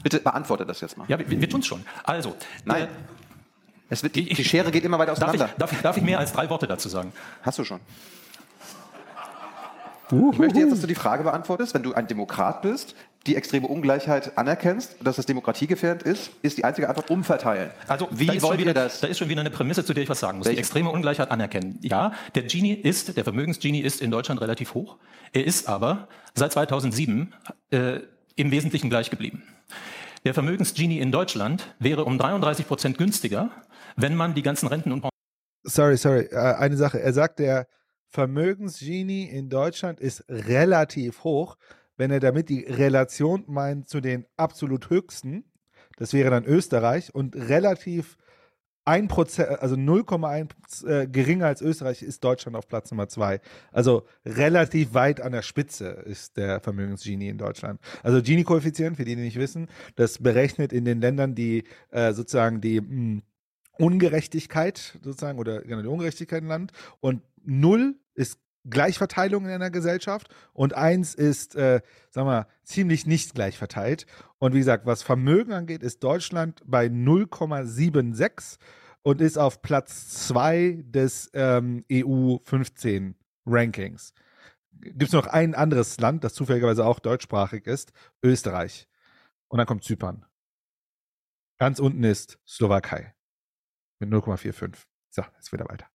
Bitte 0.03 0.19
beantworte 0.19 0.65
das 0.65 0.79
jetzt 0.81 0.97
mal. 0.97 1.05
Ja, 1.07 1.17
wir, 1.17 1.29
wir 1.29 1.49
tun 1.49 1.61
es 1.61 1.67
schon. 1.67 1.83
Also. 2.03 2.35
Nein. 2.65 2.87
Es 3.89 4.03
wird, 4.03 4.15
die, 4.15 4.25
die 4.25 4.43
Schere 4.45 4.71
geht 4.71 4.85
immer 4.85 4.97
weiter 4.99 5.11
auseinander. 5.11 5.49
Darf 5.57 5.71
ich, 5.71 5.79
darf, 5.79 5.81
darf 5.81 5.97
ich 5.97 6.03
mehr 6.03 6.19
als 6.19 6.31
drei 6.31 6.49
Worte 6.49 6.67
dazu 6.67 6.87
sagen? 6.87 7.11
Hast 7.41 7.59
du 7.59 7.63
schon. 7.63 7.79
Ich 10.11 10.39
möchte 10.39 10.59
jetzt, 10.59 10.71
dass 10.71 10.81
du 10.81 10.87
die 10.87 10.95
Frage 10.95 11.23
beantwortest, 11.23 11.73
wenn 11.73 11.83
du 11.83 11.93
ein 11.93 12.05
Demokrat 12.05 12.61
bist, 12.61 12.95
die 13.27 13.35
extreme 13.35 13.67
Ungleichheit 13.67 14.37
anerkennst, 14.37 14.95
dass 15.03 15.17
das 15.17 15.25
demokratiegefährdend 15.27 16.03
ist, 16.03 16.31
ist 16.41 16.57
die 16.57 16.63
einzige 16.63 16.89
Antwort 16.89 17.11
umverteilen. 17.11 17.69
Also 17.87 18.07
wie 18.11 18.41
wollt 18.41 18.59
wieder, 18.59 18.71
ihr 18.71 18.73
das? 18.73 18.99
Da 18.99 19.07
ist 19.07 19.19
schon 19.19 19.29
wieder 19.29 19.41
eine 19.41 19.51
Prämisse, 19.51 19.85
zu 19.85 19.93
der 19.93 20.03
ich 20.03 20.09
was 20.09 20.19
sagen 20.19 20.39
muss. 20.39 20.47
Welche? 20.47 20.55
Die 20.55 20.59
extreme 20.61 20.89
Ungleichheit 20.89 21.29
anerkennen. 21.29 21.77
Ja, 21.81 22.13
der 22.33 22.43
Gini 22.43 22.73
ist, 22.73 23.15
der 23.15 23.23
Vermögensgenie 23.23 23.81
ist 23.81 24.01
in 24.01 24.09
Deutschland 24.09 24.41
relativ 24.41 24.73
hoch. 24.73 24.97
Er 25.33 25.45
ist 25.45 25.69
aber 25.69 26.07
seit 26.33 26.51
2007 26.51 27.33
äh, 27.69 27.99
im 28.35 28.51
Wesentlichen 28.51 28.89
gleich 28.89 29.11
geblieben. 29.11 29.43
Der 30.25 30.33
Vermögensgenie 30.33 30.99
in 30.99 31.11
Deutschland 31.11 31.75
wäre 31.79 32.05
um 32.05 32.17
33 32.17 32.67
Prozent 32.67 32.97
günstiger, 32.97 33.51
wenn 33.95 34.15
man 34.15 34.33
die 34.33 34.41
ganzen 34.41 34.67
Renten 34.67 34.91
und 34.91 35.05
Sorry, 35.63 35.95
sorry, 35.97 36.27
äh, 36.31 36.37
eine 36.37 36.75
Sache. 36.75 36.99
Er 36.99 37.13
sagt, 37.13 37.37
der 37.37 37.67
Vermögensgenie 38.07 39.25
in 39.25 39.49
Deutschland 39.49 39.99
ist 39.99 40.25
relativ 40.27 41.23
hoch. 41.23 41.55
Wenn 42.01 42.09
er 42.09 42.19
damit 42.19 42.49
die 42.49 42.61
Relation 42.61 43.43
meint 43.45 43.87
zu 43.87 44.01
den 44.01 44.25
absolut 44.35 44.89
höchsten, 44.89 45.43
das 45.97 46.13
wäre 46.13 46.31
dann 46.31 46.45
Österreich 46.45 47.13
und 47.13 47.35
relativ 47.35 48.17
1%, 48.87 49.43
also 49.43 49.75
0,1 49.75 50.87
äh, 50.87 51.05
geringer 51.05 51.45
als 51.45 51.61
Österreich 51.61 52.01
ist 52.01 52.23
Deutschland 52.23 52.57
auf 52.57 52.67
Platz 52.67 52.89
Nummer 52.89 53.07
2. 53.07 53.39
Also 53.71 54.07
relativ 54.25 54.95
weit 54.95 55.21
an 55.21 55.31
der 55.31 55.43
Spitze 55.43 55.89
ist 55.89 56.37
der 56.37 56.59
Vermögensgenie 56.59 57.29
in 57.29 57.37
Deutschland. 57.37 57.79
Also 58.01 58.19
Gini-Koeffizient, 58.23 58.97
für 58.97 59.05
die, 59.05 59.15
die 59.15 59.21
nicht 59.21 59.37
wissen, 59.37 59.67
das 59.95 60.17
berechnet 60.17 60.73
in 60.73 60.85
den 60.85 61.01
Ländern, 61.01 61.35
die 61.35 61.65
äh, 61.91 62.13
sozusagen 62.13 62.61
die 62.61 62.81
mh, 62.81 62.87
hm, 62.87 63.21
Ungerechtigkeit 63.77 64.97
sozusagen 65.03 65.37
oder 65.37 65.61
genau 65.61 65.83
die 65.83 65.87
Ungerechtigkeit 65.87 66.41
im 66.41 66.47
Land 66.47 66.71
und 66.99 67.21
0 67.43 67.93
ist 68.15 68.39
Gleichverteilung 68.69 69.45
in 69.45 69.51
einer 69.51 69.71
Gesellschaft 69.71 70.33
und 70.53 70.73
eins 70.75 71.15
ist, 71.15 71.55
äh, 71.55 71.81
sagen 72.09 72.27
wir, 72.27 72.47
ziemlich 72.63 73.05
nicht 73.05 73.33
gleich 73.33 73.57
verteilt. 73.57 74.05
Und 74.37 74.53
wie 74.53 74.59
gesagt, 74.59 74.85
was 74.85 75.03
Vermögen 75.03 75.53
angeht, 75.53 75.83
ist 75.83 76.03
Deutschland 76.03 76.61
bei 76.65 76.85
0,76 76.85 78.57
und 79.01 79.21
ist 79.21 79.37
auf 79.37 79.61
Platz 79.61 80.27
2 80.27 80.83
des 80.85 81.31
ähm, 81.33 81.85
EU 81.91 82.37
15 82.43 83.15
Rankings. 83.45 84.13
Gibt 84.73 85.03
es 85.03 85.11
noch 85.11 85.27
ein 85.27 85.55
anderes 85.55 85.99
Land, 85.99 86.23
das 86.23 86.33
zufälligerweise 86.33 86.85
auch 86.85 86.99
deutschsprachig 86.99 87.67
ist, 87.67 87.91
Österreich. 88.23 88.87
Und 89.47 89.57
dann 89.57 89.67
kommt 89.67 89.83
Zypern. 89.83 90.25
Ganz 91.57 91.79
unten 91.79 92.03
ist 92.03 92.39
Slowakei 92.47 93.13
mit 93.99 94.09
0,45. 94.09 94.75
So, 95.09 95.23
jetzt 95.37 95.51
wieder 95.51 95.67
weiter. 95.69 95.90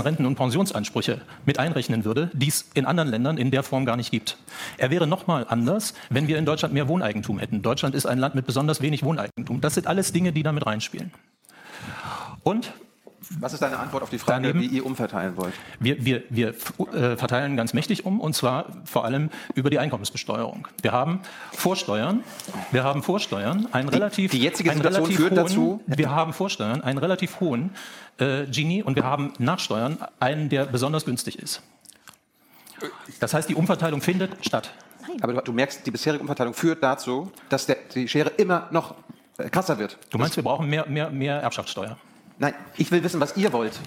Renten- 0.00 0.26
und 0.26 0.36
Pensionsansprüche 0.36 1.20
mit 1.44 1.58
einrechnen 1.58 2.04
würde, 2.04 2.30
die 2.32 2.48
es 2.48 2.70
in 2.74 2.86
anderen 2.86 3.08
Ländern 3.08 3.38
in 3.38 3.50
der 3.50 3.62
Form 3.62 3.84
gar 3.84 3.96
nicht 3.96 4.10
gibt. 4.10 4.36
Er 4.78 4.90
wäre 4.90 5.06
nochmal 5.06 5.46
anders, 5.48 5.94
wenn 6.10 6.28
wir 6.28 6.38
in 6.38 6.46
Deutschland 6.46 6.74
mehr 6.74 6.88
Wohneigentum 6.88 7.38
hätten. 7.38 7.62
Deutschland 7.62 7.94
ist 7.94 8.06
ein 8.06 8.18
Land 8.18 8.34
mit 8.34 8.46
besonders 8.46 8.80
wenig 8.80 9.02
Wohneigentum. 9.02 9.60
Das 9.60 9.74
sind 9.74 9.86
alles 9.86 10.12
Dinge, 10.12 10.32
die 10.32 10.42
damit 10.42 10.66
reinspielen. 10.66 11.12
Und 12.42 12.72
was 13.40 13.52
ist 13.52 13.62
deine 13.62 13.78
Antwort 13.78 14.02
auf 14.02 14.10
die 14.10 14.18
Frage, 14.18 14.42
Daneben, 14.42 14.60
wie 14.60 14.76
ihr 14.76 14.86
umverteilen 14.86 15.36
wollt? 15.36 15.54
Wir, 15.80 16.04
wir, 16.04 16.22
wir 16.30 16.48
äh, 16.50 17.16
verteilen 17.16 17.56
ganz 17.56 17.74
mächtig 17.74 18.04
um, 18.04 18.20
und 18.20 18.34
zwar 18.34 18.66
vor 18.84 19.04
allem 19.04 19.30
über 19.54 19.70
die 19.70 19.78
Einkommensbesteuerung. 19.78 20.68
Wir 20.82 20.92
haben 20.92 21.20
Vorsteuern, 21.52 22.22
wir 22.72 22.84
haben 22.84 23.02
Vorsteuern, 23.02 23.68
einen 23.72 23.88
relativ, 23.88 24.30
die 24.30 24.40
jetzige 24.40 24.72
Situation 24.72 25.10
führt 25.10 25.30
hohen, 25.32 25.36
dazu. 25.36 25.82
Wir 25.86 26.10
haben 26.10 26.32
Vorsteuern, 26.32 26.82
einen 26.82 26.98
relativ 26.98 27.40
hohen 27.40 27.70
äh, 28.18 28.46
Gini, 28.46 28.82
und 28.82 28.96
wir 28.96 29.04
haben 29.04 29.32
Nachsteuern, 29.38 29.98
einen, 30.20 30.48
der 30.48 30.66
besonders 30.66 31.04
günstig 31.04 31.38
ist. 31.38 31.62
Das 33.20 33.34
heißt, 33.34 33.48
die 33.48 33.54
Umverteilung 33.54 34.00
findet 34.00 34.32
statt. 34.44 34.70
Aber 35.20 35.32
du, 35.32 35.40
du 35.40 35.52
merkst, 35.52 35.86
die 35.86 35.90
bisherige 35.90 36.20
Umverteilung 36.20 36.54
führt 36.54 36.82
dazu, 36.82 37.32
dass 37.48 37.66
der, 37.66 37.76
die 37.94 38.06
Schere 38.08 38.30
immer 38.30 38.68
noch 38.70 38.94
äh, 39.38 39.48
krasser 39.48 39.78
wird. 39.78 39.98
Du 40.10 40.18
meinst, 40.18 40.36
wir 40.36 40.44
brauchen 40.44 40.68
mehr, 40.68 40.86
mehr, 40.86 41.10
mehr 41.10 41.40
Erbschaftssteuer? 41.40 41.96
Nein, 42.38 42.54
ich 42.76 42.90
will 42.90 43.02
wissen, 43.02 43.20
was 43.20 43.36
ihr 43.36 43.52
wollt. 43.52 43.78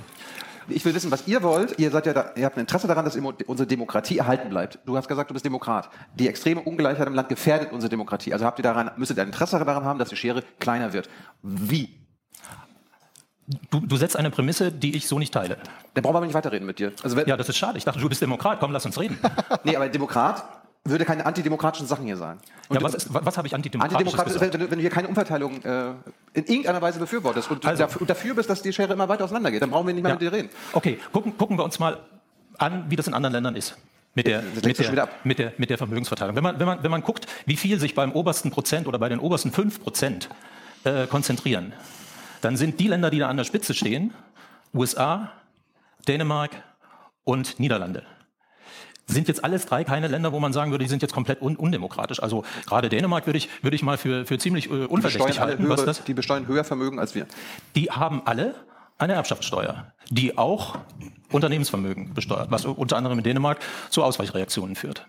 Ich 0.68 0.86
will 0.86 0.94
wissen, 0.94 1.12
was 1.12 1.28
ihr 1.28 1.42
wollt. 1.42 1.80
Ihr 1.80 1.90
seid 1.92 2.06
ja 2.06 2.14
da, 2.14 2.32
ihr 2.36 2.46
habt 2.46 2.58
ein 2.58 2.62
Interesse 2.62 2.88
daran, 2.88 3.06
dass 3.06 3.16
unsere 3.16 3.68
Demokratie 3.68 4.20
erhalten 4.20 4.50
bleibt. 4.50 4.80
Du 4.86 4.96
hast 4.98 5.08
gesagt, 5.08 5.30
du 5.30 5.34
bist 5.34 5.46
Demokrat. 5.46 5.90
Die 6.16 6.28
extreme 6.28 6.62
Ungleichheit 6.62 7.08
im 7.08 7.16
Land 7.16 7.30
gefährdet 7.30 7.72
unsere 7.72 7.90
Demokratie. 7.90 8.34
Also 8.34 8.46
habt 8.46 8.60
ihr 8.60 8.64
daran, 8.64 8.92
müsstet 8.98 9.18
ihr 9.18 9.24
ein 9.24 9.30
Interesse 9.30 9.58
daran 9.58 9.84
haben, 9.84 10.00
dass 10.00 10.10
die 10.10 10.16
Schere 10.16 10.44
kleiner 10.60 10.94
wird. 10.94 11.10
Wie? 11.42 12.00
Du, 13.72 13.80
du 13.80 13.96
setzt 13.98 14.16
eine 14.16 14.30
Prämisse, 14.30 14.72
die 14.72 14.96
ich 14.96 15.08
so 15.08 15.18
nicht 15.18 15.34
teile. 15.34 15.58
Dann 15.96 16.04
brauchen 16.04 16.16
wir 16.16 16.22
nicht 16.22 16.36
weiterreden 16.36 16.68
mit 16.68 16.78
dir. 16.78 16.94
Also, 17.02 17.20
ja, 17.20 17.36
das 17.36 17.50
ist 17.50 17.58
schade. 17.58 17.80
Ich 17.80 17.86
dachte, 17.86 18.00
du 18.00 18.08
bist 18.08 18.22
Demokrat. 18.22 18.60
Komm, 18.60 18.72
lass 18.72 18.86
uns 18.86 19.00
reden. 19.00 19.18
nee, 19.64 19.76
aber 19.76 19.90
Demokrat 19.90 20.44
würde 20.86 21.06
keine 21.06 21.26
antidemokratischen 21.26 21.88
Sachen 21.88 22.06
hier 22.06 22.18
sagen. 22.18 22.40
Ja, 22.72 22.82
was, 22.82 22.94
ist, 22.94 23.14
was 23.14 23.38
habe 23.38 23.48
ich 23.48 23.54
antidemokratisch 23.54 23.96
Antidemokratisch 23.96 24.36
ist, 24.36 24.42
wenn, 24.42 24.60
wenn, 24.60 24.70
du 24.70 24.82
hier 24.82 24.90
keine 24.90 25.08
Umverteilung 25.08 25.62
äh, 25.64 25.90
in 26.34 26.46
irgendeiner 26.46 26.82
Weise 26.82 27.00
befürwortest 27.00 27.52
und, 27.52 27.66
also, 27.66 27.84
dafür, 27.84 28.02
und, 28.02 28.10
dafür, 28.10 28.34
bist, 28.34 28.50
dass 28.50 28.62
die 28.62 28.74
Schere 28.74 28.94
immer 28.94 29.10
weiter 29.10 29.26
auseinandergeht, 29.26 29.62
dann 29.62 29.72
brauchen 29.72 29.88
wir 29.88 29.94
nicht 29.94 30.04
mehr 30.04 30.12
ja. 30.12 30.16
mit 30.16 30.22
dir 30.22 30.32
reden. 30.32 30.50
Okay, 30.74 31.00
gucken, 31.12 31.38
gucken 31.38 31.58
wir 31.58 31.64
uns 31.64 31.80
mal 31.80 32.00
an, 32.58 32.86
wie 32.90 32.96
das 32.96 33.08
in 33.08 33.14
anderen 33.14 33.34
Ländern 33.34 33.56
ist. 33.56 33.78
Mit 34.16 34.26
der, 34.26 34.42
mit, 34.42 34.80
der, 34.80 35.10
mit, 35.24 35.40
der, 35.40 35.54
mit 35.58 35.70
der 35.70 35.78
Vermögensverteilung. 35.78 36.36
Wenn 36.36 36.44
man, 36.44 36.60
wenn, 36.60 36.66
man, 36.66 36.84
wenn 36.84 36.92
man 36.92 37.04
guckt, 37.04 37.28
wie 37.46 37.56
viel 37.56 37.80
sich 37.80 37.94
beim 37.94 38.12
obersten 38.12 38.50
Prozent 38.50 38.88
oder 38.88 38.98
bei 38.98 39.08
den 39.08 39.20
obersten 39.20 39.52
5 39.52 39.84
Prozent 39.84 40.30
äh, 40.84 41.06
konzentrieren, 41.06 41.74
dann 42.42 42.58
sind 42.58 42.80
die 42.80 42.88
Länder, 42.88 43.12
die 43.12 43.20
da 43.20 43.30
an 43.30 43.38
der 43.38 43.44
Spitze 43.44 43.74
stehen, 43.74 44.14
USA, 44.74 45.32
Dänemark 46.08 46.52
und 47.24 47.60
Niederlande 47.60 48.04
sind 49.10 49.28
jetzt 49.28 49.44
alles 49.44 49.66
drei 49.66 49.84
keine 49.84 50.08
Länder, 50.08 50.32
wo 50.32 50.40
man 50.40 50.54
sagen 50.54 50.72
würde, 50.72 50.84
die 50.84 50.90
sind 50.90 51.02
jetzt 51.02 51.14
komplett 51.14 51.42
un 51.42 51.56
undemokratisch. 51.56 52.22
Also 52.22 52.44
gerade 52.66 52.90
Dänemark 52.90 53.26
würde 53.26 53.38
ich, 53.38 53.50
würde 53.62 53.76
ich 53.76 53.84
mal 53.84 53.98
für, 53.98 54.26
für 54.26 54.38
ziemlich 54.38 54.70
äh, 54.70 54.86
unverdächtig 54.86 55.40
halten. 55.40 55.64
Höhere, 55.64 55.78
was 55.78 55.86
das? 55.86 56.04
Die 56.04 56.14
besteuern 56.14 56.48
höher 56.48 56.64
Vermögen 56.64 57.00
als 57.00 57.16
wir. 57.16 57.26
Die 57.76 57.92
haben 57.92 58.22
alle 58.26 58.56
eine 58.98 59.14
Erbschaftssteuer, 59.14 59.94
die 60.10 60.38
auch 60.38 60.78
Unternehmensvermögen 61.32 62.14
besteuert, 62.14 62.52
was 62.52 62.66
unter 62.66 62.98
anderem 62.98 63.18
in 63.20 63.24
Dänemark 63.24 63.60
zu 63.90 64.04
Ausweichreaktionen 64.04 64.76
führt. 64.76 65.08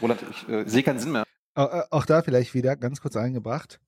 Roland, 0.00 0.20
ich 0.30 0.48
äh, 0.48 0.68
sehe 0.68 0.82
keinen 0.82 0.98
Sinn 0.98 1.12
mehr. 1.12 1.24
Äh, 1.54 1.82
auch 1.90 2.04
da 2.04 2.22
vielleicht 2.22 2.54
wieder 2.54 2.76
ganz 2.76 3.00
kurz 3.00 3.16
eingebracht. 3.16 3.80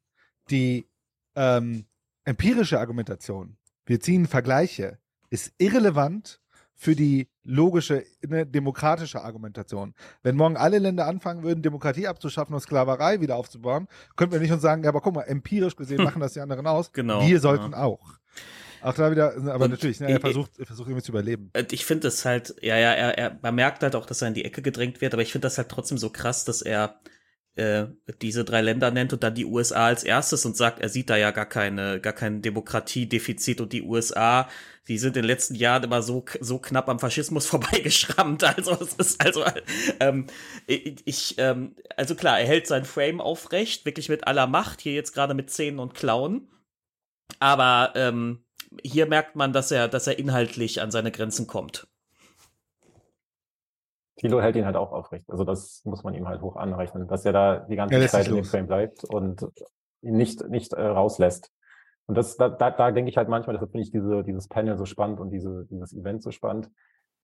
Die 0.51 0.89
ähm, 1.37 1.87
empirische 2.25 2.81
Argumentation, 2.81 3.57
wir 3.87 4.01
ziehen 4.01 4.27
Vergleiche, 4.27 4.99
ist 5.31 5.53
irrelevant 5.59 6.40
für 6.81 6.97
die 6.97 7.29
logische, 7.45 8.05
ne, 8.27 8.47
demokratische 8.47 9.21
Argumentation. 9.21 9.93
Wenn 10.23 10.35
morgen 10.35 10.57
alle 10.57 10.79
Länder 10.79 11.07
anfangen 11.07 11.43
würden, 11.43 11.61
Demokratie 11.61 12.09
abzuschaffen 12.09 12.55
und 12.55 12.63
Sklaverei 12.63 13.21
wieder 13.21 13.37
aufzubauen, 13.37 13.87
könnten 14.17 14.33
wir 14.33 14.41
nicht 14.41 14.51
uns 14.51 14.63
sagen, 14.63 14.83
ja, 14.83 14.89
aber 14.89 15.03
guck 15.03 15.15
mal, 15.15 15.25
empirisch 15.25 15.77
gesehen 15.77 15.99
machen 16.03 16.21
das 16.21 16.33
die 16.33 16.41
anderen 16.41 16.67
aus. 16.67 16.91
Genau. 16.95 17.21
Wir 17.21 17.39
sollten 17.39 17.73
ja. 17.73 17.83
auch. 17.83 18.15
Auch 18.81 18.95
da 18.95 19.11
wieder, 19.11 19.35
aber 19.53 19.67
und 19.67 19.73
natürlich, 19.73 20.01
ne, 20.01 20.09
er 20.09 20.21
versucht, 20.21 20.59
er 20.59 20.65
versucht 20.65 20.89
irgendwie 20.89 21.05
zu 21.05 21.13
überleben. 21.13 21.53
Ich 21.71 21.85
finde 21.85 22.09
es 22.09 22.25
halt, 22.25 22.55
ja, 22.63 22.79
ja, 22.79 22.93
er, 22.93 23.19
er, 23.19 23.39
man 23.43 23.55
merkt 23.55 23.83
halt 23.83 23.95
auch, 23.95 24.07
dass 24.07 24.23
er 24.23 24.29
in 24.29 24.35
die 24.35 24.47
Ecke 24.47 24.63
gedrängt 24.63 25.03
wird, 25.03 25.13
aber 25.13 25.21
ich 25.21 25.33
finde 25.33 25.49
das 25.49 25.59
halt 25.59 25.69
trotzdem 25.69 25.99
so 25.99 26.09
krass, 26.09 26.47
dass 26.47 26.63
er 26.63 26.99
äh, 27.57 27.87
diese 28.23 28.45
drei 28.45 28.61
Länder 28.61 28.91
nennt 28.91 29.13
und 29.13 29.23
dann 29.23 29.35
die 29.35 29.45
USA 29.45 29.87
als 29.87 30.05
erstes 30.05 30.47
und 30.47 30.57
sagt, 30.57 30.81
er 30.81 30.89
sieht 30.89 31.11
da 31.11 31.17
ja 31.17 31.31
gar 31.31 31.47
keine, 31.47 32.01
gar 32.01 32.13
kein 32.13 32.43
Demokratiedefizit 32.43 33.61
und 33.61 33.73
die 33.73 33.83
USA, 33.83 34.49
die 34.89 34.99
sind 34.99 35.17
in 35.17 35.23
den 35.23 35.27
letzten 35.27 35.55
Jahren 35.55 35.85
immer 35.85 36.03
so, 36.03 36.25
so 36.41 36.59
knapp 36.59 36.89
am 36.89 36.99
Faschismus 36.99 37.47
vorbeigeschrammt. 37.49 38.45
Also 38.45 38.79
es 38.81 38.95
ist 38.95 39.25
also, 39.25 39.45
ähm, 39.99 40.27
ich, 40.67 41.35
ähm, 41.39 41.75
also 41.97 42.15
klar, 42.15 42.41
er 42.41 42.47
hält 42.47 42.67
sein 42.67 42.85
Frame 42.85 43.21
aufrecht, 43.21 43.85
wirklich 43.85 44.09
mit 44.09 44.27
aller 44.27 44.47
Macht, 44.47 44.81
hier 44.81 44.95
jetzt 44.95 45.13
gerade 45.13 45.35
mit 45.35 45.51
Zähnen 45.51 45.81
und 45.81 45.95
Klauen. 45.95 46.49
Aber 47.39 47.93
ähm, 47.95 48.45
hier 48.83 49.07
merkt 49.07 49.37
man, 49.37 49.53
dass 49.53 49.71
er, 49.71 49.89
dass 49.89 50.07
er 50.07 50.19
inhaltlich 50.19 50.81
an 50.81 50.91
seine 50.91 51.11
Grenzen 51.11 51.47
kommt. 51.47 51.89
Thilo 54.21 54.43
hält 54.43 54.55
ihn 54.55 54.67
halt 54.67 54.77
auch 54.77 54.93
aufrecht. 54.93 55.31
Also 55.31 55.45
das 55.45 55.81
muss 55.87 56.05
man 56.05 56.13
ihm 56.13 56.29
halt 56.29 56.43
hoch 56.43 56.57
anrechnen, 56.57 57.09
dass 57.09 57.25
er 57.25 57.33
da 57.33 57.61
die 57.61 57.77
ganze 57.77 57.99
ja, 57.99 58.07
Zeit 58.07 58.29
in 58.29 58.35
dem 58.35 58.45
Frame 58.45 58.67
bleibt 58.67 59.03
und 59.05 59.47
ihn 60.03 60.17
nicht, 60.17 60.47
nicht 60.51 60.75
äh, 60.75 60.83
rauslässt. 60.83 61.51
Und 62.05 62.17
das, 62.17 62.37
da, 62.37 62.51
da, 62.51 62.71
da 62.71 62.91
denke 62.91 63.09
ich 63.09 63.17
halt 63.17 63.31
manchmal, 63.31 63.55
deshalb 63.55 63.71
finde 63.71 63.85
ich 63.85 63.93
diese, 63.93 64.23
dieses 64.23 64.47
Panel 64.47 64.77
so 64.77 64.85
spannend 64.85 65.21
und 65.21 65.31
diese, 65.31 65.65
dieses 65.71 65.95
Event 65.95 66.23
so 66.23 66.33
spannend. 66.33 66.71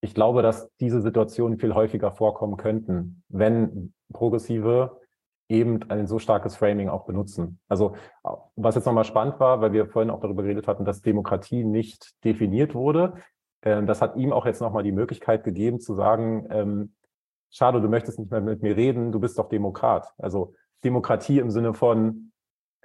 Ich 0.01 0.15
glaube, 0.15 0.41
dass 0.41 0.71
diese 0.81 1.03
Situationen 1.03 1.59
viel 1.59 1.75
häufiger 1.75 2.13
vorkommen 2.13 2.57
könnten, 2.57 3.23
wenn 3.29 3.93
Progressive 4.15 4.99
eben 5.51 5.83
ein 5.91 6.07
so 6.07 6.19
starkes 6.19 6.57
Framing 6.57 6.89
auch 6.89 7.05
benutzen. 7.05 7.59
Also 7.69 7.95
was 8.57 8.75
jetzt 8.75 8.87
nochmal 8.87 9.05
spannend 9.05 9.39
war, 9.39 9.61
weil 9.61 9.73
wir 9.75 9.87
vorhin 9.87 10.11
auch 10.11 10.21
darüber 10.21 10.43
geredet 10.43 10.67
hatten, 10.67 10.87
dass 10.87 11.03
Demokratie 11.03 11.63
nicht 11.63 12.15
definiert 12.25 12.75
wurde. 12.75 13.15
Ähm, 13.63 13.87
das 13.87 14.03
hat 14.03 14.17
ihm 14.17 14.33
auch 14.33 14.47
jetzt 14.47 14.61
nochmal 14.61 14.83
die 14.83 14.93
Möglichkeit 14.93 15.45
gegeben 15.45 15.81
zu 15.81 15.95
sagen, 15.95 16.47
ähm, 16.51 16.95
schade, 17.51 17.81
du 17.81 17.89
möchtest 17.89 18.19
nicht 18.19 18.31
mehr 18.31 18.41
mit 18.41 18.63
mir 18.63 18.77
reden, 18.77 19.13
du 19.13 19.21
bist 19.21 19.39
doch 19.39 19.49
Demokrat. 19.49 20.13
Also 20.19 20.55
Demokratie 20.85 21.39
im 21.39 21.51
Sinne 21.51 21.75
von, 21.75 22.33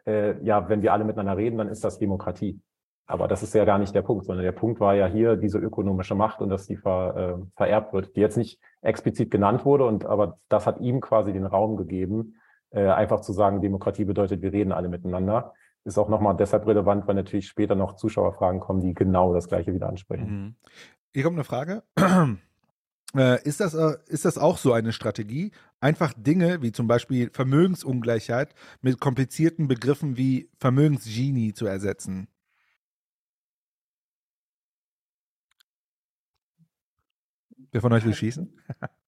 äh, 0.06 0.42
ja, 0.44 0.70
wenn 0.70 0.82
wir 0.82 0.94
alle 0.94 1.04
miteinander 1.04 1.38
reden, 1.38 1.58
dann 1.58 1.68
ist 1.68 1.84
das 1.84 2.00
Demokratie. 2.00 2.60
Aber 3.06 3.28
das 3.28 3.44
ist 3.44 3.54
ja 3.54 3.66
gar 3.66 3.78
nicht 3.78 3.94
der 3.94 4.04
Punkt, 4.04 4.26
sondern 4.26 4.46
der 4.46 4.54
Punkt 4.54 4.80
war 4.80 4.96
ja 4.96 5.06
hier 5.06 5.36
diese 5.36 5.58
ökonomische 5.58 6.16
Macht 6.16 6.42
und 6.42 6.50
dass 6.50 6.68
die 6.68 6.78
ver, 6.78 7.40
äh, 7.42 7.46
vererbt 7.58 7.94
wird, 7.94 8.16
die 8.16 8.22
jetzt 8.22 8.38
nicht 8.38 8.60
explizit 8.82 9.30
genannt 9.32 9.66
wurde, 9.66 9.86
und 9.86 10.06
aber 10.06 10.40
das 10.48 10.66
hat 10.66 10.80
ihm 10.80 11.02
quasi 11.02 11.34
den 11.34 11.46
Raum 11.46 11.76
gegeben, 11.76 12.36
äh, 12.70 12.88
einfach 12.88 13.20
zu 13.20 13.34
sagen, 13.34 13.62
Demokratie 13.62 14.06
bedeutet, 14.06 14.42
wir 14.42 14.54
reden 14.54 14.72
alle 14.72 14.88
miteinander 14.88 15.54
ist 15.84 15.98
auch 15.98 16.10
nochmal 16.10 16.36
deshalb 16.36 16.66
relevant, 16.68 17.08
weil 17.08 17.16
natürlich 17.16 17.48
später 17.48 17.76
noch 17.76 17.96
Zuschauerfragen 17.96 18.60
kommen, 18.60 18.82
die 18.82 18.94
genau 18.94 19.34
das 19.34 19.48
Gleiche 19.48 19.74
wieder 19.74 19.90
ansprechen. 19.90 20.30
Mhm. 20.30 20.56
Hier 21.14 21.24
kommt 21.24 21.36
eine 21.36 21.44
Frage. 21.44 21.84
Äh, 23.14 23.44
ist, 23.44 23.60
das, 23.60 23.74
äh, 23.74 23.98
ist 24.08 24.24
das 24.24 24.38
auch 24.38 24.58
so 24.58 24.72
eine 24.72 24.94
Strategie, 24.94 25.52
einfach 25.82 26.14
Dinge 26.16 26.62
wie 26.62 26.72
zum 26.72 26.88
Beispiel 26.88 27.30
Vermögensungleichheit 27.30 28.56
mit 28.82 29.02
komplizierten 29.02 29.68
Begriffen 29.68 30.16
wie 30.16 30.50
Vermögensgenie 30.60 31.54
zu 31.54 31.66
ersetzen? 31.66 32.30
Wer 37.74 37.82
von 37.82 37.92
euch 37.92 38.06
will 38.06 38.14
schießen? 38.14 38.58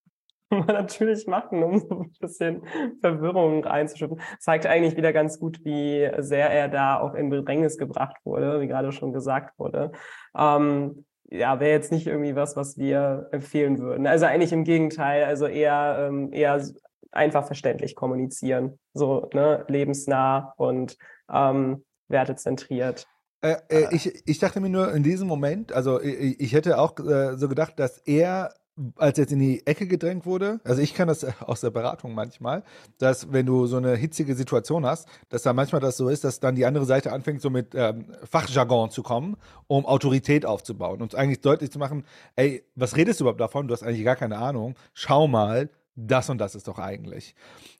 man 0.67 0.75
natürlich 0.75 1.27
machen, 1.27 1.63
um 1.63 1.79
so 1.79 2.01
ein 2.01 2.11
bisschen 2.19 2.63
Verwirrung 3.01 3.63
reinzuschütten. 3.63 4.21
Zeigt 4.39 4.65
eigentlich 4.65 4.97
wieder 4.97 5.13
ganz 5.13 5.39
gut, 5.39 5.63
wie 5.63 6.09
sehr 6.19 6.49
er 6.49 6.69
da 6.69 6.99
auch 6.99 7.13
in 7.13 7.29
Bedrängnis 7.29 7.77
gebracht 7.77 8.17
wurde, 8.23 8.61
wie 8.61 8.67
gerade 8.67 8.91
schon 8.91 9.13
gesagt 9.13 9.57
wurde. 9.59 9.91
Ähm, 10.37 11.05
ja, 11.29 11.59
wäre 11.59 11.71
jetzt 11.71 11.91
nicht 11.91 12.07
irgendwie 12.07 12.35
was, 12.35 12.55
was 12.55 12.77
wir 12.77 13.27
empfehlen 13.31 13.79
würden. 13.79 14.05
Also 14.05 14.25
eigentlich 14.25 14.53
im 14.53 14.63
Gegenteil, 14.63 15.23
also 15.23 15.47
eher, 15.47 16.07
ähm, 16.07 16.31
eher 16.31 16.63
einfach 17.11 17.45
verständlich 17.45 17.95
kommunizieren, 17.95 18.79
so 18.93 19.29
ne, 19.33 19.65
lebensnah 19.67 20.53
und 20.57 20.97
ähm, 21.31 21.83
wertezentriert. 22.07 23.07
Äh, 23.41 23.57
äh, 23.69 23.87
ich, 23.91 24.27
ich 24.27 24.39
dachte 24.39 24.61
mir 24.61 24.69
nur 24.69 24.93
in 24.93 25.03
diesem 25.03 25.27
Moment, 25.27 25.73
also 25.73 25.99
ich, 26.01 26.39
ich 26.39 26.53
hätte 26.53 26.77
auch 26.77 26.97
äh, 26.99 27.35
so 27.35 27.49
gedacht, 27.49 27.79
dass 27.79 27.97
er 27.97 28.53
als 28.95 29.17
jetzt 29.17 29.31
in 29.31 29.39
die 29.39 29.65
Ecke 29.67 29.87
gedrängt 29.87 30.25
wurde, 30.25 30.59
also 30.63 30.81
ich 30.81 30.93
kann 30.93 31.07
das 31.07 31.23
aus 31.41 31.61
der 31.61 31.69
Beratung 31.69 32.13
manchmal, 32.13 32.63
dass 32.97 33.31
wenn 33.31 33.45
du 33.45 33.67
so 33.67 33.77
eine 33.77 33.95
hitzige 33.95 34.35
Situation 34.35 34.85
hast, 34.85 35.07
dass 35.29 35.43
da 35.43 35.53
manchmal 35.53 35.81
das 35.81 35.97
so 35.97 36.09
ist, 36.09 36.23
dass 36.23 36.39
dann 36.39 36.55
die 36.55 36.65
andere 36.65 36.85
Seite 36.85 37.11
anfängt, 37.11 37.41
so 37.41 37.49
mit 37.49 37.75
ähm, 37.75 38.07
Fachjargon 38.23 38.89
zu 38.89 39.03
kommen, 39.03 39.37
um 39.67 39.85
Autorität 39.85 40.45
aufzubauen 40.45 41.01
und 41.01 41.15
eigentlich 41.15 41.41
deutlich 41.41 41.71
zu 41.71 41.79
machen, 41.79 42.05
ey, 42.35 42.63
was 42.75 42.95
redest 42.95 43.19
du 43.19 43.25
überhaupt 43.25 43.41
davon? 43.41 43.67
Du 43.67 43.73
hast 43.73 43.83
eigentlich 43.83 44.03
gar 44.03 44.15
keine 44.15 44.37
Ahnung. 44.37 44.75
Schau 44.93 45.27
mal, 45.27 45.69
das 45.95 46.29
und 46.29 46.39
das 46.39 46.55
ist 46.55 46.67
doch 46.67 46.79
eigentlich. 46.79 47.35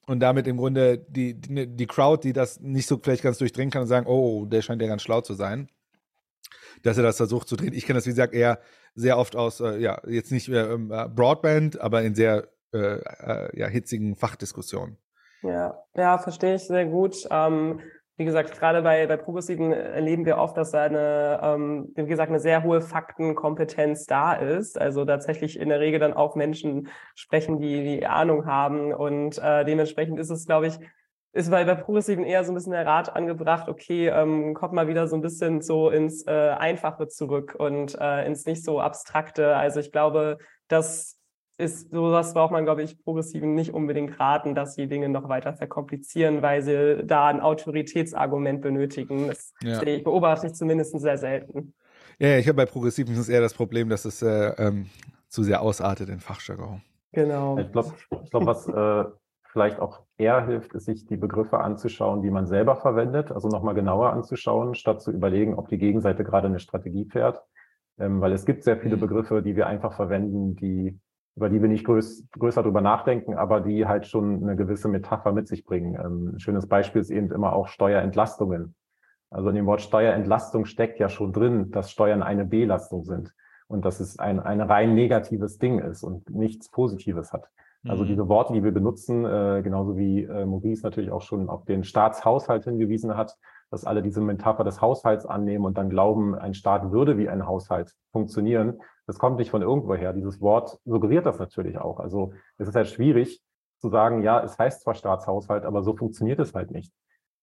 Und 0.06 0.20
damit 0.20 0.48
im 0.48 0.58
Grunde 0.58 1.00
die, 1.00 1.34
die, 1.34 1.68
die 1.68 1.88
Crowd, 1.88 2.28
die 2.28 2.34
das 2.34 2.60
nicht 2.60 2.88
so 2.88 3.00
vielleicht 3.02 3.24
ganz 3.24 3.40
durchdringen 3.40 3.72
kann 3.72 3.82
und 3.84 3.88
sagen, 3.88 4.06
oh, 4.06 4.46
der 4.46 4.62
scheint 4.62 4.82
ja 4.82 4.88
ganz 4.88 5.02
schlau 5.02 5.22
zu 5.22 5.34
sein, 5.34 5.70
dass 6.84 6.98
er 6.98 7.04
das 7.04 7.18
versucht 7.18 7.48
zu 7.48 7.56
drehen. 7.56 7.74
Ich 7.74 7.86
kenne 7.86 7.98
das, 7.98 8.06
wie 8.06 8.12
gesagt, 8.12 8.34
eher 8.34 8.60
sehr 8.96 9.18
oft 9.18 9.36
aus, 9.36 9.60
äh, 9.60 9.78
ja, 9.78 10.02
jetzt 10.08 10.32
nicht 10.32 10.50
mehr 10.50 10.70
ähm, 10.70 10.92
äh, 10.92 11.08
Broadband, 11.08 11.80
aber 11.82 12.04
in 12.04 12.16
sehr 12.16 12.48
äh, 12.74 12.98
äh, 12.98 13.60
ja, 13.60 13.68
hitzigen 13.68 14.16
Fachdiskussionen. 14.16 14.98
Ja, 15.42 15.78
ja, 15.96 16.18
verstehe 16.18 16.56
ich 16.56 16.64
sehr 16.68 16.86
gut. 16.86 17.28
Ähm, 17.30 17.82
wie 18.16 18.26
gesagt, 18.26 18.58
gerade 18.58 18.84
bei, 18.84 19.08
bei 19.08 19.18
Progressiven 19.18 19.74
erleben 19.74 20.26
wir 20.26 20.38
oft, 20.38 20.56
dass 20.56 20.72
da 20.72 20.84
eine, 20.84 21.40
ähm, 21.42 21.92
wie 21.96 22.06
gesagt, 22.06 22.30
eine 22.30 22.40
sehr 22.40 22.64
hohe 22.64 22.80
Faktenkompetenz 22.80 24.06
da 24.06 24.34
ist. 24.34 24.80
Also 24.80 25.04
tatsächlich 25.04 25.60
in 25.60 25.70
der 25.70 25.80
Regel 25.80 26.00
dann 26.00 26.14
auch 26.14 26.36
Menschen 26.36 26.90
sprechen, 27.16 27.60
die 27.60 27.84
die 27.84 28.06
Ahnung 28.06 28.46
haben. 28.46 28.94
Und 28.94 29.40
äh, 29.40 29.66
dementsprechend 29.66 30.20
ist 30.20 30.30
es, 30.30 30.46
glaube 30.46 30.68
ich, 30.68 30.80
ist 31.34 31.50
bei, 31.50 31.66
bei 31.66 31.76
Progressiven 31.76 32.24
eher 32.24 32.44
so 32.44 32.52
ein 32.52 32.56
bisschen 32.56 32.74
der 32.74 32.86
Rat 32.86 33.16
angebracht, 33.16 33.68
okay, 33.68 34.08
ähm, 34.08 34.54
kommt 34.54 34.74
mal 34.74 34.88
wieder 34.88 35.08
so 35.08 35.16
ein 35.16 35.22
bisschen 35.22 35.62
so 35.62 35.90
ins 35.90 36.26
äh, 36.28 36.32
Einfache 36.32 37.08
zurück 37.08 37.56
und 37.58 38.00
äh, 38.00 38.26
ins 38.26 38.46
nicht 38.46 38.64
so 38.64 38.80
Abstrakte. 38.80 39.56
Also 39.56 39.80
ich 39.80 39.92
glaube, 39.92 40.38
das 40.68 41.20
ist 41.58 41.92
sowas 41.92 42.34
braucht 42.34 42.52
man, 42.52 42.66
glaube 42.66 42.84
ich, 42.84 43.04
Progressiven 43.04 43.56
nicht 43.56 43.74
unbedingt 43.74 44.20
raten, 44.20 44.56
dass 44.56 44.76
sie 44.76 44.88
Dinge 44.88 45.10
noch 45.10 45.30
weiter 45.30 45.54
verkomplizieren, 45.54 46.42
weil 46.42 46.62
sie 46.62 47.04
da 47.04 47.28
ein 47.28 47.42
Autoritätsargument 47.42 48.62
benötigen. 48.62 49.28
Das 49.28 49.54
ja. 49.64 49.80
sehe 49.80 49.98
ich, 49.98 50.04
beobachte 50.04 50.48
ich 50.48 50.54
zumindest 50.54 51.00
sehr 51.00 51.18
selten. 51.18 51.74
Ja, 52.20 52.30
ja 52.30 52.38
ich 52.38 52.48
habe 52.48 52.58
bei 52.58 52.66
Progressiven 52.66 53.16
eher 53.28 53.42
das 53.42 53.54
Problem, 53.54 53.90
dass 53.90 54.06
es 54.06 54.22
äh, 54.22 54.54
ähm, 54.58 54.90
zu 55.30 55.44
sehr 55.44 55.62
ausartet 55.62 56.10
in 56.10 56.20
Fachjargon. 56.20 56.82
Genau. 57.12 57.58
Ich 57.60 57.72
glaube, 57.72 57.94
ich 58.24 58.30
glaub, 58.30 58.46
was 58.46 58.68
äh, 58.68 59.06
vielleicht 59.54 59.80
auch 59.80 60.02
eher 60.18 60.46
hilft, 60.46 60.74
ist, 60.74 60.86
sich 60.86 61.06
die 61.06 61.16
Begriffe 61.16 61.60
anzuschauen, 61.60 62.24
die 62.24 62.32
man 62.32 62.48
selber 62.48 62.76
verwendet, 62.76 63.32
also 63.32 63.48
nochmal 63.48 63.76
genauer 63.76 64.12
anzuschauen, 64.12 64.74
statt 64.74 65.02
zu 65.02 65.12
überlegen, 65.12 65.54
ob 65.54 65.70
die 65.70 65.78
Gegenseite 65.78 66.24
gerade 66.24 66.48
eine 66.48 66.60
Strategie 66.60 67.06
fährt. 67.06 67.42
Ähm, 68.00 68.20
weil 68.20 68.34
es 68.34 68.46
gibt 68.46 68.64
sehr 68.64 68.78
viele 68.78 68.98
mhm. 68.98 69.02
Begriffe, 69.02 69.44
die 69.44 69.56
wir 69.56 69.68
einfach 69.68 69.94
verwenden, 69.94 70.56
die, 70.56 71.00
über 71.36 71.50
die 71.50 71.62
wir 71.62 71.70
nicht 71.70 71.86
größ, 71.86 72.28
größer 72.32 72.64
drüber 72.64 72.82
nachdenken, 72.82 73.36
aber 73.36 73.62
die 73.62 73.86
halt 73.86 74.08
schon 74.08 74.42
eine 74.42 74.56
gewisse 74.56 74.90
Metapher 74.90 75.32
mit 75.32 75.48
sich 75.48 75.64
bringen. 75.64 75.96
Ähm, 76.04 76.32
ein 76.34 76.40
schönes 76.40 76.68
Beispiel 76.68 77.02
ist 77.02 77.12
eben 77.12 77.32
immer 77.32 77.54
auch 77.54 77.68
Steuerentlastungen. 77.68 78.76
Also 79.30 79.50
in 79.50 79.56
dem 79.56 79.68
Wort 79.68 79.82
Steuerentlastung 79.82 80.66
steckt 80.66 81.00
ja 81.00 81.10
schon 81.10 81.32
drin, 81.32 81.70
dass 81.70 81.92
Steuern 81.92 82.24
eine 82.24 82.46
Belastung 82.46 83.04
sind 83.04 83.34
und 83.68 83.86
dass 83.86 84.00
es 84.00 84.18
ein, 84.18 84.40
ein 84.40 84.62
rein 84.62 84.96
negatives 84.96 85.60
Ding 85.60 85.78
ist 85.80 86.04
und 86.04 86.30
nichts 86.32 86.70
Positives 86.70 87.32
hat. 87.34 87.50
Also 87.88 88.04
mhm. 88.04 88.08
diese 88.08 88.30
Worte, 88.30 88.54
die 88.54 88.64
wir 88.64 88.72
benutzen, 88.72 89.26
äh, 89.26 89.62
genauso 89.64 89.98
wie 89.98 90.24
äh, 90.24 90.46
Maurice 90.46 90.84
natürlich 90.84 91.12
auch 91.12 91.22
schon 91.22 91.50
auf 91.50 91.66
den 91.66 91.84
Staatshaushalt 91.84 92.64
hingewiesen 92.64 93.18
hat, 93.18 93.36
dass 93.72 93.86
alle 93.86 94.02
diese 94.02 94.22
Metapher 94.22 94.64
des 94.64 94.82
Haushalts 94.82 95.26
annehmen 95.26 95.66
und 95.66 95.78
dann 95.78 95.90
glauben, 95.90 96.36
ein 96.36 96.54
Staat 96.54 96.92
würde 96.92 97.18
wie 97.18 97.28
ein 97.28 97.46
Haushalt 97.46 97.94
funktionieren. 98.12 98.80
Das 99.06 99.20
kommt 99.20 99.38
nicht 99.38 99.52
von 99.52 99.62
irgendwoher. 99.62 100.14
Dieses 100.14 100.40
Wort 100.40 100.80
suggeriert 100.86 101.26
das 101.26 101.40
natürlich 101.40 101.78
auch. 101.78 102.00
Also 102.00 102.34
es 102.58 102.68
ist 102.68 102.76
halt 102.76 102.88
schwierig 102.88 103.42
zu 103.80 103.90
sagen, 103.90 104.22
ja, 104.22 104.42
es 104.42 104.58
heißt 104.58 104.84
zwar 104.84 104.94
Staatshaushalt, 104.94 105.66
aber 105.66 105.84
so 105.84 105.96
funktioniert 105.96 106.40
es 106.40 106.54
halt 106.54 106.72
nicht. 106.72 106.94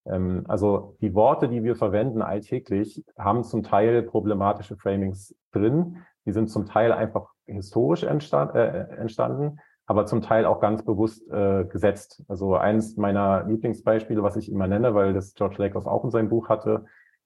Ähm, 0.07 0.45
also 0.49 0.97
die 1.03 1.15
Worte, 1.15 1.49
die 1.49 1.63
wir 1.65 1.77
verwenden 1.77 2.23
alltäglich, 2.23 3.05
haben 3.19 3.45
zum 3.45 3.63
Teil 3.63 4.03
problematische 4.03 4.77
Framings 4.77 5.35
drin. 5.53 5.99
Die 6.25 6.33
sind 6.33 6.49
zum 6.49 6.65
Teil 6.65 6.93
einfach 6.93 7.29
historisch 7.45 8.05
entstand, 8.05 8.55
äh, 8.55 8.87
entstanden 8.97 9.59
aber 9.91 10.07
zum 10.07 10.23
Teil 10.23 10.47
auch 10.47 10.61
ganz 10.61 10.85
bewusst 10.85 11.29
äh, 11.33 11.65
gesetzt. 11.65 12.23
Also 12.29 12.55
eines 12.55 12.97
meiner 12.97 13.43
Lieblingsbeispiele, 13.43 14.23
was 14.23 14.37
ich 14.37 14.49
immer 14.49 14.69
nenne, 14.69 14.95
weil 14.95 15.13
das 15.13 15.35
George 15.35 15.57
Lakoff 15.59 15.87
auch 15.87 16.05
in 16.05 16.13
seinem 16.13 16.29
Buch 16.29 16.49
hatte, 16.49 16.85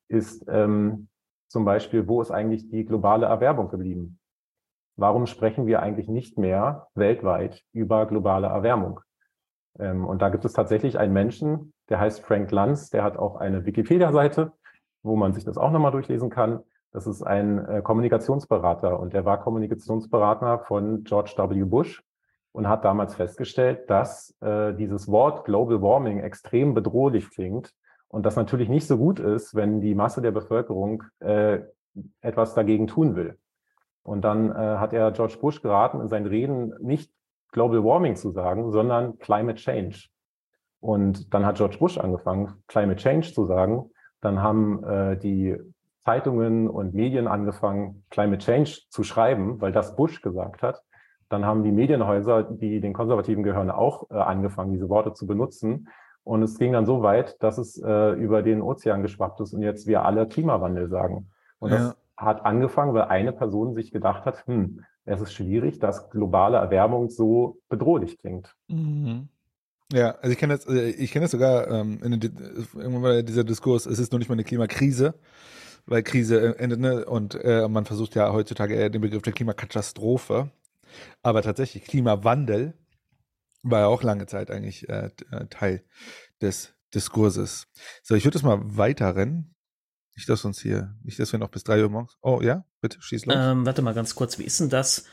ist 0.08 0.46
ähm, 0.48 1.08
zum 1.46 1.66
Beispiel, 1.66 2.08
wo 2.08 2.22
ist 2.22 2.30
eigentlich 2.30 2.70
die 2.70 2.86
globale 2.86 3.26
Erwerbung 3.26 3.68
geblieben? 3.68 4.18
Warum 4.96 5.26
sprechen 5.26 5.66
wir 5.66 5.82
eigentlich 5.82 6.08
nicht 6.08 6.38
mehr 6.38 6.86
weltweit 6.94 7.62
über 7.74 8.06
globale 8.06 8.46
Erwärmung? 8.46 9.00
Ähm, 9.78 10.06
und 10.06 10.22
da 10.22 10.30
gibt 10.30 10.46
es 10.46 10.54
tatsächlich 10.54 10.98
einen 10.98 11.12
Menschen, 11.12 11.74
der 11.90 12.00
heißt 12.00 12.24
Frank 12.24 12.50
Lanz, 12.50 12.88
der 12.88 13.04
hat 13.04 13.18
auch 13.18 13.36
eine 13.36 13.66
Wikipedia-Seite, 13.66 14.52
wo 15.02 15.16
man 15.16 15.34
sich 15.34 15.44
das 15.44 15.58
auch 15.58 15.70
nochmal 15.70 15.92
durchlesen 15.92 16.30
kann. 16.30 16.60
Das 16.92 17.06
ist 17.06 17.22
ein 17.22 17.62
äh, 17.66 17.82
Kommunikationsberater 17.82 18.98
und 18.98 19.12
er 19.12 19.26
war 19.26 19.42
Kommunikationsberater 19.42 20.60
von 20.60 21.04
George 21.04 21.34
W. 21.36 21.64
Bush 21.64 22.02
und 22.54 22.68
hat 22.68 22.84
damals 22.84 23.16
festgestellt, 23.16 23.90
dass 23.90 24.36
äh, 24.40 24.72
dieses 24.74 25.10
Wort 25.10 25.44
Global 25.44 25.82
Warming 25.82 26.20
extrem 26.20 26.72
bedrohlich 26.72 27.30
klingt 27.30 27.74
und 28.06 28.24
das 28.24 28.36
natürlich 28.36 28.68
nicht 28.68 28.86
so 28.86 28.96
gut 28.96 29.18
ist, 29.18 29.56
wenn 29.56 29.80
die 29.80 29.96
Masse 29.96 30.22
der 30.22 30.30
Bevölkerung 30.30 31.02
äh, 31.18 31.62
etwas 32.20 32.54
dagegen 32.54 32.86
tun 32.86 33.16
will. 33.16 33.38
Und 34.04 34.22
dann 34.22 34.52
äh, 34.52 34.54
hat 34.54 34.92
er 34.92 35.10
George 35.10 35.36
Bush 35.40 35.62
geraten, 35.62 36.00
in 36.00 36.06
seinen 36.06 36.26
Reden 36.26 36.74
nicht 36.80 37.10
Global 37.50 37.82
Warming 37.82 38.14
zu 38.14 38.30
sagen, 38.30 38.70
sondern 38.70 39.18
Climate 39.18 39.58
Change. 39.58 40.06
Und 40.78 41.34
dann 41.34 41.44
hat 41.44 41.56
George 41.56 41.78
Bush 41.78 41.98
angefangen, 41.98 42.62
Climate 42.68 43.00
Change 43.00 43.32
zu 43.32 43.46
sagen. 43.46 43.90
Dann 44.20 44.42
haben 44.42 44.84
äh, 44.84 45.16
die 45.16 45.56
Zeitungen 45.98 46.68
und 46.68 46.94
Medien 46.94 47.26
angefangen, 47.26 48.04
Climate 48.10 48.44
Change 48.44 48.82
zu 48.90 49.02
schreiben, 49.02 49.60
weil 49.60 49.72
das 49.72 49.96
Bush 49.96 50.22
gesagt 50.22 50.62
hat. 50.62 50.84
Dann 51.28 51.44
haben 51.44 51.64
die 51.64 51.72
Medienhäuser, 51.72 52.42
die 52.44 52.80
den 52.80 52.92
Konservativen 52.92 53.42
gehören, 53.42 53.70
auch 53.70 54.10
äh, 54.10 54.14
angefangen, 54.14 54.72
diese 54.72 54.88
Worte 54.88 55.12
zu 55.14 55.26
benutzen. 55.26 55.88
Und 56.22 56.42
es 56.42 56.58
ging 56.58 56.72
dann 56.72 56.86
so 56.86 57.02
weit, 57.02 57.42
dass 57.42 57.58
es 57.58 57.80
äh, 57.82 58.12
über 58.12 58.42
den 58.42 58.62
Ozean 58.62 59.02
geschwappt 59.02 59.40
ist 59.40 59.52
und 59.52 59.62
jetzt 59.62 59.86
wir 59.86 60.04
alle 60.04 60.26
Klimawandel 60.26 60.88
sagen. 60.88 61.30
Und 61.58 61.70
ja. 61.70 61.78
das 61.78 61.96
hat 62.16 62.46
angefangen, 62.46 62.94
weil 62.94 63.04
eine 63.04 63.32
Person 63.32 63.74
sich 63.74 63.92
gedacht 63.92 64.24
hat, 64.24 64.46
hm, 64.46 64.84
es 65.04 65.20
ist 65.20 65.32
schwierig, 65.32 65.78
dass 65.78 66.10
globale 66.10 66.56
Erwärmung 66.56 67.10
so 67.10 67.58
bedrohlich 67.68 68.18
klingt. 68.18 68.54
Mhm. 68.68 69.28
Ja, 69.92 70.12
also 70.12 70.32
ich 70.32 70.38
kenne 70.38 70.54
das, 70.54 70.66
äh, 70.66 70.90
ich 70.90 71.12
kenne 71.12 71.24
das 71.24 71.32
sogar, 71.32 71.68
ähm, 71.70 72.00
in 72.02 72.12
irgendwann 72.12 73.02
war 73.02 73.22
dieser 73.22 73.44
Diskurs, 73.44 73.86
es 73.86 73.98
ist 73.98 74.12
noch 74.12 74.18
nicht 74.18 74.28
mal 74.28 74.34
eine 74.34 74.44
Klimakrise, 74.44 75.14
weil 75.86 76.02
Krise 76.02 76.58
endet, 76.58 76.80
ne? 76.80 77.04
Und 77.04 77.34
äh, 77.34 77.68
man 77.68 77.84
versucht 77.84 78.14
ja 78.14 78.32
heutzutage 78.32 78.74
eher 78.74 78.88
den 78.88 79.02
Begriff 79.02 79.22
der 79.22 79.34
Klimakatastrophe. 79.34 80.50
Aber 81.22 81.42
tatsächlich, 81.42 81.84
Klimawandel 81.84 82.74
war 83.62 83.80
ja 83.80 83.86
auch 83.86 84.02
lange 84.02 84.26
Zeit 84.26 84.50
eigentlich 84.50 84.88
äh, 84.88 85.10
äh 85.30 85.46
Teil 85.48 85.84
des 86.40 86.74
Diskurses. 86.94 87.66
So, 88.02 88.14
ich 88.14 88.24
würde 88.24 88.34
das 88.34 88.42
mal 88.42 88.60
weiterrennen. 88.62 89.54
Nicht, 90.16 90.28
dass 90.28 90.44
uns 90.44 90.60
hier, 90.60 90.94
nicht, 91.02 91.18
dass 91.18 91.32
wir 91.32 91.40
noch 91.40 91.48
bis 91.48 91.64
drei 91.64 91.82
Uhr 91.82 91.90
morgens. 91.90 92.16
Oh 92.22 92.40
ja, 92.40 92.64
bitte, 92.80 93.02
schieß 93.02 93.26
los. 93.26 93.36
Ähm, 93.36 93.66
warte 93.66 93.82
mal 93.82 93.94
ganz 93.94 94.14
kurz, 94.14 94.38
wie 94.38 94.44
ist 94.44 94.60
denn 94.60 94.70
das? 94.70 95.06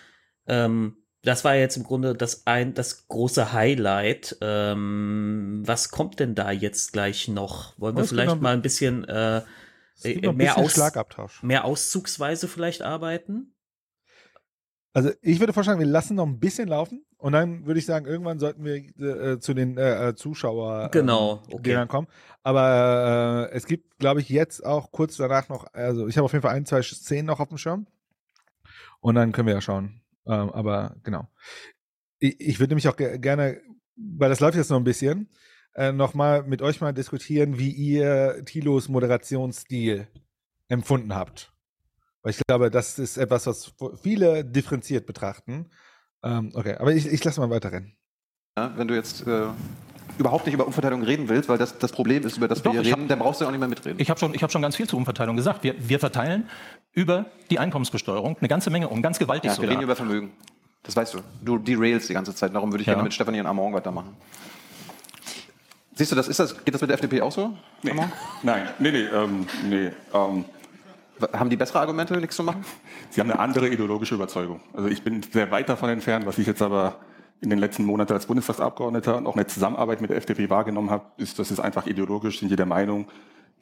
Ähm, 0.45 0.97
das 1.23 1.43
war 1.43 1.55
jetzt 1.55 1.77
im 1.77 1.83
Grunde 1.83 2.15
das 2.15 2.45
ein, 2.45 2.73
das 2.73 3.07
große 3.07 3.53
Highlight. 3.53 4.37
Ähm, 4.41 5.61
was 5.65 5.89
kommt 5.89 6.19
denn 6.19 6.35
da 6.35 6.51
jetzt 6.51 6.93
gleich 6.93 7.27
noch? 7.27 7.79
Wollen 7.79 7.95
wir 7.95 8.03
oh, 8.03 8.07
vielleicht 8.07 8.41
mal 8.41 8.53
ein 8.53 8.61
bisschen 8.61 9.03
äh, 9.05 9.41
äh, 10.03 10.31
mehr, 10.31 10.57
Aus 10.57 10.77
mehr 11.41 11.65
auszugsweise 11.65 12.47
vielleicht 12.47 12.81
arbeiten? 12.81 13.53
Also 14.93 15.11
ich 15.21 15.39
würde 15.39 15.53
vorschlagen, 15.53 15.79
wir 15.79 15.87
lassen 15.87 16.15
noch 16.15 16.25
ein 16.25 16.39
bisschen 16.39 16.67
laufen 16.67 17.05
und 17.17 17.31
dann 17.31 17.65
würde 17.65 17.79
ich 17.79 17.85
sagen, 17.85 18.05
irgendwann 18.05 18.39
sollten 18.39 18.65
wir 18.65 18.75
äh, 18.75 19.39
zu 19.39 19.53
den 19.53 19.77
äh, 19.77 20.09
äh 20.09 20.15
Zuschauer 20.15 20.89
genau, 20.91 21.43
ähm, 21.47 21.55
okay. 21.55 21.87
kommen. 21.87 22.07
Aber 22.43 23.49
äh, 23.49 23.55
es 23.55 23.65
gibt, 23.65 23.99
glaube 23.99 24.19
ich, 24.19 24.27
jetzt 24.27 24.65
auch 24.65 24.91
kurz 24.91 25.15
danach 25.15 25.47
noch, 25.47 25.73
also 25.73 26.07
ich 26.07 26.17
habe 26.17 26.25
auf 26.25 26.33
jeden 26.33 26.41
Fall 26.41 26.55
ein, 26.55 26.65
zwei 26.65 26.81
Szenen 26.81 27.27
noch 27.27 27.39
auf 27.39 27.47
dem 27.47 27.57
Schirm 27.57 27.87
und 28.99 29.15
dann 29.15 29.31
können 29.31 29.47
wir 29.47 29.53
ja 29.53 29.61
schauen. 29.61 30.01
Ähm, 30.25 30.49
aber 30.51 30.95
genau. 31.03 31.27
Ich, 32.19 32.39
ich 32.41 32.59
würde 32.59 32.71
nämlich 32.71 32.89
auch 32.89 32.97
ge 32.97 33.17
gerne, 33.17 33.61
weil 33.95 34.29
das 34.29 34.41
läuft 34.41 34.57
jetzt 34.57 34.69
noch 34.69 34.77
ein 34.77 34.83
bisschen, 34.83 35.29
äh, 35.73 35.93
nochmal 35.93 36.43
mit 36.43 36.61
euch 36.61 36.81
mal 36.81 36.93
diskutieren, 36.93 37.57
wie 37.57 37.71
ihr 37.71 38.43
Tilos 38.45 38.89
Moderationsstil 38.89 40.07
empfunden 40.67 41.15
habt. 41.15 41.50
Weil 42.23 42.31
ich 42.31 42.41
glaube, 42.47 42.69
das 42.69 42.99
ist 42.99 43.17
etwas, 43.17 43.47
was 43.47 43.73
viele 44.01 44.45
differenziert 44.45 45.05
betrachten. 45.05 45.69
Ähm, 46.23 46.51
okay, 46.53 46.75
aber 46.75 46.93
ich, 46.93 47.07
ich 47.07 47.23
lasse 47.23 47.39
mal 47.39 47.49
weiterrennen. 47.49 47.95
Ja, 48.57 48.71
wenn 48.77 48.87
du 48.87 48.95
jetzt 48.95 49.25
äh, 49.25 49.47
überhaupt 50.17 50.45
nicht 50.45 50.53
über 50.53 50.67
Umverteilung 50.67 51.03
reden 51.03 51.29
willst, 51.29 51.49
weil 51.49 51.57
das 51.57 51.77
das 51.79 51.91
Problem 51.91 52.23
ist, 52.23 52.37
über 52.37 52.47
das 52.47 52.61
Doch, 52.61 52.73
wir 52.73 52.81
hier 52.81 52.91
reden, 52.91 53.03
hab, 53.03 53.09
dann 53.09 53.19
brauchst 53.19 53.41
du 53.41 53.45
auch 53.45 53.51
nicht 53.51 53.59
mehr 53.59 53.69
mitreden. 53.69 53.99
Ich 53.99 54.09
habe 54.09 54.19
schon, 54.19 54.33
hab 54.33 54.51
schon 54.51 54.61
ganz 54.61 54.75
viel 54.75 54.87
zur 54.87 54.99
Umverteilung 54.99 55.35
gesagt. 55.35 55.63
Wir, 55.63 55.75
wir 55.77 55.99
verteilen 55.99 56.47
über 56.91 57.25
die 57.49 57.59
Einkommensbesteuerung 57.59 58.37
eine 58.37 58.47
ganze 58.47 58.69
Menge 58.69 58.89
um, 58.89 59.01
ganz 59.01 59.17
gewaltig 59.17 59.49
ja, 59.49 59.55
sogar. 59.55 59.69
Wir 59.69 59.75
reden 59.75 59.83
über 59.83 59.95
Vermögen. 59.95 60.31
Das 60.83 60.95
weißt 60.95 61.13
du. 61.13 61.19
Du 61.41 61.57
derailst 61.57 62.09
die 62.09 62.13
ganze 62.13 62.35
Zeit. 62.35 62.53
Darum 62.53 62.71
würde 62.71 62.81
ich 62.81 62.87
ja. 62.87 62.93
gerne 62.93 63.03
mit 63.03 63.13
Stefanie 63.13 63.39
und 63.39 63.45
Amon 63.45 63.73
weitermachen. 63.73 64.15
Siehst 65.93 66.11
du, 66.11 66.15
das 66.15 66.27
ist 66.27 66.39
das, 66.39 66.63
geht 66.63 66.73
das 66.73 66.81
mit 66.81 66.89
der 66.89 66.95
FDP 66.95 67.21
auch 67.21 67.31
so? 67.31 67.55
Nee. 67.83 67.93
Nein, 68.43 68.69
nee, 68.79 68.91
nee, 68.91 69.05
ähm, 69.05 69.45
nee. 69.69 69.91
Ähm, 70.13 70.45
haben 71.33 71.49
die 71.49 71.57
bessere 71.57 71.79
Argumente, 71.79 72.15
nichts 72.17 72.35
zu 72.35 72.43
machen? 72.43 72.63
Sie 73.09 73.21
haben 73.21 73.31
eine 73.31 73.39
andere 73.39 73.69
ideologische 73.69 74.15
Überzeugung. 74.15 74.61
Also 74.73 74.87
ich 74.89 75.03
bin 75.03 75.23
sehr 75.23 75.51
weit 75.51 75.69
davon 75.69 75.89
entfernt, 75.89 76.25
was 76.25 76.37
ich 76.37 76.47
jetzt 76.47 76.61
aber 76.61 76.95
in 77.41 77.49
den 77.49 77.59
letzten 77.59 77.85
Monaten 77.85 78.13
als 78.13 78.27
Bundestagsabgeordneter 78.27 79.17
und 79.17 79.25
auch 79.25 79.35
eine 79.35 79.47
Zusammenarbeit 79.47 80.01
mit 80.01 80.11
der 80.11 80.17
FDP 80.17 80.49
wahrgenommen 80.49 80.91
habe, 80.91 81.05
ist, 81.17 81.39
dass 81.39 81.49
es 81.49 81.59
einfach 81.59 81.87
ideologisch 81.87 82.39
sind 82.39 82.49
jeder 82.49 82.65
Meinung, 82.65 83.07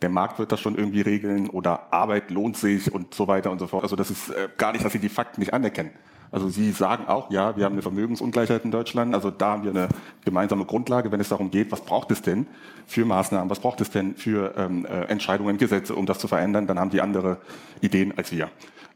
der 0.02 0.10
Markt 0.10 0.40
wird 0.40 0.52
das 0.52 0.60
schon 0.60 0.76
irgendwie 0.76 1.02
regeln 1.02 1.50
oder 1.50 1.92
Arbeit 1.92 2.32
lohnt 2.32 2.58
sich 2.58 2.94
und 2.94 3.14
so 3.14 3.28
weiter 3.28 3.52
und 3.52 3.60
so 3.60 3.68
fort. 3.68 3.84
Also 3.84 3.96
das 3.96 4.10
ist 4.10 4.30
äh, 4.30 4.50
gar 4.58 4.72
nicht, 4.72 4.84
dass 4.84 4.94
sie 4.94 5.00
die 5.00 5.10
Fakten 5.10 5.42
nicht 5.42 5.54
anerkennen. 5.54 5.92
Also 6.32 6.50
Sie 6.50 6.72
sagen 6.72 7.08
auch, 7.08 7.32
ja, 7.32 7.58
wir 7.58 7.66
haben 7.66 7.74
eine 7.74 7.82
Vermögensungleichheit 7.82 8.66
in 8.66 8.72
Deutschland. 8.72 9.16
Also 9.16 9.32
da 9.32 9.52
haben 9.52 9.64
wir 9.64 9.72
eine 9.72 9.90
gemeinsame 10.24 10.66
Grundlage, 10.66 11.12
wenn 11.12 11.20
es 11.20 11.30
darum 11.30 11.52
geht, 11.52 11.72
was 11.72 11.82
braucht 11.82 12.12
es 12.12 12.22
denn 12.22 12.48
für 12.86 13.06
Maßnahmen, 13.06 13.50
was 13.50 13.60
braucht 13.60 13.82
es 13.82 13.90
denn 13.90 14.16
für 14.16 14.54
ähm, 14.58 14.86
äh, 14.86 15.06
Entscheidungen, 15.06 15.58
Gesetze, 15.58 15.96
um 15.96 16.06
das 16.06 16.20
zu 16.20 16.28
verändern. 16.28 16.68
Dann 16.68 16.80
haben 16.80 16.92
die 16.92 17.02
andere 17.02 17.38
Ideen 17.82 18.18
als 18.18 18.32
wir. 18.32 18.50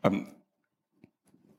Ähm, 0.04 0.28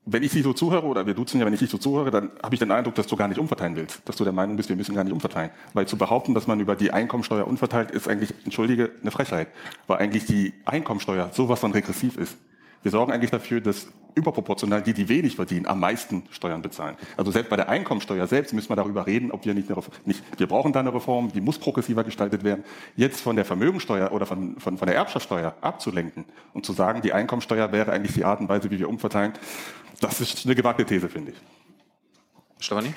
wenn 0.07 0.23
ich 0.23 0.33
Sie 0.33 0.43
so 0.43 0.53
zuhöre, 0.53 0.87
oder 0.87 1.07
wir 1.07 1.15
duzen 1.15 1.41
ja, 1.41 1.47
wenn 1.47 1.55
ich 1.55 1.61
dich 1.61 1.71
so 1.71 1.79
zuhöre, 1.79 2.11
dann 2.11 2.31
habe 2.43 2.55
ich 2.55 2.59
den 2.59 2.71
Eindruck, 2.71 2.95
dass 2.95 3.07
du 3.07 3.17
gar 3.17 3.27
nicht 3.27 3.39
umverteilen 3.39 3.75
willst. 3.75 4.07
Dass 4.07 4.17
du 4.17 4.25
der 4.25 4.35
Meinung 4.35 4.57
bist, 4.57 4.69
wir 4.69 4.77
müssen 4.77 4.95
gar 4.95 5.03
nicht 5.03 5.15
umverteilen. 5.15 5.51
Weil 5.73 5.89
zu 5.89 5.97
behaupten, 5.97 6.35
dass 6.35 6.47
man 6.47 6.61
über 6.61 6.77
die 6.77 6.91
Einkommensteuer 6.91 7.47
unverteilt, 7.47 7.91
ist 7.91 8.07
eigentlich, 8.07 8.35
entschuldige, 8.45 8.91
eine 9.01 9.11
Frechheit. 9.11 9.49
Weil 9.87 9.99
eigentlich 9.99 10.27
die 10.27 10.53
Einkommensteuer 10.67 11.31
sowas 11.33 11.61
von 11.61 11.73
regressiv 11.73 12.19
ist. 12.19 12.37
Wir 12.85 12.91
sorgen 12.91 13.13
eigentlich 13.13 13.31
dafür, 13.31 13.63
dass 13.63 13.89
überproportional 14.15 14.83
die, 14.83 14.93
die 14.93 15.09
wenig 15.09 15.37
verdienen, 15.37 15.67
am 15.67 15.81
meisten 15.81 16.23
Steuern 16.31 16.61
bezahlen. 16.61 16.97
Also 17.17 17.31
selbst 17.31 17.49
bei 17.49 17.57
der 17.57 17.71
Einkommensteuer 17.71 18.27
selbst 18.27 18.53
müssen 18.53 18.69
wir 18.69 18.77
darüber 18.77 19.07
reden, 19.07 19.33
ob 19.33 19.47
wir 19.47 19.55
nicht, 19.55 19.71
eine, 19.71 19.83
nicht 20.05 20.23
wir 20.39 20.47
brauchen 20.47 20.75
da 20.75 20.81
eine 20.81 20.93
Reform, 20.93 21.33
die 21.33 21.41
muss 21.41 21.59
progressiver 21.59 22.05
gestaltet 22.05 22.45
werden. 22.45 22.63
Jetzt 22.95 23.23
von 23.23 23.37
der 23.37 23.47
Vermögensteuer 23.47 24.13
oder 24.13 24.27
von, 24.27 24.61
von, 24.61 24.77
von 24.77 24.87
der 24.87 24.97
Erbschaftssteuer 24.97 25.57
abzulenken 25.63 26.27
und 26.53 26.67
zu 26.67 26.75
sagen, 26.75 27.01
die 27.01 27.15
Einkommensteuer 27.15 27.73
wäre 27.73 27.91
eigentlich 27.91 28.13
die 28.13 28.25
Art 28.27 28.41
und 28.41 28.51
Weise, 28.51 28.71
wie 28.71 28.79
wir 28.79 28.89
umverteilen, 28.91 29.33
das 30.03 30.21
ist 30.21 30.45
eine 30.45 30.55
gewagte 30.55 30.85
These, 30.85 31.09
finde 31.09 31.33
ich. 31.33 31.39
Stefanie? 32.59 32.93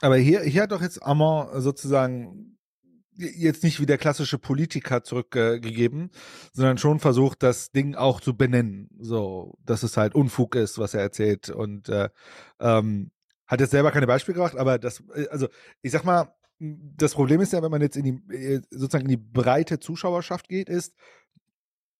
Aber 0.00 0.16
hier, 0.16 0.40
hier 0.40 0.62
hat 0.62 0.72
doch 0.72 0.80
jetzt 0.80 1.02
Amon 1.02 1.60
sozusagen 1.60 2.56
jetzt 3.20 3.62
nicht 3.62 3.80
wie 3.80 3.86
der 3.86 3.98
klassische 3.98 4.38
Politiker 4.38 5.04
zurückgegeben, 5.04 6.10
sondern 6.52 6.78
schon 6.78 7.00
versucht, 7.00 7.42
das 7.42 7.70
Ding 7.70 7.94
auch 7.94 8.20
zu 8.20 8.36
benennen. 8.36 8.90
So, 8.98 9.54
dass 9.64 9.82
es 9.82 9.96
halt 9.96 10.14
Unfug 10.14 10.54
ist, 10.54 10.78
was 10.78 10.94
er 10.94 11.00
erzählt. 11.00 11.50
Und 11.50 11.88
äh, 11.88 12.08
ähm, 12.60 13.10
hat 13.46 13.60
jetzt 13.60 13.72
selber 13.72 13.90
keine 13.90 14.06
Beispiele 14.06 14.36
gemacht, 14.36 14.56
aber 14.56 14.78
das, 14.78 15.02
äh, 15.14 15.28
also 15.28 15.48
ich 15.82 15.92
sag 15.92 16.04
mal, 16.04 16.34
das 16.60 17.14
Problem 17.14 17.40
ist 17.40 17.52
ja, 17.52 17.62
wenn 17.62 17.70
man 17.70 17.80
jetzt 17.80 17.96
in 17.96 18.04
die 18.04 18.34
äh, 18.34 18.60
sozusagen 18.70 19.04
in 19.04 19.10
die 19.10 19.16
breite 19.16 19.80
Zuschauerschaft 19.80 20.48
geht, 20.48 20.68
ist, 20.68 20.94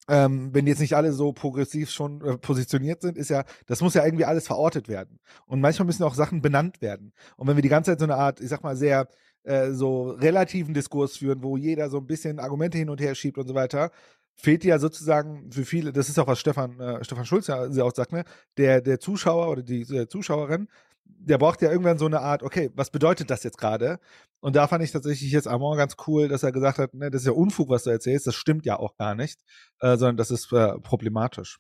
ähm, 0.09 0.53
wenn 0.53 0.67
jetzt 0.67 0.81
nicht 0.81 0.97
alle 0.97 1.13
so 1.13 1.33
progressiv 1.33 1.91
schon 1.91 2.21
äh, 2.23 2.37
positioniert 2.37 3.01
sind, 3.01 3.17
ist 3.17 3.31
ja, 3.31 3.45
das 3.67 3.81
muss 3.81 3.95
ja 3.95 4.05
irgendwie 4.05 4.25
alles 4.25 4.47
verortet 4.47 4.89
werden. 4.89 5.21
Und 5.47 5.61
manchmal 5.61 5.87
müssen 5.87 6.03
auch 6.03 6.15
Sachen 6.15 6.43
benannt 6.43 6.83
werden. 6.83 7.13
Und 7.37 7.47
wenn 7.47 7.57
wir 7.57 7.63
die 7.63 7.69
ganze 7.69 7.93
Zeit 7.93 8.01
so 8.01 8.07
eine 8.07 8.17
Art, 8.17 8.41
ich 8.41 8.49
sag 8.49 8.63
mal, 8.63 8.77
sehr 8.77 9.09
äh, 9.45 9.71
so 9.73 10.11
relativen 10.11 10.75
Diskurs 10.75 11.17
führen, 11.17 11.43
wo 11.43 11.57
jeder 11.57 11.91
so 11.91 11.99
ein 11.99 12.07
bisschen 12.07 12.39
Argumente 12.39 12.79
hin 12.79 12.91
und 12.91 13.01
her 13.01 13.15
schiebt 13.15 13.39
und 13.39 13.49
so 13.49 13.55
weiter, 13.55 13.91
fehlt 14.37 14.65
ja 14.65 14.79
sozusagen 14.79 15.51
für 15.53 15.65
viele, 15.65 15.93
das 15.93 16.09
ist 16.09 16.19
auch 16.19 16.27
was 16.27 16.41
Stefan, 16.41 16.81
äh, 16.81 17.05
Stefan 17.05 17.27
Schulz 17.27 17.47
ja 17.49 17.67
auch 17.83 17.95
sagt, 17.95 18.13
ne, 18.13 18.25
der, 18.57 18.81
der 18.81 19.01
Zuschauer 19.01 19.51
oder 19.51 19.63
die 19.63 19.85
der 19.85 20.09
Zuschauerin, 20.09 20.69
der 21.05 21.39
braucht 21.39 21.61
ja 21.63 21.71
irgendwann 21.71 21.99
so 21.99 22.07
eine 22.07 22.21
Art, 22.21 22.43
okay, 22.43 22.71
was 22.75 22.91
bedeutet 22.91 23.31
das 23.31 23.43
jetzt 23.43 23.59
gerade? 23.59 23.99
Und 24.41 24.57
da 24.57 24.67
fand 24.67 24.83
ich 24.83 24.93
tatsächlich 24.93 25.31
jetzt 25.33 25.49
Amon 25.49 25.77
ganz 25.77 25.97
cool, 26.07 26.29
dass 26.29 26.43
er 26.43 26.53
gesagt 26.53 26.79
hat, 26.79 26.95
ne, 26.95 27.11
das 27.11 27.23
ist 27.23 27.27
ja 27.27 27.33
Unfug, 27.33 27.69
was 27.69 27.85
du 27.85 27.91
erzählst, 27.91 28.27
das 28.27 28.35
stimmt 28.35 28.65
ja 28.67 28.79
auch 28.79 28.97
gar 28.97 29.15
nicht, 29.15 29.41
äh, 29.81 29.97
sondern 29.97 30.17
das 30.17 30.31
ist 30.31 30.53
äh, 30.53 30.79
problematisch. 30.79 31.59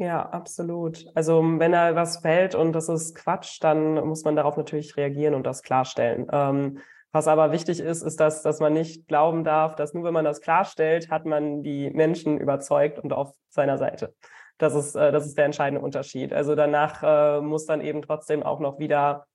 Ja, 0.00 0.22
absolut. 0.30 1.04
Also 1.14 1.42
wenn 1.58 1.72
da 1.72 1.94
was 1.94 2.20
fällt 2.20 2.54
und 2.54 2.72
das 2.72 2.88
ist 2.88 3.14
Quatsch, 3.14 3.58
dann 3.60 3.96
muss 4.06 4.24
man 4.24 4.34
darauf 4.34 4.56
natürlich 4.56 4.96
reagieren 4.96 5.34
und 5.34 5.44
das 5.44 5.62
klarstellen. 5.62 6.26
Ähm, 6.32 6.78
was 7.12 7.28
aber 7.28 7.52
wichtig 7.52 7.80
ist, 7.80 8.00
ist, 8.00 8.18
dass, 8.18 8.40
dass 8.42 8.60
man 8.60 8.72
nicht 8.72 9.08
glauben 9.08 9.44
darf, 9.44 9.76
dass 9.76 9.92
nur 9.92 10.04
wenn 10.04 10.14
man 10.14 10.24
das 10.24 10.40
klarstellt, 10.40 11.10
hat 11.10 11.26
man 11.26 11.62
die 11.62 11.90
Menschen 11.90 12.38
überzeugt 12.38 12.98
und 12.98 13.12
auf 13.12 13.34
seiner 13.50 13.76
Seite. 13.76 14.14
Das 14.56 14.74
ist, 14.74 14.94
äh, 14.94 15.12
das 15.12 15.26
ist 15.26 15.36
der 15.36 15.44
entscheidende 15.44 15.84
Unterschied. 15.84 16.32
Also 16.32 16.54
danach 16.54 17.02
äh, 17.02 17.42
muss 17.42 17.66
dann 17.66 17.82
eben 17.82 18.00
trotzdem 18.00 18.42
auch 18.42 18.58
noch 18.58 18.78
wieder 18.78 19.26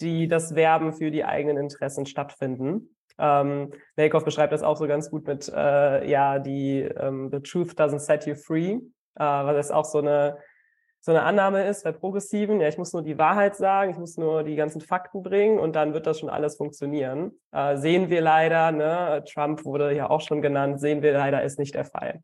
die, 0.00 0.26
das 0.26 0.56
Werben 0.56 0.92
für 0.92 1.12
die 1.12 1.24
eigenen 1.24 1.56
Interessen 1.56 2.04
stattfinden. 2.04 2.96
Ähm, 3.16 3.70
Lakoff 3.96 4.24
beschreibt 4.24 4.52
das 4.52 4.64
auch 4.64 4.76
so 4.76 4.88
ganz 4.88 5.08
gut 5.08 5.24
mit, 5.28 5.48
äh, 5.54 6.10
ja, 6.10 6.40
die 6.40 6.80
ähm, 6.80 7.30
The 7.30 7.38
Truth 7.38 7.78
doesn't 7.78 8.00
set 8.00 8.26
you 8.26 8.34
free, 8.34 8.80
äh, 9.16 9.24
weil 9.24 9.54
das 9.54 9.70
auch 9.70 9.84
so 9.84 9.98
eine 9.98 10.38
so 11.04 11.12
eine 11.12 11.22
Annahme 11.22 11.66
ist 11.66 11.84
bei 11.84 11.92
Progressiven, 11.92 12.62
ja, 12.62 12.68
ich 12.68 12.78
muss 12.78 12.94
nur 12.94 13.02
die 13.02 13.18
Wahrheit 13.18 13.56
sagen, 13.56 13.90
ich 13.90 13.98
muss 13.98 14.16
nur 14.16 14.42
die 14.42 14.56
ganzen 14.56 14.80
Fakten 14.80 15.22
bringen 15.22 15.58
und 15.58 15.76
dann 15.76 15.92
wird 15.92 16.06
das 16.06 16.18
schon 16.18 16.30
alles 16.30 16.56
funktionieren. 16.56 17.32
Äh, 17.52 17.76
sehen 17.76 18.08
wir 18.08 18.22
leider, 18.22 18.72
ne, 18.72 19.22
Trump 19.30 19.66
wurde 19.66 19.94
ja 19.94 20.08
auch 20.08 20.22
schon 20.22 20.40
genannt, 20.40 20.80
sehen 20.80 21.02
wir 21.02 21.12
leider 21.12 21.42
ist 21.42 21.58
nicht 21.58 21.74
der 21.74 21.84
Fall. 21.84 22.22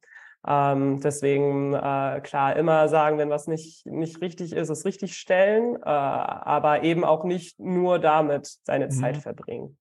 Ähm, 0.48 0.98
deswegen, 1.02 1.74
äh, 1.74 2.22
klar, 2.22 2.56
immer 2.56 2.88
sagen, 2.88 3.18
wenn 3.18 3.28
was 3.28 3.46
nicht, 3.48 3.84
nicht 3.84 4.22
richtig 4.22 4.54
ist, 4.54 4.70
es 4.70 4.86
richtig 4.86 5.14
stellen, 5.14 5.76
äh, 5.76 5.80
aber 5.84 6.82
eben 6.82 7.04
auch 7.04 7.24
nicht 7.24 7.60
nur 7.60 7.98
damit 7.98 8.50
seine 8.64 8.86
mhm. 8.86 8.92
Zeit 8.92 9.18
verbringen. 9.18 9.76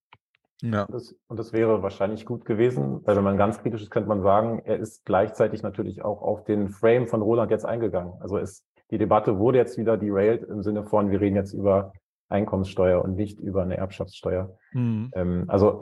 Ja. 0.61 0.85
Das, 0.89 1.15
und 1.27 1.39
das 1.39 1.53
wäre 1.53 1.81
wahrscheinlich 1.83 2.25
gut 2.25 2.43
gewesen, 2.45 3.01
weil 3.05 3.15
wenn 3.15 3.23
man 3.23 3.37
ganz 3.37 3.59
kritisch 3.59 3.81
ist, 3.81 3.91
könnte 3.91 4.09
man 4.09 4.21
sagen, 4.21 4.61
er 4.65 4.77
ist 4.77 5.05
gleichzeitig 5.05 5.63
natürlich 5.63 6.03
auch 6.03 6.21
auf 6.21 6.43
den 6.43 6.69
Frame 6.69 7.07
von 7.07 7.21
Roland 7.21 7.49
jetzt 7.49 7.65
eingegangen. 7.65 8.13
Also 8.19 8.37
es 8.37 8.65
die 8.91 8.97
Debatte 8.97 9.37
wurde 9.37 9.57
jetzt 9.57 9.77
wieder 9.77 9.97
derailed 9.97 10.43
im 10.43 10.63
Sinne 10.63 10.83
von, 10.83 11.11
wir 11.11 11.21
reden 11.21 11.35
jetzt 11.35 11.53
über 11.53 11.93
Einkommenssteuer 12.27 13.03
und 13.03 13.15
nicht 13.15 13.39
über 13.39 13.61
eine 13.61 13.77
Erbschaftssteuer. 13.77 14.57
Mhm. 14.73 15.11
Ähm, 15.13 15.45
also 15.47 15.81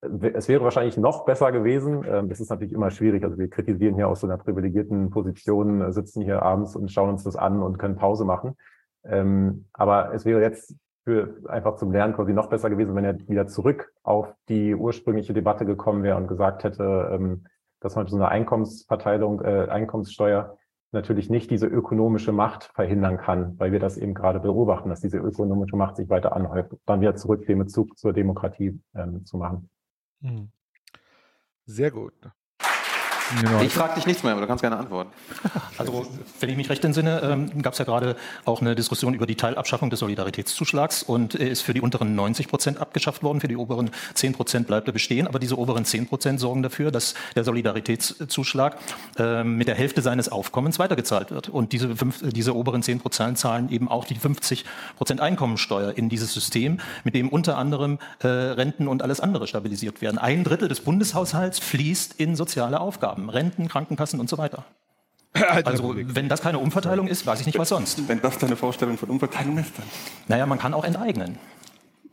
es 0.00 0.48
wäre 0.48 0.62
wahrscheinlich 0.62 0.96
noch 0.96 1.24
besser 1.24 1.50
gewesen. 1.52 2.04
Ähm, 2.06 2.30
es 2.30 2.40
ist 2.40 2.50
natürlich 2.50 2.72
immer 2.72 2.90
schwierig. 2.90 3.24
Also 3.24 3.36
wir 3.38 3.48
kritisieren 3.48 3.96
hier 3.96 4.08
aus 4.08 4.20
so 4.20 4.26
einer 4.26 4.38
privilegierten 4.38 5.10
Position, 5.10 5.80
äh, 5.80 5.92
sitzen 5.92 6.22
hier 6.22 6.42
abends 6.42 6.76
und 6.76 6.92
schauen 6.92 7.10
uns 7.10 7.24
das 7.24 7.36
an 7.36 7.62
und 7.62 7.78
können 7.78 7.96
Pause 7.96 8.24
machen. 8.24 8.56
Ähm, 9.04 9.66
aber 9.72 10.12
es 10.14 10.24
wäre 10.24 10.40
jetzt 10.40 10.76
für 11.08 11.40
einfach 11.48 11.76
zum 11.76 11.90
Lernen 11.90 12.12
quasi 12.12 12.34
noch 12.34 12.50
besser 12.50 12.68
gewesen, 12.68 12.94
wenn 12.94 13.04
er 13.06 13.18
wieder 13.30 13.46
zurück 13.46 13.94
auf 14.02 14.34
die 14.50 14.74
ursprüngliche 14.74 15.32
Debatte 15.32 15.64
gekommen 15.64 16.02
wäre 16.02 16.18
und 16.18 16.28
gesagt 16.28 16.64
hätte, 16.64 17.08
ähm, 17.10 17.46
dass 17.80 17.96
man 17.96 18.06
so 18.08 18.16
eine 18.16 18.28
Einkommensverteilung, 18.28 19.40
äh, 19.40 19.68
Einkommenssteuer 19.70 20.58
natürlich 20.92 21.30
nicht 21.30 21.50
diese 21.50 21.66
ökonomische 21.66 22.32
Macht 22.32 22.64
verhindern 22.64 23.16
kann, 23.16 23.58
weil 23.58 23.72
wir 23.72 23.80
das 23.80 23.96
eben 23.96 24.12
gerade 24.12 24.38
beobachten, 24.38 24.90
dass 24.90 25.00
diese 25.00 25.16
ökonomische 25.16 25.76
Macht 25.76 25.96
sich 25.96 26.10
weiter 26.10 26.36
anhäuft, 26.36 26.76
dann 26.84 27.00
wieder 27.00 27.16
zurück 27.16 27.46
den 27.46 27.58
Bezug 27.58 27.96
zur 27.96 28.12
Demokratie 28.12 28.78
ähm, 28.94 29.24
zu 29.24 29.38
machen. 29.38 29.70
Hm. 30.20 30.50
Sehr 31.64 31.90
gut. 31.90 32.30
Genau. 33.36 33.60
Ich 33.60 33.72
frage 33.72 33.94
dich 33.94 34.06
nichts 34.06 34.22
mehr, 34.22 34.32
aber 34.32 34.40
du 34.40 34.46
kannst 34.46 34.62
gerne 34.62 34.76
antworten. 34.76 35.10
Also, 35.78 36.06
wenn 36.40 36.50
ich 36.50 36.56
mich 36.56 36.68
recht 36.70 36.84
entsinne, 36.84 37.20
ähm, 37.22 37.62
gab 37.62 37.72
es 37.72 37.78
ja 37.78 37.84
gerade 37.84 38.16
auch 38.44 38.60
eine 38.60 38.74
Diskussion 38.74 39.14
über 39.14 39.26
die 39.26 39.36
Teilabschaffung 39.36 39.90
des 39.90 40.00
Solidaritätszuschlags 40.00 41.04
und 41.04 41.36
er 41.36 41.50
ist 41.50 41.60
für 41.60 41.72
die 41.72 41.80
unteren 41.80 42.16
90 42.16 42.48
Prozent 42.48 42.78
abgeschafft 42.78 43.22
worden, 43.22 43.40
für 43.40 43.46
die 43.46 43.56
oberen 43.56 43.90
10 44.14 44.32
Prozent 44.32 44.66
bleibt 44.66 44.88
er 44.88 44.92
bestehen. 44.92 45.28
Aber 45.28 45.38
diese 45.38 45.56
oberen 45.56 45.84
10 45.84 46.08
Prozent 46.08 46.40
sorgen 46.40 46.64
dafür, 46.64 46.90
dass 46.90 47.14
der 47.36 47.44
Solidaritätszuschlag 47.44 48.76
äh, 49.18 49.44
mit 49.44 49.68
der 49.68 49.76
Hälfte 49.76 50.02
seines 50.02 50.28
Aufkommens 50.28 50.80
weitergezahlt 50.80 51.30
wird. 51.30 51.48
Und 51.48 51.72
diese, 51.72 51.94
fünf, 51.94 52.24
diese 52.28 52.56
oberen 52.56 52.82
10 52.82 52.98
Prozent 52.98 53.38
zahlen 53.38 53.70
eben 53.70 53.88
auch 53.88 54.04
die 54.04 54.16
50 54.16 54.64
Prozent 54.96 55.20
Einkommensteuer 55.20 55.96
in 55.96 56.08
dieses 56.08 56.34
System, 56.34 56.80
mit 57.04 57.14
dem 57.14 57.28
unter 57.28 57.56
anderem 57.56 58.00
äh, 58.18 58.26
Renten 58.26 58.88
und 58.88 59.02
alles 59.02 59.20
andere 59.20 59.46
stabilisiert 59.46 60.02
werden. 60.02 60.18
Ein 60.18 60.42
Drittel 60.42 60.66
des 60.66 60.80
Bundeshaushalts 60.80 61.60
fließt 61.60 62.14
in 62.18 62.34
soziale 62.34 62.80
Aufgaben 62.80 63.17
haben. 63.18 63.30
Renten, 63.30 63.68
Krankenkassen 63.68 64.20
und 64.20 64.28
so 64.28 64.38
weiter. 64.38 64.64
Also, 65.64 65.94
wenn 65.94 66.28
das 66.28 66.40
keine 66.40 66.58
Umverteilung 66.58 67.06
ist, 67.06 67.26
weiß 67.26 67.40
ich 67.40 67.46
nicht, 67.46 67.58
was 67.58 67.68
sonst. 67.68 68.08
Wenn 68.08 68.20
das 68.20 68.38
deine 68.38 68.56
Vorstellung 68.56 68.96
von 68.96 69.10
Umverteilung 69.10 69.58
ist, 69.58 69.78
dann. 69.78 69.86
Naja, 70.26 70.46
man 70.46 70.58
kann 70.58 70.74
auch 70.74 70.84
enteignen. 70.84 71.38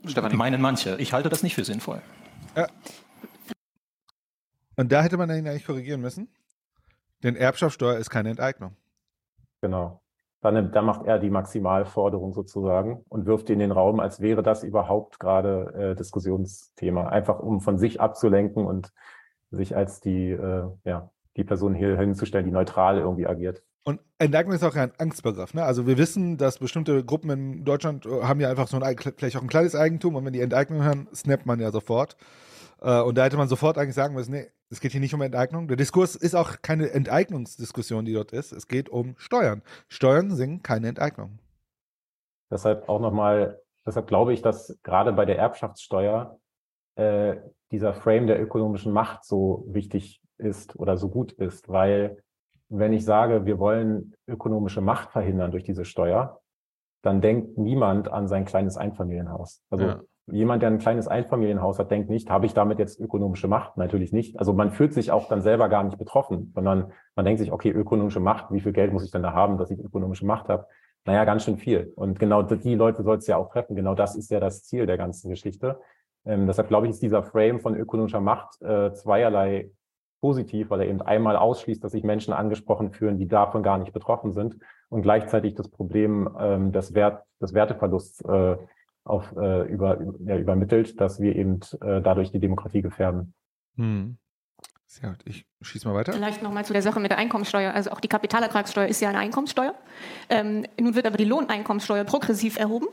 Stefanie. 0.05 0.35
Meinen 0.35 0.61
manche. 0.61 0.97
Ich 0.97 1.13
halte 1.13 1.29
das 1.29 1.41
nicht 1.41 1.55
für 1.55 1.63
sinnvoll. 1.63 2.01
Ja. 2.55 2.67
Und 4.75 4.91
da 4.91 5.01
hätte 5.01 5.17
man 5.17 5.29
ihn 5.29 5.47
eigentlich 5.47 5.65
korrigieren 5.65 6.01
müssen. 6.01 6.27
Denn 7.23 7.35
Erbschaftssteuer 7.35 7.97
ist 7.97 8.09
keine 8.09 8.29
Enteignung. 8.29 8.75
Genau. 9.61 10.01
Dann, 10.41 10.71
dann 10.71 10.85
macht 10.85 11.07
er 11.07 11.17
die 11.17 11.31
Maximalforderung 11.31 12.33
sozusagen 12.33 13.03
und 13.09 13.25
wirft 13.25 13.49
die 13.49 13.53
in 13.53 13.59
den 13.59 13.71
Raum, 13.71 13.99
als 13.99 14.19
wäre 14.19 14.43
das 14.43 14.63
überhaupt 14.63 15.19
gerade 15.19 15.73
äh, 15.73 15.95
Diskussionsthema. 15.95 17.07
Einfach 17.07 17.39
um 17.39 17.61
von 17.61 17.79
sich 17.79 17.99
abzulenken 17.99 18.67
und 18.67 18.91
sich 19.55 19.75
als 19.75 20.01
die, 20.01 20.31
äh, 20.31 20.67
ja, 20.83 21.09
die 21.37 21.43
Person 21.43 21.73
hier 21.73 21.97
hinzustellen, 21.97 22.45
die 22.45 22.51
neutral 22.51 22.99
irgendwie 22.99 23.27
agiert. 23.27 23.63
Und 23.83 23.99
Enteignung 24.17 24.55
ist 24.55 24.63
auch 24.63 24.75
ein 24.75 24.91
Angstbegriff. 24.97 25.53
Ne? 25.53 25.63
Also 25.63 25.85
wir 25.85 25.97
wissen, 25.97 26.37
dass 26.37 26.57
bestimmte 26.57 27.03
Gruppen 27.03 27.29
in 27.29 27.65
Deutschland 27.65 28.05
äh, 28.05 28.23
haben 28.23 28.39
ja 28.39 28.49
einfach 28.49 28.67
so 28.67 28.79
ein, 28.79 28.97
vielleicht 28.97 29.37
auch 29.37 29.43
ein 29.43 29.47
kleines 29.47 29.75
Eigentum 29.75 30.15
und 30.15 30.25
wenn 30.25 30.33
die 30.33 30.41
Enteignung 30.41 30.83
hören, 30.83 31.07
snappt 31.13 31.45
man 31.45 31.59
ja 31.59 31.71
sofort. 31.71 32.17
Äh, 32.81 33.01
und 33.01 33.15
da 33.15 33.25
hätte 33.25 33.37
man 33.37 33.47
sofort 33.47 33.77
eigentlich 33.77 33.95
sagen 33.95 34.15
müssen, 34.15 34.31
nee, 34.31 34.47
es 34.69 34.79
geht 34.79 34.91
hier 34.91 35.01
nicht 35.01 35.13
um 35.13 35.21
Enteignung. 35.21 35.67
Der 35.67 35.77
Diskurs 35.77 36.15
ist 36.15 36.35
auch 36.35 36.61
keine 36.63 36.89
Enteignungsdiskussion, 36.89 38.05
die 38.05 38.13
dort 38.13 38.31
ist. 38.31 38.51
Es 38.51 38.67
geht 38.67 38.89
um 38.89 39.15
Steuern. 39.17 39.61
Steuern 39.87 40.31
sind 40.31 40.63
keine 40.63 40.87
Enteignung. 40.87 41.37
Deshalb 42.49 42.89
auch 42.89 42.99
nochmal, 42.99 43.61
deshalb 43.85 44.07
glaube 44.07 44.33
ich, 44.33 44.41
dass 44.41 44.79
gerade 44.81 45.13
bei 45.13 45.25
der 45.25 45.37
Erbschaftssteuer 45.37 46.39
äh, 46.95 47.35
dieser 47.71 47.93
Frame 47.93 48.27
der 48.27 48.41
ökonomischen 48.41 48.91
Macht 48.91 49.25
so 49.25 49.65
wichtig 49.67 50.21
ist 50.37 50.77
oder 50.77 50.97
so 50.97 51.09
gut 51.09 51.31
ist, 51.33 51.69
weil 51.69 52.17
wenn 52.69 52.93
ich 52.93 53.05
sage, 53.05 53.45
wir 53.45 53.59
wollen 53.59 54.15
ökonomische 54.27 54.81
Macht 54.81 55.11
verhindern 55.11 55.51
durch 55.51 55.63
diese 55.63 55.85
Steuer, 55.85 56.41
dann 57.01 57.21
denkt 57.21 57.57
niemand 57.57 58.11
an 58.11 58.27
sein 58.27 58.45
kleines 58.45 58.77
Einfamilienhaus. 58.77 59.63
Also 59.69 59.85
ja. 59.85 60.01
jemand, 60.27 60.63
der 60.63 60.71
ein 60.71 60.79
kleines 60.79 61.07
Einfamilienhaus 61.07 61.77
hat, 61.77 61.91
denkt 61.91 62.09
nicht, 62.09 62.31
habe 62.31 62.47
ich 62.47 62.55
damit 62.55 62.79
jetzt 62.79 62.99
ökonomische 62.99 63.47
Macht? 63.47 63.77
Natürlich 63.77 64.11
nicht. 64.11 64.39
Also 64.39 64.53
man 64.53 64.71
fühlt 64.71 64.93
sich 64.93 65.11
auch 65.11 65.27
dann 65.27 65.41
selber 65.41 65.69
gar 65.69 65.83
nicht 65.83 65.99
betroffen, 65.99 66.51
sondern 66.55 66.91
man 67.15 67.25
denkt 67.25 67.39
sich, 67.39 67.51
okay, 67.51 67.69
ökonomische 67.69 68.19
Macht, 68.19 68.51
wie 68.51 68.61
viel 68.61 68.73
Geld 68.73 68.91
muss 68.91 69.05
ich 69.05 69.11
denn 69.11 69.21
da 69.23 69.33
haben, 69.33 69.57
dass 69.57 69.69
ich 69.69 69.79
ökonomische 69.79 70.25
Macht 70.25 70.49
habe? 70.49 70.65
Naja, 71.05 71.23
ganz 71.23 71.43
schön 71.43 71.57
viel. 71.57 71.93
Und 71.95 72.17
genau 72.17 72.41
die 72.41 72.73
Leute 72.73 73.03
soll 73.03 73.17
es 73.17 73.27
ja 73.27 73.37
auch 73.37 73.49
treffen. 73.51 73.75
Genau 73.75 73.93
das 73.93 74.15
ist 74.15 74.31
ja 74.31 74.39
das 74.39 74.63
Ziel 74.63 74.87
der 74.87 74.97
ganzen 74.97 75.29
Geschichte. 75.29 75.79
Ähm, 76.25 76.47
deshalb 76.47 76.67
glaube 76.67 76.87
ich, 76.87 76.91
ist 76.91 77.01
dieser 77.01 77.23
Frame 77.23 77.59
von 77.59 77.75
ökonomischer 77.75 78.21
Macht 78.21 78.61
äh, 78.61 78.93
zweierlei 78.93 79.71
positiv, 80.21 80.69
weil 80.69 80.81
er 80.81 80.87
eben 80.87 81.01
einmal 81.01 81.35
ausschließt, 81.35 81.83
dass 81.83 81.91
sich 81.91 82.03
Menschen 82.03 82.33
angesprochen 82.33 82.91
fühlen, 82.91 83.17
die 83.17 83.27
davon 83.27 83.61
gar 83.61 83.77
nicht 83.77 83.93
betroffen 83.93 84.33
sind 84.33 84.57
und 84.89 85.03
gleichzeitig 85.03 85.53
das 85.53 85.69
Problem 85.69 86.29
ähm, 86.39 86.71
des, 86.71 86.93
Wert, 86.95 87.23
des 87.41 87.53
Werteverlusts 87.53 88.21
äh, 88.21 88.57
auf, 89.03 89.31
äh, 89.37 89.67
über, 89.67 89.99
ja, 90.25 90.37
übermittelt, 90.37 90.99
dass 90.99 91.19
wir 91.19 91.35
eben 91.35 91.59
äh, 91.81 92.01
dadurch 92.01 92.31
die 92.31 92.39
Demokratie 92.39 92.81
gefährden. 92.81 93.33
Hm. 93.75 94.17
Sehr 94.87 95.09
gut, 95.09 95.19
ich 95.25 95.45
schieße 95.61 95.87
mal 95.87 95.95
weiter. 95.95 96.13
Vielleicht 96.13 96.43
nochmal 96.43 96.63
zu 96.63 96.71
der 96.71 96.81
Sache 96.81 96.99
mit 96.99 97.11
der 97.11 97.17
Einkommenssteuer. 97.17 97.73
Also 97.73 97.91
auch 97.91 97.99
die 97.99 98.07
Kapitalertragssteuer 98.07 98.87
ist 98.87 99.01
ja 99.01 99.09
eine 99.09 99.17
Einkommenssteuer. 99.17 99.73
Ähm, 100.29 100.65
nun 100.79 100.95
wird 100.95 101.07
aber 101.07 101.17
die 101.17 101.25
Lohneinkommenssteuer 101.25 102.03
progressiv 102.03 102.57
erhoben, 102.57 102.87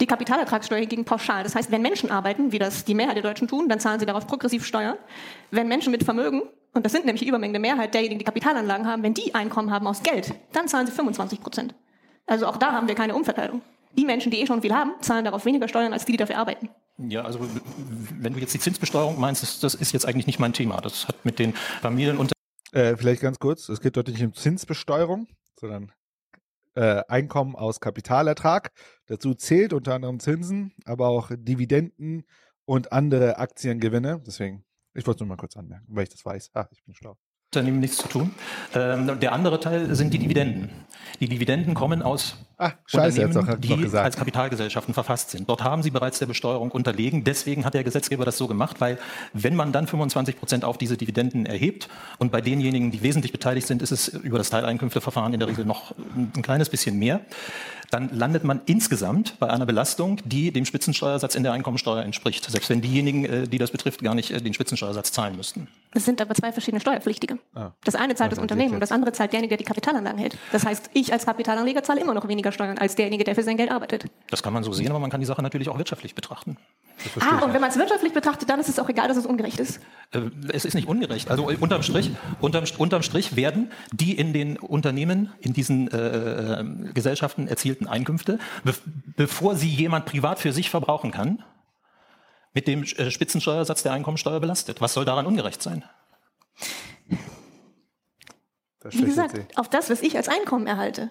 die 0.00 0.06
Kapitalertragssteuer 0.06 0.80
hingegen 0.80 1.04
pauschal. 1.04 1.42
Das 1.42 1.54
heißt, 1.54 1.70
wenn 1.70 1.82
Menschen 1.82 2.10
arbeiten, 2.10 2.52
wie 2.52 2.58
das 2.58 2.84
die 2.84 2.94
Mehrheit 2.94 3.16
der 3.16 3.22
Deutschen 3.22 3.48
tun, 3.48 3.68
dann 3.68 3.80
zahlen 3.80 3.98
sie 3.98 4.06
darauf 4.06 4.26
progressiv 4.26 4.66
Steuern. 4.66 4.96
Wenn 5.50 5.66
Menschen 5.66 5.90
mit 5.90 6.04
Vermögen, 6.04 6.42
und 6.72 6.84
das 6.84 6.92
sind 6.92 7.04
nämlich 7.04 7.22
die 7.22 7.28
übermängende 7.28 7.58
Mehrheit 7.58 7.94
derjenigen, 7.94 8.18
die 8.18 8.24
Kapitalanlagen 8.24 8.86
haben, 8.86 9.02
wenn 9.02 9.14
die 9.14 9.34
Einkommen 9.34 9.70
haben 9.70 9.86
aus 9.86 10.02
Geld, 10.02 10.34
dann 10.52 10.68
zahlen 10.68 10.86
sie 10.86 10.92
25 10.92 11.40
Prozent. 11.40 11.74
Also 12.26 12.46
auch 12.46 12.58
da 12.58 12.72
haben 12.72 12.86
wir 12.86 12.94
keine 12.94 13.14
Umverteilung. 13.14 13.62
Die 13.96 14.04
Menschen, 14.04 14.30
die 14.30 14.40
eh 14.40 14.46
schon 14.46 14.62
viel 14.62 14.74
haben, 14.74 14.92
zahlen 15.00 15.24
darauf 15.24 15.44
weniger 15.46 15.66
Steuern 15.66 15.92
als 15.92 16.04
die, 16.04 16.12
die 16.12 16.18
dafür 16.18 16.36
arbeiten. 16.36 16.68
Ja, 17.08 17.22
also 17.22 17.40
wenn 18.18 18.34
du 18.34 18.40
jetzt 18.40 18.52
die 18.54 18.58
Zinsbesteuerung 18.58 19.18
meinst, 19.18 19.42
das, 19.42 19.60
das 19.60 19.74
ist 19.74 19.92
jetzt 19.92 20.06
eigentlich 20.06 20.26
nicht 20.26 20.38
mein 20.38 20.52
Thema. 20.52 20.80
Das 20.80 21.08
hat 21.08 21.24
mit 21.24 21.38
den 21.38 21.54
Familien 21.80 22.18
und 22.18 22.32
äh, 22.72 22.96
vielleicht 22.96 23.22
ganz 23.22 23.38
kurz, 23.38 23.68
es 23.68 23.80
geht 23.80 23.96
dort 23.96 24.08
nicht 24.08 24.22
um 24.22 24.34
Zinsbesteuerung, 24.34 25.26
sondern 25.58 25.92
äh, 26.74 27.02
Einkommen 27.08 27.56
aus 27.56 27.80
Kapitalertrag. 27.80 28.70
Dazu 29.06 29.34
zählt 29.34 29.72
unter 29.72 29.94
anderem 29.94 30.20
Zinsen, 30.20 30.72
aber 30.84 31.08
auch 31.08 31.30
Dividenden 31.34 32.24
und 32.64 32.92
andere 32.92 33.38
Aktiengewinne. 33.38 34.22
Deswegen, 34.24 34.64
ich 34.94 35.06
wollte 35.06 35.18
es 35.18 35.20
nur 35.20 35.28
mal 35.28 35.36
kurz 35.36 35.56
anmerken, 35.56 35.86
weil 35.88 36.04
ich 36.04 36.10
das 36.10 36.24
weiß. 36.24 36.50
Ah, 36.54 36.68
ich 36.70 36.84
bin 36.84 36.94
schlau. 36.94 37.16
Unternehmen 37.52 37.80
nichts 37.80 37.96
zu 37.96 38.06
tun. 38.06 38.32
Ähm, 38.74 39.18
der 39.18 39.32
andere 39.32 39.58
Teil 39.58 39.92
sind 39.96 40.14
die 40.14 40.20
Dividenden. 40.20 40.70
Die 41.18 41.28
Dividenden 41.28 41.74
kommen 41.74 42.00
aus 42.00 42.36
ah, 42.60 42.72
Scheiße, 42.86 43.26
Unternehmen, 43.26 43.60
die 43.60 43.96
als 43.96 44.16
Kapitalgesellschaften 44.16 44.94
verfasst 44.94 45.30
sind. 45.30 45.48
Dort 45.48 45.64
haben 45.64 45.82
sie 45.82 45.90
bereits 45.90 46.18
der 46.18 46.26
Besteuerung 46.26 46.70
unterlegen. 46.70 47.24
Deswegen 47.24 47.64
hat 47.64 47.74
der 47.74 47.84
Gesetzgeber 47.84 48.24
das 48.24 48.38
so 48.38 48.46
gemacht, 48.46 48.80
weil 48.80 48.98
wenn 49.32 49.56
man 49.56 49.72
dann 49.72 49.86
25 49.86 50.38
Prozent 50.38 50.64
auf 50.64 50.78
diese 50.78 50.96
Dividenden 50.96 51.46
erhebt 51.46 51.88
und 52.18 52.30
bei 52.32 52.40
denjenigen, 52.40 52.90
die 52.90 53.02
wesentlich 53.02 53.32
beteiligt 53.32 53.66
sind, 53.66 53.82
ist 53.82 53.90
es 53.90 54.08
über 54.08 54.38
das 54.38 54.50
Teileinkünfteverfahren 54.50 55.32
in 55.32 55.40
der 55.40 55.48
Regel 55.48 55.64
noch 55.64 55.94
ein 56.14 56.42
kleines 56.42 56.68
bisschen 56.68 56.98
mehr, 56.98 57.20
dann 57.90 58.08
landet 58.16 58.44
man 58.44 58.60
insgesamt 58.66 59.38
bei 59.38 59.50
einer 59.50 59.66
Belastung, 59.66 60.20
die 60.24 60.52
dem 60.52 60.64
Spitzensteuersatz 60.64 61.34
in 61.34 61.42
der 61.42 61.52
Einkommensteuer 61.52 62.02
entspricht. 62.02 62.48
Selbst 62.48 62.70
wenn 62.70 62.80
diejenigen, 62.80 63.24
äh, 63.24 63.48
die 63.48 63.58
das 63.58 63.70
betrifft, 63.70 64.02
gar 64.02 64.14
nicht 64.14 64.30
äh, 64.30 64.40
den 64.40 64.54
Spitzensteuersatz 64.54 65.12
zahlen 65.12 65.36
müssten. 65.36 65.68
Es 65.92 66.04
sind 66.04 66.20
aber 66.20 66.34
zwei 66.34 66.52
verschiedene 66.52 66.80
Steuerpflichtige. 66.80 67.38
Ah. 67.54 67.72
Das 67.84 67.96
eine 67.96 68.14
zahlt 68.14 68.32
das 68.32 68.38
Unternehmen 68.38 68.74
und 68.74 68.80
das 68.80 68.92
andere 68.92 69.12
zahlt 69.12 69.32
derjenige, 69.32 69.50
der 69.50 69.58
die 69.58 69.64
Kapitalanlagen 69.64 70.18
hält. 70.18 70.38
Das 70.52 70.64
heißt, 70.64 70.90
ich 70.94 71.12
als 71.12 71.26
Kapitalanleger 71.26 71.82
zahle 71.82 72.00
immer 72.00 72.14
noch 72.14 72.28
weniger 72.28 72.49
Steuern 72.52 72.78
als 72.78 72.94
derjenige, 72.94 73.24
der 73.24 73.34
für 73.34 73.42
sein 73.42 73.56
Geld 73.56 73.70
arbeitet. 73.70 74.04
Das 74.28 74.42
kann 74.42 74.52
man 74.52 74.62
so 74.62 74.72
sehen, 74.72 74.90
aber 74.90 74.98
man 74.98 75.10
kann 75.10 75.20
die 75.20 75.26
Sache 75.26 75.42
natürlich 75.42 75.68
auch 75.68 75.78
wirtschaftlich 75.78 76.14
betrachten. 76.14 76.56
Ah, 77.20 77.44
und 77.44 77.54
wenn 77.54 77.60
man 77.60 77.70
es 77.70 77.76
wirtschaftlich 77.76 78.12
betrachtet, 78.12 78.50
dann 78.50 78.60
ist 78.60 78.68
es 78.68 78.78
auch 78.78 78.88
egal, 78.88 79.08
dass 79.08 79.16
es 79.16 79.26
ungerecht 79.26 79.58
ist. 79.58 79.80
Äh, 80.12 80.20
es 80.52 80.64
ist 80.64 80.74
nicht 80.74 80.88
ungerecht. 80.88 81.30
Also 81.30 81.46
unterm 81.48 81.82
Strich, 81.82 82.10
unterm, 82.40 82.64
unterm 82.78 83.02
Strich 83.02 83.36
werden 83.36 83.70
die 83.92 84.16
in 84.16 84.32
den 84.32 84.58
Unternehmen, 84.58 85.32
in 85.40 85.52
diesen 85.52 85.90
äh, 85.90 86.60
äh 86.60 86.64
Gesellschaften 86.92 87.48
erzielten 87.48 87.86
Einkünfte, 87.86 88.38
be 88.64 88.74
bevor 89.16 89.54
sie 89.54 89.68
jemand 89.68 90.06
privat 90.06 90.38
für 90.38 90.52
sich 90.52 90.70
verbrauchen 90.70 91.10
kann, 91.10 91.42
mit 92.52 92.66
dem 92.66 92.82
äh, 92.82 93.10
Spitzensteuersatz 93.10 93.82
der 93.82 93.92
Einkommensteuer 93.92 94.40
belastet. 94.40 94.80
Was 94.80 94.94
soll 94.94 95.04
daran 95.04 95.26
ungerecht 95.26 95.62
sein? 95.62 95.84
Wie 98.82 99.04
gesagt, 99.04 99.38
auf 99.56 99.68
das, 99.68 99.90
was 99.90 100.00
ich 100.00 100.16
als 100.16 100.28
Einkommen 100.28 100.66
erhalte, 100.66 101.10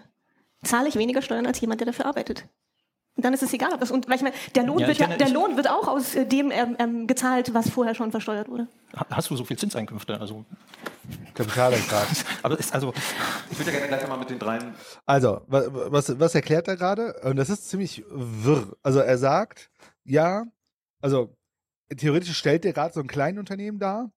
zahle 0.64 0.88
ich 0.88 0.96
weniger 0.96 1.22
Steuern 1.22 1.46
als 1.46 1.60
jemand, 1.62 1.82
der 1.82 1.88
dafür 1.88 2.06
arbeitet. 2.06 2.46
Und 3.20 3.26
dann 3.26 3.34
ist 3.34 3.44
es 3.44 3.52
egal, 3.52 3.74
ob 3.74 3.82
das 3.82 3.92
und 3.92 4.10
ich 4.10 4.22
meine, 4.22 4.34
der 4.56 4.64
Lohn 4.64 4.80
ja, 4.80 4.88
wird 4.88 4.98
ja, 4.98 5.08
der 5.08 5.30
Lohn 5.30 5.58
wird 5.58 5.70
auch 5.70 5.90
aus 5.90 6.16
äh, 6.16 6.26
dem 6.26 6.52
ähm, 6.52 6.78
ähm, 6.80 7.06
gezahlt, 7.06 7.54
was 7.54 7.70
vorher 7.70 7.94
schon 7.94 8.12
versteuert 8.12 8.48
wurde. 8.48 8.70
Hast 9.10 9.30
du 9.30 9.36
so 9.36 9.44
viel 9.44 9.58
Zinseinkünfte? 9.58 10.18
Also 10.18 10.46
Kapitalertrag. 11.34 12.08
Aber 12.44 12.58
ist 12.58 12.74
also 12.74 12.94
ich 13.52 13.60
würde 13.60 13.72
ja 13.72 13.80
gerne 13.80 13.90
gleich 13.90 14.08
mal 14.08 14.18
mit 14.18 14.30
den 14.30 14.40
dreien. 14.40 14.74
Also 15.06 15.42
was 15.48 16.18
was 16.18 16.34
erklärt 16.34 16.70
er 16.70 16.78
gerade? 16.78 17.20
Und 17.24 17.36
das 17.36 17.50
ist 17.50 17.70
ziemlich 17.70 18.06
wirr. 18.10 18.78
Also 18.84 19.00
er 19.00 19.18
sagt, 19.18 19.70
ja, 20.06 20.46
also 21.02 21.36
theoretisch 21.98 22.38
stellt 22.38 22.64
er 22.64 22.72
gerade 22.72 22.94
so 22.94 23.02
ein 23.02 23.08
Kleinunternehmen 23.08 23.82
dar, 23.82 24.12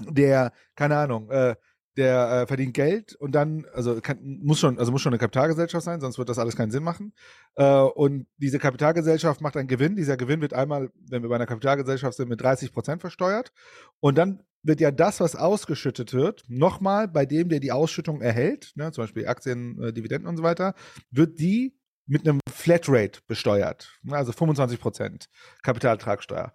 der 0.00 0.52
keine 0.76 0.96
Ahnung. 0.96 1.30
Äh, 1.30 1.56
der 1.96 2.42
äh, 2.42 2.46
verdient 2.46 2.74
Geld 2.74 3.14
und 3.14 3.34
dann, 3.34 3.66
also 3.72 4.00
kann, 4.00 4.18
muss 4.42 4.58
schon, 4.58 4.78
also 4.78 4.90
muss 4.90 5.02
schon 5.02 5.12
eine 5.12 5.18
Kapitalgesellschaft 5.18 5.84
sein, 5.84 6.00
sonst 6.00 6.18
wird 6.18 6.28
das 6.28 6.38
alles 6.38 6.56
keinen 6.56 6.70
Sinn 6.70 6.82
machen. 6.82 7.12
Äh, 7.54 7.80
und 7.80 8.26
diese 8.36 8.58
Kapitalgesellschaft 8.58 9.40
macht 9.40 9.56
einen 9.56 9.68
Gewinn. 9.68 9.96
Dieser 9.96 10.16
Gewinn 10.16 10.40
wird 10.40 10.54
einmal, 10.54 10.90
wenn 11.08 11.22
wir 11.22 11.28
bei 11.28 11.36
einer 11.36 11.46
Kapitalgesellschaft 11.46 12.16
sind, 12.16 12.28
mit 12.28 12.40
30 12.40 12.72
Prozent 12.72 13.00
versteuert. 13.00 13.52
Und 14.00 14.18
dann 14.18 14.42
wird 14.62 14.80
ja 14.80 14.90
das, 14.90 15.20
was 15.20 15.36
ausgeschüttet 15.36 16.12
wird, 16.14 16.42
nochmal 16.48 17.06
bei 17.06 17.26
dem, 17.26 17.48
der 17.48 17.60
die 17.60 17.70
Ausschüttung 17.70 18.20
erhält, 18.20 18.72
ne, 18.74 18.90
zum 18.92 19.04
Beispiel 19.04 19.28
Aktien, 19.28 19.80
äh, 19.80 19.92
Dividenden 19.92 20.28
und 20.28 20.36
so 20.36 20.42
weiter, 20.42 20.74
wird 21.10 21.38
die 21.38 21.78
mit 22.06 22.26
einem 22.26 22.40
Flatrate 22.50 23.20
besteuert. 23.26 23.98
Also 24.10 24.32
25 24.32 24.80
Prozent 24.80 25.28
Kapitaltragsteuer. 25.62 26.52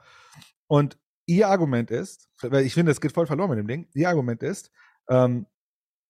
Und 0.68 0.98
ihr 1.26 1.48
Argument 1.48 1.92
ist, 1.92 2.28
weil 2.42 2.66
ich 2.66 2.74
finde, 2.74 2.92
es 2.92 3.02
geht 3.02 3.12
voll 3.12 3.28
verloren 3.28 3.52
mit 3.52 3.60
dem 3.60 3.68
Ding, 3.68 3.88
ihr 3.94 4.10
Argument 4.10 4.44
ist, 4.44 4.72
ähm, 5.10 5.46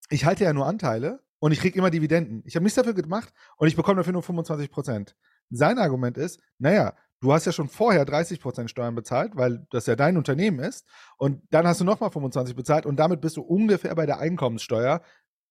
ich 0.10 0.26
halte 0.26 0.44
ja 0.44 0.54
nur 0.54 0.66
Anteile 0.66 1.22
und 1.40 1.52
ich 1.52 1.60
kriege 1.60 1.78
immer 1.78 1.90
Dividenden. 1.90 2.44
Ich 2.46 2.56
habe 2.56 2.64
nichts 2.64 2.76
dafür 2.76 2.94
gemacht 2.94 3.34
und 3.58 3.68
ich 3.68 3.76
bekomme 3.76 3.98
dafür 3.98 4.14
nur 4.14 4.24
25 4.24 4.72
Prozent. 4.72 5.16
Sein 5.50 5.80
Argument 5.80 6.18
ist, 6.18 6.40
naja, 6.58 6.96
du 7.22 7.34
hast 7.34 7.46
ja 7.46 7.52
schon 7.52 7.70
vorher 7.70 8.06
30 8.06 8.40
Prozent 8.40 8.70
Steuern 8.70 8.96
bezahlt, 8.96 9.36
weil 9.36 9.66
das 9.72 9.86
ja 9.86 9.96
dein 9.96 10.18
Unternehmen 10.18 10.60
ist 10.60 10.86
und 11.18 11.42
dann 11.52 11.68
hast 11.68 11.82
du 11.82 11.86
nochmal 11.86 12.12
25 12.12 12.56
bezahlt 12.56 12.86
und 12.86 12.98
damit 12.98 13.22
bist 13.22 13.38
du 13.38 13.42
ungefähr 13.42 13.96
bei 13.96 14.06
der 14.06 14.20
Einkommenssteuer. 14.20 15.02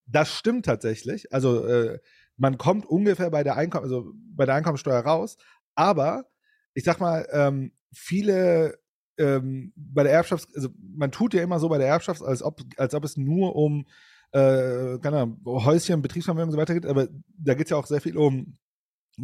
Das 0.06 0.30
stimmt 0.32 0.66
tatsächlich. 0.66 1.32
Also 1.32 1.66
äh, 1.66 1.98
man 2.36 2.58
kommt 2.58 2.86
ungefähr 2.86 3.30
bei 3.30 3.42
der 3.42 3.56
Einkommen, 3.56 3.84
also 3.84 4.12
bei 4.14 4.46
der 4.46 4.54
Einkommensteuer 4.54 5.00
raus, 5.00 5.36
aber 5.74 6.26
ich 6.74 6.84
sag 6.84 7.00
mal, 7.00 7.26
ähm, 7.32 7.72
viele 7.92 8.78
ähm, 9.18 9.72
bei 9.76 10.02
der 10.02 10.12
Erbschaft, 10.12 10.48
also 10.54 10.68
man 10.96 11.10
tut 11.10 11.34
ja 11.34 11.42
immer 11.42 11.58
so 11.60 11.68
bei 11.68 11.78
der 11.78 11.88
Erbschaft, 11.88 12.22
als 12.22 12.42
ob, 12.42 12.60
als 12.76 12.94
ob 12.94 13.04
es 13.04 13.16
nur 13.16 13.56
um 13.56 13.86
äh, 14.32 14.98
keine 14.98 15.36
Häuschen, 15.44 16.02
Betriebsvermögen 16.02 16.48
und 16.48 16.52
so 16.52 16.58
weiter 16.58 16.74
geht, 16.74 16.86
aber 16.86 17.08
da 17.38 17.54
geht 17.54 17.66
es 17.66 17.70
ja 17.70 17.76
auch 17.76 17.86
sehr 17.86 18.00
viel 18.00 18.16
um 18.16 18.58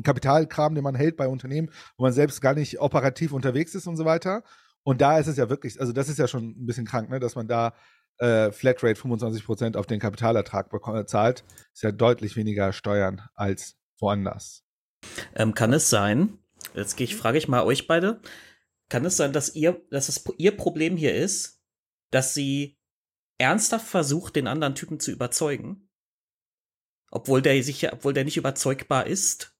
Kapitalkram, 0.02 0.74
den 0.74 0.84
man 0.84 0.94
hält 0.94 1.16
bei 1.16 1.28
Unternehmen, 1.28 1.70
wo 1.96 2.04
man 2.04 2.12
selbst 2.12 2.40
gar 2.40 2.54
nicht 2.54 2.80
operativ 2.80 3.32
unterwegs 3.32 3.74
ist 3.74 3.86
und 3.86 3.96
so 3.96 4.04
weiter. 4.04 4.42
Und 4.82 5.00
da 5.00 5.18
ist 5.18 5.28
es 5.28 5.36
ja 5.36 5.48
wirklich, 5.48 5.80
also 5.80 5.92
das 5.92 6.08
ist 6.08 6.18
ja 6.18 6.28
schon 6.28 6.50
ein 6.50 6.66
bisschen 6.66 6.84
krank, 6.84 7.10
ne, 7.10 7.20
dass 7.20 7.36
man 7.36 7.46
da 7.46 7.74
äh, 8.18 8.52
Flatrate 8.52 9.00
25% 9.00 9.76
auf 9.76 9.86
den 9.86 10.00
Kapitalertrag 10.00 10.70
zahlt. 11.08 11.44
Ist 11.72 11.82
ja 11.82 11.92
deutlich 11.92 12.36
weniger 12.36 12.72
Steuern 12.72 13.22
als 13.34 13.76
woanders. 13.98 14.64
Ähm, 15.34 15.54
kann 15.54 15.72
es 15.72 15.90
sein, 15.90 16.38
jetzt 16.74 17.00
ich, 17.00 17.16
frage 17.16 17.38
ich 17.38 17.48
mal 17.48 17.64
euch 17.64 17.86
beide, 17.86 18.20
kann 18.88 19.04
es 19.04 19.16
sein, 19.16 19.32
dass 19.32 19.54
ihr, 19.54 19.84
dass 19.90 20.08
es 20.08 20.24
ihr 20.38 20.56
Problem 20.56 20.96
hier 20.96 21.14
ist, 21.14 21.62
dass 22.10 22.34
sie 22.34 22.78
ernsthaft 23.38 23.86
versucht, 23.86 24.36
den 24.36 24.46
anderen 24.46 24.74
Typen 24.74 25.00
zu 25.00 25.10
überzeugen? 25.10 25.90
Obwohl 27.10 27.42
der 27.42 27.62
sich, 27.62 27.92
obwohl 27.92 28.12
der 28.12 28.24
nicht 28.24 28.36
überzeugbar 28.36 29.06
ist? 29.06 29.53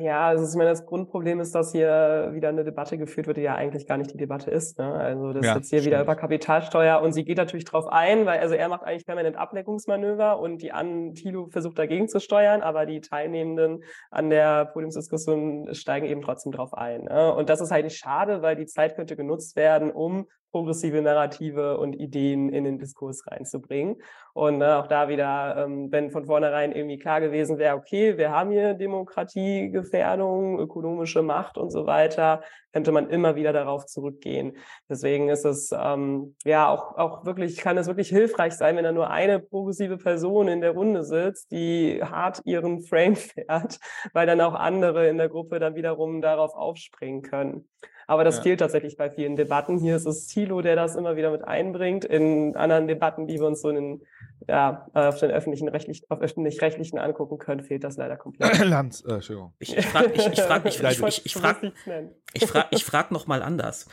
Ja, 0.00 0.28
also 0.28 0.48
ich 0.48 0.56
meine, 0.56 0.70
das 0.70 0.86
Grundproblem 0.86 1.40
ist, 1.40 1.54
dass 1.54 1.72
hier 1.72 2.30
wieder 2.32 2.48
eine 2.48 2.64
Debatte 2.64 2.96
geführt 2.96 3.26
wird, 3.26 3.36
die 3.36 3.42
ja 3.42 3.54
eigentlich 3.54 3.86
gar 3.86 3.98
nicht 3.98 4.12
die 4.12 4.16
Debatte 4.16 4.50
ist. 4.50 4.78
Ne? 4.78 4.90
Also 4.90 5.32
das 5.34 5.44
ja, 5.44 5.52
ist 5.52 5.56
jetzt 5.58 5.70
hier 5.70 5.80
stimmt. 5.80 5.92
wieder 5.92 6.02
über 6.02 6.16
Kapitalsteuer 6.16 7.02
und 7.02 7.12
sie 7.12 7.24
geht 7.24 7.36
natürlich 7.36 7.66
drauf 7.66 7.86
ein, 7.86 8.24
weil 8.24 8.40
also 8.40 8.54
er 8.54 8.68
macht 8.68 8.84
eigentlich 8.84 9.04
permanent 9.04 9.36
Ablenkungsmanöver 9.36 10.38
und 10.40 10.62
die 10.62 10.72
an 10.72 11.12
Thilo 11.14 11.48
versucht 11.48 11.78
dagegen 11.78 12.08
zu 12.08 12.18
steuern, 12.18 12.62
aber 12.62 12.86
die 12.86 13.00
Teilnehmenden 13.00 13.84
an 14.10 14.30
der 14.30 14.64
Podiumsdiskussion 14.66 15.74
steigen 15.74 16.06
eben 16.06 16.22
trotzdem 16.22 16.52
drauf 16.52 16.72
ein. 16.72 17.04
Ne? 17.04 17.34
Und 17.34 17.50
das 17.50 17.60
ist 17.60 17.70
halt 17.70 17.92
schade, 17.92 18.40
weil 18.40 18.56
die 18.56 18.66
Zeit 18.66 18.96
könnte 18.96 19.16
genutzt 19.16 19.54
werden, 19.56 19.90
um 19.90 20.26
progressive 20.50 21.00
Narrative 21.02 21.78
und 21.78 21.94
Ideen 21.94 22.48
in 22.48 22.64
den 22.64 22.78
Diskurs 22.78 23.26
reinzubringen. 23.26 23.96
Und 24.32 24.62
äh, 24.62 24.66
auch 24.66 24.86
da 24.86 25.08
wieder, 25.08 25.64
ähm, 25.64 25.90
wenn 25.90 26.10
von 26.10 26.26
vornherein 26.26 26.72
irgendwie 26.72 26.98
klar 26.98 27.20
gewesen 27.20 27.58
wäre, 27.58 27.76
okay, 27.76 28.16
wir 28.18 28.30
haben 28.30 28.50
hier 28.50 28.74
Demokratiegefährdung, 28.74 30.58
ökonomische 30.58 31.22
Macht 31.22 31.58
und 31.58 31.70
so 31.70 31.86
weiter, 31.86 32.42
könnte 32.72 32.92
man 32.92 33.10
immer 33.10 33.36
wieder 33.36 33.52
darauf 33.52 33.86
zurückgehen. 33.86 34.56
Deswegen 34.88 35.28
ist 35.28 35.44
es 35.44 35.70
ähm, 35.72 36.34
ja 36.44 36.68
auch, 36.68 36.96
auch 36.96 37.24
wirklich, 37.24 37.56
kann 37.56 37.78
es 37.78 37.86
wirklich 37.86 38.08
hilfreich 38.08 38.54
sein, 38.54 38.76
wenn 38.76 38.84
da 38.84 38.92
nur 38.92 39.10
eine 39.10 39.40
progressive 39.40 39.96
Person 39.96 40.48
in 40.48 40.60
der 40.60 40.72
Runde 40.72 41.04
sitzt, 41.04 41.50
die 41.50 42.00
hart 42.02 42.42
ihren 42.44 42.82
Frame 42.82 43.16
fährt, 43.16 43.78
weil 44.12 44.26
dann 44.26 44.40
auch 44.40 44.54
andere 44.54 45.08
in 45.08 45.18
der 45.18 45.28
Gruppe 45.28 45.58
dann 45.58 45.74
wiederum 45.74 46.20
darauf 46.20 46.54
aufspringen 46.54 47.22
können. 47.22 47.68
Aber 48.08 48.24
das 48.24 48.38
ja. 48.38 48.44
fehlt 48.44 48.60
tatsächlich 48.60 48.96
bei 48.96 49.10
vielen 49.10 49.36
Debatten. 49.36 49.76
Hier 49.78 49.94
ist 49.94 50.06
es 50.06 50.26
Thilo, 50.26 50.62
der 50.62 50.76
das 50.76 50.96
immer 50.96 51.16
wieder 51.16 51.30
mit 51.30 51.46
einbringt. 51.46 52.06
In 52.06 52.56
anderen 52.56 52.88
Debatten, 52.88 53.26
die 53.26 53.38
wir 53.38 53.46
uns 53.46 53.60
so 53.60 53.68
in 53.68 53.74
den, 53.74 54.02
ja, 54.48 54.86
auf 54.94 55.18
den 55.20 55.30
öffentlichen 55.30 55.68
rechtlichen, 55.68 56.06
auf 56.08 56.22
öffentlich-rechtlichen 56.22 56.98
angucken 56.98 57.36
können, 57.36 57.62
fehlt 57.62 57.84
das 57.84 57.98
leider 57.98 58.16
komplett. 58.16 58.58
Lanz, 58.64 59.04
äh, 59.06 59.16
Entschuldigung. 59.16 59.52
Ich, 59.58 59.76
ich 59.76 59.86
frage 59.86 60.10
ich, 60.14 60.26
ich 60.26 60.40
frag, 60.40 60.64
ich, 60.64 60.82
ich, 60.82 61.02
ich, 61.04 61.26
ich 61.26 61.34
frag, 61.34 62.57
ich 62.58 62.64
frag, 62.64 62.68
ich 62.72 62.84
frag 62.84 63.10
noch 63.10 63.26
mal 63.26 63.42
anders. 63.42 63.86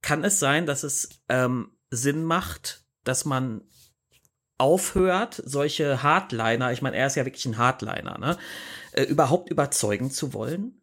Kann 0.00 0.24
es 0.24 0.38
sein, 0.38 0.66
dass 0.66 0.82
es 0.82 1.22
ähm, 1.28 1.76
Sinn 1.90 2.24
macht, 2.24 2.84
dass 3.04 3.24
man 3.24 3.62
aufhört, 4.58 5.42
solche 5.44 6.02
Hardliner, 6.02 6.72
ich 6.72 6.82
meine, 6.82 6.96
er 6.96 7.08
ist 7.08 7.16
ja 7.16 7.24
wirklich 7.24 7.46
ein 7.46 7.58
Hardliner, 7.58 8.18
ne, 8.18 8.38
äh, 8.92 9.02
überhaupt 9.02 9.50
überzeugen 9.50 10.10
zu 10.10 10.34
wollen? 10.34 10.80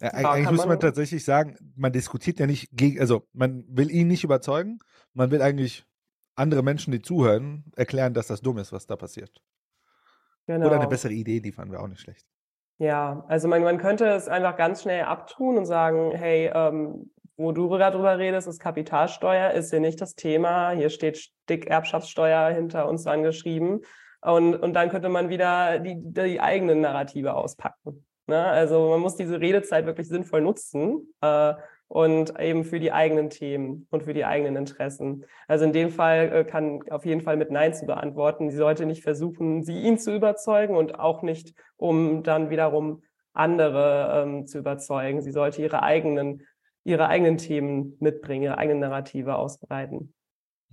Ja, 0.00 0.12
eigentlich 0.12 0.50
muss 0.50 0.66
man 0.66 0.80
tatsächlich 0.80 1.24
sagen, 1.24 1.56
man 1.76 1.92
diskutiert 1.92 2.38
ja 2.38 2.46
nicht 2.46 2.68
gegen, 2.72 3.00
also 3.00 3.26
man 3.32 3.64
will 3.68 3.90
ihn 3.90 4.08
nicht 4.08 4.24
überzeugen, 4.24 4.80
man 5.14 5.30
will 5.30 5.40
eigentlich 5.40 5.84
andere 6.36 6.62
Menschen, 6.62 6.92
die 6.92 7.00
zuhören, 7.00 7.64
erklären, 7.76 8.14
dass 8.14 8.26
das 8.26 8.40
dumm 8.40 8.58
ist, 8.58 8.72
was 8.72 8.86
da 8.86 8.96
passiert. 8.96 9.42
Genau. 10.46 10.66
Oder 10.66 10.80
eine 10.80 10.88
bessere 10.88 11.12
Idee 11.12 11.38
liefern 11.38 11.70
wäre 11.70 11.82
auch 11.82 11.88
nicht 11.88 12.00
schlecht. 12.00 12.26
Ja, 12.78 13.24
also 13.28 13.48
man, 13.48 13.62
man 13.62 13.78
könnte 13.78 14.06
es 14.06 14.28
einfach 14.28 14.56
ganz 14.56 14.82
schnell 14.82 15.04
abtun 15.04 15.58
und 15.58 15.66
sagen, 15.66 16.10
hey, 16.12 16.50
ähm, 16.52 17.10
wo 17.36 17.52
du 17.52 17.68
gerade 17.68 17.96
drüber 17.96 18.18
redest, 18.18 18.48
ist 18.48 18.60
Kapitalsteuer, 18.60 19.52
ist 19.52 19.70
hier 19.70 19.80
nicht 19.80 20.00
das 20.00 20.14
Thema. 20.14 20.70
Hier 20.70 20.90
steht 20.90 21.30
dick 21.48 21.66
Erbschaftssteuer 21.66 22.50
hinter 22.50 22.88
uns 22.88 23.06
angeschrieben. 23.06 23.80
Und, 24.20 24.54
und 24.56 24.72
dann 24.74 24.88
könnte 24.88 25.08
man 25.08 25.28
wieder 25.28 25.78
die, 25.80 25.96
die 25.98 26.40
eigenen 26.40 26.80
Narrative 26.80 27.34
auspacken. 27.34 28.06
Ne? 28.26 28.42
Also 28.42 28.88
man 28.90 29.00
muss 29.00 29.16
diese 29.16 29.40
Redezeit 29.40 29.86
wirklich 29.86 30.08
sinnvoll 30.08 30.40
nutzen 30.40 31.14
äh, 31.20 31.54
und 31.94 32.40
eben 32.40 32.64
für 32.64 32.80
die 32.80 32.90
eigenen 32.90 33.30
Themen 33.30 33.86
und 33.92 34.02
für 34.02 34.14
die 34.14 34.24
eigenen 34.24 34.56
Interessen. 34.56 35.24
Also 35.46 35.64
in 35.64 35.72
dem 35.72 35.90
Fall 35.90 36.32
äh, 36.32 36.44
kann 36.44 36.82
auf 36.90 37.06
jeden 37.06 37.20
Fall 37.20 37.36
mit 37.36 37.52
Nein 37.52 37.72
zu 37.72 37.86
beantworten. 37.86 38.50
Sie 38.50 38.56
sollte 38.56 38.84
nicht 38.84 39.04
versuchen, 39.04 39.62
sie 39.62 39.80
ihn 39.80 39.96
zu 39.96 40.12
überzeugen 40.12 40.74
und 40.74 40.98
auch 40.98 41.22
nicht, 41.22 41.54
um 41.76 42.24
dann 42.24 42.50
wiederum 42.50 43.04
andere 43.32 44.24
ähm, 44.24 44.48
zu 44.48 44.58
überzeugen. 44.58 45.22
Sie 45.22 45.30
sollte 45.30 45.62
ihre 45.62 45.84
eigenen, 45.84 46.42
ihre 46.82 47.06
eigenen 47.06 47.36
Themen 47.36 47.96
mitbringen, 48.00 48.42
ihre 48.42 48.58
eigenen 48.58 48.80
Narrative 48.80 49.36
ausbreiten 49.36 50.12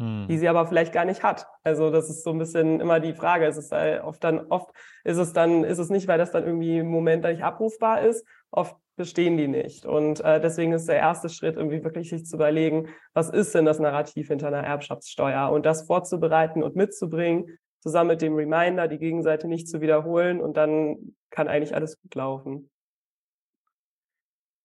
hm. 0.02 0.26
die 0.28 0.40
sie 0.40 0.50
aber 0.50 0.66
vielleicht 0.66 0.92
gar 0.92 1.06
nicht 1.06 1.22
hat. 1.22 1.46
Also 1.64 1.92
das 1.92 2.10
ist 2.10 2.24
so 2.24 2.32
ein 2.32 2.40
bisschen 2.40 2.80
immer 2.80 3.00
die 3.00 3.14
Frage. 3.14 3.46
Es 3.46 3.58
ist 3.58 3.72
halt 3.72 4.02
oft 4.04 4.24
dann, 4.24 4.48
oft 4.48 4.72
ist 5.04 5.18
es 5.18 5.34
dann, 5.34 5.64
ist 5.64 5.78
es 5.78 5.92
nicht, 5.92 6.08
weil 6.08 6.18
das 6.18 6.32
dann 6.32 6.46
irgendwie 6.46 6.80
im 6.80 6.88
Moment 6.88 7.24
nicht 7.24 7.44
abrufbar 7.44 8.02
ist. 8.02 8.26
Oft 8.50 8.76
bestehen 9.02 9.36
die 9.36 9.48
nicht. 9.48 9.86
Und 9.88 10.20
äh, 10.22 10.40
deswegen 10.40 10.74
ist 10.74 10.88
der 10.88 10.98
erste 10.98 11.28
Schritt 11.28 11.56
irgendwie 11.56 11.84
wirklich 11.84 12.12
sich 12.12 12.24
zu 12.24 12.36
überlegen, 12.36 12.88
was 13.14 13.30
ist 13.32 13.56
denn 13.56 13.66
das 13.66 13.80
Narrativ 13.80 14.28
hinter 14.28 14.48
einer 14.48 14.64
Erbschaftssteuer 14.64 15.50
und 15.52 15.66
das 15.66 15.88
vorzubereiten 15.88 16.62
und 16.62 16.76
mitzubringen 16.76 17.58
zusammen 17.80 18.10
mit 18.10 18.22
dem 18.22 18.36
Reminder, 18.36 18.88
die 18.88 19.00
Gegenseite 19.00 19.48
nicht 19.48 19.68
zu 19.68 19.82
wiederholen 19.82 20.40
und 20.40 20.56
dann 20.56 21.16
kann 21.32 21.48
eigentlich 21.48 21.74
alles 21.74 22.00
gut 22.00 22.14
laufen. 22.14 22.70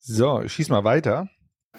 So, 0.00 0.42
ich 0.42 0.52
schieß 0.52 0.68
mal 0.68 0.84
weiter. 0.84 1.28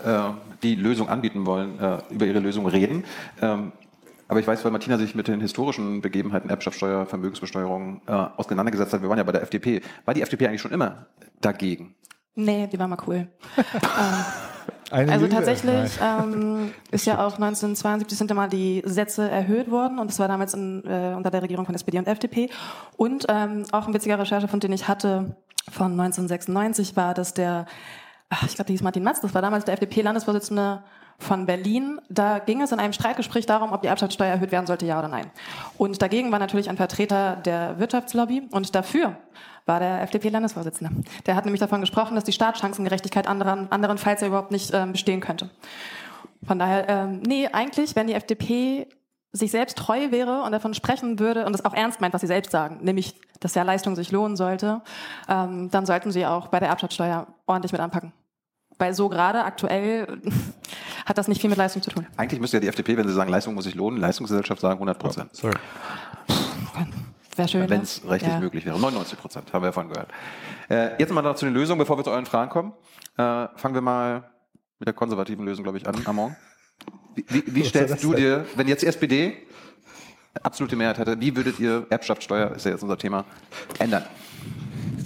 Äh, 0.03 0.31
die 0.63 0.73
Lösung 0.73 1.09
anbieten 1.09 1.45
wollen, 1.45 1.79
äh, 1.79 1.99
über 2.09 2.25
ihre 2.25 2.39
Lösung 2.39 2.65
reden. 2.65 3.03
Ähm, 3.39 3.71
aber 4.27 4.39
ich 4.39 4.47
weiß, 4.47 4.65
weil 4.65 4.71
Martina 4.71 4.97
sich 4.97 5.13
mit 5.13 5.27
den 5.27 5.39
historischen 5.39 6.01
Begebenheiten 6.01 6.49
Erbschaftssteuer, 6.49 7.05
Vermögensbesteuerung 7.05 8.01
äh, 8.07 8.11
auseinandergesetzt 8.11 8.93
hat, 8.93 9.03
wir 9.03 9.09
waren 9.09 9.19
ja 9.19 9.23
bei 9.23 9.31
der 9.31 9.43
FDP. 9.43 9.81
War 10.05 10.15
die 10.15 10.23
FDP 10.23 10.47
eigentlich 10.47 10.61
schon 10.61 10.71
immer 10.71 11.05
dagegen? 11.39 11.95
Nee, 12.37 12.67
die 12.67 12.77
war 12.77 12.87
mal 12.87 12.99
cool. 13.07 13.27
ähm, 14.91 15.09
also 15.09 15.25
Lüge? 15.25 15.35
tatsächlich 15.35 15.91
ähm, 15.99 16.71
ist 16.91 17.07
ja 17.07 17.15
auch 17.15 17.33
1972 17.33 18.15
sind 18.15 18.29
immer 18.29 18.47
die 18.47 18.83
Sätze 18.85 19.27
erhöht 19.27 19.71
worden 19.71 19.97
und 19.97 20.11
das 20.11 20.19
war 20.19 20.27
damals 20.27 20.53
in, 20.53 20.85
äh, 20.85 21.15
unter 21.17 21.31
der 21.31 21.41
Regierung 21.41 21.65
von 21.65 21.73
SPD 21.73 21.97
und 21.97 22.07
FDP. 22.07 22.51
Und 22.95 23.25
ähm, 23.27 23.65
auch 23.71 23.87
ein 23.87 23.93
witziger 23.95 24.19
Recherche, 24.19 24.47
von 24.47 24.59
den 24.59 24.71
ich 24.71 24.87
hatte 24.87 25.35
von 25.67 25.99
1996 25.99 26.95
war, 26.95 27.15
dass 27.15 27.33
der, 27.33 27.65
ach, 28.29 28.43
ich 28.43 28.53
glaube, 28.53 28.67
der 28.67 28.73
hieß 28.73 28.83
Martin 28.83 29.03
Matz, 29.03 29.19
das 29.19 29.33
war 29.33 29.41
damals 29.41 29.65
der 29.65 29.73
FDP-Landesvorsitzende 29.73 30.83
von 31.17 31.45
Berlin. 31.45 31.99
Da 32.09 32.39
ging 32.39 32.61
es 32.61 32.71
in 32.71 32.79
einem 32.79 32.93
Streitgespräch 32.93 33.45
darum, 33.45 33.73
ob 33.73 33.81
die 33.81 33.87
Erbschaftssteuer 33.87 34.29
erhöht 34.29 34.51
werden 34.51 34.67
sollte, 34.67 34.85
ja 34.85 34.99
oder 34.99 35.07
nein. 35.07 35.31
Und 35.77 36.01
dagegen 36.01 36.31
war 36.31 36.39
natürlich 36.39 36.69
ein 36.69 36.77
Vertreter 36.77 37.37
der 37.37 37.79
Wirtschaftslobby 37.79 38.47
und 38.51 38.75
dafür 38.75 39.17
war 39.65 39.79
der 39.79 40.01
FDP-Landesvorsitzende. 40.03 41.03
Der 41.25 41.35
hat 41.35 41.45
nämlich 41.45 41.59
davon 41.59 41.81
gesprochen, 41.81 42.15
dass 42.15 42.23
die 42.23 42.31
Staatschancengerechtigkeit 42.31 43.27
anderen, 43.27 43.71
anderenfalls 43.71 44.21
ja 44.21 44.27
überhaupt 44.27 44.51
nicht 44.51 44.73
ähm, 44.73 44.93
bestehen 44.93 45.19
könnte. 45.19 45.49
Von 46.45 46.59
daher, 46.59 46.87
ähm, 46.87 47.21
nee, 47.25 47.47
eigentlich, 47.47 47.95
wenn 47.95 48.07
die 48.07 48.13
FDP 48.13 48.87
sich 49.33 49.51
selbst 49.51 49.77
treu 49.77 50.11
wäre 50.11 50.43
und 50.43 50.51
davon 50.51 50.73
sprechen 50.73 51.19
würde 51.19 51.45
und 51.45 51.53
es 51.53 51.65
auch 51.65 51.73
ernst 51.73 51.99
meint, 51.99 52.13
was 52.13 52.21
sie 52.21 52.27
selbst 52.27 52.51
sagen, 52.51 52.79
nämlich, 52.81 53.15
dass 53.39 53.55
ja 53.55 53.63
Leistung 53.63 53.95
sich 53.95 54.11
lohnen 54.11 54.37
sollte, 54.37 54.81
ähm, 55.27 55.69
dann 55.69 55.85
sollten 55.85 56.11
sie 56.11 56.25
auch 56.25 56.47
bei 56.47 56.59
der 56.59 56.69
Erbschaftssteuer 56.69 57.27
ordentlich 57.45 57.71
mit 57.71 57.81
anpacken. 57.81 58.13
Weil 58.79 58.93
so 58.93 59.09
gerade 59.09 59.43
aktuell 59.43 60.21
hat 61.05 61.17
das 61.17 61.27
nicht 61.27 61.41
viel 61.41 61.49
mit 61.49 61.57
Leistung 61.57 61.81
zu 61.81 61.89
tun. 61.89 62.05
Eigentlich 62.15 62.39
müsste 62.39 62.57
ja 62.57 62.61
die 62.61 62.67
FDP, 62.67 62.97
wenn 62.97 63.07
sie 63.07 63.13
sagen, 63.13 63.31
Leistung 63.31 63.55
muss 63.55 63.63
sich 63.63 63.75
lohnen, 63.75 63.99
Leistungsgesellschaft 63.99 64.61
sagen 64.61 64.75
100 64.75 64.99
Prozent. 64.99 65.35
sorry. 65.35 65.55
Wäre 67.35 67.47
schön. 67.47 67.69
Wenn 67.69 67.81
es 67.81 68.01
rechtlich 68.07 68.33
ja. 68.33 68.39
möglich 68.39 68.65
wäre. 68.65 68.79
99 68.79 69.19
Prozent, 69.19 69.53
haben 69.53 69.61
wir 69.61 69.67
davon 69.67 69.89
gehört. 69.89 70.09
Äh, 70.69 70.99
jetzt 70.99 71.13
mal 71.13 71.21
noch 71.21 71.35
zu 71.35 71.45
den 71.45 71.53
Lösungen, 71.53 71.77
bevor 71.77 71.97
wir 71.97 72.03
zu 72.03 72.09
euren 72.09 72.25
Fragen 72.25 72.49
kommen. 72.49 72.73
Äh, 73.15 73.47
fangen 73.55 73.75
wir 73.75 73.81
mal 73.81 74.23
mit 74.79 74.87
der 74.87 74.93
konservativen 74.93 75.45
Lösung, 75.45 75.63
glaube 75.63 75.77
ich, 75.77 75.87
an. 75.87 75.95
Amon. 76.05 76.35
Wie, 77.15 77.25
wie, 77.29 77.43
wie 77.55 77.63
stellst 77.65 78.03
du 78.03 78.13
dir, 78.13 78.45
wenn 78.55 78.67
jetzt 78.67 78.81
die 78.81 78.87
SPD 78.87 79.37
absolute 80.41 80.75
Mehrheit 80.75 80.97
hätte, 80.97 81.19
wie 81.19 81.35
würdet 81.35 81.59
ihr 81.59 81.85
Erbschaftssteuer, 81.89 82.51
ist 82.55 82.65
ja 82.65 82.71
jetzt 82.71 82.83
unser 82.83 82.97
Thema, 82.97 83.25
ändern? 83.79 84.03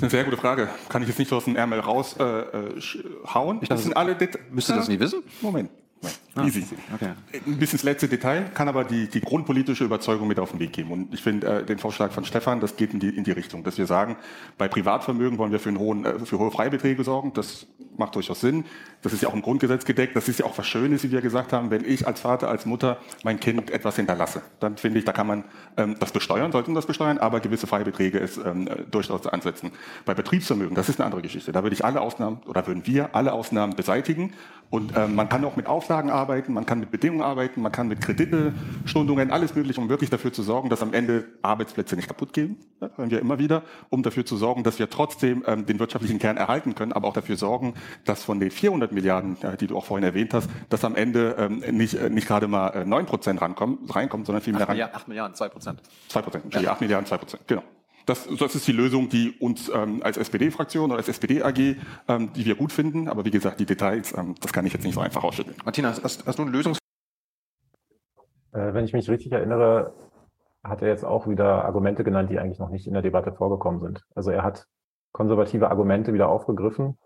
Das 0.01 0.07
ist 0.07 0.15
eine 0.15 0.23
sehr 0.23 0.31
gute 0.31 0.41
Frage. 0.41 0.67
Kann 0.89 1.03
ich 1.03 1.07
jetzt 1.09 1.19
nicht 1.19 1.29
so 1.29 1.37
aus 1.37 1.45
dem 1.45 1.55
Ärmel 1.55 1.79
raushauen? 1.79 3.61
Äh, 3.61 3.65
äh, 3.65 3.67
das 3.67 3.83
sind 3.83 3.95
alle 3.95 4.15
Det 4.15 4.51
Müsste 4.51 4.73
das 4.73 4.87
nicht 4.87 4.99
wissen? 4.99 5.21
Moment. 5.41 5.69
Ah, 6.33 6.45
Easy. 6.45 6.65
Okay. 6.95 7.11
Ein 7.45 7.57
bisschen 7.59 7.77
das 7.77 7.83
letzte 7.83 8.07
Detail, 8.07 8.49
kann 8.55 8.67
aber 8.67 8.83
die, 8.83 9.07
die 9.07 9.21
grundpolitische 9.21 9.83
Überzeugung 9.83 10.27
mit 10.27 10.39
auf 10.39 10.49
den 10.49 10.59
Weg 10.59 10.73
geben. 10.73 10.91
Und 10.91 11.13
ich 11.13 11.21
finde 11.21 11.45
äh, 11.45 11.63
den 11.63 11.77
Vorschlag 11.77 12.11
von 12.11 12.25
Stefan, 12.25 12.59
das 12.59 12.75
geht 12.75 12.93
in 12.93 12.99
die, 12.99 13.09
in 13.09 13.23
die 13.23 13.31
Richtung, 13.31 13.63
dass 13.63 13.77
wir 13.77 13.85
sagen, 13.85 14.15
bei 14.57 14.67
Privatvermögen 14.67 15.37
wollen 15.37 15.51
wir 15.51 15.59
für, 15.59 15.69
einen 15.69 15.77
hohen, 15.77 16.05
äh, 16.05 16.25
für 16.25 16.39
hohe 16.39 16.49
Freibeträge 16.49 17.03
sorgen. 17.03 17.33
Das 17.33 17.67
macht 17.95 18.15
durchaus 18.15 18.41
Sinn. 18.41 18.65
Das 19.01 19.13
ist 19.13 19.21
ja 19.21 19.29
auch 19.29 19.33
im 19.33 19.41
Grundgesetz 19.41 19.85
gedeckt. 19.85 20.15
Das 20.15 20.27
ist 20.27 20.39
ja 20.39 20.45
auch 20.45 20.57
was 20.57 20.67
Schönes, 20.67 21.03
wie 21.03 21.11
wir 21.11 21.21
gesagt 21.21 21.53
haben, 21.53 21.71
wenn 21.71 21.83
ich 21.85 22.05
als 22.05 22.19
Vater, 22.19 22.49
als 22.49 22.65
Mutter 22.65 22.97
mein 23.23 23.39
Kind 23.39 23.71
etwas 23.71 23.95
hinterlasse. 23.95 24.41
Dann 24.59 24.77
finde 24.77 24.99
ich, 24.99 25.05
da 25.05 25.11
kann 25.11 25.27
man 25.27 25.43
ähm, 25.77 25.95
das 25.99 26.11
besteuern, 26.11 26.51
sollten 26.51 26.75
das 26.75 26.85
besteuern, 26.85 27.17
aber 27.17 27.39
gewisse 27.39 27.67
Freibeträge 27.67 28.19
es 28.19 28.37
ähm, 28.37 28.69
durchaus 28.91 29.25
ansetzen. 29.27 29.71
Bei 30.05 30.13
Betriebsvermögen, 30.13 30.75
das 30.75 30.89
ist 30.89 30.99
eine 30.99 31.05
andere 31.05 31.21
Geschichte. 31.21 31.51
Da 31.51 31.63
würde 31.63 31.73
ich 31.73 31.83
alle 31.83 32.01
Ausnahmen 32.01 32.41
oder 32.45 32.67
würden 32.67 32.85
wir 32.85 33.15
alle 33.15 33.33
Ausnahmen 33.33 33.75
beseitigen. 33.75 34.33
Und 34.71 34.93
ähm, 34.95 35.15
man 35.15 35.27
kann 35.27 35.43
auch 35.43 35.57
mit 35.57 35.67
Auflagen 35.67 36.09
arbeiten, 36.09 36.53
man 36.53 36.65
kann 36.65 36.79
mit 36.79 36.91
Bedingungen 36.91 37.23
arbeiten, 37.23 37.61
man 37.61 37.73
kann 37.73 37.89
mit 37.89 37.99
Kreditestundungen, 37.99 39.29
alles 39.29 39.53
mögliche, 39.53 39.81
um 39.81 39.89
wirklich 39.89 40.09
dafür 40.09 40.31
zu 40.31 40.43
sorgen, 40.43 40.69
dass 40.69 40.81
am 40.81 40.93
Ende 40.93 41.25
Arbeitsplätze 41.41 41.97
nicht 41.97 42.07
kaputt 42.07 42.31
gehen. 42.31 42.55
Ja, 42.79 42.89
hören 42.95 43.11
wir 43.11 43.19
immer 43.19 43.37
wieder, 43.37 43.63
um 43.89 44.01
dafür 44.01 44.25
zu 44.25 44.37
sorgen, 44.37 44.63
dass 44.63 44.79
wir 44.79 44.89
trotzdem 44.89 45.43
ähm, 45.45 45.65
den 45.65 45.77
wirtschaftlichen 45.77 46.19
Kern 46.19 46.37
erhalten 46.37 46.73
können, 46.73 46.93
aber 46.93 47.09
auch 47.09 47.13
dafür 47.13 47.35
sorgen, 47.35 47.73
dass 48.05 48.23
von 48.23 48.39
den 48.39 48.49
400 48.49 48.90
Milliarden, 48.91 49.37
äh, 49.41 49.57
die 49.57 49.67
du 49.67 49.77
auch 49.77 49.85
vorhin 49.85 50.03
erwähnt 50.03 50.33
hast, 50.33 50.49
dass 50.69 50.83
am 50.83 50.95
Ende 50.95 51.35
ähm, 51.37 51.59
nicht, 51.77 51.95
äh, 51.95 52.09
nicht 52.09 52.27
gerade 52.27 52.47
mal 52.47 52.69
äh, 52.69 52.85
9 52.85 53.05
Prozent 53.05 53.41
rankommt, 53.41 53.93
reinkommt, 53.95 54.25
sondern 54.25 54.41
viel 54.41 54.53
mehr 54.53 54.63
8 54.63 54.69
rein. 54.69 54.75
Milliarden, 54.75 54.95
8 54.95 55.07
Milliarden, 55.07 55.35
2 55.35 55.49
Prozent. 55.49 55.81
2 56.09 56.21
Prozent, 56.21 56.55
ja. 56.55 56.71
8 56.71 56.81
Milliarden, 56.81 57.05
2 57.05 57.17
Prozent, 57.17 57.47
genau. 57.47 57.63
Das, 58.05 58.27
das 58.27 58.55
ist 58.55 58.67
die 58.67 58.71
Lösung, 58.71 59.09
die 59.09 59.31
uns 59.39 59.71
ähm, 59.73 60.01
als 60.03 60.17
SPD-Fraktion 60.17 60.89
oder 60.89 60.97
als 60.97 61.07
SPD-AG, 61.07 61.77
ähm, 62.07 62.33
die 62.33 62.45
wir 62.45 62.55
gut 62.55 62.71
finden. 62.71 63.07
Aber 63.07 63.25
wie 63.25 63.31
gesagt, 63.31 63.59
die 63.59 63.65
Details, 63.65 64.17
ähm, 64.17 64.35
das 64.41 64.51
kann 64.51 64.65
ich 64.65 64.73
jetzt 64.73 64.83
nicht 64.83 64.95
so 64.95 65.01
einfach 65.01 65.23
ausschütteln. 65.23 65.55
Martina, 65.63 65.89
hast, 65.89 66.25
hast 66.25 66.39
du 66.39 66.41
eine 66.41 66.51
Lösung? 66.51 66.73
Äh, 68.53 68.73
wenn 68.73 68.85
ich 68.85 68.93
mich 68.93 69.09
richtig 69.09 69.31
erinnere, 69.31 69.93
hat 70.63 70.81
er 70.81 70.89
jetzt 70.89 71.05
auch 71.05 71.27
wieder 71.27 71.65
Argumente 71.65 72.03
genannt, 72.03 72.29
die 72.29 72.39
eigentlich 72.39 72.59
noch 72.59 72.69
nicht 72.69 72.87
in 72.87 72.93
der 72.93 73.01
Debatte 73.01 73.31
vorgekommen 73.31 73.81
sind. 73.81 74.03
Also 74.15 74.31
er 74.31 74.43
hat 74.43 74.67
konservative 75.11 75.69
Argumente 75.69 76.13
wieder 76.13 76.29
aufgegriffen, 76.29 76.97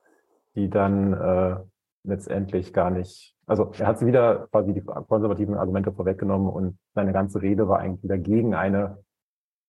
die 0.56 0.70
dann 0.70 1.14
äh, 1.14 1.58
letztendlich 2.06 2.74
gar 2.74 2.90
nicht, 2.90 3.36
also 3.46 3.72
er 3.78 3.88
hat 3.88 4.00
sie 4.00 4.06
wieder 4.06 4.48
quasi 4.52 4.74
die 4.74 4.82
konservativen 4.82 5.56
Argumente 5.56 5.92
vorweggenommen 5.92 6.50
und 6.50 6.78
seine 6.94 7.14
ganze 7.14 7.42
Rede 7.42 7.68
war 7.68 7.80
eigentlich 7.80 8.04
wieder 8.04 8.18
gegen 8.18 8.54
eine 8.54 8.98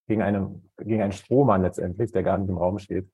gegen, 0.06 0.22
eine, 0.22 0.60
gegen 0.78 1.02
einen 1.02 1.12
Strohmann 1.12 1.62
letztendlich, 1.62 2.12
der 2.12 2.22
gar 2.22 2.38
nicht 2.38 2.48
im 2.48 2.58
Raum 2.58 2.78
steht, 2.78 3.08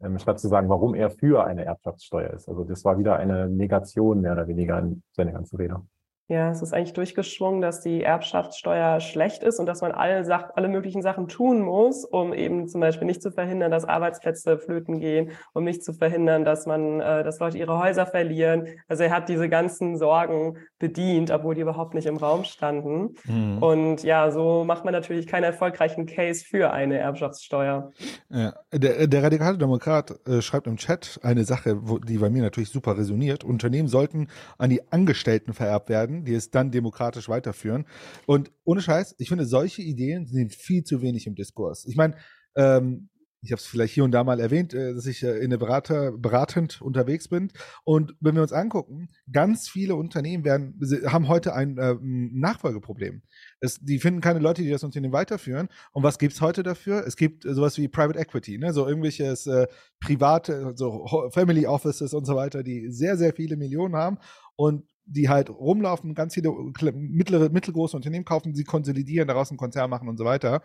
ähm, 0.00 0.18
statt 0.18 0.40
zu 0.40 0.48
sagen, 0.48 0.68
warum 0.68 0.94
er 0.94 1.10
für 1.10 1.44
eine 1.44 1.64
Erbschaftssteuer 1.64 2.30
ist. 2.30 2.48
Also 2.48 2.64
das 2.64 2.84
war 2.84 2.98
wieder 2.98 3.16
eine 3.16 3.48
Negation 3.48 4.20
mehr 4.20 4.32
oder 4.32 4.48
weniger 4.48 4.78
in 4.78 5.02
seine 5.12 5.32
ganze 5.32 5.58
Rede. 5.58 5.82
Ja, 6.28 6.50
es 6.50 6.60
ist 6.60 6.74
eigentlich 6.74 6.92
durchgeschwungen, 6.92 7.60
dass 7.60 7.82
die 7.82 8.02
Erbschaftssteuer 8.02 8.98
schlecht 8.98 9.44
ist 9.44 9.60
und 9.60 9.66
dass 9.66 9.80
man 9.80 9.92
alle, 9.92 10.24
Sach 10.24 10.50
alle 10.56 10.66
möglichen 10.66 11.00
Sachen 11.00 11.28
tun 11.28 11.60
muss, 11.60 12.04
um 12.04 12.34
eben 12.34 12.66
zum 12.66 12.80
Beispiel 12.80 13.06
nicht 13.06 13.22
zu 13.22 13.30
verhindern, 13.30 13.70
dass 13.70 13.84
Arbeitsplätze 13.84 14.58
flöten 14.58 14.98
gehen, 14.98 15.30
um 15.52 15.62
nicht 15.62 15.84
zu 15.84 15.92
verhindern, 15.92 16.44
dass 16.44 16.66
man, 16.66 16.98
äh, 16.98 17.22
dass 17.22 17.38
Leute 17.38 17.58
ihre 17.58 17.78
Häuser 17.78 18.06
verlieren. 18.06 18.66
Also 18.88 19.04
er 19.04 19.10
hat 19.10 19.28
diese 19.28 19.48
ganzen 19.48 19.98
Sorgen 19.98 20.56
bedient, 20.80 21.30
obwohl 21.30 21.54
die 21.54 21.60
überhaupt 21.60 21.94
nicht 21.94 22.06
im 22.06 22.16
Raum 22.16 22.42
standen. 22.42 23.14
Mhm. 23.24 23.62
Und 23.62 24.02
ja, 24.02 24.32
so 24.32 24.64
macht 24.64 24.84
man 24.84 24.92
natürlich 24.92 25.28
keinen 25.28 25.44
erfolgreichen 25.44 26.06
Case 26.06 26.44
für 26.44 26.72
eine 26.72 26.98
Erbschaftssteuer. 26.98 27.92
Ja, 28.30 28.52
der, 28.72 29.06
der 29.06 29.22
radikale 29.22 29.58
Demokrat 29.58 30.18
äh, 30.26 30.42
schreibt 30.42 30.66
im 30.66 30.76
Chat 30.76 31.20
eine 31.22 31.44
Sache, 31.44 31.76
wo, 31.82 31.98
die 31.98 32.18
bei 32.18 32.30
mir 32.30 32.42
natürlich 32.42 32.70
super 32.70 32.98
resoniert. 32.98 33.44
Unternehmen 33.44 33.86
sollten 33.86 34.26
an 34.58 34.70
die 34.70 34.80
Angestellten 34.90 35.52
vererbt 35.52 35.88
werden 35.88 36.15
die 36.24 36.34
es 36.34 36.50
dann 36.50 36.70
demokratisch 36.70 37.28
weiterführen. 37.28 37.86
Und 38.26 38.50
ohne 38.64 38.80
Scheiß, 38.80 39.14
ich 39.18 39.28
finde, 39.28 39.46
solche 39.46 39.82
Ideen 39.82 40.26
sind 40.26 40.54
viel 40.54 40.84
zu 40.84 41.02
wenig 41.02 41.26
im 41.26 41.34
Diskurs. 41.34 41.84
Ich 41.86 41.96
meine, 41.96 42.16
ähm, 42.56 43.08
ich 43.46 43.52
habe 43.52 43.60
es 43.60 43.66
vielleicht 43.66 43.94
hier 43.94 44.04
und 44.04 44.10
da 44.10 44.24
mal 44.24 44.40
erwähnt, 44.40 44.74
äh, 44.74 44.92
dass 44.94 45.06
ich 45.06 45.22
äh, 45.22 45.38
in 45.38 45.50
der 45.50 45.58
Berater, 45.58 46.12
beratend 46.12 46.82
unterwegs 46.82 47.28
bin. 47.28 47.52
Und 47.84 48.14
wenn 48.20 48.34
wir 48.34 48.42
uns 48.42 48.52
angucken, 48.52 49.08
ganz 49.30 49.68
viele 49.68 49.94
Unternehmen 49.94 50.44
werden, 50.44 50.78
haben 51.06 51.28
heute 51.28 51.54
ein 51.54 51.78
äh, 51.78 51.94
Nachfolgeproblem. 52.00 53.22
Es, 53.60 53.78
die 53.80 53.98
finden 53.98 54.20
keine 54.20 54.40
Leute, 54.40 54.62
die 54.62 54.70
das 54.70 54.84
Unternehmen 54.84 55.12
weiterführen. 55.12 55.68
Und 55.92 56.02
was 56.02 56.18
gibt 56.18 56.34
es 56.34 56.40
heute 56.40 56.62
dafür? 56.62 57.06
Es 57.06 57.16
gibt 57.16 57.44
sowas 57.44 57.78
wie 57.78 57.88
Private 57.88 58.18
Equity, 58.18 58.58
ne? 58.58 58.72
so 58.72 58.86
irgendwelches 58.86 59.46
äh, 59.46 59.66
private, 60.00 60.72
so 60.74 61.06
Family 61.32 61.66
Offices 61.66 62.14
und 62.14 62.24
so 62.24 62.34
weiter, 62.34 62.62
die 62.62 62.90
sehr, 62.90 63.16
sehr 63.16 63.32
viele 63.32 63.56
Millionen 63.56 63.94
haben 63.94 64.18
und 64.56 64.84
die 65.06 65.28
halt 65.28 65.50
rumlaufen, 65.50 66.14
ganz 66.14 66.34
viele 66.34 66.52
mittlere, 66.92 67.48
mittelgroße 67.48 67.96
Unternehmen 67.96 68.24
kaufen, 68.24 68.54
sie 68.54 68.64
konsolidieren, 68.64 69.28
daraus 69.28 69.50
einen 69.50 69.58
Konzern 69.58 69.88
machen 69.88 70.08
und 70.08 70.18
so 70.18 70.24
weiter. 70.24 70.62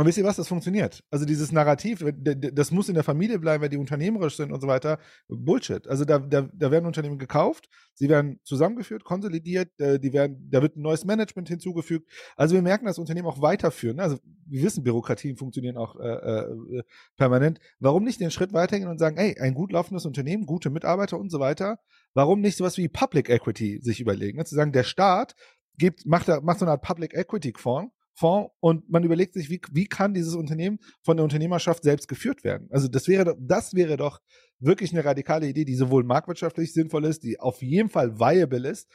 Und 0.00 0.06
wisst 0.06 0.16
ihr 0.16 0.24
was, 0.24 0.36
das 0.36 0.48
funktioniert. 0.48 1.04
Also 1.10 1.26
dieses 1.26 1.52
Narrativ, 1.52 2.02
das 2.16 2.70
muss 2.70 2.88
in 2.88 2.94
der 2.94 3.04
Familie 3.04 3.38
bleiben, 3.38 3.62
wenn 3.62 3.70
die 3.70 3.76
unternehmerisch 3.76 4.34
sind 4.34 4.50
und 4.50 4.58
so 4.58 4.66
weiter. 4.66 4.98
Bullshit. 5.28 5.86
Also 5.86 6.06
da, 6.06 6.18
da, 6.20 6.48
da 6.54 6.70
werden 6.70 6.86
Unternehmen 6.86 7.18
gekauft, 7.18 7.68
sie 7.92 8.08
werden 8.08 8.40
zusammengeführt, 8.42 9.04
konsolidiert, 9.04 9.78
äh, 9.78 10.00
die 10.00 10.14
werden, 10.14 10.48
da 10.50 10.62
wird 10.62 10.76
ein 10.76 10.80
neues 10.80 11.04
Management 11.04 11.50
hinzugefügt. 11.50 12.10
Also 12.34 12.54
wir 12.54 12.62
merken, 12.62 12.86
dass 12.86 12.98
Unternehmen 12.98 13.28
auch 13.28 13.42
weiterführen. 13.42 14.00
Also 14.00 14.16
wir 14.46 14.62
wissen, 14.62 14.84
Bürokratien 14.84 15.36
funktionieren 15.36 15.76
auch 15.76 16.00
äh, 16.00 16.08
äh, 16.08 16.82
permanent. 17.18 17.60
Warum 17.78 18.04
nicht 18.04 18.20
den 18.20 18.30
Schritt 18.30 18.54
weitergehen 18.54 18.88
und 18.88 18.96
sagen, 18.96 19.18
ey, 19.18 19.38
ein 19.38 19.52
gut 19.52 19.70
laufendes 19.70 20.06
Unternehmen, 20.06 20.46
gute 20.46 20.70
Mitarbeiter 20.70 21.18
und 21.18 21.28
so 21.28 21.40
weiter, 21.40 21.78
warum 22.14 22.40
nicht 22.40 22.56
sowas 22.56 22.78
wie 22.78 22.88
Public 22.88 23.28
Equity 23.28 23.80
sich 23.82 24.00
überlegen? 24.00 24.38
Ne? 24.38 24.46
Zu 24.46 24.54
sagen, 24.54 24.72
der 24.72 24.84
Staat 24.84 25.34
gibt, 25.76 26.06
macht, 26.06 26.26
macht 26.42 26.58
so 26.58 26.64
eine 26.64 26.72
Art 26.72 26.82
Public 26.82 27.12
Equity 27.12 27.52
Fonds, 27.54 27.92
Fonds 28.20 28.52
und 28.60 28.90
man 28.90 29.02
überlegt 29.02 29.32
sich, 29.32 29.48
wie, 29.48 29.60
wie 29.72 29.86
kann 29.86 30.12
dieses 30.12 30.34
Unternehmen 30.34 30.78
von 31.02 31.16
der 31.16 31.24
Unternehmerschaft 31.24 31.82
selbst 31.82 32.06
geführt 32.06 32.44
werden? 32.44 32.68
Also 32.70 32.86
das 32.86 33.08
wäre, 33.08 33.34
das 33.40 33.74
wäre 33.74 33.96
doch 33.96 34.20
wirklich 34.58 34.92
eine 34.92 35.04
radikale 35.04 35.48
Idee, 35.48 35.64
die 35.64 35.74
sowohl 35.74 36.04
marktwirtschaftlich 36.04 36.74
sinnvoll 36.74 37.06
ist, 37.06 37.22
die 37.22 37.40
auf 37.40 37.62
jeden 37.62 37.88
Fall 37.88 38.20
viable 38.20 38.68
ist, 38.68 38.88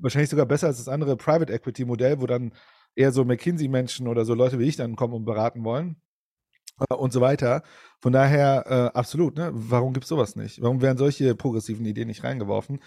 wahrscheinlich 0.00 0.30
sogar 0.30 0.46
besser 0.46 0.66
als 0.66 0.78
das 0.78 0.88
andere 0.88 1.16
Private 1.16 1.52
Equity 1.52 1.84
Modell, 1.84 2.20
wo 2.20 2.26
dann 2.26 2.52
eher 2.96 3.12
so 3.12 3.24
McKinsey-Menschen 3.24 4.08
oder 4.08 4.24
so 4.24 4.34
Leute 4.34 4.58
wie 4.58 4.64
ich 4.64 4.76
dann 4.76 4.96
kommen 4.96 5.14
und 5.14 5.24
beraten 5.24 5.62
wollen 5.62 6.02
äh, 6.90 6.94
und 6.94 7.12
so 7.12 7.20
weiter. 7.20 7.62
Von 8.00 8.12
daher 8.12 8.64
äh, 8.66 8.98
absolut, 8.98 9.36
ne? 9.36 9.50
Warum 9.52 9.92
gibt's 9.92 10.08
sowas 10.08 10.34
nicht? 10.34 10.60
Warum 10.60 10.82
werden 10.82 10.98
solche 10.98 11.36
progressiven 11.36 11.86
Ideen 11.86 12.08
nicht 12.08 12.24
reingeworfen? 12.24 12.80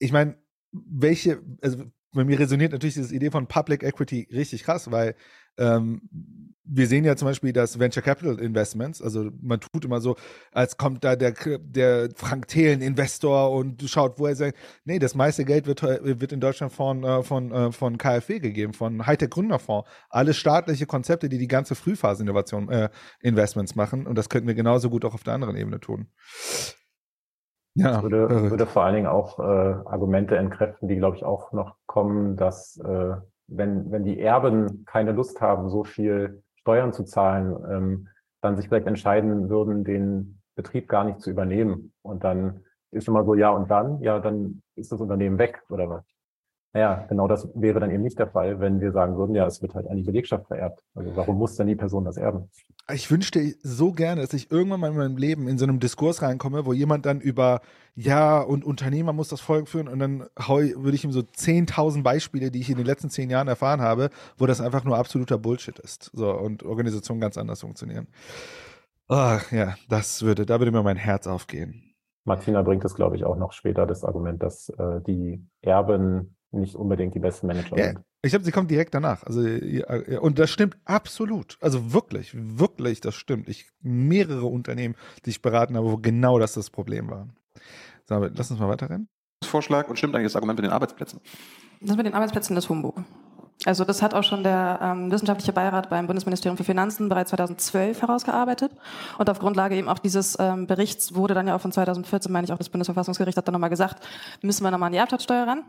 Ich 0.00 0.10
meine, 0.10 0.36
welche, 0.72 1.42
also 1.62 1.84
bei 2.12 2.24
mir 2.24 2.38
resoniert 2.38 2.72
natürlich 2.72 2.94
diese 2.94 3.14
Idee 3.14 3.30
von 3.30 3.46
Public 3.46 3.82
Equity 3.82 4.28
richtig 4.32 4.64
krass, 4.64 4.90
weil 4.90 5.14
ähm, 5.58 6.02
wir 6.72 6.86
sehen 6.86 7.04
ja 7.04 7.16
zum 7.16 7.26
Beispiel 7.26 7.52
das 7.52 7.78
Venture 7.78 8.02
Capital 8.02 8.38
Investments, 8.38 9.02
also 9.02 9.30
man 9.42 9.60
tut 9.60 9.84
immer 9.84 10.00
so, 10.00 10.16
als 10.52 10.76
kommt 10.76 11.02
da 11.02 11.16
der, 11.16 11.34
der 11.58 12.10
Frank 12.14 12.46
Thelen 12.46 12.80
Investor 12.80 13.50
und 13.50 13.82
schaut, 13.88 14.18
wo 14.18 14.26
er 14.26 14.36
sagt, 14.36 14.56
nee, 14.84 14.98
das 14.98 15.14
meiste 15.14 15.44
Geld 15.44 15.66
wird, 15.66 15.82
wird 15.82 16.32
in 16.32 16.40
Deutschland 16.40 16.72
von, 16.72 17.02
äh, 17.02 17.22
von, 17.22 17.50
äh, 17.50 17.72
von 17.72 17.98
KfW 17.98 18.38
gegeben, 18.38 18.72
von 18.72 19.06
Hightech 19.06 19.30
Gründerfonds. 19.30 19.88
Alle 20.08 20.32
staatliche 20.32 20.86
Konzepte, 20.86 21.28
die 21.28 21.38
die 21.38 21.48
ganze 21.48 21.74
Frühphase-Innovation 21.74 22.68
äh, 22.68 22.88
Investments 23.20 23.74
machen 23.74 24.06
und 24.06 24.16
das 24.16 24.28
könnten 24.28 24.46
wir 24.46 24.54
genauso 24.54 24.90
gut 24.90 25.04
auch 25.04 25.14
auf 25.14 25.24
der 25.24 25.34
anderen 25.34 25.56
Ebene 25.56 25.80
tun. 25.80 26.08
Ja, 27.80 27.92
das 27.92 28.02
würde, 28.02 28.50
würde 28.50 28.66
vor 28.66 28.84
allen 28.84 28.94
Dingen 28.94 29.06
auch 29.06 29.38
äh, 29.38 29.42
Argumente 29.42 30.36
entkräften, 30.36 30.88
die, 30.88 30.96
glaube 30.96 31.16
ich, 31.16 31.24
auch 31.24 31.52
noch 31.52 31.76
kommen, 31.86 32.36
dass 32.36 32.76
äh, 32.78 33.16
wenn, 33.46 33.90
wenn 33.90 34.04
die 34.04 34.20
Erben 34.20 34.84
keine 34.86 35.12
Lust 35.12 35.40
haben, 35.40 35.68
so 35.68 35.84
viel 35.84 36.42
Steuern 36.54 36.92
zu 36.92 37.04
zahlen, 37.04 37.56
ähm, 37.68 38.08
dann 38.40 38.56
sich 38.56 38.68
vielleicht 38.68 38.86
entscheiden 38.86 39.48
würden, 39.48 39.84
den 39.84 40.40
Betrieb 40.54 40.88
gar 40.88 41.04
nicht 41.04 41.20
zu 41.20 41.30
übernehmen. 41.30 41.92
Und 42.02 42.24
dann 42.24 42.64
ist 42.90 43.08
immer 43.08 43.24
so, 43.24 43.34
ja 43.34 43.50
und 43.50 43.70
dann, 43.70 44.00
ja, 44.00 44.18
dann 44.18 44.62
ist 44.76 44.92
das 44.92 45.00
Unternehmen 45.00 45.38
weg 45.38 45.62
oder 45.68 45.88
was. 45.88 46.04
Naja, 46.72 47.04
genau 47.08 47.26
das 47.26 47.48
wäre 47.54 47.80
dann 47.80 47.90
eben 47.90 48.04
nicht 48.04 48.18
der 48.18 48.28
Fall, 48.28 48.60
wenn 48.60 48.80
wir 48.80 48.92
sagen 48.92 49.16
würden, 49.16 49.34
ja, 49.34 49.44
es 49.44 49.60
wird 49.60 49.74
halt 49.74 49.88
an 49.88 49.96
die 49.96 50.04
Belegschaft 50.04 50.46
vererbt. 50.46 50.84
Also 50.94 51.16
warum 51.16 51.36
muss 51.36 51.56
dann 51.56 51.66
die 51.66 51.74
Person 51.74 52.04
das 52.04 52.16
erben? 52.16 52.48
Ich 52.92 53.10
wünschte 53.10 53.54
so 53.62 53.90
gerne, 53.90 54.20
dass 54.20 54.32
ich 54.34 54.52
irgendwann 54.52 54.78
mal 54.78 54.90
in 54.90 54.96
meinem 54.96 55.16
Leben 55.16 55.48
in 55.48 55.58
so 55.58 55.64
einem 55.64 55.80
Diskurs 55.80 56.22
reinkomme, 56.22 56.66
wo 56.66 56.72
jemand 56.72 57.06
dann 57.06 57.20
über, 57.20 57.60
ja, 57.96 58.40
und 58.40 58.64
Unternehmer 58.64 59.12
muss 59.12 59.28
das 59.28 59.40
Volk 59.40 59.68
führen 59.68 59.88
und 59.88 59.98
dann 59.98 60.20
würde 60.36 60.94
ich 60.94 61.02
ihm 61.02 61.10
so 61.10 61.20
10.000 61.20 62.04
Beispiele, 62.04 62.52
die 62.52 62.60
ich 62.60 62.70
in 62.70 62.76
den 62.76 62.86
letzten 62.86 63.10
zehn 63.10 63.30
Jahren 63.30 63.48
erfahren 63.48 63.80
habe, 63.80 64.10
wo 64.38 64.46
das 64.46 64.60
einfach 64.60 64.84
nur 64.84 64.96
absoluter 64.96 65.38
Bullshit 65.38 65.78
ist. 65.80 66.10
So, 66.14 66.30
und 66.30 66.62
Organisationen 66.62 67.20
ganz 67.20 67.36
anders 67.36 67.62
funktionieren. 67.62 68.06
Ach, 69.08 69.50
ja, 69.50 69.74
das 69.88 70.22
würde, 70.22 70.46
da 70.46 70.60
würde 70.60 70.70
mir 70.70 70.84
mein 70.84 70.96
Herz 70.96 71.26
aufgehen. 71.26 71.82
Martina 72.24 72.62
bringt 72.62 72.84
es, 72.84 72.94
glaube 72.94 73.16
ich, 73.16 73.24
auch 73.24 73.36
noch 73.36 73.52
später, 73.52 73.86
das 73.86 74.04
Argument, 74.04 74.40
dass 74.40 74.68
äh, 74.68 75.00
die 75.00 75.44
Erben 75.62 76.36
nicht 76.52 76.74
unbedingt 76.74 77.14
die 77.14 77.20
besten 77.20 77.46
Manager 77.46 77.76
ja, 77.76 77.86
sind. 77.86 78.00
Ich 78.22 78.30
glaube, 78.30 78.44
sie 78.44 78.50
kommt 78.50 78.70
direkt 78.70 78.94
danach. 78.94 79.22
Also, 79.24 79.40
und 80.20 80.38
das 80.38 80.50
stimmt 80.50 80.76
absolut. 80.84 81.56
Also 81.60 81.92
wirklich, 81.92 82.32
wirklich, 82.34 83.00
das 83.00 83.14
stimmt. 83.14 83.48
Ich 83.48 83.66
mehrere 83.80 84.46
Unternehmen, 84.46 84.96
die 85.24 85.30
ich 85.30 85.42
beraten 85.42 85.76
habe, 85.76 85.90
wo 85.90 85.96
genau 85.96 86.38
das 86.38 86.54
das 86.54 86.70
Problem 86.70 87.08
war. 87.10 87.28
So, 88.08 88.16
lass 88.16 88.50
uns 88.50 88.60
mal 88.60 88.68
weiterrennen. 88.68 89.08
Vorschlag 89.44 89.88
und 89.88 89.96
stimmt 89.96 90.14
eigentlich 90.14 90.26
das 90.26 90.36
Argument 90.36 90.58
mit 90.58 90.66
den 90.66 90.72
Arbeitsplätzen? 90.72 91.20
Das 91.80 91.96
mit 91.96 92.04
den 92.04 92.14
Arbeitsplätzen 92.14 92.56
ist 92.56 92.68
Humbug. 92.68 93.02
Also 93.66 93.84
das 93.84 94.00
hat 94.00 94.14
auch 94.14 94.24
schon 94.24 94.42
der 94.42 94.78
ähm, 94.82 95.10
wissenschaftliche 95.10 95.52
Beirat 95.52 95.90
beim 95.90 96.06
Bundesministerium 96.06 96.56
für 96.56 96.64
Finanzen 96.64 97.08
bereits 97.10 97.30
2012 97.30 98.00
herausgearbeitet. 98.00 98.72
Und 99.18 99.28
auf 99.28 99.38
Grundlage 99.38 99.76
eben 99.76 99.88
auch 99.88 99.98
dieses 99.98 100.38
ähm, 100.40 100.66
Berichts 100.66 101.14
wurde 101.14 101.34
dann 101.34 101.46
ja 101.46 101.56
auch 101.56 101.60
von 101.60 101.70
2014, 101.72 102.32
meine 102.32 102.46
ich, 102.46 102.52
auch 102.52 102.58
das 102.58 102.70
Bundesverfassungsgericht 102.70 103.36
hat 103.36 103.46
dann 103.46 103.52
nochmal 103.52 103.70
gesagt, 103.70 104.06
müssen 104.42 104.64
wir 104.64 104.70
nochmal 104.70 104.86
an 104.86 104.92
die 104.92 104.98
Erbschaftssteuer 104.98 105.46
ran 105.46 105.64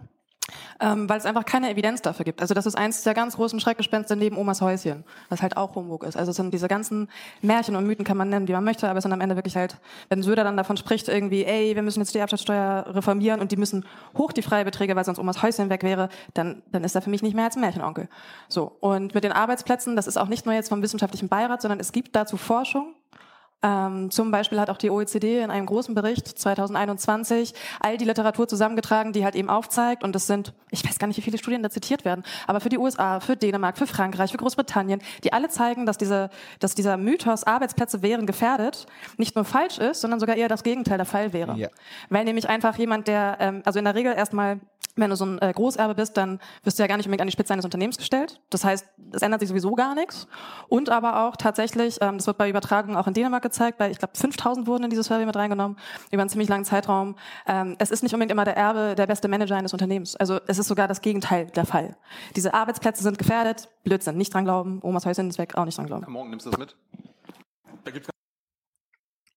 ähm, 0.80 1.10
weil 1.10 1.18
es 1.18 1.26
einfach 1.26 1.46
keine 1.46 1.70
Evidenz 1.70 2.02
dafür 2.02 2.26
gibt. 2.26 2.42
Also 2.42 2.54
das 2.54 2.66
ist 2.66 2.76
eins 2.76 3.04
der 3.04 3.14
ganz 3.14 3.36
großen 3.36 3.60
Schreckgespenste 3.60 4.16
neben 4.16 4.38
Omas 4.38 4.62
Häuschen, 4.62 5.04
was 5.30 5.42
halt 5.42 5.58
auch 5.58 5.76
Humbug 5.76 6.04
ist. 6.04 6.18
Also 6.18 6.32
es 6.32 6.38
sind 6.38 6.54
diese 6.54 6.68
ganzen 6.68 7.10
Märchen 7.42 7.76
und 7.76 7.86
Mythen 7.86 8.06
kann 8.06 8.18
man 8.18 8.30
nennen, 8.30 8.48
wie 8.48 8.54
man 8.54 8.64
möchte, 8.64 8.90
aber 8.90 8.98
es 8.98 9.04
sind 9.04 9.14
am 9.14 9.22
Ende 9.22 9.36
wirklich 9.36 9.56
halt, 9.56 9.78
wenn 10.10 10.24
Söder 10.24 10.44
dann 10.44 10.58
davon 10.58 10.78
spricht, 10.78 11.08
irgendwie, 11.08 11.46
ey, 11.46 11.76
wir 11.76 11.82
müssen 11.82 12.00
jetzt 12.00 12.14
die 12.14 12.20
Erbschaftssteuer 12.20 12.86
reformieren 12.88 13.40
und 13.40 13.52
die 13.52 13.58
müssen 13.58 13.86
hoch 14.18 14.32
die 14.32 14.42
Freibeträge, 14.42 14.96
weil 14.96 15.06
sonst 15.06 15.20
Omas 15.20 15.42
Häuschen 15.42 15.70
weg 15.70 15.84
wäre, 15.84 16.10
dann, 16.34 16.62
dann 16.72 16.84
ist 16.84 16.96
er 16.96 17.02
für 17.02 17.10
mich 17.10 17.22
nicht 17.22 17.36
mehr 17.36 17.46
als 17.46 17.56
Märchenonkel. 17.56 18.10
So. 18.48 18.76
Und 18.80 19.14
mit 19.14 19.24
den 19.24 19.32
Arbeitsplätzen, 19.32 19.96
das 19.96 20.08
ist 20.08 20.18
auch 20.18 20.28
nicht 20.28 20.46
nur 20.46 20.56
jetzt 20.56 20.70
vom 20.70 20.82
wissenschaftlichen 20.82 21.30
Beirat, 21.30 21.62
sondern 21.62 21.80
es 21.80 21.92
gibt 21.92 22.16
dazu 22.16 22.38
Forschung, 22.38 22.94
ähm, 23.64 24.10
zum 24.10 24.32
Beispiel 24.32 24.60
hat 24.60 24.70
auch 24.70 24.78
die 24.78 24.90
OECD 24.90 25.40
in 25.40 25.52
einem 25.52 25.66
großen 25.66 25.94
Bericht 25.94 26.28
2021 26.28 27.54
all 27.80 27.98
die 27.98 28.06
Literatur 28.06 28.48
zusammengetragen, 28.48 29.14
die 29.14 29.24
halt 29.24 29.36
eben 29.36 29.50
aufzeigt, 29.50 30.04
und 30.04 30.16
das 30.16 30.26
sind, 30.28 30.54
ich 30.72 30.88
weiß 30.88 30.98
gar 30.98 31.08
nicht, 31.08 31.18
wie 31.18 31.22
viele 31.22 31.38
Studien 31.38 31.62
da 31.62 31.70
zitiert 31.70 32.04
werden, 32.04 32.24
aber 32.48 32.60
für 32.60 32.70
die 32.70 32.80
USA, 32.80 33.20
für 33.20 33.38
Dänemark, 33.38 33.78
für 33.78 33.88
Frankreich, 33.88 34.32
für 34.32 34.38
Großbritannien, 34.38 35.02
die 35.24 35.34
alle 35.34 35.50
zeigen, 35.50 35.86
dass, 35.86 35.98
diese, 35.98 36.30
dass 36.60 36.74
dieser 36.74 36.98
Mythos, 36.98 37.44
Arbeitsplätze 37.44 38.02
wären 38.02 38.26
gefährdet, 38.26 38.88
nicht 39.18 39.36
nur 39.36 39.46
falsch 39.46 39.78
ist, 39.78 40.02
sondern 40.02 40.20
sogar 40.20 40.36
eher 40.36 40.48
das 40.48 40.64
Gegenteil 40.64 40.98
der 40.98 41.06
Fall 41.06 41.34
wäre. 41.34 41.56
Ja. 41.56 41.70
Weil 42.10 42.26
nämlich 42.26 42.50
einfach 42.50 42.78
jemand, 42.78 43.08
der, 43.08 43.38
ähm, 43.40 43.62
also 43.66 43.78
in 43.78 43.86
der 43.86 43.96
Regel 43.96 44.14
erstmal, 44.14 44.60
wenn 44.96 45.10
du 45.10 45.16
so 45.16 45.26
ein 45.26 45.42
äh, 45.42 45.52
Großerbe 45.54 45.96
bist, 45.96 46.18
dann 46.18 46.40
wirst 46.64 46.78
du 46.78 46.84
ja 46.84 46.88
gar 46.88 46.98
nicht 46.98 47.06
unbedingt 47.06 47.22
an 47.22 47.28
die 47.28 47.32
Spitze 47.32 47.54
eines 47.54 47.66
Unternehmens 47.66 47.98
gestellt. 47.98 48.42
Das 48.50 48.64
heißt, 48.64 48.86
es 49.14 49.22
ändert 49.22 49.40
sich 49.40 49.50
sowieso 49.50 49.74
gar 49.76 49.96
nichts. 49.96 50.28
Und 50.68 50.90
aber 50.90 51.28
auch 51.28 51.36
tatsächlich, 51.36 51.98
ähm, 52.02 52.18
das 52.18 52.28
wird 52.28 52.38
bei 52.38 52.50
Übertragungen 52.50 52.98
auch 52.98 53.08
in 53.08 53.14
Dänemark 53.14 53.44
gezeigt, 53.44 53.80
weil 53.80 53.92
ich 53.92 53.98
glaube 53.98 54.14
5000 54.16 54.68
wurden 54.68 54.84
in 54.84 54.90
dieses 54.90 55.08
Survey 55.08 55.26
mit 55.26 55.36
reingenommen, 55.36 55.78
über 56.12 56.22
einen 56.22 56.30
ziemlich 56.30 56.50
langen 56.50 56.66
Zeitraum. 56.66 57.16
Ähm, 57.48 57.76
es 57.80 57.92
ist 57.92 58.04
nicht 58.04 58.14
unbedingt 58.14 58.32
immer 58.32 58.46
der 58.46 58.58
Erbe 58.58 58.96
der 58.96 59.08
beste 59.08 59.28
Manager 59.28 59.56
eines 59.56 59.74
Unternehmens. 59.74 60.16
Also 60.16 60.40
es 60.48 60.60
ist 60.60 60.68
sogar 60.68 60.88
das 60.88 61.02
Gegenteil 61.02 61.48
der 61.48 61.66
Fall. 61.66 61.96
Diese 62.36 62.54
Arbeitsplätze 62.54 63.04
sind 63.04 63.18
gefährdet, 63.18 63.70
Blödsinn, 63.84 64.18
nicht 64.18 64.34
dran 64.34 64.46
glauben, 64.46 64.80
Omas 64.84 65.06
Häuschen 65.06 65.30
ist 65.30 65.38
weg, 65.38 65.56
auch 65.56 65.66
nicht 65.66 65.78
dran 65.78 65.88
glauben. 65.88 66.12
Morgen 66.12 66.30
nimmst 66.30 66.46
du 66.46 66.52
das 66.52 66.60
mit? 66.60 66.76
Da 67.84 67.92
gibt's 67.92 68.10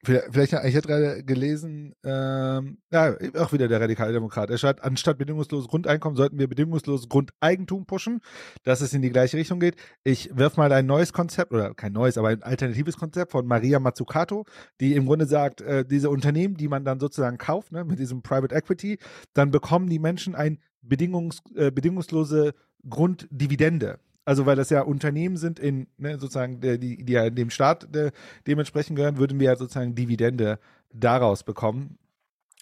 Vielleicht, 0.05 0.53
ich 0.53 0.75
hätte 0.75 0.89
gerade 0.89 1.25
gelesen, 1.25 1.95
ähm, 2.05 2.79
ja, 2.93 3.17
auch 3.39 3.53
wieder 3.53 3.69
der 3.69 3.81
Radikaldemokrat. 3.81 4.51
Er 4.51 4.59
schreibt, 4.59 4.85
anstatt 4.85 5.17
bedingungsloses 5.17 5.69
Grundeinkommen 5.69 6.17
sollten 6.17 6.39
wir 6.39 6.47
bedingungsloses 6.47 7.09
Grundeigentum 7.09 7.87
pushen, 7.87 8.21
dass 8.65 8.83
es 8.83 8.93
in 8.93 9.01
die 9.01 9.11
gleiche 9.11 9.39
Richtung 9.39 9.61
geht. 9.61 9.77
Ich 10.03 10.31
werf 10.37 10.57
mal 10.57 10.71
ein 10.73 10.87
neues 10.87 11.13
Konzept, 11.13 11.53
oder 11.53 11.73
kein 11.75 11.93
neues, 11.93 12.19
aber 12.19 12.29
ein 12.29 12.43
alternatives 12.43 12.99
Konzept 12.99 13.33
von 13.33 13.47
Maria 13.47 13.81
Mazzucato, 13.81 14.45
die 14.81 14.95
im 14.95 15.07
Grunde 15.07 15.27
sagt, 15.27 15.63
äh, 15.63 15.85
diese 15.85 16.11
Unternehmen, 16.11 16.57
die 16.57 16.69
man 16.69 16.85
dann 16.85 17.01
sozusagen 17.01 17.39
kauft, 17.39 17.73
ne, 17.73 17.85
mit 17.85 17.99
diesem 17.99 18.23
Private 18.23 18.55
Equity, 18.55 18.99
dann 19.33 19.51
bekommen 19.51 19.89
die 19.89 19.99
Menschen 19.99 20.35
ein 20.35 20.59
bedingungs, 20.83 21.41
äh, 21.55 21.71
bedingungslose 21.71 22.53
Grunddividende. 22.89 23.99
Also 24.25 24.47
weil 24.47 24.57
das 24.57 24.71
ja 24.71 24.83
Unternehmen 24.83 25.37
sind 25.37 25.59
in 25.59 25.87
ne, 25.99 26.19
sozusagen 26.19 26.61
die, 26.61 27.05
die 27.05 27.13
ja 27.13 27.29
dem 27.31 27.51
Staat 27.51 27.95
de, 27.95 28.11
dementsprechend 28.47 28.97
gehören, 28.97 29.19
würden 29.19 29.39
wir 29.39 29.47
ja 29.47 29.57
sozusagen 29.57 29.95
Dividende 29.95 30.59
daraus 30.93 31.43
bekommen. 31.43 31.99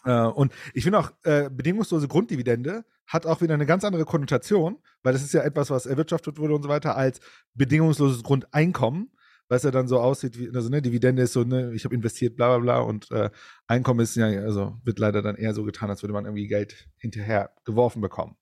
Äh, 0.05 0.27
und 0.27 0.53
ich 0.75 0.85
finde 0.85 0.99
auch 0.99 1.13
äh, 1.25 1.49
bedingungslose 1.51 2.09
Grunddividende 2.09 2.85
hat 3.07 3.27
auch 3.27 3.41
wieder 3.43 3.55
eine 3.55 3.67
ganz 3.67 3.85
andere 3.85 4.05
Konnotation, 4.05 4.79
weil 5.03 5.13
das 5.13 5.23
ist 5.23 5.35
ja 5.35 5.43
etwas, 5.43 5.71
was 5.71 5.87
erwirtschaftet 5.87 6.39
wurde 6.39 6.55
und 6.55 6.63
so 6.63 6.69
weiter, 6.69 6.97
als 6.97 7.21
bedingungsloses 7.55 8.23
Grundeinkommen, 8.23 9.13
was 9.49 9.65
ja 9.65 9.71
dann 9.71 9.87
so 9.87 10.01
aussieht 10.01 10.39
wie, 10.39 10.51
also 10.55 10.69
ne, 10.71 10.81
Dividende 10.81 11.23
ist 11.23 11.35
so, 11.35 11.45
ne, 11.45 11.73
ich 11.75 11.85
habe 11.85 11.95
investiert, 11.95 12.37
bla 12.37 12.57
bla 12.57 12.59
bla, 12.59 12.81
und 12.81 13.11
äh, 13.11 13.31
Einkommen 13.67 14.01
ist 14.01 14.17
ja, 14.17 14.27
also 14.27 14.79
wird 14.83 14.99
leider 14.99 15.21
dann 15.21 15.37
eher 15.37 15.53
so 15.55 15.65
getan, 15.65 15.91
als 15.91 16.03
würde 16.03 16.15
man 16.15 16.25
irgendwie 16.25 16.47
Geld 16.49 16.89
hinterher 16.97 17.51
geworfen 17.65 18.01
bekommen. 18.01 18.37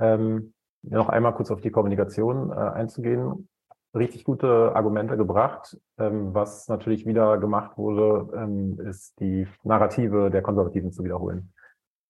Ähm, 0.00 0.54
noch 0.82 1.08
einmal 1.08 1.34
kurz 1.34 1.50
auf 1.50 1.60
die 1.60 1.70
Kommunikation 1.70 2.50
äh, 2.50 2.54
einzugehen. 2.54 3.48
Richtig 3.94 4.24
gute 4.24 4.74
Argumente 4.76 5.16
gebracht. 5.16 5.78
Ähm, 5.98 6.34
was 6.34 6.68
natürlich 6.68 7.06
wieder 7.06 7.38
gemacht 7.38 7.76
wurde, 7.78 8.30
ähm, 8.36 8.78
ist 8.80 9.18
die 9.20 9.46
Narrative 9.64 10.30
der 10.30 10.42
Konservativen 10.42 10.92
zu 10.92 11.04
wiederholen. 11.04 11.52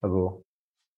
Also 0.00 0.44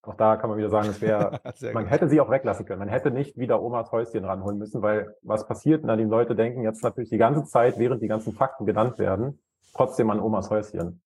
auch 0.02 0.14
da 0.14 0.36
kann 0.36 0.48
man 0.48 0.58
wieder 0.58 0.70
sagen, 0.70 0.88
es 0.88 1.00
wäre, 1.02 1.40
man 1.74 1.86
hätte 1.86 2.08
sie 2.08 2.20
auch 2.20 2.30
weglassen 2.30 2.64
können. 2.64 2.78
Man 2.78 2.88
hätte 2.88 3.10
nicht 3.10 3.36
wieder 3.36 3.62
Omas 3.62 3.92
Häuschen 3.92 4.24
ranholen 4.24 4.58
müssen, 4.58 4.80
weil 4.82 5.14
was 5.22 5.46
passiert, 5.46 5.84
na, 5.84 5.96
die 5.96 6.04
Leute 6.04 6.34
denken 6.34 6.62
jetzt 6.62 6.82
natürlich 6.82 7.10
die 7.10 7.18
ganze 7.18 7.44
Zeit, 7.44 7.78
während 7.78 8.02
die 8.02 8.08
ganzen 8.08 8.32
Fakten 8.32 8.64
genannt 8.64 8.98
werden, 8.98 9.40
trotzdem 9.74 10.10
an 10.10 10.20
Omas 10.20 10.50
Häuschen. 10.50 11.02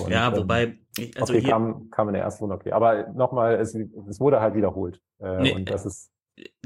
Und, 0.00 0.10
ja, 0.10 0.28
ähm, 0.28 0.36
wobei, 0.36 0.78
also 1.16 1.32
okay, 1.32 1.40
hier, 1.40 1.50
kam, 1.50 1.88
kam 1.90 2.08
in 2.08 2.14
der 2.14 2.22
ersten 2.22 2.44
Runde, 2.44 2.56
okay. 2.56 2.72
Aber 2.72 3.08
nochmal, 3.12 3.54
es, 3.60 3.74
es 3.74 4.20
wurde 4.20 4.40
halt 4.40 4.54
wiederholt. 4.54 5.00
Äh, 5.20 5.40
nee, 5.40 5.52
und 5.52 5.70
das 5.70 5.86
ist. 5.86 6.10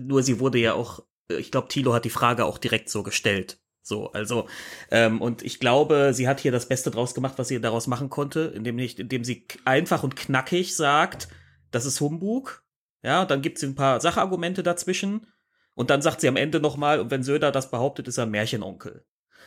Nur 0.01 0.23
sie 0.23 0.41
wurde 0.41 0.59
ja 0.59 0.73
auch, 0.75 1.05
ich 1.29 1.51
glaube, 1.51 1.69
Thilo 1.69 1.93
hat 1.93 2.05
die 2.05 2.11
Frage 2.11 2.47
auch 2.47 2.59
direkt 2.59 2.89
so 2.89 3.03
gestellt. 3.03 3.61
So, 3.83 4.13
also, 4.13 4.47
ähm, 4.91 5.21
und 5.21 5.43
ich 5.43 5.61
glaube, 5.61 6.13
sie 6.13 6.29
hat 6.29 6.41
hier 6.41 6.53
das 6.53 6.69
Beste 6.69 6.91
draus 6.91 7.15
gemacht, 7.15 7.35
was 7.37 7.49
sie 7.49 7.61
daraus 7.61 7.87
machen 7.87 8.11
konnte, 8.11 8.53
indem, 8.55 8.77
nicht, 8.77 8.99
indem 8.99 9.25
sie 9.25 9.47
einfach 9.65 10.03
und 10.03 10.17
knackig 10.17 10.77
sagt, 10.77 11.29
das 11.71 11.87
ist 11.87 12.01
Humbug. 12.01 12.65
Ja, 13.03 13.25
dann 13.25 13.43
gibt 13.43 13.59
sie 13.59 13.67
ein 13.67 13.75
paar 13.75 14.01
Sachargumente 14.01 14.63
dazwischen. 14.63 15.27
Und 15.75 15.91
dann 15.91 16.03
sagt 16.03 16.21
sie 16.21 16.29
am 16.29 16.37
Ende 16.37 16.61
nochmal, 16.61 17.01
und 17.01 17.11
wenn 17.11 17.23
Söder 17.23 17.53
das 17.53 17.71
behauptet, 17.71 18.09
ist 18.09 18.19
er 18.19 18.25
ein 18.25 18.31
Märchenonkel. 18.31 19.05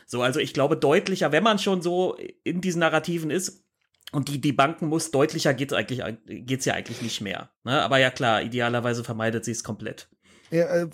So, 0.07 0.21
also 0.21 0.39
ich 0.39 0.53
glaube 0.53 0.77
deutlicher, 0.77 1.31
wenn 1.31 1.43
man 1.43 1.59
schon 1.59 1.81
so 1.81 2.17
in 2.43 2.61
diesen 2.61 2.79
Narrativen 2.79 3.29
ist, 3.29 3.63
und 4.11 4.27
die, 4.27 4.41
die 4.41 4.53
Banken 4.53 4.87
muss 4.87 5.11
deutlicher 5.11 5.53
geht's 5.53 5.73
eigentlich, 5.73 6.01
geht's 6.25 6.65
ja 6.65 6.73
eigentlich 6.73 7.01
nicht 7.01 7.21
mehr. 7.21 7.51
Ne? 7.63 7.81
Aber 7.81 7.97
ja 7.97 8.11
klar, 8.11 8.41
idealerweise 8.41 9.03
vermeidet 9.03 9.45
sie 9.45 9.51
es 9.51 9.63
komplett. 9.63 10.09
Ja, 10.51 10.65
äh, 10.65 10.87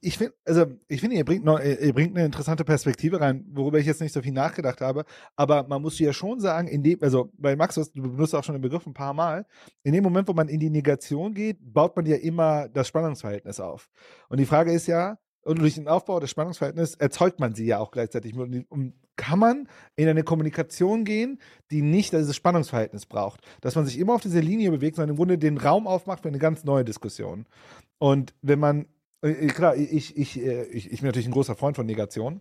ich 0.00 0.18
finde, 0.18 0.34
also 0.44 0.66
ich 0.86 1.00
finde, 1.00 1.16
ihr 1.16 1.24
bringt 1.24 1.44
ihr 1.44 1.92
bringt 1.92 2.16
eine 2.16 2.26
interessante 2.26 2.64
Perspektive 2.64 3.20
rein, 3.20 3.44
worüber 3.50 3.78
ich 3.78 3.86
jetzt 3.86 4.00
nicht 4.00 4.12
so 4.12 4.22
viel 4.22 4.32
nachgedacht 4.32 4.80
habe. 4.80 5.04
Aber 5.34 5.66
man 5.66 5.82
muss 5.82 5.98
ja 5.98 6.12
schon 6.12 6.38
sagen, 6.38 6.68
in 6.68 6.82
dem, 6.82 7.02
also 7.02 7.32
bei 7.36 7.56
Max, 7.56 7.74
du 7.74 8.02
benutzt 8.02 8.34
auch 8.34 8.44
schon 8.44 8.54
den 8.54 8.62
Begriff 8.62 8.86
ein 8.86 8.94
paar 8.94 9.14
Mal, 9.14 9.46
in 9.82 9.92
dem 9.92 10.04
Moment, 10.04 10.28
wo 10.28 10.32
man 10.32 10.48
in 10.48 10.60
die 10.60 10.70
Negation 10.70 11.34
geht, 11.34 11.58
baut 11.60 11.96
man 11.96 12.06
ja 12.06 12.16
immer 12.16 12.68
das 12.68 12.86
Spannungsverhältnis 12.86 13.58
auf. 13.58 13.90
Und 14.28 14.38
die 14.38 14.46
Frage 14.46 14.72
ist 14.72 14.86
ja, 14.86 15.18
und 15.42 15.60
durch 15.60 15.74
den 15.74 15.88
Aufbau 15.88 16.20
des 16.20 16.30
Spannungsverhältnisses 16.30 16.96
erzeugt 16.96 17.40
man 17.40 17.54
sie 17.54 17.66
ja 17.66 17.78
auch 17.78 17.90
gleichzeitig. 17.90 18.34
Und 18.36 18.94
kann 19.16 19.38
man 19.38 19.68
in 19.96 20.08
eine 20.08 20.22
Kommunikation 20.22 21.04
gehen, 21.04 21.40
die 21.70 21.82
nicht 21.82 22.12
dieses 22.12 22.36
Spannungsverhältnis 22.36 23.06
braucht. 23.06 23.40
Dass 23.60 23.74
man 23.74 23.86
sich 23.86 23.98
immer 23.98 24.14
auf 24.14 24.22
dieser 24.22 24.42
Linie 24.42 24.70
bewegt, 24.70 24.96
sondern 24.96 25.10
im 25.10 25.16
Grunde 25.16 25.38
den 25.38 25.58
Raum 25.58 25.86
aufmacht 25.86 26.22
für 26.22 26.28
eine 26.28 26.38
ganz 26.38 26.64
neue 26.64 26.84
Diskussion. 26.84 27.46
Und 27.98 28.34
wenn 28.42 28.58
man 28.58 28.86
äh, 29.22 29.30
äh, 29.30 29.46
klar, 29.48 29.76
ich, 29.76 30.16
ich, 30.16 30.40
äh, 30.40 30.64
ich, 30.64 30.90
ich 30.90 31.00
bin 31.00 31.08
natürlich 31.08 31.28
ein 31.28 31.32
großer 31.32 31.54
Freund 31.54 31.76
von 31.76 31.86
Negation. 31.86 32.40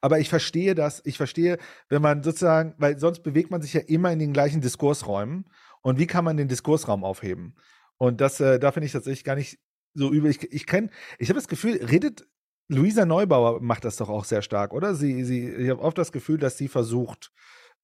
Aber 0.00 0.18
ich 0.18 0.28
verstehe 0.28 0.74
das, 0.74 1.02
ich 1.04 1.18
verstehe, 1.18 1.58
wenn 1.88 2.00
man 2.00 2.22
sozusagen, 2.22 2.74
weil 2.78 2.98
sonst 2.98 3.22
bewegt 3.22 3.50
man 3.50 3.60
sich 3.60 3.74
ja 3.74 3.80
immer 3.80 4.10
in 4.10 4.18
den 4.18 4.32
gleichen 4.32 4.60
Diskursräumen. 4.60 5.46
Und 5.82 5.98
wie 5.98 6.06
kann 6.06 6.24
man 6.24 6.36
den 6.36 6.48
Diskursraum 6.48 7.04
aufheben? 7.04 7.54
Und 7.98 8.20
das, 8.20 8.40
äh, 8.40 8.58
da 8.58 8.72
finde 8.72 8.86
ich 8.86 8.92
tatsächlich 8.92 9.24
gar 9.24 9.36
nicht 9.36 9.58
so 9.96 10.12
übel. 10.12 10.30
Ich, 10.30 10.52
ich 10.52 10.66
kenne, 10.66 10.90
ich 11.18 11.28
habe 11.28 11.38
das 11.38 11.48
Gefühl, 11.48 11.76
redet 11.84 12.26
Luisa 12.68 13.06
Neubauer 13.06 13.60
macht 13.60 13.84
das 13.84 13.96
doch 13.96 14.08
auch 14.08 14.24
sehr 14.24 14.42
stark, 14.42 14.72
oder? 14.72 14.94
Sie, 14.94 15.24
sie, 15.24 15.48
ich 15.48 15.70
habe 15.70 15.80
oft 15.82 15.96
das 15.98 16.12
Gefühl, 16.12 16.38
dass 16.38 16.58
sie 16.58 16.68
versucht, 16.68 17.32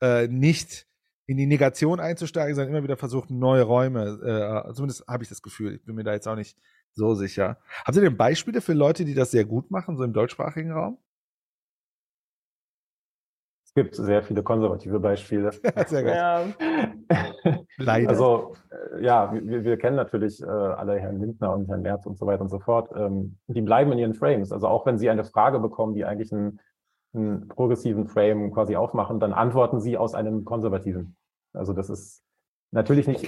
äh, 0.00 0.26
nicht 0.26 0.86
in 1.26 1.36
die 1.36 1.46
Negation 1.46 2.00
einzusteigen, 2.00 2.54
sondern 2.54 2.74
immer 2.74 2.82
wieder 2.82 2.96
versucht, 2.96 3.30
neue 3.30 3.62
Räume, 3.62 4.66
äh, 4.68 4.74
zumindest 4.74 5.06
habe 5.06 5.22
ich 5.22 5.28
das 5.28 5.40
Gefühl, 5.40 5.76
ich 5.76 5.84
bin 5.84 5.94
mir 5.94 6.02
da 6.02 6.12
jetzt 6.12 6.26
auch 6.26 6.34
nicht 6.36 6.58
so 6.92 7.14
sicher. 7.14 7.58
Habt 7.84 7.96
ihr 7.96 8.02
denn 8.02 8.16
Beispiele 8.16 8.60
für 8.60 8.72
Leute, 8.72 9.04
die 9.04 9.14
das 9.14 9.30
sehr 9.30 9.44
gut 9.44 9.70
machen, 9.70 9.96
so 9.96 10.02
im 10.02 10.12
deutschsprachigen 10.12 10.72
Raum? 10.72 10.98
Es 13.74 13.82
gibt 13.82 13.94
sehr 13.94 14.22
viele 14.22 14.42
konservative 14.42 15.00
Beispiele. 15.00 15.50
sehr 15.86 16.02
gut. 16.02 16.12
Ja. 16.12 16.44
Leider. 17.78 18.10
Also, 18.10 18.54
äh, 18.70 19.02
ja, 19.02 19.32
wir, 19.32 19.64
wir 19.64 19.78
kennen 19.78 19.96
natürlich 19.96 20.42
äh, 20.42 20.46
alle 20.46 21.00
Herrn 21.00 21.18
Lindner 21.20 21.54
und 21.54 21.68
Herrn 21.68 21.80
Merz 21.80 22.04
und 22.04 22.18
so 22.18 22.26
weiter 22.26 22.42
und 22.42 22.50
so 22.50 22.58
fort. 22.58 22.90
Ähm, 22.94 23.38
die 23.46 23.62
bleiben 23.62 23.90
in 23.92 23.98
ihren 23.98 24.14
Frames. 24.14 24.52
Also 24.52 24.68
auch 24.68 24.84
wenn 24.84 24.98
sie 24.98 25.08
eine 25.08 25.24
Frage 25.24 25.58
bekommen, 25.58 25.94
die 25.94 26.04
eigentlich 26.04 26.30
einen, 26.34 26.60
einen 27.14 27.48
progressiven 27.48 28.08
Frame 28.08 28.52
quasi 28.52 28.76
aufmachen, 28.76 29.20
dann 29.20 29.32
antworten 29.32 29.80
sie 29.80 29.96
aus 29.96 30.14
einem 30.14 30.44
konservativen. 30.44 31.16
Also 31.54 31.72
das 31.72 31.88
ist 31.88 32.22
Natürlich 32.74 33.06
nicht 33.06 33.24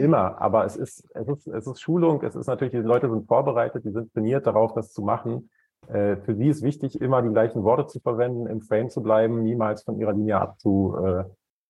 immer, 0.00 0.40
aber 0.40 0.64
es 0.64 0.74
ist, 0.74 1.08
es 1.14 1.28
ist, 1.28 1.46
es 1.46 1.64
ist 1.68 1.80
Schulung, 1.80 2.24
es 2.24 2.34
ist 2.34 2.48
natürlich, 2.48 2.72
die 2.72 2.78
Leute 2.78 3.08
sind 3.08 3.28
vorbereitet, 3.28 3.84
die 3.84 3.92
sind 3.92 4.12
trainiert 4.12 4.48
darauf, 4.48 4.74
das 4.74 4.92
zu 4.92 5.02
machen. 5.02 5.48
Äh, 5.88 6.16
für 6.16 6.34
sie 6.34 6.48
ist 6.48 6.62
wichtig, 6.62 7.00
immer 7.00 7.22
die 7.22 7.30
gleichen 7.30 7.62
Worte 7.64 7.86
zu 7.86 8.00
verwenden, 8.00 8.46
im 8.46 8.60
Frame 8.60 8.90
zu 8.90 9.02
bleiben, 9.02 9.42
niemals 9.42 9.82
von 9.82 9.98
ihrer 9.98 10.12
Linie 10.12 10.40
abzu, 10.40 10.96
äh, 11.02 11.24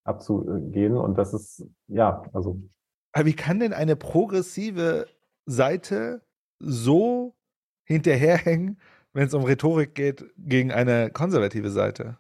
abzugehen. 0.05 0.97
Und 0.97 1.17
das 1.17 1.33
ist, 1.33 1.67
ja, 1.89 2.23
also. 2.33 2.61
Aber 3.13 3.27
wie 3.27 3.37
kann 3.37 3.61
denn 3.61 3.73
eine 3.73 3.97
progressive 3.97 5.07
Seite 5.47 6.23
so 6.59 7.35
hinterherhängen, 7.85 8.81
wenn 9.13 9.27
es 9.27 9.35
um 9.35 9.45
Rhetorik 9.45 9.95
geht, 9.95 10.25
gegen 10.37 10.71
eine 10.71 11.11
konservative 11.11 11.71
Seite? 11.71 12.19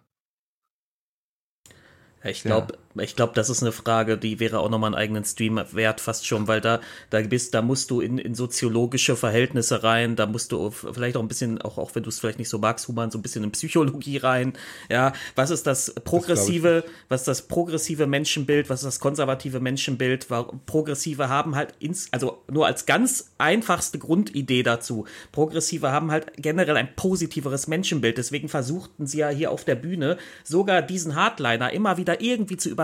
Ich 2.25 2.43
glaube, 2.43 2.75
ja. 2.75 2.79
Ich 2.99 3.15
glaube, 3.15 3.35
das 3.37 3.49
ist 3.49 3.63
eine 3.63 3.71
Frage, 3.71 4.19
die 4.19 4.41
wäre 4.41 4.59
auch 4.59 4.69
nochmal 4.69 4.89
einen 4.89 4.97
eigenen 4.97 5.25
Stream 5.25 5.61
wert, 5.71 6.01
fast 6.01 6.27
schon, 6.27 6.49
weil 6.49 6.61
da, 6.61 6.81
da 7.11 7.21
bist, 7.21 7.55
da 7.55 7.63
musst 7.63 7.91
du 7.93 8.01
in, 8.01 8.19
in 8.19 8.35
soziologische 8.35 9.15
Verhältnisse 9.15 9.85
rein, 9.85 10.17
da 10.17 10.27
musst 10.27 10.51
du 10.51 10.71
vielleicht 10.71 11.17
auch 11.17 11.23
ein 11.23 11.29
bisschen, 11.29 11.63
auch, 11.63 11.79
auch 11.79 11.95
wenn 11.95 12.03
du 12.03 12.09
es 12.09 12.19
vielleicht 12.19 12.41
nicht 12.41 12.49
so 12.49 12.59
magst, 12.59 12.89
Human, 12.89 13.13
so 13.13 13.19
ein 13.19 13.23
bisschen 13.23 13.45
in 13.45 13.53
Psychologie 13.53 14.17
rein. 14.17 14.55
Ja, 14.89 15.13
was 15.37 15.51
ist 15.51 15.69
das 15.69 15.95
progressive, 15.95 16.83
das 16.83 16.91
was 17.09 17.21
ist 17.21 17.29
das 17.29 17.43
progressive 17.43 18.09
Menschenbild, 18.09 18.69
was 18.69 18.81
ist 18.81 18.87
das 18.87 19.01
konservative 19.01 19.61
Menschenbild? 19.61 20.27
Progressive 20.67 21.29
haben 21.29 21.55
halt 21.55 21.75
ins, 21.79 22.13
also 22.13 22.43
nur 22.51 22.67
als 22.67 22.87
ganz 22.87 23.31
einfachste 23.39 24.01
Grundidee 24.01 24.65
dazu. 24.65 25.07
Progressive 25.31 25.93
haben 25.93 26.11
halt 26.11 26.33
generell 26.37 26.77
ein 26.77 26.97
positiveres 26.97 27.69
Menschenbild. 27.69 28.19
Deswegen 28.19 28.49
versuchten 28.49 29.07
sie 29.07 29.19
ja 29.19 29.29
hier 29.29 29.53
auf 29.53 29.65
der 29.65 29.77
Bühne 29.77 30.19
sogar 30.43 30.83
diesen 30.83 31.15
Hardliner 31.15 31.73
immer 31.73 31.97
wieder 31.97 32.21
irgendwie 32.21 32.57
zu 32.57 32.69
überzeugen 32.69 32.80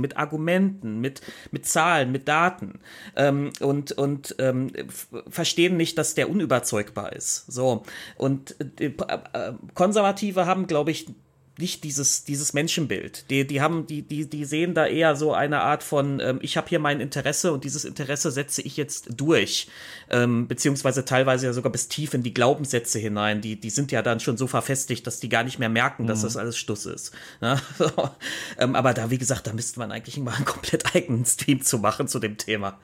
mit 0.00 0.16
Argumenten, 0.16 1.00
mit, 1.00 1.20
mit 1.50 1.66
Zahlen, 1.66 2.12
mit 2.12 2.28
Daten 2.28 2.80
ähm, 3.16 3.50
und, 3.60 3.92
und 3.92 4.34
ähm, 4.38 4.72
verstehen 5.28 5.76
nicht, 5.76 5.98
dass 5.98 6.14
der 6.14 6.30
unüberzeugbar 6.30 7.12
ist. 7.12 7.50
So. 7.50 7.84
Und 8.16 8.56
äh, 8.78 8.86
äh 8.86 9.52
Konservative 9.74 10.46
haben, 10.46 10.66
glaube 10.66 10.90
ich, 10.90 11.06
nicht 11.60 11.84
dieses, 11.84 12.24
dieses 12.24 12.52
Menschenbild. 12.52 13.30
Die, 13.30 13.46
die 13.46 13.60
haben, 13.60 13.86
die, 13.86 14.02
die, 14.02 14.28
die 14.28 14.44
sehen 14.44 14.74
da 14.74 14.86
eher 14.86 15.14
so 15.16 15.32
eine 15.32 15.60
Art 15.60 15.82
von, 15.82 16.20
ähm, 16.20 16.38
ich 16.42 16.56
habe 16.56 16.68
hier 16.68 16.78
mein 16.78 17.00
Interesse 17.00 17.52
und 17.52 17.64
dieses 17.64 17.84
Interesse 17.84 18.30
setze 18.30 18.62
ich 18.62 18.76
jetzt 18.76 19.20
durch. 19.20 19.68
Ähm, 20.10 20.48
beziehungsweise 20.48 21.04
teilweise 21.04 21.46
ja 21.46 21.52
sogar 21.52 21.70
bis 21.70 21.88
tief 21.88 22.14
in 22.14 22.22
die 22.22 22.34
Glaubenssätze 22.34 22.98
hinein. 22.98 23.40
Die, 23.40 23.60
die 23.60 23.70
sind 23.70 23.92
ja 23.92 24.02
dann 24.02 24.20
schon 24.20 24.36
so 24.36 24.46
verfestigt, 24.46 25.06
dass 25.06 25.20
die 25.20 25.28
gar 25.28 25.44
nicht 25.44 25.58
mehr 25.58 25.68
merken, 25.68 26.06
dass 26.06 26.20
mhm. 26.20 26.24
das 26.24 26.36
alles 26.36 26.56
Stuss 26.56 26.86
ist. 26.86 27.14
Ne? 27.40 27.58
So. 27.78 27.90
Ähm, 28.58 28.74
aber 28.76 28.92
da, 28.92 29.10
wie 29.10 29.18
gesagt, 29.18 29.46
da 29.46 29.52
müsste 29.52 29.78
man 29.78 29.92
eigentlich 29.92 30.18
mal 30.18 30.34
einen 30.34 30.44
komplett 30.44 30.94
eigenen 30.94 31.24
Stream 31.24 31.62
zu 31.62 31.78
machen 31.78 32.06
zu 32.06 32.18
dem 32.18 32.36
Thema. 32.36 32.78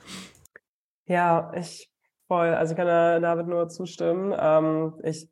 Ja, 1.05 1.51
ich 1.53 1.89
voll. 2.27 2.49
Also 2.49 2.73
ich 2.73 2.77
kann 2.77 2.87
da 2.87 3.19
David 3.19 3.47
nur 3.47 3.69
zustimmen. 3.69 4.35
Ähm, 4.37 4.93
ich 5.03 5.29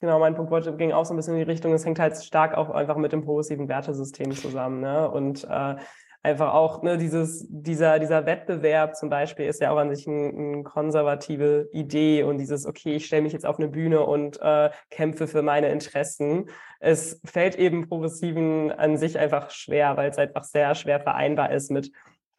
Genau, 0.00 0.20
mein 0.20 0.36
Punkt 0.36 0.78
ging 0.78 0.92
auch 0.92 1.04
so 1.04 1.12
ein 1.12 1.16
bisschen 1.16 1.34
in 1.34 1.40
die 1.40 1.50
Richtung, 1.50 1.72
es 1.72 1.84
hängt 1.84 1.98
halt 1.98 2.16
stark 2.22 2.56
auch 2.56 2.70
einfach 2.70 2.96
mit 2.96 3.12
dem 3.12 3.24
progressiven 3.24 3.68
Wertesystem 3.68 4.30
zusammen. 4.30 4.80
Ne? 4.80 5.10
Und 5.10 5.44
äh, 5.50 5.74
einfach 6.22 6.54
auch 6.54 6.82
ne, 6.82 6.98
dieses, 6.98 7.46
dieser, 7.48 7.98
dieser 7.98 8.24
Wettbewerb 8.24 8.94
zum 8.94 9.08
Beispiel 9.08 9.46
ist 9.46 9.60
ja 9.60 9.72
auch 9.72 9.76
an 9.76 9.94
sich 9.94 10.06
eine 10.06 10.28
ein 10.28 10.64
konservative 10.64 11.68
Idee 11.72 12.22
und 12.22 12.38
dieses, 12.38 12.64
okay, 12.66 12.94
ich 12.94 13.06
stelle 13.06 13.22
mich 13.22 13.32
jetzt 13.32 13.46
auf 13.46 13.58
eine 13.58 13.68
Bühne 13.68 14.04
und 14.04 14.40
äh, 14.40 14.70
kämpfe 14.90 15.26
für 15.26 15.42
meine 15.42 15.68
Interessen. 15.70 16.48
Es 16.78 17.20
fällt 17.24 17.56
eben 17.56 17.88
Progressiven 17.88 18.70
an 18.70 18.96
sich 18.98 19.18
einfach 19.18 19.50
schwer, 19.50 19.96
weil 19.96 20.10
es 20.10 20.18
einfach 20.18 20.44
sehr 20.44 20.76
schwer 20.76 21.00
vereinbar 21.00 21.50
ist 21.50 21.70
mit 21.72 21.90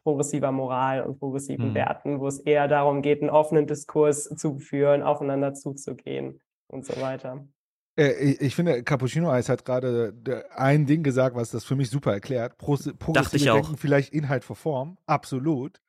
progressiver 0.03 0.53
Moral 0.53 1.03
und 1.03 1.19
progressiven 1.19 1.71
mhm. 1.71 1.75
Werten, 1.75 2.19
wo 2.21 2.27
es 2.27 2.39
eher 2.39 2.69
darum 2.69 3.01
geht, 3.01 3.21
einen 3.21 3.29
offenen 3.29 3.67
Diskurs 3.67 4.23
zu 4.23 4.59
führen, 4.59 5.03
aufeinander 5.03 5.53
zuzugehen 5.53 6.39
und 6.69 6.85
so 6.85 6.99
weiter. 7.01 7.45
Äh, 7.97 8.37
ich, 8.39 8.55
finde, 8.55 8.81
Cappuccino 8.83 9.29
Eis 9.29 9.49
hat 9.49 9.65
gerade 9.65 10.13
ein 10.55 10.85
Ding 10.85 11.03
gesagt, 11.03 11.35
was 11.35 11.51
das 11.51 11.65
für 11.65 11.75
mich 11.75 11.89
super 11.89 12.13
erklärt. 12.13 12.57
Pro, 12.57 12.77
Dachte 13.11 13.35
ich 13.35 13.49
auch. 13.49 13.77
vielleicht 13.77 14.13
Inhalt 14.13 14.43
vor 14.43 14.55
Form, 14.55 14.97
absolut. 15.05 15.81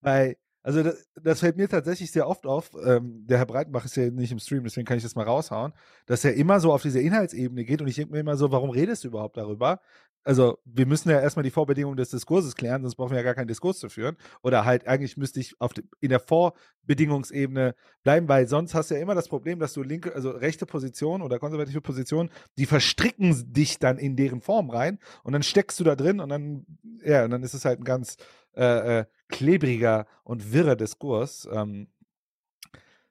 Weil, 0.00 0.36
also 0.62 0.82
das, 0.82 1.08
das, 1.22 1.40
fällt 1.40 1.56
mir 1.56 1.68
tatsächlich 1.68 2.10
sehr 2.10 2.28
oft 2.28 2.46
auf. 2.46 2.70
Ähm, 2.84 3.26
der 3.26 3.38
Herr 3.38 3.46
Breitenbach 3.46 3.84
ist 3.84 3.96
ja 3.96 4.10
nicht 4.10 4.30
im 4.30 4.38
Stream, 4.38 4.64
deswegen 4.64 4.86
kann 4.86 4.98
ich 4.98 5.02
das 5.02 5.14
mal 5.14 5.24
raushauen, 5.24 5.72
dass 6.06 6.24
er 6.24 6.34
immer 6.34 6.60
so 6.60 6.72
auf 6.72 6.82
diese 6.82 7.00
Inhaltsebene 7.00 7.64
geht 7.64 7.80
und 7.80 7.88
ich 7.88 7.96
denke 7.96 8.12
mir 8.12 8.20
immer 8.20 8.36
so, 8.36 8.52
warum 8.52 8.70
redest 8.70 9.04
du 9.04 9.08
überhaupt 9.08 9.36
darüber? 9.36 9.80
Also 10.24 10.58
wir 10.64 10.86
müssen 10.86 11.10
ja 11.10 11.20
erstmal 11.20 11.42
die 11.42 11.50
Vorbedingungen 11.50 11.96
des 11.96 12.10
Diskurses 12.10 12.54
klären, 12.54 12.82
sonst 12.82 12.96
brauchen 12.96 13.10
wir 13.12 13.18
ja 13.18 13.22
gar 13.22 13.34
keinen 13.34 13.48
Diskurs 13.48 13.78
zu 13.78 13.88
führen. 13.88 14.16
Oder 14.42 14.64
halt 14.64 14.86
eigentlich 14.86 15.16
müsste 15.16 15.40
ich 15.40 15.58
auf 15.60 15.72
die, 15.72 15.82
in 16.00 16.10
der 16.10 16.20
Vorbedingungsebene 16.20 17.74
bleiben, 18.02 18.28
weil 18.28 18.46
sonst 18.46 18.74
hast 18.74 18.90
du 18.90 18.94
ja 18.94 19.00
immer 19.00 19.14
das 19.14 19.28
Problem, 19.28 19.58
dass 19.58 19.72
du 19.72 19.82
linke, 19.82 20.14
also 20.14 20.30
rechte 20.30 20.66
Positionen 20.66 21.22
oder 21.22 21.38
konservative 21.38 21.80
Positionen, 21.80 22.30
die 22.58 22.66
verstricken 22.66 23.52
dich 23.52 23.78
dann 23.78 23.98
in 23.98 24.16
deren 24.16 24.40
Form 24.40 24.70
rein 24.70 24.98
und 25.24 25.32
dann 25.32 25.42
steckst 25.42 25.80
du 25.80 25.84
da 25.84 25.96
drin 25.96 26.20
und 26.20 26.28
dann, 26.28 26.66
ja, 27.02 27.24
und 27.24 27.30
dann 27.30 27.42
ist 27.42 27.54
es 27.54 27.64
halt 27.64 27.80
ein 27.80 27.84
ganz 27.84 28.16
äh, 28.54 29.00
äh, 29.00 29.04
klebriger 29.28 30.06
und 30.24 30.52
wirrer 30.52 30.76
Diskurs. 30.76 31.48
Ähm, 31.50 31.88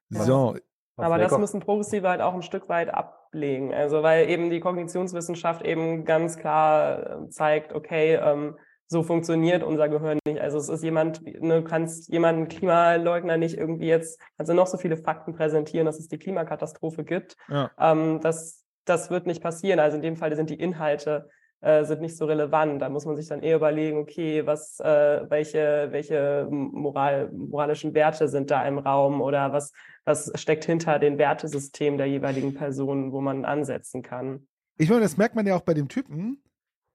so. 0.09 0.55
Aber 0.97 1.17
das 1.17 1.37
müssen 1.37 1.61
Progressive 1.61 2.07
halt 2.07 2.21
auch 2.21 2.33
ein 2.33 2.41
Stück 2.41 2.69
weit 2.69 2.89
ab 2.89 3.16
ablegen. 3.27 3.73
Also 3.73 4.03
weil 4.03 4.29
eben 4.29 4.49
die 4.49 4.59
Kognitionswissenschaft 4.59 5.63
eben 5.63 6.05
ganz 6.05 6.37
klar 6.37 7.23
äh, 7.23 7.29
zeigt, 7.29 7.73
okay, 7.73 8.15
ähm, 8.15 8.57
so 8.89 9.03
funktioniert 9.03 9.63
unser 9.63 9.89
Gehirn 9.89 10.19
nicht. 10.25 10.39
Also 10.39 10.57
es 10.57 10.69
ist 10.69 10.83
jemand, 10.83 11.21
ne, 11.41 11.63
kannst 11.63 12.09
jemanden 12.09 12.47
Klimaleugner 12.47 13.35
nicht 13.35 13.57
irgendwie 13.57 13.87
jetzt, 13.87 14.19
kannst 14.37 14.49
du 14.49 14.55
noch 14.55 14.67
so 14.67 14.77
viele 14.77 14.95
Fakten 14.95 15.33
präsentieren, 15.33 15.85
dass 15.85 15.99
es 15.99 16.07
die 16.07 16.17
Klimakatastrophe 16.17 17.03
gibt. 17.03 17.35
Ja. 17.49 17.69
Ähm, 17.77 18.21
das, 18.21 18.63
das 18.85 19.09
wird 19.09 19.27
nicht 19.27 19.43
passieren. 19.43 19.79
Also 19.79 19.97
in 19.97 20.03
dem 20.03 20.15
Fall 20.15 20.33
sind 20.35 20.49
die 20.49 20.59
Inhalte 20.59 21.29
äh, 21.67 21.83
sind 21.83 21.99
nicht 21.99 22.15
so 22.15 22.23
relevant. 22.23 22.81
Da 22.81 22.87
muss 22.87 23.05
man 23.05 23.17
sich 23.17 23.27
dann 23.27 23.41
eher 23.41 23.57
überlegen, 23.57 23.97
okay, 23.97 24.45
was, 24.45 24.79
äh, 24.79 25.29
welche, 25.29 25.89
welche 25.91 26.47
Moral, 26.49 27.29
moralischen 27.33 27.93
Werte 27.93 28.29
sind 28.29 28.49
da 28.51 28.65
im 28.65 28.77
Raum 28.77 29.19
oder 29.19 29.51
was, 29.51 29.73
was 30.05 30.31
steckt 30.35 30.63
hinter 30.63 30.97
den 30.97 31.17
Wertesystemen 31.17 31.97
der 31.97 32.07
jeweiligen 32.07 32.53
Personen, 32.53 33.11
wo 33.11 33.19
man 33.19 33.43
ansetzen 33.43 34.01
kann. 34.01 34.47
Ich 34.77 34.89
meine, 34.89 35.01
das 35.01 35.17
merkt 35.17 35.35
man 35.35 35.45
ja 35.45 35.57
auch 35.57 35.61
bei 35.61 35.73
dem 35.73 35.89
Typen, 35.89 36.41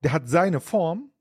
der 0.03 0.15
hat 0.15 0.31
seine 0.31 0.61
Form 0.61 1.13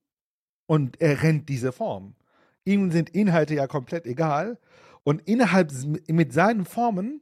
und 0.65 1.01
er 1.01 1.21
rennt 1.21 1.49
diese 1.49 1.73
Form. 1.73 2.15
Ihm 2.63 2.89
sind 2.89 3.09
Inhalte 3.09 3.55
ja 3.55 3.67
komplett 3.67 4.05
egal. 4.05 4.59
Und 5.03 5.27
innerhalb 5.27 5.73
mit 6.07 6.31
seinen 6.31 6.63
Formen 6.63 7.21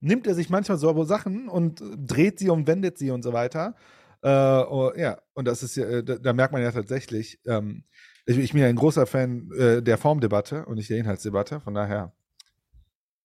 nimmt 0.00 0.26
er 0.26 0.34
sich 0.34 0.50
manchmal 0.50 0.78
so 0.78 1.04
Sachen 1.04 1.48
und 1.48 1.82
dreht 1.96 2.40
sie 2.40 2.50
und 2.50 2.66
wendet 2.66 2.98
sie 2.98 3.12
und 3.12 3.22
so 3.22 3.32
weiter. 3.32 3.76
Äh, 4.22 4.28
oh, 4.28 4.92
ja, 4.96 5.18
und 5.34 5.46
das 5.46 5.62
ist 5.62 5.76
ja, 5.76 5.86
äh, 5.86 6.02
da, 6.02 6.16
da, 6.16 6.32
merkt 6.32 6.52
man 6.52 6.62
ja 6.62 6.72
tatsächlich, 6.72 7.40
ähm, 7.46 7.84
ich, 8.26 8.36
ich, 8.38 8.52
bin 8.52 8.62
ja 8.62 8.68
ein 8.68 8.76
großer 8.76 9.06
Fan 9.06 9.50
äh, 9.56 9.82
der 9.82 9.96
Formdebatte 9.96 10.66
und 10.66 10.74
nicht 10.74 10.90
der 10.90 10.98
Inhaltsdebatte, 10.98 11.60
von 11.60 11.74
daher, 11.74 12.12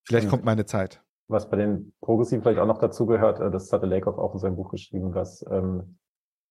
vielleicht 0.05 0.30
kommt 0.30 0.45
meine 0.45 0.65
Zeit. 0.65 1.01
Was 1.27 1.49
bei 1.49 1.57
den 1.57 1.93
Progressiven 2.01 2.43
vielleicht 2.43 2.59
auch 2.59 2.67
noch 2.67 2.77
dazu 2.77 3.05
gehört, 3.05 3.39
äh, 3.39 3.49
das 3.49 3.72
hatte 3.73 3.88
Lakoff 3.88 4.17
auch 4.17 4.33
in 4.33 4.39
seinem 4.39 4.55
Buch 4.55 4.69
geschrieben, 4.69 5.13
dass, 5.13 5.43
ähm, 5.49 5.97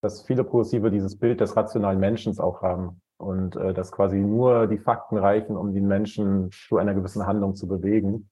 dass 0.00 0.22
viele 0.22 0.42
Progressive 0.42 0.90
dieses 0.90 1.18
Bild 1.18 1.40
des 1.40 1.56
rationalen 1.56 2.00
Menschen 2.00 2.36
auch 2.40 2.62
haben 2.62 3.00
und 3.18 3.54
äh, 3.54 3.72
dass 3.72 3.92
quasi 3.92 4.18
nur 4.18 4.66
die 4.66 4.78
Fakten 4.78 5.16
reichen, 5.16 5.56
um 5.56 5.72
den 5.72 5.86
Menschen 5.86 6.50
zu 6.50 6.78
einer 6.78 6.94
gewissen 6.94 7.26
Handlung 7.26 7.54
zu 7.54 7.68
bewegen. 7.68 8.28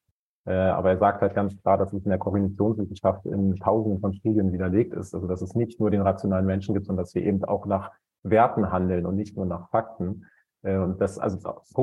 Äh, 0.47 0.52
aber 0.52 0.91
er 0.91 0.99
sagt 0.99 1.23
halt 1.23 1.35
ganz 1.35 1.60
klar, 1.60 1.78
dass 1.78 1.93
es 1.93 2.05
in 2.05 2.10
der 2.10 2.19
Kognitionswissenschaft 2.19 3.27
in 3.27 3.57
Tausenden 3.57 4.01
von 4.01 4.15
Studien 4.15 4.52
widerlegt 4.52 4.94
ist. 4.94 5.15
Also 5.15 5.27
dass 5.27 5.43
es 5.43 5.55
nicht 5.55 5.81
nur 5.81 5.91
den 5.91 6.01
rationalen 6.01 6.47
Menschen 6.47 6.75
gibt, 6.75 6.86
sondern 6.86 7.05
dass 7.05 7.15
wir 7.15 7.23
eben 7.23 7.44
auch 7.44 7.67
nach 7.67 7.93
Werten 8.23 8.70
handeln 8.70 9.07
und 9.07 9.17
nicht 9.17 9.36
nur 9.36 9.47
nach 9.47 9.69
Fakten. 9.70 10.27
Äh, 10.62 10.78
und 10.78 11.01
das, 11.01 11.19
also 11.19 11.39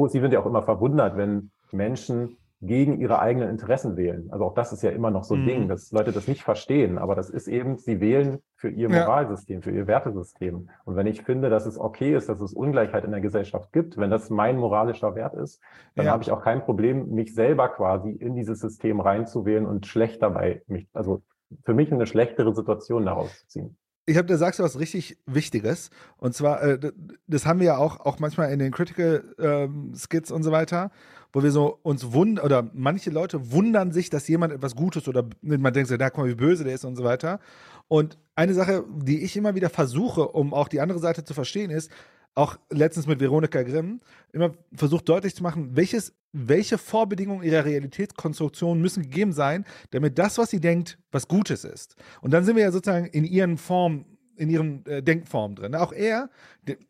Sie 0.07 0.19
sind 0.19 0.33
ja 0.33 0.39
auch 0.39 0.45
immer 0.45 0.63
verwundert, 0.63 1.17
wenn 1.17 1.51
Menschen 1.71 2.37
gegen 2.61 2.99
ihre 2.99 3.19
eigenen 3.19 3.49
Interessen 3.49 3.97
wählen. 3.97 4.29
Also 4.31 4.45
auch 4.45 4.53
das 4.55 4.73
ist 4.73 4.81
ja 4.81 4.89
immer 4.89 5.11
noch 5.11 5.23
so 5.23 5.35
ein 5.35 5.41
mhm. 5.41 5.47
Ding, 5.47 5.67
dass 5.67 5.91
Leute 5.91 6.11
das 6.11 6.27
nicht 6.27 6.43
verstehen. 6.43 6.97
Aber 6.97 7.13
das 7.13 7.29
ist 7.29 7.47
eben, 7.47 7.77
sie 7.77 7.99
wählen 7.99 8.39
für 8.55 8.69
ihr 8.69 8.89
Moralsystem, 8.89 9.57
ja. 9.57 9.61
für 9.61 9.71
ihr 9.71 9.85
Wertesystem. 9.85 10.69
Und 10.83 10.95
wenn 10.95 11.05
ich 11.05 11.21
finde, 11.21 11.49
dass 11.49 11.67
es 11.67 11.77
okay 11.79 12.15
ist, 12.15 12.29
dass 12.29 12.41
es 12.41 12.53
Ungleichheit 12.53 13.05
in 13.05 13.11
der 13.11 13.21
Gesellschaft 13.21 13.71
gibt, 13.73 13.97
wenn 13.97 14.09
das 14.09 14.31
mein 14.31 14.57
moralischer 14.57 15.13
Wert 15.13 15.35
ist, 15.35 15.61
dann 15.95 16.07
ja. 16.07 16.11
habe 16.11 16.23
ich 16.23 16.31
auch 16.31 16.41
kein 16.41 16.63
Problem, 16.63 17.09
mich 17.09 17.35
selber 17.35 17.69
quasi 17.69 18.09
in 18.09 18.35
dieses 18.35 18.59
System 18.59 19.01
reinzuwählen 19.01 19.67
und 19.67 19.85
schlecht 19.85 20.23
dabei 20.23 20.63
mich, 20.67 20.87
also 20.93 21.21
für 21.63 21.75
mich 21.75 21.93
eine 21.93 22.07
schlechtere 22.07 22.55
Situation 22.55 23.05
daraus 23.05 23.37
zu 23.39 23.47
ziehen 23.47 23.77
ich 24.07 24.15
habe, 24.15 24.27
da 24.27 24.37
sagst 24.37 24.59
du 24.59 24.63
was 24.63 24.79
richtig 24.79 25.17
Wichtiges. 25.25 25.89
Und 26.15 26.33
zwar, 26.33 26.63
äh, 26.63 26.79
das 27.27 27.45
haben 27.45 27.59
wir 27.59 27.67
ja 27.67 27.77
auch, 27.77 27.99
auch 27.99 28.19
manchmal 28.19 28.51
in 28.53 28.59
den 28.59 28.71
Critical 28.71 29.35
ähm, 29.37 29.93
Skits 29.95 30.31
und 30.31 30.43
so 30.43 30.51
weiter, 30.51 30.91
wo 31.33 31.43
wir 31.43 31.51
so 31.51 31.79
uns 31.83 32.13
wundern, 32.13 32.45
oder 32.45 32.69
manche 32.73 33.09
Leute 33.09 33.51
wundern 33.51 33.91
sich, 33.91 34.09
dass 34.09 34.27
jemand 34.27 34.53
etwas 34.53 34.75
Gutes 34.75 35.07
oder 35.07 35.27
man 35.41 35.73
denkt 35.73 35.89
so, 35.89 35.97
da 35.97 36.09
guck 36.09 36.25
mal, 36.25 36.29
wie 36.29 36.35
böse 36.35 36.63
der 36.63 36.73
ist 36.73 36.85
und 36.85 36.95
so 36.95 37.03
weiter. 37.03 37.39
Und 37.87 38.17
eine 38.35 38.53
Sache, 38.53 38.83
die 38.89 39.23
ich 39.23 39.35
immer 39.37 39.55
wieder 39.55 39.69
versuche, 39.69 40.27
um 40.27 40.53
auch 40.53 40.67
die 40.67 40.81
andere 40.81 40.99
Seite 40.99 41.23
zu 41.23 41.33
verstehen, 41.33 41.71
ist, 41.71 41.91
auch 42.35 42.57
letztens 42.69 43.07
mit 43.07 43.19
Veronika 43.19 43.63
Grimm, 43.63 43.99
immer 44.31 44.53
versucht 44.73 45.09
deutlich 45.09 45.35
zu 45.35 45.41
machen, 45.41 45.75
welches, 45.75 46.13
welche 46.33 46.77
Vorbedingungen 46.77 47.43
ihrer 47.43 47.65
Realitätskonstruktion 47.65 48.79
müssen 48.79 49.01
gegeben 49.03 49.33
sein, 49.33 49.65
damit 49.89 50.19
das, 50.19 50.37
was 50.37 50.51
sie 50.51 50.59
denkt, 50.59 50.99
was 51.11 51.27
Gutes 51.27 51.63
ist. 51.63 51.95
Und 52.21 52.31
dann 52.31 52.45
sind 52.45 52.55
wir 52.55 52.63
ja 52.63 52.71
sozusagen 52.71 53.07
in 53.07 53.23
ihren 53.23 53.57
Formen 53.57 54.16
in 54.37 54.49
ihren 54.49 54.85
äh, 54.85 55.03
Denkformen 55.03 55.55
drin. 55.55 55.75
Auch 55.75 55.91
er, 55.91 56.29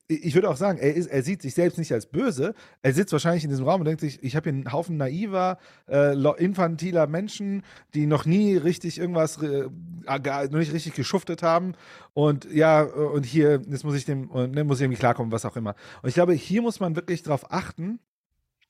ich 0.08 0.35
würde 0.35 0.50
auch 0.50 0.58
sagen, 0.58 0.77
er, 0.80 0.93
ist, 0.93 1.08
er 1.08 1.24
sieht 1.24 1.42
sich 1.42 1.53
selbst 1.53 1.77
nicht 1.77 1.93
als 1.93 2.06
böse. 2.06 2.53
Er 2.82 2.93
sitzt 2.93 3.11
wahrscheinlich 3.11 3.43
in 3.43 3.50
diesem 3.50 3.66
Raum 3.66 3.82
und 3.82 3.85
denkt 3.85 4.01
sich, 4.01 4.22
ich 4.24 4.35
habe 4.35 4.50
hier 4.50 4.58
einen 4.58 4.72
Haufen 4.72 4.98
naiver, 4.98 5.58
äh, 5.90 6.14
infantiler 6.38 7.08
Menschen, 7.08 7.64
die 7.93 8.06
noch 8.06 8.26
nie 8.26 8.58
richtig 8.58 9.00
irgendwas, 9.00 9.42
äh, 9.42 9.67
noch 10.06 10.59
nicht 10.59 10.74
richtig 10.74 10.93
geschuftet 10.93 11.43
haben. 11.43 11.74
Und 12.14 12.51
ja, 12.51 12.82
und 12.82 13.26
hier, 13.26 13.61
jetzt 13.69 13.84
muss 13.84 13.95
ich 13.95 14.06
dem, 14.06 14.30
ne, 14.51 14.64
muss 14.64 14.80
ich 14.80 14.84
irgendwie 14.84 15.00
klarkommen, 15.00 15.32
was 15.32 15.45
auch 15.45 15.56
immer. 15.56 15.76
Und 16.01 16.09
ich 16.09 16.16
glaube, 16.16 16.34
hier 16.34 16.61
muss 16.61 16.80
man 16.80 16.95
wirklich 16.95 17.24
darauf 17.24 17.51
achten, 17.51 18.00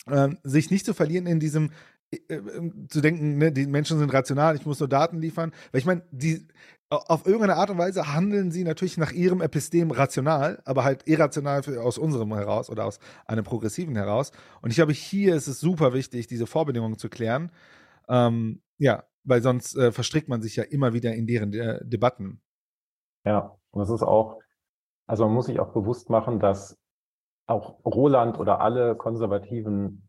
äh, 0.08 0.30
sich 0.44 0.72
nicht 0.72 0.86
zu 0.86 0.94
verlieren 0.94 1.28
in 1.28 1.40
diesem, 1.40 1.72
äh, 2.12 2.36
äh, 2.36 2.72
zu 2.88 3.02
denken, 3.02 3.38
ne, 3.38 3.52
die 3.52 3.68
Menschen 3.68 4.00
sind 4.00 4.14
rational, 4.14 4.56
ich 4.56 4.66
muss 4.66 4.80
nur 4.80 4.88
Daten 4.88 5.20
liefern. 5.20 5.52
Weil 5.72 5.80
ich 5.80 5.86
meine, 5.86 6.04
die, 6.12 6.48
auf 6.90 7.26
irgendeine 7.26 7.58
Art 7.58 7.70
und 7.70 7.78
Weise 7.78 8.14
handeln 8.14 8.52
sie 8.52 8.64
natürlich 8.64 8.98
nach 8.98 9.12
ihrem 9.12 9.42
Epistem 9.42 9.92
rational, 9.92 10.62
aber 10.64 10.84
halt 10.84 11.06
irrational 11.06 11.64
für, 11.64 11.84
aus 11.84 11.98
unserem 11.98 12.34
heraus 12.34 12.70
oder 12.70 12.86
aus 12.86 13.00
einem 13.26 13.44
progressiven 13.44 13.96
heraus. 13.96 14.32
Und 14.62 14.70
ich 14.70 14.78
glaube, 14.78 14.94
hier 14.94 15.36
ist 15.36 15.48
es 15.48 15.60
super 15.60 15.94
wichtig, 15.94 16.28
diese 16.28 16.48
Vorbedingungen 16.48 16.98
zu 16.98 17.10
klären. 17.10 17.52
Ähm, 18.08 18.62
ja, 18.78 19.04
weil 19.26 19.42
sonst 19.42 19.76
äh, 19.76 19.92
verstrickt 19.92 20.30
man 20.30 20.42
sich 20.42 20.56
ja 20.56 20.64
immer 20.64 20.94
wieder 20.94 21.14
in 21.14 21.28
deren 21.28 21.54
äh, 21.54 21.80
Debatten. 21.84 22.42
Ja, 23.26 23.58
und 23.72 23.82
es 23.82 23.90
ist 23.90 24.04
auch, 24.04 24.40
also 25.08 25.26
man 25.26 25.34
muss 25.34 25.48
sich 25.48 25.60
auch 25.60 25.74
bewusst 25.74 26.10
machen, 26.10 26.40
dass 26.40 26.78
auch 27.48 27.84
Roland 27.84 28.40
oder 28.40 28.62
alle 28.62 28.96
konservativen 28.96 30.07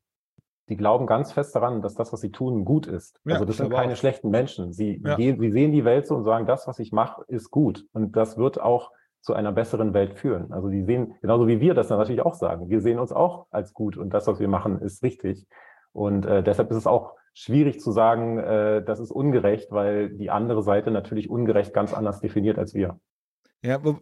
die 0.68 0.76
glauben 0.76 1.06
ganz 1.06 1.32
fest 1.32 1.54
daran, 1.54 1.82
dass 1.82 1.94
das, 1.94 2.12
was 2.12 2.20
sie 2.20 2.30
tun, 2.30 2.64
gut 2.64 2.86
ist. 2.86 3.20
Ja, 3.24 3.34
also 3.34 3.44
das 3.44 3.56
sind 3.56 3.70
keine 3.70 3.92
auch. 3.92 3.96
schlechten 3.96 4.30
Menschen. 4.30 4.72
Sie, 4.72 5.00
ja. 5.04 5.16
gehen, 5.16 5.40
sie 5.40 5.50
sehen 5.50 5.72
die 5.72 5.84
Welt 5.84 6.06
so 6.06 6.14
und 6.14 6.24
sagen, 6.24 6.46
das, 6.46 6.66
was 6.66 6.78
ich 6.78 6.92
mache, 6.92 7.22
ist 7.28 7.50
gut. 7.50 7.86
Und 7.92 8.16
das 8.16 8.36
wird 8.36 8.60
auch 8.60 8.92
zu 9.20 9.34
einer 9.34 9.52
besseren 9.52 9.94
Welt 9.94 10.14
führen. 10.18 10.52
Also 10.52 10.68
die 10.68 10.82
sehen, 10.82 11.14
genauso 11.20 11.48
wie 11.48 11.60
wir 11.60 11.74
das 11.74 11.88
dann 11.88 11.98
natürlich 11.98 12.22
auch 12.22 12.34
sagen, 12.34 12.68
wir 12.68 12.80
sehen 12.80 12.98
uns 12.98 13.12
auch 13.12 13.46
als 13.50 13.72
gut 13.72 13.96
und 13.96 14.14
das, 14.14 14.26
was 14.26 14.40
wir 14.40 14.48
machen, 14.48 14.80
ist 14.80 15.02
richtig. 15.02 15.46
Und 15.92 16.26
äh, 16.26 16.42
deshalb 16.42 16.70
ist 16.70 16.76
es 16.76 16.86
auch 16.86 17.14
schwierig 17.34 17.80
zu 17.80 17.92
sagen, 17.92 18.38
äh, 18.38 18.82
das 18.84 19.00
ist 19.00 19.10
ungerecht, 19.10 19.70
weil 19.70 20.10
die 20.10 20.30
andere 20.30 20.62
Seite 20.62 20.90
natürlich 20.90 21.30
ungerecht 21.30 21.74
ganz 21.74 21.92
anders 21.92 22.20
definiert 22.20 22.58
als 22.58 22.74
wir. 22.74 22.98
Ja, 23.62 23.84
wo, 23.84 23.98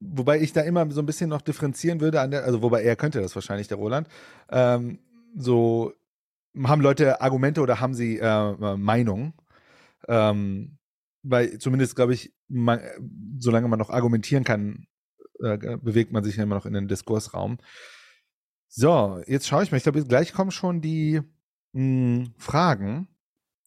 wobei 0.00 0.40
ich 0.40 0.52
da 0.52 0.62
immer 0.62 0.90
so 0.90 1.00
ein 1.00 1.06
bisschen 1.06 1.30
noch 1.30 1.42
differenzieren 1.42 2.00
würde, 2.00 2.20
an 2.20 2.30
der, 2.30 2.44
also 2.44 2.62
wobei 2.62 2.82
er 2.82 2.96
könnte 2.96 3.20
das 3.20 3.34
wahrscheinlich, 3.34 3.68
der 3.68 3.78
Roland. 3.78 4.08
Ähm, 4.50 4.98
so 5.36 5.92
haben 6.64 6.82
Leute 6.82 7.20
Argumente 7.20 7.60
oder 7.60 7.80
haben 7.80 7.94
sie 7.94 8.18
äh, 8.18 8.76
Meinung? 8.76 9.34
Ähm, 10.08 10.78
weil 11.22 11.58
zumindest, 11.58 11.96
glaube 11.96 12.14
ich, 12.14 12.32
man, 12.48 12.80
solange 13.38 13.68
man 13.68 13.78
noch 13.78 13.90
argumentieren 13.90 14.44
kann, 14.44 14.86
äh, 15.40 15.76
bewegt 15.78 16.12
man 16.12 16.24
sich 16.24 16.38
immer 16.38 16.54
noch 16.54 16.66
in 16.66 16.72
den 16.72 16.88
Diskursraum. 16.88 17.58
So, 18.68 19.20
jetzt 19.26 19.48
schaue 19.48 19.62
ich 19.62 19.70
mal. 19.70 19.76
Ich 19.76 19.82
glaube, 19.82 20.04
gleich 20.04 20.32
kommen 20.32 20.50
schon 20.50 20.80
die 20.80 21.20
mh, 21.72 22.24
hm, 22.24 22.34
Fragen. 22.38 23.08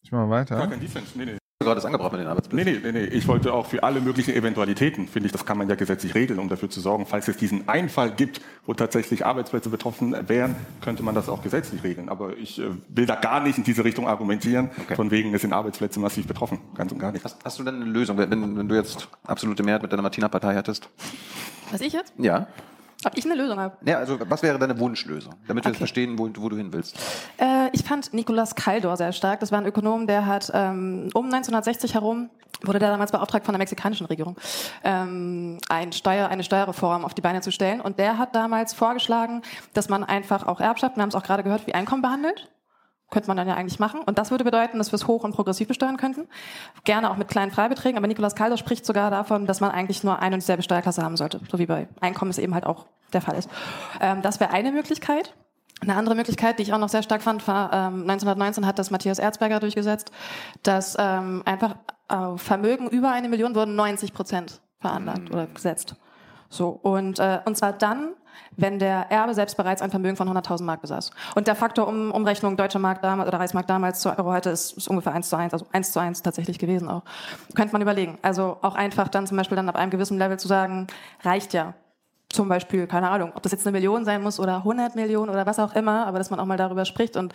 Ich 0.02 0.12
mache 0.12 0.26
mal 0.26 0.30
weiter. 0.30 0.56
Gar 0.56 0.70
kein 0.70 0.80
Defense, 0.80 1.16
nee, 1.16 1.24
nee 1.26 1.38
gerade 1.64 1.76
das 1.76 1.84
angebracht 1.84 2.12
mit 2.12 2.20
den 2.20 2.28
Arbeitsplätzen. 2.28 2.72
Nee, 2.72 2.92
nee, 2.92 2.92
nee. 2.92 3.04
Ich 3.06 3.26
wollte 3.26 3.52
auch 3.52 3.66
für 3.66 3.82
alle 3.82 4.00
möglichen 4.00 4.34
Eventualitäten, 4.34 5.08
finde 5.08 5.26
ich, 5.26 5.32
das 5.32 5.44
kann 5.44 5.58
man 5.58 5.68
ja 5.68 5.74
gesetzlich 5.74 6.14
regeln, 6.14 6.38
um 6.38 6.48
dafür 6.48 6.70
zu 6.70 6.80
sorgen, 6.80 7.06
falls 7.06 7.28
es 7.28 7.36
diesen 7.36 7.68
Einfall 7.68 8.10
gibt, 8.12 8.40
wo 8.66 8.74
tatsächlich 8.74 9.26
Arbeitsplätze 9.26 9.68
betroffen 9.68 10.16
wären, 10.28 10.56
könnte 10.80 11.02
man 11.02 11.14
das 11.14 11.28
auch 11.28 11.42
gesetzlich 11.42 11.82
regeln. 11.82 12.08
Aber 12.08 12.36
ich 12.36 12.58
äh, 12.58 12.70
will 12.88 13.06
da 13.06 13.16
gar 13.16 13.40
nicht 13.40 13.58
in 13.58 13.64
diese 13.64 13.84
Richtung 13.84 14.06
argumentieren, 14.06 14.70
okay. 14.78 14.94
von 14.94 15.10
wegen, 15.10 15.34
es 15.34 15.42
sind 15.42 15.52
Arbeitsplätze 15.52 16.00
massiv 16.00 16.26
betroffen. 16.26 16.58
Ganz 16.74 16.92
und 16.92 16.98
gar 16.98 17.12
nicht. 17.12 17.24
Hast, 17.24 17.44
hast 17.44 17.58
du 17.58 17.64
denn 17.64 17.76
eine 17.76 17.84
Lösung, 17.86 18.16
wenn, 18.18 18.30
wenn 18.30 18.68
du 18.68 18.74
jetzt 18.74 19.08
absolute 19.26 19.62
Mehrheit 19.62 19.82
mit 19.82 19.92
deiner 19.92 20.02
Martina-Partei 20.02 20.54
hättest? 20.54 20.88
Was 21.70 21.80
ich 21.80 21.92
jetzt? 21.92 22.12
Ja. 22.18 22.46
Ob 23.04 23.16
ich 23.16 23.24
eine 23.24 23.34
Lösung 23.34 23.58
habe? 23.58 23.76
Ja, 23.84 23.98
also 23.98 24.18
was 24.28 24.42
wäre 24.42 24.58
deine 24.58 24.78
Wunschlösung, 24.78 25.34
damit 25.46 25.64
wir 25.64 25.70
okay. 25.70 25.78
verstehen, 25.78 26.18
wo, 26.18 26.28
wo, 26.36 26.48
du 26.48 26.56
hin 26.56 26.72
willst? 26.72 26.96
Äh, 27.38 27.68
ich 27.72 27.82
fand 27.82 28.14
Nikolaus 28.14 28.54
Kaldor 28.54 28.96
sehr 28.96 29.12
stark. 29.12 29.40
Das 29.40 29.52
war 29.52 29.58
ein 29.58 29.66
Ökonom, 29.66 30.06
der 30.06 30.26
hat 30.26 30.50
ähm, 30.54 31.10
um 31.14 31.26
1960 31.26 31.94
herum 31.94 32.30
wurde 32.62 32.78
der 32.78 32.90
damals 32.90 33.12
beauftragt 33.12 33.44
von 33.44 33.52
der 33.52 33.58
mexikanischen 33.58 34.06
Regierung, 34.06 34.36
ähm, 34.84 35.58
ein 35.68 35.92
Steuer, 35.92 36.28
eine 36.28 36.44
Steuerreform 36.44 37.04
auf 37.04 37.12
die 37.12 37.20
Beine 37.20 37.40
zu 37.40 37.50
stellen. 37.52 37.80
Und 37.80 37.98
der 37.98 38.16
hat 38.16 38.34
damals 38.34 38.72
vorgeschlagen, 38.72 39.42
dass 39.74 39.88
man 39.88 40.04
einfach 40.04 40.46
auch 40.46 40.60
Erbschaft, 40.60 40.96
wir 40.96 41.02
haben 41.02 41.10
es 41.10 41.14
auch 41.14 41.22
gerade 41.22 41.42
gehört, 41.42 41.66
wie 41.66 41.74
Einkommen 41.74 42.00
behandelt. 42.00 42.50
Könnte 43.10 43.28
man 43.28 43.36
dann 43.36 43.46
ja 43.46 43.54
eigentlich 43.54 43.78
machen. 43.78 44.00
Und 44.00 44.18
das 44.18 44.30
würde 44.30 44.44
bedeuten, 44.44 44.78
dass 44.78 44.90
wir 44.90 44.96
es 44.96 45.06
hoch 45.06 45.24
und 45.24 45.34
progressiv 45.34 45.68
besteuern 45.68 45.96
könnten. 45.96 46.26
Gerne 46.84 47.10
auch 47.10 47.16
mit 47.16 47.28
kleinen 47.28 47.52
Freibeträgen. 47.52 47.96
Aber 47.96 48.06
Nikolaus 48.06 48.34
Kalder 48.34 48.56
spricht 48.56 48.84
sogar 48.86 49.10
davon, 49.10 49.46
dass 49.46 49.60
man 49.60 49.70
eigentlich 49.70 50.02
nur 50.04 50.18
eine 50.20 50.36
und 50.36 50.40
dieselbe 50.40 50.62
Steuerklasse 50.62 51.02
haben 51.02 51.16
sollte. 51.16 51.40
So 51.50 51.58
wie 51.58 51.66
bei 51.66 51.88
Einkommen 52.00 52.30
es 52.30 52.38
eben 52.38 52.54
halt 52.54 52.66
auch 52.66 52.86
der 53.12 53.20
Fall 53.20 53.36
ist. 53.36 53.48
Ähm, 54.00 54.22
das 54.22 54.40
wäre 54.40 54.50
eine 54.50 54.72
Möglichkeit. 54.72 55.34
Eine 55.80 55.96
andere 55.96 56.14
Möglichkeit, 56.14 56.58
die 56.58 56.62
ich 56.62 56.72
auch 56.72 56.78
noch 56.78 56.88
sehr 56.88 57.02
stark 57.02 57.22
fand, 57.22 57.46
war 57.46 57.72
ähm, 57.72 58.02
1919 58.02 58.66
hat 58.66 58.78
das 58.78 58.90
Matthias 58.90 59.18
Erzberger 59.18 59.60
durchgesetzt, 59.60 60.12
dass 60.62 60.96
ähm, 60.98 61.42
einfach 61.44 61.76
äh, 62.08 62.38
Vermögen 62.38 62.88
über 62.88 63.10
eine 63.10 63.28
Million 63.28 63.54
wurden 63.54 63.74
90 63.74 64.14
Prozent 64.14 64.60
veranlagt 64.80 65.30
oder 65.30 65.46
gesetzt. 65.46 65.96
So 66.48 66.68
und 66.68 67.18
äh, 67.18 67.40
und 67.44 67.56
zwar 67.56 67.72
dann, 67.72 68.14
wenn 68.56 68.78
der 68.78 69.10
Erbe 69.10 69.34
selbst 69.34 69.56
bereits 69.56 69.82
ein 69.82 69.90
Vermögen 69.90 70.16
von 70.16 70.28
100.000 70.28 70.62
Mark 70.62 70.80
besaß. 70.80 71.10
Und 71.34 71.46
der 71.46 71.54
Faktor 71.54 71.88
um, 71.88 72.10
Umrechnung 72.10 72.56
deutscher 72.56 72.78
Mark 72.78 73.02
damals 73.02 73.28
oder 73.28 73.38
Reichsmark 73.38 73.66
damals 73.66 74.00
zu 74.00 74.10
Euro 74.10 74.32
heute 74.32 74.50
ist, 74.50 74.76
ist 74.76 74.88
ungefähr 74.88 75.12
1 75.12 75.28
zu 75.28 75.36
1, 75.36 75.52
also 75.52 75.66
1 75.72 75.92
zu 75.92 76.00
1 76.00 76.22
tatsächlich 76.22 76.58
gewesen 76.58 76.88
auch. 76.88 77.02
Könnte 77.54 77.72
man 77.72 77.82
überlegen. 77.82 78.18
Also 78.22 78.58
auch 78.62 78.74
einfach 78.74 79.08
dann 79.08 79.26
zum 79.26 79.36
Beispiel 79.36 79.56
dann 79.56 79.68
ab 79.68 79.76
einem 79.76 79.90
gewissen 79.90 80.18
Level 80.18 80.38
zu 80.38 80.48
sagen, 80.48 80.86
reicht 81.22 81.52
ja 81.52 81.74
zum 82.34 82.48
Beispiel, 82.48 82.86
keine 82.86 83.08
Ahnung, 83.08 83.32
ob 83.34 83.42
das 83.42 83.52
jetzt 83.52 83.66
eine 83.66 83.72
Million 83.72 84.04
sein 84.04 84.22
muss 84.22 84.38
oder 84.38 84.58
100 84.58 84.94
Millionen 84.94 85.30
oder 85.30 85.46
was 85.46 85.58
auch 85.58 85.74
immer, 85.74 86.06
aber 86.06 86.18
dass 86.18 86.30
man 86.30 86.40
auch 86.40 86.44
mal 86.44 86.56
darüber 86.56 86.84
spricht. 86.84 87.16
Und 87.16 87.32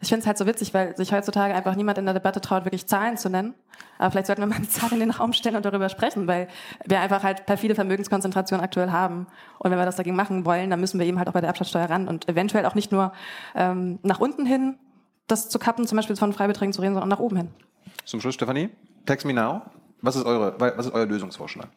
ich 0.00 0.08
finde 0.08 0.20
es 0.20 0.26
halt 0.26 0.38
so 0.38 0.46
witzig, 0.46 0.74
weil 0.74 0.96
sich 0.96 1.12
heutzutage 1.12 1.54
einfach 1.54 1.74
niemand 1.74 1.98
in 1.98 2.04
der 2.04 2.14
Debatte 2.14 2.40
traut, 2.40 2.64
wirklich 2.64 2.86
Zahlen 2.86 3.16
zu 3.16 3.28
nennen. 3.28 3.54
Aber 3.98 4.10
vielleicht 4.10 4.26
sollten 4.26 4.42
wir 4.42 4.46
mal 4.46 4.56
eine 4.58 4.68
Zahl 4.68 4.92
in 4.92 5.00
den 5.00 5.10
Raum 5.10 5.32
stellen 5.32 5.56
und 5.56 5.64
darüber 5.64 5.88
sprechen, 5.88 6.26
weil 6.26 6.48
wir 6.84 7.00
einfach 7.00 7.22
halt 7.22 7.46
perfide 7.46 7.74
Vermögenskonzentration 7.74 8.60
aktuell 8.60 8.92
haben. 8.92 9.26
Und 9.58 9.70
wenn 9.70 9.78
wir 9.78 9.86
das 9.86 9.96
dagegen 9.96 10.16
machen 10.16 10.44
wollen, 10.44 10.70
dann 10.70 10.80
müssen 10.80 11.00
wir 11.00 11.06
eben 11.06 11.18
halt 11.18 11.28
auch 11.28 11.32
bei 11.32 11.40
der 11.40 11.48
Erbschaftssteuer 11.48 11.88
ran 11.88 12.08
und 12.08 12.28
eventuell 12.28 12.66
auch 12.66 12.74
nicht 12.74 12.92
nur 12.92 13.12
ähm, 13.54 13.98
nach 14.02 14.20
unten 14.20 14.46
hin 14.46 14.78
das 15.28 15.48
zu 15.48 15.58
kappen, 15.58 15.86
zum 15.86 15.96
Beispiel 15.96 16.16
von 16.16 16.32
Freibeträgen 16.32 16.72
zu 16.72 16.82
reden, 16.82 16.94
sondern 16.94 17.08
nach 17.08 17.18
oben 17.18 17.36
hin. 17.36 17.48
Zum 18.04 18.20
Schluss, 18.20 18.34
Stefanie, 18.34 18.68
Text 19.06 19.24
Me 19.26 19.32
Now. 19.32 19.62
Was 20.02 20.16
ist, 20.16 20.26
eure, 20.26 20.58
was 20.58 20.86
ist 20.86 20.92
euer 20.92 21.06
Lösungsvorschlag? 21.06 21.68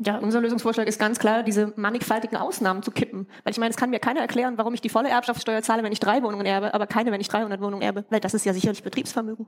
Ja, 0.00 0.18
unser 0.18 0.40
Lösungsvorschlag 0.40 0.86
ist 0.86 1.00
ganz 1.00 1.18
klar, 1.18 1.42
diese 1.42 1.72
mannigfaltigen 1.74 2.36
Ausnahmen 2.36 2.84
zu 2.84 2.92
kippen. 2.92 3.26
Weil 3.42 3.50
ich 3.50 3.58
meine, 3.58 3.70
es 3.70 3.76
kann 3.76 3.90
mir 3.90 3.98
keiner 3.98 4.20
erklären, 4.20 4.56
warum 4.56 4.72
ich 4.72 4.80
die 4.80 4.88
volle 4.88 5.08
Erbschaftssteuer 5.08 5.60
zahle, 5.62 5.82
wenn 5.82 5.90
ich 5.90 5.98
drei 5.98 6.22
Wohnungen 6.22 6.46
erbe, 6.46 6.72
aber 6.72 6.86
keine, 6.86 7.10
wenn 7.10 7.20
ich 7.20 7.28
300 7.28 7.60
Wohnungen 7.60 7.82
erbe. 7.82 8.04
Weil 8.08 8.20
das 8.20 8.32
ist 8.32 8.46
ja 8.46 8.52
sicherlich 8.52 8.84
Betriebsvermögen. 8.84 9.46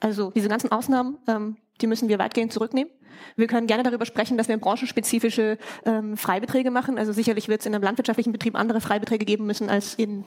Also 0.00 0.32
diese 0.32 0.48
ganzen 0.48 0.72
Ausnahmen, 0.72 1.18
ähm, 1.28 1.56
die 1.80 1.86
müssen 1.86 2.08
wir 2.08 2.18
weitgehend 2.18 2.52
zurücknehmen. 2.52 2.92
Wir 3.36 3.46
können 3.46 3.68
gerne 3.68 3.84
darüber 3.84 4.06
sprechen, 4.06 4.36
dass 4.36 4.48
wir 4.48 4.56
branchenspezifische 4.56 5.56
ähm, 5.84 6.16
Freibeträge 6.16 6.72
machen. 6.72 6.98
Also 6.98 7.12
sicherlich 7.12 7.46
wird 7.48 7.60
es 7.60 7.66
in 7.66 7.74
einem 7.74 7.84
landwirtschaftlichen 7.84 8.32
Betrieb 8.32 8.56
andere 8.56 8.80
Freibeträge 8.80 9.24
geben 9.24 9.46
müssen 9.46 9.70
als 9.70 9.94
in 9.94 10.24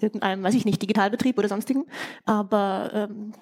irgendeinem, 0.00 0.44
weiß 0.44 0.54
ich 0.54 0.64
nicht, 0.64 0.80
Digitalbetrieb 0.80 1.36
oder 1.38 1.48
sonstigen. 1.48 1.86
Aber 2.26 2.90
ähm, 2.94 3.32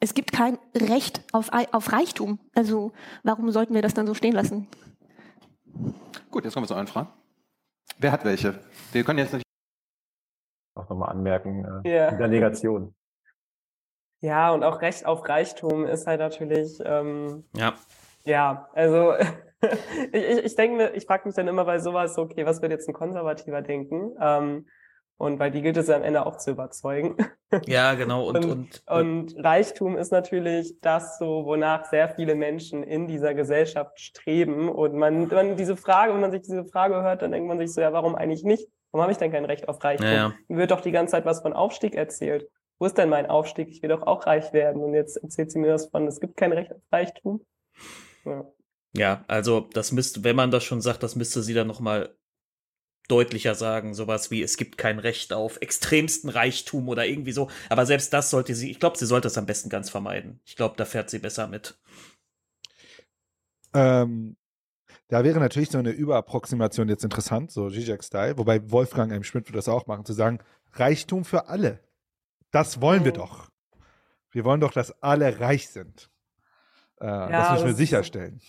es 0.00 0.14
gibt 0.14 0.32
kein 0.32 0.58
Recht 0.74 1.22
auf, 1.32 1.50
auf 1.72 1.92
Reichtum. 1.92 2.38
Also 2.54 2.92
warum 3.22 3.50
sollten 3.50 3.74
wir 3.74 3.82
das 3.82 3.94
dann 3.94 4.06
so 4.06 4.14
stehen 4.14 4.34
lassen? 4.34 4.68
Gut, 6.30 6.44
jetzt 6.44 6.54
kommen 6.54 6.64
wir 6.64 6.68
zu 6.68 6.74
allen 6.74 6.86
Fragen. 6.86 7.08
Wer 7.98 8.12
hat 8.12 8.24
welche? 8.24 8.60
Wir 8.92 9.04
können 9.04 9.18
jetzt 9.18 9.32
nicht 9.32 9.44
auch 10.74 10.88
nochmal 10.88 11.10
anmerken, 11.10 11.64
äh, 11.84 11.88
yeah. 11.88 12.08
in 12.10 12.18
der 12.18 12.28
Negation. 12.28 12.94
Ja, 14.20 14.52
und 14.52 14.64
auch 14.64 14.80
Recht 14.80 15.06
auf 15.06 15.28
Reichtum 15.28 15.86
ist 15.86 16.06
halt 16.06 16.20
natürlich, 16.20 16.78
ähm, 16.84 17.44
ja. 17.54 17.74
Ja, 18.24 18.68
also 18.74 19.14
ich, 20.12 20.22
ich, 20.22 20.44
ich 20.44 20.54
denke 20.54 20.76
mir, 20.76 20.94
ich 20.94 21.06
frage 21.06 21.26
mich 21.26 21.34
dann 21.34 21.48
immer 21.48 21.64
bei 21.64 21.78
sowas, 21.78 22.18
okay, 22.18 22.44
was 22.46 22.62
wird 22.62 22.72
jetzt 22.72 22.88
ein 22.88 22.94
Konservativer 22.94 23.62
denken? 23.62 24.14
Ähm, 24.20 24.66
und 25.18 25.40
weil 25.40 25.50
die 25.50 25.62
gilt 25.62 25.76
es 25.76 25.88
ja 25.88 25.96
am 25.96 26.04
Ende 26.04 26.24
auch 26.24 26.36
zu 26.36 26.52
überzeugen. 26.52 27.16
Ja, 27.64 27.94
genau. 27.94 28.28
Und, 28.28 28.44
und, 28.44 28.82
und, 28.86 29.34
und, 29.34 29.42
Reichtum 29.42 29.96
ist 29.96 30.12
natürlich 30.12 30.82
das 30.82 31.18
so, 31.18 31.46
wonach 31.46 31.86
sehr 31.86 32.10
viele 32.10 32.34
Menschen 32.34 32.82
in 32.82 33.06
dieser 33.06 33.32
Gesellschaft 33.32 33.98
streben. 33.98 34.68
Und 34.68 34.94
man, 34.96 35.28
man 35.28 35.56
diese 35.56 35.74
Frage, 35.74 36.12
wenn 36.12 36.20
man 36.20 36.30
sich 36.30 36.42
diese 36.42 36.66
Frage 36.66 36.96
hört, 36.96 37.22
dann 37.22 37.32
denkt 37.32 37.48
man 37.48 37.58
sich 37.58 37.72
so, 37.72 37.80
ja, 37.80 37.90
warum 37.94 38.16
eigentlich 38.16 38.44
nicht? 38.44 38.68
Warum 38.90 39.00
habe 39.00 39.12
ich 39.12 39.16
denn 39.16 39.32
kein 39.32 39.46
Recht 39.46 39.66
auf 39.66 39.82
Reichtum? 39.82 40.06
Ja, 40.06 40.12
ja. 40.12 40.34
Mir 40.48 40.58
wird 40.58 40.72
doch 40.72 40.82
die 40.82 40.92
ganze 40.92 41.12
Zeit 41.12 41.24
was 41.24 41.40
von 41.40 41.54
Aufstieg 41.54 41.94
erzählt. 41.94 42.50
Wo 42.78 42.84
ist 42.84 42.98
denn 42.98 43.08
mein 43.08 43.30
Aufstieg? 43.30 43.68
Ich 43.70 43.80
will 43.80 43.88
doch 43.88 44.02
auch 44.02 44.26
reich 44.26 44.52
werden. 44.52 44.82
Und 44.82 44.92
jetzt 44.92 45.16
erzählt 45.16 45.50
sie 45.50 45.58
mir 45.58 45.68
das 45.68 45.86
von, 45.86 46.06
es 46.06 46.20
gibt 46.20 46.36
kein 46.36 46.52
Recht 46.52 46.70
auf 46.70 46.82
Reichtum. 46.92 47.46
Ja. 48.26 48.44
Ja, 48.94 49.24
also 49.26 49.68
das 49.72 49.92
müsste, 49.92 50.22
wenn 50.24 50.36
man 50.36 50.50
das 50.50 50.64
schon 50.64 50.82
sagt, 50.82 51.02
das 51.02 51.16
müsste 51.16 51.42
sie 51.42 51.54
dann 51.54 51.66
nochmal 51.66 52.14
deutlicher 53.08 53.54
sagen, 53.54 53.94
sowas 53.94 54.30
wie 54.30 54.42
es 54.42 54.56
gibt 54.56 54.78
kein 54.78 54.98
Recht 54.98 55.32
auf 55.32 55.60
extremsten 55.60 56.30
Reichtum 56.30 56.88
oder 56.88 57.06
irgendwie 57.06 57.32
so. 57.32 57.50
Aber 57.68 57.86
selbst 57.86 58.12
das 58.12 58.30
sollte 58.30 58.54
sie, 58.54 58.70
ich 58.70 58.78
glaube, 58.78 58.98
sie 58.98 59.06
sollte 59.06 59.28
es 59.28 59.38
am 59.38 59.46
besten 59.46 59.70
ganz 59.70 59.90
vermeiden. 59.90 60.40
Ich 60.44 60.56
glaube, 60.56 60.76
da 60.76 60.84
fährt 60.84 61.10
sie 61.10 61.18
besser 61.18 61.46
mit. 61.46 61.78
Ähm, 63.74 64.36
da 65.08 65.24
wäre 65.24 65.40
natürlich 65.40 65.70
so 65.70 65.78
eine 65.78 65.90
Überapproximation 65.90 66.88
jetzt 66.88 67.04
interessant, 67.04 67.50
so 67.50 67.70
Zizek-Style, 67.70 68.36
wobei 68.36 68.70
Wolfgang 68.70 69.10
M. 69.12 69.24
Schmidt 69.24 69.46
würde 69.46 69.58
das 69.58 69.68
auch 69.68 69.86
machen, 69.86 70.04
zu 70.04 70.12
sagen, 70.12 70.38
Reichtum 70.72 71.24
für 71.24 71.48
alle. 71.48 71.80
Das 72.50 72.80
wollen 72.80 73.04
wir 73.04 73.12
doch. 73.12 73.48
Wir 74.30 74.44
wollen 74.44 74.60
doch, 74.60 74.72
dass 74.72 75.02
alle 75.02 75.40
reich 75.40 75.68
sind. 75.68 76.10
Äh, 77.00 77.06
ja, 77.06 77.28
das 77.28 77.52
müssen 77.52 77.66
wir 77.66 77.74
sicherstellen. 77.74 78.40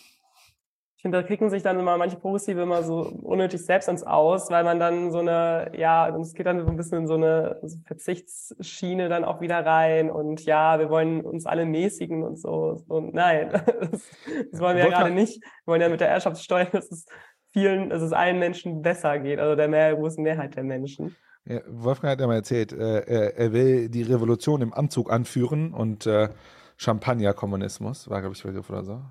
Ich 1.00 1.02
finde, 1.02 1.22
da 1.22 1.26
kriegen 1.26 1.50
sich 1.50 1.64
dann 1.64 1.80
immer 1.80 1.98
manche 1.98 2.18
Progressive 2.18 2.62
immer 2.62 2.84
so 2.84 3.04
unnötig 3.24 3.66
selbst 3.66 3.88
ins 3.88 4.04
Aus, 4.04 4.52
weil 4.52 4.66
man 4.66 4.82
dann 4.82 5.14
so 5.14 5.20
eine, 5.20 5.72
ja, 5.78 6.14
es 6.18 6.34
geht 6.34 6.46
dann 6.46 6.60
so 6.60 6.68
ein 6.68 6.76
bisschen 6.76 6.98
in 6.98 7.08
so 7.08 7.14
eine 7.14 7.62
Verzichtsschiene 7.86 9.08
dann 9.08 9.24
auch 9.24 9.40
wieder 9.40 9.66
rein 9.66 10.12
und 10.12 10.44
ja, 10.44 10.78
wir 10.78 10.90
wollen 10.90 11.22
uns 11.22 11.46
alle 11.46 11.66
mäßigen 11.66 12.22
und 12.22 12.38
so. 12.38 12.84
Und 12.90 13.14
nein, 13.14 13.50
das, 13.80 14.10
das 14.52 14.60
wollen 14.60 14.76
wir 14.76 14.84
ja, 14.84 14.90
ja 14.90 14.98
gerade 14.98 15.14
nicht. 15.14 15.42
Wir 15.42 15.68
wollen 15.72 15.80
ja 15.80 15.88
mit 15.88 16.02
der 16.02 16.10
Erbschaftssteuer, 16.10 16.66
dass 16.66 16.92
es 16.92 17.06
vielen, 17.54 17.92
dass 17.92 18.02
es 18.02 18.12
allen 18.12 18.38
Menschen 18.38 18.82
besser 18.82 19.20
geht, 19.20 19.40
also 19.40 19.56
der 19.56 19.70
mehr, 19.70 19.96
großen 19.96 20.22
Mehrheit 20.22 20.58
der 20.58 20.66
Menschen. 20.66 21.16
Ja, 21.46 21.62
Wolfgang 21.66 22.12
hat 22.12 22.20
ja 22.20 22.28
mal 22.28 22.36
erzählt, 22.36 22.74
äh, 22.74 23.06
er, 23.06 23.38
er, 23.38 23.54
will 23.54 23.88
die 23.88 24.04
Revolution 24.04 24.62
im 24.62 24.74
Anzug 24.74 25.10
anführen 25.10 25.74
und 25.74 26.06
äh, 26.08 26.28
Champagner-Kommunismus, 26.76 28.10
war, 28.10 28.20
glaube 28.20 28.36
ich, 28.36 28.44
Begriff 28.44 28.70
oder 28.70 28.84
so. 28.84 29.02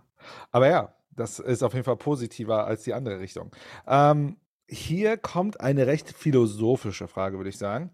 Aber 0.52 0.68
ja, 0.68 0.92
das 1.18 1.38
ist 1.38 1.62
auf 1.62 1.74
jeden 1.74 1.84
Fall 1.84 1.96
positiver 1.96 2.66
als 2.66 2.84
die 2.84 2.94
andere 2.94 3.20
Richtung. 3.20 3.50
Ähm, 3.86 4.36
hier 4.70 5.16
kommt 5.16 5.60
eine 5.60 5.86
recht 5.86 6.10
philosophische 6.12 7.08
Frage, 7.08 7.38
würde 7.38 7.48
ich 7.48 7.56
sagen. 7.56 7.90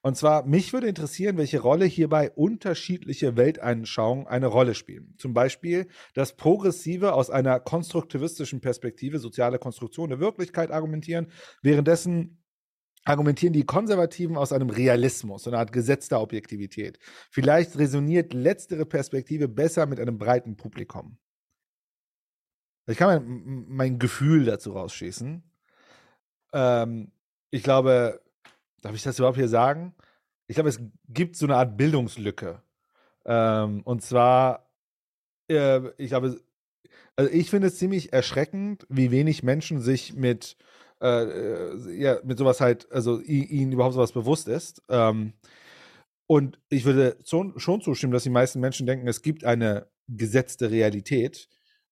Und 0.00 0.16
zwar, 0.16 0.46
mich 0.46 0.72
würde 0.72 0.88
interessieren, 0.88 1.36
welche 1.36 1.60
Rolle 1.60 1.84
hierbei 1.84 2.30
unterschiedliche 2.30 3.36
Weltanschauungen 3.36 4.26
eine 4.26 4.46
Rolle 4.46 4.74
spielen. 4.74 5.14
Zum 5.18 5.34
Beispiel, 5.34 5.88
dass 6.14 6.36
Progressive 6.36 7.12
aus 7.12 7.28
einer 7.28 7.60
konstruktivistischen 7.60 8.60
Perspektive 8.60 9.18
soziale 9.18 9.58
Konstruktion 9.58 10.08
der 10.08 10.20
Wirklichkeit 10.20 10.70
argumentieren, 10.70 11.26
währenddessen 11.60 12.42
argumentieren 13.04 13.52
die 13.52 13.64
Konservativen 13.64 14.36
aus 14.36 14.52
einem 14.52 14.70
Realismus, 14.70 15.44
so 15.44 15.50
eine 15.50 15.58
Art 15.58 15.72
Gesetz 15.72 16.08
der 16.08 16.20
Objektivität. 16.20 16.98
Vielleicht 17.30 17.78
resoniert 17.78 18.32
letztere 18.32 18.86
Perspektive 18.86 19.48
besser 19.48 19.86
mit 19.86 20.00
einem 20.00 20.18
breiten 20.18 20.56
Publikum. 20.56 21.18
Ich 22.86 22.98
kann 22.98 23.08
mein, 23.08 23.64
mein 23.68 23.98
Gefühl 23.98 24.44
dazu 24.44 24.72
rausschießen. 24.72 25.42
Ähm, 26.52 27.12
ich 27.50 27.62
glaube, 27.62 28.22
darf 28.82 28.94
ich 28.94 29.02
das 29.02 29.18
überhaupt 29.18 29.38
hier 29.38 29.48
sagen? 29.48 29.94
Ich 30.46 30.54
glaube, 30.54 30.68
es 30.68 30.80
gibt 31.08 31.36
so 31.36 31.46
eine 31.46 31.56
Art 31.56 31.76
Bildungslücke. 31.76 32.62
Ähm, 33.24 33.82
und 33.82 34.02
zwar, 34.02 34.70
äh, 35.48 35.80
ich 35.98 36.08
glaube, 36.08 36.40
also 37.16 37.30
ich 37.30 37.50
finde 37.50 37.68
es 37.68 37.78
ziemlich 37.78 38.12
erschreckend, 38.12 38.86
wie 38.88 39.10
wenig 39.10 39.42
Menschen 39.42 39.80
sich 39.80 40.14
mit, 40.14 40.56
äh, 41.00 41.24
äh 41.24 42.00
ja, 42.00 42.18
mit 42.22 42.38
sowas 42.38 42.60
halt, 42.60 42.90
also 42.92 43.20
ihnen 43.20 43.72
überhaupt 43.72 43.94
sowas 43.94 44.12
bewusst 44.12 44.48
ist. 44.48 44.82
Ähm, 44.88 45.32
und 46.28 46.60
ich 46.68 46.84
würde 46.84 47.16
schon, 47.24 47.54
zustimmen, 47.58 48.12
dass 48.12 48.24
die 48.24 48.30
meisten 48.30 48.60
Menschen 48.60 48.86
denken, 48.86 49.08
es 49.08 49.22
gibt 49.22 49.44
eine 49.44 49.88
gesetzte 50.08 50.70
Realität. 50.70 51.48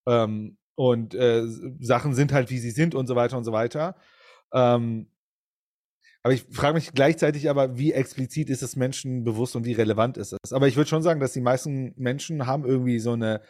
Ähm, 0.07 0.59
und 0.75 1.15
äh, 1.15 1.45
Sachen 1.81 2.15
sind 2.15 2.33
halt, 2.33 2.51
wie 2.51 2.59
sie 2.59 2.71
sind 2.71 2.95
und 2.95 3.07
so 3.07 3.17
weiter 3.17 3.37
und 3.37 3.45
so 3.45 3.53
weiter. 3.53 3.97
Ähm, 4.53 5.09
aber 6.23 6.33
ich 6.33 6.47
frage 6.51 6.75
mich 6.75 6.93
gleichzeitig 6.93 7.51
aber, 7.51 7.77
wie 7.77 7.93
explizit 7.93 8.49
ist 8.49 8.63
es 8.63 8.77
Menschen 8.77 9.25
bewusst 9.25 9.57
und 9.57 9.67
wie 9.67 9.75
relevant 9.75 10.17
ist 10.17 10.33
es? 10.33 10.53
Aber 10.53 10.69
ich 10.69 10.77
würde 10.77 10.89
schon 10.89 11.03
sagen, 11.03 11.21
dass 11.21 11.35
die 11.35 11.43
meisten 11.43 11.93
Menschen 11.97 12.47
haben 12.47 12.65
irgendwie 12.65 12.99
so 12.99 13.13
eine 13.13 13.43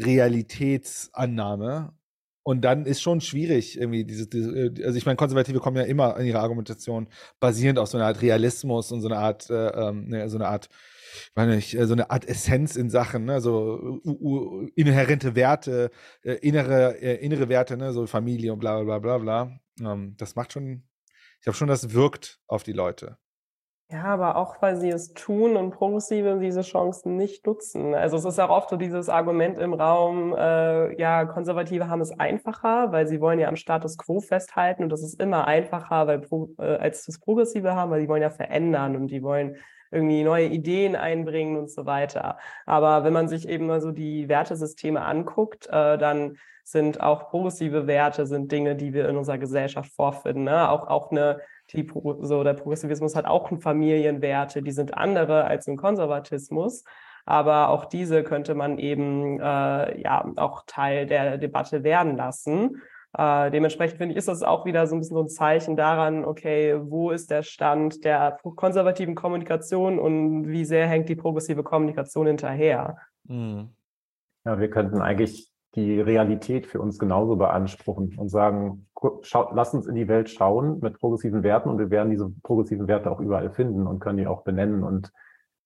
Realitätsannahme. 0.00 1.92
Und 2.46 2.62
dann 2.62 2.84
ist 2.84 3.00
schon 3.00 3.20
schwierig, 3.22 3.78
irgendwie 3.78 4.04
diese, 4.04 4.26
diese 4.26 4.50
äh, 4.50 4.84
also 4.84 4.98
ich 4.98 5.06
meine, 5.06 5.16
Konservative 5.16 5.60
kommen 5.60 5.76
ja 5.76 5.84
immer 5.84 6.18
in 6.18 6.26
ihrer 6.26 6.40
Argumentation 6.40 7.08
basierend 7.40 7.78
auf 7.78 7.88
so 7.88 7.96
eine 7.96 8.06
Art 8.06 8.20
Realismus 8.20 8.92
und 8.92 9.00
so 9.00 9.08
eine 9.08 9.18
Art, 9.18 9.48
äh, 9.50 9.68
ähm, 9.68 10.08
ne, 10.08 10.28
so 10.28 10.36
eine 10.36 10.48
Art 10.48 10.68
meine 11.34 11.56
nicht, 11.56 11.74
äh, 11.74 11.86
so 11.86 11.94
eine 11.94 12.10
Art 12.10 12.28
Essenz 12.28 12.76
in 12.76 12.90
Sachen, 12.90 13.24
ne, 13.24 13.40
so 13.40 14.00
uh, 14.04 14.66
inhärente 14.74 15.34
Werte, 15.34 15.90
äh, 16.22 16.34
innere, 16.34 17.00
äh, 17.00 17.24
innere 17.24 17.48
Werte, 17.48 17.76
ne, 17.76 17.92
so 17.92 18.06
Familie 18.06 18.52
und 18.52 18.58
bla 18.58 18.82
bla 18.82 18.98
bla 18.98 19.18
bla. 19.18 19.58
Ähm, 19.80 20.14
das 20.18 20.36
macht 20.36 20.52
schon, 20.52 20.84
ich 21.38 21.44
glaube 21.44 21.56
schon, 21.56 21.68
das 21.68 21.92
wirkt 21.92 22.40
auf 22.46 22.62
die 22.62 22.72
Leute. 22.72 23.18
Ja, 23.90 24.04
aber 24.04 24.36
auch 24.36 24.62
weil 24.62 24.76
sie 24.76 24.88
es 24.88 25.12
tun 25.12 25.56
und 25.56 25.70
Progressive 25.70 26.38
diese 26.40 26.62
Chancen 26.62 27.16
nicht 27.16 27.46
nutzen. 27.46 27.94
Also 27.94 28.16
es 28.16 28.24
ist 28.24 28.40
auch 28.40 28.48
oft 28.48 28.70
so 28.70 28.76
dieses 28.76 29.10
Argument 29.10 29.58
im 29.58 29.74
Raum, 29.74 30.34
äh, 30.34 30.98
ja, 30.98 31.26
Konservative 31.26 31.88
haben 31.88 32.00
es 32.00 32.10
einfacher, 32.18 32.92
weil 32.92 33.06
sie 33.06 33.20
wollen 33.20 33.38
ja 33.38 33.48
am 33.48 33.56
Status 33.56 33.98
quo 33.98 34.20
festhalten 34.20 34.84
und 34.84 34.88
das 34.88 35.02
ist 35.02 35.20
immer 35.20 35.46
einfacher, 35.46 36.06
weil 36.06 36.22
äh, 36.58 36.76
als 36.76 37.04
das 37.04 37.20
Progressive 37.20 37.74
haben, 37.74 37.90
weil 37.90 38.00
die 38.00 38.08
wollen 38.08 38.22
ja 38.22 38.30
verändern 38.30 38.96
und 38.96 39.08
die 39.08 39.22
wollen 39.22 39.56
irgendwie 39.94 40.24
neue 40.24 40.46
Ideen 40.46 40.96
einbringen 40.96 41.56
und 41.56 41.70
so 41.70 41.86
weiter. 41.86 42.38
Aber 42.66 43.04
wenn 43.04 43.12
man 43.12 43.28
sich 43.28 43.48
eben 43.48 43.66
mal 43.66 43.80
so 43.80 43.92
die 43.92 44.28
Wertesysteme 44.28 45.02
anguckt, 45.02 45.66
äh, 45.68 45.96
dann 45.98 46.36
sind 46.64 47.00
auch 47.00 47.28
progressive 47.28 47.86
Werte 47.86 48.26
sind 48.26 48.50
Dinge, 48.50 48.74
die 48.74 48.94
wir 48.94 49.08
in 49.08 49.16
unserer 49.16 49.38
Gesellschaft 49.38 49.92
vorfinden. 49.92 50.44
Ne? 50.44 50.68
Auch, 50.70 50.88
auch 50.88 51.10
eine, 51.10 51.40
die, 51.70 51.86
so 52.20 52.42
der 52.42 52.54
Progressivismus 52.54 53.14
hat 53.14 53.26
auch 53.26 53.50
Familienwerte, 53.60 54.62
die 54.62 54.72
sind 54.72 54.96
andere 54.96 55.44
als 55.44 55.66
im 55.66 55.76
Konservatismus. 55.76 56.84
Aber 57.26 57.68
auch 57.68 57.86
diese 57.86 58.22
könnte 58.22 58.54
man 58.54 58.78
eben 58.78 59.40
äh, 59.40 60.00
ja 60.00 60.30
auch 60.36 60.64
Teil 60.66 61.06
der 61.06 61.38
Debatte 61.38 61.82
werden 61.84 62.16
lassen. 62.16 62.82
Äh, 63.16 63.50
dementsprechend 63.50 63.98
finde 63.98 64.12
ich, 64.12 64.18
ist 64.18 64.28
das 64.28 64.42
auch 64.42 64.64
wieder 64.64 64.86
so 64.86 64.96
ein 64.96 64.98
bisschen 64.98 65.16
so 65.16 65.22
ein 65.22 65.28
Zeichen 65.28 65.76
daran, 65.76 66.24
okay, 66.24 66.76
wo 66.80 67.10
ist 67.10 67.30
der 67.30 67.42
Stand 67.42 68.04
der 68.04 68.38
konservativen 68.42 69.14
Kommunikation 69.14 69.98
und 69.98 70.48
wie 70.48 70.64
sehr 70.64 70.88
hängt 70.88 71.08
die 71.08 71.14
progressive 71.14 71.62
Kommunikation 71.62 72.26
hinterher? 72.26 72.96
Mhm. 73.24 73.70
Ja, 74.44 74.58
wir 74.58 74.68
könnten 74.68 75.00
eigentlich 75.00 75.50
die 75.76 76.00
Realität 76.00 76.66
für 76.66 76.80
uns 76.80 76.98
genauso 76.98 77.36
beanspruchen 77.36 78.16
und 78.18 78.28
sagen, 78.28 78.86
schau, 79.22 79.50
lass 79.54 79.74
uns 79.74 79.86
in 79.86 79.94
die 79.94 80.08
Welt 80.08 80.30
schauen 80.30 80.80
mit 80.80 80.98
progressiven 80.98 81.42
Werten 81.42 81.68
und 81.68 81.78
wir 81.78 81.90
werden 81.90 82.10
diese 82.10 82.32
progressiven 82.42 82.86
Werte 82.88 83.10
auch 83.10 83.20
überall 83.20 83.50
finden 83.50 83.86
und 83.86 84.00
können 84.00 84.18
die 84.18 84.26
auch 84.26 84.42
benennen 84.42 84.84
und 84.84 85.12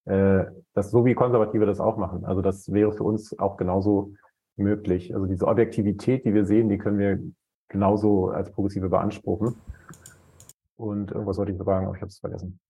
äh, 0.05 0.45
das 0.75 0.91
so 0.91 1.05
wie 1.05 1.15
Konservative 1.15 1.67
das 1.67 1.81
auch 1.81 1.97
machen. 1.97 2.25
Also 2.25 2.41
das 2.41 2.73
wäre 2.73 2.93
für 2.93 3.05
uns 3.05 3.39
auch 3.39 3.57
genauso 3.57 4.13
möglich. 4.59 5.15
Also 5.15 5.27
diese 5.27 5.47
Objektivität, 5.47 6.25
die 6.25 6.35
wir 6.35 6.45
sehen, 6.45 6.69
die 6.69 6.79
können 6.79 6.99
wir 6.99 7.19
genauso 7.69 8.29
als 8.29 8.51
Progressive 8.51 8.89
beanspruchen. 8.89 9.57
Und 10.77 11.11
irgendwas 11.11 11.39
wollte 11.39 11.53
ich 11.53 11.59
sagen, 11.59 11.87
aber 11.87 11.97
ich 11.97 12.01
habe 12.01 12.09
es 12.09 12.19
vergessen. 12.19 12.61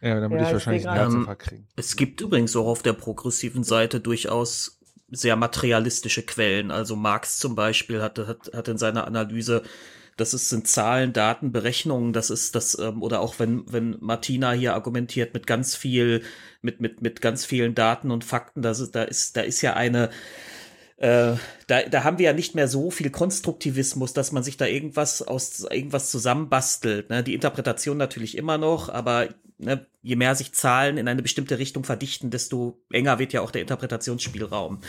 Ja, 0.00 0.20
dann 0.20 0.30
würde 0.30 0.42
ja, 0.42 0.48
ich 0.48 0.52
wahrscheinlich 0.52 0.88
einen 0.88 0.98
Herzinfarkt 0.98 1.42
kriegen. 1.42 1.66
Es 1.76 1.96
gibt 1.96 2.20
übrigens 2.20 2.54
auch 2.56 2.66
auf 2.66 2.82
der 2.82 2.92
progressiven 2.92 3.64
Seite 3.64 4.00
durchaus 4.00 4.80
sehr 5.08 5.36
materialistische 5.36 6.22
Quellen. 6.22 6.70
Also 6.70 6.96
Marx 6.96 7.38
zum 7.38 7.54
Beispiel 7.54 8.02
hat, 8.02 8.18
hat, 8.18 8.50
hat 8.52 8.68
in 8.68 8.78
seiner 8.78 9.06
Analyse 9.06 9.62
das 10.16 10.32
ist, 10.32 10.48
sind 10.48 10.68
Zahlen, 10.68 11.12
Daten, 11.12 11.50
Berechnungen, 11.50 12.12
das 12.12 12.30
ist 12.30 12.54
das, 12.54 12.78
ähm, 12.78 13.02
oder 13.02 13.20
auch 13.20 13.38
wenn, 13.38 13.64
wenn 13.72 13.96
Martina 14.00 14.52
hier 14.52 14.74
argumentiert 14.74 15.34
mit 15.34 15.46
ganz 15.46 15.74
viel, 15.74 16.22
mit, 16.62 16.80
mit, 16.80 17.02
mit 17.02 17.20
ganz 17.20 17.44
vielen 17.44 17.74
Daten 17.74 18.10
und 18.10 18.24
Fakten, 18.24 18.62
das 18.62 18.80
ist, 18.80 18.94
da 18.94 19.02
ist, 19.02 19.36
da 19.36 19.40
ist 19.40 19.60
ja 19.62 19.74
eine, 19.74 20.10
äh, 20.96 21.34
da, 21.66 21.82
da 21.90 22.04
haben 22.04 22.18
wir 22.18 22.26
ja 22.26 22.32
nicht 22.32 22.54
mehr 22.54 22.68
so 22.68 22.90
viel 22.90 23.10
Konstruktivismus, 23.10 24.12
dass 24.12 24.32
man 24.32 24.42
sich 24.42 24.56
da 24.56 24.66
irgendwas 24.66 25.22
aus 25.22 25.66
irgendwas 25.70 26.10
zusammenbastelt. 26.10 27.10
Ne? 27.10 27.22
Die 27.24 27.34
Interpretation 27.34 27.96
natürlich 27.96 28.36
immer 28.36 28.58
noch, 28.58 28.88
aber 28.88 29.28
ne, 29.58 29.86
je 30.02 30.16
mehr 30.16 30.34
sich 30.34 30.52
Zahlen 30.52 30.96
in 30.96 31.08
eine 31.08 31.22
bestimmte 31.22 31.58
Richtung 31.58 31.84
verdichten, 31.84 32.30
desto 32.30 32.80
enger 32.90 33.18
wird 33.18 33.32
ja 33.32 33.40
auch 33.40 33.50
der 33.50 33.62
Interpretationsspielraum. 33.62 34.80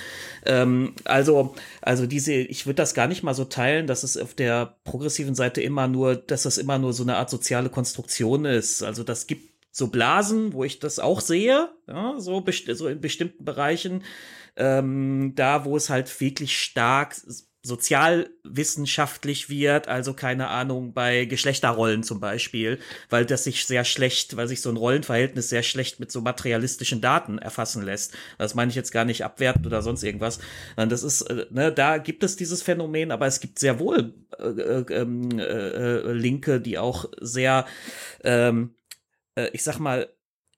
Ähm, 0.46 0.94
also, 1.06 1.56
also 1.82 2.06
diese, 2.06 2.34
ich 2.34 2.66
würde 2.66 2.76
das 2.76 2.94
gar 2.94 3.08
nicht 3.08 3.24
mal 3.24 3.34
so 3.34 3.46
teilen, 3.46 3.88
dass 3.88 4.04
es 4.04 4.18
auf 4.18 4.34
der 4.36 4.78
progressiven 4.84 5.36
Seite 5.36 5.62
immer 5.62 5.88
nur, 5.88 6.16
dass 6.16 6.44
das 6.44 6.58
immer 6.58 6.78
nur 6.78 6.94
so 6.94 7.04
eine 7.04 7.18
Art 7.18 7.30
soziale 7.30 7.70
Konstruktion 7.70 8.46
ist. 8.46 8.84
Also 8.84 9.04
das 9.04 9.26
gibt 9.26 9.56
so 9.72 9.88
Blasen, 9.88 10.54
wo 10.54 10.64
ich 10.64 10.80
das 10.80 11.00
auch 11.00 11.20
sehe, 11.20 11.70
ja, 11.88 12.14
so, 12.18 12.44
so 12.74 12.88
in 12.88 13.02
bestimmten 13.02 13.44
Bereichen, 13.44 14.04
ähm, 14.58 15.34
da 15.36 15.66
wo 15.66 15.78
es 15.78 15.90
halt 15.90 16.20
wirklich 16.22 16.58
stark 16.58 17.16
sozialwissenschaftlich 17.66 19.50
wird, 19.50 19.88
also 19.88 20.14
keine 20.14 20.50
Ahnung, 20.50 20.94
bei 20.94 21.26
Geschlechterrollen 21.26 22.04
zum 22.04 22.20
Beispiel, 22.20 22.80
weil 23.10 23.26
das 23.26 23.44
sich 23.44 23.66
sehr 23.66 23.84
schlecht, 23.86 24.38
weil 24.38 24.48
sich 24.48 24.62
so 24.62 24.70
ein 24.70 24.78
Rollenverhältnis 24.78 25.50
sehr 25.50 25.64
schlecht 25.64 26.00
mit 26.00 26.12
so 26.12 26.22
materialistischen 26.22 27.02
Daten 27.02 27.40
erfassen 27.40 27.82
lässt. 27.82 28.14
Das 28.38 28.54
meine 28.54 28.70
ich 28.70 28.76
jetzt 28.76 28.92
gar 28.92 29.04
nicht 29.04 29.26
abwertend 29.26 29.66
oder 29.66 29.82
sonst 29.82 30.04
irgendwas. 30.04 30.40
Das 30.76 31.02
ist, 31.02 31.24
äh, 31.24 31.48
ne, 31.50 31.72
da 31.72 31.98
gibt 31.98 32.24
es 32.24 32.36
dieses 32.36 32.62
Phänomen, 32.62 33.12
aber 33.12 33.26
es 33.26 33.40
gibt 33.40 33.58
sehr 33.58 33.80
wohl 33.80 34.14
äh, 34.38 34.44
äh, 34.44 34.94
ähm, 34.94 35.40
äh, 35.40 36.12
Linke, 36.12 36.62
die 36.62 36.78
auch 36.78 37.06
sehr, 37.20 37.66
ähm, 38.24 38.76
äh, 39.34 39.50
ich 39.54 39.64
sag 39.64 39.80
mal, 39.80 40.08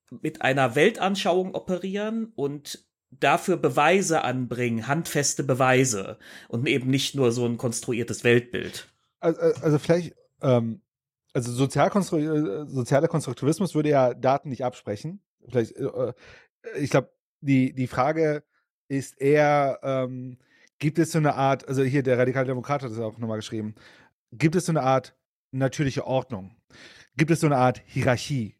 mit 0.09 0.41
einer 0.41 0.75
Weltanschauung 0.75 1.55
operieren 1.55 2.33
und 2.35 2.86
dafür 3.11 3.57
Beweise 3.57 4.23
anbringen, 4.23 4.87
handfeste 4.87 5.43
Beweise 5.43 6.17
und 6.49 6.67
eben 6.67 6.89
nicht 6.89 7.15
nur 7.15 7.31
so 7.31 7.45
ein 7.45 7.57
konstruiertes 7.57 8.23
Weltbild. 8.23 8.87
Also, 9.19 9.39
also 9.41 9.79
vielleicht, 9.79 10.15
ähm, 10.41 10.81
also 11.33 11.51
Sozialkonstru 11.51 12.65
sozialer 12.65 13.07
Konstruktivismus 13.07 13.75
würde 13.75 13.89
ja 13.89 14.13
Daten 14.13 14.49
nicht 14.49 14.63
absprechen. 14.63 15.21
Vielleicht, 15.47 15.75
äh, 15.75 16.13
ich 16.77 16.89
glaube, 16.89 17.11
die, 17.41 17.73
die 17.73 17.87
Frage 17.87 18.43
ist 18.87 19.19
eher, 19.19 19.79
ähm, 19.83 20.37
gibt 20.79 20.99
es 20.99 21.11
so 21.11 21.17
eine 21.17 21.35
Art, 21.35 21.67
also 21.67 21.83
hier 21.83 22.03
der 22.03 22.17
radikale 22.17 22.47
Demokrat 22.47 22.83
hat 22.83 22.91
das 22.91 22.99
auch 22.99 23.17
nochmal 23.17 23.37
geschrieben, 23.37 23.75
gibt 24.31 24.55
es 24.55 24.65
so 24.65 24.71
eine 24.71 24.83
Art 24.83 25.15
natürliche 25.51 26.05
Ordnung? 26.05 26.55
Gibt 27.15 27.31
es 27.31 27.39
so 27.39 27.47
eine 27.47 27.57
Art 27.57 27.81
Hierarchie, 27.85 28.55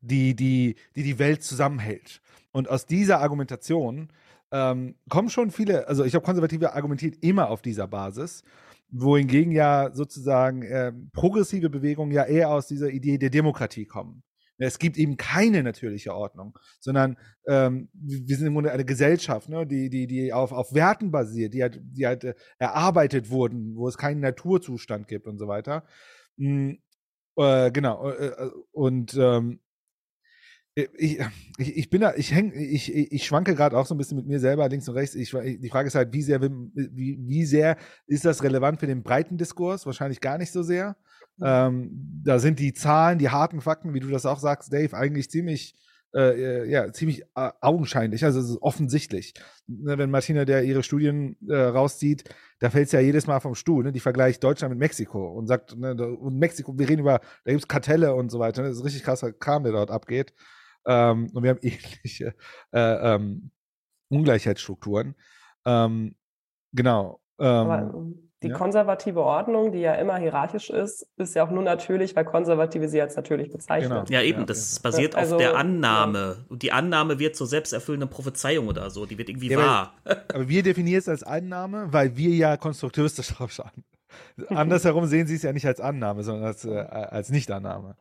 die 0.00 0.34
die, 0.34 0.76
die, 0.96 1.02
die 1.02 1.18
Welt 1.18 1.42
zusammenhält? 1.42 2.22
Und 2.58 2.68
aus 2.68 2.86
dieser 2.86 3.20
Argumentation 3.20 4.08
ähm, 4.50 4.96
kommen 5.08 5.30
schon 5.30 5.52
viele, 5.52 5.86
also 5.86 6.04
ich 6.04 6.16
habe 6.16 6.24
Konservative 6.24 6.74
argumentiert 6.74 7.14
immer 7.20 7.50
auf 7.50 7.62
dieser 7.62 7.86
Basis, 7.86 8.42
wohingegen 8.90 9.52
ja 9.52 9.90
sozusagen 9.92 10.62
äh, 10.62 10.92
progressive 11.12 11.70
Bewegungen 11.70 12.10
ja 12.10 12.24
eher 12.24 12.50
aus 12.50 12.66
dieser 12.66 12.90
Idee 12.90 13.16
der 13.16 13.30
Demokratie 13.30 13.84
kommen. 13.84 14.24
Es 14.56 14.80
gibt 14.80 14.98
eben 14.98 15.16
keine 15.16 15.62
natürliche 15.62 16.12
Ordnung, 16.12 16.58
sondern 16.80 17.16
ähm, 17.46 17.90
wir 17.92 18.36
sind 18.36 18.48
im 18.48 18.54
Grunde 18.54 18.72
eine 18.72 18.84
Gesellschaft, 18.84 19.48
ne, 19.48 19.64
die, 19.64 19.88
die, 19.88 20.08
die 20.08 20.32
auf, 20.32 20.50
auf 20.50 20.74
Werten 20.74 21.12
basiert, 21.12 21.54
die 21.54 21.62
halt, 21.62 21.80
die 21.80 22.08
halt 22.08 22.24
äh, 22.24 22.34
erarbeitet 22.58 23.30
wurden, 23.30 23.76
wo 23.76 23.86
es 23.86 23.96
keinen 23.96 24.18
Naturzustand 24.18 25.06
gibt 25.06 25.28
und 25.28 25.38
so 25.38 25.46
weiter. 25.46 25.84
Mhm, 26.38 26.80
äh, 27.36 27.70
genau. 27.70 28.10
Äh, 28.10 28.26
äh 28.26 28.50
und 28.72 29.14
ähm, 29.16 29.60
ich, 30.96 31.18
ich, 31.58 31.76
ich 31.76 31.90
bin 31.90 32.02
da, 32.02 32.14
ich 32.14 32.32
häng, 32.32 32.52
ich, 32.52 32.94
ich 32.94 33.26
schwanke 33.26 33.54
gerade 33.54 33.76
auch 33.76 33.86
so 33.86 33.94
ein 33.94 33.98
bisschen 33.98 34.16
mit 34.16 34.26
mir 34.26 34.38
selber 34.38 34.68
links 34.68 34.88
und 34.88 34.94
rechts. 34.94 35.14
Ich, 35.14 35.30
die 35.30 35.68
Frage 35.68 35.88
ist 35.88 35.94
halt, 35.94 36.12
wie 36.12 36.22
sehr, 36.22 36.40
wie, 36.42 37.18
wie 37.20 37.44
sehr 37.44 37.76
ist 38.06 38.24
das 38.24 38.42
relevant 38.42 38.80
für 38.80 38.86
den 38.86 39.02
breiten 39.02 39.38
Diskurs? 39.38 39.86
Wahrscheinlich 39.86 40.20
gar 40.20 40.38
nicht 40.38 40.52
so 40.52 40.62
sehr. 40.62 40.96
Mhm. 41.38 41.44
Ähm, 41.46 42.22
da 42.24 42.38
sind 42.38 42.58
die 42.58 42.72
Zahlen, 42.74 43.18
die 43.18 43.30
harten 43.30 43.60
Fakten, 43.60 43.94
wie 43.94 44.00
du 44.00 44.08
das 44.08 44.26
auch 44.26 44.38
sagst, 44.38 44.72
Dave, 44.72 44.96
eigentlich 44.96 45.30
ziemlich, 45.30 45.74
äh, 46.14 46.64
äh 46.64 46.70
ja, 46.70 46.92
ziemlich 46.92 47.22
äh, 47.34 47.50
augenscheinlich. 47.60 48.24
Also 48.24 48.40
es 48.40 48.50
ist 48.50 48.62
offensichtlich. 48.62 49.34
Ne, 49.66 49.98
wenn 49.98 50.10
Martina 50.10 50.44
der 50.44 50.64
ihre 50.64 50.82
Studien 50.82 51.36
äh, 51.48 51.56
rauszieht, 51.56 52.24
da 52.60 52.70
fällt 52.70 52.86
es 52.86 52.92
ja 52.92 53.00
jedes 53.00 53.26
Mal 53.26 53.40
vom 53.40 53.54
Stuhl. 53.54 53.84
Ne? 53.84 53.92
Die 53.92 54.00
vergleicht 54.00 54.44
Deutschland 54.44 54.70
mit 54.70 54.80
Mexiko 54.80 55.32
und 55.32 55.46
sagt, 55.46 55.76
ne, 55.76 55.94
und 55.94 56.38
Mexiko, 56.38 56.78
wir 56.78 56.88
reden 56.88 57.00
über, 57.00 57.20
da 57.44 57.50
gibt 57.50 57.62
es 57.62 57.68
Kartelle 57.68 58.14
und 58.14 58.30
so 58.30 58.38
weiter. 58.38 58.62
Ne? 58.62 58.68
Das 58.68 58.78
ist 58.78 58.84
richtig 58.84 59.04
krasser 59.04 59.32
Kram, 59.32 59.62
der 59.62 59.72
dort 59.72 59.90
abgeht. 59.90 60.34
Ähm, 60.88 61.30
und 61.32 61.42
wir 61.42 61.50
haben 61.50 61.60
ähnliche 61.62 62.34
äh, 62.72 63.14
ähm, 63.14 63.50
Ungleichheitsstrukturen. 64.08 65.14
Ähm, 65.64 66.16
genau. 66.72 67.20
Aber 67.36 67.92
ähm, 67.94 68.28
die 68.42 68.48
ja? 68.48 68.56
konservative 68.56 69.20
Ordnung, 69.20 69.72
die 69.72 69.80
ja 69.80 69.94
immer 69.94 70.16
hierarchisch 70.16 70.70
ist, 70.70 71.08
ist 71.16 71.34
ja 71.34 71.44
auch 71.44 71.50
nur 71.50 71.62
natürlich, 71.62 72.14
weil 72.14 72.24
Konservative 72.24 72.88
sie 72.88 73.00
als 73.00 73.16
natürlich 73.16 73.50
bezeichnen. 73.50 73.90
Genau. 73.90 74.04
Ja, 74.08 74.22
eben, 74.22 74.46
das 74.46 74.76
ja, 74.76 74.82
basiert 74.82 75.14
also, 75.16 75.34
auf 75.34 75.40
der 75.40 75.56
Annahme. 75.56 76.36
Ja. 76.38 76.44
Und 76.48 76.62
die 76.62 76.70
Annahme 76.70 77.18
wird 77.18 77.34
zur 77.34 77.48
selbsterfüllenden 77.48 78.08
Prophezeiung 78.08 78.68
oder 78.68 78.90
so, 78.90 79.06
die 79.06 79.18
wird 79.18 79.28
irgendwie 79.28 79.56
wahr. 79.56 79.92
Aber, 80.04 80.16
aber 80.34 80.48
wir 80.48 80.62
definieren 80.62 81.00
es 81.00 81.08
als 81.08 81.24
Annahme, 81.24 81.92
weil 81.92 82.16
wir 82.16 82.30
ja 82.30 82.56
konstruktivistisch 82.56 83.28
drauf 83.36 83.50
schauen. 83.52 83.84
Andersherum 84.48 85.06
sehen 85.06 85.26
sie 85.26 85.34
es 85.34 85.42
ja 85.42 85.52
nicht 85.52 85.66
als 85.66 85.80
Annahme, 85.80 86.22
sondern 86.22 86.44
als, 86.44 86.64
äh, 86.64 86.78
als 86.78 87.30
Nichtannahme. 87.30 87.96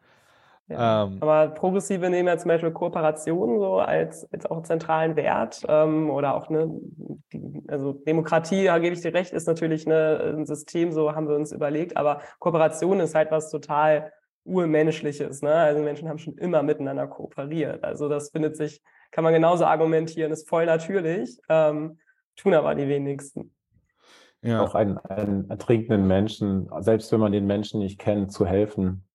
Ja. 0.69 1.05
Ähm, 1.05 1.17
aber 1.21 1.53
Progressive 1.53 2.09
nehmen 2.09 2.27
ja 2.27 2.37
zum 2.37 2.49
Beispiel 2.49 2.71
Kooperation 2.71 3.59
so 3.59 3.75
als, 3.75 4.29
als 4.33 4.45
auch 4.47 4.63
zentralen 4.63 5.15
Wert 5.15 5.63
ähm, 5.67 6.09
oder 6.09 6.35
auch 6.35 6.49
ne, 6.49 6.69
die, 7.31 7.63
also 7.67 7.93
Demokratie, 7.93 8.65
da 8.65 8.77
gebe 8.79 8.93
ich 8.93 9.01
dir 9.01 9.13
recht, 9.13 9.31
ist 9.31 9.47
natürlich 9.47 9.85
ne, 9.85 10.33
ein 10.35 10.45
System, 10.45 10.91
so 10.91 11.15
haben 11.15 11.29
wir 11.29 11.35
uns 11.35 11.53
überlegt, 11.53 11.95
aber 11.95 12.19
Kooperation 12.39 12.99
ist 12.99 13.15
halt 13.15 13.31
was 13.31 13.49
total 13.49 14.11
urmenschliches. 14.43 15.41
Ne? 15.41 15.53
Also 15.53 15.81
Menschen 15.81 16.09
haben 16.09 16.19
schon 16.19 16.37
immer 16.37 16.63
miteinander 16.63 17.07
kooperiert. 17.07 17.83
Also 17.83 18.09
das 18.09 18.31
findet 18.31 18.57
sich, 18.57 18.81
kann 19.11 19.23
man 19.23 19.33
genauso 19.33 19.65
argumentieren, 19.65 20.31
ist 20.31 20.49
voll 20.49 20.65
natürlich, 20.65 21.39
ähm, 21.47 21.99
tun 22.35 22.53
aber 22.53 22.75
die 22.75 22.89
wenigsten. 22.89 23.53
Ja. 24.41 24.61
Auch 24.61 24.75
einen, 24.75 24.97
einen 24.97 25.49
ertrinkenden 25.49 26.07
Menschen, 26.07 26.69
selbst 26.79 27.11
wenn 27.11 27.19
man 27.19 27.31
den 27.31 27.47
Menschen 27.47 27.79
nicht 27.79 27.99
kennt, 27.99 28.31
zu 28.31 28.45
helfen, 28.45 29.06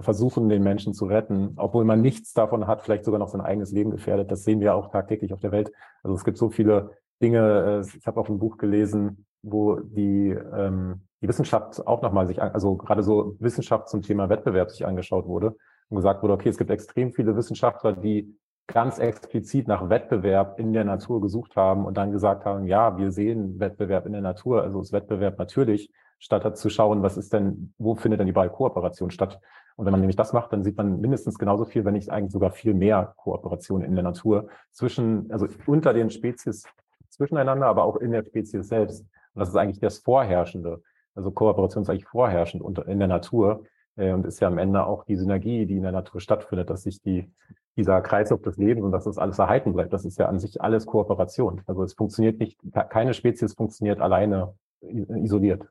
versuchen, 0.00 0.48
den 0.48 0.62
Menschen 0.62 0.94
zu 0.94 1.06
retten, 1.06 1.54
obwohl 1.56 1.84
man 1.84 2.00
nichts 2.00 2.32
davon 2.32 2.66
hat, 2.66 2.82
vielleicht 2.82 3.04
sogar 3.04 3.18
noch 3.18 3.28
sein 3.28 3.40
eigenes 3.40 3.72
Leben 3.72 3.90
gefährdet. 3.90 4.30
Das 4.30 4.44
sehen 4.44 4.60
wir 4.60 4.74
auch 4.74 4.90
tagtäglich 4.90 5.32
auf 5.32 5.40
der 5.40 5.52
Welt. 5.52 5.72
Also 6.02 6.16
es 6.16 6.24
gibt 6.24 6.38
so 6.38 6.50
viele 6.50 6.90
Dinge. 7.22 7.82
Äh, 7.84 7.96
ich 7.98 8.06
habe 8.06 8.20
auch 8.20 8.28
ein 8.28 8.38
Buch 8.38 8.56
gelesen, 8.56 9.26
wo 9.42 9.76
die, 9.76 10.30
ähm, 10.30 11.02
die 11.22 11.28
Wissenschaft 11.28 11.86
auch 11.86 12.02
nochmal 12.02 12.26
sich, 12.26 12.40
also 12.42 12.76
gerade 12.76 13.02
so 13.02 13.36
Wissenschaft 13.38 13.88
zum 13.88 14.02
Thema 14.02 14.28
Wettbewerb 14.28 14.70
sich 14.70 14.86
angeschaut 14.86 15.26
wurde 15.26 15.56
und 15.88 15.96
gesagt 15.96 16.22
wurde, 16.22 16.34
okay, 16.34 16.48
es 16.48 16.58
gibt 16.58 16.70
extrem 16.70 17.12
viele 17.12 17.36
Wissenschaftler, 17.36 17.92
die 17.92 18.36
ganz 18.66 18.98
explizit 18.98 19.66
nach 19.66 19.88
Wettbewerb 19.88 20.58
in 20.58 20.72
der 20.72 20.84
Natur 20.84 21.20
gesucht 21.20 21.56
haben 21.56 21.84
und 21.84 21.96
dann 21.96 22.12
gesagt 22.12 22.44
haben, 22.44 22.66
ja, 22.66 22.96
wir 22.96 23.10
sehen 23.10 23.58
Wettbewerb 23.58 24.06
in 24.06 24.12
der 24.12 24.22
Natur, 24.22 24.62
also 24.62 24.80
ist 24.80 24.92
Wettbewerb 24.92 25.38
natürlich, 25.38 25.90
statt 26.20 26.56
zu 26.56 26.68
schauen, 26.68 27.02
was 27.02 27.16
ist 27.16 27.32
denn, 27.32 27.74
wo 27.78 27.96
findet 27.96 28.20
denn 28.20 28.26
die 28.26 28.32
Kooperation 28.32 29.10
statt? 29.10 29.40
Und 29.76 29.86
wenn 29.86 29.92
man 29.92 30.00
nämlich 30.00 30.16
das 30.16 30.32
macht, 30.32 30.52
dann 30.52 30.62
sieht 30.62 30.76
man 30.76 31.00
mindestens 31.00 31.38
genauso 31.38 31.64
viel, 31.64 31.84
wenn 31.84 31.94
nicht 31.94 32.10
eigentlich 32.10 32.32
sogar 32.32 32.50
viel 32.50 32.74
mehr 32.74 33.14
Kooperation 33.16 33.82
in 33.82 33.94
der 33.94 34.04
Natur 34.04 34.48
zwischen, 34.70 35.32
also 35.32 35.48
unter 35.66 35.94
den 35.94 36.10
Spezies 36.10 36.64
zwischeneinander, 37.08 37.66
aber 37.66 37.84
auch 37.84 37.96
in 37.96 38.12
der 38.12 38.24
Spezies 38.24 38.68
selbst. 38.68 39.00
Und 39.00 39.40
das 39.40 39.48
ist 39.48 39.56
eigentlich 39.56 39.80
das 39.80 39.98
Vorherrschende. 39.98 40.82
Also 41.14 41.30
Kooperation 41.30 41.82
ist 41.82 41.90
eigentlich 41.90 42.06
vorherrschend 42.06 42.62
unter, 42.62 42.86
in 42.86 42.98
der 42.98 43.08
Natur 43.08 43.64
äh, 43.96 44.12
und 44.12 44.26
ist 44.26 44.40
ja 44.40 44.48
am 44.48 44.58
Ende 44.58 44.84
auch 44.84 45.04
die 45.04 45.16
Synergie, 45.16 45.64
die 45.64 45.76
in 45.76 45.82
der 45.82 45.92
Natur 45.92 46.20
stattfindet, 46.20 46.68
dass 46.68 46.82
sich 46.82 47.00
die, 47.00 47.32
dieser 47.76 48.02
Kreislauf 48.02 48.42
des 48.42 48.58
Lebens 48.58 48.84
und 48.84 48.92
dass 48.92 49.04
das 49.04 49.16
alles 49.16 49.38
erhalten 49.38 49.72
bleibt. 49.72 49.94
Das 49.94 50.04
ist 50.04 50.18
ja 50.18 50.26
an 50.26 50.38
sich 50.38 50.60
alles 50.60 50.84
Kooperation. 50.84 51.62
Also 51.66 51.82
es 51.82 51.94
funktioniert 51.94 52.38
nicht, 52.38 52.58
keine 52.90 53.14
Spezies 53.14 53.54
funktioniert 53.54 54.00
alleine 54.00 54.52
isoliert. 54.82 55.66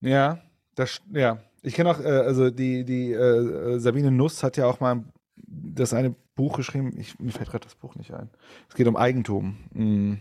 Ja, 0.00 0.40
das, 0.74 1.00
ja, 1.12 1.38
ich 1.62 1.74
kenne 1.74 1.90
auch, 1.90 2.00
äh, 2.00 2.06
also 2.06 2.50
die, 2.50 2.84
die 2.84 3.12
äh, 3.12 3.78
Sabine 3.78 4.10
Nuss 4.10 4.42
hat 4.42 4.56
ja 4.56 4.66
auch 4.66 4.80
mal 4.80 5.04
das 5.36 5.92
eine 5.92 6.14
Buch 6.34 6.56
geschrieben. 6.56 6.92
Ich, 6.96 7.18
mir 7.18 7.32
fällt 7.32 7.50
gerade 7.50 7.64
das 7.64 7.74
Buch 7.74 7.96
nicht 7.96 8.12
ein. 8.12 8.30
Es 8.68 8.74
geht 8.74 8.86
um 8.86 8.96
Eigentum. 8.96 9.58
Hm. 9.74 10.20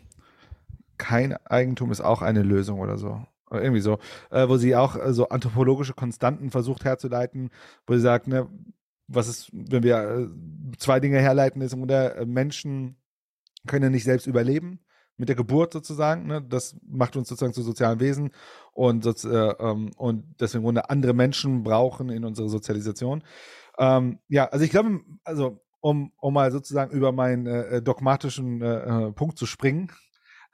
Kein 0.98 1.34
Eigentum 1.46 1.92
ist 1.92 2.02
auch 2.02 2.22
eine 2.22 2.42
Lösung 2.42 2.80
oder 2.80 2.98
so. 2.98 3.22
Oder 3.52 3.62
irgendwie 3.62 3.82
so. 3.82 4.00
Äh, 4.32 4.48
wo 4.48 4.58
sie 4.58 4.76
auch 4.76 4.96
äh, 4.96 5.14
so 5.14 5.30
anthropologische 5.30 5.94
Konstanten 5.94 6.50
versucht 6.50 6.84
herzuleiten, 6.86 7.50
wo 7.86 7.94
sie 7.94 8.02
sagt, 8.02 8.28
ne, 8.28 8.48
was 9.08 9.28
ist, 9.28 9.50
wenn 9.52 9.84
wir 9.84 9.98
äh, 9.98 10.28
zwei 10.78 11.00
Dinge 11.00 11.20
herleiten, 11.20 11.62
ist, 11.62 11.76
der 11.78 12.18
äh, 12.18 12.26
Menschen 12.26 12.96
können 13.68 13.92
nicht 13.92 14.06
selbst 14.06 14.26
überleben 14.26 14.80
mit 15.18 15.30
der 15.30 15.36
Geburt 15.36 15.74
sozusagen. 15.74 16.28
Ne? 16.28 16.42
Das 16.42 16.76
macht 16.88 17.16
uns 17.16 17.30
sozusagen 17.30 17.54
zu 17.54 17.62
sozialen 17.62 18.00
Wesen 18.00 18.32
und, 18.74 19.06
äh, 19.06 19.28
ähm, 19.28 19.92
und 19.98 20.24
deswegen 20.40 20.64
Grunde 20.64 20.90
andere 20.90 21.14
Menschen 21.14 21.64
brauchen 21.64 22.10
in 22.10 22.26
unserer 22.26 22.50
Sozialisation. 22.50 23.24
Ähm, 23.78 24.20
ja, 24.28 24.46
also 24.46 24.66
ich 24.66 24.72
glaube, 24.72 25.02
also 25.24 25.60
um, 25.82 26.12
um 26.20 26.34
mal 26.34 26.52
sozusagen 26.52 26.92
über 26.92 27.12
meinen 27.12 27.46
äh, 27.46 27.82
dogmatischen 27.82 28.62
äh, 28.62 29.08
äh 29.08 29.12
Punkt 29.12 29.38
zu 29.38 29.46
springen, 29.46 29.92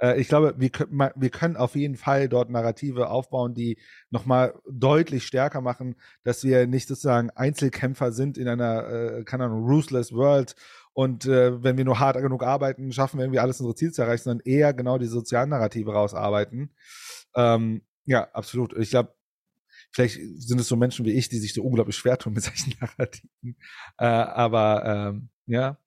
äh, 0.01 0.19
ich 0.19 0.27
glaube, 0.27 0.55
wir, 0.57 0.71
wir 1.15 1.29
können 1.29 1.55
auf 1.55 1.75
jeden 1.75 1.95
Fall 1.95 2.27
dort 2.27 2.49
Narrative 2.49 3.09
aufbauen, 3.09 3.53
die 3.53 3.77
nochmal 4.09 4.55
deutlich 4.69 5.25
stärker 5.25 5.61
machen, 5.61 5.95
dass 6.23 6.43
wir 6.43 6.67
nicht 6.67 6.87
sozusagen 6.87 7.29
Einzelkämpfer 7.29 8.11
sind 8.11 8.37
in 8.37 8.47
einer, 8.47 8.87
äh, 8.87 9.23
keine 9.23 9.45
Ahnung, 9.45 9.63
ruthless 9.63 10.11
world 10.11 10.55
und 10.93 11.25
äh, 11.25 11.63
wenn 11.63 11.77
wir 11.77 11.85
nur 11.85 11.99
hart 11.99 12.17
genug 12.17 12.43
arbeiten, 12.43 12.91
schaffen 12.91 13.17
wir 13.17 13.25
irgendwie 13.25 13.39
alles 13.39 13.59
unsere 13.59 13.75
Ziele 13.75 13.91
zu 13.91 14.01
erreichen, 14.01 14.23
sondern 14.23 14.45
eher 14.45 14.73
genau 14.73 14.97
die 14.97 15.07
sozialen 15.07 15.49
Narrative 15.49 15.93
rausarbeiten. 15.93 16.75
Ähm, 17.35 17.81
ja, 18.05 18.29
absolut. 18.33 18.75
Ich 18.77 18.89
glaube, 18.89 19.13
vielleicht 19.91 20.19
sind 20.35 20.59
es 20.59 20.67
so 20.67 20.75
Menschen 20.75 21.05
wie 21.05 21.13
ich, 21.13 21.29
die 21.29 21.39
sich 21.39 21.53
so 21.53 21.63
unglaublich 21.63 21.95
schwer 21.95 22.17
tun 22.17 22.33
mit 22.33 22.43
solchen 22.43 22.73
Narrativen. 22.81 23.57
Äh, 23.97 24.05
aber 24.05 25.11
ähm, 25.13 25.29
ja, 25.45 25.77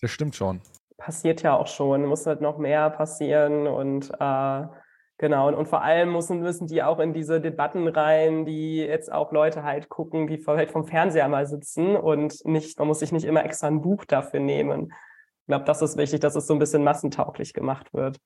das 0.00 0.10
stimmt 0.10 0.36
schon 0.36 0.60
passiert 0.96 1.42
ja 1.42 1.54
auch 1.54 1.66
schon, 1.66 2.06
muss 2.06 2.26
halt 2.26 2.40
noch 2.40 2.58
mehr 2.58 2.90
passieren 2.90 3.66
und 3.66 4.10
äh, 4.18 4.62
genau, 5.18 5.48
und, 5.48 5.54
und 5.54 5.66
vor 5.66 5.82
allem 5.82 6.12
müssen, 6.12 6.40
müssen 6.40 6.66
die 6.66 6.82
auch 6.82 6.98
in 6.98 7.12
diese 7.12 7.40
Debatten 7.40 7.88
rein, 7.88 8.44
die 8.44 8.78
jetzt 8.78 9.12
auch 9.12 9.32
Leute 9.32 9.62
halt 9.62 9.88
gucken, 9.88 10.26
die 10.26 10.38
vielleicht 10.38 10.70
vom 10.70 10.84
Fernseher 10.84 11.28
mal 11.28 11.46
sitzen 11.46 11.96
und 11.96 12.44
nicht, 12.44 12.78
man 12.78 12.88
muss 12.88 13.00
sich 13.00 13.12
nicht 13.12 13.24
immer 13.24 13.44
extra 13.44 13.66
ein 13.66 13.82
Buch 13.82 14.04
dafür 14.04 14.40
nehmen. 14.40 14.92
Ich 15.42 15.46
glaube, 15.48 15.64
das 15.64 15.82
ist 15.82 15.96
wichtig, 15.96 16.20
dass 16.20 16.34
es 16.34 16.46
so 16.46 16.54
ein 16.54 16.58
bisschen 16.58 16.82
massentauglich 16.82 17.52
gemacht 17.52 17.92
wird. 17.94 18.18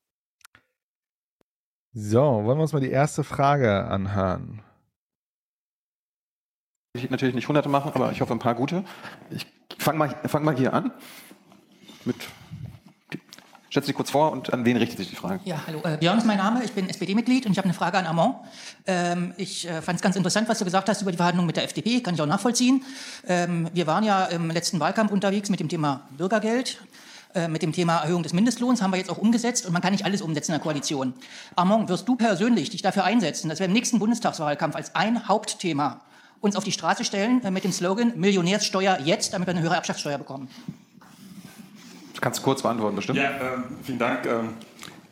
So, 1.93 2.21
wollen 2.21 2.59
wir 2.59 2.63
uns 2.63 2.73
mal 2.73 2.81
die 2.81 2.91
erste 2.91 3.25
Frage 3.25 3.85
anhören? 3.85 4.63
Ich 6.93 7.09
natürlich 7.11 7.35
nicht 7.35 7.49
hunderte 7.49 7.69
machen, 7.69 7.93
aber 7.95 8.11
ich 8.13 8.21
hoffe 8.21 8.33
ein 8.33 8.39
paar 8.39 8.55
gute. 8.55 8.85
Ich 9.31 9.47
fange 9.79 9.99
mal, 9.99 10.09
fang 10.27 10.45
mal 10.45 10.57
hier 10.57 10.73
an 10.73 10.93
mit 12.05 12.17
Stell 13.71 13.85
dich 13.85 13.95
kurz 13.95 14.11
vor 14.11 14.33
und 14.33 14.53
an 14.53 14.65
wen 14.65 14.77
richtet 14.77 14.99
sich 14.99 15.11
die 15.11 15.15
Frage? 15.15 15.39
Ja, 15.45 15.63
hallo. 15.65 15.81
Äh, 15.85 15.97
Björn 15.97 16.19
ist 16.19 16.27
mein 16.27 16.39
Name, 16.39 16.65
ich 16.65 16.73
bin 16.73 16.89
SPD-Mitglied 16.89 17.47
und 17.47 17.53
ich 17.53 17.59
habe 17.59 17.67
eine 17.67 17.75
Frage 17.75 17.99
an 17.99 18.07
Armand. 18.07 18.35
Ähm, 18.85 19.33
ich 19.37 19.69
äh, 19.69 19.81
fand 19.81 19.97
es 19.97 20.03
ganz 20.03 20.17
interessant, 20.17 20.49
was 20.49 20.59
du 20.59 20.65
gesagt 20.65 20.89
hast 20.89 21.03
über 21.03 21.13
die 21.13 21.17
Verhandlungen 21.17 21.47
mit 21.47 21.57
der 21.57 21.63
FDP, 21.63 22.01
kann 22.01 22.17
ich 22.17 22.21
auch 22.21 22.27
nachvollziehen. 22.27 22.85
Ähm, 23.29 23.69
wir 23.73 23.87
waren 23.87 24.03
ja 24.03 24.25
im 24.25 24.51
letzten 24.51 24.81
Wahlkampf 24.81 25.13
unterwegs 25.13 25.51
mit 25.51 25.61
dem 25.61 25.69
Thema 25.69 26.09
Bürgergeld. 26.19 26.81
Äh, 27.33 27.47
mit 27.47 27.63
dem 27.63 27.73
Thema 27.73 27.99
Erhöhung 27.99 28.25
des 28.25 28.33
Mindestlohns 28.33 28.83
haben 28.83 28.91
wir 28.91 28.97
jetzt 28.97 29.09
auch 29.09 29.19
umgesetzt 29.19 29.65
und 29.65 29.73
man 29.73 29.81
kann 29.81 29.93
nicht 29.93 30.05
alles 30.05 30.21
umsetzen 30.21 30.51
in 30.51 30.59
der 30.59 30.63
Koalition. 30.63 31.15
Armand, 31.55 31.89
wirst 31.89 32.09
du 32.09 32.17
persönlich 32.17 32.71
dich 32.71 32.83
dafür 32.83 33.05
einsetzen, 33.05 33.49
dass 33.49 33.61
wir 33.61 33.67
im 33.67 33.73
nächsten 33.73 34.01
Bundestagswahlkampf 34.01 34.75
als 34.75 34.97
ein 34.97 35.29
Hauptthema 35.29 36.01
uns 36.41 36.57
auf 36.57 36.65
die 36.65 36.73
Straße 36.73 37.05
stellen 37.05 37.41
äh, 37.45 37.53
mit 37.53 37.63
dem 37.63 37.71
Slogan 37.71 38.15
Millionärssteuer 38.17 38.99
jetzt, 39.05 39.33
damit 39.33 39.47
wir 39.47 39.55
eine 39.55 39.63
höhere 39.63 39.77
Erbschaftssteuer 39.77 40.19
bekommen? 40.19 40.49
Kannst 42.21 42.41
du 42.41 42.43
kurz 42.45 42.63
beantworten, 42.63 42.97
bestimmt? 42.97 43.19
Ja, 43.19 43.31
äh, 43.31 43.39
vielen 43.83 43.99
Dank. 43.99 44.27
Ähm, 44.27 44.49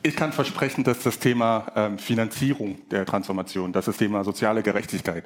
ich 0.08 0.16
kann 0.16 0.32
versprechen, 0.32 0.84
dass 0.84 1.02
das 1.02 1.18
Thema 1.18 1.70
ähm, 1.76 1.98
Finanzierung 1.98 2.78
der 2.90 3.04
Transformation, 3.04 3.72
dass 3.72 3.84
das 3.84 3.96
Thema 3.96 4.24
soziale 4.24 4.62
Gerechtigkeit 4.62 5.24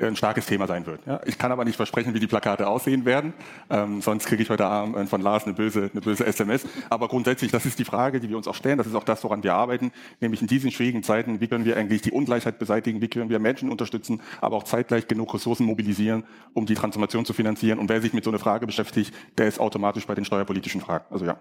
ein 0.00 0.16
starkes 0.16 0.46
Thema 0.46 0.66
sein 0.66 0.86
wird. 0.86 1.00
Ich 1.26 1.36
kann 1.36 1.52
aber 1.52 1.64
nicht 1.66 1.76
versprechen, 1.76 2.14
wie 2.14 2.20
die 2.20 2.26
Plakate 2.26 2.66
aussehen 2.66 3.04
werden, 3.04 3.34
ähm, 3.68 4.00
sonst 4.00 4.26
kriege 4.26 4.42
ich 4.42 4.48
heute 4.48 4.64
Abend 4.64 4.96
äh, 4.96 5.06
von 5.06 5.20
Lars 5.20 5.44
eine 5.44 5.52
böse, 5.52 5.90
eine 5.92 6.00
böse 6.00 6.24
SMS. 6.24 6.66
Aber 6.88 7.08
grundsätzlich, 7.08 7.52
das 7.52 7.66
ist 7.66 7.78
die 7.78 7.84
Frage, 7.84 8.20
die 8.20 8.28
wir 8.30 8.36
uns 8.36 8.48
auch 8.48 8.54
stellen, 8.54 8.78
das 8.78 8.86
ist 8.86 8.94
auch 8.94 9.04
das, 9.04 9.22
woran 9.22 9.42
wir 9.42 9.54
arbeiten, 9.54 9.92
nämlich 10.20 10.40
in 10.40 10.48
diesen 10.48 10.70
schwierigen 10.70 11.02
Zeiten, 11.02 11.40
wie 11.40 11.46
können 11.46 11.64
wir 11.64 11.76
eigentlich 11.76 12.00
die 12.00 12.10
Ungleichheit 12.12 12.58
beseitigen, 12.58 13.02
wie 13.02 13.08
können 13.08 13.28
wir 13.28 13.38
Menschen 13.38 13.70
unterstützen, 13.70 14.22
aber 14.40 14.56
auch 14.56 14.64
zeitgleich 14.64 15.08
genug 15.08 15.34
Ressourcen 15.34 15.66
mobilisieren, 15.66 16.24
um 16.54 16.64
die 16.64 16.74
Transformation 16.74 17.26
zu 17.26 17.34
finanzieren. 17.34 17.78
Und 17.78 17.88
wer 17.90 18.00
sich 18.00 18.14
mit 18.14 18.24
so 18.24 18.30
einer 18.30 18.38
Frage 18.38 18.66
beschäftigt, 18.66 19.14
der 19.36 19.46
ist 19.46 19.60
automatisch 19.60 20.06
bei 20.06 20.14
den 20.14 20.24
steuerpolitischen 20.24 20.80
Fragen. 20.80 21.04
Also 21.10 21.26
ja. 21.26 21.38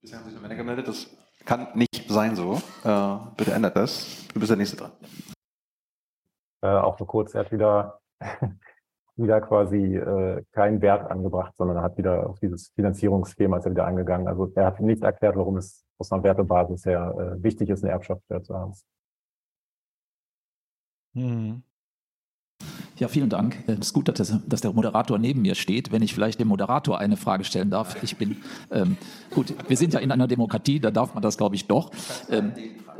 Bisher 0.00 0.18
haben 0.18 0.24
sich 0.24 0.34
noch 0.34 0.42
Männer 0.42 0.54
gemeldet, 0.54 0.88
das 0.88 1.10
kann 1.48 1.68
nicht 1.74 2.08
sein 2.08 2.36
so. 2.36 2.60
Äh, 2.84 3.16
bitte 3.36 3.52
ändert 3.52 3.74
das. 3.74 4.28
Du 4.34 4.38
bist 4.38 4.50
der 4.50 4.58
Nächste 4.58 4.76
dran. 4.76 4.92
Äh, 6.62 6.68
auch 6.68 6.98
nur 6.98 7.06
kurz, 7.06 7.34
er 7.34 7.40
hat 7.40 7.52
wieder, 7.52 8.00
wieder 9.16 9.40
quasi 9.40 9.96
äh, 9.96 10.44
keinen 10.52 10.82
Wert 10.82 11.10
angebracht, 11.10 11.54
sondern 11.56 11.80
hat 11.80 11.96
wieder 11.96 12.28
auf 12.28 12.38
dieses 12.38 12.68
Finanzierungsschema 12.74 13.56
ist 13.56 13.64
er 13.64 13.70
wieder 13.70 13.86
angegangen. 13.86 14.28
Also 14.28 14.52
er 14.54 14.66
hat 14.66 14.80
nicht 14.80 15.02
erklärt, 15.02 15.36
warum 15.36 15.56
es 15.56 15.86
aus 15.98 16.12
einer 16.12 16.22
Wertebasis 16.22 16.84
her 16.84 17.14
äh, 17.18 17.42
wichtig 17.42 17.70
ist, 17.70 17.82
eine 17.82 17.92
Erbschaftssteuer 17.92 18.42
zu 18.42 18.54
haben. 18.54 18.74
Hm. 21.14 21.62
Ja, 22.98 23.06
vielen 23.06 23.30
Dank. 23.30 23.62
Es 23.68 23.78
ist 23.78 23.92
gut, 23.92 24.08
dass, 24.08 24.34
dass, 24.46 24.60
der 24.60 24.72
Moderator 24.72 25.18
neben 25.18 25.42
mir 25.42 25.54
steht. 25.54 25.92
Wenn 25.92 26.02
ich 26.02 26.14
vielleicht 26.14 26.40
dem 26.40 26.48
Moderator 26.48 26.98
eine 26.98 27.16
Frage 27.16 27.44
stellen 27.44 27.70
darf. 27.70 28.02
Ich 28.02 28.16
bin, 28.16 28.38
ähm, 28.72 28.96
gut, 29.32 29.54
wir 29.68 29.76
sind 29.76 29.94
ja 29.94 30.00
in 30.00 30.10
einer 30.10 30.26
Demokratie, 30.26 30.80
da 30.80 30.90
darf 30.90 31.14
man 31.14 31.22
das, 31.22 31.38
glaube 31.38 31.54
ich, 31.54 31.66
doch. 31.66 31.92
Ähm, 32.28 32.52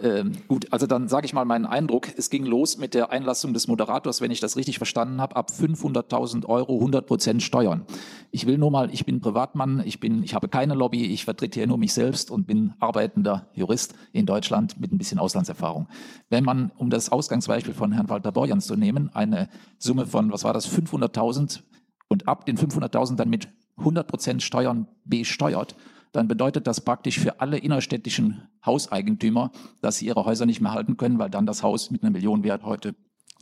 ähm, 0.03 0.33
gut, 0.47 0.73
also 0.73 0.87
dann 0.87 1.09
sage 1.09 1.27
ich 1.27 1.33
mal 1.33 1.45
meinen 1.45 1.67
Eindruck. 1.67 2.09
Es 2.17 2.31
ging 2.31 2.45
los 2.47 2.79
mit 2.79 2.95
der 2.95 3.11
Einlassung 3.11 3.53
des 3.53 3.67
Moderators, 3.67 4.21
wenn 4.21 4.31
ich 4.31 4.41
das 4.41 4.57
richtig 4.57 4.79
verstanden 4.79 5.21
habe, 5.21 5.35
ab 5.37 5.51
500.000 5.51 6.47
Euro 6.47 6.75
100 6.75 7.07
Prozent 7.07 7.43
Steuern. 7.43 7.85
Ich 8.31 8.47
will 8.47 8.59
nur 8.59 8.71
mal, 8.71 8.93
ich 8.93 9.05
bin 9.05 9.21
Privatmann, 9.21 9.83
ich 9.85 10.01
bin, 10.01 10.23
ich 10.23 10.35
habe 10.35 10.49
keine 10.49 10.75
Lobby, 10.75 11.07
ich 11.07 11.25
vertrete 11.25 11.61
hier 11.61 11.67
nur 11.67 11.79
mich 11.79 11.93
selbst 11.93 12.31
und 12.31 12.47
bin 12.47 12.75
arbeitender 12.79 13.49
Jurist 13.55 13.95
in 14.13 14.27
Deutschland 14.27 14.81
mit 14.81 14.93
ein 14.93 14.99
bisschen 14.99 15.19
Auslandserfahrung. 15.19 15.89
Wenn 16.29 16.45
man, 16.45 16.71
um 16.77 16.91
das 16.91 17.11
Ausgangsbeispiel 17.11 17.75
von 17.75 17.93
Herrn 17.93 18.09
Walter 18.09 18.33
Borjans 18.33 18.67
zu 18.67 18.77
nehmen, 18.77 19.11
eine 19.15 19.49
Summe 19.89 20.07
von, 20.07 20.31
was 20.31 20.45
war 20.45 20.53
das, 20.53 20.71
500.000 20.71 21.63
und 22.09 22.29
ab 22.29 22.47
den 22.47 22.57
500.000 22.57 23.17
dann 23.17 23.31
mit 23.31 23.49
100 23.79 24.07
Prozent 24.07 24.43
Steuern 24.43 24.87
besteuert, 25.05 25.75
dann 26.13 26.29
bedeutet 26.29 26.67
das 26.67 26.81
praktisch 26.81 27.19
für 27.19 27.41
alle 27.41 27.59
innerstädtischen 27.59 28.49
Hauseigentümer, 28.65 29.51
dass 29.81 29.99
sie 29.99 30.07
ihre 30.07 30.25
Häuser 30.25 30.47
nicht 30.47 30.61
mehr 30.61 30.73
halten 30.73 30.97
können, 30.97 31.19
weil 31.19 31.31
dann 31.31 31.47
das 31.47 31.63
Haus 31.63 31.91
mit 31.91 32.03
einer 32.03 32.11
Million 32.11 32.45
Wert 32.45 32.65
heute 32.65 32.95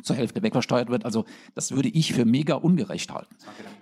zur 0.02 0.16
Hälfte 0.16 0.42
wegversteuert 0.42 0.90
wird. 0.90 1.04
Also 1.04 1.24
das 1.54 1.72
würde 1.72 1.88
ich 1.88 2.12
für 2.12 2.24
mega 2.24 2.54
ungerecht 2.54 3.12
halten. 3.12 3.34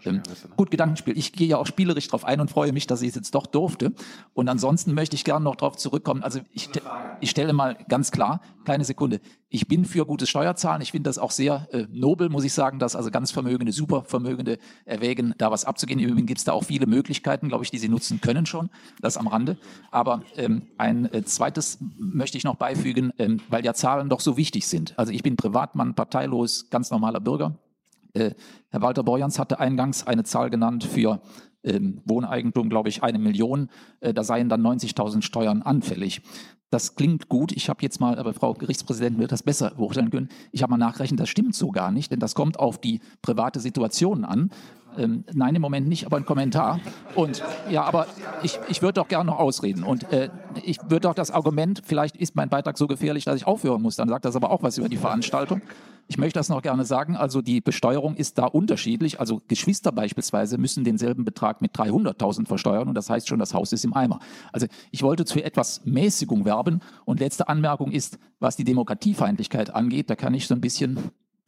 Ähm, 0.04 0.22
gut, 0.56 0.70
Gedankenspiel. 0.70 1.16
Ich 1.18 1.32
gehe 1.32 1.48
ja 1.48 1.58
auch 1.58 1.66
spielerisch 1.66 2.06
darauf 2.06 2.24
ein 2.24 2.40
und 2.40 2.50
freue 2.50 2.72
mich, 2.72 2.86
dass 2.86 3.02
ich 3.02 3.08
es 3.10 3.14
jetzt 3.16 3.34
doch 3.34 3.46
durfte. 3.46 3.92
Und 4.32 4.48
ansonsten 4.48 4.94
möchte 4.94 5.16
ich 5.16 5.24
gerne 5.24 5.44
noch 5.44 5.56
darauf 5.56 5.76
zurückkommen. 5.76 6.22
Also 6.22 6.40
ich, 6.52 6.68
ich 7.20 7.30
stelle 7.30 7.52
mal 7.52 7.76
ganz 7.88 8.10
klar, 8.10 8.40
kleine 8.64 8.84
Sekunde, 8.84 9.20
ich 9.54 9.68
bin 9.68 9.84
für 9.84 10.04
gutes 10.04 10.28
Steuerzahlen. 10.28 10.82
Ich 10.82 10.90
finde 10.90 11.08
das 11.08 11.16
auch 11.16 11.30
sehr 11.30 11.68
äh, 11.70 11.86
nobel, 11.92 12.28
muss 12.28 12.42
ich 12.42 12.52
sagen, 12.52 12.80
dass 12.80 12.96
also 12.96 13.12
ganz 13.12 13.30
Vermögende, 13.30 13.70
Supervermögende 13.70 14.58
erwägen, 14.84 15.32
da 15.38 15.52
was 15.52 15.64
abzugehen. 15.64 16.00
Im 16.00 16.08
Übrigen 16.08 16.26
gibt 16.26 16.38
es 16.38 16.44
da 16.44 16.52
auch 16.52 16.64
viele 16.64 16.88
Möglichkeiten, 16.88 17.46
glaube 17.46 17.62
ich, 17.62 17.70
die 17.70 17.78
sie 17.78 17.88
nutzen 17.88 18.20
können 18.20 18.46
schon. 18.46 18.68
Das 19.00 19.16
am 19.16 19.28
Rande. 19.28 19.56
Aber 19.92 20.22
ähm, 20.34 20.62
ein 20.76 21.04
äh, 21.12 21.24
zweites 21.24 21.78
möchte 21.96 22.36
ich 22.36 22.42
noch 22.42 22.56
beifügen, 22.56 23.12
ähm, 23.18 23.42
weil 23.48 23.64
ja 23.64 23.74
Zahlen 23.74 24.08
doch 24.08 24.18
so 24.18 24.36
wichtig 24.36 24.66
sind. 24.66 24.98
Also 24.98 25.12
ich 25.12 25.22
bin 25.22 25.36
Privatmann, 25.36 25.94
parteilos, 25.94 26.68
ganz 26.70 26.90
normaler 26.90 27.20
Bürger. 27.20 27.56
Äh, 28.12 28.32
Herr 28.70 28.82
Walter 28.82 29.04
Borjans 29.04 29.38
hatte 29.38 29.60
eingangs 29.60 30.04
eine 30.04 30.24
Zahl 30.24 30.50
genannt 30.50 30.82
für 30.82 31.20
ähm, 31.62 32.00
Wohneigentum, 32.04 32.68
glaube 32.70 32.88
ich, 32.88 33.04
eine 33.04 33.20
Million. 33.20 33.70
Äh, 34.00 34.14
da 34.14 34.24
seien 34.24 34.48
dann 34.48 34.66
90.000 34.66 35.22
Steuern 35.22 35.62
anfällig. 35.62 36.22
Das 36.74 36.96
klingt 36.96 37.28
gut. 37.28 37.52
Ich 37.52 37.68
habe 37.68 37.82
jetzt 37.82 38.00
mal, 38.00 38.18
aber 38.18 38.34
Frau 38.34 38.52
Gerichtspräsidentin 38.52 39.20
wird 39.20 39.30
das 39.30 39.44
besser 39.44 39.70
beurteilen 39.76 40.10
können. 40.10 40.28
Ich 40.50 40.64
habe 40.64 40.72
mal 40.72 40.76
nachgerechnet, 40.76 41.20
das 41.20 41.28
stimmt 41.28 41.54
so 41.54 41.70
gar 41.70 41.92
nicht, 41.92 42.10
denn 42.10 42.18
das 42.18 42.34
kommt 42.34 42.58
auf 42.58 42.78
die 42.78 42.98
private 43.22 43.60
Situation 43.60 44.24
an. 44.24 44.50
Ähm, 44.96 45.24
nein, 45.32 45.54
im 45.54 45.62
Moment 45.62 45.88
nicht, 45.88 46.06
aber 46.06 46.16
ein 46.16 46.24
Kommentar. 46.24 46.80
Und 47.14 47.42
ja, 47.70 47.84
aber 47.84 48.06
ich, 48.42 48.58
ich 48.68 48.82
würde 48.82 48.94
doch 48.94 49.08
gerne 49.08 49.30
noch 49.30 49.38
ausreden. 49.38 49.82
Und 49.82 50.12
äh, 50.12 50.30
ich 50.64 50.80
würde 50.82 51.00
doch 51.00 51.14
das 51.14 51.30
Argument, 51.30 51.82
vielleicht 51.84 52.16
ist 52.16 52.36
mein 52.36 52.48
Beitrag 52.48 52.78
so 52.78 52.86
gefährlich, 52.86 53.24
dass 53.24 53.36
ich 53.36 53.46
aufhören 53.46 53.82
muss, 53.82 53.96
dann 53.96 54.08
sagt 54.08 54.24
das 54.24 54.36
aber 54.36 54.50
auch 54.50 54.62
was 54.62 54.78
über 54.78 54.88
die 54.88 54.96
Veranstaltung. 54.96 55.62
Ich 56.06 56.18
möchte 56.18 56.38
das 56.38 56.48
noch 56.48 56.60
gerne 56.60 56.84
sagen. 56.84 57.16
Also 57.16 57.40
die 57.40 57.60
Besteuerung 57.60 58.16
ist 58.16 58.36
da 58.38 58.44
unterschiedlich. 58.44 59.20
Also 59.20 59.40
Geschwister 59.48 59.90
beispielsweise 59.90 60.58
müssen 60.58 60.84
denselben 60.84 61.24
Betrag 61.24 61.62
mit 61.62 61.74
300.000 61.74 62.46
versteuern 62.46 62.88
und 62.88 62.94
das 62.94 63.08
heißt 63.08 63.28
schon, 63.28 63.38
das 63.38 63.54
Haus 63.54 63.72
ist 63.72 63.84
im 63.84 63.94
Eimer. 63.94 64.18
Also 64.52 64.66
ich 64.90 65.02
wollte 65.02 65.24
für 65.24 65.42
etwas 65.42 65.84
Mäßigung 65.84 66.44
werben 66.44 66.80
und 67.06 67.20
letzte 67.20 67.48
Anmerkung 67.48 67.90
ist, 67.90 68.18
was 68.38 68.56
die 68.56 68.64
Demokratiefeindlichkeit 68.64 69.74
angeht, 69.74 70.10
da 70.10 70.16
kann 70.16 70.34
ich 70.34 70.46
so 70.46 70.54
ein 70.54 70.60
bisschen 70.60 70.98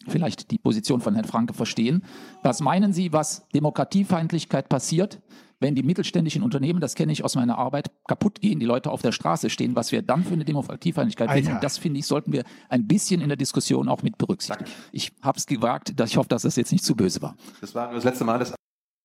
vielleicht 0.07 0.51
die 0.51 0.59
Position 0.59 1.01
von 1.01 1.15
Herrn 1.15 1.25
Franke 1.25 1.55
verstehen. 1.55 2.05
Was 2.43 2.61
meinen 2.61 2.93
Sie, 2.93 3.13
was 3.13 3.47
Demokratiefeindlichkeit 3.49 4.69
passiert, 4.69 5.21
wenn 5.59 5.75
die 5.75 5.83
mittelständischen 5.83 6.43
Unternehmen, 6.43 6.81
das 6.81 6.95
kenne 6.95 7.13
ich 7.13 7.25
aus 7.25 7.35
meiner 7.35 7.57
Arbeit, 7.57 7.91
kaputt 8.07 8.41
gehen, 8.41 8.61
die 8.61 8.67
Leute 8.67 8.91
auf 8.91 9.01
der 9.01 9.13
Straße 9.13 9.49
stehen, 9.49 9.75
was 9.75 9.91
wir 9.91 10.03
dann 10.03 10.23
für 10.23 10.35
eine 10.35 10.45
Demokratiefeindlichkeit 10.45 11.31
finden, 11.31 11.59
das 11.63 11.79
finde 11.79 11.99
ich, 11.99 12.07
sollten 12.07 12.33
wir 12.33 12.45
ein 12.69 12.87
bisschen 12.87 13.21
in 13.23 13.29
der 13.29 13.39
Diskussion 13.39 13.89
auch 13.89 14.03
mit 14.03 14.19
berücksichtigen. 14.19 14.71
Ich 14.93 15.13
habe 15.23 15.39
es 15.39 15.47
gewagt, 15.47 15.99
dass 15.99 16.11
ich 16.11 16.17
hoffe, 16.19 16.29
dass 16.29 16.43
das 16.43 16.57
jetzt 16.57 16.73
nicht 16.73 16.85
zu 16.85 16.95
böse 16.95 17.23
war. 17.23 17.37
Das 17.61 17.75
war 17.75 17.93
das 17.93 18.05
letzte 18.05 18.25
Mal, 18.25 18.39
dass 18.39 18.55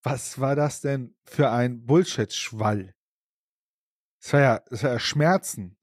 Was 0.04 0.40
war 0.40 0.56
das 0.56 0.82
denn 0.82 1.16
für 1.24 1.52
ein 1.52 1.86
Bullshit-Schwall? 1.86 2.94
Das 4.22 4.34
war 4.34 4.42
ja, 4.42 4.60
das 4.70 4.84
war 4.84 4.92
ja 4.92 5.00
Schmerzen. 5.00 5.78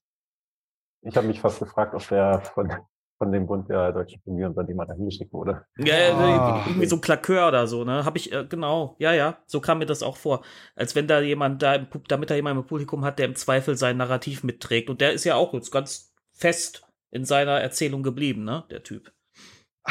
Ich 1.01 1.17
habe 1.17 1.27
mich 1.27 1.41
fast 1.41 1.61
gefragt, 1.61 1.95
ob 1.95 2.07
der 2.09 2.41
von, 2.41 2.70
von 3.19 3.33
dem 3.33 3.47
Bund 3.47 3.69
der 3.69 3.93
deutschen 3.93 4.21
Familienunternehmen 4.23 4.87
da 4.87 4.95
hingeschickt 4.95 5.33
wurde. 5.33 5.65
Ja, 5.77 5.95
Ah. 6.17 6.65
irgendwie 6.67 6.87
so 6.87 6.97
ein 6.97 7.01
Klakör 7.01 7.49
oder 7.49 7.67
so, 7.67 7.85
ne? 7.85 8.05
Hab 8.05 8.17
ich, 8.17 8.33
äh, 8.33 8.47
genau, 8.49 8.97
ja, 8.99 9.13
ja, 9.13 9.39
so 9.47 9.61
kam 9.61 9.79
mir 9.79 9.87
das 9.87 10.03
auch 10.03 10.17
vor. 10.17 10.43
Als 10.77 10.95
wenn 10.95 11.07
da 11.09 11.21
jemand 11.21 11.63
da, 11.63 11.75
im, 11.75 11.87
Pub- 11.87 12.07
damit 12.09 12.31
da 12.31 12.35
jemand 12.37 12.59
im 12.59 12.67
Publikum 12.67 13.05
hat, 13.05 13.19
der 13.19 13.27
im 13.27 13.35
Zweifel 13.35 13.77
sein 13.77 13.97
Narrativ 13.97 14.45
mitträgt. 14.45 14.89
Und 14.89 15.01
der 15.01 15.13
ist 15.13 15.25
ja 15.25 15.35
auch 15.35 15.53
jetzt 15.53 15.71
ganz 15.73 16.15
fest 16.33 16.87
in 17.11 17.25
seiner 17.25 17.61
Erzählung 17.61 18.03
geblieben, 18.03 18.45
ne? 18.45 18.65
Der 18.71 18.83
Typ. 18.83 19.11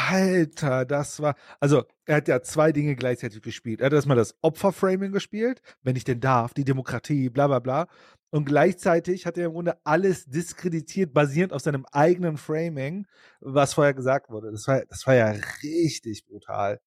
Alter, 0.00 0.84
das 0.84 1.20
war. 1.20 1.34
Also, 1.58 1.82
er 2.06 2.16
hat 2.18 2.28
ja 2.28 2.40
zwei 2.40 2.70
Dinge 2.70 2.94
gleichzeitig 2.94 3.42
gespielt. 3.42 3.80
Er 3.80 3.86
hat 3.86 3.92
erstmal 3.92 4.16
das 4.16 4.36
Opferframing 4.42 5.10
gespielt, 5.10 5.60
wenn 5.82 5.96
ich 5.96 6.04
denn 6.04 6.20
darf, 6.20 6.54
die 6.54 6.64
Demokratie, 6.64 7.28
bla 7.30 7.48
bla 7.48 7.58
bla. 7.58 7.86
Und 8.30 8.44
gleichzeitig 8.44 9.26
hat 9.26 9.38
er 9.38 9.46
im 9.46 9.52
Grunde 9.52 9.76
alles 9.84 10.26
diskreditiert, 10.26 11.12
basierend 11.12 11.52
auf 11.52 11.62
seinem 11.62 11.84
eigenen 11.92 12.36
Framing, 12.36 13.06
was 13.40 13.74
vorher 13.74 13.94
gesagt 13.94 14.30
wurde. 14.30 14.52
Das 14.52 14.68
war, 14.68 14.82
das 14.88 15.04
war 15.06 15.14
ja 15.14 15.34
richtig 15.62 16.24
brutal. 16.26 16.78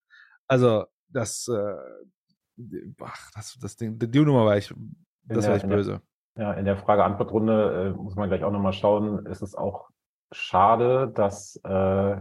Also, 0.48 0.85
das, 1.09 1.49
äh, 1.49 1.75
ach, 3.01 3.31
das, 3.35 3.57
das 3.59 3.75
Ding, 3.75 3.99
die 3.99 4.19
Nummer 4.19 4.45
war 4.45 4.57
ich, 4.57 4.73
das 5.23 5.48
war 5.48 5.56
der- 5.56 5.64
in 5.64 5.69
der- 5.69 5.75
böse. 5.77 6.01
Ja, 6.38 6.53
in 6.53 6.64
der 6.64 6.77
Frage-Antwort-Runde 6.77 7.93
äh, 7.93 8.01
muss 8.01 8.15
man 8.15 8.30
gleich 8.30 8.45
auch 8.45 8.53
nochmal 8.53 8.72
schauen. 8.72 9.25
Es 9.25 9.41
ist 9.41 9.57
auch 9.57 9.90
schade, 10.31 11.11
dass 11.14 11.59
äh, 11.65 12.15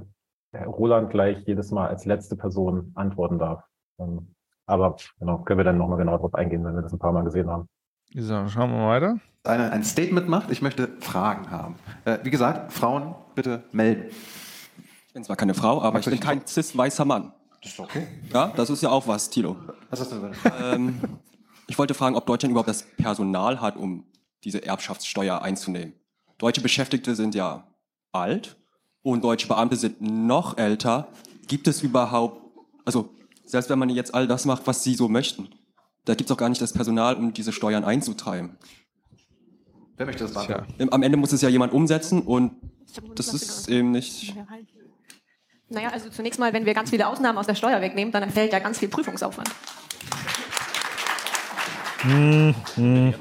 Roland 0.55 1.11
gleich 1.11 1.39
jedes 1.47 1.70
Mal 1.70 1.89
als 1.89 2.05
letzte 2.05 2.37
Person 2.37 2.93
antworten 2.95 3.39
darf. 3.39 3.62
Ähm, 3.99 4.35
aber 4.67 4.97
genau, 5.19 5.39
können 5.39 5.59
wir 5.59 5.65
dann 5.65 5.79
nochmal 5.79 5.99
genau 5.99 6.17
drauf 6.19 6.35
eingehen, 6.35 6.65
wenn 6.65 6.75
wir 6.75 6.83
das 6.83 6.93
ein 6.93 6.99
paar 6.99 7.12
Mal 7.12 7.25
gesehen 7.25 7.49
haben. 7.49 7.69
So, 8.15 8.49
schauen 8.49 8.70
wir 8.70 8.79
mal 8.79 8.89
weiter. 8.89 9.20
einer 9.45 9.70
ein 9.73 9.85
Statement 9.85 10.29
macht, 10.29 10.51
ich 10.51 10.62
möchte 10.62 10.89
Fragen 11.01 11.51
haben. 11.51 11.77
Äh, 12.05 12.19
wie 12.25 12.31
gesagt, 12.31 12.73
Frauen 12.73 13.15
bitte 13.35 13.62
melden. 13.73 14.11
Ich 15.07 15.15
bin 15.15 15.25
zwar 15.25 15.37
keine 15.37 15.55
Frau, 15.55 15.83
aber 15.83 15.99
ich 15.99 16.07
bin 16.07 16.20
kein 16.20 16.47
cis-weißer 16.47 17.05
Mann. 17.05 17.33
Das 17.62 17.73
ist 17.73 17.81
okay. 17.81 18.07
Ja, 18.33 18.53
das 18.57 18.70
ist 18.70 18.83
ja 18.83 18.91
auch 18.91 19.07
was, 19.07 19.29
Thilo. 19.29 19.57
Was 19.91 20.01
hast 20.01 20.12
du 20.12 20.19
denn? 20.19 20.33
Ähm, 20.61 21.01
ich 21.67 21.79
wollte 21.79 21.95
fragen, 21.95 22.17
ob 22.17 22.27
Deutschland 22.27 22.51
überhaupt 22.51 22.69
das 22.69 22.83
Personal 22.97 23.61
hat, 23.61 23.77
um 23.77 24.05
diese 24.45 24.65
Erbschaftssteuer 24.65 25.43
einzunehmen. 25.43 25.95
Deutsche 26.39 26.62
Beschäftigte 26.62 27.15
sind 27.15 27.35
ja 27.35 27.65
alt 28.12 28.57
und 29.03 29.25
deutsche 29.25 29.49
Beamte 29.49 29.77
sind 29.77 30.01
noch 30.01 30.59
älter. 30.59 31.09
Gibt 31.47 31.69
es 31.69 31.83
überhaupt, 31.83 32.41
also 32.85 33.11
selbst 33.45 33.70
wenn 33.70 33.79
man 33.79 33.91
jetzt 33.91 34.15
all 34.15 34.27
das 34.27 34.45
macht, 34.45 34.67
was 34.67 34.85
sie 34.85 34.95
so 34.95 35.09
möchten, 35.09 35.49
da 36.05 36.15
gibt 36.15 36.31
es 36.31 36.35
auch 36.35 36.39
gar 36.39 36.49
nicht 36.49 36.62
das 36.62 36.73
Personal, 36.73 37.17
um 37.17 37.33
diese 37.33 37.53
Steuern 37.53 37.85
einzutreiben. 37.85 38.57
Wer 39.97 40.07
möchte 40.07 40.25
das 40.25 40.33
beantworten? 40.33 40.89
Am 40.91 41.03
Ende 41.03 41.19
muss 41.19 41.33
es 41.33 41.43
ja 41.43 41.49
jemand 41.49 41.73
umsetzen 41.73 42.23
und 42.23 42.53
das 43.15 43.35
ist 43.35 43.69
eben 43.69 43.91
nicht. 43.91 44.35
Naja, 45.69 45.91
also 45.91 46.09
zunächst 46.09 46.41
mal, 46.41 46.53
wenn 46.53 46.67
wir 46.67 46.75
ganz 46.75 46.91
viele 46.91 47.07
Ausnahmen 47.07 47.39
aus 47.39 47.47
der 47.47 47.55
Steuer 47.55 47.81
wegnehmen, 47.81 48.11
dann 48.11 48.23
entfällt 48.23 48.53
ja 48.53 48.59
ganz 48.59 48.79
viel 48.79 48.89
Prüfungsaufwand. 48.89 49.51
Hm, 51.99 52.55
hm. 52.75 53.15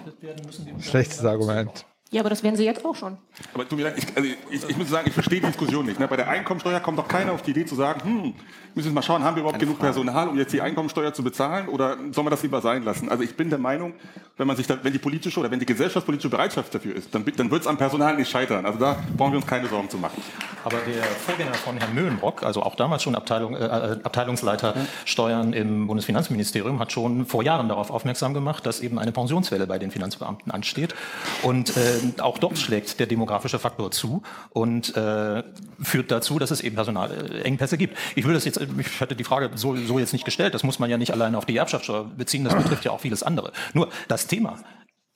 Schlechtes 0.79 1.23
Argument. 1.25 1.85
Ja, 2.11 2.21
aber 2.21 2.29
das 2.29 2.41
werden 2.41 2.55
sie 2.55 2.65
jetzt 2.65 2.83
auch 2.83 2.95
schon. 2.95 3.17
Aber 3.53 3.67
tut 3.69 3.77
mir 3.77 3.83
leid, 3.85 3.97
ich, 3.97 4.17
also 4.17 4.27
ich, 4.49 4.67
ich 4.67 4.77
muss 4.77 4.89
sagen, 4.89 5.07
ich 5.07 5.13
verstehe 5.13 5.41
die 5.41 5.47
Diskussion 5.47 5.85
nicht. 5.85 5.99
Ne? 5.99 6.07
Bei 6.07 6.15
der 6.15 6.27
Einkommensteuer 6.27 6.79
kommt 6.79 6.97
doch 6.97 7.07
keiner 7.07 7.33
auf 7.33 7.43
die 7.43 7.51
Idee 7.51 7.65
zu 7.65 7.75
sagen, 7.75 8.03
hm, 8.03 8.33
müssen 8.79 8.91
wir 8.91 8.95
mal 8.95 9.01
schauen, 9.01 9.23
haben 9.23 9.35
wir 9.35 9.41
überhaupt 9.41 9.59
genug 9.59 9.77
Personal, 9.77 10.29
um 10.29 10.37
jetzt 10.37 10.53
die 10.53 10.61
Einkommensteuer 10.61 11.13
zu 11.13 11.21
bezahlen 11.21 11.67
oder 11.67 11.97
soll 12.11 12.23
man 12.23 12.31
das 12.31 12.41
lieber 12.43 12.61
sein 12.61 12.83
lassen? 12.83 13.09
Also 13.09 13.23
ich 13.23 13.35
bin 13.35 13.49
der 13.49 13.59
Meinung, 13.59 13.93
wenn 14.37 14.47
man 14.47 14.55
sich 14.55 14.67
da, 14.67 14.77
wenn 14.81 14.93
die 14.93 14.99
politische 14.99 15.37
oder 15.41 15.51
wenn 15.51 15.59
die 15.59 15.65
gesellschaftspolitische 15.65 16.29
Bereitschaft 16.29 16.73
dafür 16.73 16.95
ist, 16.95 17.13
dann, 17.13 17.25
dann 17.35 17.51
wird 17.51 17.61
es 17.61 17.67
am 17.67 17.77
Personal 17.77 18.15
nicht 18.15 18.29
scheitern. 18.29 18.65
Also 18.65 18.79
da 18.79 18.95
brauchen 19.17 19.33
wir 19.33 19.39
uns 19.39 19.47
keine 19.47 19.67
Sorgen 19.67 19.89
zu 19.89 19.97
machen. 19.97 20.21
Aber 20.63 20.77
der 20.77 21.03
Vorgänger 21.03 21.53
von 21.55 21.77
Herrn 21.77 21.93
Möhlenbrock, 21.93 22.43
also 22.43 22.63
auch 22.63 22.75
damals 22.75 23.03
schon 23.03 23.15
Abteilung, 23.15 23.53
äh, 23.53 23.97
Abteilungsleiter 24.03 24.75
Steuern 25.03 25.51
im 25.51 25.87
Bundesfinanzministerium, 25.87 26.79
hat 26.79 26.93
schon 26.93 27.25
vor 27.25 27.43
Jahren 27.43 27.67
darauf 27.67 27.91
aufmerksam 27.91 28.33
gemacht, 28.33 28.65
dass 28.65 28.79
eben 28.79 28.97
eine 28.97 29.11
Pensionswelle 29.11 29.67
bei 29.67 29.77
den 29.77 29.91
Finanzbeamten 29.91 30.53
ansteht. 30.53 30.95
Und 31.43 31.75
äh, 31.75 32.21
auch 32.21 32.37
dort 32.37 32.57
schlägt 32.57 32.97
der 33.01 33.07
demografische 33.07 33.59
Faktor 33.59 33.91
zu 33.91 34.23
und 34.51 34.95
äh, 34.95 35.43
führt 35.81 36.11
dazu, 36.11 36.39
dass 36.39 36.51
es 36.51 36.61
eben 36.61 36.75
Personalengpässe 36.75 37.77
gibt. 37.77 37.97
Ich 38.15 38.23
würde 38.23 38.35
das 38.35 38.45
jetzt, 38.45 38.59
ich 38.77 39.01
hatte 39.01 39.15
die 39.15 39.23
Frage 39.23 39.49
so, 39.55 39.75
so 39.75 39.99
jetzt 39.99 40.13
nicht 40.13 40.25
gestellt. 40.25 40.53
Das 40.53 40.63
muss 40.63 40.79
man 40.79 40.89
ja 40.89 40.97
nicht 40.97 41.11
alleine 41.11 41.37
auf 41.37 41.45
die 41.45 41.57
Erbschaftssteuer 41.57 42.05
beziehen. 42.05 42.43
Das 42.43 42.55
betrifft 42.55 42.85
ja 42.85 42.91
auch 42.91 42.99
vieles 42.99 43.23
andere. 43.23 43.51
Nur 43.73 43.89
das 44.07 44.27
Thema 44.27 44.57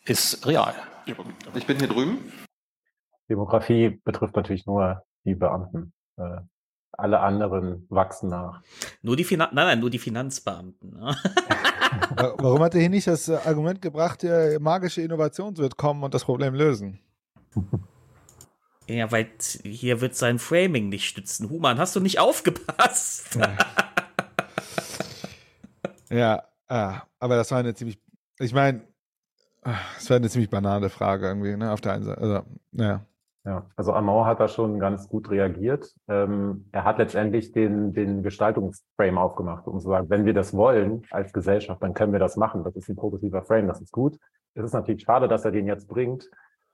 ist 0.06 0.46
real. 0.48 0.74
Ich 1.56 1.66
bin 1.68 1.78
hier 1.78 1.88
drüben. 1.88 2.18
Demografie 3.30 4.00
betrifft 4.04 4.36
natürlich 4.36 4.66
nur 4.66 5.04
die 5.26 5.36
Beamten. 5.36 5.94
Äh, 6.18 6.38
alle 6.92 7.20
anderen 7.22 7.86
wachsen 7.90 8.30
nach. 8.30 8.62
Nur 9.02 9.16
die 9.16 9.24
Finan 9.24 9.50
nein, 9.54 9.66
nein, 9.66 9.80
nur 9.80 9.90
die 9.90 9.98
Finanzbeamten. 10.00 10.92
Ne? 10.92 11.16
Wa- 12.16 12.34
Warum 12.38 12.62
hat 12.62 12.76
er 12.76 12.82
hier 12.82 12.90
nicht 12.90 13.08
das 13.08 13.30
Argument 13.30 13.82
gebracht, 13.82 14.22
der 14.24 14.60
magische 14.60 15.02
Innovation 15.02 15.58
wird 15.58 15.78
kommen 15.78 16.04
und 16.04 16.14
das 16.14 16.24
Problem 16.26 16.54
lösen? 16.54 17.00
Ja, 18.88 19.12
weil 19.12 19.28
hier 19.64 20.02
wird 20.02 20.16
sein 20.16 20.40
Framing 20.40 20.90
nicht 20.90 21.08
stützen. 21.08 21.50
Human, 21.50 21.78
hast 21.78 21.96
du 21.96 22.00
nicht 22.00 22.20
aufgepasst? 22.20 23.38
Ja, 26.14 26.44
ah, 26.68 27.02
aber 27.20 27.38
das 27.38 27.50
war 27.50 27.58
eine 27.58 27.74
ziemlich, 27.74 28.00
ich 28.38 28.54
meine, 28.54 28.82
es 29.98 30.10
war 30.10 30.18
eine 30.18 30.30
ziemlich 30.30 30.50
banale 30.50 30.90
Frage 30.90 31.26
irgendwie, 31.26 31.56
ne, 31.56 31.72
auf 31.72 31.82
der 31.82 31.94
einen 31.94 32.04
Seite. 32.04 32.22
Also, 32.22 32.42
naja. 32.72 33.06
Ja, 33.46 33.66
also 33.76 33.94
Amon 33.94 34.26
hat 34.26 34.40
da 34.40 34.48
schon 34.48 34.80
ganz 34.80 35.10
gut 35.10 35.30
reagiert. 35.30 35.94
Ähm, 36.08 36.70
er 36.72 36.86
hat 36.86 37.00
letztendlich 37.00 37.52
den, 37.52 37.94
den 37.94 38.24
Gestaltungsframe 38.24 39.18
aufgemacht, 39.18 39.68
um 39.68 39.80
zu 39.80 39.90
sagen, 39.90 40.10
wenn 40.10 40.26
wir 40.26 40.34
das 40.34 40.54
wollen 40.54 41.04
als 41.10 41.34
Gesellschaft, 41.34 41.82
dann 41.84 41.94
können 41.94 42.14
wir 42.14 42.20
das 42.20 42.38
machen. 42.38 42.64
Das 42.64 42.76
ist 42.76 42.88
ein 42.88 42.96
progressiver 42.96 43.42
Frame, 43.42 43.68
das 43.68 43.82
ist 43.82 43.92
gut. 43.92 44.18
Es 44.54 44.64
ist 44.64 44.74
natürlich 44.74 45.02
schade, 45.02 45.28
dass 45.28 45.44
er 45.44 45.52
den 45.52 45.68
jetzt 45.68 45.88
bringt, 45.90 46.30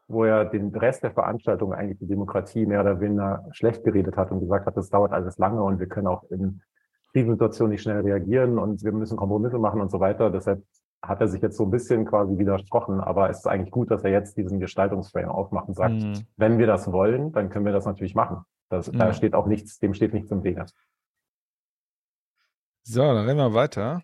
wo 0.10 0.26
er 0.26 0.44
den 0.46 0.76
Rest 0.76 1.04
der 1.04 1.12
Veranstaltung 1.12 1.72
eigentlich 1.72 2.00
die 2.00 2.08
Demokratie 2.08 2.66
mehr 2.66 2.82
oder 2.82 3.00
weniger 3.00 3.46
schlecht 3.52 3.84
geredet 3.84 4.18
hat 4.18 4.32
und 4.32 4.40
gesagt 4.42 4.66
hat, 4.66 4.76
das 4.76 4.90
dauert 4.90 5.14
alles 5.14 5.38
lange 5.38 5.62
und 5.64 5.80
wir 5.80 5.88
können 5.88 6.08
auch 6.08 6.24
in 6.32 6.62
Krisensituationen 7.14 7.72
nicht 7.72 7.84
schnell 7.84 8.02
reagieren 8.02 8.58
und 8.60 8.84
wir 8.84 8.92
müssen 8.92 9.18
Kompromisse 9.18 9.60
machen 9.60 9.82
und 9.82 9.90
so 9.92 10.00
weiter. 10.00 10.30
Deshalb 10.32 10.64
hat 11.02 11.22
er 11.22 11.28
sich 11.28 11.42
jetzt 11.42 11.58
so 11.58 11.64
ein 11.64 11.72
bisschen 11.72 12.06
quasi 12.06 12.38
widersprochen, 12.38 13.00
aber 13.00 13.30
es 13.30 13.38
ist 13.40 13.48
eigentlich 13.48 13.72
gut, 13.72 13.90
dass 13.90 14.04
er 14.04 14.12
jetzt 14.12 14.36
diesen 14.36 14.60
Gestaltungsframe 14.60 15.30
aufmacht 15.30 15.68
und 15.70 15.76
sagt, 15.76 15.94
Mhm. 15.94 16.26
wenn 16.38 16.58
wir 16.58 16.68
das 16.68 16.92
wollen, 16.92 17.32
dann 17.32 17.50
können 17.50 17.66
wir 17.66 17.72
das 17.72 17.86
natürlich 17.86 18.16
machen. 18.16 18.44
Das, 18.70 18.88
Ja. 18.88 18.94
Da 18.94 19.14
steht 19.14 19.34
auch 19.34 19.46
nichts, 19.48 19.80
dem 19.80 19.94
steht 19.94 20.14
nichts 20.14 20.30
im 20.32 20.44
Wege. 20.44 20.66
So, 22.84 23.02
dann 23.02 23.26
reden 23.26 23.38
wir 23.38 23.54
weiter. 23.54 24.02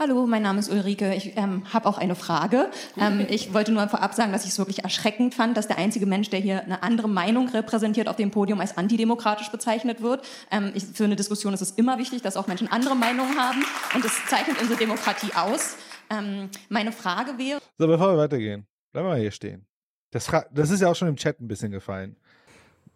Hallo, 0.00 0.28
mein 0.28 0.42
Name 0.42 0.60
ist 0.60 0.70
Ulrike. 0.70 1.12
Ich 1.12 1.36
ähm, 1.36 1.64
habe 1.72 1.88
auch 1.88 1.98
eine 1.98 2.14
Frage. 2.14 2.70
Ähm, 2.96 3.26
ich 3.28 3.52
wollte 3.52 3.72
nur 3.72 3.88
vorab 3.88 4.14
sagen, 4.14 4.30
dass 4.30 4.44
ich 4.44 4.50
es 4.50 4.58
wirklich 4.58 4.84
erschreckend 4.84 5.34
fand, 5.34 5.56
dass 5.56 5.66
der 5.66 5.76
einzige 5.76 6.06
Mensch, 6.06 6.30
der 6.30 6.38
hier 6.38 6.62
eine 6.62 6.84
andere 6.84 7.08
Meinung 7.08 7.48
repräsentiert, 7.48 8.06
auf 8.06 8.14
dem 8.14 8.30
Podium 8.30 8.60
als 8.60 8.78
antidemokratisch 8.78 9.50
bezeichnet 9.50 10.00
wird. 10.00 10.24
Ähm, 10.52 10.70
ich, 10.74 10.84
für 10.84 11.02
eine 11.02 11.16
Diskussion 11.16 11.52
ist 11.52 11.62
es 11.62 11.72
immer 11.72 11.98
wichtig, 11.98 12.22
dass 12.22 12.36
auch 12.36 12.46
Menschen 12.46 12.68
andere 12.68 12.94
Meinungen 12.94 13.36
haben. 13.40 13.64
Und 13.92 14.04
das 14.04 14.12
zeichnet 14.28 14.60
unsere 14.62 14.78
Demokratie 14.78 15.34
aus. 15.34 15.76
Ähm, 16.10 16.48
meine 16.68 16.92
Frage 16.92 17.36
wäre... 17.36 17.60
So, 17.76 17.88
bevor 17.88 18.12
wir 18.12 18.18
weitergehen, 18.18 18.68
bleiben 18.92 19.08
wir 19.08 19.14
mal 19.14 19.20
hier 19.20 19.32
stehen. 19.32 19.66
Das, 20.12 20.30
das 20.52 20.70
ist 20.70 20.80
ja 20.80 20.88
auch 20.88 20.96
schon 20.96 21.08
im 21.08 21.16
Chat 21.16 21.40
ein 21.40 21.48
bisschen 21.48 21.72
gefallen. 21.72 22.14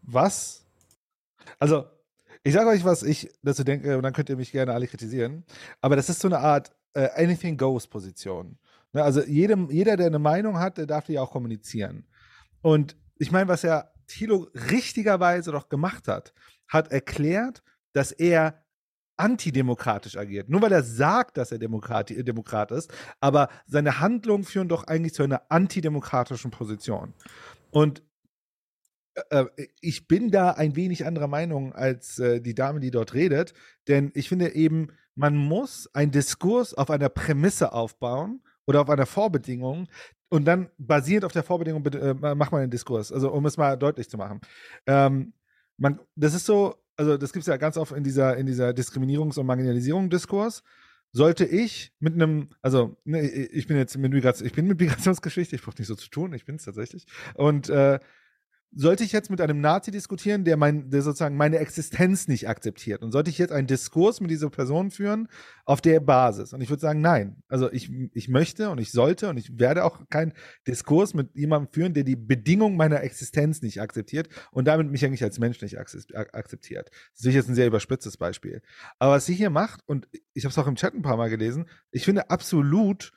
Was? 0.03 0.65
Also, 1.59 1.85
ich 2.45 2.55
sage 2.55 2.71
euch, 2.71 2.85
was 2.85 3.03
ich 3.03 3.29
dazu 3.43 3.65
denke, 3.65 3.97
und 3.97 4.05
dann 4.05 4.13
könnt 4.13 4.29
ihr 4.29 4.37
mich 4.37 4.53
gerne 4.53 4.73
alle 4.73 4.87
kritisieren. 4.87 5.43
Aber 5.81 5.97
das 5.97 6.09
ist 6.09 6.21
so 6.21 6.29
eine 6.29 6.39
Art 6.39 6.71
äh, 6.95 7.09
Anything 7.17 7.57
Goes 7.57 7.87
Position. 7.87 8.59
Ne, 8.93 9.03
also 9.03 9.23
jedem, 9.23 9.71
jeder, 9.71 9.97
der 9.97 10.07
eine 10.07 10.19
Meinung 10.19 10.59
hat, 10.59 10.79
der 10.79 10.87
darf 10.87 11.07
die 11.07 11.19
auch 11.19 11.31
kommunizieren. 11.31 12.07
Und 12.61 12.97
ich 13.19 13.31
meine, 13.31 13.49
was 13.49 13.63
ja 13.63 13.91
Thilo 14.07 14.49
richtigerweise 14.71 15.53
doch 15.53 15.69
gemacht 15.69 16.09
hat, 16.09 16.33
hat 16.69 16.93
erklärt, 16.93 17.63
dass 17.93 18.13
er 18.13 18.63
antidemokratisch 19.17 20.17
agiert. 20.17 20.49
Nur 20.49 20.63
weil 20.63 20.73
er 20.73 20.83
sagt, 20.83 21.37
dass 21.37 21.53
er 21.53 21.59
Demokrat, 21.59 22.11
äh, 22.11 22.25
Demokrat 22.25 22.71
ist, 22.71 22.93
aber 23.21 23.49
seine 23.67 24.01
Handlungen 24.01 24.45
führen 24.45 24.69
doch 24.69 24.85
eigentlich 24.85 25.15
zu 25.15 25.23
einer 25.23 25.43
antidemokratischen 25.51 26.51
Position. 26.51 27.15
Und 27.71 28.03
äh, 29.31 29.45
ich 29.81 30.09
bin 30.09 30.31
da 30.31 30.53
ein 30.53 30.77
wenig 30.77 31.07
anderer 31.07 31.29
Meinung 31.29 31.73
als 31.75 32.19
äh, 32.19 32.41
die 32.41 32.55
Dame, 32.55 32.81
die 32.81 32.91
dort 32.91 33.15
redet, 33.15 33.55
denn 33.89 34.11
ich 34.15 34.29
finde 34.29 34.55
eben, 34.55 34.89
man 35.15 35.37
muss 35.37 35.89
einen 35.95 36.11
Diskurs 36.11 36.75
auf 36.75 36.91
einer 36.91 37.09
Prämisse 37.09 37.73
aufbauen 37.73 38.43
oder 38.67 38.81
auf 38.81 38.91
einer 38.91 39.07
Vorbedingung 39.07 39.89
und 40.29 40.47
dann 40.47 40.71
basierend 40.79 41.25
auf 41.25 41.33
der 41.33 41.43
Vorbedingung 41.43 41.85
äh, 41.87 42.15
macht 42.35 42.53
man 42.53 42.63
einen 42.63 42.71
Diskurs. 42.71 43.13
Also 43.13 43.31
um 43.31 43.45
es 43.47 43.57
mal 43.57 43.77
deutlich 43.77 44.09
zu 44.09 44.17
machen. 44.17 44.41
Ähm, 44.87 45.35
man, 45.77 46.01
das 46.17 46.35
ist 46.35 46.47
so, 46.47 46.77
also 46.97 47.17
das 47.17 47.33
gibt 47.33 47.43
es 47.43 47.49
ja 47.49 47.57
ganz 47.57 47.77
oft 47.77 47.93
in 47.93 48.05
dieser, 48.05 48.37
in 48.37 48.47
dieser 48.47 48.71
Diskriminierungs- 48.71 49.39
und 49.39 49.47
Marginalisierung-Diskurs. 49.47 50.63
Sollte 51.15 51.45
ich 51.45 51.93
mit 51.99 52.15
einem, 52.15 52.49
also 52.63 52.97
ne, 53.05 53.29
ich 53.29 53.67
bin 53.67 53.77
jetzt 53.77 53.99
mit 53.99 54.13
mit 54.13 54.81
Migrationsgeschichte, 54.81 55.55
ich 55.55 55.63
brauche 55.63 55.77
nicht 55.77 55.89
so 55.89 55.95
zu 55.95 56.09
tun, 56.09 56.33
ich 56.33 56.47
bin 56.47 56.57
es 56.57 56.65
tatsächlich. 56.65 57.07
Und 57.35 57.69
äh, 57.69 57.99
sollte 58.75 59.05
ich 59.05 59.13
jetzt 59.13 59.31
mit 59.31 59.41
einem 59.41 59.61
Nazi 59.61 59.91
diskutieren, 59.91 60.45
der, 60.45 60.57
mein, 60.57 60.91
der 60.91 61.03
sozusagen 61.03 61.37
meine 61.37 61.59
Existenz 61.59 62.29
nicht 62.29 62.49
akzeptiert, 62.49 63.03
und 63.03 63.13
sollte 63.13 63.31
ich 63.31 63.39
jetzt 63.39 63.53
einen 63.53 63.67
Diskurs 63.67 64.21
mit 64.21 64.31
dieser 64.31 64.51
Person 64.51 64.91
führen 64.91 65.29
auf 65.65 65.81
der 65.81 66.01
Basis? 66.01 66.53
Und 66.53 66.61
ich 66.61 66.71
würde 66.71 66.81
sagen, 66.81 67.01
nein. 67.01 67.43
Also 67.49 67.71
ich, 67.71 67.91
ich 68.15 68.29
möchte 68.29 68.71
und 68.71 68.79
ich 68.79 68.93
sollte 68.93 69.29
und 69.29 69.37
ich 69.37 69.59
werde 69.59 69.85
auch 69.85 70.09
keinen 70.09 70.33
Diskurs 70.67 71.15
mit 71.15 71.35
jemandem 71.35 71.73
führen, 71.73 71.95
der 71.95 72.05
die 72.05 72.17
Bedingung 72.17 72.77
meiner 72.77 73.03
Existenz 73.03 73.63
nicht 73.63 73.81
akzeptiert 73.81 74.29
und 74.51 74.67
damit 74.67 74.91
mich 74.91 75.05
eigentlich 75.05 75.23
als 75.23 75.39
Mensch 75.39 75.61
nicht 75.61 75.79
akzeptiert. 75.79 76.91
Das 77.17 77.27
ist 77.27 77.35
jetzt 77.35 77.49
ein 77.49 77.55
sehr 77.55 77.67
überspitztes 77.67 78.17
Beispiel. 78.17 78.63
Aber 78.99 79.13
was 79.13 79.27
sie 79.27 79.35
hier 79.35 79.51
macht, 79.51 79.81
und 79.87 80.09
ich 80.33 80.45
habe 80.45 80.53
es 80.53 80.59
auch 80.59 80.67
im 80.67 80.77
Chat 80.77 80.95
ein 80.95 81.03
paar 81.03 81.17
Mal 81.17 81.31
gelesen, 81.31 81.69
ich 81.91 82.05
finde 82.05 82.31
absolut 82.31 83.13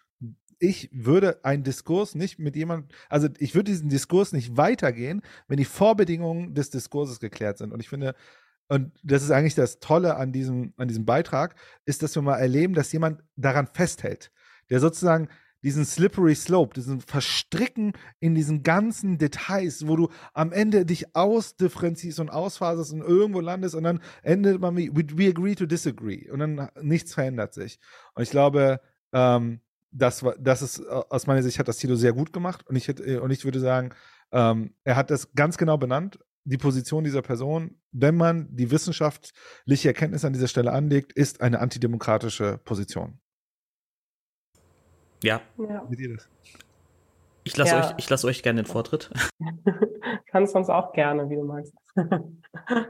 ich 0.59 0.89
würde 0.91 1.43
einen 1.43 1.63
Diskurs 1.63 2.15
nicht 2.15 2.39
mit 2.39 2.55
jemandem, 2.55 2.89
also 3.09 3.27
ich 3.39 3.55
würde 3.55 3.71
diesen 3.71 3.89
Diskurs 3.89 4.33
nicht 4.33 4.57
weitergehen, 4.57 5.21
wenn 5.47 5.57
die 5.57 5.65
Vorbedingungen 5.65 6.53
des 6.53 6.69
Diskurses 6.69 7.19
geklärt 7.19 7.57
sind. 7.57 7.71
Und 7.71 7.79
ich 7.79 7.89
finde, 7.89 8.15
und 8.67 8.91
das 9.03 9.23
ist 9.23 9.31
eigentlich 9.31 9.55
das 9.55 9.79
Tolle 9.79 10.15
an 10.15 10.31
diesem, 10.31 10.73
an 10.77 10.87
diesem 10.87 11.05
Beitrag, 11.05 11.55
ist, 11.85 12.01
dass 12.01 12.15
wir 12.15 12.21
mal 12.21 12.37
erleben, 12.37 12.73
dass 12.73 12.91
jemand 12.91 13.23
daran 13.35 13.67
festhält, 13.67 14.31
der 14.69 14.79
sozusagen 14.79 15.29
diesen 15.65 15.83
slippery 15.83 16.35
slope, 16.35 16.75
diesen 16.75 17.01
Verstricken 17.01 17.93
in 18.19 18.35
diesen 18.35 18.61
ganzen 18.61 19.17
Details, 19.17 19.87
wo 19.87 19.95
du 19.95 20.09
am 20.33 20.51
Ende 20.51 20.85
dich 20.85 21.15
ausdifferenzierst 21.15 22.19
und 22.19 22.29
ausfaserst 22.29 22.93
und 22.93 23.01
irgendwo 23.01 23.39
landest 23.39 23.73
und 23.73 23.83
dann 23.83 23.99
endet 24.21 24.61
man 24.61 24.77
wie, 24.77 24.91
we 24.93 25.27
agree 25.27 25.55
to 25.55 25.65
disagree 25.65 26.29
und 26.29 26.39
dann 26.39 26.69
nichts 26.81 27.15
verändert 27.15 27.55
sich. 27.55 27.79
Und 28.13 28.21
ich 28.21 28.29
glaube, 28.29 28.79
ähm, 29.11 29.59
das 29.95 30.23
war, 30.23 30.35
das 30.37 30.61
ist 30.61 30.79
äh, 30.79 31.01
aus 31.09 31.25
meiner 31.25 31.41
Sicht 31.41 31.57
hat 31.57 31.67
das 31.67 31.77
Tilo 31.77 31.95
sehr 31.95 32.13
gut 32.13 32.33
gemacht 32.33 32.67
und 32.67 32.75
ich 32.75 32.87
hätte, 32.87 33.03
äh, 33.03 33.17
und 33.17 33.31
ich 33.31 33.45
würde 33.45 33.59
sagen, 33.59 33.93
ähm, 34.31 34.73
er 34.83 34.95
hat 34.95 35.09
das 35.09 35.33
ganz 35.33 35.57
genau 35.57 35.77
benannt, 35.77 36.19
die 36.43 36.57
Position 36.57 37.03
dieser 37.03 37.21
Person, 37.21 37.79
wenn 37.91 38.15
man 38.15 38.55
die 38.55 38.69
wissenschaftliche 38.69 39.87
Erkenntnis 39.87 40.25
an 40.25 40.33
dieser 40.33 40.47
Stelle 40.47 40.71
anlegt, 40.71 41.13
ist 41.13 41.41
eine 41.41 41.59
antidemokratische 41.59 42.59
Position. 42.63 43.19
Ja. 45.23 45.41
ja. 45.57 45.87
Ich 47.43 47.57
lasse 47.57 47.75
ja. 47.75 47.95
euch, 47.95 48.09
lass 48.09 48.25
euch 48.25 48.43
gerne 48.43 48.63
den 48.63 48.67
Vortritt. 48.67 49.09
Kannst 50.27 50.53
sonst 50.53 50.69
auch 50.69 50.93
gerne, 50.93 51.29
wie 51.29 51.35
du 51.35 51.43
magst. 51.43 51.73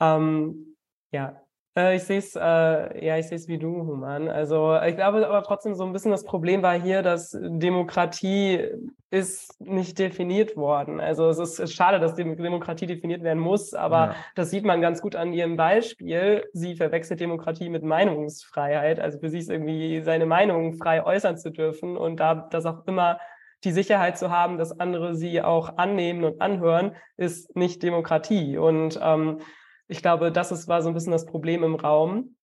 ähm, 0.00 0.76
ja, 1.10 1.43
ich 1.76 2.04
sehe 2.04 2.18
es, 2.18 2.36
äh, 2.36 3.04
ja, 3.04 3.18
ich 3.18 3.26
sehe 3.26 3.36
es 3.36 3.48
wie 3.48 3.58
du, 3.58 3.86
Human. 3.86 4.28
Also 4.28 4.78
ich 4.80 4.94
glaube 4.94 5.26
aber 5.26 5.42
trotzdem 5.42 5.74
so 5.74 5.84
ein 5.84 5.92
bisschen 5.92 6.12
das 6.12 6.24
Problem 6.24 6.62
war 6.62 6.80
hier, 6.80 7.02
dass 7.02 7.36
Demokratie 7.40 8.68
ist 9.10 9.60
nicht 9.60 9.98
definiert 9.98 10.56
worden. 10.56 11.00
Also 11.00 11.28
es 11.28 11.38
ist 11.58 11.74
schade, 11.74 11.98
dass 11.98 12.14
Demokratie 12.14 12.86
definiert 12.86 13.22
werden 13.24 13.40
muss, 13.40 13.74
aber 13.74 13.96
ja. 13.96 14.16
das 14.36 14.50
sieht 14.50 14.64
man 14.64 14.80
ganz 14.80 15.02
gut 15.02 15.16
an 15.16 15.32
ihrem 15.32 15.56
Beispiel. 15.56 16.44
Sie 16.52 16.76
verwechselt 16.76 17.18
Demokratie 17.20 17.68
mit 17.68 17.82
Meinungsfreiheit. 17.82 19.00
Also 19.00 19.18
für 19.18 19.28
sie 19.28 19.38
ist 19.38 19.50
irgendwie 19.50 20.00
seine 20.02 20.26
Meinung 20.26 20.74
frei 20.74 21.04
äußern 21.04 21.38
zu 21.38 21.50
dürfen 21.50 21.96
und 21.96 22.20
da 22.20 22.48
das 22.50 22.66
auch 22.66 22.86
immer 22.86 23.18
die 23.64 23.72
Sicherheit 23.72 24.18
zu 24.18 24.30
haben, 24.30 24.58
dass 24.58 24.78
andere 24.78 25.16
sie 25.16 25.42
auch 25.42 25.76
annehmen 25.78 26.24
und 26.24 26.40
anhören, 26.40 26.94
ist 27.16 27.56
nicht 27.56 27.82
Demokratie. 27.82 28.58
Und 28.58 28.98
ähm, 29.02 29.40
ich 29.88 30.02
glaube, 30.02 30.32
das 30.32 30.52
ist, 30.52 30.68
war 30.68 30.82
so 30.82 30.88
ein 30.88 30.94
bisschen 30.94 31.12
das 31.12 31.26
Problem 31.26 31.62
im 31.62 31.74
Raum. 31.74 32.36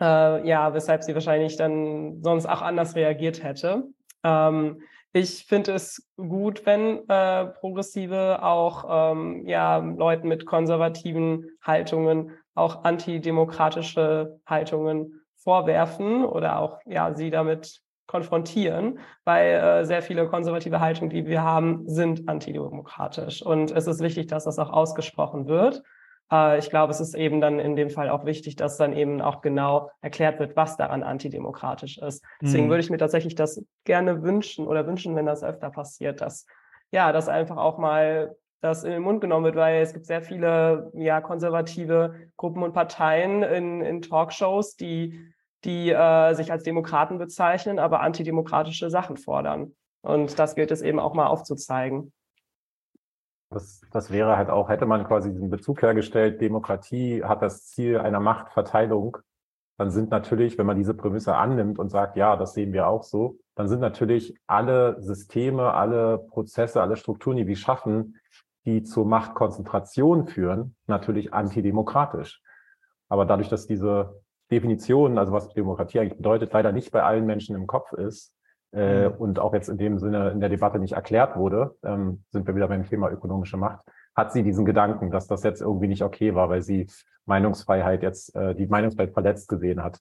Äh, 0.00 0.48
ja, 0.48 0.72
weshalb 0.72 1.02
sie 1.02 1.14
wahrscheinlich 1.14 1.56
dann 1.56 2.22
sonst 2.22 2.46
auch 2.46 2.62
anders 2.62 2.96
reagiert 2.96 3.42
hätte. 3.42 3.84
Ähm, 4.24 4.82
ich 5.12 5.44
finde 5.46 5.72
es 5.72 6.08
gut, 6.16 6.64
wenn 6.66 7.08
äh, 7.08 7.46
Progressive 7.46 8.42
auch 8.42 9.12
ähm, 9.12 9.46
ja, 9.46 9.78
Leuten 9.78 10.28
mit 10.28 10.46
konservativen 10.46 11.50
Haltungen 11.62 12.32
auch 12.54 12.84
antidemokratische 12.84 14.40
Haltungen 14.46 15.20
vorwerfen 15.36 16.24
oder 16.24 16.60
auch 16.60 16.78
ja, 16.86 17.14
sie 17.14 17.30
damit 17.30 17.80
konfrontieren, 18.06 18.98
weil 19.24 19.54
äh, 19.54 19.84
sehr 19.84 20.02
viele 20.02 20.28
konservative 20.28 20.80
Haltungen, 20.80 21.10
die 21.10 21.26
wir 21.26 21.42
haben, 21.42 21.88
sind 21.88 22.28
antidemokratisch. 22.28 23.42
Und 23.42 23.70
es 23.70 23.86
ist 23.86 24.00
wichtig, 24.00 24.26
dass 24.28 24.44
das 24.44 24.58
auch 24.58 24.70
ausgesprochen 24.70 25.46
wird. 25.46 25.82
Äh, 26.32 26.58
ich 26.58 26.70
glaube, 26.70 26.92
es 26.92 27.00
ist 27.00 27.14
eben 27.14 27.40
dann 27.40 27.58
in 27.58 27.76
dem 27.76 27.90
Fall 27.90 28.08
auch 28.08 28.24
wichtig, 28.24 28.56
dass 28.56 28.76
dann 28.76 28.92
eben 28.92 29.20
auch 29.20 29.40
genau 29.40 29.90
erklärt 30.00 30.38
wird, 30.38 30.56
was 30.56 30.76
daran 30.76 31.02
antidemokratisch 31.02 31.98
ist. 31.98 32.24
Deswegen 32.40 32.66
mhm. 32.66 32.70
würde 32.70 32.82
ich 32.82 32.90
mir 32.90 32.98
tatsächlich 32.98 33.34
das 33.34 33.64
gerne 33.84 34.22
wünschen 34.22 34.66
oder 34.66 34.86
wünschen, 34.86 35.16
wenn 35.16 35.26
das 35.26 35.42
öfter 35.42 35.70
passiert, 35.70 36.20
dass 36.20 36.46
ja, 36.92 37.12
dass 37.12 37.28
einfach 37.28 37.56
auch 37.56 37.78
mal 37.78 38.34
das 38.60 38.84
in 38.84 38.90
den 38.90 39.02
Mund 39.02 39.20
genommen 39.20 39.44
wird, 39.44 39.56
weil 39.56 39.80
es 39.80 39.92
gibt 39.92 40.06
sehr 40.06 40.22
viele 40.22 40.90
ja 40.94 41.20
konservative 41.20 42.14
Gruppen 42.36 42.62
und 42.62 42.72
Parteien 42.72 43.42
in, 43.42 43.80
in 43.80 44.02
Talkshows, 44.02 44.76
die 44.76 45.32
die 45.64 45.90
äh, 45.90 46.34
sich 46.34 46.52
als 46.52 46.62
Demokraten 46.62 47.18
bezeichnen, 47.18 47.78
aber 47.78 48.00
antidemokratische 48.00 48.90
Sachen 48.90 49.16
fordern. 49.16 49.74
Und 50.02 50.38
das 50.38 50.54
gilt 50.54 50.70
es 50.70 50.80
eben 50.80 50.98
auch 50.98 51.12
mal 51.12 51.26
aufzuzeigen. 51.26 52.12
Das, 53.50 53.82
das 53.90 54.12
wäre 54.12 54.36
halt 54.36 54.48
auch, 54.48 54.68
hätte 54.68 54.86
man 54.86 55.04
quasi 55.04 55.32
diesen 55.32 55.50
Bezug 55.50 55.82
hergestellt, 55.82 56.40
Demokratie 56.40 57.24
hat 57.24 57.42
das 57.42 57.66
Ziel 57.66 57.98
einer 57.98 58.20
Machtverteilung, 58.20 59.18
dann 59.76 59.90
sind 59.90 60.10
natürlich, 60.10 60.56
wenn 60.56 60.66
man 60.66 60.76
diese 60.76 60.94
Prämisse 60.94 61.34
annimmt 61.36 61.78
und 61.78 61.88
sagt, 61.88 62.16
ja, 62.16 62.36
das 62.36 62.52
sehen 62.54 62.72
wir 62.72 62.86
auch 62.86 63.02
so, 63.02 63.38
dann 63.56 63.66
sind 63.66 63.80
natürlich 63.80 64.36
alle 64.46 65.00
Systeme, 65.00 65.74
alle 65.74 66.18
Prozesse, 66.18 66.80
alle 66.80 66.96
Strukturen, 66.96 67.38
die 67.38 67.46
wir 67.46 67.56
schaffen, 67.56 68.16
die 68.66 68.82
zur 68.82 69.06
Machtkonzentration 69.06 70.28
führen, 70.28 70.76
natürlich 70.86 71.32
antidemokratisch. 71.32 72.40
Aber 73.08 73.24
dadurch, 73.24 73.48
dass 73.48 73.66
diese 73.66 74.22
Definition, 74.50 75.18
also 75.18 75.32
was 75.32 75.48
Demokratie 75.48 75.98
eigentlich 75.98 76.18
bedeutet, 76.18 76.52
leider 76.52 76.72
nicht 76.72 76.92
bei 76.92 77.02
allen 77.02 77.26
Menschen 77.26 77.56
im 77.56 77.66
Kopf 77.66 77.92
ist, 77.94 78.32
äh, 78.72 79.08
mhm. 79.08 79.14
und 79.16 79.38
auch 79.38 79.54
jetzt 79.54 79.68
in 79.68 79.78
dem 79.78 79.98
Sinne 79.98 80.30
in 80.30 80.40
der 80.40 80.48
Debatte 80.48 80.78
nicht 80.78 80.92
erklärt 80.92 81.36
wurde, 81.36 81.76
ähm, 81.82 82.24
sind 82.30 82.46
wir 82.46 82.54
wieder 82.54 82.68
beim 82.68 82.86
Thema 82.86 83.10
ökonomische 83.10 83.56
Macht, 83.56 83.80
hat 84.14 84.32
sie 84.32 84.42
diesen 84.42 84.64
Gedanken, 84.64 85.10
dass 85.10 85.26
das 85.26 85.42
jetzt 85.42 85.60
irgendwie 85.60 85.88
nicht 85.88 86.02
okay 86.02 86.34
war, 86.34 86.48
weil 86.48 86.62
sie 86.62 86.88
Meinungsfreiheit 87.26 88.02
jetzt, 88.02 88.34
äh, 88.36 88.54
die 88.54 88.66
Meinungsfreiheit 88.66 89.12
verletzt 89.12 89.48
gesehen 89.48 89.82
hat. 89.82 90.00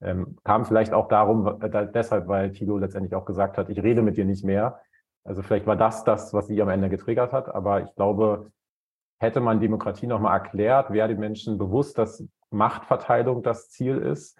Ähm, 0.00 0.36
kam 0.44 0.64
vielleicht 0.64 0.92
auch 0.92 1.08
darum, 1.08 1.60
äh, 1.62 1.86
deshalb, 1.92 2.28
weil 2.28 2.52
Tilo 2.52 2.78
letztendlich 2.78 3.14
auch 3.14 3.24
gesagt 3.24 3.56
hat, 3.56 3.70
ich 3.70 3.82
rede 3.82 4.02
mit 4.02 4.16
dir 4.16 4.24
nicht 4.24 4.44
mehr. 4.44 4.80
Also 5.24 5.42
vielleicht 5.42 5.66
war 5.66 5.76
das 5.76 6.02
das, 6.04 6.34
was 6.34 6.48
sie 6.48 6.60
am 6.60 6.68
Ende 6.68 6.88
getriggert 6.88 7.32
hat, 7.32 7.54
aber 7.54 7.82
ich 7.82 7.94
glaube, 7.94 8.50
hätte 9.20 9.40
man 9.40 9.60
Demokratie 9.60 10.08
nochmal 10.08 10.38
erklärt, 10.38 10.92
wäre 10.92 11.08
den 11.08 11.20
Menschen 11.20 11.56
bewusst, 11.58 11.96
dass 11.96 12.26
Machtverteilung 12.50 13.42
das 13.42 13.70
Ziel 13.70 13.96
ist, 13.98 14.36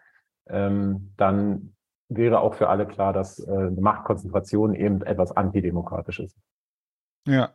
ähm, 0.48 1.14
dann 1.16 1.74
wäre 2.16 2.40
auch 2.40 2.54
für 2.54 2.68
alle 2.68 2.86
klar, 2.86 3.12
dass 3.12 3.38
äh, 3.40 3.50
eine 3.50 3.80
Machtkonzentration 3.80 4.74
eben 4.74 5.02
etwas 5.02 5.32
antidemokratisch 5.32 6.20
ist. 6.20 6.36
Ja, 7.26 7.52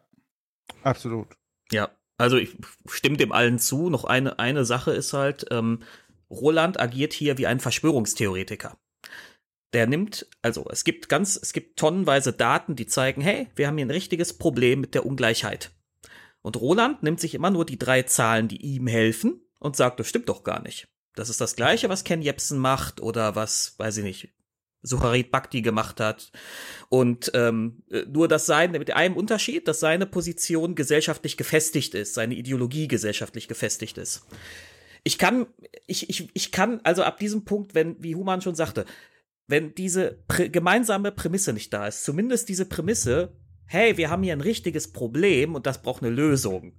absolut. 0.83 1.27
Ja, 1.71 1.89
also 2.17 2.37
ich 2.37 2.55
stimme 2.87 3.17
dem 3.17 3.31
allen 3.31 3.59
zu. 3.59 3.89
Noch 3.89 4.05
eine, 4.05 4.39
eine 4.39 4.65
Sache 4.65 4.91
ist 4.91 5.13
halt, 5.13 5.45
ähm, 5.51 5.83
Roland 6.29 6.79
agiert 6.79 7.13
hier 7.13 7.37
wie 7.37 7.47
ein 7.47 7.59
Verschwörungstheoretiker. 7.59 8.77
Der 9.73 9.85
nimmt, 9.85 10.27
also 10.41 10.65
es 10.71 10.83
gibt 10.83 11.09
ganz, 11.09 11.37
es 11.41 11.53
gibt 11.53 11.77
tonnenweise 11.77 12.33
Daten, 12.33 12.75
die 12.75 12.87
zeigen, 12.87 13.21
hey, 13.21 13.49
wir 13.55 13.67
haben 13.67 13.77
hier 13.77 13.85
ein 13.85 13.91
richtiges 13.91 14.37
Problem 14.37 14.81
mit 14.81 14.95
der 14.95 15.05
Ungleichheit. 15.05 15.71
Und 16.41 16.59
Roland 16.59 17.03
nimmt 17.03 17.19
sich 17.19 17.35
immer 17.35 17.49
nur 17.49 17.65
die 17.65 17.77
drei 17.77 18.03
Zahlen, 18.03 18.47
die 18.47 18.61
ihm 18.61 18.87
helfen 18.87 19.41
und 19.59 19.75
sagt, 19.75 19.99
das 19.99 20.07
stimmt 20.07 20.29
doch 20.29 20.43
gar 20.43 20.61
nicht. 20.61 20.87
Das 21.15 21.29
ist 21.29 21.41
das 21.41 21.55
gleiche, 21.55 21.89
was 21.89 22.03
Ken 22.03 22.21
Jebsen 22.21 22.59
macht 22.59 23.01
oder 23.01 23.35
was, 23.35 23.77
weiß 23.77 23.97
ich 23.97 24.03
nicht, 24.03 24.33
Sucharit 24.87 25.31
Bhakti 25.31 25.61
gemacht 25.61 25.99
hat. 25.99 26.31
Und 26.89 27.31
ähm, 27.33 27.83
nur 28.07 28.27
dass 28.27 28.45
seine, 28.45 28.79
mit 28.79 28.93
einem 28.95 29.15
Unterschied, 29.15 29.67
dass 29.67 29.79
seine 29.79 30.05
Position 30.05 30.75
gesellschaftlich 30.75 31.37
gefestigt 31.37 31.93
ist, 31.93 32.13
seine 32.13 32.35
Ideologie 32.35 32.87
gesellschaftlich 32.87 33.47
gefestigt 33.47 33.97
ist. 33.97 34.25
Ich 35.03 35.17
kann, 35.17 35.47
ich, 35.85 36.09
ich, 36.09 36.29
ich 36.33 36.51
kann, 36.51 36.81
also 36.83 37.03
ab 37.03 37.19
diesem 37.19 37.45
Punkt, 37.45 37.75
wenn, 37.75 38.01
wie 38.03 38.15
Human 38.15 38.41
schon 38.41 38.55
sagte, 38.55 38.85
wenn 39.47 39.73
diese 39.75 40.23
prä 40.27 40.49
gemeinsame 40.49 41.11
Prämisse 41.11 41.53
nicht 41.53 41.71
da 41.73 41.87
ist, 41.87 42.03
zumindest 42.03 42.49
diese 42.49 42.65
Prämisse, 42.65 43.33
hey, 43.65 43.97
wir 43.97 44.09
haben 44.09 44.23
hier 44.23 44.33
ein 44.33 44.41
richtiges 44.41 44.91
Problem 44.91 45.55
und 45.55 45.65
das 45.65 45.81
braucht 45.81 46.03
eine 46.03 46.13
Lösung. 46.13 46.73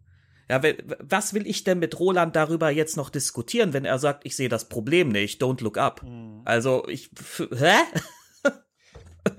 Ja, 0.50 0.62
was 1.00 1.34
will 1.34 1.46
ich 1.46 1.64
denn 1.64 1.78
mit 1.78 1.98
Roland 2.00 2.34
darüber 2.34 2.70
jetzt 2.70 2.96
noch 2.96 3.10
diskutieren, 3.10 3.72
wenn 3.72 3.84
er 3.84 3.98
sagt, 3.98 4.24
ich 4.24 4.34
sehe 4.34 4.48
das 4.48 4.68
Problem 4.68 5.08
nicht, 5.08 5.42
don't 5.42 5.62
look 5.62 5.76
up? 5.76 6.02
Mhm. 6.02 6.42
Also, 6.44 6.86
ich, 6.88 7.10
hä? 7.54 7.74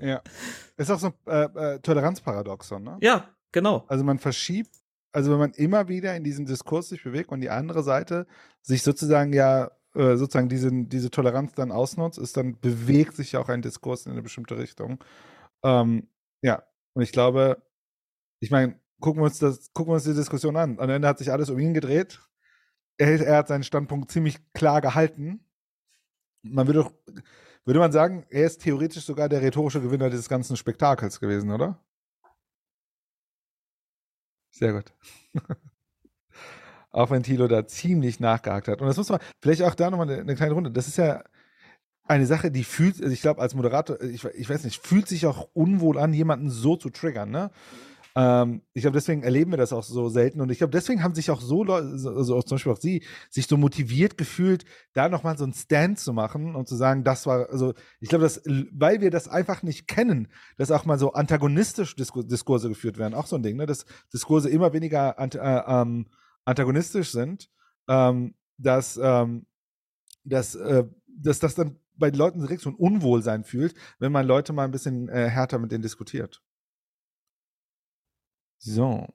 ja. 0.00 0.22
Ist 0.76 0.90
auch 0.90 1.00
so 1.00 1.08
ein 1.08 1.14
äh, 1.26 1.74
äh, 1.74 1.78
Toleranzparadoxon, 1.80 2.82
ne? 2.82 2.98
Ja, 3.00 3.28
genau. 3.52 3.84
Also 3.88 4.04
man 4.04 4.18
verschiebt, 4.18 4.70
also 5.12 5.32
wenn 5.32 5.38
man 5.38 5.52
immer 5.52 5.88
wieder 5.88 6.14
in 6.16 6.24
diesen 6.24 6.46
Diskurs 6.46 6.88
sich 6.88 7.02
bewegt 7.02 7.30
und 7.30 7.40
die 7.40 7.50
andere 7.50 7.82
Seite 7.82 8.26
sich 8.62 8.82
sozusagen 8.82 9.32
ja 9.32 9.70
äh, 9.94 10.16
sozusagen 10.16 10.48
diese, 10.48 10.70
diese 10.72 11.10
Toleranz 11.10 11.52
dann 11.54 11.72
ausnutzt, 11.72 12.18
ist 12.18 12.36
dann 12.36 12.60
bewegt 12.60 13.16
sich 13.16 13.32
ja 13.32 13.40
auch 13.40 13.48
ein 13.48 13.60
Diskurs 13.60 14.06
in 14.06 14.12
eine 14.12 14.22
bestimmte 14.22 14.56
Richtung. 14.56 15.02
Ähm, 15.64 16.08
ja, 16.42 16.62
und 16.94 17.02
ich 17.02 17.10
glaube, 17.10 17.60
ich 18.38 18.50
meine, 18.50 18.78
gucken 19.00 19.22
wir 19.22 19.26
uns 19.26 19.38
das, 19.38 19.72
gucken 19.72 19.90
wir 19.90 19.94
uns 19.94 20.04
die 20.04 20.14
Diskussion 20.14 20.56
an. 20.56 20.78
Am 20.78 20.90
Ende 20.90 21.08
hat 21.08 21.18
sich 21.18 21.32
alles 21.32 21.50
um 21.50 21.58
ihn 21.58 21.74
gedreht. 21.74 22.20
Er, 22.98 23.20
er 23.26 23.36
hat 23.38 23.48
seinen 23.48 23.64
Standpunkt 23.64 24.10
ziemlich 24.10 24.38
klar 24.52 24.80
gehalten. 24.80 25.44
Man 26.42 26.66
würde 26.66 26.80
doch, 26.84 26.92
würde 27.64 27.80
man 27.80 27.92
sagen, 27.92 28.26
er 28.30 28.46
ist 28.46 28.62
theoretisch 28.62 29.04
sogar 29.04 29.28
der 29.28 29.42
rhetorische 29.42 29.80
Gewinner 29.80 30.10
dieses 30.10 30.28
ganzen 30.28 30.56
Spektakels 30.56 31.20
gewesen, 31.20 31.50
oder? 31.50 31.82
Sehr 34.50 34.72
gut. 34.72 34.92
auch 36.90 37.10
wenn 37.10 37.22
Thilo 37.22 37.46
da 37.48 37.66
ziemlich 37.66 38.20
nachgehakt 38.20 38.68
hat. 38.68 38.80
Und 38.80 38.88
das 38.88 38.96
muss 38.96 39.08
man, 39.08 39.20
vielleicht 39.40 39.62
auch 39.62 39.74
da 39.74 39.90
nochmal 39.90 40.10
eine, 40.10 40.20
eine 40.20 40.34
kleine 40.34 40.54
Runde. 40.54 40.70
Das 40.70 40.88
ist 40.88 40.98
ja 40.98 41.22
eine 42.04 42.26
Sache, 42.26 42.50
die 42.50 42.64
fühlt, 42.64 43.00
also 43.00 43.12
ich 43.12 43.22
glaube, 43.22 43.40
als 43.40 43.54
Moderator, 43.54 44.00
ich, 44.02 44.24
ich, 44.24 44.50
weiß 44.50 44.64
nicht, 44.64 44.84
fühlt 44.84 45.06
sich 45.06 45.26
auch 45.26 45.48
unwohl 45.52 45.98
an, 45.98 46.12
jemanden 46.12 46.50
so 46.50 46.76
zu 46.76 46.90
triggern, 46.90 47.30
ne? 47.30 47.50
Ähm, 48.16 48.62
ich 48.72 48.82
glaube, 48.82 48.96
deswegen 48.96 49.22
erleben 49.22 49.52
wir 49.52 49.58
das 49.58 49.72
auch 49.72 49.82
so 49.82 50.08
selten. 50.08 50.40
Und 50.40 50.50
ich 50.50 50.58
glaube, 50.58 50.72
deswegen 50.72 51.02
haben 51.02 51.14
sich 51.14 51.30
auch 51.30 51.40
so 51.40 51.64
Leute, 51.64 51.86
also 51.86 52.36
auch 52.36 52.44
zum 52.44 52.56
Beispiel 52.56 52.72
auch 52.72 52.80
Sie, 52.80 53.04
sich 53.28 53.46
so 53.46 53.56
motiviert 53.56 54.18
gefühlt, 54.18 54.64
da 54.92 55.08
nochmal 55.08 55.38
so 55.38 55.44
einen 55.44 55.52
Stand 55.52 55.98
zu 55.98 56.12
machen 56.12 56.54
und 56.54 56.68
zu 56.68 56.76
sagen, 56.76 57.04
das 57.04 57.26
war, 57.26 57.48
also 57.50 57.74
ich 58.00 58.08
glaube, 58.08 58.30
weil 58.72 59.00
wir 59.00 59.10
das 59.10 59.28
einfach 59.28 59.62
nicht 59.62 59.86
kennen, 59.86 60.28
dass 60.56 60.70
auch 60.70 60.84
mal 60.84 60.98
so 60.98 61.12
antagonistisch 61.12 61.96
Diskur 61.96 62.24
Diskurse 62.24 62.68
geführt 62.68 62.98
werden. 62.98 63.14
Auch 63.14 63.26
so 63.26 63.36
ein 63.36 63.42
Ding, 63.42 63.56
ne? 63.56 63.66
Dass 63.66 63.84
Diskurse 64.12 64.50
immer 64.50 64.72
weniger 64.72 65.18
ant 65.18 65.34
äh, 65.34 65.62
ähm, 65.66 66.06
antagonistisch 66.44 67.12
sind, 67.12 67.50
ähm, 67.88 68.34
dass, 68.58 68.98
ähm, 69.02 69.46
dass, 70.24 70.54
äh, 70.54 70.84
dass 71.06 71.38
das 71.38 71.54
dann 71.54 71.76
bei 71.96 72.10
Leuten 72.10 72.40
direkt 72.40 72.62
so 72.62 72.70
ein 72.70 72.74
Unwohlsein 72.74 73.44
fühlt, 73.44 73.74
wenn 73.98 74.10
man 74.10 74.26
Leute 74.26 74.52
mal 74.52 74.64
ein 74.64 74.70
bisschen 74.70 75.08
äh, 75.08 75.28
härter 75.28 75.58
mit 75.58 75.70
denen 75.70 75.82
diskutiert. 75.82 76.42
So. 78.60 79.06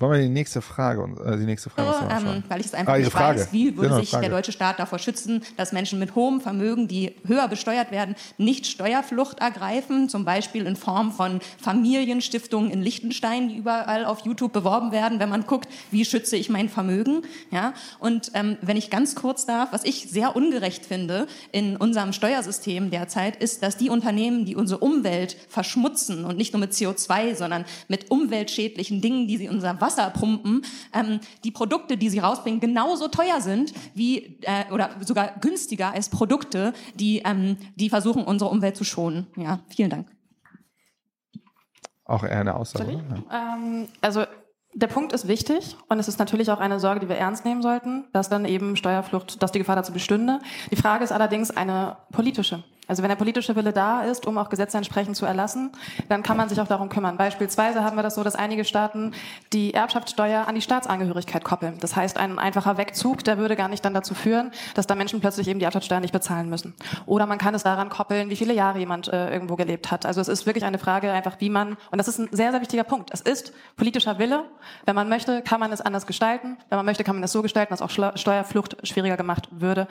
Wollen 0.00 0.12
wir 0.12 0.20
die 0.20 0.28
nächste 0.30 0.62
Frage, 0.62 1.02
äh, 1.26 1.36
die 1.36 1.44
nächste 1.44 1.68
Frage 1.68 1.92
so, 1.92 2.28
ähm, 2.28 2.42
Weil 2.48 2.60
ich 2.60 2.66
es 2.66 2.74
einfach 2.74 2.94
ah, 2.94 2.98
nicht 2.98 3.12
Frage. 3.12 3.40
weiß, 3.40 3.52
wie 3.52 3.76
würde 3.76 3.90
genau, 3.90 4.00
sich 4.00 4.08
Frage. 4.08 4.28
der 4.28 4.36
deutsche 4.36 4.52
Staat 4.52 4.78
davor 4.78 4.98
schützen, 4.98 5.42
dass 5.58 5.72
Menschen 5.72 5.98
mit 5.98 6.14
hohem 6.14 6.40
Vermögen, 6.40 6.88
die 6.88 7.14
höher 7.26 7.46
besteuert 7.48 7.90
werden, 7.90 8.16
nicht 8.38 8.66
Steuerflucht 8.66 9.40
ergreifen, 9.40 10.08
zum 10.08 10.24
Beispiel 10.24 10.64
in 10.64 10.76
Form 10.76 11.12
von 11.12 11.40
Familienstiftungen 11.60 12.70
in 12.70 12.80
Liechtenstein, 12.80 13.50
die 13.50 13.56
überall 13.58 14.06
auf 14.06 14.20
YouTube 14.24 14.54
beworben 14.54 14.90
werden, 14.90 15.20
wenn 15.20 15.28
man 15.28 15.44
guckt, 15.44 15.68
wie 15.90 16.06
schütze 16.06 16.36
ich 16.36 16.48
mein 16.48 16.70
Vermögen. 16.70 17.20
Ja? 17.50 17.74
Und 17.98 18.30
ähm, 18.32 18.56
wenn 18.62 18.78
ich 18.78 18.88
ganz 18.88 19.14
kurz 19.14 19.44
darf, 19.44 19.70
was 19.70 19.84
ich 19.84 20.08
sehr 20.08 20.34
ungerecht 20.34 20.86
finde 20.86 21.26
in 21.52 21.76
unserem 21.76 22.14
Steuersystem 22.14 22.90
derzeit, 22.90 23.36
ist, 23.36 23.62
dass 23.62 23.76
die 23.76 23.90
Unternehmen, 23.90 24.46
die 24.46 24.56
unsere 24.56 24.80
Umwelt 24.80 25.36
verschmutzen 25.50 26.24
und 26.24 26.38
nicht 26.38 26.54
nur 26.54 26.60
mit 26.60 26.72
CO2, 26.72 27.34
sondern 27.34 27.66
mit 27.88 28.10
umweltschädlichen 28.10 29.02
Dingen, 29.02 29.28
die 29.28 29.36
sie 29.36 29.50
unser 29.50 29.78
Wasser 29.78 29.89
Wasserpumpen 29.90 30.62
ähm, 30.92 31.20
die 31.44 31.50
Produkte, 31.50 31.96
die 31.96 32.08
sie 32.08 32.18
rausbringen, 32.18 32.60
genauso 32.60 33.08
teuer 33.08 33.40
sind 33.40 33.72
wie 33.94 34.38
äh, 34.42 34.72
oder 34.72 34.90
sogar 35.00 35.32
günstiger 35.40 35.92
als 35.92 36.08
Produkte, 36.08 36.72
die, 36.94 37.22
ähm, 37.24 37.56
die 37.76 37.90
versuchen, 37.90 38.24
unsere 38.24 38.50
Umwelt 38.50 38.76
zu 38.76 38.84
schonen. 38.84 39.26
Ja, 39.36 39.60
vielen 39.68 39.90
Dank. 39.90 40.08
Auch 42.04 42.24
eher 42.24 42.40
eine 42.40 42.56
Aussage. 42.56 42.92
Ja. 43.30 43.54
Ähm, 43.54 43.88
also 44.00 44.24
der 44.74 44.86
Punkt 44.86 45.12
ist 45.12 45.26
wichtig 45.26 45.76
und 45.88 45.98
es 45.98 46.08
ist 46.08 46.18
natürlich 46.18 46.50
auch 46.50 46.60
eine 46.60 46.78
Sorge, 46.78 47.00
die 47.00 47.08
wir 47.08 47.16
ernst 47.16 47.44
nehmen 47.44 47.62
sollten, 47.62 48.04
dass 48.12 48.28
dann 48.28 48.44
eben 48.44 48.76
Steuerflucht, 48.76 49.42
dass 49.42 49.52
die 49.52 49.58
Gefahr 49.58 49.76
dazu 49.76 49.92
bestünde. 49.92 50.40
Die 50.70 50.76
Frage 50.76 51.02
ist 51.02 51.12
allerdings 51.12 51.50
eine 51.50 51.96
politische. 52.12 52.62
Also 52.90 53.04
wenn 53.04 53.08
der 53.08 53.16
politische 53.16 53.54
Wille 53.54 53.72
da 53.72 54.02
ist, 54.02 54.26
um 54.26 54.36
auch 54.36 54.48
Gesetze 54.48 54.76
entsprechend 54.76 55.16
zu 55.16 55.24
erlassen, 55.24 55.70
dann 56.08 56.24
kann 56.24 56.36
man 56.36 56.48
sich 56.48 56.60
auch 56.60 56.66
darum 56.66 56.88
kümmern. 56.88 57.16
Beispielsweise 57.16 57.84
haben 57.84 57.94
wir 57.94 58.02
das 58.02 58.16
so, 58.16 58.24
dass 58.24 58.34
einige 58.34 58.64
Staaten 58.64 59.12
die 59.52 59.72
Erbschaftssteuer 59.74 60.48
an 60.48 60.56
die 60.56 60.60
Staatsangehörigkeit 60.60 61.44
koppeln. 61.44 61.78
Das 61.78 61.94
heißt, 61.94 62.18
ein 62.18 62.40
einfacher 62.40 62.78
Wegzug, 62.78 63.22
der 63.22 63.38
würde 63.38 63.54
gar 63.54 63.68
nicht 63.68 63.84
dann 63.84 63.94
dazu 63.94 64.14
führen, 64.14 64.50
dass 64.74 64.88
da 64.88 64.96
Menschen 64.96 65.20
plötzlich 65.20 65.46
eben 65.46 65.60
die 65.60 65.66
Erbschaftssteuer 65.66 66.00
nicht 66.00 66.12
bezahlen 66.12 66.50
müssen. 66.50 66.74
Oder 67.06 67.26
man 67.26 67.38
kann 67.38 67.54
es 67.54 67.62
daran 67.62 67.90
koppeln, 67.90 68.28
wie 68.28 68.34
viele 68.34 68.54
Jahre 68.54 68.80
jemand 68.80 69.06
äh, 69.06 69.32
irgendwo 69.32 69.54
gelebt 69.54 69.92
hat. 69.92 70.04
Also 70.04 70.20
es 70.20 70.26
ist 70.26 70.46
wirklich 70.46 70.64
eine 70.64 70.78
Frage 70.80 71.12
einfach, 71.12 71.36
wie 71.38 71.48
man, 71.48 71.76
und 71.92 71.98
das 71.98 72.08
ist 72.08 72.18
ein 72.18 72.28
sehr, 72.32 72.50
sehr 72.50 72.60
wichtiger 72.60 72.82
Punkt. 72.82 73.10
Es 73.12 73.20
ist 73.20 73.52
politischer 73.76 74.18
Wille. 74.18 74.46
Wenn 74.84 74.96
man 74.96 75.08
möchte, 75.08 75.42
kann 75.42 75.60
man 75.60 75.70
es 75.70 75.80
anders 75.80 76.08
gestalten. 76.08 76.56
Wenn 76.68 76.76
man 76.76 76.86
möchte, 76.86 77.04
kann 77.04 77.14
man 77.14 77.22
es 77.22 77.30
so 77.30 77.40
gestalten, 77.40 77.72
dass 77.72 77.82
auch 77.82 78.16
Steuerflucht 78.16 78.78
schwieriger 78.82 79.16
gemacht 79.16 79.46
würde 79.52 79.86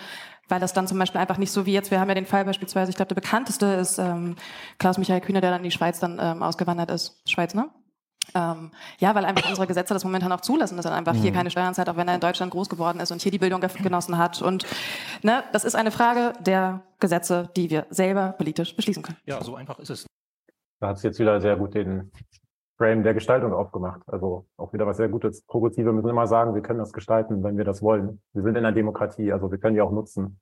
weil 0.50 0.60
das 0.60 0.74
dann 0.74 0.88
zum 0.88 1.00
Beispiel 1.00 1.22
einfach 1.22 1.38
nicht 1.38 1.52
so 1.52 1.66
wie 1.66 1.74
jetzt, 1.74 1.92
wir 1.92 2.00
haben 2.00 2.10
ja 2.10 2.16
den 2.16 2.26
Fall 2.26 2.46
beispielsweise, 2.46 2.90
ich 2.90 2.96
glaube, 2.96 3.10
der 3.10 3.22
bekannteste 3.22 3.66
ist 3.66 3.98
ähm, 4.00 4.36
Klaus-Michael 4.80 5.22
Kühner, 5.22 5.42
der 5.42 5.52
dann 5.52 5.62
in 5.62 5.70
die 5.70 5.72
Schweiz 5.72 6.00
dann 6.00 6.20
ähm, 6.22 6.44
ausgewandert 6.44 6.92
ist. 6.92 7.22
Schweiz, 7.28 7.54
ne? 7.54 7.70
Ähm, 8.36 8.72
ja, 9.00 9.16
weil 9.16 9.26
einfach 9.26 9.48
unsere 9.50 9.66
Gesetze 9.66 9.94
das 9.94 10.04
momentan 10.04 10.32
auch 10.32 10.42
zulassen, 10.42 10.78
dass 10.78 10.86
er 10.86 10.94
einfach 10.94 11.14
mhm. 11.14 11.22
hier 11.22 11.32
keine 11.32 11.50
Steuern 11.50 11.74
zahlt, 11.74 11.90
auch 11.90 11.98
wenn 11.98 12.08
er 12.08 12.16
in 12.16 12.20
Deutschland 12.20 12.52
groß 12.52 12.70
geworden 12.70 13.00
ist 13.00 13.12
und 13.12 13.22
hier 13.22 13.32
die 13.32 13.40
Bildung 13.40 13.62
genossen 13.62 14.18
hat. 14.18 14.42
Und 14.42 14.66
ne, 15.24 15.44
das 15.52 15.64
ist 15.64 15.76
eine 15.76 15.92
Frage 15.92 16.34
der 16.40 16.82
Gesetze, 17.00 17.50
die 17.56 17.70
wir 17.70 17.88
selber 17.90 18.34
politisch 18.34 18.76
beschließen 18.76 19.04
können. 19.04 19.18
Ja, 19.26 19.44
so 19.44 19.56
einfach 19.56 19.80
ist 19.80 19.90
es. 19.90 20.06
Da 20.80 20.90
hat 20.90 20.98
es 20.98 21.04
jetzt 21.04 21.20
wieder 21.20 21.42
sehr 21.42 21.58
gut 21.58 21.74
den 21.74 22.12
Frame 22.80 23.04
der 23.04 23.14
Gestaltung 23.14 23.52
aufgemacht. 23.52 24.02
Also 24.08 24.48
auch 24.56 24.72
wieder 24.72 24.88
was 24.88 24.98
sehr 24.98 25.10
Gutes. 25.10 25.46
Progressive 25.46 25.92
müssen 25.92 26.10
immer 26.10 26.28
sagen, 26.28 26.56
wir 26.56 26.62
können 26.62 26.80
das 26.80 26.94
gestalten, 26.94 27.44
wenn 27.44 27.58
wir 27.58 27.66
das 27.66 27.82
wollen. 27.82 28.22
Wir 28.34 28.42
sind 28.42 28.56
in 28.56 28.66
einer 28.66 28.72
Demokratie, 28.72 29.34
also 29.34 29.52
wir 29.52 29.58
können 29.58 29.76
die 29.76 29.82
auch 29.82 29.92
nutzen 29.92 30.40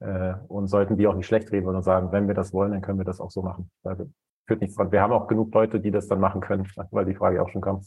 äh, 0.00 0.34
und 0.48 0.68
sollten 0.68 0.98
die 0.98 1.06
auch 1.06 1.14
nicht 1.14 1.26
schlecht 1.26 1.50
reden, 1.50 1.64
sondern 1.64 1.82
sagen, 1.82 2.12
wenn 2.12 2.28
wir 2.28 2.34
das 2.34 2.52
wollen, 2.52 2.72
dann 2.72 2.82
können 2.82 2.98
wir 2.98 3.06
das 3.06 3.20
auch 3.20 3.30
so 3.30 3.40
machen. 3.40 3.70
Also, 3.84 4.10
führt 4.46 4.60
nichts 4.60 4.76
dran. 4.76 4.92
Wir 4.92 5.00
haben 5.00 5.14
auch 5.14 5.28
genug 5.28 5.52
Leute, 5.54 5.80
die 5.80 5.90
das 5.90 6.08
dann 6.08 6.20
machen 6.20 6.42
können, 6.42 6.68
weil 6.90 7.06
die 7.06 7.14
Frage 7.14 7.42
auch 7.42 7.48
schon 7.48 7.62
kam. 7.62 7.80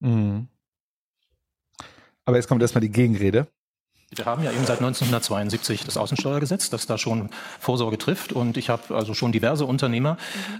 Mhm. 0.00 0.48
Aber 2.24 2.36
jetzt 2.36 2.48
kommt 2.48 2.60
erstmal 2.60 2.82
die 2.82 2.90
Gegenrede. 2.90 3.46
Wir 4.12 4.24
haben 4.24 4.42
ja 4.42 4.50
eben 4.50 4.66
seit 4.66 4.78
1972 4.78 5.84
das 5.84 5.96
Außensteuergesetz, 5.96 6.68
das 6.68 6.86
da 6.86 6.98
schon 6.98 7.30
Vorsorge 7.60 7.96
trifft. 7.96 8.32
Und 8.32 8.56
ich 8.56 8.68
habe 8.68 8.96
also 8.96 9.14
schon 9.14 9.30
diverse 9.30 9.64
Unternehmer 9.64 10.16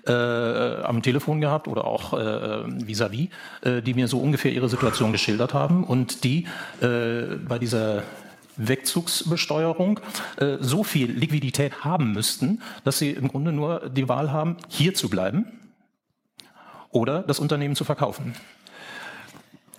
äh, 0.06 0.12
am 0.12 1.02
Telefon 1.02 1.40
gehabt 1.40 1.66
oder 1.66 1.84
auch 1.84 2.12
äh, 2.12 2.86
vis-à-vis, 2.86 3.28
äh, 3.62 3.82
die 3.82 3.94
mir 3.94 4.06
so 4.06 4.20
ungefähr 4.20 4.52
ihre 4.52 4.68
Situation 4.68 5.10
geschildert 5.10 5.52
haben 5.52 5.82
und 5.82 6.22
die 6.22 6.46
äh, 6.80 7.36
bei 7.48 7.58
dieser 7.58 8.04
Wegzugsbesteuerung 8.56 9.98
äh, 10.36 10.58
so 10.60 10.84
viel 10.84 11.10
Liquidität 11.10 11.82
haben 11.82 12.12
müssten, 12.12 12.62
dass 12.84 13.00
sie 13.00 13.10
im 13.10 13.26
Grunde 13.26 13.50
nur 13.50 13.90
die 13.90 14.08
Wahl 14.08 14.30
haben, 14.30 14.58
hier 14.68 14.94
zu 14.94 15.08
bleiben 15.10 15.46
oder 16.90 17.22
das 17.22 17.40
Unternehmen 17.40 17.74
zu 17.74 17.82
verkaufen. 17.82 18.34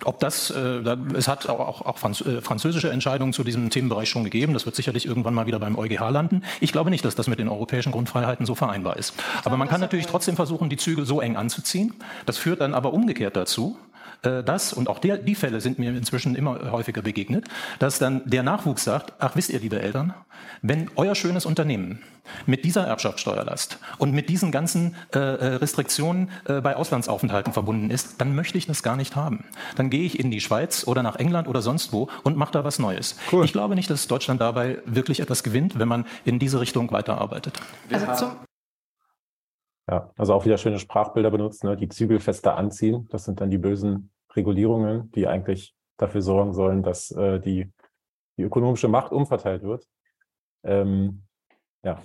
Ob 0.04 0.20
das, 0.20 0.50
äh, 0.50 0.82
es 1.14 1.28
hat 1.28 1.48
auch, 1.48 1.82
auch 1.82 1.98
Franz, 1.98 2.20
äh, 2.20 2.40
französische 2.40 2.90
Entscheidungen 2.90 3.32
zu 3.32 3.44
diesem 3.44 3.70
Themenbereich 3.70 4.08
schon 4.08 4.24
gegeben. 4.24 4.52
Das 4.52 4.66
wird 4.66 4.76
sicherlich 4.76 5.06
irgendwann 5.06 5.34
mal 5.34 5.46
wieder 5.46 5.58
beim 5.58 5.78
EuGH 5.78 6.10
landen. 6.10 6.42
Ich 6.60 6.72
glaube 6.72 6.90
nicht, 6.90 7.04
dass 7.04 7.14
das 7.14 7.28
mit 7.28 7.38
den 7.38 7.48
europäischen 7.48 7.92
Grundfreiheiten 7.92 8.46
so 8.46 8.54
vereinbar 8.54 8.96
ist. 8.96 9.14
Aber 9.44 9.56
man 9.56 9.68
kann 9.68 9.80
natürlich 9.80 10.06
trotzdem 10.06 10.36
versuchen, 10.36 10.68
die 10.68 10.76
Zügel 10.76 11.06
so 11.06 11.20
eng 11.20 11.36
anzuziehen. 11.36 11.94
Das 12.26 12.38
führt 12.38 12.60
dann 12.60 12.74
aber 12.74 12.92
umgekehrt 12.92 13.36
dazu, 13.36 13.76
äh, 14.22 14.42
das, 14.42 14.72
und 14.72 14.88
auch 14.88 14.98
der, 14.98 15.18
die 15.18 15.34
Fälle 15.34 15.60
sind 15.60 15.78
mir 15.78 15.90
inzwischen 15.90 16.34
immer 16.34 16.70
häufiger 16.70 17.02
begegnet, 17.02 17.46
dass 17.78 17.98
dann 17.98 18.22
der 18.24 18.42
Nachwuchs 18.42 18.84
sagt, 18.84 19.12
ach 19.18 19.36
wisst 19.36 19.50
ihr, 19.50 19.60
liebe 19.60 19.80
Eltern, 19.80 20.14
wenn 20.62 20.90
euer 20.96 21.14
schönes 21.14 21.46
Unternehmen 21.46 22.00
mit 22.46 22.64
dieser 22.64 22.86
Erbschaftssteuerlast 22.86 23.78
und 23.98 24.12
mit 24.12 24.28
diesen 24.28 24.52
ganzen 24.52 24.94
äh, 25.12 25.18
äh, 25.18 25.46
Restriktionen 25.56 26.30
äh, 26.46 26.60
bei 26.60 26.76
Auslandsaufenthalten 26.76 27.52
verbunden 27.52 27.90
ist, 27.90 28.20
dann 28.20 28.34
möchte 28.34 28.58
ich 28.58 28.66
das 28.66 28.82
gar 28.82 28.96
nicht 28.96 29.16
haben. 29.16 29.44
Dann 29.76 29.90
gehe 29.90 30.04
ich 30.04 30.20
in 30.20 30.30
die 30.30 30.40
Schweiz 30.40 30.86
oder 30.86 31.02
nach 31.02 31.16
England 31.16 31.48
oder 31.48 31.62
sonst 31.62 31.92
wo 31.92 32.08
und 32.22 32.36
mache 32.36 32.52
da 32.52 32.64
was 32.64 32.78
Neues. 32.78 33.16
Cool. 33.32 33.44
Ich 33.44 33.52
glaube 33.52 33.74
nicht, 33.74 33.90
dass 33.90 34.06
Deutschland 34.06 34.40
dabei 34.40 34.78
wirklich 34.84 35.20
etwas 35.20 35.42
gewinnt, 35.42 35.78
wenn 35.78 35.88
man 35.88 36.06
in 36.24 36.38
diese 36.38 36.60
Richtung 36.60 36.92
weiterarbeitet. 36.92 37.60
Also 37.90 38.30
ja, 39.90 40.12
also 40.16 40.34
auch 40.34 40.44
wieder 40.44 40.58
schöne 40.58 40.78
Sprachbilder 40.78 41.30
benutzt, 41.30 41.64
ne? 41.64 41.76
die 41.76 41.88
Zügel 41.88 42.20
fester 42.20 42.56
anziehen. 42.56 43.08
Das 43.10 43.24
sind 43.24 43.40
dann 43.40 43.50
die 43.50 43.58
bösen 43.58 44.11
Regulierungen, 44.36 45.10
die 45.12 45.26
eigentlich 45.26 45.74
dafür 45.96 46.22
sorgen 46.22 46.52
sollen, 46.52 46.82
dass 46.82 47.10
äh, 47.12 47.40
die, 47.40 47.72
die 48.36 48.42
ökonomische 48.42 48.88
Macht 48.88 49.12
umverteilt 49.12 49.62
wird. 49.62 49.86
Ähm, 50.64 51.22
ja. 51.82 52.02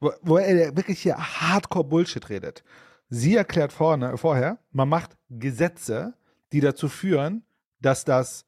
Wo, 0.00 0.12
wo 0.22 0.38
er 0.38 0.76
wirklich 0.76 1.00
hier 1.00 1.16
Hardcore 1.16 1.84
Bullshit 1.84 2.28
redet. 2.28 2.64
sie 3.08 3.36
erklärt 3.36 3.72
vorne, 3.72 4.16
vorher, 4.16 4.58
man 4.70 4.88
macht 4.88 5.16
Gesetze, 5.28 6.14
die 6.52 6.60
dazu 6.60 6.88
führen, 6.88 7.44
dass 7.80 8.04
das 8.04 8.46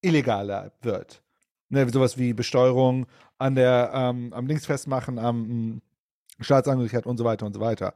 illegaler 0.00 0.72
wird. 0.82 1.22
Ne, 1.70 1.88
sowas 1.88 2.16
wie 2.16 2.32
Besteuerung 2.32 3.06
an 3.38 3.54
der, 3.54 3.90
ähm, 3.94 4.32
am 4.32 4.46
Links 4.46 4.66
festmachen, 4.66 5.18
am 5.18 5.50
ähm, 5.50 5.82
Staatsangehörigkeit 6.40 7.06
und 7.06 7.18
so 7.18 7.24
weiter 7.24 7.46
und 7.46 7.54
so 7.54 7.60
weiter. 7.60 7.94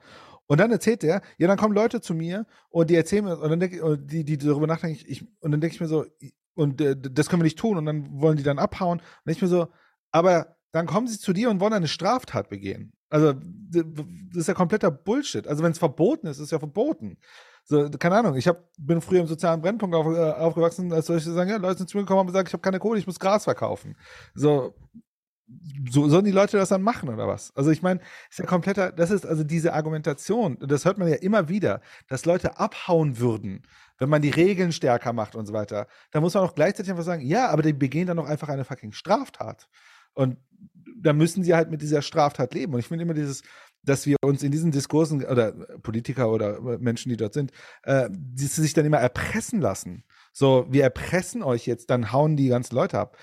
Und 0.52 0.58
dann 0.58 0.70
erzählt 0.70 1.02
er, 1.02 1.22
ja, 1.39 1.48
dann 1.48 1.56
kommen 1.56 1.74
Leute 1.74 2.02
zu 2.02 2.12
mir 2.12 2.44
und 2.68 2.90
die 2.90 2.94
erzählen 2.94 3.24
mir, 3.24 3.40
und 3.40 3.48
dann 3.48 3.58
denke 3.58 3.97
die, 3.97 4.22
die 4.22 4.36
darüber 4.36 4.66
nachdenken, 4.66 5.02
ich, 5.08 5.24
und 5.40 5.50
dann 5.50 5.62
denke 5.62 5.74
ich 5.74 5.81
mir 5.81 5.86
so, 5.86 6.05
und 6.52 6.78
äh, 6.82 6.94
das 6.94 7.31
können 7.31 7.40
wir 7.40 7.44
nicht 7.44 7.58
tun, 7.58 7.78
und 7.78 7.86
dann 7.86 8.20
wollen 8.20 8.36
die 8.36 8.42
dann 8.42 8.58
abhauen. 8.58 9.00
Und 9.24 9.32
ich 9.32 9.40
mir 9.40 9.48
so, 9.48 9.68
aber 10.10 10.56
dann 10.70 10.84
kommen 10.84 11.06
sie 11.06 11.18
zu 11.18 11.32
dir 11.32 11.48
und 11.48 11.60
wollen 11.60 11.72
eine 11.72 11.89
Straftat 11.89 12.50
begehen. 12.50 12.92
Also, 13.08 13.32
das 13.32 13.84
ist 14.34 14.48
ja 14.48 14.52
kompletter 14.52 14.90
Bullshit. 14.90 15.48
Also, 15.48 15.62
wenn 15.62 15.72
es 15.72 15.78
verboten 15.78 16.26
ist, 16.26 16.36
ist 16.36 16.44
es 16.44 16.50
ja 16.50 16.58
verboten. 16.58 17.16
So, 17.64 17.89
keine 17.89 18.16
Ahnung, 18.16 18.36
ich 18.36 18.47
hab, 18.47 18.68
bin 18.76 19.00
früher 19.00 19.20
im 19.20 19.26
sozialen 19.26 19.62
Brennpunkt 19.62 19.97
auf, 19.97 20.06
äh, 20.14 20.32
aufgewachsen, 20.32 20.92
als 20.92 21.06
solche 21.06 21.32
sagen, 21.32 21.48
ja, 21.48 21.56
Leute 21.56 21.78
sind 21.78 21.89
zu 21.89 21.97
mir 21.97 22.02
gekommen 22.02 22.20
und 22.20 22.26
gesagt, 22.26 22.48
ich 22.48 22.52
habe 22.52 22.60
keine 22.60 22.78
Kohle, 22.78 22.98
ich 22.98 23.06
muss 23.06 23.18
Gras 23.18 23.44
verkaufen. 23.44 23.97
So, 24.34 24.74
so 25.90 26.08
sollen 26.08 26.24
die 26.24 26.30
Leute 26.30 26.56
das 26.56 26.70
dann 26.70 26.82
machen 26.82 27.08
oder 27.08 27.28
was? 27.28 27.54
Also 27.56 27.70
ich 27.70 27.82
meine, 27.82 28.00
ist 28.30 28.38
ja 28.38 28.46
kompletter, 28.46 28.92
das 28.92 29.10
ist 29.10 29.26
also 29.26 29.44
diese 29.44 29.74
Argumentation, 29.74 30.56
das 30.60 30.84
hört 30.84 30.98
man 30.98 31.08
ja 31.08 31.16
immer 31.16 31.48
wieder, 31.48 31.80
dass 32.08 32.24
Leute 32.24 32.58
abhauen 32.58 33.18
würden, 33.18 33.62
wenn 33.98 34.08
man 34.08 34.22
die 34.22 34.30
Regeln 34.30 34.72
stärker 34.72 35.12
macht 35.12 35.34
und 35.34 35.46
so 35.46 35.52
weiter. 35.52 35.86
Da 36.10 36.20
muss 36.20 36.34
man 36.34 36.44
auch 36.44 36.54
gleichzeitig 36.54 36.90
einfach 36.90 37.04
sagen, 37.04 37.26
ja, 37.26 37.48
aber 37.48 37.62
die 37.62 37.72
begehen 37.72 38.06
dann 38.06 38.16
doch 38.16 38.28
einfach 38.28 38.48
eine 38.48 38.64
fucking 38.64 38.92
Straftat. 38.92 39.68
Und 40.14 40.36
da 40.96 41.12
müssen 41.12 41.42
sie 41.42 41.54
halt 41.54 41.70
mit 41.70 41.82
dieser 41.82 42.02
Straftat 42.02 42.54
leben. 42.54 42.74
Und 42.74 42.80
ich 42.80 42.88
finde 42.88 43.02
immer 43.02 43.14
dieses, 43.14 43.42
dass 43.82 44.06
wir 44.06 44.16
uns 44.22 44.42
in 44.42 44.52
diesen 44.52 44.70
Diskursen 44.70 45.24
oder 45.24 45.52
Politiker 45.52 46.30
oder 46.30 46.60
Menschen, 46.78 47.10
die 47.10 47.16
dort 47.16 47.34
sind, 47.34 47.52
äh, 47.82 48.08
die 48.10 48.46
sich 48.46 48.74
dann 48.74 48.86
immer 48.86 48.98
erpressen 48.98 49.60
lassen. 49.60 50.04
So, 50.32 50.66
wir 50.70 50.84
erpressen 50.84 51.42
euch 51.42 51.66
jetzt, 51.66 51.90
dann 51.90 52.12
hauen 52.12 52.36
die 52.36 52.48
ganzen 52.48 52.74
Leute 52.74 52.98
ab. 52.98 53.16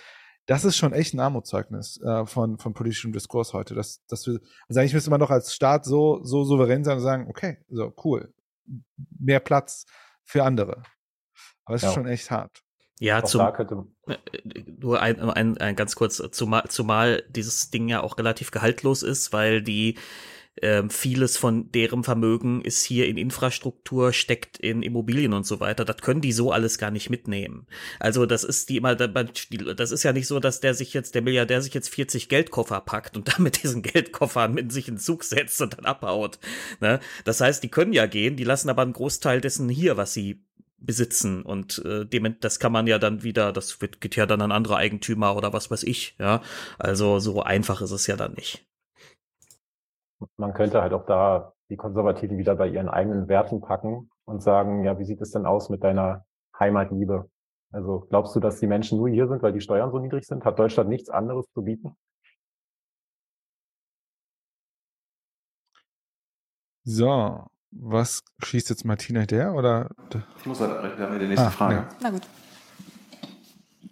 Das 0.49 0.65
ist 0.65 0.77
schon 0.77 0.93
echt 0.93 1.13
ein 1.13 1.19
Armutszeugnis 1.19 2.01
äh, 2.01 2.25
von, 2.25 2.57
von 2.57 2.73
politischem 2.73 3.13
Diskurs 3.13 3.53
heute. 3.53 3.75
Dass, 3.75 4.03
dass 4.07 4.25
wir, 4.25 4.39
also 4.67 4.79
eigentlich 4.79 4.95
müsste 4.95 5.11
man 5.11 5.19
doch 5.19 5.29
als 5.29 5.53
Staat 5.53 5.85
so, 5.85 6.23
so 6.23 6.43
souverän 6.43 6.83
sein 6.83 6.97
und 6.97 7.03
sagen, 7.03 7.27
okay, 7.29 7.59
so 7.69 7.93
cool, 8.03 8.33
mehr 9.19 9.41
Platz 9.41 9.85
für 10.23 10.43
andere. 10.43 10.81
Aber 11.65 11.75
es 11.75 11.83
ja. 11.83 11.89
ist 11.89 11.93
schon 11.93 12.07
echt 12.07 12.31
hart. 12.31 12.63
Ja, 12.99 13.23
zum, 13.23 13.41
äh, 13.41 14.17
nur 14.79 14.99
ein, 14.99 15.21
ein, 15.21 15.57
ein 15.59 15.75
ganz 15.75 15.95
kurz, 15.95 16.19
zumal, 16.31 16.63
zumal 16.67 17.23
dieses 17.29 17.69
Ding 17.69 17.87
ja 17.87 18.01
auch 18.01 18.17
relativ 18.17 18.49
gehaltlos 18.49 19.03
ist, 19.03 19.31
weil 19.31 19.61
die 19.61 19.99
ähm, 20.61 20.89
vieles 20.89 21.37
von 21.37 21.71
deren 21.71 22.03
Vermögen 22.03 22.61
ist 22.61 22.83
hier 22.83 23.07
in 23.07 23.17
Infrastruktur, 23.17 24.13
steckt 24.13 24.57
in 24.57 24.81
Immobilien 24.81 25.33
und 25.33 25.45
so 25.45 25.59
weiter. 25.59 25.85
Das 25.85 25.97
können 25.97 26.21
die 26.21 26.31
so 26.31 26.51
alles 26.51 26.77
gar 26.77 26.91
nicht 26.91 27.09
mitnehmen. 27.09 27.67
Also 27.99 28.25
das 28.25 28.43
ist 28.43 28.69
die 28.69 28.77
immer, 28.77 28.95
das 28.95 29.91
ist 29.91 30.03
ja 30.03 30.13
nicht 30.13 30.27
so, 30.27 30.39
dass 30.39 30.59
der 30.59 30.73
sich 30.73 30.93
jetzt, 30.93 31.15
der 31.15 31.21
Milliardär 31.21 31.61
sich 31.61 31.73
jetzt 31.73 31.89
40 31.89 32.29
Geldkoffer 32.29 32.81
packt 32.81 33.15
und 33.17 33.27
dann 33.33 33.43
mit 33.43 33.63
diesen 33.63 33.81
Geldkoffern 33.81 34.53
mit 34.53 34.71
sich 34.71 34.87
in 34.87 34.97
Zug 34.97 35.23
setzt 35.23 35.61
und 35.61 35.77
dann 35.77 35.85
abhaut. 35.85 36.39
Ne? 36.79 36.99
Das 37.23 37.41
heißt, 37.41 37.63
die 37.63 37.69
können 37.69 37.93
ja 37.93 38.05
gehen, 38.05 38.35
die 38.35 38.43
lassen 38.43 38.69
aber 38.69 38.81
einen 38.81 38.93
Großteil 38.93 39.41
dessen 39.41 39.69
hier, 39.69 39.97
was 39.97 40.13
sie 40.13 40.43
besitzen 40.81 41.41
und 41.41 41.83
äh, 41.85 42.05
dem 42.05 42.37
das 42.39 42.59
kann 42.59 42.71
man 42.71 42.87
ja 42.87 42.99
dann 42.99 43.21
wieder 43.21 43.51
das 43.51 43.81
wird 43.81 43.99
geht 43.99 44.15
ja 44.15 44.25
dann 44.25 44.41
an 44.41 44.53
andere 44.53 44.77
Eigentümer 44.77 45.35
oder 45.35 45.51
was 45.51 45.69
weiß 45.69 45.83
ich 45.83 46.15
ja 46.19 46.41
also 46.77 47.19
so 47.19 47.43
einfach 47.43 47.81
ist 47.81 47.91
es 47.91 48.07
ja 48.07 48.15
dann 48.15 48.33
nicht 48.33 48.65
man 50.37 50.53
könnte 50.53 50.81
halt 50.81 50.93
auch 50.93 51.05
da 51.05 51.53
die 51.69 51.77
Konservativen 51.77 52.37
wieder 52.37 52.55
bei 52.55 52.67
ihren 52.67 52.89
eigenen 52.89 53.27
Werten 53.27 53.61
packen 53.61 54.09
und 54.25 54.41
sagen, 54.41 54.83
ja, 54.83 54.97
wie 54.99 55.05
sieht 55.05 55.21
es 55.21 55.31
denn 55.31 55.45
aus 55.45 55.69
mit 55.69 55.83
deiner 55.83 56.25
Heimatliebe? 56.59 57.29
Also 57.71 58.07
glaubst 58.09 58.35
du, 58.35 58.39
dass 58.39 58.59
die 58.59 58.67
Menschen 58.67 58.97
nur 58.97 59.09
hier 59.09 59.27
sind, 59.27 59.43
weil 59.43 59.53
die 59.53 59.61
Steuern 59.61 59.91
so 59.91 59.99
niedrig 59.99 60.25
sind? 60.25 60.43
Hat 60.43 60.57
Deutschland 60.57 60.89
nichts 60.89 61.09
anderes 61.09 61.45
zu 61.53 61.61
bieten? 61.61 61.95
So, 66.83 67.45
was 67.71 68.23
schießt 68.43 68.71
jetzt 68.71 68.83
Martina 68.83 69.25
der 69.25 69.53
oder? 69.53 69.91
Ich 70.39 70.45
muss 70.47 70.59
weiterbrechen, 70.59 70.97
wir 70.97 71.05
haben 71.05 71.13
ja 71.13 71.19
die 71.19 71.27
nächste 71.27 71.47
ah, 71.47 71.51
Frage. 71.51 71.75
Ja. 71.75 71.89
Na 72.01 72.09
gut. 72.09 72.27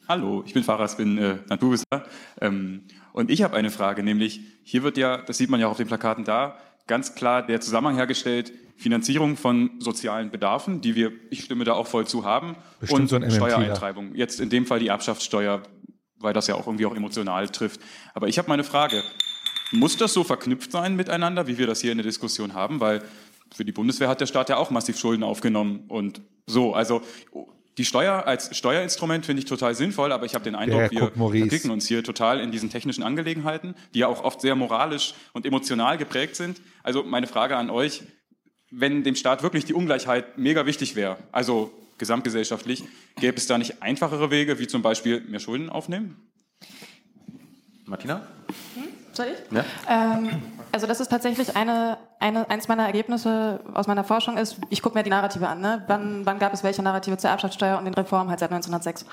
Hallo, 0.07 0.41
ich 0.45 0.53
bin 0.53 0.64
Faras, 0.64 0.95
bin 0.95 1.17
äh, 1.17 1.38
Naturwissenschaftler. 1.47 2.09
Ähm, 2.41 2.88
und 3.17 3.31
ich 3.31 3.41
habe 3.41 3.57
eine 3.57 3.71
Frage, 3.71 4.03
nämlich 4.03 4.41
hier 4.61 4.83
wird 4.83 4.95
ja, 4.95 5.17
das 5.17 5.39
sieht 5.39 5.49
man 5.49 5.59
ja 5.59 5.65
auch 5.65 5.71
auf 5.71 5.77
den 5.77 5.87
Plakaten 5.87 6.23
da, 6.23 6.55
ganz 6.85 7.15
klar 7.15 7.41
der 7.41 7.59
Zusammenhang 7.59 7.95
hergestellt, 7.95 8.53
Finanzierung 8.75 9.37
von 9.37 9.71
sozialen 9.79 10.29
Bedarfen, 10.29 10.81
die 10.81 10.93
wir, 10.93 11.11
ich 11.31 11.43
stimme 11.43 11.63
da 11.63 11.73
auch 11.73 11.87
voll 11.87 12.05
zu 12.05 12.25
haben, 12.25 12.55
Bestimmt 12.79 13.11
und 13.11 13.27
so 13.27 13.35
Steuereintreibung. 13.35 14.13
Jetzt 14.13 14.39
in 14.39 14.51
dem 14.51 14.67
Fall 14.67 14.77
die 14.77 14.89
Erbschaftssteuer, 14.89 15.63
weil 16.19 16.33
das 16.33 16.45
ja 16.45 16.53
auch 16.53 16.67
irgendwie 16.67 16.85
auch 16.85 16.95
emotional 16.95 17.49
trifft. 17.49 17.81
Aber 18.13 18.27
ich 18.27 18.37
habe 18.37 18.49
meine 18.49 18.63
Frage, 18.63 19.01
muss 19.71 19.97
das 19.97 20.13
so 20.13 20.23
verknüpft 20.23 20.71
sein 20.71 20.95
miteinander, 20.95 21.47
wie 21.47 21.57
wir 21.57 21.65
das 21.65 21.81
hier 21.81 21.91
in 21.91 21.97
der 21.97 22.05
Diskussion 22.05 22.53
haben? 22.53 22.79
Weil 22.81 23.01
für 23.51 23.65
die 23.65 23.71
Bundeswehr 23.71 24.09
hat 24.09 24.21
der 24.21 24.27
Staat 24.27 24.49
ja 24.49 24.57
auch 24.57 24.69
massiv 24.69 24.99
Schulden 24.99 25.23
aufgenommen 25.23 25.85
und 25.87 26.21
so. 26.45 26.75
Also 26.75 27.01
die 27.77 27.85
Steuer 27.85 28.25
als 28.25 28.56
Steuerinstrument 28.57 29.25
finde 29.25 29.41
ich 29.41 29.45
total 29.47 29.75
sinnvoll, 29.75 30.11
aber 30.11 30.25
ich 30.25 30.33
habe 30.33 30.43
den 30.43 30.56
Eindruck, 30.56 30.91
wir 30.91 31.11
verquicken 31.11 31.69
uns 31.69 31.88
hier 31.88 32.03
total 32.03 32.39
in 32.39 32.51
diesen 32.51 32.69
technischen 32.69 33.03
Angelegenheiten, 33.03 33.75
die 33.93 33.99
ja 33.99 34.07
auch 34.07 34.23
oft 34.23 34.41
sehr 34.41 34.56
moralisch 34.56 35.14
und 35.33 35.45
emotional 35.45 35.97
geprägt 35.97 36.35
sind. 36.35 36.61
Also 36.83 37.03
meine 37.03 37.27
Frage 37.27 37.56
an 37.56 37.69
euch, 37.69 38.01
wenn 38.72 39.03
dem 39.03 39.15
Staat 39.15 39.43
wirklich 39.43 39.65
die 39.65 39.73
Ungleichheit 39.73 40.38
mega 40.38 40.65
wichtig 40.65 40.95
wäre, 40.95 41.17
also 41.31 41.72
gesamtgesellschaftlich, 41.99 42.83
gäbe 43.19 43.38
es 43.38 43.47
da 43.47 43.57
nicht 43.57 43.81
einfachere 43.81 44.31
Wege, 44.31 44.59
wie 44.59 44.67
zum 44.67 44.81
Beispiel 44.81 45.22
mehr 45.22 45.39
Schulden 45.39 45.69
aufnehmen? 45.69 46.15
Martina? 47.85 48.27
Hm? 48.75 48.97
Soll 49.17 49.27
ich? 49.33 49.51
Ja. 49.51 49.65
Ähm, 49.89 50.29
also 50.71 50.85
das 50.85 50.99
ist 50.99 51.09
tatsächlich 51.09 51.55
eine, 51.55 51.97
eine, 52.19 52.49
eins 52.51 52.67
meiner 52.67 52.85
Ergebnisse 52.85 53.59
aus 53.73 53.87
meiner 53.87 54.03
Forschung 54.03 54.37
ist, 54.37 54.57
ich 54.69 54.83
gucke 54.83 54.95
mir 54.95 55.03
die 55.03 55.09
Narrative 55.09 55.47
an. 55.47 55.59
Ne? 55.59 55.83
Wann, 55.87 56.25
wann 56.25 56.37
gab 56.37 56.53
es 56.53 56.63
welche 56.63 56.83
Narrative 56.83 57.17
zur 57.17 57.31
Erbschaftssteuer 57.31 57.79
und 57.79 57.85
den 57.85 57.95
Reformen 57.95 58.29
halt 58.29 58.39
seit 58.39 58.51
1906? 58.51 59.05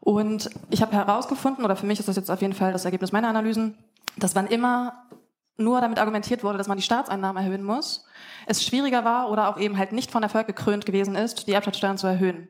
Und 0.00 0.48
ich 0.70 0.80
habe 0.80 0.92
herausgefunden, 0.92 1.64
oder 1.64 1.74
für 1.74 1.86
mich 1.86 1.98
ist 1.98 2.08
das 2.08 2.16
jetzt 2.16 2.30
auf 2.30 2.40
jeden 2.40 2.54
Fall 2.54 2.72
das 2.72 2.84
Ergebnis 2.84 3.10
meiner 3.10 3.28
Analysen, 3.28 3.78
dass 4.16 4.36
wann 4.36 4.46
immer 4.46 5.06
nur 5.56 5.80
damit 5.80 5.98
argumentiert 5.98 6.44
wurde, 6.44 6.58
dass 6.58 6.68
man 6.68 6.78
die 6.78 6.82
Staatseinnahmen 6.84 7.42
erhöhen 7.42 7.64
muss, 7.64 8.04
es 8.46 8.64
schwieriger 8.64 9.04
war 9.04 9.28
oder 9.30 9.48
auch 9.48 9.58
eben 9.58 9.76
halt 9.76 9.92
nicht 9.92 10.10
von 10.12 10.22
Erfolg 10.22 10.46
gekrönt 10.46 10.86
gewesen 10.86 11.16
ist, 11.16 11.48
die 11.48 11.52
Erbschaftssteuern 11.52 11.98
zu 11.98 12.06
erhöhen. 12.06 12.48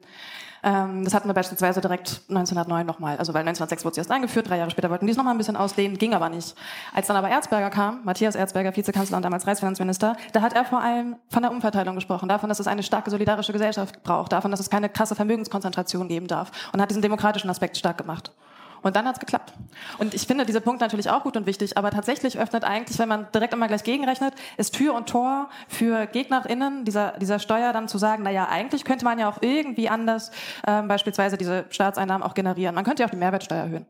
Ähm, 0.63 1.05
das 1.05 1.15
hatten 1.15 1.29
wir 1.29 1.35
beispielsweise 1.35 1.81
direkt 1.81 2.23
1909 2.29 2.87
nochmal. 2.87 3.17
Also 3.17 3.35
weil 3.35 3.41
1906 3.41 3.85
wurde 3.85 3.95
sie 3.95 4.01
erst 4.01 4.11
eingeführt, 4.11 4.49
drei 4.49 4.59
Jahre 4.59 4.71
später 4.71 4.91
wollten 4.91 5.07
die 5.07 5.13
es 5.13 5.17
nochmal 5.17 5.35
ein 5.35 5.39
bisschen 5.39 5.57
ausdehnen, 5.57 5.99
ging 5.99 6.15
aber 6.15 6.29
nicht. 6.29 6.55
Als 6.95 7.09
dann 7.09 7.17
aber 7.17 7.29
Erzberger 7.29 7.71
kam, 7.71 8.01
Matthias 8.05 8.35
Erzberger, 8.35 8.75
Vizekanzler 8.77 9.17
und 9.17 9.25
damals 9.25 9.47
Reichsfinanzminister, 9.47 10.17
da 10.33 10.43
hat 10.43 10.53
er 10.53 10.65
vor 10.65 10.81
allem 10.81 11.17
von 11.29 11.43
der 11.43 11.51
Umverteilung 11.51 11.95
gesprochen, 11.95 12.29
davon, 12.29 12.49
dass 12.49 12.61
es 12.61 12.67
eine 12.67 12.83
starke 12.83 13.11
solidarische 13.11 13.53
Gesellschaft 13.53 14.03
braucht, 14.03 14.33
davon, 14.33 14.51
dass 14.51 14.61
es 14.61 14.71
keine 14.71 14.89
krasse 14.89 15.15
Vermögenskonzentration 15.15 16.09
geben 16.09 16.29
darf 16.29 16.51
und 16.73 16.81
hat 16.81 16.91
diesen 16.91 17.03
demokratischen 17.03 17.51
Aspekt 17.51 17.77
stark 17.77 17.99
gemacht. 17.99 18.33
Und 18.83 18.97
dann 18.97 19.07
hat 19.07 19.17
es 19.17 19.21
geklappt. 19.21 19.53
Und 19.99 20.15
ich 20.15 20.27
finde 20.27 20.45
diese 20.45 20.61
Punkt 20.61 20.81
natürlich 20.81 21.09
auch 21.09 21.23
gut 21.23 21.37
und 21.37 21.47
wichtig, 21.47 21.79
aber 21.79 21.91
tatsächlich 21.91 22.39
öffnet 22.39 22.65
eigentlich, 22.65 22.99
wenn 22.99 23.09
man 23.09 23.27
direkt 23.33 23.55
immer 23.55 23.69
gleich 23.69 23.85
gegenrechnet, 23.85 24.35
ist 24.57 24.75
Tür 24.75 24.95
und 24.95 25.09
Tor 25.09 25.49
für 25.69 26.07
GegnerInnen 26.07 26.85
dieser, 26.85 27.13
dieser 27.19 27.39
Steuer 27.39 27.73
dann 27.73 27.89
zu 27.89 27.99
sagen, 27.99 28.23
naja, 28.23 28.49
eigentlich 28.49 28.85
könnte 28.85 29.05
man 29.05 29.19
ja 29.19 29.29
auch 29.29 29.39
irgendwie 29.41 29.89
anders 29.89 30.31
ähm, 30.67 30.89
beispielsweise 30.89 31.37
diese 31.37 31.65
Staatseinnahmen 31.71 32.27
auch 32.27 32.35
generieren. 32.35 32.75
Man 32.75 32.85
könnte 32.85 33.03
ja 33.03 33.07
auch 33.07 33.13
die 33.13 33.17
Mehrwertsteuer 33.17 33.63
erhöhen. 33.63 33.87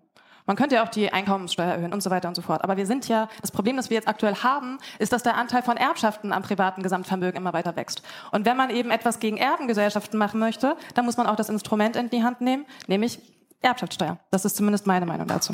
Man 0.47 0.57
könnte 0.57 0.75
ja 0.75 0.85
auch 0.85 0.89
die 0.89 1.13
Einkommenssteuer 1.13 1.73
erhöhen 1.73 1.93
und 1.93 2.03
so 2.03 2.11
weiter 2.11 2.29
und 2.29 2.35
so 2.35 2.43
fort. 2.43 2.65
Aber 2.65 2.77
wir 2.77 2.87
sind 2.87 3.07
ja, 3.07 3.29
das 3.41 3.53
Problem, 3.53 3.77
das 3.77 3.91
wir 3.91 3.95
jetzt 3.95 4.09
aktuell 4.09 4.35
haben, 4.37 4.79
ist, 4.99 5.13
dass 5.13 5.23
der 5.23 5.37
Anteil 5.37 5.63
von 5.63 5.77
Erbschaften 5.77 6.33
am 6.33 6.43
privaten 6.43 6.83
Gesamtvermögen 6.83 7.37
immer 7.37 7.53
weiter 7.53 7.77
wächst. 7.77 8.03
Und 8.33 8.45
wenn 8.45 8.57
man 8.57 8.71
eben 8.71 8.91
etwas 8.91 9.21
gegen 9.21 9.37
Erbengesellschaften 9.37 10.19
machen 10.19 10.41
möchte, 10.41 10.77
dann 10.95 11.05
muss 11.05 11.17
man 11.17 11.29
auch 11.29 11.37
das 11.37 11.49
Instrument 11.49 11.95
in 11.95 12.11
die 12.11 12.25
Hand 12.25 12.41
nehmen, 12.41 12.67
nämlich 12.89 13.21
Erbschaftssteuer. 13.63 14.19
Das 14.31 14.45
ist 14.45 14.57
zumindest 14.57 14.87
meine 14.87 15.07
Meinung 15.07 15.27
dazu. 15.27 15.53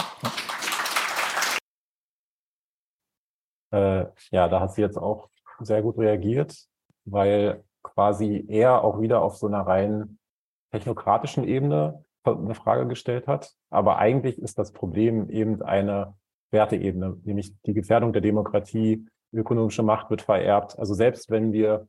Äh, 3.70 4.06
ja, 4.30 4.48
da 4.48 4.60
hat 4.60 4.72
sie 4.74 4.80
jetzt 4.80 4.96
auch 4.96 5.28
sehr 5.60 5.82
gut 5.82 5.98
reagiert, 5.98 6.56
weil 7.04 7.64
quasi 7.82 8.44
er 8.48 8.82
auch 8.82 9.00
wieder 9.00 9.22
auf 9.22 9.36
so 9.36 9.46
einer 9.46 9.60
rein 9.60 10.18
technokratischen 10.72 11.44
Ebene 11.44 12.04
eine 12.24 12.54
Frage 12.54 12.86
gestellt 12.86 13.26
hat. 13.26 13.54
Aber 13.70 13.98
eigentlich 13.98 14.38
ist 14.38 14.58
das 14.58 14.72
Problem 14.72 15.30
eben 15.30 15.62
eine 15.62 16.14
Werteebene, 16.50 17.18
nämlich 17.24 17.52
die 17.62 17.74
Gefährdung 17.74 18.12
der 18.12 18.22
Demokratie, 18.22 19.06
ökonomische 19.32 19.82
Macht 19.82 20.10
wird 20.10 20.22
vererbt. 20.22 20.78
Also 20.78 20.94
selbst 20.94 21.30
wenn 21.30 21.52
wir 21.52 21.88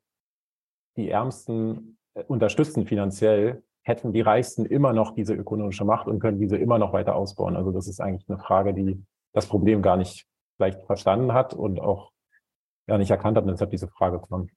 die 0.98 1.10
Ärmsten 1.10 1.98
unterstützen 2.28 2.86
finanziell, 2.86 3.64
hätten 3.90 4.14
die 4.14 4.22
Reichsten 4.22 4.66
immer 4.66 4.94
noch 4.94 5.14
diese 5.14 5.34
ökonomische 5.34 5.84
Macht 5.84 6.08
und 6.08 6.20
können 6.20 6.40
diese 6.40 6.56
immer 6.56 6.78
noch 6.78 6.94
weiter 6.94 7.16
ausbauen. 7.16 7.58
Also 7.58 7.72
das 7.72 7.88
ist 7.88 8.00
eigentlich 8.00 8.30
eine 8.30 8.40
Frage, 8.40 8.74
die 8.74 9.04
das 9.34 9.48
Problem 9.48 9.82
gar 9.82 9.98
nicht 9.98 10.26
vielleicht 10.56 10.86
verstanden 10.86 11.34
hat 11.34 11.54
und 11.54 11.80
auch 11.80 12.12
gar 12.88 12.98
nicht 12.98 13.12
erkannt 13.12 13.38
hat 13.38 13.44
und 13.44 13.52
deshalb 13.52 13.72
diese 13.72 13.88
Frage 13.88 14.20
kommt. 14.20 14.52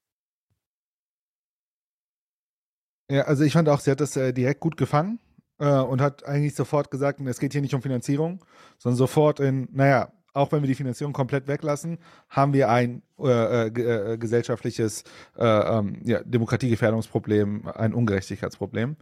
Ja, 3.10 3.22
also 3.22 3.44
ich 3.44 3.52
fand 3.52 3.68
auch, 3.68 3.80
sie 3.80 3.90
hat 3.90 4.00
das 4.00 4.16
äh, 4.16 4.32
direkt 4.32 4.60
gut 4.60 4.76
gefangen 4.76 5.18
äh, 5.58 5.80
und 5.80 6.00
hat 6.00 6.24
eigentlich 6.24 6.54
sofort 6.54 6.90
gesagt, 6.90 7.20
es 7.20 7.40
geht 7.40 7.52
hier 7.52 7.60
nicht 7.60 7.74
um 7.74 7.82
Finanzierung, 7.82 8.44
sondern 8.78 8.96
sofort 8.96 9.40
in, 9.40 9.68
naja, 9.72 10.12
auch 10.32 10.52
wenn 10.52 10.62
wir 10.62 10.66
die 10.66 10.74
Finanzierung 10.74 11.12
komplett 11.12 11.46
weglassen, 11.46 11.98
haben 12.28 12.52
wir 12.52 12.70
ein 12.70 13.02
äh, 13.18 13.68
äh, 13.68 14.12
äh 14.12 14.18
gesellschaftliches 14.18 15.04
äh, 15.36 15.44
ähm, 15.44 16.00
ja, 16.04 16.22
Demokratiegefährdungsproblem, 16.24 17.68
ein 17.68 17.94
Ungerechtigkeitsproblem. 17.94 18.96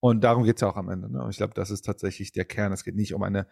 Und 0.00 0.22
darum 0.22 0.44
geht 0.44 0.56
es 0.56 0.60
ja 0.60 0.68
auch 0.68 0.76
am 0.76 0.88
Ende. 0.88 1.10
Ne? 1.10 1.22
Und 1.22 1.30
ich 1.30 1.38
glaube, 1.38 1.54
das 1.54 1.70
ist 1.70 1.84
tatsächlich 1.84 2.32
der 2.32 2.44
Kern. 2.44 2.72
Es 2.72 2.84
geht 2.84 2.96
nicht 2.96 3.14
um 3.14 3.22
eine 3.22 3.46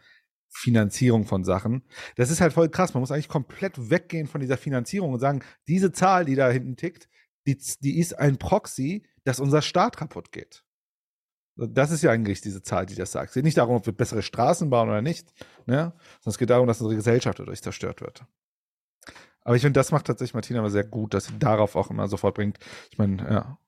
Finanzierung 0.49 1.25
von 1.25 1.43
Sachen. 1.45 1.83
Das 2.17 2.31
ist 2.31 2.41
halt 2.41 2.53
voll 2.53 2.69
krass. 2.69 2.95
Man 2.95 3.01
muss 3.01 3.11
eigentlich 3.11 3.29
komplett 3.29 3.91
weggehen 3.91 4.27
von 4.27 4.41
dieser 4.41 4.57
Finanzierung 4.57 5.13
und 5.13 5.21
sagen, 5.21 5.43
diese 5.67 5.91
Zahl, 5.91 6.25
die 6.25 6.37
da 6.37 6.49
hinten 6.51 6.77
tickt, 6.77 7.09
die, 7.47 7.59
die 7.81 7.99
ist 7.99 8.19
ein 8.19 8.39
Proxy, 8.39 9.05
dass 9.25 9.41
unser 9.41 9.63
Staat 9.63 9.97
kaputt 9.97 10.33
geht. 10.33 10.64
Das 11.57 11.91
ist 11.91 12.03
ja 12.03 12.11
eigentlich 12.11 12.41
diese 12.41 12.63
Zahl, 12.63 12.87
die 12.87 12.97
das 12.97 13.13
sagt. 13.13 13.29
Es 13.29 13.35
geht 13.35 13.45
nicht 13.45 13.59
darum, 13.59 13.77
ob 13.77 13.87
wir 13.87 13.93
bessere 13.93 14.23
Straßen 14.23 14.71
bauen 14.71 14.89
oder 14.89 15.03
nicht, 15.03 15.33
ne? 15.67 15.93
sondern 16.21 16.33
es 16.33 16.39
geht 16.39 16.51
darum, 16.51 16.67
dass 16.67 16.81
unsere 16.81 16.97
Gesellschaft 16.97 17.39
dadurch 17.39 17.63
zerstört 17.63 18.01
wird. 18.01 18.25
Aber 19.43 19.55
ich 19.55 19.63
finde, 19.63 19.79
das 19.79 19.93
macht 19.93 20.07
tatsächlich 20.07 20.35
Martina 20.35 20.61
aber 20.61 20.71
sehr 20.71 20.85
gut, 20.85 21.15
dass 21.15 21.27
sie 21.27 21.39
darauf 21.39 21.77
auch 21.77 21.91
immer 21.91 22.09
sofort 22.09 22.35
bringt. 22.35 22.59
Ich 22.91 22.99
meine, 22.99 23.23
ja, 23.31 23.59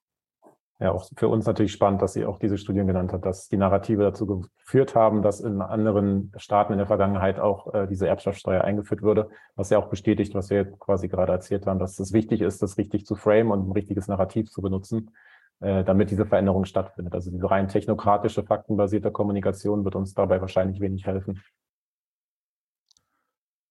ja, 0.78 0.92
auch 0.92 1.08
für 1.16 1.28
uns 1.28 1.46
natürlich 1.46 1.72
spannend, 1.72 2.02
dass 2.02 2.12
sie 2.12 2.26
auch 2.26 2.38
diese 2.38 2.58
Studien 2.58 2.86
genannt 2.86 3.10
hat, 3.10 3.24
dass 3.24 3.48
die 3.48 3.56
Narrative 3.56 4.02
dazu 4.02 4.26
geführt 4.26 4.94
haben, 4.94 5.22
dass 5.22 5.40
in 5.40 5.62
anderen 5.62 6.32
Staaten 6.36 6.72
in 6.74 6.78
der 6.78 6.86
Vergangenheit 6.86 7.40
auch 7.40 7.72
äh, 7.72 7.86
diese 7.86 8.06
Erbschaftssteuer 8.06 8.60
eingeführt 8.62 9.00
wurde, 9.00 9.30
was 9.54 9.70
ja 9.70 9.78
auch 9.78 9.88
bestätigt, 9.88 10.34
was 10.34 10.50
wir 10.50 10.70
quasi 10.72 11.08
gerade 11.08 11.32
erzählt 11.32 11.66
haben, 11.66 11.78
dass 11.78 11.98
es 11.98 12.12
wichtig 12.12 12.42
ist, 12.42 12.60
das 12.60 12.76
richtig 12.76 13.06
zu 13.06 13.14
frame 13.14 13.52
und 13.52 13.68
ein 13.68 13.72
richtiges 13.72 14.06
Narrativ 14.06 14.50
zu 14.50 14.60
benutzen, 14.60 15.12
äh, 15.60 15.84
damit 15.84 16.10
diese 16.10 16.26
Veränderung 16.26 16.64
stattfindet. 16.64 17.14
Also 17.14 17.30
diese 17.30 17.50
rein 17.50 17.68
technokratische, 17.68 18.44
faktenbasierte 18.44 19.10
Kommunikation 19.10 19.84
wird 19.84 19.94
uns 19.94 20.14
dabei 20.14 20.40
wahrscheinlich 20.40 20.80
wenig 20.80 21.06
helfen. 21.06 21.42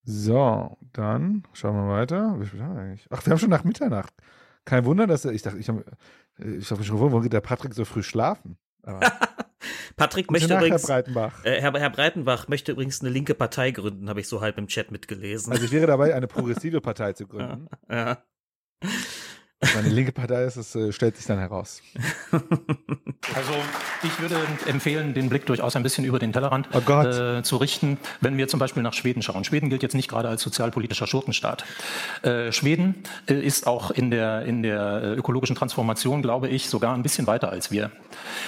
So, 0.03 0.77
dann 0.93 1.43
schauen 1.53 1.75
wir 1.75 1.93
weiter. 1.93 2.39
Ach, 3.09 3.25
wir 3.25 3.31
haben 3.31 3.39
schon 3.39 3.49
nach 3.49 3.63
Mitternacht. 3.63 4.13
Kein 4.63 4.85
Wunder, 4.85 5.07
dass 5.07 5.25
er, 5.25 5.31
ich 5.31 5.41
dachte, 5.41 5.57
ich 5.57 5.69
habe 5.69 5.83
ich 6.37 6.69
hab 6.69 6.77
mich 6.77 6.87
schon 6.87 6.97
gewundert, 6.97 7.13
warum 7.13 7.23
geht 7.23 7.33
der 7.33 7.41
Patrick 7.41 7.73
so 7.73 7.85
früh 7.85 8.03
schlafen? 8.03 8.57
Patrick 9.95 10.29
möchte 10.31 10.49
nach, 10.49 10.57
übrigens, 10.57 10.87
Herr 10.87 10.95
Breitenbach. 10.95 11.45
Äh, 11.45 11.61
Herr, 11.61 11.73
Herr, 11.73 11.89
Breitenbach 11.89 12.47
möchte 12.47 12.71
übrigens 12.71 13.01
eine 13.01 13.09
linke 13.09 13.33
Partei 13.33 13.71
gründen, 13.71 14.09
habe 14.09 14.19
ich 14.19 14.27
so 14.27 14.41
halb 14.41 14.57
im 14.57 14.67
Chat 14.67 14.91
mitgelesen. 14.91 15.51
Also 15.51 15.65
ich 15.65 15.71
wäre 15.71 15.87
dabei, 15.87 16.13
eine 16.13 16.27
progressive 16.27 16.81
Partei 16.81 17.13
zu 17.13 17.27
gründen. 17.27 17.67
Ja. 17.89 17.95
ja. 17.95 18.17
Meine 19.61 19.89
linke 19.89 20.11
Partei 20.11 20.43
ist, 20.43 20.57
es 20.57 20.75
äh, 20.75 20.91
stellt 20.91 21.15
sich 21.15 21.25
dann 21.25 21.39
heraus. 21.39 21.81
Also 23.33 23.53
ich 24.03 24.19
würde 24.19 24.35
empfehlen, 24.67 25.13
den 25.15 25.29
Blick 25.29 25.47
durchaus 25.47 25.75
ein 25.75 25.81
bisschen 25.81 26.05
über 26.05 26.19
den 26.19 26.31
Tellerrand 26.31 26.69
oh 26.73 26.91
äh, 26.91 27.41
zu 27.41 27.57
richten, 27.57 27.97
wenn 28.21 28.37
wir 28.37 28.47
zum 28.47 28.59
Beispiel 28.59 28.83
nach 28.83 28.93
Schweden 28.93 29.23
schauen. 29.23 29.43
Schweden 29.43 29.69
gilt 29.69 29.81
jetzt 29.81 29.95
nicht 29.95 30.09
gerade 30.09 30.29
als 30.29 30.43
sozialpolitischer 30.43 31.07
Schurkenstaat. 31.07 31.65
Äh, 32.21 32.51
Schweden 32.51 32.95
äh, 33.27 33.33
ist 33.33 33.65
auch 33.65 33.89
in 33.89 34.11
der, 34.11 34.43
in 34.45 34.61
der 34.61 35.01
äh, 35.01 35.13
ökologischen 35.13 35.55
Transformation, 35.55 36.21
glaube 36.21 36.49
ich, 36.49 36.69
sogar 36.69 36.93
ein 36.93 37.01
bisschen 37.01 37.25
weiter 37.25 37.49
als 37.49 37.71
wir. 37.71 37.91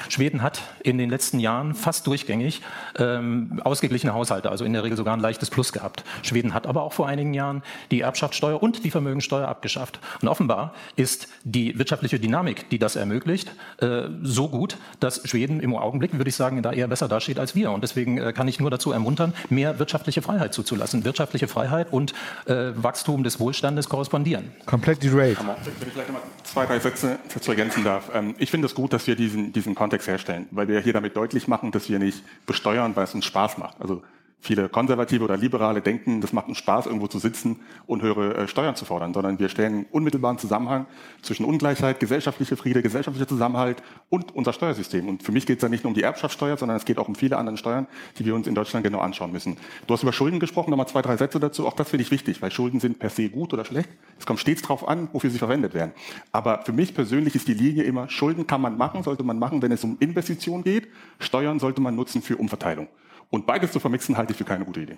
Schweden 0.10 0.44
hat 0.44 0.62
in 0.84 0.98
den 0.98 1.10
letzten 1.10 1.40
Jahren 1.40 1.74
fast 1.74 2.06
durchgängig 2.06 2.62
ähm, 2.98 3.60
ausgeglichene 3.64 4.14
Haushalte, 4.14 4.52
also 4.52 4.64
in 4.64 4.74
der 4.74 4.84
Regel 4.84 4.96
sogar 4.96 5.16
ein 5.16 5.20
leichtes 5.20 5.50
Plus 5.50 5.74
gehabt. 5.74 6.04
Schweden 6.22 6.54
hat 6.54 6.68
aber 6.68 6.84
auch 6.84 6.94
vor 6.94 7.08
einigen 7.08 7.34
Jahren 7.34 7.64
die 7.90 8.02
Erbschaftssteuer 8.02 8.62
und 8.62 8.84
die 8.84 8.92
Vermögensteuer 8.92 9.48
abgeschafft. 9.48 10.00
Und 10.22 10.28
offenbar 10.28 10.74
ist 10.98 11.28
die 11.44 11.78
wirtschaftliche 11.78 12.20
Dynamik, 12.20 12.70
die 12.70 12.80
das 12.80 12.96
ermöglicht, 12.96 13.52
äh, 13.80 14.04
so 14.24 14.50
gut, 14.50 14.78
dass 15.00 15.28
Schweden 15.30 15.60
im 15.60 15.76
Augenblick, 15.76 16.18
würde 16.18 16.30
ich 16.30 16.36
sagen, 16.36 16.62
da 16.62 16.74
eher 16.74 16.88
besser 16.88 17.08
dasteht 17.08 17.40
als 17.40 17.56
wir. 17.56 17.72
Und 17.72 17.82
deswegen 17.82 18.18
äh, 18.18 18.34
kann 18.34 18.48
ich 18.48 18.60
nur 18.60 18.70
dazu 18.70 18.92
ermuntern, 18.92 19.34
mehr 19.50 19.80
wirtschaftliche 19.80 20.22
Freiheit 20.22 20.54
zuzulassen. 20.54 21.06
Wirtschaftliche 21.06 21.48
Freiheit 21.48 21.94
und 21.94 22.14
äh, 22.46 22.72
Wachstum 22.76 23.24
des 23.24 23.40
Wohlstandes 23.40 23.88
korrespondieren. 23.88 24.52
Komplett 24.66 25.04
derailt. 25.04 25.38
Wenn 25.40 25.88
ich 25.88 25.94
vielleicht 25.94 26.12
mal 26.12 26.22
zwei, 26.44 26.66
drei 26.66 26.80
Sätze 26.80 27.20
dazu 27.34 27.52
ergänzen 27.52 27.84
darf. 27.84 28.10
Ähm, 28.14 28.36
ich 28.40 28.50
finde 28.50 28.66
es 28.66 28.76
gut, 28.76 28.92
dass 28.92 29.06
wir 29.08 29.16
diesen, 29.16 29.54
diesen 29.54 29.76
Kontext 29.76 30.08
herstellen, 30.08 30.48
weil 30.52 30.68
wir 30.68 30.80
hier 30.80 30.94
damit 30.94 31.16
deutlich 31.16 31.48
machen, 31.48 31.72
dass 31.72 31.90
wir 31.90 32.00
nicht 32.00 32.24
besteuern, 32.46 32.96
weil 32.96 33.04
es 33.04 33.14
uns 33.14 33.26
Spaß 33.26 33.58
macht. 33.60 33.80
Also 33.80 34.02
viele 34.40 34.70
Konservative 34.70 35.24
oder 35.24 35.36
Liberale 35.36 35.82
denken, 35.82 36.22
das 36.22 36.32
macht 36.32 36.48
uns 36.48 36.58
Spaß, 36.58 36.86
irgendwo 36.86 37.08
zu 37.08 37.20
sitzen 37.20 37.60
und 37.86 38.02
höhere 38.02 38.36
äh, 38.36 38.48
Steuern 38.48 38.76
zu 38.76 38.86
fordern, 38.86 39.14
sondern 39.14 39.40
wir 39.40 39.50
stellen 39.50 39.86
unmittelbaren 39.92 40.38
Zusammenhang 40.38 40.86
zwischen 41.22 41.46
Ungleichheit, 41.46 42.00
gesellschaftliche 42.00 42.56
Friede, 42.56 42.82
gesellschaftlicher 42.82 43.28
Zusammenhalt 43.28 43.82
und 44.10 44.36
unser 44.36 44.54
Steuersystem. 44.54 45.10
Und 45.10 45.24
für 45.24 45.32
mich 45.32 45.46
geht 45.46 45.58
es 45.58 45.64
ja 45.64 45.70
nicht 45.70 45.84
nur 45.84 45.90
um 45.90 45.96
die 45.96 46.04
Erbschaftssteuer, 46.04 46.58
sondern 46.58 46.78
es 46.78 46.86
geht 46.86 47.00
auch 47.00 47.08
um 47.08 47.16
viele 47.16 47.38
andere 47.38 47.58
Steuern, 47.58 47.88
die 48.18 48.26
wir 48.26 48.36
uns 48.36 48.48
in 48.48 48.56
Deutschland 48.56 48.84
genau 48.86 49.00
anschauen 49.00 49.32
müssen. 49.32 49.58
Du 49.88 49.94
hast 49.94 50.04
über 50.04 50.14
Schulden 50.14 50.40
gesprochen, 50.40 50.70
nochmal 50.70 50.88
zwei, 50.88 51.02
drei 51.02 51.18
Sätze 51.18 51.40
dazu. 51.40 51.68
Auch 51.68 51.74
das 51.74 51.90
finde 51.90 52.04
ich 52.04 52.12
wichtig, 52.12 52.42
weil 52.42 52.52
Schulden 52.52 52.80
sind 52.80 53.00
per 53.00 53.10
se 53.10 53.30
gut 53.30 53.54
oder 53.54 53.66
schlecht. 53.66 53.90
Es 54.20 54.26
kommt 54.26 54.40
stets 54.40 54.62
darauf 54.62 54.88
an, 54.88 55.10
wofür 55.14 55.30
sie 55.30 55.40
verwendet 55.40 55.74
werden. 55.74 55.92
Aber 56.32 56.62
für 56.64 56.74
mich 56.74 56.94
persönlich 56.94 57.36
ist 57.36 57.48
die 57.48 57.54
Linie 57.54 57.84
immer, 57.84 58.10
Schulden 58.10 58.48
kann 58.48 58.62
man 58.62 58.78
machen, 58.78 59.04
sollte 59.04 59.24
man 59.24 59.40
machen, 59.40 59.62
wenn 59.62 59.72
es 59.72 59.84
um 59.84 59.98
Investitionen 60.00 60.64
geht. 60.64 60.88
Steuern 61.20 61.60
sollte 61.60 61.82
man 61.82 61.96
nutzen 61.96 62.22
für 62.22 62.38
Umverteilung. 62.38 62.88
Und 63.30 63.46
beides 63.46 63.72
zu 63.72 63.80
vermixen, 63.80 64.18
halte 64.18 64.32
ich 64.32 64.38
für 64.38 64.46
keine 64.46 64.66
gute 64.66 64.82
Idee. 64.82 64.98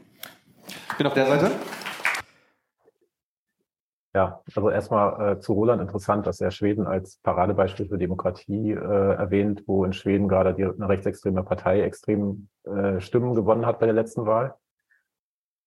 Ich 0.68 0.98
bin 0.98 1.08
auf 1.08 1.14
der 1.14 1.26
Seite. 1.26 1.52
Ja, 4.14 4.42
also 4.56 4.70
erstmal 4.72 5.34
äh, 5.34 5.40
zu 5.40 5.54
Roland 5.54 5.82
interessant, 5.82 6.26
dass 6.26 6.42
er 6.42 6.50
Schweden 6.50 6.88
als 6.88 7.18
Paradebeispiel 7.18 7.88
für 7.88 8.00
Demokratie 8.00 8.72
äh, 8.72 8.76
erwähnt, 9.14 9.64
wo 9.68 9.86
in 9.86 9.94
Schweden 9.94 10.28
gerade 10.28 10.56
die, 10.56 10.64
eine 10.64 10.90
rechtsextreme 10.90 11.44
Partei 11.44 11.82
extrem 11.82 12.50
äh, 12.64 13.00
Stimmen 13.00 13.36
gewonnen 13.36 13.68
hat 13.68 13.80
bei 13.80 13.86
der 13.86 13.94
letzten 13.94 14.26
Wahl. 14.26 14.56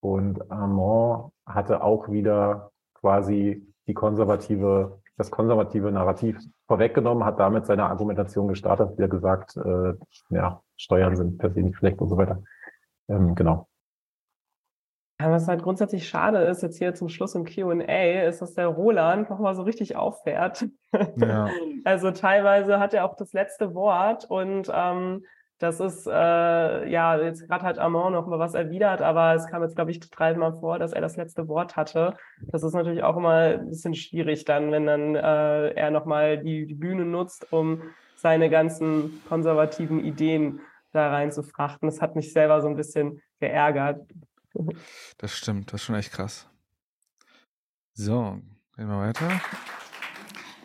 Und 0.01 0.51
Armand 0.51 1.33
hatte 1.47 1.83
auch 1.83 2.11
wieder 2.11 2.73
quasi 2.95 3.65
die 3.87 3.95
konservative, 3.95 5.01
das 5.17 5.31
konservative 5.31 5.93
Narrativ 5.93 6.37
vorweggenommen, 6.67 7.25
hat 7.25 7.39
damit 7.39 7.67
seine 7.67 7.85
Argumentation 7.85 8.49
gestartet, 8.49 8.99
wie 8.99 9.03
er 9.03 9.09
gesagt, 9.09 9.57
äh, 9.57 9.95
ja, 10.31 10.61
Steuern 10.83 11.17
sind 11.17 11.39
per 11.39 11.51
se 11.51 11.61
nicht 11.61 11.77
schlecht 11.77 12.01
und 12.01 12.09
so 12.09 12.17
weiter. 12.17 12.43
Ähm, 13.09 13.35
genau. 13.35 13.69
Ja, 15.21 15.31
was 15.31 15.47
halt 15.47 15.63
grundsätzlich 15.63 16.09
schade 16.09 16.39
ist, 16.39 16.63
jetzt 16.63 16.79
hier 16.79 16.95
zum 16.95 17.09
Schluss 17.09 17.37
im 17.37 17.45
QA, 17.45 18.27
ist, 18.27 18.43
dass 18.43 18.55
der 18.55 18.67
Roland 18.67 19.31
nochmal 19.31 19.55
so 19.55 19.63
richtig 19.63 19.97
auffährt. 19.97 20.67
Ja. 21.17 21.49
Also 21.85 22.13
teilweise 22.13 22.79
hat 22.79 22.95
er 22.95 23.05
auch 23.05 23.17
das 23.17 23.33
letzte 23.33 23.75
Wort 23.75 24.25
und 24.25 24.71
ähm, 24.73 25.25
das 25.59 25.81
ist, 25.81 26.07
äh, 26.07 26.89
ja, 26.89 27.17
jetzt 27.21 27.49
gerade 27.49 27.65
hat 27.65 27.79
Armand 27.81 28.13
noch 28.13 28.29
mal 28.29 28.39
was 28.39 28.55
erwidert, 28.55 29.03
aber 29.03 29.35
es 29.35 29.49
kam 29.49 29.63
jetzt, 29.63 29.75
glaube 29.75 29.91
ich, 29.91 29.99
dreimal 29.99 30.53
vor, 30.53 30.79
dass 30.79 30.93
er 30.93 31.01
das 31.01 31.17
letzte 31.17 31.49
Wort 31.49 31.77
hatte. 31.77 32.17
Das 32.41 32.63
ist 32.63 32.75
natürlich 32.75 33.03
auch 33.03 33.17
immer 33.17 33.59
ein 33.59 33.69
bisschen 33.69 33.95
schwierig 33.95 34.45
dann, 34.45 34.71
wenn 34.71 34.87
dann 34.87 35.17
äh, 35.17 35.71
er 35.71 35.91
noch 35.91 36.05
mal 36.05 36.39
die, 36.39 36.67
die 36.67 36.75
Bühne 36.75 37.05
nutzt, 37.05 37.53
um 37.53 37.83
seine 38.15 38.49
ganzen 38.49 39.23
konservativen 39.29 40.05
Ideen 40.05 40.61
da 40.93 41.11
rein 41.11 41.33
zu 41.33 41.43
frachten. 41.43 41.87
Das 41.87 42.01
hat 42.01 42.17
mich 42.17 42.33
selber 42.33 42.61
so 42.61 42.69
ein 42.69 42.77
bisschen 42.77 43.21
geärgert. 43.41 44.07
Das 45.19 45.33
stimmt, 45.33 45.73
das 45.73 45.81
ist 45.81 45.87
schon 45.87 45.97
echt 45.97 46.13
krass. 46.13 46.49
So, 47.95 48.39
gehen 48.77 48.89
wir 48.89 48.99
weiter. 48.99 49.29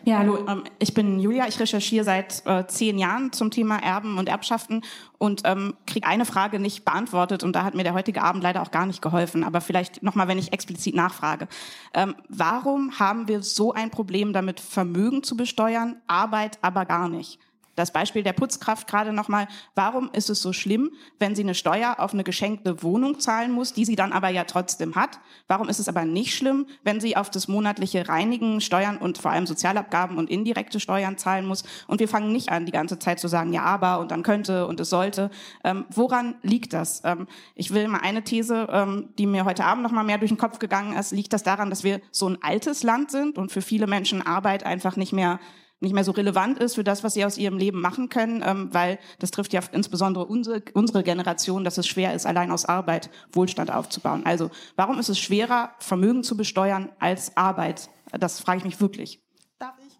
Ja, 0.04 0.20
hallo, 0.20 0.46
ähm, 0.48 0.64
ich 0.78 0.94
bin 0.94 1.20
Julia. 1.20 1.48
Ich 1.48 1.60
recherchiere 1.60 2.02
seit 2.02 2.42
äh, 2.46 2.66
zehn 2.66 2.96
Jahren 2.96 3.32
zum 3.32 3.50
Thema 3.50 3.76
Erben 3.76 4.16
und 4.16 4.28
Erbschaften 4.28 4.82
und 5.18 5.42
ähm, 5.44 5.74
kriege 5.86 6.06
eine 6.06 6.24
Frage 6.24 6.58
nicht 6.58 6.86
beantwortet 6.86 7.42
und 7.42 7.54
da 7.54 7.64
hat 7.64 7.74
mir 7.74 7.82
der 7.82 7.92
heutige 7.92 8.22
Abend 8.22 8.42
leider 8.42 8.62
auch 8.62 8.70
gar 8.70 8.86
nicht 8.86 9.02
geholfen. 9.02 9.44
Aber 9.44 9.60
vielleicht 9.60 10.02
nochmal, 10.02 10.26
wenn 10.26 10.38
ich 10.38 10.52
explizit 10.54 10.94
nachfrage. 10.94 11.46
Ähm, 11.92 12.14
warum 12.28 12.98
haben 12.98 13.28
wir 13.28 13.42
so 13.42 13.74
ein 13.74 13.90
Problem 13.90 14.32
damit, 14.32 14.60
Vermögen 14.60 15.22
zu 15.22 15.36
besteuern, 15.36 16.00
Arbeit 16.06 16.58
aber 16.62 16.86
gar 16.86 17.10
nicht? 17.10 17.38
Das 17.78 17.92
Beispiel 17.92 18.24
der 18.24 18.32
Putzkraft 18.32 18.88
gerade 18.88 19.12
nochmal. 19.12 19.46
Warum 19.76 20.10
ist 20.12 20.30
es 20.30 20.42
so 20.42 20.52
schlimm, 20.52 20.90
wenn 21.20 21.36
sie 21.36 21.42
eine 21.42 21.54
Steuer 21.54 21.96
auf 22.00 22.12
eine 22.12 22.24
geschenkte 22.24 22.82
Wohnung 22.82 23.20
zahlen 23.20 23.52
muss, 23.52 23.72
die 23.72 23.84
sie 23.84 23.94
dann 23.94 24.12
aber 24.12 24.30
ja 24.30 24.42
trotzdem 24.42 24.96
hat? 24.96 25.20
Warum 25.46 25.68
ist 25.68 25.78
es 25.78 25.88
aber 25.88 26.04
nicht 26.04 26.34
schlimm, 26.34 26.66
wenn 26.82 27.00
sie 27.00 27.16
auf 27.16 27.30
das 27.30 27.46
monatliche 27.46 28.08
Reinigen, 28.08 28.60
Steuern 28.60 28.98
und 28.98 29.18
vor 29.18 29.30
allem 29.30 29.46
Sozialabgaben 29.46 30.18
und 30.18 30.28
indirekte 30.28 30.80
Steuern 30.80 31.18
zahlen 31.18 31.46
muss? 31.46 31.62
Und 31.86 32.00
wir 32.00 32.08
fangen 32.08 32.32
nicht 32.32 32.48
an, 32.48 32.66
die 32.66 32.72
ganze 32.72 32.98
Zeit 32.98 33.20
zu 33.20 33.28
sagen, 33.28 33.52
ja, 33.52 33.62
aber 33.62 34.00
und 34.00 34.10
dann 34.10 34.24
könnte 34.24 34.66
und 34.66 34.80
es 34.80 34.90
sollte. 34.90 35.30
Ähm, 35.62 35.84
woran 35.90 36.34
liegt 36.42 36.72
das? 36.72 37.02
Ähm, 37.04 37.28
ich 37.54 37.72
will 37.72 37.86
mal 37.86 38.00
eine 38.00 38.24
These, 38.24 38.66
ähm, 38.72 39.10
die 39.18 39.26
mir 39.26 39.44
heute 39.44 39.64
Abend 39.64 39.84
nochmal 39.84 40.02
mehr 40.02 40.18
durch 40.18 40.32
den 40.32 40.38
Kopf 40.38 40.58
gegangen 40.58 40.96
ist. 40.96 41.12
Liegt 41.12 41.32
das 41.32 41.44
daran, 41.44 41.70
dass 41.70 41.84
wir 41.84 42.00
so 42.10 42.28
ein 42.28 42.42
altes 42.42 42.82
Land 42.82 43.12
sind 43.12 43.38
und 43.38 43.52
für 43.52 43.62
viele 43.62 43.86
Menschen 43.86 44.26
Arbeit 44.26 44.64
einfach 44.64 44.96
nicht 44.96 45.12
mehr 45.12 45.38
nicht 45.80 45.94
mehr 45.94 46.04
so 46.04 46.12
relevant 46.12 46.58
ist 46.58 46.74
für 46.74 46.84
das, 46.84 47.04
was 47.04 47.14
sie 47.14 47.24
aus 47.24 47.38
ihrem 47.38 47.56
Leben 47.56 47.80
machen 47.80 48.08
können, 48.08 48.42
ähm, 48.44 48.68
weil 48.72 48.98
das 49.18 49.30
trifft 49.30 49.52
ja 49.52 49.60
insbesondere 49.72 50.26
unsere, 50.26 50.62
unsere 50.74 51.02
Generation, 51.02 51.64
dass 51.64 51.78
es 51.78 51.86
schwer 51.86 52.14
ist, 52.14 52.26
allein 52.26 52.50
aus 52.50 52.64
Arbeit 52.64 53.10
Wohlstand 53.32 53.72
aufzubauen. 53.72 54.26
Also 54.26 54.50
warum 54.76 54.98
ist 54.98 55.08
es 55.08 55.18
schwerer, 55.18 55.72
Vermögen 55.78 56.22
zu 56.22 56.36
besteuern 56.36 56.90
als 56.98 57.36
Arbeit? 57.36 57.90
Das 58.12 58.40
frage 58.40 58.58
ich 58.58 58.64
mich 58.64 58.80
wirklich. 58.80 59.22
Darf 59.58 59.74
ich? 59.86 59.98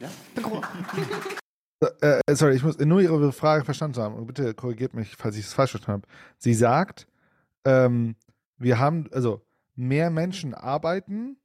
Ja. 0.00 0.10
Äh, 2.00 2.20
äh, 2.26 2.34
sorry, 2.34 2.54
ich 2.54 2.62
muss 2.62 2.78
nur 2.78 3.00
Ihre 3.02 3.32
Frage 3.32 3.64
verstanden 3.64 4.00
haben. 4.00 4.26
Bitte 4.26 4.54
korrigiert 4.54 4.94
mich, 4.94 5.16
falls 5.16 5.36
ich 5.36 5.44
es 5.44 5.52
falsch 5.52 5.72
verstanden 5.72 6.04
habe. 6.04 6.14
Sie 6.38 6.54
sagt, 6.54 7.06
ähm, 7.64 8.16
wir 8.56 8.78
haben, 8.78 9.08
also 9.12 9.44
mehr 9.74 10.10
Menschen 10.10 10.54
arbeiten, 10.54 11.36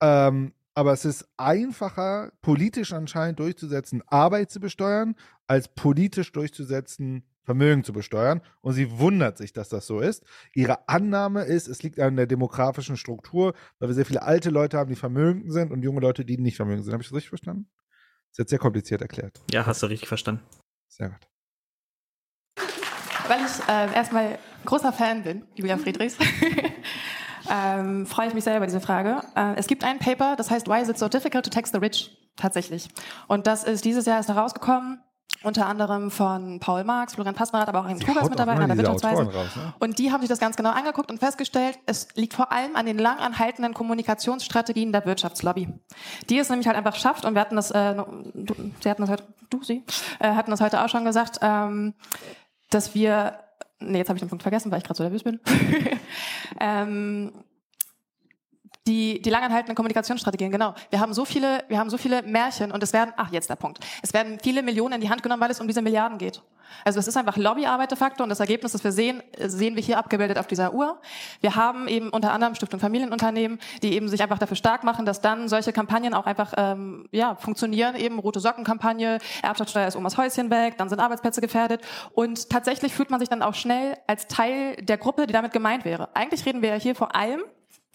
ähm, 0.00 0.52
aber 0.76 0.92
es 0.92 1.06
ist 1.06 1.26
einfacher, 1.38 2.32
politisch 2.42 2.92
anscheinend 2.92 3.40
durchzusetzen, 3.40 4.02
Arbeit 4.08 4.50
zu 4.50 4.60
besteuern, 4.60 5.16
als 5.46 5.68
politisch 5.68 6.30
durchzusetzen, 6.32 7.24
Vermögen 7.44 7.82
zu 7.82 7.94
besteuern. 7.94 8.42
Und 8.60 8.74
sie 8.74 8.98
wundert 8.98 9.38
sich, 9.38 9.54
dass 9.54 9.70
das 9.70 9.86
so 9.86 10.00
ist. 10.00 10.22
Ihre 10.52 10.86
Annahme 10.86 11.44
ist, 11.44 11.66
es 11.66 11.82
liegt 11.82 11.98
an 11.98 12.16
der 12.16 12.26
demografischen 12.26 12.98
Struktur, 12.98 13.54
weil 13.78 13.88
wir 13.88 13.94
sehr 13.94 14.04
viele 14.04 14.22
alte 14.22 14.50
Leute 14.50 14.76
haben, 14.76 14.90
die 14.90 14.96
vermögend 14.96 15.50
sind 15.50 15.72
und 15.72 15.82
junge 15.82 16.00
Leute, 16.00 16.26
die 16.26 16.36
nicht 16.36 16.56
vermögend 16.56 16.84
sind. 16.84 16.92
Habe 16.92 17.02
ich 17.02 17.08
das 17.08 17.16
richtig 17.16 17.30
verstanden? 17.30 17.70
Das 17.72 18.32
ist 18.32 18.38
jetzt 18.38 18.50
sehr 18.50 18.58
kompliziert 18.58 19.00
erklärt. 19.00 19.40
Ja, 19.50 19.64
hast 19.64 19.82
du 19.82 19.86
richtig 19.86 20.08
verstanden. 20.08 20.42
Sehr 20.88 21.08
gut. 21.08 21.26
Weil 23.28 23.40
ich 23.40 23.68
äh, 23.68 23.94
erstmal 23.94 24.38
großer 24.66 24.92
Fan 24.92 25.22
bin, 25.22 25.46
Julia 25.54 25.78
Friedrichs, 25.78 26.18
ähm, 27.50 28.06
freue 28.06 28.28
ich 28.28 28.34
mich 28.34 28.44
sehr 28.44 28.56
über 28.56 28.66
diese 28.66 28.80
Frage. 28.80 29.20
Äh, 29.34 29.54
es 29.56 29.66
gibt 29.66 29.84
ein 29.84 29.98
Paper, 29.98 30.36
das 30.36 30.50
heißt 30.50 30.68
Why 30.68 30.80
is 30.80 30.88
it 30.88 30.98
so 30.98 31.08
difficult 31.08 31.44
to 31.44 31.50
tax 31.50 31.70
the 31.70 31.78
rich? 31.78 32.16
Tatsächlich. 32.36 32.88
Und 33.28 33.46
das 33.46 33.64
ist 33.64 33.84
dieses 33.84 34.04
Jahr 34.06 34.20
ist 34.20 34.28
herausgekommen 34.28 35.00
unter 35.42 35.66
anderem 35.66 36.10
von 36.10 36.60
Paul 36.60 36.84
Marx, 36.84 37.14
Florian 37.14 37.34
Passmann, 37.34 37.66
aber 37.68 37.80
auch 37.80 37.84
ein 37.84 38.00
Kugas 38.00 38.28
mit 38.28 38.38
dabei 38.38 38.54
der 38.54 38.76
Wirtschaftsweise. 38.76 39.24
Ne? 39.24 39.74
Und 39.78 39.98
die 39.98 40.10
haben 40.10 40.20
sich 40.20 40.28
das 40.28 40.38
ganz 40.38 40.56
genau 40.56 40.70
angeguckt 40.70 41.10
und 41.10 41.18
festgestellt, 41.18 41.78
es 41.86 42.08
liegt 42.14 42.34
vor 42.34 42.52
allem 42.52 42.74
an 42.74 42.86
den 42.86 42.98
lang 42.98 43.18
anhaltenden 43.18 43.74
Kommunikationsstrategien 43.74 44.92
der 44.92 45.04
Wirtschaftslobby. 45.04 45.68
Die 46.30 46.38
es 46.38 46.48
nämlich 46.48 46.66
halt 46.66 46.76
einfach 46.76 46.96
schafft, 46.96 47.24
und 47.24 47.34
wir 47.34 47.40
hatten 47.40 47.56
das, 47.56 47.70
äh, 47.70 47.94
du, 47.94 48.54
sie 48.80 48.90
hatten 48.90 49.02
das 49.02 49.10
heute, 49.10 49.24
du, 49.50 49.62
sie, 49.62 49.84
äh, 50.18 50.32
hatten 50.32 50.50
das 50.50 50.60
heute 50.60 50.82
auch 50.82 50.88
schon 50.88 51.04
gesagt, 51.04 51.38
ähm, 51.42 51.94
dass 52.70 52.94
wir, 52.94 53.38
nee, 53.80 53.98
jetzt 53.98 54.08
habe 54.08 54.16
ich 54.16 54.22
den 54.22 54.28
Punkt 54.28 54.42
vergessen, 54.42 54.70
weil 54.70 54.78
ich 54.78 54.84
gerade 54.84 54.96
so 54.96 55.02
nervös 55.02 55.22
bin. 55.22 55.40
ähm, 56.60 57.32
die, 58.86 59.20
die 59.20 59.30
langanhaltenden 59.30 59.74
Kommunikationsstrategien, 59.74 60.50
genau. 60.50 60.74
Wir 60.90 61.00
haben 61.00 61.12
so 61.12 61.24
viele, 61.24 61.64
wir 61.68 61.78
haben 61.78 61.90
so 61.90 61.98
viele 61.98 62.22
Märchen 62.22 62.70
und 62.70 62.82
es 62.82 62.92
werden, 62.92 63.12
ach, 63.16 63.32
jetzt 63.32 63.50
der 63.50 63.56
Punkt. 63.56 63.80
Es 64.02 64.12
werden 64.12 64.38
viele 64.40 64.62
Millionen 64.62 64.94
in 64.94 65.00
die 65.00 65.10
Hand 65.10 65.22
genommen, 65.22 65.42
weil 65.42 65.50
es 65.50 65.60
um 65.60 65.66
diese 65.66 65.82
Milliarden 65.82 66.18
geht. 66.18 66.42
Also 66.84 66.98
es 66.98 67.08
ist 67.08 67.16
einfach 67.16 67.36
Lobbyarbeit 67.36 67.90
de 67.90 67.98
facto 67.98 68.22
und 68.22 68.28
das 68.28 68.40
Ergebnis, 68.40 68.72
das 68.72 68.84
wir 68.84 68.92
sehen, 68.92 69.22
sehen 69.38 69.76
wir 69.76 69.82
hier 69.82 69.98
abgebildet 69.98 70.38
auf 70.38 70.46
dieser 70.46 70.72
Uhr. 70.74 71.00
Wir 71.40 71.56
haben 71.56 71.88
eben 71.88 72.10
unter 72.10 72.32
anderem 72.32 72.54
Stiftung 72.54 72.80
Familienunternehmen, 72.80 73.58
die 73.82 73.94
eben 73.94 74.08
sich 74.08 74.22
einfach 74.22 74.38
dafür 74.38 74.56
stark 74.56 74.84
machen, 74.84 75.06
dass 75.06 75.20
dann 75.20 75.48
solche 75.48 75.72
Kampagnen 75.72 76.14
auch 76.14 76.26
einfach 76.26 76.52
ähm, 76.56 77.08
ja, 77.12 77.34
funktionieren, 77.36 77.96
eben 77.96 78.18
rote 78.18 78.40
Sockenkampagne, 78.40 79.18
Erbschaftssteuer 79.42 79.88
ist 79.88 79.96
Omas 79.96 80.16
Häuschen 80.16 80.50
weg, 80.50 80.76
dann 80.78 80.88
sind 80.88 81.00
Arbeitsplätze 81.00 81.40
gefährdet 81.40 81.80
und 82.12 82.50
tatsächlich 82.50 82.94
fühlt 82.94 83.10
man 83.10 83.20
sich 83.20 83.28
dann 83.28 83.42
auch 83.42 83.54
schnell 83.54 83.96
als 84.06 84.26
Teil 84.26 84.76
der 84.76 84.98
Gruppe, 84.98 85.26
die 85.26 85.32
damit 85.32 85.52
gemeint 85.52 85.84
wäre. 85.84 86.08
Eigentlich 86.14 86.44
reden 86.46 86.62
wir 86.62 86.70
ja 86.70 86.76
hier 86.76 86.94
vor 86.94 87.14
allem 87.14 87.42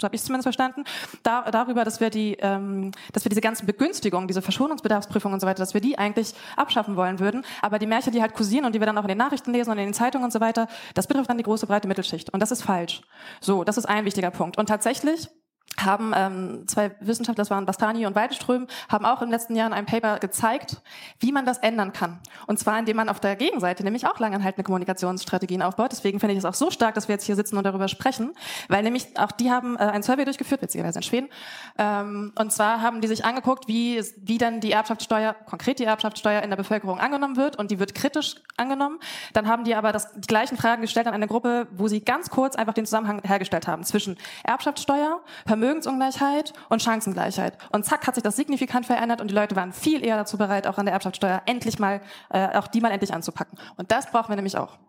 so 0.01 0.05
habe 0.05 0.15
ich 0.15 0.21
es 0.21 0.25
zumindest 0.25 0.45
verstanden, 0.45 0.83
da, 1.23 1.49
darüber, 1.51 1.85
dass 1.85 1.99
wir 1.99 2.09
die, 2.09 2.35
ähm, 2.39 2.91
dass 3.13 3.23
wir 3.23 3.29
diese 3.29 3.41
ganzen 3.41 3.65
Begünstigungen, 3.65 4.27
diese 4.27 4.41
Verschonungsbedarfsprüfungen 4.41 5.35
und 5.35 5.39
so 5.39 5.47
weiter, 5.47 5.59
dass 5.59 5.73
wir 5.73 5.81
die 5.81 5.97
eigentlich 5.97 6.33
abschaffen 6.57 6.95
wollen 6.95 7.19
würden. 7.19 7.45
Aber 7.61 7.79
die 7.79 7.87
Märchen, 7.87 8.11
die 8.11 8.21
halt 8.21 8.33
kursieren 8.33 8.65
und 8.65 8.73
die 8.73 8.79
wir 8.79 8.87
dann 8.87 8.97
auch 8.97 9.03
in 9.03 9.09
den 9.09 9.17
Nachrichten 9.17 9.51
lesen 9.51 9.71
und 9.71 9.77
in 9.77 9.85
den 9.85 9.93
Zeitungen 9.93 10.25
und 10.25 10.31
so 10.31 10.41
weiter, 10.41 10.67
das 10.95 11.07
betrifft 11.07 11.29
dann 11.29 11.37
die 11.37 11.43
große 11.43 11.67
breite 11.67 11.87
Mittelschicht. 11.87 12.33
Und 12.33 12.41
das 12.41 12.51
ist 12.51 12.63
falsch. 12.63 13.01
So, 13.39 13.63
das 13.63 13.77
ist 13.77 13.85
ein 13.85 14.05
wichtiger 14.05 14.31
Punkt. 14.31 14.57
Und 14.57 14.67
tatsächlich 14.67 15.29
haben 15.79 16.13
ähm, 16.15 16.67
zwei 16.67 16.91
Wissenschaftler, 16.99 17.41
das 17.41 17.49
waren 17.49 17.65
Bastani 17.65 18.05
und 18.05 18.15
Weideström, 18.15 18.67
haben 18.89 19.05
auch 19.05 19.21
in 19.21 19.27
den 19.27 19.31
letzten 19.31 19.55
Jahren 19.55 19.73
ein 19.73 19.85
Paper 19.85 20.19
gezeigt, 20.19 20.81
wie 21.19 21.31
man 21.31 21.45
das 21.45 21.57
ändern 21.59 21.93
kann. 21.93 22.19
Und 22.47 22.59
zwar, 22.59 22.77
indem 22.77 22.97
man 22.97 23.09
auf 23.09 23.19
der 23.19 23.35
Gegenseite 23.35 23.83
nämlich 23.83 24.07
auch 24.07 24.19
langanhaltende 24.19 24.63
Kommunikationsstrategien 24.63 25.61
aufbaut. 25.61 25.91
Deswegen 25.91 26.19
finde 26.19 26.33
ich 26.33 26.39
es 26.39 26.45
auch 26.45 26.53
so 26.53 26.71
stark, 26.71 26.95
dass 26.95 27.07
wir 27.07 27.15
jetzt 27.15 27.25
hier 27.25 27.35
sitzen 27.35 27.57
und 27.57 27.63
darüber 27.63 27.87
sprechen, 27.87 28.33
weil 28.67 28.83
nämlich 28.83 29.17
auch 29.17 29.31
die 29.31 29.51
haben 29.51 29.75
äh, 29.77 29.79
ein 29.79 30.03
Survey 30.03 30.25
durchgeführt, 30.25 30.61
witzigerweise 30.61 30.99
in 30.99 31.03
Schweden. 31.03 31.29
Ähm, 31.77 32.33
und 32.37 32.51
zwar 32.51 32.81
haben 32.81 33.01
die 33.01 33.07
sich 33.07 33.25
angeguckt, 33.25 33.67
wie, 33.67 34.01
wie 34.17 34.37
dann 34.37 34.59
die 34.59 34.71
Erbschaftssteuer, 34.71 35.33
konkret 35.45 35.79
die 35.79 35.85
Erbschaftssteuer 35.85 36.41
in 36.41 36.49
der 36.49 36.57
Bevölkerung 36.57 36.99
angenommen 36.99 37.37
wird 37.37 37.57
und 37.57 37.71
die 37.71 37.79
wird 37.79 37.95
kritisch 37.95 38.35
angenommen. 38.57 38.99
Dann 39.33 39.47
haben 39.47 39.63
die 39.63 39.75
aber 39.75 39.91
das, 39.91 40.11
die 40.13 40.27
gleichen 40.27 40.57
Fragen 40.57 40.81
gestellt 40.81 41.07
an 41.07 41.13
eine 41.13 41.27
Gruppe, 41.27 41.67
wo 41.71 41.87
sie 41.87 42.01
ganz 42.01 42.29
kurz 42.29 42.55
einfach 42.55 42.73
den 42.73 42.85
Zusammenhang 42.85 43.21
hergestellt 43.23 43.67
haben 43.67 43.83
zwischen 43.83 44.17
Erbschaftssteuer, 44.43 45.21
Vermögensungleichheit 45.61 46.53
und 46.69 46.81
Chancengleichheit. 46.81 47.55
Und 47.71 47.85
zack 47.85 48.07
hat 48.07 48.15
sich 48.15 48.23
das 48.23 48.35
signifikant 48.35 48.87
verändert 48.87 49.21
und 49.21 49.29
die 49.29 49.35
Leute 49.35 49.55
waren 49.55 49.73
viel 49.73 50.03
eher 50.03 50.17
dazu 50.17 50.37
bereit, 50.37 50.65
auch 50.65 50.79
an 50.79 50.85
der 50.85 50.93
Erbschaftssteuer 50.93 51.43
endlich 51.45 51.77
mal, 51.77 52.01
äh, 52.31 52.57
auch 52.57 52.67
die 52.67 52.81
mal 52.81 52.91
endlich 52.91 53.13
anzupacken. 53.13 53.59
Und 53.77 53.91
das 53.91 54.09
brauchen 54.09 54.29
wir 54.29 54.35
nämlich 54.35 54.57
auch. 54.57 54.79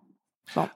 So. 0.47 0.67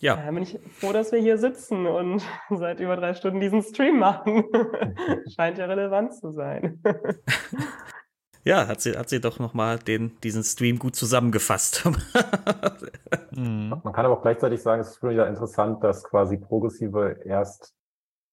Ja. 0.00 0.16
Da 0.16 0.30
bin 0.32 0.42
ich 0.42 0.58
froh, 0.80 0.92
dass 0.92 1.12
wir 1.12 1.20
hier 1.20 1.36
sitzen 1.36 1.86
und 1.86 2.24
seit 2.50 2.80
über 2.80 2.96
drei 2.96 3.12
Stunden 3.12 3.38
diesen 3.38 3.62
Stream 3.62 3.98
machen. 3.98 4.44
Scheint 5.36 5.58
ja 5.58 5.66
relevant 5.66 6.14
zu 6.14 6.32
sein. 6.32 6.82
Ja, 8.44 8.66
hat 8.66 8.80
sie, 8.80 8.96
hat 8.96 9.08
sie 9.08 9.20
doch 9.20 9.38
nochmal 9.38 9.78
diesen 9.78 10.42
Stream 10.42 10.78
gut 10.78 10.96
zusammengefasst. 10.96 11.84
mhm. 13.30 13.80
Man 13.84 13.92
kann 13.92 14.04
aber 14.04 14.18
auch 14.18 14.22
gleichzeitig 14.22 14.60
sagen, 14.60 14.80
es 14.80 14.90
ist 14.90 15.02
wieder 15.02 15.28
interessant, 15.28 15.82
dass 15.84 16.02
quasi 16.02 16.38
Progressive 16.38 17.20
erst 17.24 17.74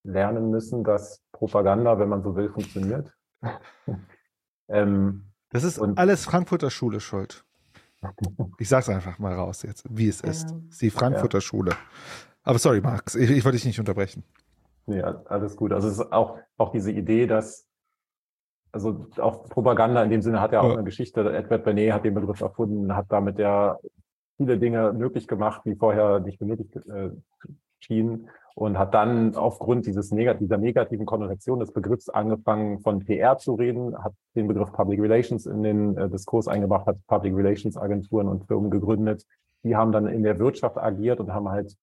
lernen 0.03 0.49
müssen, 0.49 0.83
dass 0.83 1.21
Propaganda, 1.31 1.99
wenn 1.99 2.09
man 2.09 2.23
so 2.23 2.35
will, 2.35 2.49
funktioniert. 2.49 3.13
ähm, 4.67 5.25
das 5.51 5.63
ist 5.63 5.79
alles 5.79 6.25
Frankfurter 6.25 6.71
Schule 6.71 6.99
schuld. 6.99 7.43
Ich 8.57 8.69
sag's 8.69 8.89
einfach 8.89 9.19
mal 9.19 9.33
raus 9.33 9.63
jetzt, 9.63 9.83
wie 9.89 10.07
es 10.07 10.21
ist. 10.21 10.51
Es 10.51 10.73
ist 10.73 10.81
die 10.81 10.89
Frankfurter 10.89 11.39
ja. 11.39 11.41
Schule. 11.41 11.71
Aber 12.43 12.57
sorry, 12.57 12.81
Max, 12.81 13.15
ich, 13.15 13.29
ich 13.29 13.43
wollte 13.43 13.57
dich 13.57 13.65
nicht 13.65 13.79
unterbrechen. 13.79 14.23
Nee, 14.85 15.01
alles 15.01 15.55
gut. 15.55 15.71
Also 15.71 15.88
es 15.88 15.99
ist 15.99 16.11
auch, 16.11 16.39
auch 16.57 16.71
diese 16.71 16.91
Idee, 16.91 17.27
dass 17.27 17.68
also 18.72 19.07
auch 19.17 19.45
Propaganda 19.45 20.03
in 20.03 20.09
dem 20.09 20.22
Sinne 20.22 20.41
hat 20.41 20.51
ja 20.51 20.61
auch 20.61 20.69
ja. 20.69 20.73
eine 20.73 20.83
Geschichte. 20.83 21.22
Edward 21.33 21.64
Bernet 21.64 21.93
hat 21.93 22.06
den 22.06 22.14
Begriff 22.14 22.41
erfunden, 22.41 22.95
hat 22.95 23.07
damit 23.09 23.39
ja 23.39 23.77
viele 24.38 24.57
Dinge 24.57 24.93
möglich 24.93 25.27
gemacht, 25.27 25.61
die 25.65 25.75
vorher 25.75 26.19
nicht 26.19 26.39
benötigt 26.39 26.75
äh, 26.75 27.09
schienen 27.80 28.30
und 28.56 28.77
hat 28.77 28.93
dann 28.93 29.35
aufgrund 29.35 29.85
dieses 29.85 30.11
Negat 30.11 30.41
dieser 30.41 30.57
negativen 30.57 31.06
Konnotation 31.06 31.59
des 31.59 31.72
Begriffs 31.72 32.09
angefangen, 32.09 32.80
von 32.80 32.99
PR 32.99 33.38
zu 33.38 33.56
reden, 33.56 33.98
hat 34.03 34.14
den 34.35 34.48
Begriff 34.48 34.72
Public 34.72 35.01
Relations 35.01 35.45
in 35.45 35.64
den 35.64 35.98
äh, 35.98 36.09
Diskurs 36.09 36.48
eingebracht, 36.48 36.85
hat 36.85 36.98
Public 37.07 37.35
Relations 37.35 37.77
Agenturen 37.77 38.27
und 38.27 38.45
Firmen 38.48 38.69
gegründet. 38.69 39.25
Die 39.64 39.75
haben 39.75 39.91
dann 39.91 40.07
in 40.07 40.23
der 40.23 40.39
Wirtschaft 40.39 40.77
agiert 40.77 41.19
und 41.19 41.33
haben 41.33 41.49
halt 41.49 41.75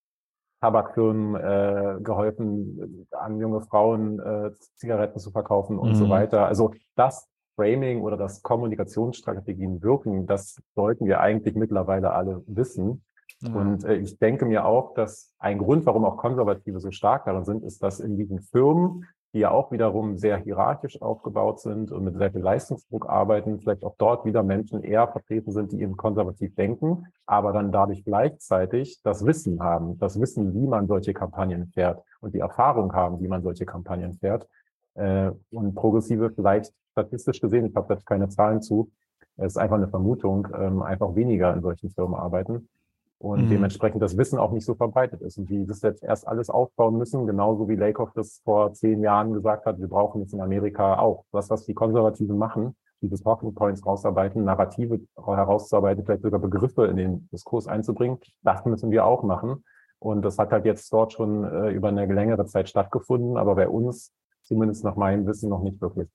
Tabakfirmen 0.60 1.34
äh, 1.36 2.00
geholfen, 2.02 3.06
an 3.10 3.38
junge 3.38 3.60
Frauen 3.62 4.18
äh, 4.20 4.52
Zigaretten 4.76 5.18
zu 5.18 5.30
verkaufen 5.30 5.78
und 5.78 5.90
mhm. 5.90 5.94
so 5.94 6.08
weiter. 6.08 6.46
Also 6.46 6.72
das 6.94 7.28
Framing 7.56 8.02
oder 8.02 8.16
das 8.16 8.42
Kommunikationsstrategien 8.42 9.82
wirken, 9.82 10.26
das 10.26 10.60
sollten 10.74 11.06
wir 11.06 11.20
eigentlich 11.20 11.54
mittlerweile 11.54 12.12
alle 12.12 12.42
wissen. 12.46 13.04
Mhm. 13.40 13.56
Und 13.56 13.84
äh, 13.84 13.96
ich 13.96 14.18
denke 14.18 14.46
mir 14.46 14.64
auch, 14.64 14.94
dass 14.94 15.34
ein 15.38 15.58
Grund, 15.58 15.86
warum 15.86 16.04
auch 16.04 16.16
Konservative 16.16 16.80
so 16.80 16.90
stark 16.90 17.24
darin 17.26 17.44
sind, 17.44 17.64
ist, 17.64 17.82
dass 17.82 18.00
in 18.00 18.16
diesen 18.16 18.40
Firmen 18.40 19.06
die 19.36 19.40
ja 19.40 19.50
auch 19.50 19.70
wiederum 19.70 20.16
sehr 20.16 20.38
hierarchisch 20.38 21.02
aufgebaut 21.02 21.60
sind 21.60 21.92
und 21.92 22.04
mit 22.04 22.16
sehr 22.16 22.32
viel 22.32 22.40
Leistungsdruck 22.40 23.06
arbeiten, 23.06 23.60
vielleicht 23.60 23.84
auch 23.84 23.94
dort 23.98 24.24
wieder 24.24 24.42
Menschen 24.42 24.82
eher 24.82 25.08
vertreten 25.08 25.52
sind, 25.52 25.72
die 25.72 25.82
eben 25.82 25.98
konservativ 25.98 26.54
denken, 26.54 27.08
aber 27.26 27.52
dann 27.52 27.70
dadurch 27.70 28.02
gleichzeitig 28.02 29.02
das 29.02 29.26
Wissen 29.26 29.62
haben, 29.62 29.98
das 29.98 30.18
Wissen, 30.18 30.54
wie 30.54 30.66
man 30.66 30.86
solche 30.86 31.12
Kampagnen 31.12 31.66
fährt 31.66 32.02
und 32.22 32.32
die 32.32 32.38
Erfahrung 32.38 32.94
haben, 32.94 33.20
wie 33.20 33.28
man 33.28 33.42
solche 33.42 33.66
Kampagnen 33.66 34.14
fährt. 34.14 34.48
Äh, 34.94 35.32
und 35.50 35.74
Progressive 35.74 36.30
vielleicht 36.30 36.72
statistisch 36.92 37.38
gesehen, 37.38 37.66
ich 37.66 37.76
habe 37.76 37.92
jetzt 37.92 38.06
keine 38.06 38.30
Zahlen 38.30 38.62
zu, 38.62 38.90
es 39.36 39.48
ist 39.48 39.58
einfach 39.58 39.76
eine 39.76 39.88
Vermutung, 39.88 40.48
ähm, 40.58 40.80
einfach 40.80 41.14
weniger 41.14 41.52
in 41.52 41.60
solchen 41.60 41.90
Firmen 41.90 42.14
arbeiten 42.14 42.70
und 43.18 43.44
mhm. 43.44 43.48
dementsprechend 43.48 44.02
das 44.02 44.16
Wissen 44.16 44.38
auch 44.38 44.52
nicht 44.52 44.64
so 44.64 44.74
verbreitet 44.74 45.22
ist 45.22 45.38
und 45.38 45.48
die 45.48 45.66
das 45.66 45.82
jetzt 45.82 46.02
erst 46.02 46.28
alles 46.28 46.50
aufbauen 46.50 46.98
müssen, 46.98 47.26
genauso 47.26 47.68
wie 47.68 47.76
Lakoff 47.76 48.12
das 48.14 48.40
vor 48.44 48.72
zehn 48.74 49.00
Jahren 49.02 49.32
gesagt 49.32 49.66
hat, 49.66 49.78
wir 49.78 49.88
brauchen 49.88 50.20
jetzt 50.20 50.34
in 50.34 50.40
Amerika 50.40 50.98
auch. 50.98 51.24
Das, 51.32 51.48
was 51.50 51.64
die 51.64 51.74
Konservativen 51.74 52.36
machen, 52.36 52.76
diese 53.00 53.22
Talking 53.22 53.54
Points 53.54 53.84
rausarbeiten, 53.84 54.44
Narrative 54.44 55.00
herauszuarbeiten, 55.16 56.04
vielleicht 56.04 56.22
sogar 56.22 56.40
Begriffe 56.40 56.86
in 56.86 56.96
den 56.96 57.28
Diskurs 57.30 57.66
einzubringen, 57.66 58.18
das 58.42 58.64
müssen 58.64 58.90
wir 58.90 59.04
auch 59.06 59.22
machen. 59.22 59.64
Und 59.98 60.22
das 60.22 60.38
hat 60.38 60.52
halt 60.52 60.66
jetzt 60.66 60.92
dort 60.92 61.14
schon 61.14 61.44
äh, 61.44 61.70
über 61.70 61.88
eine 61.88 62.04
längere 62.06 62.44
Zeit 62.44 62.68
stattgefunden, 62.68 63.38
aber 63.38 63.54
bei 63.54 63.68
uns, 63.68 64.12
zumindest 64.42 64.84
nach 64.84 64.96
meinem 64.96 65.26
Wissen, 65.26 65.48
noch 65.48 65.62
nicht 65.62 65.80
wirklich. 65.80 66.08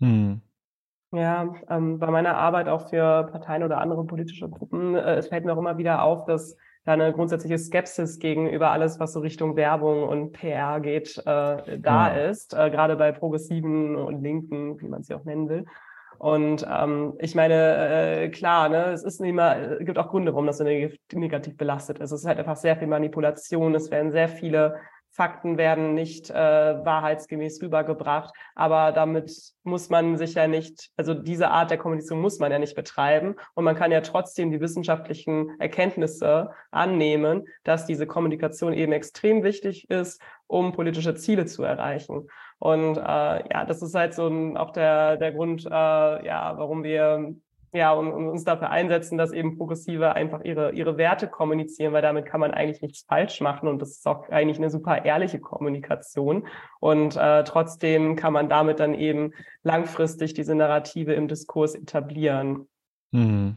Mhm. 0.00 0.40
Ja, 1.12 1.52
ähm, 1.68 1.98
bei 1.98 2.08
meiner 2.08 2.36
Arbeit 2.36 2.68
auch 2.68 2.88
für 2.88 3.24
Parteien 3.32 3.64
oder 3.64 3.78
andere 3.78 4.04
politische 4.04 4.48
Gruppen, 4.48 4.94
äh, 4.94 5.16
es 5.16 5.28
fällt 5.28 5.44
mir 5.44 5.52
auch 5.54 5.58
immer 5.58 5.76
wieder 5.76 6.02
auf, 6.02 6.24
dass 6.24 6.56
da 6.84 6.92
eine 6.92 7.12
grundsätzliche 7.12 7.58
Skepsis 7.58 8.20
gegenüber 8.20 8.70
alles, 8.70 9.00
was 9.00 9.12
so 9.12 9.20
Richtung 9.20 9.56
Werbung 9.56 10.04
und 10.04 10.32
PR 10.32 10.80
geht, 10.80 11.18
äh, 11.18 11.22
da 11.24 11.66
ja. 11.76 12.06
ist, 12.28 12.54
äh, 12.54 12.70
gerade 12.70 12.96
bei 12.96 13.10
Progressiven 13.12 13.96
und 13.96 14.22
Linken, 14.22 14.80
wie 14.80 14.88
man 14.88 15.02
sie 15.02 15.14
auch 15.14 15.24
nennen 15.24 15.48
will. 15.48 15.66
Und 16.18 16.66
ähm, 16.70 17.14
ich 17.18 17.34
meine, 17.34 17.54
äh, 18.24 18.28
klar, 18.28 18.68
ne, 18.68 18.92
es 18.92 19.02
ist 19.02 19.20
nicht 19.20 19.30
immer, 19.30 19.56
es 19.56 19.86
gibt 19.86 19.98
auch 19.98 20.10
Gründe, 20.10 20.32
warum 20.32 20.46
das 20.46 20.58
so 20.58 20.64
negativ 20.64 21.56
belastet 21.56 21.98
ist. 21.98 22.12
Es 22.12 22.20
ist 22.20 22.26
halt 22.26 22.38
einfach 22.38 22.56
sehr 22.56 22.76
viel 22.76 22.88
Manipulation, 22.88 23.74
es 23.74 23.90
werden 23.90 24.12
sehr 24.12 24.28
viele 24.28 24.76
Fakten 25.12 25.58
werden 25.58 25.94
nicht 25.94 26.30
äh, 26.30 26.34
wahrheitsgemäß 26.34 27.60
rübergebracht, 27.60 28.32
aber 28.54 28.92
damit 28.92 29.32
muss 29.64 29.90
man 29.90 30.16
sich 30.16 30.34
ja 30.34 30.46
nicht, 30.46 30.90
also 30.96 31.14
diese 31.14 31.50
Art 31.50 31.70
der 31.70 31.78
Kommunikation 31.78 32.20
muss 32.20 32.38
man 32.38 32.52
ja 32.52 32.58
nicht 32.58 32.76
betreiben 32.76 33.34
und 33.54 33.64
man 33.64 33.74
kann 33.74 33.90
ja 33.90 34.00
trotzdem 34.02 34.50
die 34.50 34.60
wissenschaftlichen 34.60 35.58
Erkenntnisse 35.58 36.50
annehmen, 36.70 37.46
dass 37.64 37.86
diese 37.86 38.06
Kommunikation 38.06 38.72
eben 38.72 38.92
extrem 38.92 39.42
wichtig 39.42 39.90
ist, 39.90 40.22
um 40.46 40.72
politische 40.72 41.14
Ziele 41.14 41.46
zu 41.46 41.64
erreichen. 41.64 42.28
Und 42.58 42.96
äh, 42.96 43.00
ja, 43.00 43.64
das 43.66 43.82
ist 43.82 43.94
halt 43.94 44.14
so 44.14 44.28
ein, 44.28 44.56
auch 44.56 44.70
der, 44.70 45.16
der 45.16 45.32
Grund, 45.32 45.66
äh, 45.66 45.68
ja, 45.70 46.54
warum 46.56 46.84
wir 46.84 47.34
ja, 47.72 47.92
und, 47.92 48.12
und 48.12 48.28
uns 48.28 48.44
dafür 48.44 48.70
einsetzen, 48.70 49.16
dass 49.16 49.32
eben 49.32 49.56
Progressive 49.56 50.14
einfach 50.14 50.42
ihre, 50.42 50.72
ihre 50.72 50.96
Werte 50.96 51.28
kommunizieren, 51.28 51.92
weil 51.92 52.02
damit 52.02 52.26
kann 52.26 52.40
man 52.40 52.50
eigentlich 52.50 52.82
nichts 52.82 53.02
falsch 53.02 53.40
machen 53.40 53.68
und 53.68 53.80
das 53.80 53.90
ist 53.90 54.06
auch 54.06 54.28
eigentlich 54.28 54.58
eine 54.58 54.70
super 54.70 55.04
ehrliche 55.04 55.38
Kommunikation. 55.38 56.46
Und 56.80 57.16
äh, 57.16 57.44
trotzdem 57.44 58.16
kann 58.16 58.32
man 58.32 58.48
damit 58.48 58.80
dann 58.80 58.94
eben 58.94 59.32
langfristig 59.62 60.34
diese 60.34 60.54
Narrative 60.54 61.12
im 61.12 61.28
Diskurs 61.28 61.74
etablieren. 61.74 62.68
Mhm. 63.12 63.56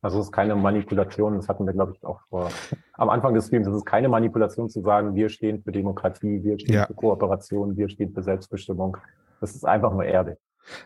Also 0.00 0.20
es 0.20 0.26
ist 0.26 0.32
keine 0.32 0.54
Manipulation, 0.54 1.34
das 1.34 1.48
hatten 1.48 1.66
wir, 1.66 1.72
glaube 1.72 1.92
ich, 1.94 2.04
auch 2.04 2.20
vor, 2.28 2.50
am 2.92 3.10
Anfang 3.10 3.34
des 3.34 3.48
Streams, 3.48 3.66
es 3.66 3.74
ist 3.74 3.84
keine 3.84 4.08
Manipulation 4.08 4.68
zu 4.68 4.80
sagen, 4.80 5.14
wir 5.14 5.28
stehen 5.28 5.62
für 5.62 5.72
Demokratie, 5.72 6.42
wir 6.44 6.58
stehen 6.58 6.74
ja. 6.74 6.86
für 6.86 6.94
Kooperation, 6.94 7.76
wir 7.76 7.88
stehen 7.88 8.12
für 8.14 8.22
Selbstbestimmung. 8.22 8.96
Das 9.40 9.54
ist 9.54 9.64
einfach 9.64 9.92
nur 9.92 10.04
Erde. 10.04 10.38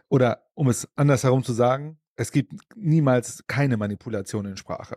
Oder 0.08 0.42
um 0.55 0.68
es 0.68 0.88
andersherum 0.97 1.42
zu 1.42 1.52
sagen, 1.52 1.98
es 2.18 2.32
gibt 2.32 2.52
niemals 2.76 3.47
keine 3.47 3.76
Manipulation 3.76 4.44
in 4.44 4.56
Sprache. 4.56 4.97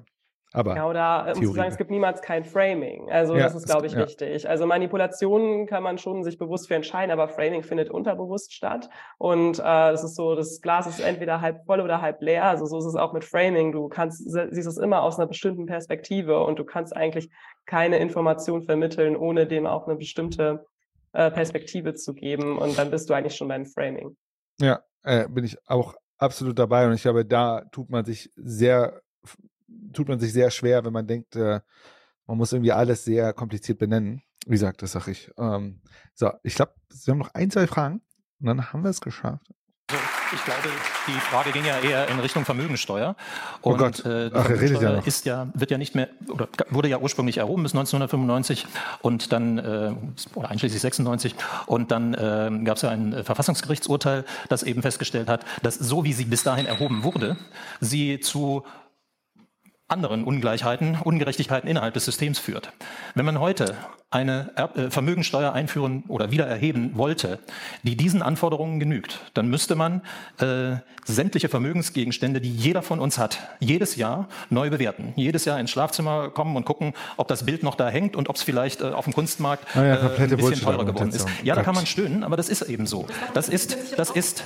Aber 0.54 0.76
ja, 0.76 0.90
oder 0.90 1.28
äh, 1.28 1.38
um 1.38 1.46
zu 1.46 1.54
sagen, 1.54 1.70
es 1.70 1.78
gibt 1.78 1.92
niemals 1.92 2.22
kein 2.22 2.44
Framing. 2.44 3.10
Also 3.10 3.36
ja, 3.38 3.44
das 3.44 3.56
ist, 3.56 3.68
glaube 3.68 3.88
ich, 3.88 3.94
ja. 3.94 4.00
wichtig. 4.00 4.50
Also 4.50 4.66
Manipulationen 4.66 5.66
kann 5.66 5.82
man 5.82 5.98
schon 5.98 6.26
sich 6.26 6.38
bewusst 6.38 6.68
für 6.68 6.76
entscheiden, 6.76 7.10
aber 7.10 7.30
Framing 7.30 7.64
findet 7.64 7.90
unterbewusst 7.90 8.54
statt. 8.54 8.90
Und 9.18 9.60
äh, 9.60 9.92
es 9.92 10.04
ist 10.04 10.16
so, 10.16 10.36
das 10.36 10.60
Glas 10.62 10.88
ist 10.88 11.00
entweder 11.00 11.40
halb 11.40 11.64
voll 11.66 11.80
oder 11.80 12.02
halb 12.02 12.22
leer. 12.22 12.44
Also 12.44 12.66
so 12.66 12.80
ist 12.80 12.86
es 12.86 12.96
auch 12.96 13.14
mit 13.14 13.24
Framing. 13.24 13.72
Du 13.72 13.88
kannst, 13.88 14.30
siehst 14.30 14.68
es 14.68 14.78
immer 14.78 15.04
aus 15.04 15.18
einer 15.18 15.28
bestimmten 15.28 15.68
Perspektive 15.68 16.44
und 16.44 16.60
du 16.60 16.66
kannst 16.66 16.94
eigentlich 16.94 17.30
keine 17.66 18.00
Information 18.00 18.64
vermitteln, 18.64 19.16
ohne 19.16 19.48
dem 19.48 19.66
auch 19.66 19.88
eine 19.88 19.96
bestimmte 19.96 20.66
äh, 21.14 21.32
Perspektive 21.32 21.94
zu 21.94 22.14
geben. 22.14 22.58
Und 22.58 22.78
dann 22.78 22.92
bist 22.92 23.10
du 23.10 23.14
eigentlich 23.14 23.36
schon 23.36 23.48
beim 23.48 23.66
Framing. 23.66 24.18
Ja, 24.60 24.82
äh, 25.04 25.30
bin 25.30 25.46
ich 25.46 25.58
auch 25.70 25.96
absolut 26.22 26.58
dabei 26.58 26.88
und 26.88 26.94
ich 26.94 27.02
glaube, 27.02 27.26
da 27.26 27.66
tut 27.72 27.90
man 27.90 28.06
sich 28.06 28.32
sehr, 28.36 29.02
tut 29.94 30.08
man 30.08 30.20
sich 30.20 30.32
sehr 30.34 30.52
schwer, 30.52 30.86
wenn 30.86 30.94
man 30.94 31.08
denkt, 31.08 31.36
äh, 31.36 31.62
man 32.28 32.38
muss 32.38 32.54
irgendwie 32.54 32.72
alles 32.72 33.04
sehr 33.04 33.34
kompliziert 33.34 33.80
benennen. 33.80 34.22
Wie 34.46 34.52
gesagt, 34.52 34.82
das 34.82 34.94
sage 34.94 35.12
ich. 35.12 35.32
Ähm, 35.38 35.82
so, 36.14 36.32
ich 36.44 36.56
glaube, 36.56 36.74
wir 36.90 37.12
haben 37.12 37.20
noch 37.20 37.34
ein, 37.34 37.52
zwei 37.52 37.68
Fragen 37.68 38.02
und 38.40 38.48
dann 38.48 38.72
haben 38.72 38.84
wir 38.84 38.90
es 38.90 39.02
geschafft. 39.02 39.46
Ich 40.34 40.46
glaube, 40.46 40.62
die 41.08 41.20
Frage 41.20 41.52
ging 41.52 41.66
ja 41.66 41.80
eher 41.80 42.08
in 42.08 42.20
Richtung 42.20 42.46
Vermögensteuer. 42.46 43.16
Und, 43.62 43.74
oh 43.74 43.78
Gott. 43.78 44.06
Äh, 44.06 44.30
die 44.30 44.36
Ach, 44.36 44.46
Vermögensteuer 44.46 44.94
ja 44.94 45.02
ist 45.04 45.26
ja, 45.26 45.48
wird 45.54 45.72
ja 45.72 45.78
nicht 45.78 45.94
mehr, 45.96 46.08
oder 46.28 46.48
wurde 46.70 46.88
ja 46.88 47.00
ursprünglich 47.00 47.38
erhoben 47.38 47.64
bis 47.64 47.74
1995 47.74 48.66
und 49.02 49.32
dann, 49.32 49.58
äh, 49.58 49.94
oder 50.36 50.50
einschließlich 50.50 50.82
96. 50.82 51.36
Und 51.66 51.92
dann 51.92 52.14
äh, 52.14 52.64
gab 52.64 52.78
es 52.78 52.84
ja 52.84 52.90
ein 52.90 53.24
Verfassungsgerichtsurteil, 53.24 54.26
das 54.48 54.64
eben 54.64 54.82
festgestellt 54.82 55.28
hat, 55.28 55.46
dass 55.64 55.76
so 55.76 56.04
wie 56.06 56.14
sie 56.14 56.26
bis 56.26 56.44
dahin 56.44 56.66
erhoben 56.66 57.04
wurde, 57.04 57.36
sie 57.80 58.20
zu 58.20 58.64
anderen 59.92 60.24
Ungleichheiten, 60.24 60.98
Ungerechtigkeiten 61.04 61.70
innerhalb 61.70 61.94
des 61.94 62.06
Systems 62.06 62.40
führt. 62.40 62.72
Wenn 63.14 63.26
man 63.26 63.40
heute 63.40 63.76
eine 64.10 64.52
äh, 64.56 64.90
Vermögensteuer 64.90 65.54
einführen 65.54 66.04
oder 66.08 66.32
wieder 66.32 66.46
erheben 66.46 66.92
wollte, 66.96 67.40
die 67.84 67.96
diesen 67.96 68.22
Anforderungen 68.22 68.80
genügt, 68.80 69.20
dann 69.34 69.48
müsste 69.48 69.76
man 69.76 70.02
äh, 70.40 70.78
sämtliche 71.06 71.50
Vermögensgegenstände, 71.50 72.42
die 72.42 72.52
jeder 72.52 72.82
von 72.82 73.00
uns 73.00 73.18
hat, 73.18 73.40
jedes 73.60 73.96
Jahr 73.96 74.28
neu 74.50 74.70
bewerten. 74.70 75.14
Jedes 75.16 75.46
Jahr 75.46 75.60
ins 75.60 75.72
Schlafzimmer 75.72 76.30
kommen 76.30 76.56
und 76.56 76.66
gucken, 76.66 76.94
ob 77.18 77.28
das 77.28 77.46
Bild 77.46 77.64
noch 77.64 77.76
da 77.76 77.90
hängt 77.90 78.16
und 78.16 78.30
ob 78.30 78.36
es 78.36 78.44
vielleicht 78.44 78.82
äh, 78.82 78.86
auf 78.86 79.06
dem 79.06 79.14
Kunstmarkt 79.14 79.66
ah 79.76 79.84
ja, 79.84 79.96
äh, 79.96 80.24
ein 80.24 80.30
bisschen 80.30 80.60
teurer 80.62 80.86
geworden 80.86 81.10
ist. 81.10 81.28
Ja, 81.44 81.56
da 81.56 81.64
kann 81.64 81.76
man 81.76 81.86
stöhnen, 81.86 82.24
aber 82.24 82.38
das 82.38 82.50
ist 82.50 82.62
eben 82.64 82.88
so. 82.88 83.08
Das 83.34 83.50
ist, 83.50 83.78
das 83.98 84.10
ist 84.10 84.46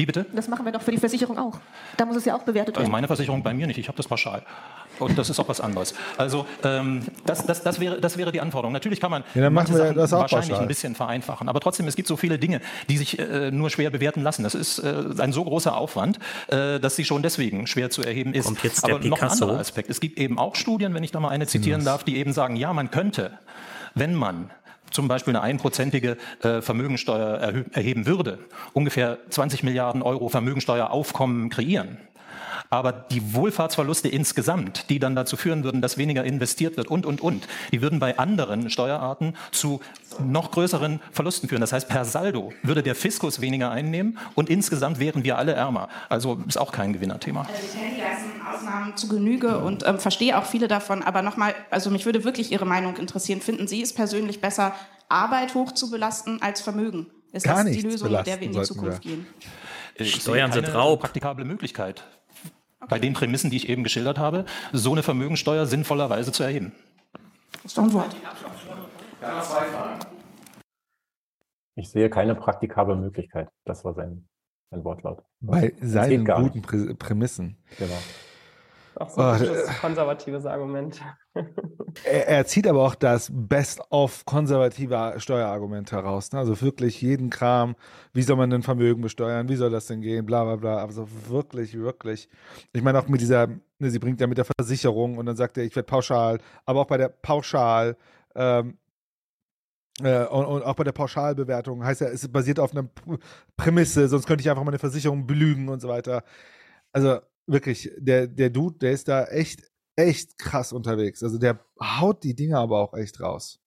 wie 0.00 0.06
bitte? 0.06 0.24
Das 0.32 0.48
machen 0.48 0.64
wir 0.64 0.72
doch 0.72 0.80
für 0.80 0.92
die 0.92 0.98
Versicherung 0.98 1.36
auch. 1.36 1.58
Da 1.98 2.06
muss 2.06 2.16
es 2.16 2.24
ja 2.24 2.34
auch 2.34 2.42
bewertet 2.42 2.76
also 2.76 2.80
werden. 2.80 2.86
Also 2.86 2.92
meine 2.92 3.06
Versicherung 3.06 3.42
bei 3.42 3.52
mir 3.52 3.66
nicht, 3.66 3.76
ich 3.76 3.88
habe 3.88 3.98
das 3.98 4.08
pauschal. 4.08 4.42
Und 5.00 5.18
das 5.18 5.30
ist 5.30 5.38
auch 5.40 5.48
was 5.48 5.60
anderes. 5.60 5.94
Also 6.16 6.46
ähm, 6.64 7.02
das, 7.26 7.46
das, 7.46 7.62
das, 7.62 7.80
wäre, 7.80 8.00
das 8.00 8.16
wäre 8.16 8.32
die 8.32 8.40
Anforderung. 8.40 8.72
Natürlich 8.72 9.00
kann 9.00 9.10
man 9.10 9.24
ja, 9.34 9.42
dann 9.42 9.52
machen 9.52 9.74
wir 9.74 9.92
das 9.92 10.12
auch 10.12 10.20
wahrscheinlich 10.20 10.50
pauschal. 10.50 10.64
ein 10.64 10.68
bisschen 10.68 10.94
vereinfachen. 10.94 11.48
Aber 11.48 11.60
trotzdem, 11.60 11.86
es 11.88 11.96
gibt 11.96 12.08
so 12.08 12.16
viele 12.16 12.38
Dinge, 12.38 12.60
die 12.88 12.96
sich 12.96 13.18
äh, 13.18 13.50
nur 13.50 13.70
schwer 13.70 13.90
bewerten 13.90 14.22
lassen. 14.22 14.42
Das 14.42 14.54
ist 14.54 14.78
äh, 14.78 15.04
ein 15.18 15.32
so 15.32 15.44
großer 15.44 15.76
Aufwand, 15.76 16.18
äh, 16.48 16.80
dass 16.80 16.96
sie 16.96 17.04
schon 17.04 17.22
deswegen 17.22 17.66
schwer 17.66 17.90
zu 17.90 18.02
erheben 18.02 18.34
ist. 18.34 18.46
Kommt 18.46 18.62
jetzt 18.62 18.86
der 18.86 18.96
Aber 18.96 19.06
noch 19.06 19.20
ein 19.20 19.30
anderer 19.30 19.58
Aspekt. 19.58 19.90
Es 19.90 20.00
gibt 20.00 20.18
eben 20.18 20.38
auch 20.38 20.54
Studien, 20.54 20.94
wenn 20.94 21.04
ich 21.04 21.12
da 21.12 21.20
mal 21.20 21.30
eine 21.30 21.46
zitieren 21.46 21.84
darf, 21.84 22.04
die 22.04 22.16
eben 22.16 22.32
sagen, 22.32 22.56
ja, 22.56 22.72
man 22.72 22.90
könnte, 22.90 23.38
wenn 23.94 24.14
man 24.14 24.50
zum 24.90 25.08
Beispiel 25.08 25.34
eine 25.36 25.42
einprozentige 25.42 26.16
äh, 26.42 26.60
Vermögensteuer 26.60 27.64
erheben 27.72 28.06
würde, 28.06 28.40
ungefähr 28.72 29.18
20 29.30 29.62
Milliarden 29.62 30.02
Euro 30.02 30.28
Vermögensteueraufkommen 30.28 31.48
kreieren. 31.48 31.98
Aber 32.68 32.92
die 32.92 33.34
Wohlfahrtsverluste 33.34 34.08
insgesamt, 34.08 34.90
die 34.90 34.98
dann 34.98 35.14
dazu 35.14 35.36
führen 35.36 35.64
würden, 35.64 35.80
dass 35.80 35.96
weniger 35.98 36.24
investiert 36.24 36.76
wird 36.76 36.88
und, 36.88 37.06
und, 37.06 37.20
und, 37.20 37.48
die 37.72 37.80
würden 37.82 37.98
bei 37.98 38.18
anderen 38.18 38.70
Steuerarten 38.70 39.36
zu 39.52 39.80
noch 40.18 40.50
größeren 40.50 41.00
Verlusten 41.12 41.48
führen. 41.48 41.60
Das 41.60 41.72
heißt, 41.72 41.88
per 41.88 42.04
Saldo 42.04 42.52
würde 42.62 42.82
der 42.82 42.94
Fiskus 42.94 43.40
weniger 43.40 43.70
einnehmen 43.70 44.18
und 44.34 44.50
insgesamt 44.50 44.98
wären 44.98 45.24
wir 45.24 45.38
alle 45.38 45.52
ärmer. 45.52 45.88
Also 46.08 46.42
ist 46.46 46.58
auch 46.58 46.72
kein 46.72 46.92
Gewinnerthema. 46.92 47.42
Also 47.42 47.52
ich 47.64 47.72
kenne 47.72 47.94
die 47.94 48.00
ganzen 48.00 48.30
Ausnahmen 48.46 48.96
zu 48.96 49.08
Genüge 49.08 49.58
und 49.58 49.86
ähm, 49.86 49.98
verstehe 49.98 50.38
auch 50.38 50.44
viele 50.44 50.68
davon. 50.68 51.02
Aber 51.02 51.22
nochmal, 51.22 51.54
also 51.70 51.90
mich 51.90 52.06
würde 52.06 52.24
wirklich 52.24 52.52
Ihre 52.52 52.66
Meinung 52.66 52.96
interessieren. 52.96 53.40
Finden 53.40 53.68
Sie 53.68 53.82
es 53.82 53.94
persönlich 53.94 54.40
besser, 54.40 54.74
Arbeit 55.08 55.54
hoch 55.54 55.72
zu 55.72 55.90
belasten 55.90 56.40
als 56.42 56.60
Vermögen? 56.60 57.06
Ist 57.32 57.44
Gar 57.44 57.64
das 57.64 57.72
die 57.72 57.82
Lösung, 57.82 58.10
mit 58.10 58.26
der 58.26 58.40
wir 58.40 58.46
in 58.46 58.52
die 58.52 58.62
Zukunft 58.62 59.04
wir. 59.04 59.10
gehen? 59.10 59.26
Ich 59.94 60.14
Steuern 60.14 60.52
sind 60.52 60.72
Raub. 60.74 61.00
praktikable 61.00 61.44
Möglichkeit 61.44 62.04
bei 62.88 62.98
den 62.98 63.12
Prämissen, 63.12 63.50
die 63.50 63.56
ich 63.56 63.68
eben 63.68 63.82
geschildert 63.82 64.18
habe, 64.18 64.44
so 64.72 64.92
eine 64.92 65.02
Vermögensteuer 65.02 65.66
sinnvollerweise 65.66 66.32
zu 66.32 66.42
erheben. 66.42 66.72
Das 67.52 67.64
ist 67.66 67.78
doch 67.78 67.84
ein 67.84 67.92
Wort. 67.92 68.16
Ich 71.76 71.90
sehe 71.90 72.10
keine 72.10 72.34
praktikable 72.34 72.96
Möglichkeit. 72.96 73.48
Das 73.64 73.84
war 73.84 73.94
sein, 73.94 74.28
sein 74.70 74.84
Wortlaut. 74.84 75.22
Bei 75.40 75.74
seinen 75.80 76.24
guten 76.24 76.62
Prä 76.62 76.94
Prämissen. 76.94 77.56
Genau. 77.78 77.98
Auch 78.96 79.08
so 79.08 79.20
ein 79.20 79.42
oh, 79.42 79.70
konservatives 79.80 80.46
Argument. 80.46 81.00
er, 82.04 82.28
er, 82.28 82.46
zieht 82.46 82.66
aber 82.66 82.82
auch 82.82 82.94
das 82.94 83.30
Best-of 83.32 84.24
konservativer 84.24 85.14
Steuerargument 85.18 85.92
heraus. 85.92 86.32
Ne? 86.32 86.40
Also 86.40 86.60
wirklich 86.60 87.00
jeden 87.00 87.30
Kram, 87.30 87.76
wie 88.12 88.22
soll 88.22 88.36
man 88.36 88.50
denn 88.50 88.62
Vermögen 88.62 89.00
besteuern, 89.00 89.48
wie 89.48 89.56
soll 89.56 89.70
das 89.70 89.86
denn 89.86 90.00
gehen, 90.00 90.26
bla 90.26 90.44
bla 90.44 90.56
bla. 90.56 90.84
Also 90.84 91.08
wirklich, 91.28 91.78
wirklich. 91.78 92.28
Ich 92.72 92.82
meine 92.82 92.98
auch 92.98 93.08
mit 93.08 93.20
dieser, 93.20 93.46
ne, 93.78 93.90
sie 93.90 93.98
bringt 93.98 94.20
ja 94.20 94.26
mit 94.26 94.38
der 94.38 94.46
Versicherung 94.58 95.18
und 95.18 95.26
dann 95.26 95.36
sagt 95.36 95.56
er, 95.56 95.64
ich 95.64 95.76
werde 95.76 95.86
pauschal, 95.86 96.38
aber 96.66 96.80
auch 96.80 96.86
bei 96.86 96.96
der 96.96 97.08
Pauschal, 97.08 97.96
ähm, 98.34 98.76
äh, 100.02 100.24
und, 100.26 100.46
und, 100.46 100.62
auch 100.62 100.74
bei 100.74 100.84
der 100.84 100.92
Pauschalbewertung 100.92 101.84
heißt 101.84 102.00
ja, 102.00 102.08
es 102.08 102.26
basiert 102.28 102.58
auf 102.58 102.72
einer 102.72 102.88
Prämisse, 103.56 104.08
sonst 104.08 104.26
könnte 104.26 104.42
ich 104.42 104.50
einfach 104.50 104.64
meine 104.64 104.78
Versicherung 104.78 105.26
belügen 105.26 105.68
und 105.68 105.80
so 105.80 105.88
weiter. 105.88 106.24
Also 106.92 107.20
wirklich, 107.46 107.90
der, 107.98 108.26
der 108.26 108.50
Dude, 108.50 108.78
der 108.78 108.92
ist 108.92 109.08
da 109.08 109.24
echt, 109.24 109.62
echt 109.96 110.38
krass 110.38 110.72
unterwegs. 110.72 111.22
Also 111.22 111.38
der 111.38 111.58
haut 111.80 112.22
die 112.22 112.34
Dinge 112.34 112.58
aber 112.58 112.80
auch 112.80 112.94
echt 112.94 113.20
raus. 113.20 113.60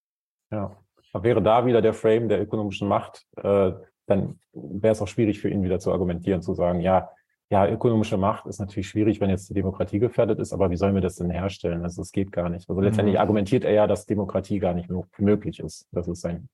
Ja. 0.51 0.77
Wäre 1.13 1.43
da 1.43 1.65
wieder 1.65 1.81
der 1.81 1.93
Frame 1.93 2.27
der 2.27 2.41
ökonomischen 2.41 2.87
Macht, 2.87 3.27
äh, 3.37 3.71
dann 4.07 4.39
wäre 4.51 4.93
es 4.93 5.01
auch 5.01 5.07
schwierig 5.07 5.39
für 5.39 5.49
ihn 5.49 5.63
wieder 5.63 5.79
zu 5.79 5.91
argumentieren, 5.91 6.41
zu 6.41 6.53
sagen, 6.53 6.81
ja, 6.81 7.09
ja, 7.49 7.67
ökonomische 7.69 8.17
Macht 8.17 8.47
ist 8.47 8.59
natürlich 8.59 8.87
schwierig, 8.87 9.21
wenn 9.21 9.29
jetzt 9.29 9.47
die 9.47 9.53
Demokratie 9.53 9.99
gefährdet 9.99 10.39
ist, 10.39 10.53
aber 10.53 10.71
wie 10.71 10.75
sollen 10.75 10.95
wir 10.95 11.01
das 11.01 11.17
denn 11.17 11.29
herstellen? 11.29 11.83
Also 11.83 12.01
es 12.01 12.11
geht 12.11 12.31
gar 12.31 12.49
nicht. 12.49 12.67
Also 12.67 12.81
letztendlich 12.81 13.15
mhm. 13.15 13.21
argumentiert 13.21 13.63
er 13.63 13.73
ja, 13.73 13.85
dass 13.85 14.07
Demokratie 14.07 14.57
gar 14.57 14.73
nicht 14.73 14.89
möglich 15.19 15.59
ist. 15.59 15.87
Das 15.91 16.07
ist 16.07 16.21
sein, 16.21 16.49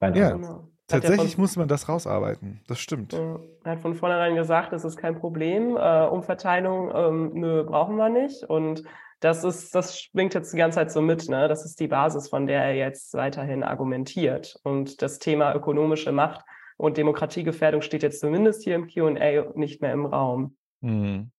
sein 0.00 0.14
ja. 0.14 0.32
Ansatz. 0.32 0.71
Tatsächlich 0.88 1.38
muss 1.38 1.56
man 1.56 1.68
das 1.68 1.88
rausarbeiten. 1.88 2.60
Das 2.66 2.78
stimmt. 2.78 3.14
Er 3.14 3.40
hat 3.64 3.80
von 3.80 3.94
vornherein 3.94 4.34
gesagt, 4.34 4.72
das 4.72 4.84
ist 4.84 4.96
kein 4.96 5.18
Problem. 5.18 5.76
Äh, 5.76 6.06
Umverteilung, 6.06 6.90
ähm, 6.94 7.30
nö, 7.34 7.64
brauchen 7.64 7.96
wir 7.96 8.08
nicht. 8.08 8.44
Und 8.44 8.82
das 9.20 9.44
ist, 9.44 9.74
das 9.74 10.00
schwingt 10.00 10.34
jetzt 10.34 10.52
die 10.52 10.56
ganze 10.56 10.76
Zeit 10.76 10.90
so 10.92 11.00
mit, 11.00 11.28
ne? 11.28 11.46
Das 11.48 11.64
ist 11.64 11.78
die 11.78 11.86
Basis, 11.86 12.28
von 12.28 12.46
der 12.46 12.64
er 12.64 12.74
jetzt 12.74 13.14
weiterhin 13.14 13.62
argumentiert. 13.62 14.58
Und 14.64 15.00
das 15.00 15.18
Thema 15.20 15.54
ökonomische 15.54 16.10
Macht 16.10 16.44
und 16.76 16.96
Demokratiegefährdung 16.96 17.82
steht 17.82 18.02
jetzt 18.02 18.20
zumindest 18.20 18.64
hier 18.64 18.74
im 18.74 18.88
QA 18.88 19.52
nicht 19.54 19.80
mehr 19.80 19.92
im 19.92 20.06
Raum. 20.06 20.56
Mhm. 20.80 21.30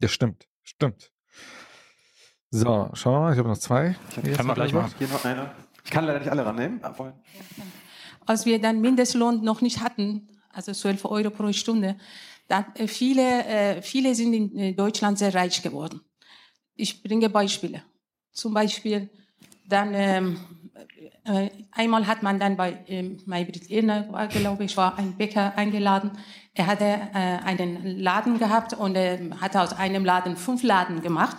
Das 0.00 0.10
stimmt. 0.10 0.48
Stimmt. 0.64 1.12
So, 2.50 2.90
schau 2.94 3.12
mal, 3.12 3.32
ich 3.32 3.38
habe 3.38 3.48
noch 3.48 3.58
zwei. 3.58 3.96
Ich, 4.22 4.36
kann 4.36 4.52
gleich 4.54 4.72
mal. 4.72 4.88
Hier 4.98 5.08
noch 5.08 5.24
einer. 5.24 5.54
ich 5.84 5.90
kann 5.90 6.04
leider 6.04 6.18
nicht 6.18 6.30
alle 6.30 6.44
rannehmen. 6.44 6.80
Als 8.26 8.46
wir 8.46 8.60
dann 8.60 8.80
Mindestlohn 8.80 9.42
noch 9.42 9.60
nicht 9.60 9.80
hatten, 9.80 10.28
also 10.50 10.72
12 10.72 11.04
Euro 11.04 11.30
pro 11.30 11.52
Stunde, 11.52 11.96
dann 12.48 12.66
äh, 12.74 12.86
viele, 12.86 13.44
äh, 13.44 13.82
viele 13.82 14.14
sind 14.14 14.32
in 14.32 14.58
äh, 14.58 14.72
Deutschland 14.72 15.18
sehr 15.18 15.34
reich 15.34 15.62
geworden. 15.62 16.00
Ich 16.76 17.02
bringe 17.02 17.28
Beispiele. 17.28 17.82
Zum 18.32 18.52
Beispiel, 18.52 19.08
dann 19.68 19.94
ähm, 19.94 20.38
äh, 21.24 21.50
einmal 21.72 22.06
hat 22.06 22.22
man 22.22 22.38
dann 22.38 22.56
bei 22.56 22.84
ähm, 22.88 23.18
Maybrit 23.26 23.70
Irner, 23.70 24.28
glaube 24.28 24.64
ich, 24.64 24.76
war 24.76 24.98
ein 24.98 25.16
Bäcker 25.16 25.56
eingeladen. 25.56 26.12
Er 26.52 26.66
hatte 26.66 26.84
äh, 26.84 27.38
einen 27.44 27.98
Laden 27.98 28.38
gehabt 28.38 28.74
und 28.74 28.94
er 28.94 29.40
hatte 29.40 29.60
aus 29.60 29.72
einem 29.72 30.04
Laden 30.04 30.36
fünf 30.36 30.62
Laden 30.62 31.00
gemacht. 31.00 31.36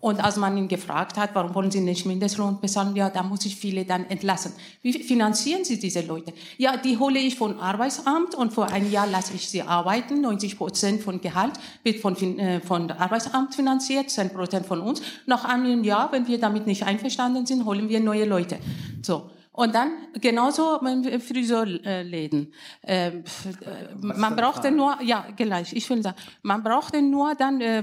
Und 0.00 0.22
als 0.22 0.36
man 0.36 0.56
ihn 0.56 0.68
gefragt 0.68 1.16
hat, 1.16 1.30
warum 1.34 1.54
wollen 1.56 1.72
Sie 1.72 1.80
nicht 1.80 2.06
Mindestlohn 2.06 2.60
bezahlen, 2.60 2.94
ja, 2.94 3.10
da 3.10 3.24
muss 3.24 3.44
ich 3.46 3.56
viele 3.56 3.84
dann 3.84 4.08
entlassen. 4.08 4.52
Wie 4.80 4.92
finanzieren 4.92 5.64
Sie 5.64 5.78
diese 5.80 6.02
Leute? 6.02 6.32
Ja, 6.56 6.76
die 6.76 6.98
hole 6.98 7.18
ich 7.18 7.34
von 7.34 7.58
Arbeitsamt 7.58 8.36
und 8.36 8.52
vor 8.52 8.68
einem 8.68 8.92
Jahr 8.92 9.08
lasse 9.08 9.34
ich 9.34 9.48
sie 9.48 9.62
arbeiten. 9.62 10.20
90 10.20 10.56
Prozent 10.56 11.02
von 11.02 11.20
Gehalt 11.20 11.54
wird 11.82 11.98
von, 11.98 12.16
äh, 12.38 12.60
von 12.60 12.88
Arbeitsamt 12.92 13.56
finanziert, 13.56 14.08
10 14.08 14.30
Prozent 14.30 14.66
von 14.66 14.80
uns. 14.80 15.02
Nach 15.26 15.44
einem 15.44 15.82
Jahr, 15.82 16.12
wenn 16.12 16.28
wir 16.28 16.38
damit 16.38 16.68
nicht 16.68 16.84
einverstanden 16.84 17.44
sind, 17.44 17.64
holen 17.64 17.88
wir 17.88 17.98
neue 17.98 18.24
Leute. 18.24 18.58
So. 19.02 19.30
Und 19.52 19.74
dann 19.74 19.90
genauso 20.20 20.78
Friseurläden. 21.18 22.52
Ähm, 22.84 23.24
äh, 23.60 23.94
man 23.96 24.36
brauchte 24.36 24.70
nur, 24.70 25.02
ja, 25.02 25.26
gleich, 25.36 25.72
ich 25.72 25.88
will 25.90 26.00
sagen, 26.00 26.16
man 26.42 26.62
brauchte 26.62 27.02
nur 27.02 27.34
dann 27.34 27.60
äh, 27.60 27.82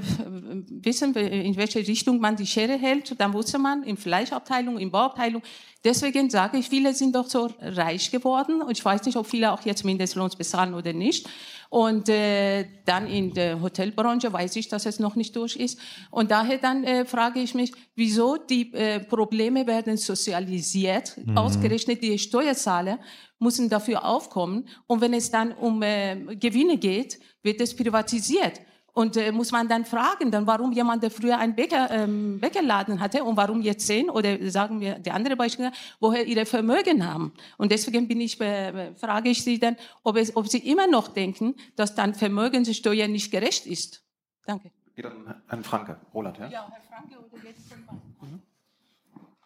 wissen, 0.69 1.13
in 1.15 1.57
welche 1.57 1.79
Richtung 1.79 2.19
man 2.19 2.37
die 2.37 2.47
Schere 2.47 2.73
hält. 2.77 3.19
Dann 3.19 3.33
wusste 3.33 3.59
man, 3.59 3.83
in 3.83 3.97
Fleischabteilung, 3.97 4.77
in 4.77 4.89
Bauabteilung, 4.89 5.41
Deswegen 5.85 6.31
sage 6.31 6.57
ich, 6.57 6.67
viele 6.67 6.95
sind 6.95 7.13
doch 7.15 7.29
so 7.29 7.47
reich 7.61 8.09
geworden. 8.09 8.63
Und 8.63 8.71
ich 8.71 8.83
weiß 8.83 9.03
nicht, 9.03 9.15
ob 9.17 9.27
viele 9.27 9.51
auch 9.51 9.61
jetzt 9.61 9.85
Mindestlohn 9.85 10.31
bezahlen 10.35 10.73
oder 10.73 10.93
nicht. 10.93 11.29
Und 11.69 12.09
äh, 12.09 12.65
dann 12.85 13.07
in 13.07 13.33
der 13.33 13.61
Hotelbranche 13.61 14.31
weiß 14.31 14.55
ich, 14.55 14.67
dass 14.67 14.85
es 14.85 14.99
noch 14.99 15.15
nicht 15.15 15.35
durch 15.35 15.55
ist. 15.55 15.79
Und 16.11 16.31
daher 16.31 16.57
dann 16.57 16.83
äh, 16.83 17.05
frage 17.05 17.39
ich 17.39 17.53
mich, 17.53 17.71
wieso 17.95 18.37
die 18.37 18.73
äh, 18.73 18.99
Probleme 18.99 19.67
werden 19.67 19.97
sozialisiert, 19.97 21.17
mhm. 21.17 21.37
ausgerechnet 21.37 22.01
die 22.01 22.17
Steuerzahler 22.17 22.99
müssen 23.39 23.69
dafür 23.69 24.05
aufkommen. 24.05 24.67
Und 24.87 25.01
wenn 25.01 25.13
es 25.13 25.31
dann 25.31 25.51
um 25.51 25.81
äh, 25.81 26.35
Gewinne 26.35 26.77
geht, 26.77 27.19
wird 27.43 27.61
es 27.61 27.75
privatisiert. 27.75 28.61
Und 28.95 29.17
äh, 29.17 29.29
muss 29.33 29.51
man 29.51 29.67
dann 29.67 29.83
fragen, 29.83 30.31
dann 30.31 30.47
warum 30.47 30.71
jemand, 30.71 31.03
der 31.03 31.11
früher 31.11 31.37
einen 31.37 31.53
Bäcker, 31.53 31.91
ähm, 31.91 32.39
Bäckerladen 32.39 33.01
hatte 33.01 33.25
und 33.25 33.35
warum 33.35 33.61
jetzt 33.61 33.85
zehn 33.85 34.09
oder 34.09 34.49
sagen 34.49 34.79
wir 34.79 34.97
die 34.99 35.11
andere 35.11 35.35
Beispiele, 35.35 35.73
woher 35.99 36.25
ihre 36.25 36.45
Vermögen 36.45 37.05
haben. 37.05 37.33
Und 37.57 37.73
deswegen 37.73 38.07
bin 38.07 38.21
ich, 38.21 38.39
äh, 38.39 38.95
frage 38.95 39.27
ich 39.29 39.43
Sie 39.43 39.59
dann, 39.59 39.75
ob, 40.03 40.15
es, 40.15 40.33
ob 40.33 40.47
Sie 40.47 40.59
immer 40.59 40.87
noch 40.87 41.09
denken, 41.09 41.55
dass 41.75 41.93
dann 41.93 42.13
Vermögenssteuer 42.13 43.09
nicht 43.09 43.31
gerecht 43.31 43.65
ist. 43.65 44.01
Danke. 44.45 44.71
Geht 44.95 45.05
an 45.05 45.41
Herrn 45.45 45.63
Franke. 45.65 45.97
Roland, 46.13 46.37
ja? 46.37 46.47
Ja, 46.47 46.71
Herr 46.71 46.81
Franke 46.89 47.17
oder 47.19 47.43
jetzt. 47.43 47.73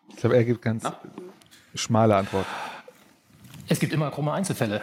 Ich 0.09 0.15
glaube, 0.17 0.35
er 0.35 0.45
gibt 0.45 0.61
ganz 0.61 0.83
Na? 0.83 0.99
schmale 1.73 2.15
Antwort. 2.15 2.45
Es 3.69 3.79
gibt 3.79 3.93
immer 3.93 4.09
krumme 4.11 4.33
Einzelfälle. 4.33 4.81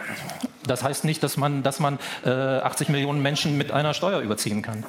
Das 0.65 0.83
heißt 0.83 1.03
nicht, 1.03 1.21
dass 1.21 1.37
man, 1.37 1.61
dass 1.61 1.79
man 1.79 1.99
äh, 2.25 2.29
80 2.29 2.89
Millionen 2.89 3.21
Menschen 3.21 3.57
mit 3.57 3.71
einer 3.71 3.93
Steuer 3.93 4.21
überziehen 4.21 4.61
kann. 4.61 4.85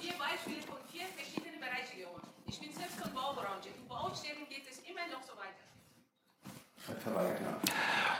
Vier 0.00 0.12
Beispiele 0.18 0.62
von 0.66 0.76
vier 0.92 1.06
verschiedenen 1.16 1.60
Bereichen 1.60 2.00
geholt. 2.00 2.22
Ich 2.48 2.60
bin 2.60 2.70
selbst 2.76 3.00
von 3.00 3.12
Baubranche. 3.14 3.68
In 3.68 3.88
Baustellen 3.88 4.46
geht 4.48 4.64
es 4.70 4.78
immer 4.78 5.06
noch 5.12 5.22
so 5.22 5.32
weiter. 5.38 5.54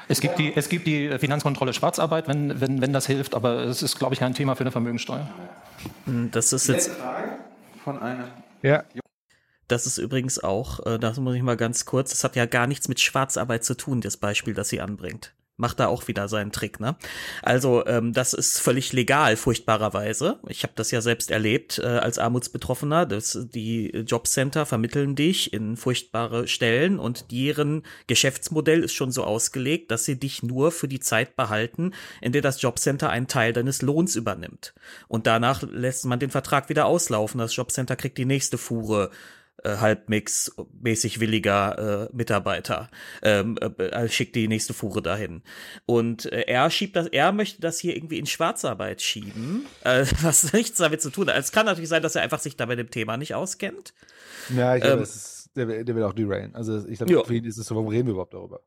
Es 0.08 0.20
gibt, 0.20 0.38
die, 0.38 0.55
es 0.55 0.68
gibt 0.68 0.86
die 0.86 1.18
Finanzkontrolle 1.18 1.74
Schwarzarbeit, 1.74 2.28
wenn, 2.28 2.60
wenn, 2.60 2.80
wenn 2.80 2.92
das 2.92 3.06
hilft, 3.06 3.34
aber 3.34 3.64
es 3.64 3.82
ist, 3.82 3.98
glaube 3.98 4.14
ich, 4.14 4.20
kein 4.20 4.34
Thema 4.34 4.55
für 4.55 4.62
eine 4.62 4.70
Vermögensteuer. 4.70 5.28
Das 6.06 6.52
ist 6.52 6.68
jetzt. 6.68 6.92
Frage 6.92 7.38
von 7.82 8.00
einem. 8.00 8.24
Ja. 8.62 8.84
Das 9.68 9.86
ist 9.86 9.98
übrigens 9.98 10.42
auch, 10.42 10.84
äh, 10.86 10.98
das 10.98 11.18
muss 11.18 11.34
ich 11.34 11.42
mal 11.42 11.56
ganz 11.56 11.84
kurz, 11.84 12.10
das 12.10 12.24
hat 12.24 12.36
ja 12.36 12.46
gar 12.46 12.66
nichts 12.66 12.88
mit 12.88 13.00
Schwarzarbeit 13.00 13.64
zu 13.64 13.76
tun, 13.76 14.00
das 14.00 14.16
Beispiel, 14.16 14.54
das 14.54 14.68
sie 14.68 14.80
anbringt 14.80 15.32
macht 15.56 15.80
da 15.80 15.86
auch 15.86 16.06
wieder 16.08 16.28
seinen 16.28 16.52
Trick, 16.52 16.80
ne? 16.80 16.96
Also 17.42 17.86
ähm, 17.86 18.12
das 18.12 18.32
ist 18.34 18.60
völlig 18.60 18.92
legal, 18.92 19.36
furchtbarerweise. 19.36 20.38
Ich 20.48 20.62
habe 20.62 20.74
das 20.76 20.90
ja 20.90 21.00
selbst 21.00 21.30
erlebt 21.30 21.78
äh, 21.78 21.86
als 21.86 22.18
Armutsbetroffener. 22.18 23.06
Das, 23.06 23.38
die 23.54 23.88
Jobcenter 23.88 24.66
vermitteln 24.66 25.16
dich 25.16 25.52
in 25.52 25.76
furchtbare 25.76 26.46
Stellen 26.46 26.98
und 26.98 27.30
deren 27.32 27.84
Geschäftsmodell 28.06 28.82
ist 28.82 28.92
schon 28.92 29.12
so 29.12 29.24
ausgelegt, 29.24 29.90
dass 29.90 30.04
sie 30.04 30.18
dich 30.18 30.42
nur 30.42 30.72
für 30.72 30.88
die 30.88 31.00
Zeit 31.00 31.36
behalten, 31.36 31.92
in 32.20 32.32
der 32.32 32.42
das 32.42 32.60
Jobcenter 32.60 33.08
einen 33.10 33.28
Teil 33.28 33.52
deines 33.52 33.82
Lohns 33.82 34.14
übernimmt. 34.14 34.74
Und 35.08 35.26
danach 35.26 35.62
lässt 35.62 36.04
man 36.04 36.20
den 36.20 36.30
Vertrag 36.30 36.68
wieder 36.68 36.86
auslaufen. 36.86 37.38
Das 37.38 37.56
Jobcenter 37.56 37.96
kriegt 37.96 38.18
die 38.18 38.26
nächste 38.26 38.58
Fuhre 38.58 39.10
äh, 39.66 39.76
halbmix 39.78 40.54
mäßig 40.80 41.20
williger 41.20 42.08
äh, 42.10 42.16
Mitarbeiter. 42.16 42.90
Ähm, 43.22 43.58
äh, 43.60 43.82
äh, 43.82 44.08
schickt 44.08 44.36
die 44.36 44.48
nächste 44.48 44.74
Fuhre 44.74 45.02
dahin. 45.02 45.42
Und 45.86 46.26
äh, 46.32 46.42
er 46.42 46.70
schiebt 46.70 46.96
das 46.96 47.08
er 47.08 47.32
möchte 47.32 47.60
das 47.60 47.78
hier 47.78 47.96
irgendwie 47.96 48.18
in 48.18 48.26
Schwarzarbeit 48.26 49.02
schieben 49.02 49.66
äh, 49.84 50.06
was 50.22 50.52
nichts 50.52 50.78
damit 50.78 51.02
zu 51.02 51.10
tun 51.10 51.28
hat. 51.28 51.36
Es 51.36 51.52
kann 51.52 51.66
natürlich 51.66 51.88
sein 51.88 52.02
dass 52.02 52.14
er 52.14 52.22
einfach 52.22 52.40
sich 52.40 52.56
da 52.56 52.66
bei 52.66 52.76
dem 52.76 52.90
Thema 52.90 53.16
nicht 53.16 53.34
auskennt. 53.34 53.94
Ja 54.54 54.76
ich 54.76 54.82
glaube 54.82 54.98
ähm, 54.98 55.02
ist, 55.02 55.50
der, 55.56 55.84
der 55.84 55.96
will 55.96 56.02
auch 56.02 56.12
derailen 56.12 56.54
also 56.54 56.86
ich 56.86 56.98
glaube 56.98 57.24
für 57.24 57.34
ihn 57.34 57.44
ist 57.44 57.58
es 57.58 57.66
so 57.66 57.74
warum 57.74 57.88
reden 57.88 58.06
wir 58.06 58.12
überhaupt 58.12 58.34
darüber 58.34 58.60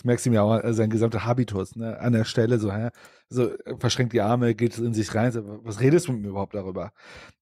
das 0.00 0.06
merkst 0.06 0.24
du 0.24 0.30
mir 0.30 0.42
auch, 0.42 0.64
äh, 0.64 0.72
sein 0.72 0.88
gesamter 0.88 1.26
Habitus, 1.26 1.76
ne? 1.76 2.00
An 2.00 2.14
der 2.14 2.24
Stelle 2.24 2.58
so, 2.58 2.72
hä? 2.72 2.88
So, 3.28 3.52
äh, 3.52 3.76
verschränkt 3.78 4.14
die 4.14 4.22
Arme, 4.22 4.54
geht 4.54 4.78
in 4.78 4.94
sich 4.94 5.14
rein, 5.14 5.30
so, 5.30 5.60
was 5.62 5.80
redest 5.80 6.08
du 6.08 6.12
mit 6.12 6.22
mir 6.22 6.28
überhaupt 6.28 6.54
darüber? 6.54 6.92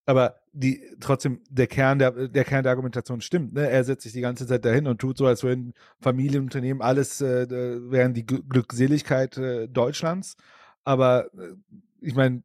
Aber 0.07 0.41
die, 0.53 0.83
trotzdem, 0.99 1.41
der 1.49 1.69
Kern 1.69 2.01
der, 2.01 2.11
der 2.29 2.45
Kern 2.45 2.65
der 2.65 2.73
Argumentation 2.73 3.21
stimmt, 3.21 3.55
ne? 3.55 3.71
Er 3.71 3.85
setzt 3.85 4.03
sich 4.03 4.13
die 4.13 4.21
ganze 4.23 4.45
Zeit 4.49 4.65
dahin 4.65 4.89
und 4.89 5.01
tut 5.01 5.19
so, 5.19 5.27
als 5.27 5.45
würden 5.45 5.73
Familienunternehmen 6.01 6.83
alles, 6.83 7.21
äh, 7.21 7.49
wären 7.49 8.13
die 8.13 8.27
Glückseligkeit 8.27 9.39
äh, 9.39 9.69
Deutschlands. 9.69 10.37
Aber, 10.83 11.27
äh, 11.35 11.55
ich 12.01 12.17
meine, 12.17 12.43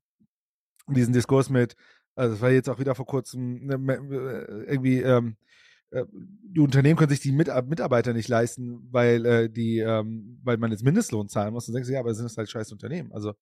diesen 0.87 1.13
Diskurs 1.13 1.49
mit, 1.49 1.75
also 2.15 2.33
das 2.33 2.41
war 2.41 2.51
jetzt 2.51 2.69
auch 2.69 2.77
wieder 2.77 2.93
vor 2.93 3.07
kurzem, 3.07 3.65
ne, 3.65 3.93
äh, 3.95 4.71
irgendwie, 4.71 5.01
ähm, 5.01 5.37
äh, 5.39 5.52
die 5.93 6.59
Unternehmen 6.59 6.97
können 6.97 7.09
sich 7.09 7.19
die 7.19 7.31
Mit 7.31 7.49
Mitarbeiter 7.67 8.13
nicht 8.13 8.27
leisten, 8.27 8.87
weil 8.91 9.25
äh, 9.25 9.49
die, 9.49 9.79
ähm, 9.79 10.39
weil 10.43 10.57
man 10.57 10.71
jetzt 10.71 10.83
Mindestlohn 10.83 11.29
zahlen 11.29 11.53
muss. 11.53 11.65
Dann 11.65 11.75
denkst 11.75 11.87
du, 11.87 11.93
ja, 11.93 11.99
aber 11.99 12.09
das 12.09 12.17
sind 12.17 12.35
halt 12.35 12.49
scheiß 12.49 12.71
Unternehmen. 12.71 13.11
Also 13.11 13.33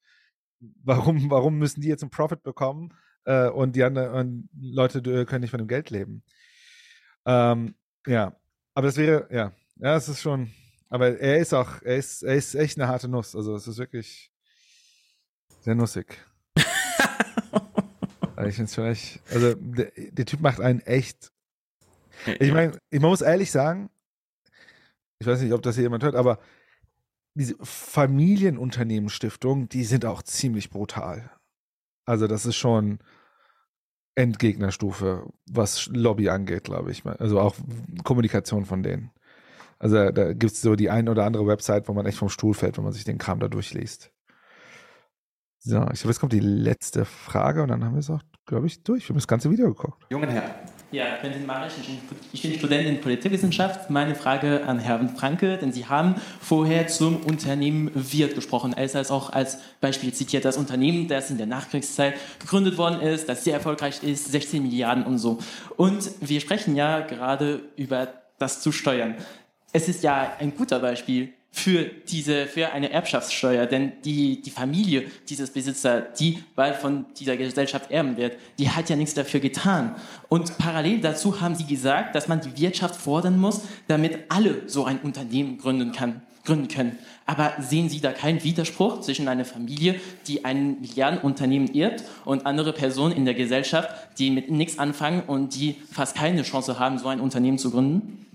warum, 0.83 1.29
warum 1.29 1.57
müssen 1.57 1.81
die 1.81 1.87
jetzt 1.87 2.03
einen 2.03 2.11
Profit 2.11 2.43
bekommen 2.43 2.93
äh, 3.25 3.49
und 3.49 3.75
die 3.75 3.83
anderen 3.83 4.49
Leute 4.59 5.25
können 5.25 5.41
nicht 5.41 5.51
von 5.51 5.59
dem 5.59 5.67
Geld 5.67 5.89
leben? 5.89 6.23
Ähm, 7.25 7.75
ja, 8.05 8.35
aber 8.73 8.87
das 8.87 8.97
wäre, 8.97 9.27
ja, 9.31 9.53
ja, 9.77 9.95
es 9.95 10.09
ist 10.09 10.21
schon, 10.21 10.51
aber 10.89 11.19
er 11.19 11.39
ist 11.39 11.53
auch, 11.53 11.81
er 11.83 11.97
ist, 11.97 12.23
er 12.23 12.35
ist 12.35 12.55
echt 12.55 12.79
eine 12.79 12.87
harte 12.87 13.07
Nuss. 13.07 13.35
Also 13.35 13.55
es 13.55 13.67
ist 13.67 13.77
wirklich 13.77 14.31
sehr 15.61 15.75
nussig. 15.75 16.17
ich 16.55 16.65
finde 18.55 18.63
es 18.63 18.75
vielleicht, 18.75 19.21
also 19.31 19.53
der, 19.55 19.91
der 19.95 20.25
Typ 20.25 20.41
macht 20.41 20.59
einen 20.59 20.81
echt 20.81 21.30
ich 22.39 22.51
meine, 22.51 22.77
man 22.91 23.01
muss 23.01 23.21
ehrlich 23.21 23.51
sagen, 23.51 23.89
ich 25.19 25.27
weiß 25.27 25.41
nicht, 25.41 25.53
ob 25.53 25.61
das 25.61 25.75
hier 25.75 25.83
jemand 25.83 26.03
hört, 26.03 26.15
aber 26.15 26.39
diese 27.33 27.55
Familienunternehmensstiftung, 27.61 29.69
die 29.69 29.83
sind 29.83 30.05
auch 30.05 30.23
ziemlich 30.23 30.69
brutal. 30.69 31.31
Also 32.05 32.27
das 32.27 32.45
ist 32.45 32.57
schon 32.57 32.99
Endgegnerstufe, 34.15 35.31
was 35.49 35.87
Lobby 35.87 36.29
angeht, 36.29 36.65
glaube 36.65 36.91
ich. 36.91 37.05
Also 37.05 37.39
auch 37.39 37.55
Kommunikation 38.03 38.65
von 38.65 38.83
denen. 38.83 39.11
Also 39.79 40.11
da 40.11 40.33
gibt 40.33 40.53
es 40.53 40.61
so 40.61 40.75
die 40.75 40.89
ein 40.89 41.09
oder 41.09 41.25
andere 41.25 41.47
Website, 41.47 41.87
wo 41.87 41.93
man 41.93 42.05
echt 42.05 42.17
vom 42.17 42.29
Stuhl 42.29 42.53
fällt, 42.53 42.77
wenn 42.77 42.83
man 42.83 42.93
sich 42.93 43.03
den 43.03 43.17
Kram 43.17 43.39
da 43.39 43.47
durchliest. 43.47 44.11
So, 45.59 45.77
ich 45.91 46.01
glaube, 46.01 46.09
jetzt 46.09 46.19
kommt 46.19 46.33
die 46.33 46.39
letzte 46.39 47.05
Frage 47.05 47.63
und 47.63 47.69
dann 47.69 47.83
haben 47.83 47.93
wir 47.93 47.99
es 47.99 48.09
auch, 48.09 48.21
glaube 48.45 48.67
ich, 48.67 48.83
durch. 48.83 49.03
Wir 49.03 49.09
haben 49.09 49.17
das 49.17 49.27
ganze 49.27 49.51
Video 49.51 49.67
geguckt. 49.67 50.05
Jungen 50.09 50.29
Herr, 50.29 50.65
Ja, 50.93 51.15
Quentin 51.21 51.45
Marisch, 51.45 51.71
ich 52.33 52.41
bin 52.41 52.53
Student 52.55 52.85
in 52.85 52.99
Politikwissenschaft. 52.99 53.89
Meine 53.89 54.13
Frage 54.13 54.65
an 54.65 54.77
Herrn 54.77 55.15
Franke, 55.15 55.57
denn 55.57 55.71
Sie 55.71 55.85
haben 55.85 56.15
vorher 56.41 56.87
zum 56.87 57.23
Unternehmen 57.23 57.89
Wirt 57.93 58.35
gesprochen. 58.35 58.73
Ist 58.73 58.97
als 58.97 59.09
auch 59.09 59.29
als 59.29 59.59
Beispiel 59.79 60.13
zitiert, 60.13 60.43
das 60.43 60.57
Unternehmen, 60.57 61.07
das 61.07 61.31
in 61.31 61.37
der 61.37 61.47
Nachkriegszeit 61.47 62.15
gegründet 62.39 62.77
worden 62.77 62.99
ist, 62.99 63.29
das 63.29 63.45
sehr 63.45 63.53
erfolgreich 63.53 64.03
ist, 64.03 64.33
16 64.33 64.63
Milliarden 64.63 65.05
und 65.05 65.17
so. 65.17 65.39
Und 65.77 66.11
wir 66.19 66.41
sprechen 66.41 66.75
ja 66.75 66.99
gerade 66.99 67.61
über 67.77 68.09
das 68.37 68.59
zu 68.59 68.73
steuern. 68.73 69.15
Es 69.71 69.87
ist 69.87 70.03
ja 70.03 70.33
ein 70.39 70.53
guter 70.53 70.79
Beispiel 70.79 71.31
für 71.53 71.83
diese, 71.83 72.47
für 72.47 72.71
eine 72.71 72.91
Erbschaftssteuer, 72.91 73.65
denn 73.65 73.91
die, 74.05 74.41
die 74.41 74.49
Familie 74.49 75.11
dieses 75.27 75.49
Besitzer, 75.51 76.01
die 76.01 76.41
bald 76.55 76.77
von 76.77 77.05
dieser 77.19 77.35
Gesellschaft 77.35 77.91
erben 77.91 78.15
wird, 78.15 78.37
die 78.57 78.69
hat 78.69 78.89
ja 78.89 78.95
nichts 78.95 79.13
dafür 79.13 79.41
getan. 79.41 79.95
Und 80.29 80.57
parallel 80.57 81.01
dazu 81.01 81.41
haben 81.41 81.55
sie 81.55 81.65
gesagt, 81.65 82.15
dass 82.15 82.29
man 82.29 82.39
die 82.39 82.57
Wirtschaft 82.59 82.95
fordern 82.95 83.37
muss, 83.37 83.61
damit 83.87 84.19
alle 84.29 84.67
so 84.67 84.85
ein 84.85 84.99
Unternehmen 84.99 85.57
gründen 85.57 85.91
kann, 85.91 86.21
gründen 86.45 86.69
können. 86.69 86.97
Aber 87.25 87.53
sehen 87.59 87.89
Sie 87.89 88.01
da 88.01 88.11
keinen 88.13 88.43
Widerspruch 88.43 89.01
zwischen 89.01 89.27
einer 89.27 89.45
Familie, 89.45 89.99
die 90.27 90.43
ein 90.43 90.81
Milliardenunternehmen 90.81 91.73
irrt 91.73 92.03
und 92.25 92.45
andere 92.45 92.73
Personen 92.73 93.15
in 93.15 93.25
der 93.25 93.35
Gesellschaft, 93.35 93.89
die 94.17 94.31
mit 94.31 94.49
nichts 94.49 94.79
anfangen 94.79 95.21
und 95.27 95.55
die 95.55 95.75
fast 95.91 96.15
keine 96.15 96.43
Chance 96.43 96.79
haben, 96.79 96.97
so 96.97 97.07
ein 97.07 97.19
Unternehmen 97.19 97.57
zu 97.57 97.71
gründen? 97.71 98.25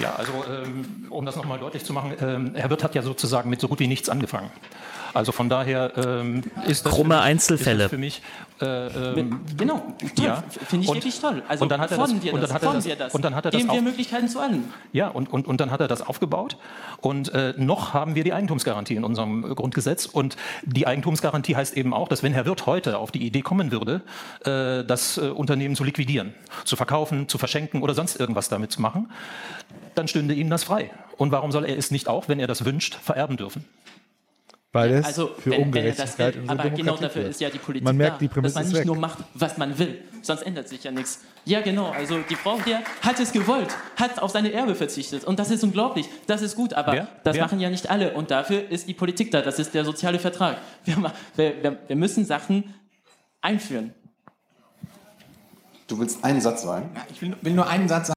Ja, 0.00 0.14
also 0.14 0.32
ähm, 0.48 1.06
um 1.10 1.26
das 1.26 1.36
nochmal 1.36 1.58
deutlich 1.58 1.84
zu 1.84 1.92
machen, 1.92 2.14
ähm, 2.20 2.52
Herr 2.54 2.70
Wirth 2.70 2.84
hat 2.84 2.94
ja 2.94 3.02
sozusagen 3.02 3.50
mit 3.50 3.60
so 3.60 3.68
gut 3.68 3.80
wie 3.80 3.86
nichts 3.86 4.08
angefangen. 4.08 4.50
Also 5.14 5.32
von 5.32 5.48
daher 5.48 5.92
ähm, 5.96 6.42
ist 6.66 6.86
das 6.86 6.94
krumme 6.94 7.14
für 7.14 7.20
mich, 7.20 7.26
Einzelfälle. 7.26 7.84
Ist 7.84 7.84
das 7.84 7.90
für 7.90 7.98
mich 7.98 8.22
äh, 8.62 8.86
ähm, 8.86 9.40
genau, 9.56 9.94
toll, 10.14 10.24
ja. 10.24 10.42
finde 10.66 10.84
ich 10.84 10.88
und, 10.88 10.96
wirklich 10.96 11.20
toll. 11.20 11.42
Also 11.48 11.64
und 11.64 11.68
dann 11.72 11.80
hat 11.80 11.90
er 11.90 11.98
das, 11.98 12.22
wir 12.22 12.32
und 12.32 12.40
das, 12.40 12.50
dann 12.50 12.54
hat 12.54 12.62
er 12.62 12.72
das, 12.72 12.84
wir 12.84 12.96
das. 12.96 13.14
und 13.14 13.24
dann 13.24 13.34
hat 13.34 13.44
er 13.44 13.50
das 13.50 13.60
Geben 13.60 13.72
wir 13.72 13.78
auf, 13.78 13.84
Möglichkeiten 13.84 14.28
zu 14.28 14.38
allen. 14.38 14.72
Ja, 14.92 15.08
und, 15.08 15.32
und, 15.32 15.46
und 15.46 15.60
dann 15.60 15.70
hat 15.70 15.80
er 15.80 15.88
das 15.88 16.00
aufgebaut. 16.00 16.56
Und 17.00 17.34
äh, 17.34 17.54
noch 17.56 17.92
haben 17.92 18.14
wir 18.14 18.24
die 18.24 18.32
Eigentumsgarantie 18.32 18.94
in 18.94 19.04
unserem 19.04 19.42
Grundgesetz. 19.54 20.06
Und 20.06 20.36
die 20.64 20.86
Eigentumsgarantie 20.86 21.56
heißt 21.56 21.76
eben 21.76 21.92
auch, 21.92 22.08
dass 22.08 22.22
wenn 22.22 22.32
Herr 22.32 22.46
Wirth 22.46 22.66
heute 22.66 22.98
auf 22.98 23.10
die 23.10 23.26
Idee 23.26 23.42
kommen 23.42 23.72
würde, 23.72 24.02
äh, 24.44 24.84
das 24.84 25.18
äh, 25.18 25.22
Unternehmen 25.22 25.74
zu 25.74 25.82
liquidieren, 25.82 26.32
zu 26.64 26.76
verkaufen, 26.76 27.28
zu 27.28 27.38
verschenken 27.38 27.82
oder 27.82 27.94
sonst 27.94 28.18
irgendwas 28.20 28.48
damit 28.48 28.70
zu 28.70 28.80
machen, 28.80 29.10
dann 29.94 30.08
stünde 30.08 30.34
ihm 30.34 30.50
das 30.50 30.64
frei. 30.64 30.90
Und 31.16 31.30
warum 31.32 31.52
soll 31.52 31.64
er 31.64 31.76
es 31.76 31.90
nicht 31.90 32.08
auch, 32.08 32.28
wenn 32.28 32.40
er 32.40 32.46
das 32.46 32.64
wünscht, 32.64 32.94
vererben 32.94 33.36
dürfen? 33.36 33.64
Weil 34.74 34.90
es 34.92 35.04
Also, 35.04 35.28
für 35.28 35.50
wenn, 35.50 35.52
wenn 35.52 35.60
er 35.60 35.66
Ungerechtigkeit 35.66 36.34
das 36.34 36.42
will, 36.42 36.50
aber 36.50 36.62
genau 36.62 36.76
Demokratie 36.76 37.02
dafür 37.02 37.22
führt. 37.22 37.30
ist 37.32 37.40
ja 37.42 37.50
die 37.50 37.58
Politik 37.58 37.84
Man 37.84 37.96
merkt, 37.98 38.14
da, 38.14 38.18
die 38.20 38.28
Prämisse 38.28 38.54
dass 38.54 38.62
man 38.64 38.70
nicht 38.72 38.78
weg. 38.80 38.86
nur 38.86 38.96
macht, 38.96 39.18
was 39.34 39.58
man 39.58 39.78
will, 39.78 40.00
sonst 40.22 40.42
ändert 40.42 40.66
sich 40.68 40.82
ja 40.82 40.90
nichts. 40.90 41.20
Ja, 41.44 41.60
genau, 41.60 41.90
also 41.90 42.20
die 42.20 42.36
Frau 42.36 42.58
hier 42.64 42.80
hat 43.02 43.20
es 43.20 43.32
gewollt, 43.32 43.68
hat 43.96 44.22
auf 44.22 44.30
seine 44.30 44.50
Erbe 44.50 44.74
verzichtet 44.74 45.24
und 45.24 45.38
das 45.38 45.50
ist 45.50 45.62
unglaublich, 45.62 46.08
das 46.26 46.40
ist 46.40 46.56
gut, 46.56 46.72
aber 46.72 46.92
Wer? 46.92 47.08
das 47.22 47.36
Wer? 47.36 47.42
machen 47.44 47.60
ja 47.60 47.68
nicht 47.68 47.90
alle 47.90 48.14
und 48.14 48.30
dafür 48.30 48.70
ist 48.70 48.88
die 48.88 48.94
Politik 48.94 49.30
da, 49.30 49.42
das 49.42 49.58
ist 49.58 49.74
der 49.74 49.84
soziale 49.84 50.18
Vertrag. 50.18 50.56
Wir, 50.86 50.96
wir, 51.36 51.78
wir 51.86 51.96
müssen 51.96 52.24
Sachen 52.24 52.72
einführen. 53.42 53.92
Du 55.86 55.98
willst 55.98 56.24
einen 56.24 56.40
Satz 56.40 56.62
sagen? 56.62 56.88
Ich 57.10 57.20
will, 57.20 57.36
will 57.42 57.52
nur 57.52 57.66
einen 57.68 57.88
Satz 57.88 58.06
sagen. 58.06 58.16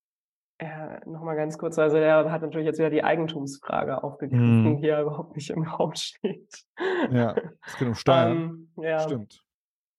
Nochmal 1.06 1.35
ganz 1.35 1.58
kurz, 1.58 1.77
also 1.80 1.98
der 1.98 2.32
hat 2.32 2.42
natürlich 2.42 2.66
jetzt 2.66 2.80
wieder 2.80 2.90
die 2.90 3.03
Eigentumsfrage 3.03 4.03
aufgegriffen, 4.03 4.66
Hm. 4.66 4.77
die 4.82 4.88
ja 4.88 5.01
überhaupt 5.01 5.35
nicht 5.35 5.50
im 5.51 5.64
Raum 5.64 5.93
steht. 5.95 6.66
Ja, 7.11 7.35
es 7.66 7.77
geht 7.77 7.88
um 7.88 7.95
Steuern. 7.95 8.32
Ähm, 8.32 8.69
ja. 8.77 9.00
Stimmt. 9.00 9.42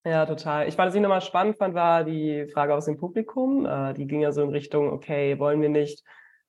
Ja, 0.05 0.25
total. 0.26 0.68
Ich, 0.68 0.78
was 0.78 0.94
ich 0.94 1.01
nochmal 1.01 1.20
spannend 1.20 1.57
fand, 1.59 1.75
war 1.75 2.05
die 2.05 2.47
Frage 2.52 2.75
aus 2.75 2.85
dem 2.85 2.97
Publikum. 2.97 3.67
Äh, 3.67 3.94
die 3.94 4.07
ging 4.07 4.20
ja 4.20 4.31
so 4.33 4.43
in 4.43 4.51
Richtung, 4.51 4.91
okay, 4.93 5.39
wollen 5.39 5.60
wir 5.60 5.68
nicht 5.68 6.05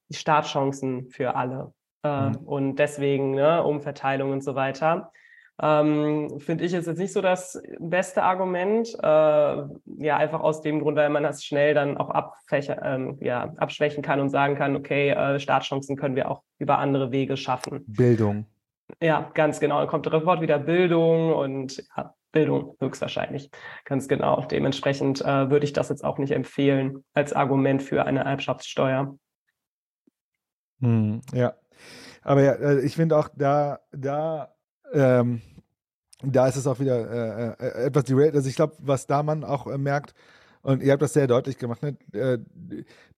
die 0.10 0.16
Startchancen 0.16 1.10
für 1.10 1.36
alle? 1.36 1.74
Äh, 2.03 2.30
Mhm. 2.30 2.36
Und 2.45 2.76
deswegen, 2.76 3.32
ne, 3.32 3.64
Umverteilung 3.64 4.32
und 4.32 4.44
so 4.44 4.53
weiter. 4.56 5.11
Ähm, 5.60 6.40
Finde 6.40 6.64
ich 6.64 6.74
ist 6.74 6.86
jetzt 6.86 7.00
nicht 7.00 7.14
so 7.14 7.22
das 7.22 7.61
beste 7.80 8.24
Argument. 8.24 8.88
Äh, 9.02 9.06
ja, 9.06 10.18
einfach 10.18 10.42
aus 10.42 10.61
dem 10.61 10.80
Grund, 10.80 10.98
weil 10.98 11.10
man 11.10 11.24
das 11.24 11.44
schnell 11.44 11.74
dann 11.74 11.98
auch 11.98 12.10
abfächer, 12.10 12.82
ähm, 12.84 13.18
ja, 13.22 13.53
abschwächen 13.58 14.03
kann 14.03 14.19
und 14.19 14.30
sagen 14.30 14.56
kann, 14.56 14.76
okay, 14.76 15.10
äh, 15.10 15.40
Startchancen 15.40 15.95
können 15.95 16.16
wir 16.16 16.30
auch 16.30 16.44
über 16.60 16.77
andere 16.77 17.11
Wege 17.11 17.38
schaffen. 17.38 17.84
Bildung. 17.88 18.45
Ja, 19.02 19.32
ganz 19.34 19.60
genau. 19.60 19.80
Dann 19.80 19.88
kommt 19.88 20.06
das 20.06 20.26
Wort 20.26 20.42
wieder 20.42 20.60
Bildung 20.60 21.34
und 21.34 21.84
ja, 21.95 22.14
Bildung 22.32 22.76
höchstwahrscheinlich. 22.80 23.50
Ganz 23.84 24.08
genau. 24.08 24.45
Dementsprechend 24.45 25.22
äh, 25.22 25.50
würde 25.50 25.66
ich 25.66 25.74
das 25.74 25.90
jetzt 25.90 26.03
auch 26.03 26.19
nicht 26.19 26.32
empfehlen 26.32 27.03
als 27.14 27.34
Argument 27.34 27.82
für 27.82 28.06
eine 28.06 28.24
Erbschaftssteuer. 28.24 29.18
Hm, 30.82 31.22
ja. 31.34 31.53
Aber 32.22 32.44
ja, 32.44 32.53
äh, 32.53 32.82
ich 32.82 32.95
finde 32.95 33.18
auch 33.18 33.30
da, 33.36 33.80
da, 33.92 34.53
ähm, 34.94 35.42
da 36.24 36.48
ist 36.48 36.56
es 36.56 36.66
auch 36.68 36.80
wieder 36.80 37.58
äh, 37.60 37.66
äh, 37.66 37.86
etwas 37.86 38.06
derailed. 38.06 38.36
Also 38.36 38.50
ich 38.50 38.56
glaube, 38.56 38.76
was 38.80 39.06
da 39.08 39.24
man 39.24 39.44
auch 39.44 39.68
äh, 39.68 39.78
merkt, 39.78 40.14
und 40.64 40.82
ihr 40.82 40.92
habt 40.92 41.02
das 41.02 41.14
sehr 41.14 41.28
deutlich 41.28 41.58
gemacht, 41.58 41.82
ne, 41.84 41.98
äh, 42.14 42.40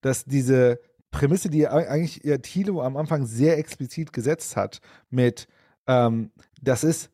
dass 0.01 0.25
diese 0.25 0.79
Prämisse, 1.09 1.49
die 1.49 1.67
ei- 1.67 1.87
eigentlich 1.89 2.21
ja 2.23 2.37
Thilo 2.37 2.81
am 2.81 2.97
Anfang 2.97 3.25
sehr 3.25 3.57
explizit 3.57 4.13
gesetzt 4.13 4.55
hat, 4.55 4.81
mit 5.09 5.47
ähm, 5.87 6.31
das 6.61 6.83
ist 6.83 7.09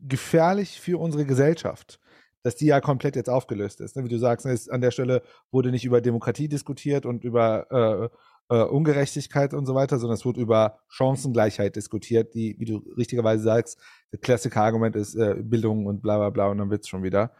gefährlich 0.00 0.80
für 0.80 0.98
unsere 0.98 1.26
Gesellschaft, 1.26 1.98
dass 2.42 2.54
die 2.56 2.66
ja 2.66 2.80
komplett 2.80 3.16
jetzt 3.16 3.28
aufgelöst 3.28 3.80
ist. 3.80 3.96
Ne? 3.96 4.04
Wie 4.04 4.08
du 4.08 4.18
sagst, 4.18 4.46
ne, 4.46 4.52
ist, 4.52 4.70
an 4.70 4.80
der 4.80 4.92
Stelle 4.92 5.22
wurde 5.50 5.70
nicht 5.72 5.84
über 5.84 6.00
Demokratie 6.00 6.48
diskutiert 6.48 7.04
und 7.04 7.24
über 7.24 8.10
äh, 8.50 8.62
Ungerechtigkeit 8.64 9.54
und 9.54 9.64
so 9.64 9.74
weiter, 9.74 9.98
sondern 9.98 10.14
es 10.14 10.24
wurde 10.24 10.40
über 10.40 10.80
Chancengleichheit 10.88 11.76
diskutiert, 11.76 12.34
die, 12.34 12.56
wie 12.58 12.64
du 12.66 12.78
richtigerweise 12.96 13.42
sagst, 13.44 13.80
das 14.10 14.20
Klassiker-Argument 14.20 14.96
ist 14.96 15.14
äh, 15.14 15.36
Bildung 15.40 15.86
und 15.86 16.02
bla 16.02 16.18
bla 16.18 16.30
bla 16.30 16.48
und 16.48 16.58
dann 16.58 16.70
wird's 16.70 16.88
schon 16.88 17.02
wieder. 17.02 17.32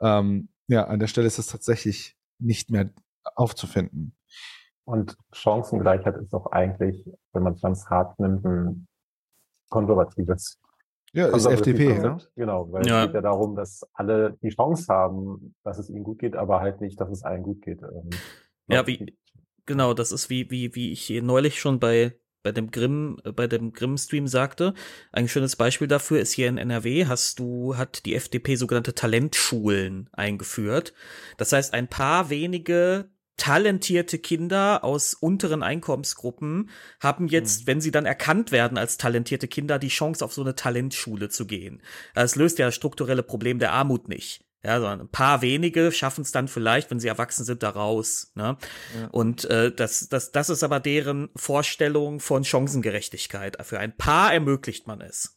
Ähm, 0.00 0.48
ja, 0.68 0.84
an 0.84 1.00
der 1.00 1.08
Stelle 1.08 1.26
ist 1.26 1.38
es 1.38 1.48
tatsächlich 1.48 2.16
nicht 2.38 2.70
mehr 2.70 2.90
aufzufinden. 3.34 4.16
Und 4.84 5.16
Chancengleichheit 5.32 6.16
ist 6.16 6.32
doch 6.32 6.46
eigentlich, 6.52 7.04
wenn 7.32 7.42
man 7.42 7.54
es 7.54 7.60
ganz 7.60 7.86
hart 7.86 8.18
nimmt, 8.18 8.44
ein 8.44 8.86
konservatives. 9.68 10.58
Ja, 11.12 11.26
ist 11.26 11.46
FDP, 11.46 11.98
ne? 11.98 12.18
Genau, 12.36 12.72
weil 12.72 12.86
Ja. 12.86 13.00
es 13.02 13.06
geht 13.06 13.14
ja 13.16 13.20
darum, 13.20 13.54
dass 13.54 13.86
alle 13.92 14.38
die 14.42 14.48
Chance 14.48 14.86
haben, 14.92 15.54
dass 15.62 15.78
es 15.78 15.90
ihnen 15.90 16.04
gut 16.04 16.18
geht, 16.20 16.34
aber 16.36 16.60
halt 16.60 16.80
nicht, 16.80 17.00
dass 17.00 17.10
es 17.10 17.22
allen 17.22 17.42
gut 17.42 17.60
geht. 17.62 17.82
Ähm, 17.82 18.10
Ja, 18.68 18.86
wie, 18.86 19.14
genau, 19.66 19.94
das 19.94 20.12
ist 20.12 20.30
wie, 20.30 20.50
wie, 20.50 20.74
wie 20.74 20.92
ich 20.92 21.02
hier 21.02 21.22
neulich 21.22 21.60
schon 21.60 21.80
bei, 21.80 22.16
bei 22.42 22.52
dem 22.52 22.70
Grimm, 22.70 23.18
äh, 23.24 23.32
bei 23.32 23.46
dem 23.46 23.72
Grimm-Stream 23.72 24.26
sagte. 24.26 24.74
Ein 25.12 25.28
schönes 25.28 25.56
Beispiel 25.56 25.88
dafür 25.88 26.20
ist 26.20 26.32
hier 26.32 26.48
in 26.48 26.58
NRW 26.58 27.06
hast 27.06 27.38
du, 27.38 27.76
hat 27.76 28.04
die 28.04 28.14
FDP 28.14 28.56
sogenannte 28.56 28.94
Talentschulen 28.94 30.08
eingeführt. 30.12 30.92
Das 31.36 31.52
heißt, 31.52 31.74
ein 31.74 31.88
paar 31.88 32.30
wenige 32.30 33.10
talentierte 33.36 34.18
Kinder 34.18 34.84
aus 34.84 35.14
unteren 35.14 35.62
Einkommensgruppen 35.62 36.70
haben 37.00 37.26
jetzt, 37.26 37.66
wenn 37.66 37.80
sie 37.80 37.90
dann 37.90 38.06
erkannt 38.06 38.52
werden 38.52 38.78
als 38.78 38.98
talentierte 38.98 39.48
Kinder, 39.48 39.78
die 39.78 39.88
Chance 39.88 40.24
auf 40.24 40.32
so 40.32 40.42
eine 40.42 40.54
Talentschule 40.54 41.28
zu 41.28 41.46
gehen. 41.46 41.82
Das 42.14 42.36
löst 42.36 42.58
ja 42.58 42.66
das 42.66 42.74
strukturelle 42.74 43.22
Problem 43.22 43.58
der 43.58 43.72
Armut 43.72 44.08
nicht. 44.08 44.44
Ja, 44.64 44.78
sondern 44.78 45.00
ein 45.00 45.10
paar 45.10 45.42
wenige 45.42 45.90
schaffen 45.90 46.22
es 46.22 46.30
dann 46.30 46.46
vielleicht, 46.46 46.90
wenn 46.90 47.00
sie 47.00 47.08
erwachsen 47.08 47.44
sind, 47.44 47.64
da 47.64 47.70
raus. 47.70 48.30
Ne? 48.36 48.56
Ja. 48.96 49.08
Und 49.08 49.44
äh, 49.46 49.74
das, 49.74 50.08
das, 50.08 50.30
das 50.30 50.50
ist 50.50 50.62
aber 50.62 50.78
deren 50.78 51.30
Vorstellung 51.34 52.20
von 52.20 52.44
Chancengerechtigkeit. 52.44 53.56
Für 53.66 53.80
ein 53.80 53.96
paar 53.96 54.32
ermöglicht 54.32 54.86
man 54.86 55.00
es. 55.00 55.36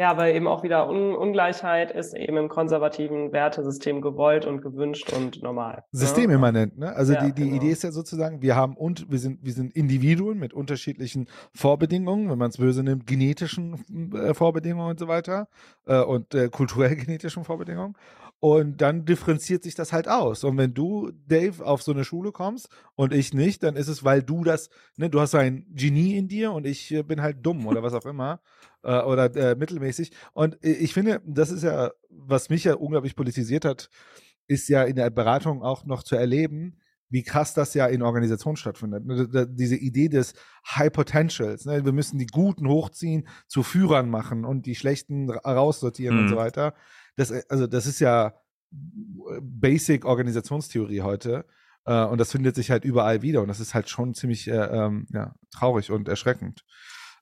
Ja, 0.00 0.12
aber 0.12 0.32
eben 0.32 0.46
auch 0.46 0.62
wieder 0.62 0.88
Un 0.88 1.14
Ungleichheit 1.14 1.90
ist 1.90 2.16
eben 2.16 2.38
im 2.38 2.48
konservativen 2.48 3.32
Wertesystem 3.32 4.00
gewollt 4.00 4.46
und 4.46 4.62
gewünscht 4.62 5.12
und 5.12 5.42
normal. 5.42 5.74
ne? 5.74 5.82
Systemimmanent, 5.92 6.78
ne? 6.78 6.96
Also 6.96 7.12
Ja, 7.12 7.22
die, 7.26 7.34
die 7.34 7.42
genau. 7.42 7.56
Idee 7.56 7.70
ist 7.70 7.84
ja 7.84 7.92
sozusagen, 7.92 8.40
wir 8.40 8.56
haben 8.56 8.78
und 8.78 9.10
wir 9.10 9.18
sind, 9.18 9.44
wir 9.44 9.52
sind 9.52 9.76
Individuen 9.76 10.38
mit 10.38 10.54
unterschiedlichen 10.54 11.28
Vorbedingungen, 11.54 12.30
wenn 12.30 12.38
man 12.38 12.48
es 12.48 12.56
böse 12.56 12.82
nimmt, 12.82 13.06
genetischen 13.06 14.14
äh, 14.14 14.32
Vorbedingungen 14.32 14.88
und 14.88 14.98
so 14.98 15.06
weiter 15.06 15.48
äh, 15.84 16.00
und 16.00 16.34
äh, 16.34 16.48
kulturell 16.48 16.96
genetischen 16.96 17.44
Vorbedingungen. 17.44 17.94
Und 18.42 18.80
dann 18.80 19.04
differenziert 19.04 19.62
sich 19.62 19.74
das 19.74 19.92
halt 19.92 20.08
aus. 20.08 20.44
Und 20.44 20.56
wenn 20.56 20.72
du, 20.72 21.12
Dave, 21.26 21.62
auf 21.64 21.82
so 21.82 21.92
eine 21.92 22.04
Schule 22.04 22.32
kommst 22.32 22.70
und 22.94 23.12
ich 23.12 23.34
nicht, 23.34 23.62
dann 23.62 23.76
ist 23.76 23.88
es, 23.88 24.02
weil 24.02 24.22
du 24.22 24.44
das, 24.44 24.70
ne, 24.96 25.10
du 25.10 25.20
hast 25.20 25.34
ein 25.34 25.66
Genie 25.74 26.16
in 26.16 26.26
dir 26.26 26.52
und 26.52 26.66
ich 26.66 26.90
äh, 26.90 27.02
bin 27.02 27.20
halt 27.20 27.44
dumm 27.44 27.66
oder 27.66 27.82
was 27.82 27.92
auch 27.92 28.06
immer. 28.06 28.40
Äh, 28.82 29.02
oder 29.02 29.34
äh, 29.36 29.56
mittelmäßig. 29.56 30.12
Und 30.32 30.56
ich 30.64 30.94
finde, 30.94 31.20
das 31.26 31.50
ist 31.50 31.64
ja, 31.64 31.90
was 32.08 32.48
mich 32.48 32.64
ja 32.64 32.74
unglaublich 32.76 33.14
politisiert 33.14 33.66
hat, 33.66 33.90
ist 34.46 34.68
ja 34.70 34.84
in 34.84 34.96
der 34.96 35.10
Beratung 35.10 35.62
auch 35.62 35.84
noch 35.84 36.02
zu 36.02 36.16
erleben, 36.16 36.78
wie 37.10 37.22
krass 37.22 37.52
das 37.52 37.74
ja 37.74 37.86
in 37.86 38.00
Organisationen 38.02 38.56
stattfindet. 38.56 39.04
Ne, 39.04 39.46
Diese 39.50 39.76
Idee 39.76 40.08
des 40.08 40.32
High 40.66 40.92
Potentials. 40.92 41.66
Ne? 41.66 41.84
Wir 41.84 41.92
müssen 41.92 42.18
die 42.18 42.26
Guten 42.26 42.68
hochziehen, 42.68 43.28
zu 43.48 43.62
Führern 43.64 44.08
machen 44.08 44.46
und 44.46 44.64
die 44.64 44.76
Schlechten 44.76 45.28
ra- 45.28 45.52
raussortieren 45.56 46.16
und 46.16 46.24
Mhm. 46.24 46.28
so 46.28 46.36
weiter. 46.36 46.72
Das, 47.20 47.30
äh, 47.30 47.42
also 47.48 47.66
das 47.66 47.86
ist 47.86 48.00
ja 48.00 48.34
Basic 48.70 50.04
Organisationstheorie 50.04 51.02
heute. 51.02 51.44
Äh, 51.84 52.04
und 52.04 52.18
das 52.18 52.32
findet 52.32 52.54
sich 52.54 52.70
halt 52.70 52.84
überall 52.84 53.22
wieder. 53.22 53.42
Und 53.42 53.48
das 53.48 53.60
ist 53.60 53.74
halt 53.74 53.88
schon 53.88 54.14
ziemlich 54.14 54.48
äh, 54.48 54.54
ähm, 54.54 55.06
ja, 55.10 55.34
traurig 55.50 55.90
und 55.90 56.08
erschreckend. 56.08 56.64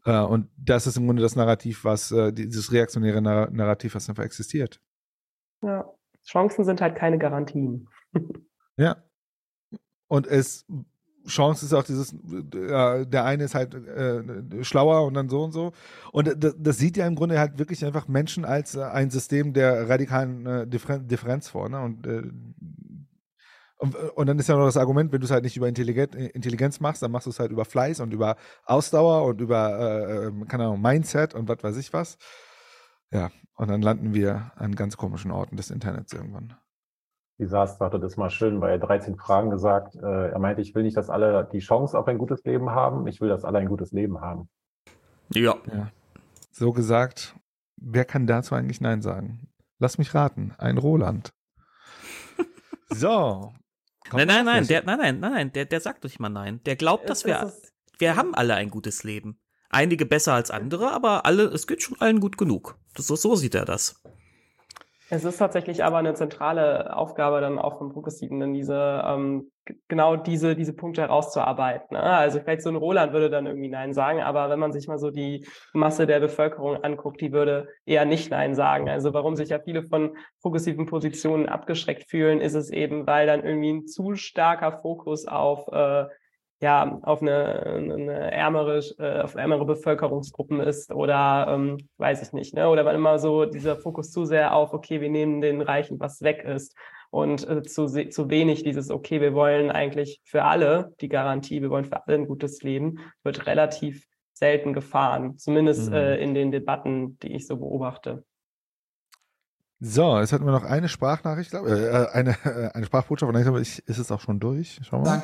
Äh, 0.04 0.20
und 0.20 0.50
das 0.56 0.86
ist 0.86 0.96
im 0.96 1.06
Grunde 1.06 1.22
das 1.22 1.36
Narrativ, 1.36 1.84
was, 1.84 2.12
äh, 2.12 2.32
dieses 2.32 2.72
reaktionäre 2.72 3.20
Nar 3.20 3.50
Narrativ, 3.50 3.94
was 3.94 4.08
einfach 4.08 4.24
existiert. 4.24 4.80
Ja, 5.62 5.92
Chancen 6.24 6.64
sind 6.64 6.80
halt 6.80 6.96
keine 6.96 7.18
Garantien. 7.18 7.88
ja. 8.76 9.02
Und 10.06 10.26
es 10.26 10.64
Chance 11.28 11.64
ist 11.64 11.72
auch 11.72 11.84
dieses, 11.84 12.12
äh, 12.12 13.06
der 13.06 13.24
eine 13.24 13.44
ist 13.44 13.54
halt 13.54 13.74
äh, 13.74 14.64
schlauer 14.64 15.06
und 15.06 15.14
dann 15.14 15.28
so 15.28 15.44
und 15.44 15.52
so. 15.52 15.72
Und 16.12 16.34
das, 16.42 16.54
das, 16.58 16.78
sieht 16.78 16.96
ja 16.96 17.06
im 17.06 17.14
Grunde 17.14 17.38
halt 17.38 17.58
wirklich 17.58 17.84
einfach 17.84 18.08
Menschen 18.08 18.44
als 18.44 18.74
äh, 18.74 18.82
ein 18.82 19.10
System 19.10 19.52
der 19.52 19.88
radikalen 19.88 20.46
äh, 20.46 20.66
Differen 20.66 21.06
Differenz 21.06 21.48
vor. 21.48 21.68
Ne? 21.68 21.80
Und, 21.80 22.06
äh, 22.06 22.22
und, 23.78 23.94
und, 23.94 24.26
dann 24.26 24.38
ist 24.38 24.48
ja 24.48 24.56
noch 24.56 24.66
das 24.66 24.76
Argument, 24.76 25.12
wenn 25.12 25.20
du 25.20 25.26
es 25.26 25.30
halt 25.30 25.44
nicht 25.44 25.56
über 25.56 25.68
Intelligenz, 25.68 26.14
Intelligenz 26.14 26.80
machst, 26.80 27.02
dann 27.02 27.12
machst 27.12 27.26
du 27.26 27.30
es 27.30 27.38
halt 27.38 27.52
über 27.52 27.64
Fleiß 27.64 28.00
und 28.00 28.12
über 28.12 28.36
Ausdauer 28.64 29.24
und 29.24 29.40
über, 29.40 29.78
äh, 29.78 30.26
ähm, 30.26 30.48
keine 30.48 30.64
Ahnung, 30.64 30.80
Mindset 30.80 31.34
und 31.34 31.48
was 31.48 31.62
weiß 31.62 31.76
ich 31.76 31.92
was. 31.92 32.18
Ja, 33.12 33.30
und 33.54 33.68
dann 33.68 33.82
landen 33.82 34.14
wir 34.14 34.52
an 34.56 34.74
ganz 34.74 34.96
komischen 34.96 35.30
Orten 35.30 35.56
des 35.56 35.70
Internets 35.70 36.12
irgendwann. 36.12 36.56
Disaster 37.38 37.84
hatte 37.84 38.00
das 38.00 38.16
mal 38.16 38.30
schön 38.30 38.58
bei 38.58 38.76
13 38.78 39.16
Fragen 39.16 39.50
gesagt. 39.50 39.94
Äh, 39.94 40.30
er 40.30 40.38
meinte, 40.38 40.60
ich 40.60 40.74
will 40.74 40.82
nicht, 40.82 40.96
dass 40.96 41.08
alle 41.08 41.48
die 41.52 41.60
Chance 41.60 41.96
auf 41.96 42.08
ein 42.08 42.18
gutes 42.18 42.42
Leben 42.44 42.70
haben, 42.70 43.06
ich 43.06 43.20
will, 43.20 43.28
dass 43.28 43.44
alle 43.44 43.58
ein 43.58 43.68
gutes 43.68 43.92
Leben 43.92 44.20
haben. 44.20 44.48
Ja. 45.32 45.56
ja. 45.72 45.90
So 46.50 46.72
gesagt, 46.72 47.36
wer 47.76 48.04
kann 48.04 48.26
dazu 48.26 48.54
eigentlich 48.54 48.80
Nein 48.80 49.02
sagen? 49.02 49.48
Lass 49.78 49.98
mich 49.98 50.14
raten, 50.14 50.52
ein 50.58 50.78
Roland. 50.78 51.32
so. 52.90 53.52
Nein, 54.12 54.26
nein, 54.26 54.44
nein, 54.44 54.66
der, 54.66 54.82
nein, 54.84 54.98
nein, 54.98 55.20
nein, 55.20 55.52
der, 55.52 55.66
der 55.66 55.80
sagt 55.80 56.02
nicht 56.02 56.18
mal 56.18 56.30
nein. 56.30 56.60
Der 56.64 56.74
glaubt, 56.74 57.08
dass 57.08 57.24
wir, 57.24 57.52
wir 57.98 58.16
haben 58.16 58.34
alle 58.34 58.54
ein 58.54 58.70
gutes 58.70 59.04
Leben. 59.04 59.38
Einige 59.70 60.06
besser 60.06 60.32
als 60.32 60.50
andere, 60.50 60.90
aber 60.92 61.26
alle, 61.26 61.44
es 61.44 61.66
geht 61.66 61.82
schon 61.82 62.00
allen 62.00 62.20
gut 62.20 62.38
genug. 62.38 62.78
Das, 62.94 63.06
so 63.06 63.36
sieht 63.36 63.54
er 63.54 63.66
das. 63.66 64.02
Es 65.10 65.24
ist 65.24 65.38
tatsächlich 65.38 65.82
aber 65.84 65.98
eine 65.98 66.12
zentrale 66.14 66.94
Aufgabe 66.94 67.40
dann 67.40 67.58
auch 67.58 67.78
vom 67.78 67.92
Progressiven, 67.92 68.40
dann 68.40 68.52
diese, 68.52 69.02
ähm, 69.06 69.50
genau 69.88 70.16
diese, 70.16 70.54
diese 70.54 70.74
Punkte 70.74 71.00
herauszuarbeiten. 71.00 71.96
Ne? 71.96 72.02
Also 72.02 72.40
vielleicht 72.40 72.62
so 72.62 72.68
ein 72.68 72.76
Roland 72.76 73.12
würde 73.12 73.30
dann 73.30 73.46
irgendwie 73.46 73.68
Nein 73.68 73.94
sagen, 73.94 74.20
aber 74.20 74.50
wenn 74.50 74.58
man 74.58 74.72
sich 74.72 74.86
mal 74.86 74.98
so 74.98 75.10
die 75.10 75.46
Masse 75.72 76.06
der 76.06 76.20
Bevölkerung 76.20 76.84
anguckt, 76.84 77.22
die 77.22 77.32
würde 77.32 77.68
eher 77.86 78.04
nicht 78.04 78.30
Nein 78.30 78.54
sagen. 78.54 78.90
Also 78.90 79.14
warum 79.14 79.34
sich 79.34 79.48
ja 79.48 79.58
viele 79.60 79.82
von 79.82 80.14
progressiven 80.42 80.84
Positionen 80.84 81.48
abgeschreckt 81.48 82.10
fühlen, 82.10 82.40
ist 82.40 82.54
es 82.54 82.70
eben, 82.70 83.06
weil 83.06 83.26
dann 83.26 83.44
irgendwie 83.44 83.72
ein 83.72 83.86
zu 83.86 84.14
starker 84.14 84.72
Fokus 84.72 85.26
auf 85.26 85.68
äh, 85.68 86.04
ja 86.60 86.98
auf 87.02 87.22
eine, 87.22 87.62
eine 87.64 88.32
ärmere, 88.32 88.78
äh, 88.98 89.20
auf 89.22 89.34
ärmere 89.34 89.64
Bevölkerungsgruppen 89.64 90.60
ist 90.60 90.92
oder 90.92 91.46
ähm, 91.50 91.78
weiß 91.98 92.22
ich 92.22 92.32
nicht, 92.32 92.54
ne? 92.54 92.68
Oder 92.68 92.84
wenn 92.84 92.96
immer 92.96 93.18
so 93.18 93.44
dieser 93.44 93.76
Fokus 93.76 94.10
zu 94.10 94.24
sehr 94.24 94.54
auf, 94.54 94.72
okay, 94.72 95.00
wir 95.00 95.10
nehmen 95.10 95.40
den 95.40 95.60
Reichen, 95.60 96.00
was 96.00 96.22
weg 96.22 96.44
ist 96.44 96.74
und 97.10 97.48
äh, 97.48 97.62
zu, 97.62 97.86
zu 97.86 98.30
wenig 98.30 98.64
dieses, 98.64 98.90
okay, 98.90 99.20
wir 99.20 99.34
wollen 99.34 99.70
eigentlich 99.70 100.20
für 100.24 100.44
alle 100.44 100.94
die 101.00 101.08
Garantie, 101.08 101.62
wir 101.62 101.70
wollen 101.70 101.84
für 101.84 102.06
alle 102.06 102.16
ein 102.16 102.26
gutes 102.26 102.62
Leben, 102.62 102.98
wird 103.22 103.46
relativ 103.46 104.04
selten 104.32 104.72
gefahren, 104.72 105.38
zumindest 105.38 105.90
mhm. 105.90 105.96
äh, 105.96 106.16
in 106.16 106.34
den 106.34 106.50
Debatten, 106.50 107.18
die 107.20 107.34
ich 107.34 107.46
so 107.46 107.56
beobachte. 107.56 108.24
So, 109.80 110.18
jetzt 110.18 110.32
hatten 110.32 110.44
wir 110.44 110.50
noch 110.50 110.64
eine 110.64 110.88
Sprachnachricht, 110.88 111.54
äh, 111.54 111.58
äh, 111.58 112.08
eine, 112.10 112.36
äh, 112.44 112.70
eine 112.74 112.86
Sprachbotschaft, 112.86 113.32
und 113.32 113.40
dann 113.40 113.54
ist 113.54 113.82
es 113.86 114.10
auch 114.10 114.20
schon 114.20 114.40
durch. 114.40 114.80
Schauen 114.82 115.04
wir 115.04 115.10
mal. 115.10 115.22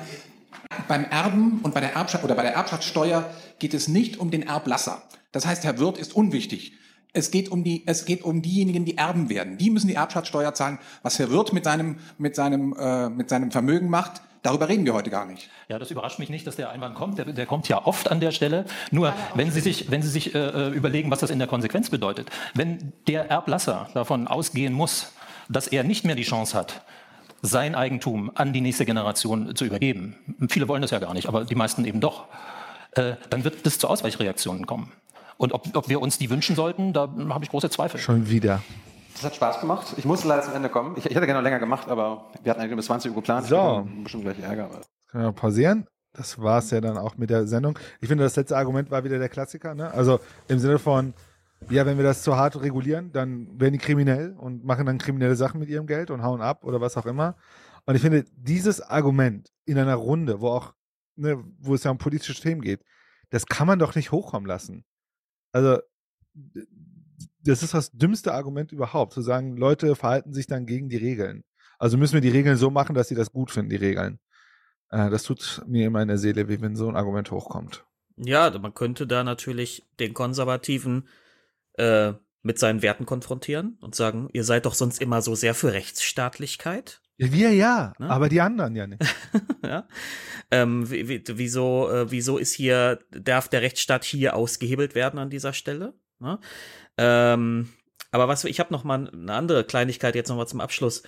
Beim 0.88 1.04
Erben 1.04 1.60
und 1.62 1.74
bei 1.74 1.80
der 1.80 1.94
Erbschaft 1.94 2.24
oder 2.24 2.34
bei 2.34 2.42
der 2.42 2.54
Erbschaftssteuer 2.54 3.28
geht 3.58 3.74
es 3.74 3.88
nicht 3.88 4.18
um 4.18 4.30
den 4.30 4.42
Erblasser. 4.42 5.02
Das 5.32 5.46
heißt, 5.46 5.64
Herr 5.64 5.78
Wirth 5.78 5.98
ist 5.98 6.14
unwichtig. 6.14 6.74
Es 7.12 7.30
geht 7.30 7.48
um 7.48 7.62
die, 7.62 7.84
es 7.86 8.04
geht 8.04 8.24
um 8.24 8.42
diejenigen, 8.42 8.84
die 8.84 8.98
erben 8.98 9.28
werden. 9.28 9.56
Die 9.56 9.70
müssen 9.70 9.86
die 9.86 9.94
Erbschaftssteuer 9.94 10.52
zahlen. 10.54 10.78
Was 11.02 11.18
Herr 11.18 11.30
Wirth 11.30 11.52
mit 11.52 11.64
seinem, 11.64 11.98
mit 12.18 12.34
seinem, 12.34 12.74
äh, 12.78 13.08
mit 13.08 13.30
seinem 13.30 13.50
Vermögen 13.50 13.88
macht, 13.88 14.20
Darüber 14.44 14.68
reden 14.68 14.84
wir 14.84 14.92
heute 14.92 15.08
gar 15.08 15.24
nicht. 15.24 15.48
Ja, 15.68 15.78
das 15.78 15.90
überrascht 15.90 16.18
mich 16.18 16.28
nicht, 16.28 16.46
dass 16.46 16.56
der 16.56 16.68
Einwand 16.68 16.94
kommt. 16.94 17.16
Der, 17.16 17.24
der 17.24 17.46
kommt 17.46 17.66
ja 17.70 17.86
oft 17.86 18.10
an 18.10 18.20
der 18.20 18.30
Stelle. 18.30 18.66
Nur, 18.90 19.14
wenn 19.34 19.50
Sie 19.50 19.60
sich, 19.60 19.90
wenn 19.90 20.02
Sie 20.02 20.10
sich 20.10 20.34
äh, 20.34 20.38
äh, 20.38 20.68
überlegen, 20.68 21.10
was 21.10 21.20
das 21.20 21.30
in 21.30 21.38
der 21.38 21.48
Konsequenz 21.48 21.88
bedeutet. 21.88 22.28
Wenn 22.52 22.92
der 23.08 23.30
Erblasser 23.30 23.88
davon 23.94 24.28
ausgehen 24.28 24.74
muss, 24.74 25.12
dass 25.48 25.66
er 25.66 25.82
nicht 25.82 26.04
mehr 26.04 26.14
die 26.14 26.24
Chance 26.24 26.58
hat, 26.58 26.82
sein 27.44 27.74
Eigentum 27.74 28.30
an 28.34 28.54
die 28.54 28.62
nächste 28.62 28.86
Generation 28.86 29.54
zu 29.54 29.66
übergeben. 29.66 30.16
Viele 30.48 30.66
wollen 30.66 30.80
das 30.80 30.92
ja 30.92 30.98
gar 30.98 31.12
nicht, 31.12 31.28
aber 31.28 31.44
die 31.44 31.54
meisten 31.54 31.84
eben 31.84 32.00
doch. 32.00 32.24
Äh, 32.92 33.14
dann 33.28 33.44
wird 33.44 33.66
es 33.66 33.78
zu 33.78 33.86
Ausweichreaktionen 33.86 34.66
kommen. 34.66 34.92
Und 35.36 35.52
ob, 35.52 35.76
ob 35.76 35.88
wir 35.90 36.00
uns 36.00 36.16
die 36.16 36.30
wünschen 36.30 36.56
sollten, 36.56 36.94
da 36.94 37.02
habe 37.28 37.44
ich 37.44 37.50
große 37.50 37.68
Zweifel. 37.68 38.00
Schon 38.00 38.30
wieder. 38.30 38.62
Das 39.14 39.24
hat 39.24 39.36
Spaß 39.36 39.60
gemacht. 39.60 39.94
Ich 39.98 40.06
musste 40.06 40.26
leider 40.26 40.42
zum 40.42 40.54
Ende 40.54 40.70
kommen. 40.70 40.94
Ich, 40.96 41.04
ich 41.04 41.14
hätte 41.14 41.26
gerne 41.26 41.40
noch 41.40 41.44
länger 41.44 41.58
gemacht, 41.58 41.88
aber 41.88 42.30
wir 42.42 42.50
hatten 42.50 42.62
eigentlich 42.62 42.76
bis 42.76 42.86
20 42.86 43.10
Uhr 43.10 43.16
geplant. 43.16 43.46
So. 43.46 43.86
Ich 43.98 44.04
bestimmt 44.04 44.24
gleich 44.24 44.40
Ärger. 44.40 44.70
Können 45.10 45.24
wir 45.24 45.32
pausieren? 45.32 45.86
Das 46.14 46.40
war 46.40 46.60
es 46.60 46.70
ja 46.70 46.80
dann 46.80 46.96
auch 46.96 47.16
mit 47.18 47.28
der 47.28 47.46
Sendung. 47.46 47.78
Ich 48.00 48.08
finde, 48.08 48.24
das 48.24 48.36
letzte 48.36 48.56
Argument 48.56 48.90
war 48.90 49.04
wieder 49.04 49.18
der 49.18 49.28
Klassiker. 49.28 49.74
Ne? 49.74 49.92
Also 49.92 50.20
im 50.48 50.58
Sinne 50.58 50.78
von, 50.78 51.12
ja, 51.70 51.86
wenn 51.86 51.96
wir 51.96 52.04
das 52.04 52.22
zu 52.22 52.36
hart 52.36 52.60
regulieren, 52.60 53.12
dann 53.12 53.60
werden 53.60 53.72
die 53.72 53.78
kriminell 53.78 54.34
und 54.38 54.64
machen 54.64 54.86
dann 54.86 54.98
kriminelle 54.98 55.36
Sachen 55.36 55.60
mit 55.60 55.68
ihrem 55.68 55.86
Geld 55.86 56.10
und 56.10 56.22
hauen 56.22 56.40
ab 56.40 56.64
oder 56.64 56.80
was 56.80 56.96
auch 56.96 57.06
immer. 57.06 57.36
Und 57.86 57.94
ich 57.94 58.02
finde, 58.02 58.24
dieses 58.36 58.80
Argument 58.80 59.50
in 59.64 59.78
einer 59.78 59.94
Runde, 59.94 60.40
wo 60.40 60.48
auch, 60.48 60.74
ne, 61.16 61.42
wo 61.58 61.74
es 61.74 61.84
ja 61.84 61.90
um 61.90 61.98
politische 61.98 62.40
Themen 62.40 62.60
geht, 62.60 62.80
das 63.30 63.46
kann 63.46 63.66
man 63.66 63.78
doch 63.78 63.94
nicht 63.94 64.12
hochkommen 64.12 64.46
lassen. 64.46 64.84
Also, 65.52 65.78
das 67.40 67.62
ist 67.62 67.74
das 67.74 67.90
dümmste 67.92 68.32
Argument 68.32 68.72
überhaupt, 68.72 69.12
zu 69.12 69.22
sagen, 69.22 69.56
Leute 69.56 69.94
verhalten 69.96 70.32
sich 70.32 70.46
dann 70.46 70.66
gegen 70.66 70.88
die 70.88 70.96
Regeln. 70.96 71.44
Also 71.78 71.98
müssen 71.98 72.14
wir 72.14 72.20
die 72.20 72.30
Regeln 72.30 72.56
so 72.56 72.70
machen, 72.70 72.94
dass 72.94 73.08
sie 73.08 73.14
das 73.14 73.32
gut 73.32 73.50
finden, 73.50 73.70
die 73.70 73.76
Regeln. 73.76 74.18
Äh, 74.90 75.10
das 75.10 75.24
tut 75.24 75.62
mir 75.66 75.86
immer 75.86 76.02
in 76.02 76.08
der 76.08 76.18
Seele 76.18 76.48
wie 76.48 76.60
wenn 76.60 76.76
so 76.76 76.88
ein 76.88 76.96
Argument 76.96 77.30
hochkommt. 77.30 77.84
Ja, 78.16 78.56
man 78.58 78.74
könnte 78.74 79.06
da 79.06 79.24
natürlich 79.24 79.84
den 79.98 80.14
Konservativen 80.14 81.08
äh, 81.74 82.12
mit 82.42 82.58
seinen 82.58 82.82
Werten 82.82 83.06
konfrontieren 83.06 83.78
und 83.80 83.94
sagen, 83.94 84.28
ihr 84.32 84.44
seid 84.44 84.66
doch 84.66 84.74
sonst 84.74 85.00
immer 85.00 85.22
so 85.22 85.34
sehr 85.34 85.54
für 85.54 85.72
Rechtsstaatlichkeit. 85.72 87.00
Wir 87.16 87.52
ja, 87.52 87.92
ne? 87.98 88.10
aber 88.10 88.28
die 88.28 88.40
anderen 88.40 88.74
ja 88.74 88.86
nicht. 88.86 89.02
ja. 89.62 89.86
Ähm, 90.50 90.84
wieso, 90.88 91.90
äh, 91.90 92.10
wieso 92.10 92.38
ist 92.38 92.52
hier, 92.52 92.98
darf 93.10 93.48
der 93.48 93.62
Rechtsstaat 93.62 94.04
hier 94.04 94.34
ausgehebelt 94.34 94.94
werden 94.94 95.18
an 95.18 95.30
dieser 95.30 95.52
Stelle? 95.52 95.94
Ne? 96.18 96.40
Ähm, 96.98 97.72
aber 98.10 98.28
was, 98.28 98.44
ich 98.44 98.60
habe 98.60 98.72
noch 98.72 98.84
mal 98.84 99.08
eine 99.08 99.32
andere 99.32 99.64
Kleinigkeit 99.64 100.14
jetzt 100.14 100.28
noch 100.28 100.36
mal 100.36 100.46
zum 100.46 100.60
Abschluss. 100.60 101.02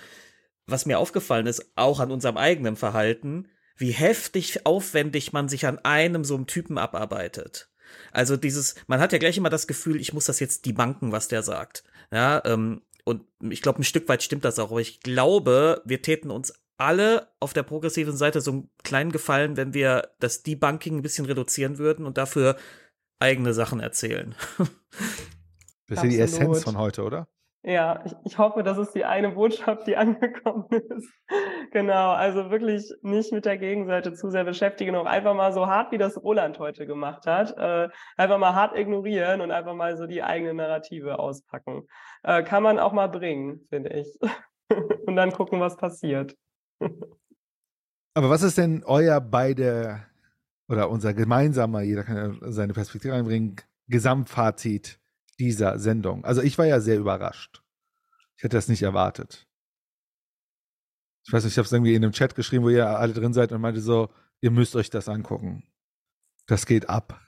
Was 0.65 0.85
mir 0.85 0.99
aufgefallen 0.99 1.47
ist, 1.47 1.71
auch 1.75 1.99
an 1.99 2.11
unserem 2.11 2.37
eigenen 2.37 2.75
Verhalten, 2.77 3.47
wie 3.77 3.91
heftig 3.91 4.65
aufwendig 4.65 5.33
man 5.33 5.49
sich 5.49 5.65
an 5.65 5.79
einem 5.79 6.23
so 6.23 6.35
einem 6.35 6.47
Typen 6.47 6.77
abarbeitet. 6.77 7.69
Also 8.11 8.37
dieses, 8.37 8.75
man 8.87 8.99
hat 8.99 9.11
ja 9.11 9.17
gleich 9.17 9.37
immer 9.37 9.49
das 9.49 9.67
Gefühl, 9.67 9.99
ich 9.99 10.13
muss 10.13 10.25
das 10.25 10.39
jetzt 10.39 10.65
die 10.65 10.73
Banken, 10.73 11.11
was 11.11 11.27
der 11.27 11.43
sagt. 11.43 11.83
Ja, 12.11 12.41
ähm, 12.45 12.81
und 13.03 13.23
ich 13.49 13.61
glaube, 13.61 13.79
ein 13.79 13.83
Stück 13.83 14.09
weit 14.09 14.23
stimmt 14.23 14.43
das 14.43 14.59
auch. 14.59 14.71
Aber 14.71 14.81
ich 14.81 14.99
glaube, 14.99 15.81
wir 15.85 16.01
täten 16.01 16.29
uns 16.29 16.53
alle 16.77 17.29
auf 17.39 17.53
der 17.53 17.63
progressiven 17.63 18.15
Seite 18.15 18.41
so 18.41 18.51
einen 18.51 18.69
kleinen 18.83 19.11
Gefallen, 19.11 19.57
wenn 19.57 19.73
wir 19.73 20.09
das 20.19 20.43
Debunking 20.43 20.97
ein 20.97 21.01
bisschen 21.01 21.25
reduzieren 21.25 21.77
würden 21.77 22.05
und 22.05 22.17
dafür 22.17 22.57
eigene 23.19 23.53
Sachen 23.53 23.79
erzählen. 23.79 24.35
Das 25.89 25.99
ist 25.99 26.03
ja 26.03 26.09
die 26.09 26.19
Essenz 26.19 26.63
von 26.65 26.77
heute, 26.77 27.01
oder? 27.01 27.29
Ja, 27.63 28.01
ich, 28.05 28.13
ich 28.23 28.37
hoffe, 28.37 28.63
das 28.63 28.77
ist 28.77 28.93
die 28.93 29.03
eine 29.03 29.31
Botschaft, 29.31 29.87
die 29.87 29.97
angekommen 29.97 30.67
ist. 30.69 31.09
genau, 31.71 32.11
also 32.11 32.49
wirklich 32.49 32.93
nicht 33.01 33.33
mit 33.33 33.45
der 33.45 33.57
Gegenseite 33.57 34.13
zu 34.13 34.29
sehr 34.29 34.43
beschäftigen, 34.43 34.95
auch 34.95 35.05
einfach 35.05 35.33
mal 35.33 35.51
so 35.51 35.67
hart, 35.67 35.91
wie 35.91 35.97
das 35.97 36.21
Roland 36.23 36.59
heute 36.59 36.85
gemacht 36.85 37.25
hat, 37.25 37.57
äh, 37.57 37.89
einfach 38.15 38.37
mal 38.37 38.53
hart 38.53 38.77
ignorieren 38.77 39.41
und 39.41 39.51
einfach 39.51 39.73
mal 39.73 39.97
so 39.97 40.07
die 40.07 40.23
eigene 40.23 40.53
Narrative 40.53 41.19
auspacken. 41.19 41.87
Äh, 42.23 42.43
kann 42.43 42.63
man 42.63 42.79
auch 42.79 42.93
mal 42.93 43.07
bringen, 43.07 43.65
finde 43.69 43.89
ich. 43.89 44.17
und 45.05 45.15
dann 45.15 45.31
gucken, 45.31 45.59
was 45.59 45.77
passiert. 45.77 46.37
Aber 48.13 48.29
was 48.29 48.43
ist 48.43 48.57
denn 48.57 48.83
euer 48.85 49.19
beide 49.19 50.05
oder 50.69 50.89
unser 50.89 51.13
gemeinsamer, 51.13 51.81
jeder 51.81 52.03
kann 52.03 52.17
ja 52.17 52.51
seine 52.51 52.73
Perspektive 52.73 53.13
einbringen, 53.13 53.55
Gesamtfazit 53.87 54.99
dieser 55.39 55.79
Sendung. 55.79 56.25
Also 56.25 56.41
ich 56.41 56.57
war 56.57 56.65
ja 56.65 56.79
sehr 56.79 56.97
überrascht. 56.97 57.63
Ich 58.37 58.43
hätte 58.43 58.57
das 58.57 58.67
nicht 58.67 58.83
erwartet. 58.83 59.47
Ich 61.25 61.33
weiß 61.33 61.43
nicht, 61.43 61.53
ich 61.53 61.57
habe 61.57 61.65
es 61.65 61.71
irgendwie 61.71 61.95
in 61.95 62.03
einem 62.03 62.13
Chat 62.13 62.35
geschrieben, 62.35 62.63
wo 62.63 62.69
ihr 62.69 62.87
alle 62.87 63.13
drin 63.13 63.33
seid 63.33 63.51
und 63.51 63.61
meinte 63.61 63.81
so, 63.81 64.09
ihr 64.41 64.51
müsst 64.51 64.75
euch 64.75 64.89
das 64.89 65.09
angucken. 65.09 65.63
Das 66.45 66.65
geht 66.65 66.89
ab. 66.89 67.19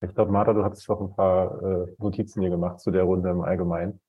Ich 0.00 0.14
glaube, 0.14 0.32
Martha, 0.32 0.52
du 0.52 0.64
hattest 0.64 0.88
doch 0.88 1.00
ein 1.00 1.14
paar 1.14 1.62
äh, 1.62 1.94
Notizen 1.98 2.40
hier 2.40 2.50
gemacht 2.50 2.80
zu 2.80 2.90
der 2.90 3.04
Runde 3.04 3.30
im 3.30 3.40
Allgemeinen. 3.40 4.00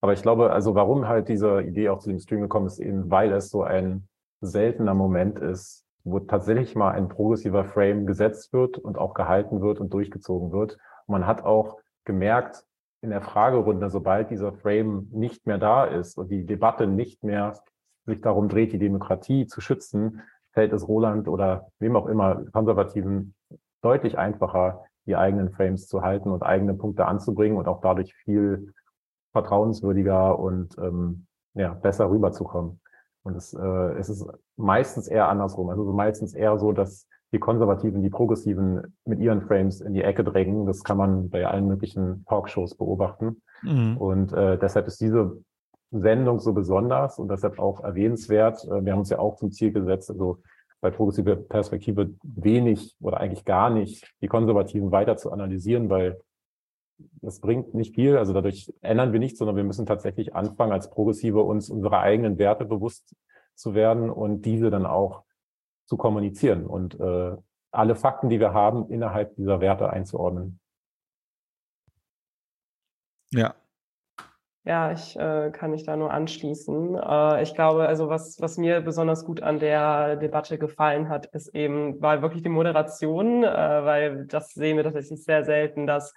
Aber 0.00 0.12
ich 0.12 0.22
glaube, 0.22 0.52
also 0.52 0.74
warum 0.74 1.08
halt 1.08 1.28
diese 1.28 1.62
Idee 1.62 1.88
auch 1.88 1.98
zu 1.98 2.10
dem 2.10 2.18
Stream 2.18 2.40
gekommen 2.40 2.66
ist, 2.66 2.78
eben 2.78 3.10
weil 3.10 3.32
es 3.32 3.50
so 3.50 3.62
ein 3.62 4.08
seltener 4.40 4.94
Moment 4.94 5.38
ist, 5.38 5.83
wo 6.04 6.20
tatsächlich 6.20 6.74
mal 6.76 6.90
ein 6.90 7.08
progressiver 7.08 7.64
Frame 7.64 8.06
gesetzt 8.06 8.52
wird 8.52 8.78
und 8.78 8.98
auch 8.98 9.14
gehalten 9.14 9.62
wird 9.62 9.80
und 9.80 9.92
durchgezogen 9.92 10.52
wird. 10.52 10.78
Und 11.06 11.12
man 11.12 11.26
hat 11.26 11.42
auch 11.44 11.78
gemerkt 12.04 12.64
in 13.00 13.10
der 13.10 13.22
Fragerunde, 13.22 13.90
sobald 13.90 14.30
dieser 14.30 14.52
Frame 14.52 15.08
nicht 15.12 15.46
mehr 15.46 15.58
da 15.58 15.84
ist 15.84 16.16
und 16.18 16.30
die 16.30 16.44
Debatte 16.44 16.86
nicht 16.86 17.22
mehr 17.22 17.54
sich 18.06 18.20
darum 18.20 18.48
dreht, 18.48 18.72
die 18.72 18.78
Demokratie 18.78 19.46
zu 19.46 19.60
schützen, 19.60 20.22
fällt 20.52 20.72
es 20.72 20.86
Roland 20.86 21.26
oder 21.28 21.68
wem 21.78 21.96
auch 21.96 22.06
immer 22.06 22.44
Konservativen 22.52 23.34
deutlich 23.82 24.18
einfacher, 24.18 24.84
die 25.06 25.16
eigenen 25.16 25.50
Frames 25.50 25.86
zu 25.86 26.02
halten 26.02 26.30
und 26.30 26.42
eigene 26.42 26.74
Punkte 26.74 27.06
anzubringen 27.06 27.58
und 27.58 27.66
auch 27.68 27.80
dadurch 27.80 28.14
viel 28.14 28.72
vertrauenswürdiger 29.32 30.38
und 30.38 30.76
ähm, 30.78 31.26
ja, 31.54 31.74
besser 31.74 32.10
rüberzukommen. 32.10 32.80
Und 33.24 33.36
es, 33.36 33.54
äh, 33.54 33.98
es 33.98 34.08
ist 34.08 34.26
meistens 34.56 35.08
eher 35.08 35.28
andersrum. 35.28 35.70
Also 35.70 35.84
meistens 35.92 36.34
eher 36.34 36.58
so, 36.58 36.72
dass 36.72 37.08
die 37.32 37.38
Konservativen, 37.38 38.02
die 38.02 38.10
Progressiven 38.10 38.94
mit 39.04 39.18
ihren 39.18 39.42
Frames 39.42 39.80
in 39.80 39.92
die 39.92 40.02
Ecke 40.02 40.22
drängen. 40.22 40.66
Das 40.66 40.84
kann 40.84 40.96
man 40.96 41.30
bei 41.30 41.46
allen 41.46 41.66
möglichen 41.66 42.24
Talkshows 42.26 42.76
beobachten. 42.76 43.42
Mhm. 43.62 43.96
Und 43.96 44.32
äh, 44.32 44.56
deshalb 44.58 44.86
ist 44.86 45.00
diese 45.00 45.42
Sendung 45.90 46.38
so 46.38 46.52
besonders 46.52 47.18
und 47.18 47.28
deshalb 47.28 47.58
auch 47.58 47.82
erwähnenswert. 47.82 48.64
Äh, 48.64 48.84
wir 48.84 48.92
haben 48.92 49.00
uns 49.00 49.10
ja 49.10 49.18
auch 49.18 49.36
zum 49.36 49.50
Ziel 49.50 49.72
gesetzt, 49.72 50.10
also 50.10 50.38
bei 50.80 50.90
progressiver 50.90 51.36
Perspektive 51.36 52.10
wenig 52.22 52.94
oder 53.00 53.18
eigentlich 53.18 53.44
gar 53.44 53.70
nicht 53.70 54.06
die 54.20 54.28
Konservativen 54.28 54.92
weiter 54.92 55.16
zu 55.16 55.32
analysieren, 55.32 55.88
weil 55.88 56.20
das 57.22 57.40
bringt 57.40 57.74
nicht 57.74 57.94
viel. 57.94 58.16
Also 58.16 58.32
dadurch 58.32 58.72
ändern 58.80 59.12
wir 59.12 59.20
nichts, 59.20 59.38
sondern 59.38 59.56
wir 59.56 59.64
müssen 59.64 59.86
tatsächlich 59.86 60.34
anfangen, 60.34 60.72
als 60.72 60.90
Progressive 60.90 61.42
uns 61.42 61.70
unsere 61.70 61.98
eigenen 61.98 62.38
Werte 62.38 62.64
bewusst 62.64 63.14
zu 63.54 63.74
werden 63.74 64.10
und 64.10 64.42
diese 64.42 64.70
dann 64.70 64.86
auch 64.86 65.24
zu 65.86 65.96
kommunizieren 65.96 66.66
und 66.66 66.98
äh, 66.98 67.36
alle 67.70 67.96
Fakten, 67.96 68.28
die 68.28 68.40
wir 68.40 68.52
haben, 68.52 68.88
innerhalb 68.88 69.34
dieser 69.36 69.60
Werte 69.60 69.90
einzuordnen. 69.90 70.60
Ja. 73.30 73.54
Ja, 74.66 74.92
ich 74.92 75.14
äh, 75.18 75.50
kann 75.50 75.72
mich 75.72 75.84
da 75.84 75.94
nur 75.94 76.10
anschließen. 76.10 76.94
Äh, 76.94 77.42
ich 77.42 77.54
glaube, 77.54 77.86
also 77.86 78.08
was, 78.08 78.40
was 78.40 78.56
mir 78.56 78.80
besonders 78.80 79.26
gut 79.26 79.42
an 79.42 79.58
der 79.58 80.16
Debatte 80.16 80.56
gefallen 80.56 81.10
hat, 81.10 81.26
ist 81.26 81.54
eben, 81.54 82.00
war 82.00 82.22
wirklich 82.22 82.42
die 82.42 82.48
Moderation, 82.48 83.44
äh, 83.44 83.46
weil 83.84 84.24
das 84.26 84.54
sehen 84.54 84.78
wir 84.78 84.84
tatsächlich 84.84 85.22
sehr 85.22 85.44
selten, 85.44 85.86
dass 85.86 86.14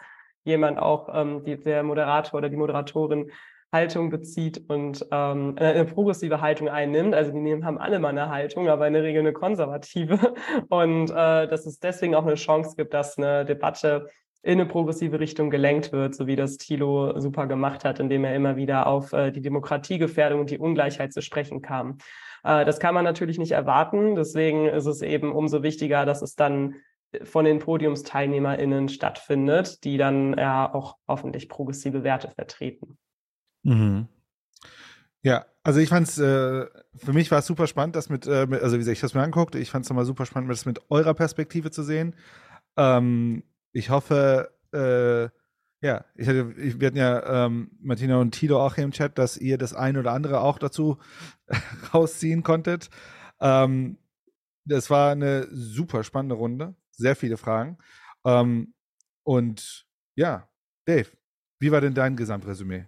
jemand 0.48 0.80
auch 0.80 1.10
ähm, 1.14 1.44
die, 1.44 1.58
der 1.58 1.84
Moderator 1.84 2.40
oder 2.40 2.50
die 2.50 2.58
Moderatorin 2.58 3.32
Haltung 3.72 4.10
bezieht 4.10 4.70
und 4.70 5.06
ähm, 5.12 5.56
eine 5.58 5.86
progressive 5.86 6.40
Haltung 6.40 6.70
einnimmt. 6.70 7.14
Also 7.14 7.32
die 7.32 7.40
nehmen, 7.40 7.66
haben 7.66 7.78
alle 7.78 8.00
mal 8.00 8.10
eine 8.10 8.30
Haltung, 8.30 8.70
aber 8.70 8.88
in 8.88 8.94
der 8.94 9.04
Regel 9.04 9.20
eine 9.20 9.34
konservative. 9.34 10.34
Und 10.70 11.10
äh, 11.10 11.48
dass 11.48 11.66
es 11.66 11.80
deswegen 11.80 12.16
auch 12.16 12.26
eine 12.26 12.36
Chance 12.36 12.76
gibt, 12.78 12.94
dass 12.94 13.18
eine 13.18 13.44
Debatte 13.44 14.08
in 14.42 14.62
eine 14.62 14.66
progressive 14.66 15.20
Richtung 15.20 15.50
gelenkt 15.50 15.92
wird, 15.92 16.16
so 16.16 16.28
wie 16.28 16.38
das 16.38 16.58
Thilo 16.58 17.20
super 17.20 17.48
gemacht 17.48 17.84
hat, 17.84 18.00
indem 18.00 18.24
er 18.24 18.36
immer 18.36 18.56
wieder 18.56 18.88
auf 18.88 19.12
äh, 19.12 19.32
die 19.32 19.42
Demokratiegefährdung 19.42 20.40
und 20.40 20.50
die 20.50 20.60
Ungleichheit 20.60 21.12
zu 21.12 21.22
sprechen 21.22 21.62
kam. 21.62 21.98
Äh, 22.46 22.64
das 22.64 22.80
kann 22.80 22.96
man 22.96 23.04
natürlich 23.04 23.38
nicht 23.38 23.52
erwarten. 23.52 24.16
Deswegen 24.16 24.68
ist 24.68 24.86
es 24.86 25.02
eben 25.02 25.34
umso 25.34 25.64
wichtiger, 25.64 26.06
dass 26.06 26.22
es 26.22 26.36
dann 26.36 26.76
von 27.24 27.46
den 27.46 27.60
PodiumsteilnehmerInnen 27.60 28.90
stattfindet, 28.90 29.84
die 29.84 29.98
dann 29.98 30.38
ja 30.38 30.74
auch 30.74 30.98
hoffentlich 31.08 31.50
progressive 31.50 32.04
Werte 32.04 32.30
vertreten. 32.30 32.98
Mhm. 33.64 34.08
Ja, 35.22 35.46
also 35.64 35.80
ich 35.80 35.90
fand 35.90 36.08
es, 36.08 36.18
äh, 36.18 36.66
für 36.96 37.14
mich 37.14 37.32
war 37.32 37.40
es 37.40 37.46
super 37.46 37.68
spannend, 37.68 37.96
das 37.96 38.10
mit, 38.10 38.28
äh, 38.28 38.46
mit 38.48 38.62
also 38.62 38.76
wie 38.76 38.80
gesagt, 38.80 38.98
ich 38.98 39.04
habe 39.04 39.18
mir 39.18 39.24
angeguckt, 39.24 39.56
ich 39.56 39.70
fand 39.70 39.86
es 39.86 39.90
nochmal 39.90 40.06
super 40.06 40.26
spannend, 40.26 40.50
das 40.52 40.66
mit 40.66 40.80
eurer 40.90 41.14
Perspektive 41.14 41.72
zu 41.72 41.84
sehen. 41.84 42.16
Ähm, 42.78 43.44
ich 43.72 43.90
hoffe, 43.90 44.52
äh, 44.74 45.30
ja, 45.86 46.06
ich 46.16 46.28
hatte, 46.28 46.54
ich, 46.58 46.80
wir 46.80 46.88
hatten 46.88 46.98
ja 46.98 47.46
ähm, 47.46 47.72
Martina 47.80 48.18
und 48.18 48.32
Tito 48.32 48.60
auch 48.60 48.76
hier 48.76 48.84
im 48.84 48.92
Chat, 48.92 49.18
dass 49.18 49.38
ihr 49.38 49.58
das 49.58 49.74
ein 49.74 49.98
oder 49.98 50.12
andere 50.12 50.42
auch 50.42 50.60
dazu 50.60 50.98
rausziehen 51.94 52.44
konntet. 52.44 52.90
Ähm, 53.40 53.98
das 54.66 54.90
war 54.90 55.12
eine 55.12 55.48
super 55.52 56.04
spannende 56.04 56.36
Runde 56.36 56.76
sehr 56.98 57.16
viele 57.16 57.38
Fragen. 57.38 57.78
Ähm, 58.26 58.74
und 59.24 59.86
ja, 60.16 60.50
Dave, 60.86 61.08
wie 61.60 61.72
war 61.72 61.82
denn 61.82 61.94
dein 61.94 62.16
Gesamtresümee? 62.16 62.86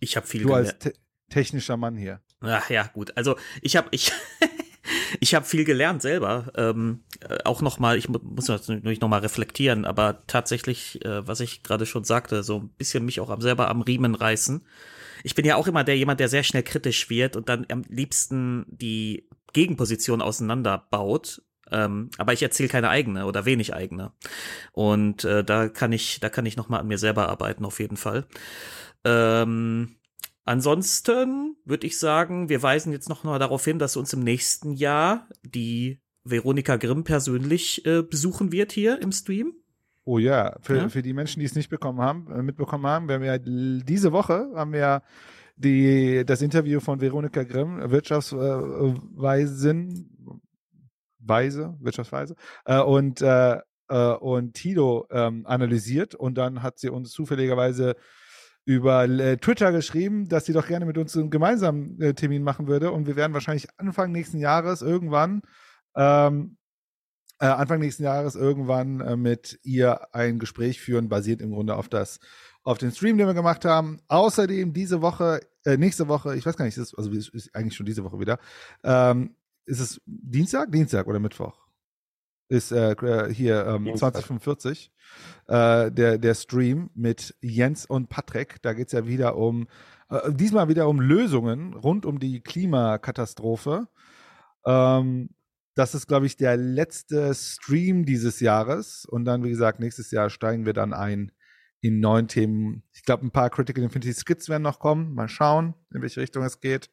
Ich 0.00 0.16
habe 0.16 0.26
viel 0.26 0.42
Du 0.42 0.54
als 0.54 0.78
te 0.78 0.92
technischer 1.30 1.76
Mann 1.76 1.96
hier. 1.96 2.20
Ach 2.40 2.68
ja, 2.68 2.86
gut. 2.88 3.16
Also 3.16 3.36
ich 3.62 3.76
habe 3.76 3.88
ich 3.90 4.12
ich 5.20 5.34
habe 5.34 5.44
viel 5.44 5.64
gelernt 5.64 6.02
selber. 6.02 6.52
Ähm, 6.56 7.04
äh, 7.20 7.38
auch 7.44 7.62
noch 7.62 7.78
mal, 7.78 7.96
ich 7.96 8.08
muss 8.08 8.48
natürlich 8.48 9.00
noch 9.00 9.08
mal 9.08 9.20
reflektieren, 9.20 9.84
aber 9.84 10.26
tatsächlich, 10.26 11.04
äh, 11.04 11.26
was 11.26 11.40
ich 11.40 11.62
gerade 11.62 11.86
schon 11.86 12.04
sagte, 12.04 12.42
so 12.42 12.60
ein 12.60 12.68
bisschen 12.70 13.04
mich 13.04 13.20
auch 13.20 13.30
am, 13.30 13.40
selber 13.40 13.68
am 13.68 13.80
Riemen 13.80 14.14
reißen. 14.14 14.66
Ich 15.22 15.34
bin 15.34 15.46
ja 15.46 15.56
auch 15.56 15.66
immer 15.66 15.84
der 15.84 15.96
jemand, 15.96 16.20
der 16.20 16.28
sehr 16.28 16.42
schnell 16.42 16.62
kritisch 16.62 17.08
wird 17.08 17.36
und 17.36 17.48
dann 17.48 17.66
am 17.70 17.82
liebsten 17.88 18.66
die 18.68 19.28
Gegenposition 19.54 20.20
auseinanderbaut 20.20 21.42
ähm, 21.70 22.10
aber 22.18 22.32
ich 22.32 22.42
erzähle 22.42 22.68
keine 22.68 22.88
eigene 22.88 23.26
oder 23.26 23.44
wenig 23.44 23.74
eigene. 23.74 24.12
Und 24.72 25.24
äh, 25.24 25.44
da 25.44 25.68
kann 25.68 25.92
ich, 25.92 26.20
da 26.20 26.28
kann 26.28 26.46
ich 26.46 26.56
noch 26.56 26.68
mal 26.68 26.78
an 26.78 26.88
mir 26.88 26.98
selber 26.98 27.28
arbeiten 27.28 27.64
auf 27.64 27.80
jeden 27.80 27.96
Fall. 27.96 28.26
Ähm, 29.04 29.96
ansonsten 30.44 31.56
würde 31.64 31.86
ich 31.86 31.98
sagen, 31.98 32.48
wir 32.48 32.62
weisen 32.62 32.92
jetzt 32.92 33.08
noch 33.08 33.24
mal 33.24 33.38
darauf 33.38 33.64
hin, 33.64 33.78
dass 33.78 33.96
uns 33.96 34.12
im 34.12 34.20
nächsten 34.20 34.72
Jahr 34.72 35.28
die 35.42 36.00
Veronika 36.24 36.76
Grimm 36.76 37.04
persönlich 37.04 37.84
äh, 37.86 38.02
besuchen 38.02 38.52
wird 38.52 38.72
hier 38.72 39.00
im 39.00 39.12
Stream. 39.12 39.54
Oh 40.04 40.18
ja, 40.18 40.56
für, 40.60 40.76
ja? 40.76 40.88
für 40.88 41.02
die 41.02 41.14
Menschen, 41.14 41.40
die 41.40 41.46
es 41.46 41.54
nicht 41.54 41.70
bekommen 41.70 42.00
haben, 42.00 42.30
äh, 42.30 42.42
mitbekommen 42.42 42.86
haben, 42.86 43.08
wir 43.08 43.16
haben 43.16 43.24
ja 43.24 43.38
diese 43.38 44.12
Woche 44.12 44.50
haben 44.54 44.72
wir 44.72 45.02
die, 45.56 46.24
das 46.26 46.42
Interview 46.42 46.80
von 46.80 47.00
Veronika 47.00 47.44
Grimm, 47.44 47.90
Wirtschaftsweisen, 47.90 50.13
Weise, 51.26 51.76
Wirtschaftsweise, 51.80 52.34
äh, 52.64 52.80
und, 52.80 53.20
äh, 53.22 53.58
äh, 53.88 54.12
und 54.14 54.54
Tilo 54.54 55.06
ähm, 55.10 55.46
analysiert 55.46 56.14
und 56.14 56.36
dann 56.36 56.62
hat 56.62 56.78
sie 56.78 56.90
uns 56.90 57.10
zufälligerweise 57.10 57.96
über 58.66 59.04
äh, 59.04 59.36
Twitter 59.36 59.72
geschrieben, 59.72 60.28
dass 60.28 60.46
sie 60.46 60.52
doch 60.52 60.66
gerne 60.66 60.86
mit 60.86 60.96
uns 60.96 61.16
einen 61.16 61.30
gemeinsamen 61.30 62.00
äh, 62.00 62.14
Termin 62.14 62.42
machen 62.42 62.66
würde 62.66 62.92
und 62.92 63.06
wir 63.06 63.16
werden 63.16 63.34
wahrscheinlich 63.34 63.68
Anfang 63.76 64.10
nächsten 64.12 64.38
Jahres 64.38 64.80
irgendwann 64.80 65.42
ähm, 65.96 66.56
äh, 67.40 67.46
Anfang 67.46 67.80
nächsten 67.80 68.04
Jahres 68.04 68.36
irgendwann 68.36 69.00
äh, 69.00 69.16
mit 69.16 69.58
ihr 69.64 70.14
ein 70.14 70.38
Gespräch 70.38 70.80
führen, 70.80 71.08
basiert 71.08 71.42
im 71.42 71.50
Grunde 71.50 71.76
auf 71.76 71.88
das, 71.88 72.20
auf 72.62 72.78
den 72.78 72.92
Stream, 72.92 73.18
den 73.18 73.26
wir 73.26 73.34
gemacht 73.34 73.64
haben. 73.64 73.98
Außerdem 74.08 74.72
diese 74.72 75.02
Woche, 75.02 75.40
nächste 75.66 76.08
Woche, 76.08 76.36
ich 76.36 76.46
weiß 76.46 76.56
gar 76.56 76.64
nicht, 76.64 76.78
ist, 76.78 76.94
also 76.96 77.10
ist 77.10 77.54
eigentlich 77.54 77.74
schon 77.74 77.86
diese 77.86 78.04
Woche 78.04 78.20
wieder, 78.20 78.38
ähm, 78.82 79.34
ist 79.66 79.80
es 79.80 80.00
Dienstag? 80.06 80.72
Dienstag 80.72 81.06
oder 81.06 81.18
Mittwoch? 81.18 81.58
Ist 82.48 82.72
äh, 82.72 82.92
äh 82.92 83.32
hier 83.32 83.66
ähm, 83.66 83.96
2045 83.96 84.92
äh, 85.46 85.90
der, 85.90 86.18
der 86.18 86.34
Stream 86.34 86.90
mit 86.94 87.34
Jens 87.40 87.86
und 87.86 88.08
Patrick. 88.08 88.60
Da 88.62 88.74
geht 88.74 88.88
es 88.88 88.92
ja 88.92 89.06
wieder 89.06 89.36
um, 89.36 89.66
äh, 90.10 90.32
diesmal 90.32 90.68
wieder 90.68 90.88
um 90.88 91.00
Lösungen 91.00 91.74
rund 91.74 92.04
um 92.04 92.18
die 92.18 92.40
Klimakatastrophe. 92.40 93.88
Ähm, 94.66 95.30
das 95.74 95.94
ist, 95.94 96.06
glaube 96.06 96.26
ich, 96.26 96.36
der 96.36 96.56
letzte 96.56 97.34
Stream 97.34 98.04
dieses 98.04 98.40
Jahres. 98.40 99.06
Und 99.06 99.24
dann, 99.24 99.42
wie 99.42 99.50
gesagt, 99.50 99.80
nächstes 99.80 100.10
Jahr 100.10 100.30
steigen 100.30 100.66
wir 100.66 100.72
dann 100.72 100.92
ein 100.92 101.32
in 101.80 102.00
neuen 102.00 102.28
Themen. 102.28 102.82
Ich 102.92 103.02
glaube, 103.04 103.26
ein 103.26 103.30
paar 103.30 103.50
Critical 103.50 103.84
Infinity 103.84 104.14
Skits 104.14 104.48
werden 104.48 104.62
noch 104.62 104.78
kommen. 104.78 105.14
Mal 105.14 105.28
schauen, 105.28 105.74
in 105.92 106.00
welche 106.00 106.20
Richtung 106.20 106.42
es 106.42 106.60
geht. 106.60 106.90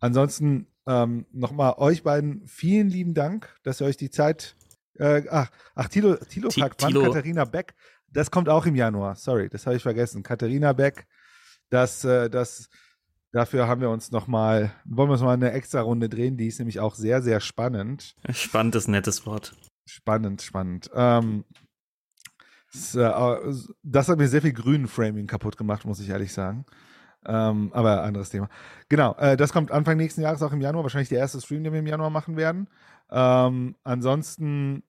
Ansonsten 0.00 0.66
ähm, 0.88 1.26
Nochmal 1.32 1.74
euch 1.76 2.02
beiden 2.02 2.46
vielen 2.46 2.88
lieben 2.88 3.12
Dank, 3.12 3.54
dass 3.62 3.82
ihr 3.82 3.86
euch 3.86 3.98
die 3.98 4.08
Zeit. 4.10 4.56
Äh, 4.94 5.22
ach, 5.30 5.50
ach, 5.74 5.88
Tilo, 5.88 6.16
Tilo 6.16 6.50
fragt, 6.50 6.82
wann 6.82 6.94
Katharina 6.94 7.44
Beck? 7.44 7.74
Das 8.08 8.30
kommt 8.30 8.48
auch 8.48 8.64
im 8.64 8.74
Januar. 8.74 9.14
Sorry, 9.14 9.50
das 9.50 9.66
habe 9.66 9.76
ich 9.76 9.82
vergessen. 9.82 10.22
Katharina 10.22 10.72
Beck, 10.72 11.06
das, 11.68 12.04
äh, 12.04 12.30
das, 12.30 12.70
dafür 13.32 13.68
haben 13.68 13.82
wir 13.82 13.90
uns 13.90 14.10
nochmal, 14.12 14.72
wollen 14.86 15.10
wir 15.10 15.12
uns 15.12 15.20
mal 15.20 15.34
eine 15.34 15.52
extra 15.52 15.82
Runde 15.82 16.08
drehen. 16.08 16.38
Die 16.38 16.46
ist 16.46 16.58
nämlich 16.58 16.80
auch 16.80 16.94
sehr, 16.94 17.20
sehr 17.20 17.40
spannend. 17.40 18.16
Spannend 18.30 18.74
ist 18.74 18.88
ein 18.88 18.92
nettes 18.92 19.26
Wort. 19.26 19.54
Spannend, 19.84 20.40
spannend. 20.40 20.90
Ähm, 20.94 21.44
das, 22.72 22.94
äh, 22.94 23.52
das 23.82 24.08
hat 24.08 24.16
mir 24.16 24.28
sehr 24.28 24.40
viel 24.40 24.54
grünen 24.54 24.88
Framing 24.88 25.26
kaputt 25.26 25.58
gemacht, 25.58 25.84
muss 25.84 26.00
ich 26.00 26.08
ehrlich 26.08 26.32
sagen. 26.32 26.64
Ähm, 27.28 27.70
aber 27.74 28.02
anderes 28.04 28.30
Thema. 28.30 28.48
Genau, 28.88 29.14
äh, 29.16 29.36
das 29.36 29.52
kommt 29.52 29.70
Anfang 29.70 29.98
nächsten 29.98 30.22
Jahres 30.22 30.42
auch 30.42 30.52
im 30.52 30.62
Januar, 30.62 30.82
wahrscheinlich 30.82 31.10
der 31.10 31.18
erste 31.18 31.42
Stream, 31.42 31.62
den 31.62 31.74
wir 31.74 31.80
im 31.80 31.86
Januar 31.86 32.08
machen 32.08 32.38
werden. 32.38 32.70
Ähm, 33.10 33.76
ansonsten, 33.84 34.82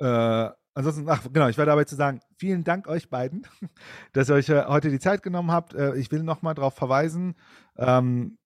äh, 0.00 0.48
ansonsten, 0.74 1.08
ach 1.08 1.22
genau, 1.32 1.46
ich 1.46 1.56
war 1.56 1.66
dabei 1.66 1.84
zu 1.84 1.94
sagen, 1.94 2.18
vielen 2.38 2.64
Dank 2.64 2.88
euch 2.88 3.08
beiden, 3.08 3.46
dass 4.14 4.28
ihr 4.28 4.34
euch 4.34 4.48
äh, 4.48 4.64
heute 4.66 4.90
die 4.90 4.98
Zeit 4.98 5.22
genommen 5.22 5.52
habt. 5.52 5.74
Äh, 5.74 5.94
ich 5.94 6.10
will 6.10 6.24
nochmal 6.24 6.54
darauf 6.54 6.74
verweisen, 6.74 7.36
ähm, 7.76 8.36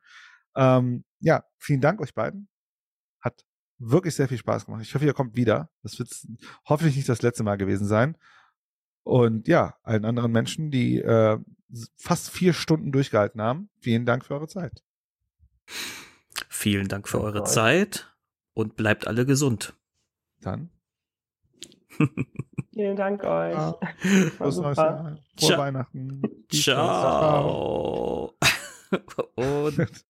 Ähm, 0.55 1.05
ja, 1.19 1.43
vielen 1.57 1.81
Dank 1.81 2.01
euch 2.01 2.13
beiden. 2.13 2.49
Hat 3.21 3.45
wirklich 3.77 4.15
sehr 4.15 4.27
viel 4.27 4.37
Spaß 4.37 4.65
gemacht. 4.65 4.81
Ich 4.81 4.93
hoffe, 4.93 5.05
ihr 5.05 5.13
kommt 5.13 5.35
wieder. 5.35 5.69
Das 5.83 5.97
wird 5.97 6.09
hoffentlich 6.67 6.97
nicht 6.97 7.09
das 7.09 7.21
letzte 7.21 7.43
Mal 7.43 7.57
gewesen 7.57 7.87
sein. 7.87 8.17
Und 9.03 9.47
ja, 9.47 9.75
allen 9.83 10.03
anderen 10.03 10.33
Menschen, 10.33 10.71
die 10.71 10.99
äh, 10.99 11.37
fast 11.95 12.29
vier 12.29 12.51
Stunden 12.51 12.91
durchgehalten 12.91 13.41
haben, 13.41 13.69
vielen 13.79 14.05
Dank 14.05 14.25
für 14.25 14.33
eure 14.33 14.47
Zeit. 14.47 14.83
Vielen 16.49 16.89
Dank 16.89 17.07
für 17.07 17.17
Danke 17.17 17.27
eure 17.27 17.43
euch. 17.43 17.49
Zeit 17.49 18.16
und 18.57 18.75
bleibt 18.75 19.05
alle 19.05 19.25
gesund. 19.27 19.75
Dann. 20.41 20.71
Vielen 22.73 22.95
Dank 22.95 23.23
euch. 23.23 23.53
Ja. 23.53 23.75
War 23.79 24.31
Frohes 24.31 24.57
neues. 24.57 24.77
Jahr. 24.77 25.03
Frohe 25.03 25.47
Ciao. 25.47 25.59
Weihnachten. 25.59 26.21
Ciao. 26.51 28.33
Und 29.35 30.05